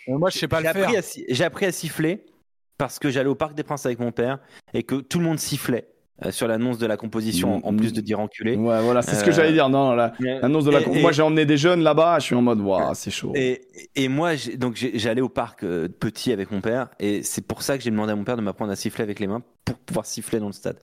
Euh, 0.09 0.18
moi, 0.18 0.30
je 0.30 0.38
sais 0.38 0.48
pas 0.48 0.60
le 0.60 0.68
faire. 0.70 0.90
j'ai 1.28 1.44
appris 1.44 1.66
à 1.66 1.72
siffler 1.72 2.24
parce 2.76 2.98
que 2.98 3.10
j'allais 3.10 3.28
au 3.28 3.34
Parc 3.34 3.55
des 3.55 3.62
Princes 3.62 3.86
avec 3.86 3.98
mon 3.98 4.12
père 4.12 4.38
et 4.74 4.82
que 4.82 4.96
tout 4.96 5.18
le 5.18 5.24
monde 5.24 5.38
sifflait 5.38 5.86
euh, 6.24 6.31
sur 6.31 6.47
l'annonce 6.47 6.78
de 6.78 6.86
la 6.86 6.97
composition, 6.97 7.59
Mm, 7.59 7.61
en 7.65 7.74
plus 7.77 7.93
de 7.93 8.01
dire 8.01 8.20
enculé. 8.20 8.57
Ouais, 8.57 8.81
voilà, 8.82 9.03
c'est 9.03 9.16
ce 9.16 9.24
que 9.24 9.31
Euh, 9.31 9.32
j'allais 9.32 9.53
dire. 9.53 9.69
Non, 9.69 9.95
la- 9.95 10.12
l'annonce 10.20 10.65
de 10.65 10.70
la. 10.70 10.81
Et- 10.81 10.85
con- 10.85 10.93
et- 10.95 11.01
Moi, 11.03 11.12
j'ai 11.12 11.23
emmené 11.23 11.45
des 11.45 11.57
jeunes 11.57 11.81
là-bas. 11.82 12.19
Je 12.20 12.24
suis 12.27 12.35
en 12.35 12.43
mode, 12.43 12.61
waouh, 12.61 12.95
c'est 12.95 13.11
chaud. 13.11 13.32
Et, 13.35 13.62
et 13.97 14.09
moi, 14.09 14.32
donc 14.57 14.77
j'allais 14.95 15.20
au 15.20 15.28
parc 15.28 15.65
euh, 15.65 15.89
petit 15.89 16.32
avec 16.32 16.51
mon 16.53 16.61
père, 16.61 16.89
et 17.01 17.23
c'est 17.23 17.47
pour 17.47 17.62
ça 17.62 17.77
que 17.77 17.82
j'ai 17.85 17.91
demandé 17.91 18.12
à 18.12 18.16
mon 18.16 18.24
père 18.24 18.36
de 18.36 18.43
m'apprendre 18.43 18.70
à 18.70 18.77
siffler 18.77 19.03
avec 19.03 19.19
les 19.19 19.27
mains 19.27 19.43
pour 19.65 19.77
pouvoir 19.78 20.07
siffler 20.07 20.39
dans 20.39 20.47
le 20.47 20.53
stade. 20.53 20.78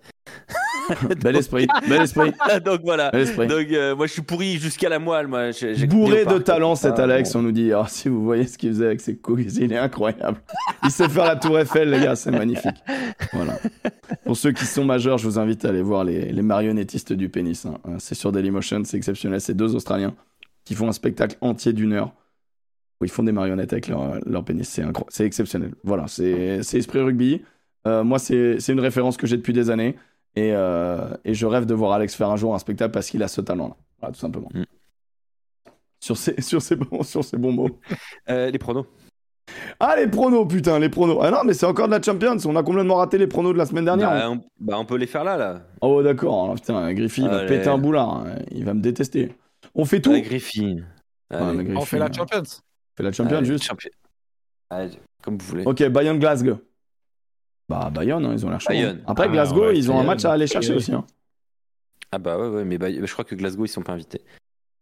Bel 1.21 1.35
esprit, 1.35 1.67
bel 1.89 2.01
esprit, 2.01 2.31
donc 2.65 2.81
voilà. 2.83 3.11
bel 3.11 3.21
esprit. 3.21 3.47
Donc 3.47 3.67
euh, 3.71 3.95
moi, 3.95 4.07
je 4.07 4.13
suis 4.13 4.21
pourri 4.21 4.57
jusqu'à 4.57 4.89
la 4.89 4.99
moelle. 4.99 5.27
Moi, 5.27 5.51
Bourré 5.87 6.25
de 6.25 6.37
talent, 6.39 6.75
cet 6.75 6.99
Ah, 6.99 7.03
Alex. 7.03 7.33
bon. 7.33 7.39
On 7.39 7.41
nous 7.43 7.51
dit, 7.51 7.71
ah, 7.73 7.85
si 7.87 8.09
vous 8.09 8.23
voyez 8.23 8.45
ce 8.47 8.57
qu'il 8.57 8.69
faisait 8.69 8.85
avec 8.87 9.01
ses 9.01 9.17
couilles, 9.17 9.47
il 9.59 9.71
est 9.73 9.77
incroyable. 9.77 10.41
Il 10.83 10.91
sait 10.91 11.07
faire 11.09 11.25
la 11.25 11.35
Tour 11.35 11.59
Eiffel, 11.59 11.89
les 11.89 11.99
gars, 12.01 12.15
c'est 12.15 12.31
magnifique. 12.31 12.75
Voilà. 13.33 13.57
Pour 14.25 14.35
ceux 14.37 14.51
qui 14.51 14.65
sont 14.65 14.85
majeurs, 14.85 15.17
je 15.17 15.25
vous 15.27 15.39
invite 15.39 15.65
à 15.65 15.69
aller 15.69 15.81
voir 15.81 16.03
les, 16.03 16.31
les 16.31 16.41
marionnettistes 16.41 17.13
du 17.13 17.29
pénis. 17.29 17.65
hein. 17.65 17.77
Euh, 17.87 17.95
C'est 17.99 18.15
sur 18.15 18.31
Dailymotion, 18.31 18.81
c'est 18.85 18.97
exceptionnel. 18.97 19.41
C'est 19.41 19.53
deux 19.55 19.75
Australiens 19.75 20.13
qui 20.65 20.75
font 20.75 20.87
un 20.87 20.91
spectacle 20.93 21.37
entier 21.41 21.73
d'une 21.73 21.93
heure 21.93 22.13
où 22.99 23.05
ils 23.05 23.09
font 23.11 23.23
des 23.23 23.31
marionnettes 23.31 23.73
avec 23.73 23.87
leur, 23.87 24.19
leur 24.25 24.43
pénis. 24.43 24.67
C'est 24.67 24.83
incro- 24.83 25.05
c'est 25.09 25.25
exceptionnel. 25.25 25.71
Voilà, 25.83 26.05
c'est 26.07 26.59
Esprit 26.73 26.99
Rugby. 27.01 27.41
Euh, 27.87 28.03
moi, 28.03 28.19
c'est 28.19 28.57
une 28.69 28.79
référence 28.79 29.17
que 29.17 29.25
j'ai 29.25 29.37
depuis 29.37 29.53
des 29.53 29.71
années. 29.71 29.95
Et, 30.35 30.51
euh, 30.53 31.09
et 31.25 31.33
je 31.33 31.45
rêve 31.45 31.65
de 31.65 31.73
voir 31.73 31.91
Alex 31.93 32.15
faire 32.15 32.29
un 32.29 32.37
jour 32.37 32.55
un 32.55 32.59
spectacle 32.59 32.91
parce 32.91 33.09
qu'il 33.09 33.21
a 33.23 33.27
ce 33.27 33.41
talent-là. 33.41 33.75
Voilà, 33.99 34.13
tout 34.13 34.19
simplement. 34.19 34.49
Mm. 34.53 34.63
Sur, 35.99 36.17
ces, 36.17 36.41
sur, 36.41 36.61
ces 36.61 36.75
bons, 36.75 37.03
sur 37.03 37.23
ces 37.23 37.37
bons 37.37 37.51
mots. 37.51 37.79
Euh, 38.29 38.49
les 38.51 38.59
pronos. 38.59 38.85
Ah, 39.79 39.95
les 39.97 40.07
pronos, 40.07 40.47
putain, 40.47 40.79
les 40.79 40.87
pronos. 40.89 41.19
Ah 41.21 41.31
non, 41.31 41.39
mais 41.43 41.53
c'est 41.53 41.65
encore 41.65 41.87
de 41.87 41.91
la 41.91 42.01
Champions. 42.01 42.37
On 42.45 42.55
a 42.55 42.63
complètement 42.63 42.95
raté 42.95 43.17
les 43.17 43.27
pronos 43.27 43.51
de 43.51 43.57
la 43.57 43.65
semaine 43.65 43.83
dernière. 43.85 44.09
Bah, 44.11 44.29
on, 44.29 44.41
bah, 44.59 44.77
on 44.79 44.85
peut 44.85 44.95
les 44.95 45.07
faire 45.07 45.23
là, 45.25 45.35
là. 45.35 45.63
Oh, 45.81 46.01
d'accord. 46.01 46.43
Alors, 46.45 46.55
putain, 46.55 46.93
Griffy, 46.93 47.23
il 47.23 47.27
va 47.27 47.39
Allez. 47.39 47.47
péter 47.47 47.67
un 47.67 47.77
boulard. 47.77 48.09
hein. 48.25 48.35
Il 48.51 48.63
va 48.63 48.73
me 48.73 48.79
détester. 48.81 49.35
On 49.75 49.83
fait 49.83 49.99
tout 49.99 50.11
La 50.13 50.21
Griffin. 50.21 50.77
Ouais, 51.31 51.37
Allez. 51.37 51.75
On 51.75 51.81
fait 51.81 51.97
la 51.99 52.11
Champions. 52.11 52.43
fait 52.95 53.03
la 53.03 53.11
Champions 53.11 53.37
Allez, 53.37 53.45
juste. 53.47 53.69
Allez, 54.69 54.91
comme 55.23 55.37
vous 55.37 55.45
voulez. 55.45 55.63
Ok, 55.65 55.83
Bayern 55.89 56.17
Glasgow. 56.19 56.59
Bah, 57.71 57.89
Bayern, 57.89 58.25
hein, 58.25 58.33
ils 58.33 58.45
ont 58.45 58.49
l'air 58.49 58.59
chauds. 58.59 58.67
hein. 58.71 58.75
Bayern. 58.75 59.03
Après, 59.07 59.25
Ah, 59.25 59.31
Glasgow, 59.31 59.67
ouais, 59.67 59.77
ils 59.77 59.89
ont 59.89 59.97
un 59.99 60.03
match 60.03 60.25
à 60.25 60.33
aller 60.33 60.45
chercher 60.47 60.73
aussi. 60.75 60.91
hein. 60.93 61.05
Ah 62.11 62.17
bah 62.19 62.37
ouais, 62.37 62.49
ouais 62.49 62.65
mais 62.65 62.77
bah, 62.77 62.91
je 62.91 63.11
crois 63.13 63.23
que 63.23 63.33
Glasgow, 63.35 63.63
ils 63.63 63.69
sont 63.69 63.81
pas 63.83 63.93
invités. 63.93 64.21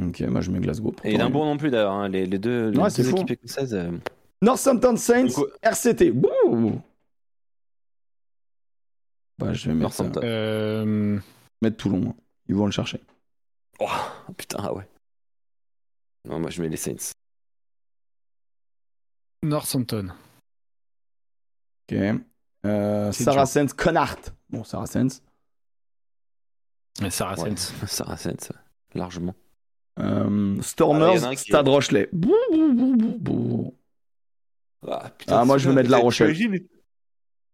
Ok, 0.02 0.22
moi 0.22 0.42
je 0.42 0.50
mets 0.50 0.60
Glasgow. 0.60 0.96
Et 1.04 1.14
Edimbourg 1.14 1.46
non 1.46 1.58
plus 1.58 1.70
d'ailleurs, 1.70 1.92
hein. 1.92 2.10
les, 2.10 2.26
les 2.26 2.40
deux, 2.40 2.70
les 2.72 2.78
Ouais, 2.78 2.86
deux 2.86 2.90
c'est 2.90 3.04
fou. 3.04 3.18
équipes 3.18 3.32
écossaises. 3.32 3.76
euh, 3.76 3.92
Northampton 4.42 4.96
Saints, 4.96 5.28
coup- 5.28 5.46
RCT. 5.62 6.10
Bouh 6.12 6.82
bah, 9.38 9.54
je 9.54 9.68
vais 9.68 9.74
mettre, 9.76 9.82
Northampton. 10.02 10.22
Euh, 10.24 11.20
mettre 11.62 11.78
Toulon. 11.78 12.10
hein. 12.10 12.16
Ils 12.48 12.56
vont 12.56 12.66
le 12.66 12.72
chercher. 12.72 13.00
Oh 13.80 13.86
putain, 14.36 14.58
ah 14.64 14.74
ouais. 14.74 14.88
Non, 16.28 16.40
moi 16.40 16.50
je 16.50 16.62
mets 16.64 16.70
les 16.70 16.78
Saints. 16.78 17.12
Northampton. 19.44 20.08
Ok. 21.92 21.98
Euh, 22.66 23.12
Saracens, 23.12 23.74
Connacht. 23.74 24.34
Bon, 24.50 24.64
Saracens. 24.64 25.22
Saracens. 27.10 27.74
Ouais, 27.82 27.88
Saracens, 27.88 28.52
largement. 28.96 29.36
Euh, 30.00 30.56
Ah, 30.60 30.62
Stormers, 30.64 31.38
Stade 31.38 31.68
Rochelet. 31.68 32.10
Bouh, 32.14 32.34
bouh, 32.52 32.74
bouh, 32.74 32.96
bouh, 32.98 33.18
bouh. 33.20 33.74
Ah, 34.88 35.12
Ah, 35.28 35.46
moi, 35.46 35.58
je 35.58 35.70
vais 35.70 35.76
mettre 35.76 35.90
La 35.90 35.98
Rochelle. 35.98 36.34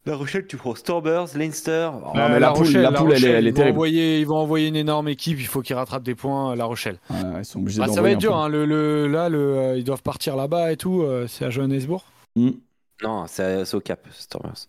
La 0.07 0.15
Rochelle, 0.15 0.45
tu 0.45 0.55
prends 0.57 0.75
Stormers, 0.75 1.35
Leinster. 1.35 1.89
Oh, 1.91 2.09
Ah, 2.13 2.29
mais 2.29 2.39
la 2.39 2.51
poule- 2.51 2.71
la 2.71 2.91
poule, 2.91 3.13
elle 3.13 3.25
est- 3.25 3.27
elle 3.29 3.47
est 3.47 3.49
ils 3.49 3.53
vont 3.53 3.55
terrible. 3.55 3.75
Envoyer, 3.77 4.19
ils 4.19 4.27
vont 4.27 4.35
envoyer 4.37 4.67
une 4.67 4.75
énorme 4.75 5.07
équipe. 5.07 5.39
Il 5.39 5.47
faut 5.47 5.61
qu'ils 5.63 5.75
rattrapent 5.75 6.03
des 6.03 6.13
points. 6.13 6.51
à 6.51 6.55
La 6.55 6.65
Rochelle. 6.65 6.99
Ouais, 7.09 7.17
ils 7.39 7.45
sont 7.45 7.59
obligés 7.59 7.81
Ah, 7.83 7.87
ça 7.87 8.01
va 8.03 8.11
être 8.11 8.19
dur. 8.19 8.35
Hein, 8.35 8.47
le, 8.47 8.65
le- 8.65 9.07
là, 9.07 9.29
le, 9.29 9.39
euh, 9.57 9.77
ils 9.77 9.83
doivent 9.83 10.03
partir 10.03 10.35
là-bas 10.35 10.71
et 10.71 10.77
tout. 10.77 11.01
euh, 11.01 11.25
c'est 11.27 11.45
à 11.45 11.49
Johannesburg. 11.49 12.03
Hmm. 12.35 12.51
Non, 13.03 13.25
c'est 13.27 13.73
au 13.75 13.81
Cap, 13.81 13.99
Stormers. 14.11 14.67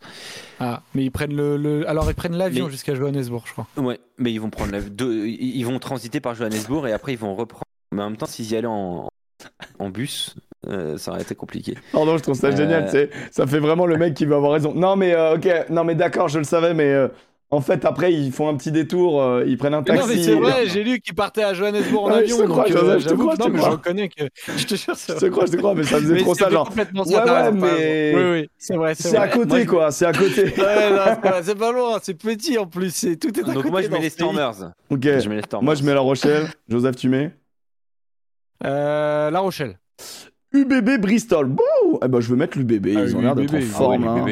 Ah, 0.58 0.82
mais 0.94 1.04
ils 1.04 1.10
prennent 1.10 1.34
le, 1.34 1.56
le- 1.56 1.88
alors 1.88 2.10
ils 2.10 2.14
prennent 2.14 2.36
l'avion 2.36 2.66
Mais- 2.66 2.70
jusqu'à 2.72 2.94
Johannesburg, 2.94 3.44
je 3.46 3.52
crois. 3.52 3.66
Ouais, 3.76 4.00
mais 4.18 4.32
ils 4.32 4.40
vont 4.40 4.50
prendre 4.50 4.72
la... 4.72 4.78
ils 4.80 5.62
vont 5.64 5.78
transiter 5.78 6.20
par 6.20 6.34
Johannesburg 6.34 6.86
et 6.88 6.92
après 6.92 7.12
ils 7.12 7.18
vont 7.18 7.34
reprendre. 7.36 7.64
Mais 7.92 8.02
en 8.02 8.10
même 8.10 8.16
temps, 8.16 8.26
s'ils 8.26 8.50
y 8.50 8.56
allaient 8.56 8.66
en, 8.66 9.08
en 9.78 9.88
bus, 9.90 10.34
euh, 10.66 10.98
ça 10.98 11.12
aurait 11.12 11.22
été 11.22 11.36
compliqué. 11.36 11.78
Pardon, 11.92 12.16
je 12.18 12.22
trouve 12.24 12.34
ça 12.34 12.48
Euh, 12.48 12.56
génial. 12.56 12.90
Ça 13.30 13.46
fait 13.46 13.60
vraiment 13.60 13.86
le 13.86 13.96
mec 13.96 14.14
qui 14.14 14.24
va 14.24 14.36
avoir 14.36 14.52
raison. 14.52 14.74
Non, 14.74 14.96
mais 14.96 15.14
euh, 15.14 15.36
ok, 15.36 15.70
non, 15.70 15.84
mais 15.84 15.94
d'accord, 15.94 16.28
je 16.28 16.38
le 16.38 16.44
savais, 16.44 16.74
mais 16.74 16.92
euh, 16.92 17.06
en 17.50 17.60
fait, 17.60 17.84
après, 17.84 18.12
ils 18.12 18.32
font 18.32 18.48
un 18.48 18.56
petit 18.56 18.72
détour, 18.72 19.22
euh, 19.22 19.44
ils 19.46 19.56
prennent 19.56 19.74
un 19.74 19.78
Mais 19.80 19.84
taxi. 19.84 20.00
non, 20.02 20.06
mais 20.14 20.22
c'est 20.22 20.34
vrai, 20.34 20.66
j'ai 20.66 20.82
lu 20.82 20.98
qu'ils 21.00 21.14
partaient 21.14 21.44
à 21.44 21.54
Johannesburg 21.54 22.02
en 22.02 22.06
Ouais, 22.08 22.26
je 22.26 22.32
avion. 22.34 22.36
te 22.38 22.42
crois, 22.50 22.64
donc, 22.64 22.72
Joseph, 22.72 22.88
euh, 22.96 22.98
je 22.98 23.08
te 23.08 23.14
crois, 23.14 23.32
je 23.34 23.36
te 23.38 23.42
non, 23.44 23.48
mais 23.50 23.58
crois. 23.58 23.70
je 23.70 23.76
reconnais 23.76 24.08
que. 24.08 24.24
Je 24.56 24.66
te 24.66 24.74
jure, 24.74 24.96
c'est 24.96 25.14
Je 25.14 25.18
te 25.20 25.26
crois, 25.26 25.46
je 25.46 25.52
te 25.52 25.56
crois, 25.56 25.74
mais 25.76 25.84
ça 25.84 25.98
faisait 25.98 26.14
Mais 26.14 26.20
trop 26.22 26.34
ça, 26.34 26.50
genre. 26.50 26.68
complètement 26.68 27.04
Ouais, 27.04 27.14
ouais, 27.16 27.52
mais-. 27.52 28.12
Oui, 28.16 28.22
oui, 28.40 28.48
c'est 28.58 28.74
vrai, 28.76 28.94
c'est 28.96 29.16
à 29.16 29.28
côté, 29.28 29.46
Moi, 29.48 29.60
je- 29.60 29.66
quoi, 29.66 29.90
c'est 29.92 30.06
à 30.06 30.12
côté. 30.12 30.42
Ouais, 30.58 31.42
c'est 31.44 31.54
pas- 31.56 31.72
loin, 31.72 31.98
c'est 32.02 32.14
petit 32.14 32.58
en 32.58 32.66
plus, 32.66 32.92
c'est 32.92 33.16
tout 33.16 33.28
est 33.38 33.42
à 33.42 33.44
Donc 33.44 33.54
côté 33.54 33.70
moi 33.70 33.82
je 33.82 33.88
mets 33.88 34.00
les. 34.00 34.10
Stormers. 34.10 34.72
Ok, 34.90 35.02
Je 35.02 35.28
mets 35.28 35.36
les 35.36 35.42
Stormers. 35.42 35.64
moi 35.64 35.74
je 35.76 35.82
mets 35.84 35.94
La 35.94 36.00
Rochelle. 36.00 36.48
Joseph, 36.68 36.96
tu 36.96 37.08
mets? 37.08 37.30
Euh, 38.64 39.30
La 39.30 39.38
Rochelle. 39.40 39.78
UBB 40.52 40.98
Bristol. 41.00 41.46
Bouh 41.46 41.62
Eh 42.04 42.08
ben, 42.08 42.20
je 42.20 42.28
veux 42.28 42.36
mettre 42.36 42.58
l'UBB, 42.58 42.86
Ah, 42.96 43.00
ils 43.06 43.16
ont 43.16 43.20
l'air 43.20 43.34
d'être 43.34 43.54
en 43.54 43.60
forme. 43.60 44.26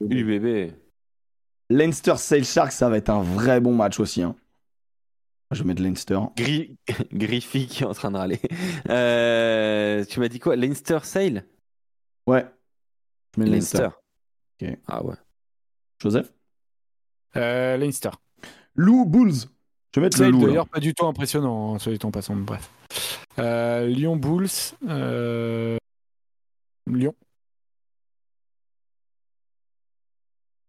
UBB. 0.00 0.72
Leinster 1.70 2.16
Sail 2.16 2.44
Sharks, 2.44 2.72
ça 2.72 2.88
va 2.88 2.96
être 2.98 3.10
un 3.10 3.22
vrai 3.22 3.60
bon 3.60 3.74
match 3.74 4.00
aussi. 4.00 4.22
hein. 4.22 4.34
Je 5.52 5.62
vais 5.62 5.68
mettre 5.68 5.82
Leinster. 5.82 6.18
Gri... 6.36 6.76
Griffy 7.12 7.66
qui 7.66 7.82
est 7.82 7.86
en 7.86 7.94
train 7.94 8.10
de 8.10 8.16
râler. 8.16 8.40
Euh, 8.88 10.04
tu 10.04 10.20
m'as 10.20 10.28
dit 10.28 10.38
quoi? 10.38 10.54
Leinster 10.56 10.98
Sale? 11.02 11.44
Ouais. 12.26 12.46
Je 13.36 13.40
mets 13.42 13.50
Leinster. 13.50 13.88
Leinster. 14.60 14.78
Ah 14.86 15.04
ouais. 15.04 15.16
Joseph? 16.00 16.32
Euh, 17.36 17.76
Leinster. 17.76 18.10
Lou 18.74 19.04
Bulls. 19.06 19.32
Je 19.92 20.00
vais 20.00 20.06
mettre 20.06 20.20
le 20.20 20.30
Sale 20.32 20.40
d'ailleurs 20.40 20.68
pas 20.68 20.78
du 20.80 20.94
tout 20.94 21.06
impressionnant, 21.06 21.74
hein, 21.74 21.78
soit 21.78 21.92
dit 21.92 22.04
en 22.06 22.10
passant. 22.12 22.36
Bref. 22.36 22.70
Euh, 23.38 23.86
Lyon 23.86 24.16
Bulls. 24.16 24.48
euh, 24.88 25.78
Lyon. 26.86 27.14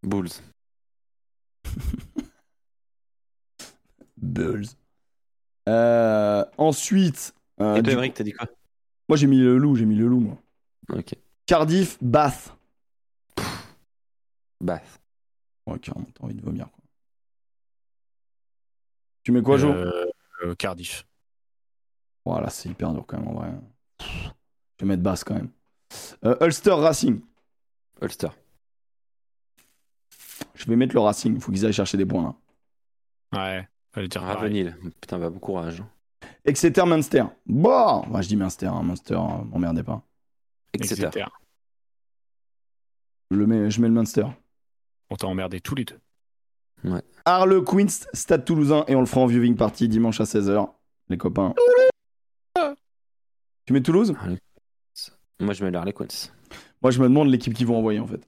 Bulls. 0.03 0.41
Bulls. 4.17 4.67
Euh, 5.69 6.45
ensuite, 6.57 7.33
euh, 7.59 7.75
Et 7.75 7.83
toi, 7.83 7.93
Emmerich, 7.93 8.13
t'as 8.13 8.23
dit 8.23 8.33
quoi 8.33 8.47
moi 9.11 9.17
j'ai 9.17 9.27
mis 9.27 9.39
le 9.39 9.57
loup, 9.57 9.75
j'ai 9.75 9.83
mis 9.85 9.95
le 9.95 10.07
loup 10.07 10.21
moi. 10.21 10.37
Ok. 10.87 11.15
Cardiff, 11.45 11.97
Bath. 12.01 12.55
Bath. 14.61 15.01
Ouais, 15.67 15.77
carrément, 15.79 16.07
t'as 16.13 16.23
envie 16.23 16.33
de 16.33 16.41
vomir 16.41 16.71
quoi. 16.71 16.81
Tu 19.23 19.33
mets 19.33 19.41
quoi, 19.41 19.57
Jo 19.57 19.67
Euh, 19.73 20.05
euh, 20.43 20.55
Cardiff. 20.55 21.05
Voilà, 22.23 22.49
c'est 22.49 22.69
hyper 22.69 22.93
dur 22.93 23.03
quand 23.05 23.17
même 23.17 23.27
en 23.27 23.33
vrai. 23.33 23.51
Je 23.99 24.05
vais 24.79 24.85
mettre 24.85 25.03
Bath 25.03 25.25
quand 25.25 25.35
même. 25.35 25.49
Euh, 26.23 26.37
Ulster 26.39 26.71
Racing. 26.71 27.19
Ulster. 28.01 28.29
Je 30.61 30.67
vais 30.69 30.75
mettre 30.75 30.93
le 30.93 31.01
Racing, 31.01 31.33
il 31.33 31.41
faut 31.41 31.51
qu'ils 31.51 31.65
aillent 31.65 31.73
chercher 31.73 31.97
des 31.97 32.05
points 32.05 32.35
là. 33.33 33.55
Ouais. 33.57 33.67
Fallait 33.93 34.07
dire 34.07 34.21
pareil. 34.21 34.35
Ravenil. 34.35 34.77
Putain, 35.01 35.17
bah, 35.17 35.31
bon 35.31 35.39
courage. 35.39 35.83
Exeter 36.45 36.85
Munster. 36.85 37.23
Bon, 37.47 38.05
moi 38.07 38.21
je 38.21 38.27
dis 38.27 38.35
Munster, 38.35 38.67
hein, 38.67 38.83
Munster, 38.83 39.15
euh, 39.15 39.43
m'emmerdez 39.45 39.81
pas. 39.81 40.03
Etc. 40.73 40.93
Exeter. 40.93 41.25
Je, 43.31 43.37
le 43.37 43.47
mets, 43.47 43.71
je 43.71 43.81
mets 43.81 43.87
le 43.87 43.93
Munster. 43.95 44.27
On 45.09 45.15
t'a 45.15 45.25
emmerdé 45.25 45.61
tous 45.61 45.73
les 45.73 45.85
deux. 45.85 45.99
Harlequins, 47.25 48.05
Stade 48.13 48.45
Toulousain, 48.45 48.83
et 48.87 48.95
on 48.95 48.99
le 48.99 49.07
fera 49.07 49.21
en 49.21 49.25
viewing 49.25 49.55
party 49.55 49.87
dimanche 49.87 50.21
à 50.21 50.25
16h, 50.25 50.69
les 51.09 51.17
copains. 51.17 51.55
Tu 53.65 53.73
mets 53.73 53.81
Toulouse? 53.81 54.13
Moi, 55.39 55.53
je 55.53 55.63
mets 55.63 55.71
l'Harlequins. 55.71 56.29
Moi, 56.83 56.91
je 56.91 56.99
me 56.99 57.07
demande 57.07 57.29
l'équipe 57.29 57.53
qu'ils 57.53 57.67
vont 57.67 57.77
envoyer 57.77 57.99
en 57.99 58.07
fait. 58.07 58.27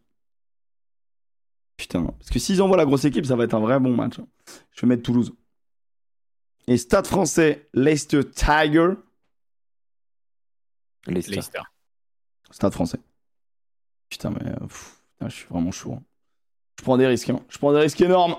Putain, 1.83 2.05
parce 2.05 2.29
que 2.29 2.39
s'ils 2.39 2.61
envoient 2.61 2.77
la 2.77 2.85
grosse 2.85 3.03
équipe, 3.03 3.25
ça 3.25 3.35
va 3.35 3.43
être 3.43 3.53
un 3.55 3.59
vrai 3.59 3.77
bon 3.77 3.93
match. 3.93 4.17
hein. 4.17 4.27
Je 4.71 4.81
vais 4.81 4.87
mettre 4.87 5.03
Toulouse. 5.03 5.33
Et 6.65 6.77
Stade 6.77 7.05
français, 7.05 7.67
Leicester 7.73 8.21
Tiger, 8.23 8.91
Leicester. 11.07 11.35
Leicester. 11.35 11.59
Stade 12.51 12.71
français. 12.71 12.99
Putain, 14.07 14.29
mais 14.29 14.49
euh, 14.49 14.59
pff, 14.65 15.03
putain, 15.11 15.27
je 15.27 15.35
suis 15.35 15.47
vraiment 15.49 15.71
chaud. 15.71 15.91
hein. 15.91 16.03
Je 16.83 16.85
prends 16.85 16.97
des 16.97 17.07
risques, 17.07 17.29
hein. 17.29 17.39
je 17.47 17.57
prends 17.59 17.71
des 17.71 17.79
risques 17.79 18.01
énormes. 18.01 18.35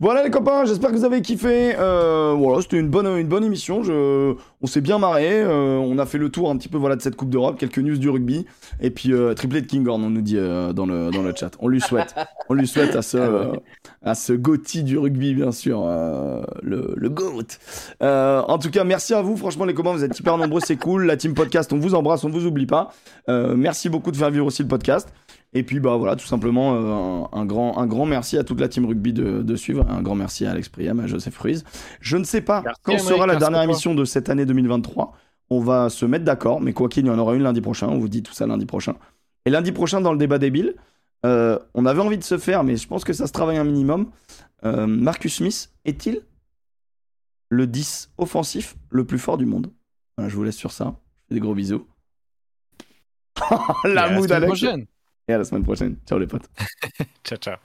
Voilà 0.00 0.24
les 0.24 0.30
copains, 0.30 0.64
j'espère 0.64 0.90
que 0.92 0.96
vous 0.96 1.04
avez 1.04 1.20
kiffé. 1.20 1.74
Euh, 1.78 2.34
voilà, 2.34 2.62
c'était 2.62 2.78
une 2.78 2.88
bonne, 2.88 3.06
une 3.06 3.28
bonne 3.28 3.44
émission. 3.44 3.82
Je... 3.82 4.32
On 4.62 4.66
s'est 4.66 4.80
bien 4.80 4.98
marré. 4.98 5.42
euh, 5.42 5.76
on 5.76 5.98
a 5.98 6.06
fait 6.06 6.16
le 6.16 6.30
tour 6.30 6.48
un 6.48 6.56
petit 6.56 6.70
peu 6.70 6.78
voilà, 6.78 6.96
de 6.96 7.02
cette 7.02 7.16
Coupe 7.16 7.28
d'Europe, 7.28 7.58
quelques 7.58 7.80
news 7.80 7.98
du 7.98 8.08
rugby. 8.08 8.46
Et 8.80 8.88
puis 8.88 9.12
euh, 9.12 9.34
triplé 9.34 9.60
de 9.60 9.66
Kinghorn, 9.66 10.02
on 10.02 10.08
nous 10.08 10.22
dit 10.22 10.38
euh, 10.38 10.72
dans, 10.72 10.86
le, 10.86 11.10
dans 11.10 11.20
le 11.20 11.34
chat. 11.36 11.50
On 11.60 11.68
lui 11.68 11.82
souhaite. 11.82 12.14
On 12.48 12.54
lui 12.54 12.66
souhaite 12.66 12.96
à 12.96 13.02
ce, 13.02 13.18
euh, 13.18 13.52
à 14.02 14.14
ce 14.14 14.32
Gotti 14.32 14.84
du 14.84 14.96
rugby, 14.96 15.34
bien 15.34 15.52
sûr. 15.52 15.82
le, 16.62 16.94
le 16.96 17.08
GOAT. 17.10 17.58
En 18.00 18.56
tout 18.58 18.70
cas, 18.70 18.84
merci 18.84 19.12
à 19.12 19.20
vous. 19.20 19.36
Franchement, 19.36 19.66
les 19.66 19.74
copains, 19.74 19.92
vous 19.92 20.02
êtes 20.02 20.18
hyper 20.18 20.38
nombreux, 20.38 20.62
c'est 20.64 20.76
cool. 20.76 21.04
La 21.04 21.18
team 21.18 21.34
podcast, 21.34 21.70
on 21.74 21.78
vous 21.78 21.94
embrasse, 21.94 22.24
on 22.24 22.30
vous 22.30 22.46
oublie 22.46 22.64
pas. 22.64 22.90
Merci 23.28 23.90
beaucoup 23.90 24.12
de 24.12 24.16
faire 24.16 24.30
vivre 24.30 24.46
aussi 24.46 24.62
le 24.62 24.68
podcast. 24.68 25.12
Et 25.54 25.64
puis 25.64 25.80
bah 25.80 25.96
voilà, 25.96 26.16
tout 26.16 26.26
simplement 26.26 26.74
euh, 26.74 27.28
un, 27.36 27.40
un 27.40 27.44
grand, 27.44 27.76
un 27.78 27.86
grand 27.86 28.06
merci 28.06 28.38
à 28.38 28.44
toute 28.44 28.58
la 28.58 28.68
team 28.68 28.86
rugby 28.86 29.12
de, 29.12 29.42
de 29.42 29.56
suivre. 29.56 29.86
Un 29.88 30.00
grand 30.00 30.14
merci 30.14 30.46
à 30.46 30.52
Alex 30.52 30.68
Priam, 30.70 30.98
à 31.00 31.06
Joseph 31.06 31.36
Ruiz. 31.38 31.64
Je 32.00 32.16
ne 32.16 32.24
sais 32.24 32.40
pas 32.40 32.62
Merci, 32.64 32.80
quand 32.84 32.98
sera 32.98 33.26
la 33.26 33.36
dernière 33.36 33.62
émission 33.62 33.94
de 33.94 34.04
cette 34.04 34.30
année 34.30 34.46
2023. 34.46 35.14
On 35.50 35.60
va 35.60 35.90
se 35.90 36.06
mettre 36.06 36.24
d'accord, 36.24 36.62
mais 36.62 36.72
quoi 36.72 36.88
qu'il 36.88 37.04
y 37.06 37.10
en 37.10 37.18
aura 37.18 37.34
une 37.34 37.42
lundi 37.42 37.60
prochain. 37.60 37.88
On 37.88 37.98
vous 37.98 38.08
dit 38.08 38.22
tout 38.22 38.32
ça 38.32 38.46
lundi 38.46 38.64
prochain. 38.64 38.94
Et 39.44 39.50
lundi 39.50 39.72
prochain, 39.72 40.00
dans 40.00 40.12
le 40.12 40.18
débat 40.18 40.38
débile, 40.38 40.74
euh, 41.26 41.58
on 41.74 41.84
avait 41.84 42.00
envie 42.00 42.16
de 42.16 42.24
se 42.24 42.38
faire, 42.38 42.64
mais 42.64 42.76
je 42.76 42.88
pense 42.88 43.04
que 43.04 43.12
ça 43.12 43.26
se 43.26 43.32
travaille 43.32 43.58
un 43.58 43.64
minimum. 43.64 44.10
Euh, 44.64 44.86
Marcus 44.86 45.36
Smith 45.36 45.70
est-il 45.84 46.22
le 47.50 47.66
10 47.66 48.12
offensif 48.16 48.76
le 48.88 49.04
plus 49.04 49.18
fort 49.18 49.36
du 49.36 49.44
monde? 49.44 49.70
Voilà, 50.16 50.30
Je 50.30 50.36
vous 50.36 50.44
laisse 50.44 50.56
sur 50.56 50.72
ça. 50.72 50.94
Je 51.24 51.28
fais 51.28 51.34
des 51.34 51.40
gros 51.40 51.54
bisous. 51.54 51.86
La 53.84 54.08
mood 54.10 54.24
semaine 54.28 54.36
Alex. 54.44 54.46
prochaine. 54.46 54.86
Et 55.28 55.32
à 55.32 55.38
la 55.38 55.44
semaine 55.44 55.64
prochaine. 55.64 55.96
Ciao 56.06 56.18
les 56.18 56.26
potes. 56.28 56.48
Ciao, 57.24 57.38
ciao. 57.38 57.58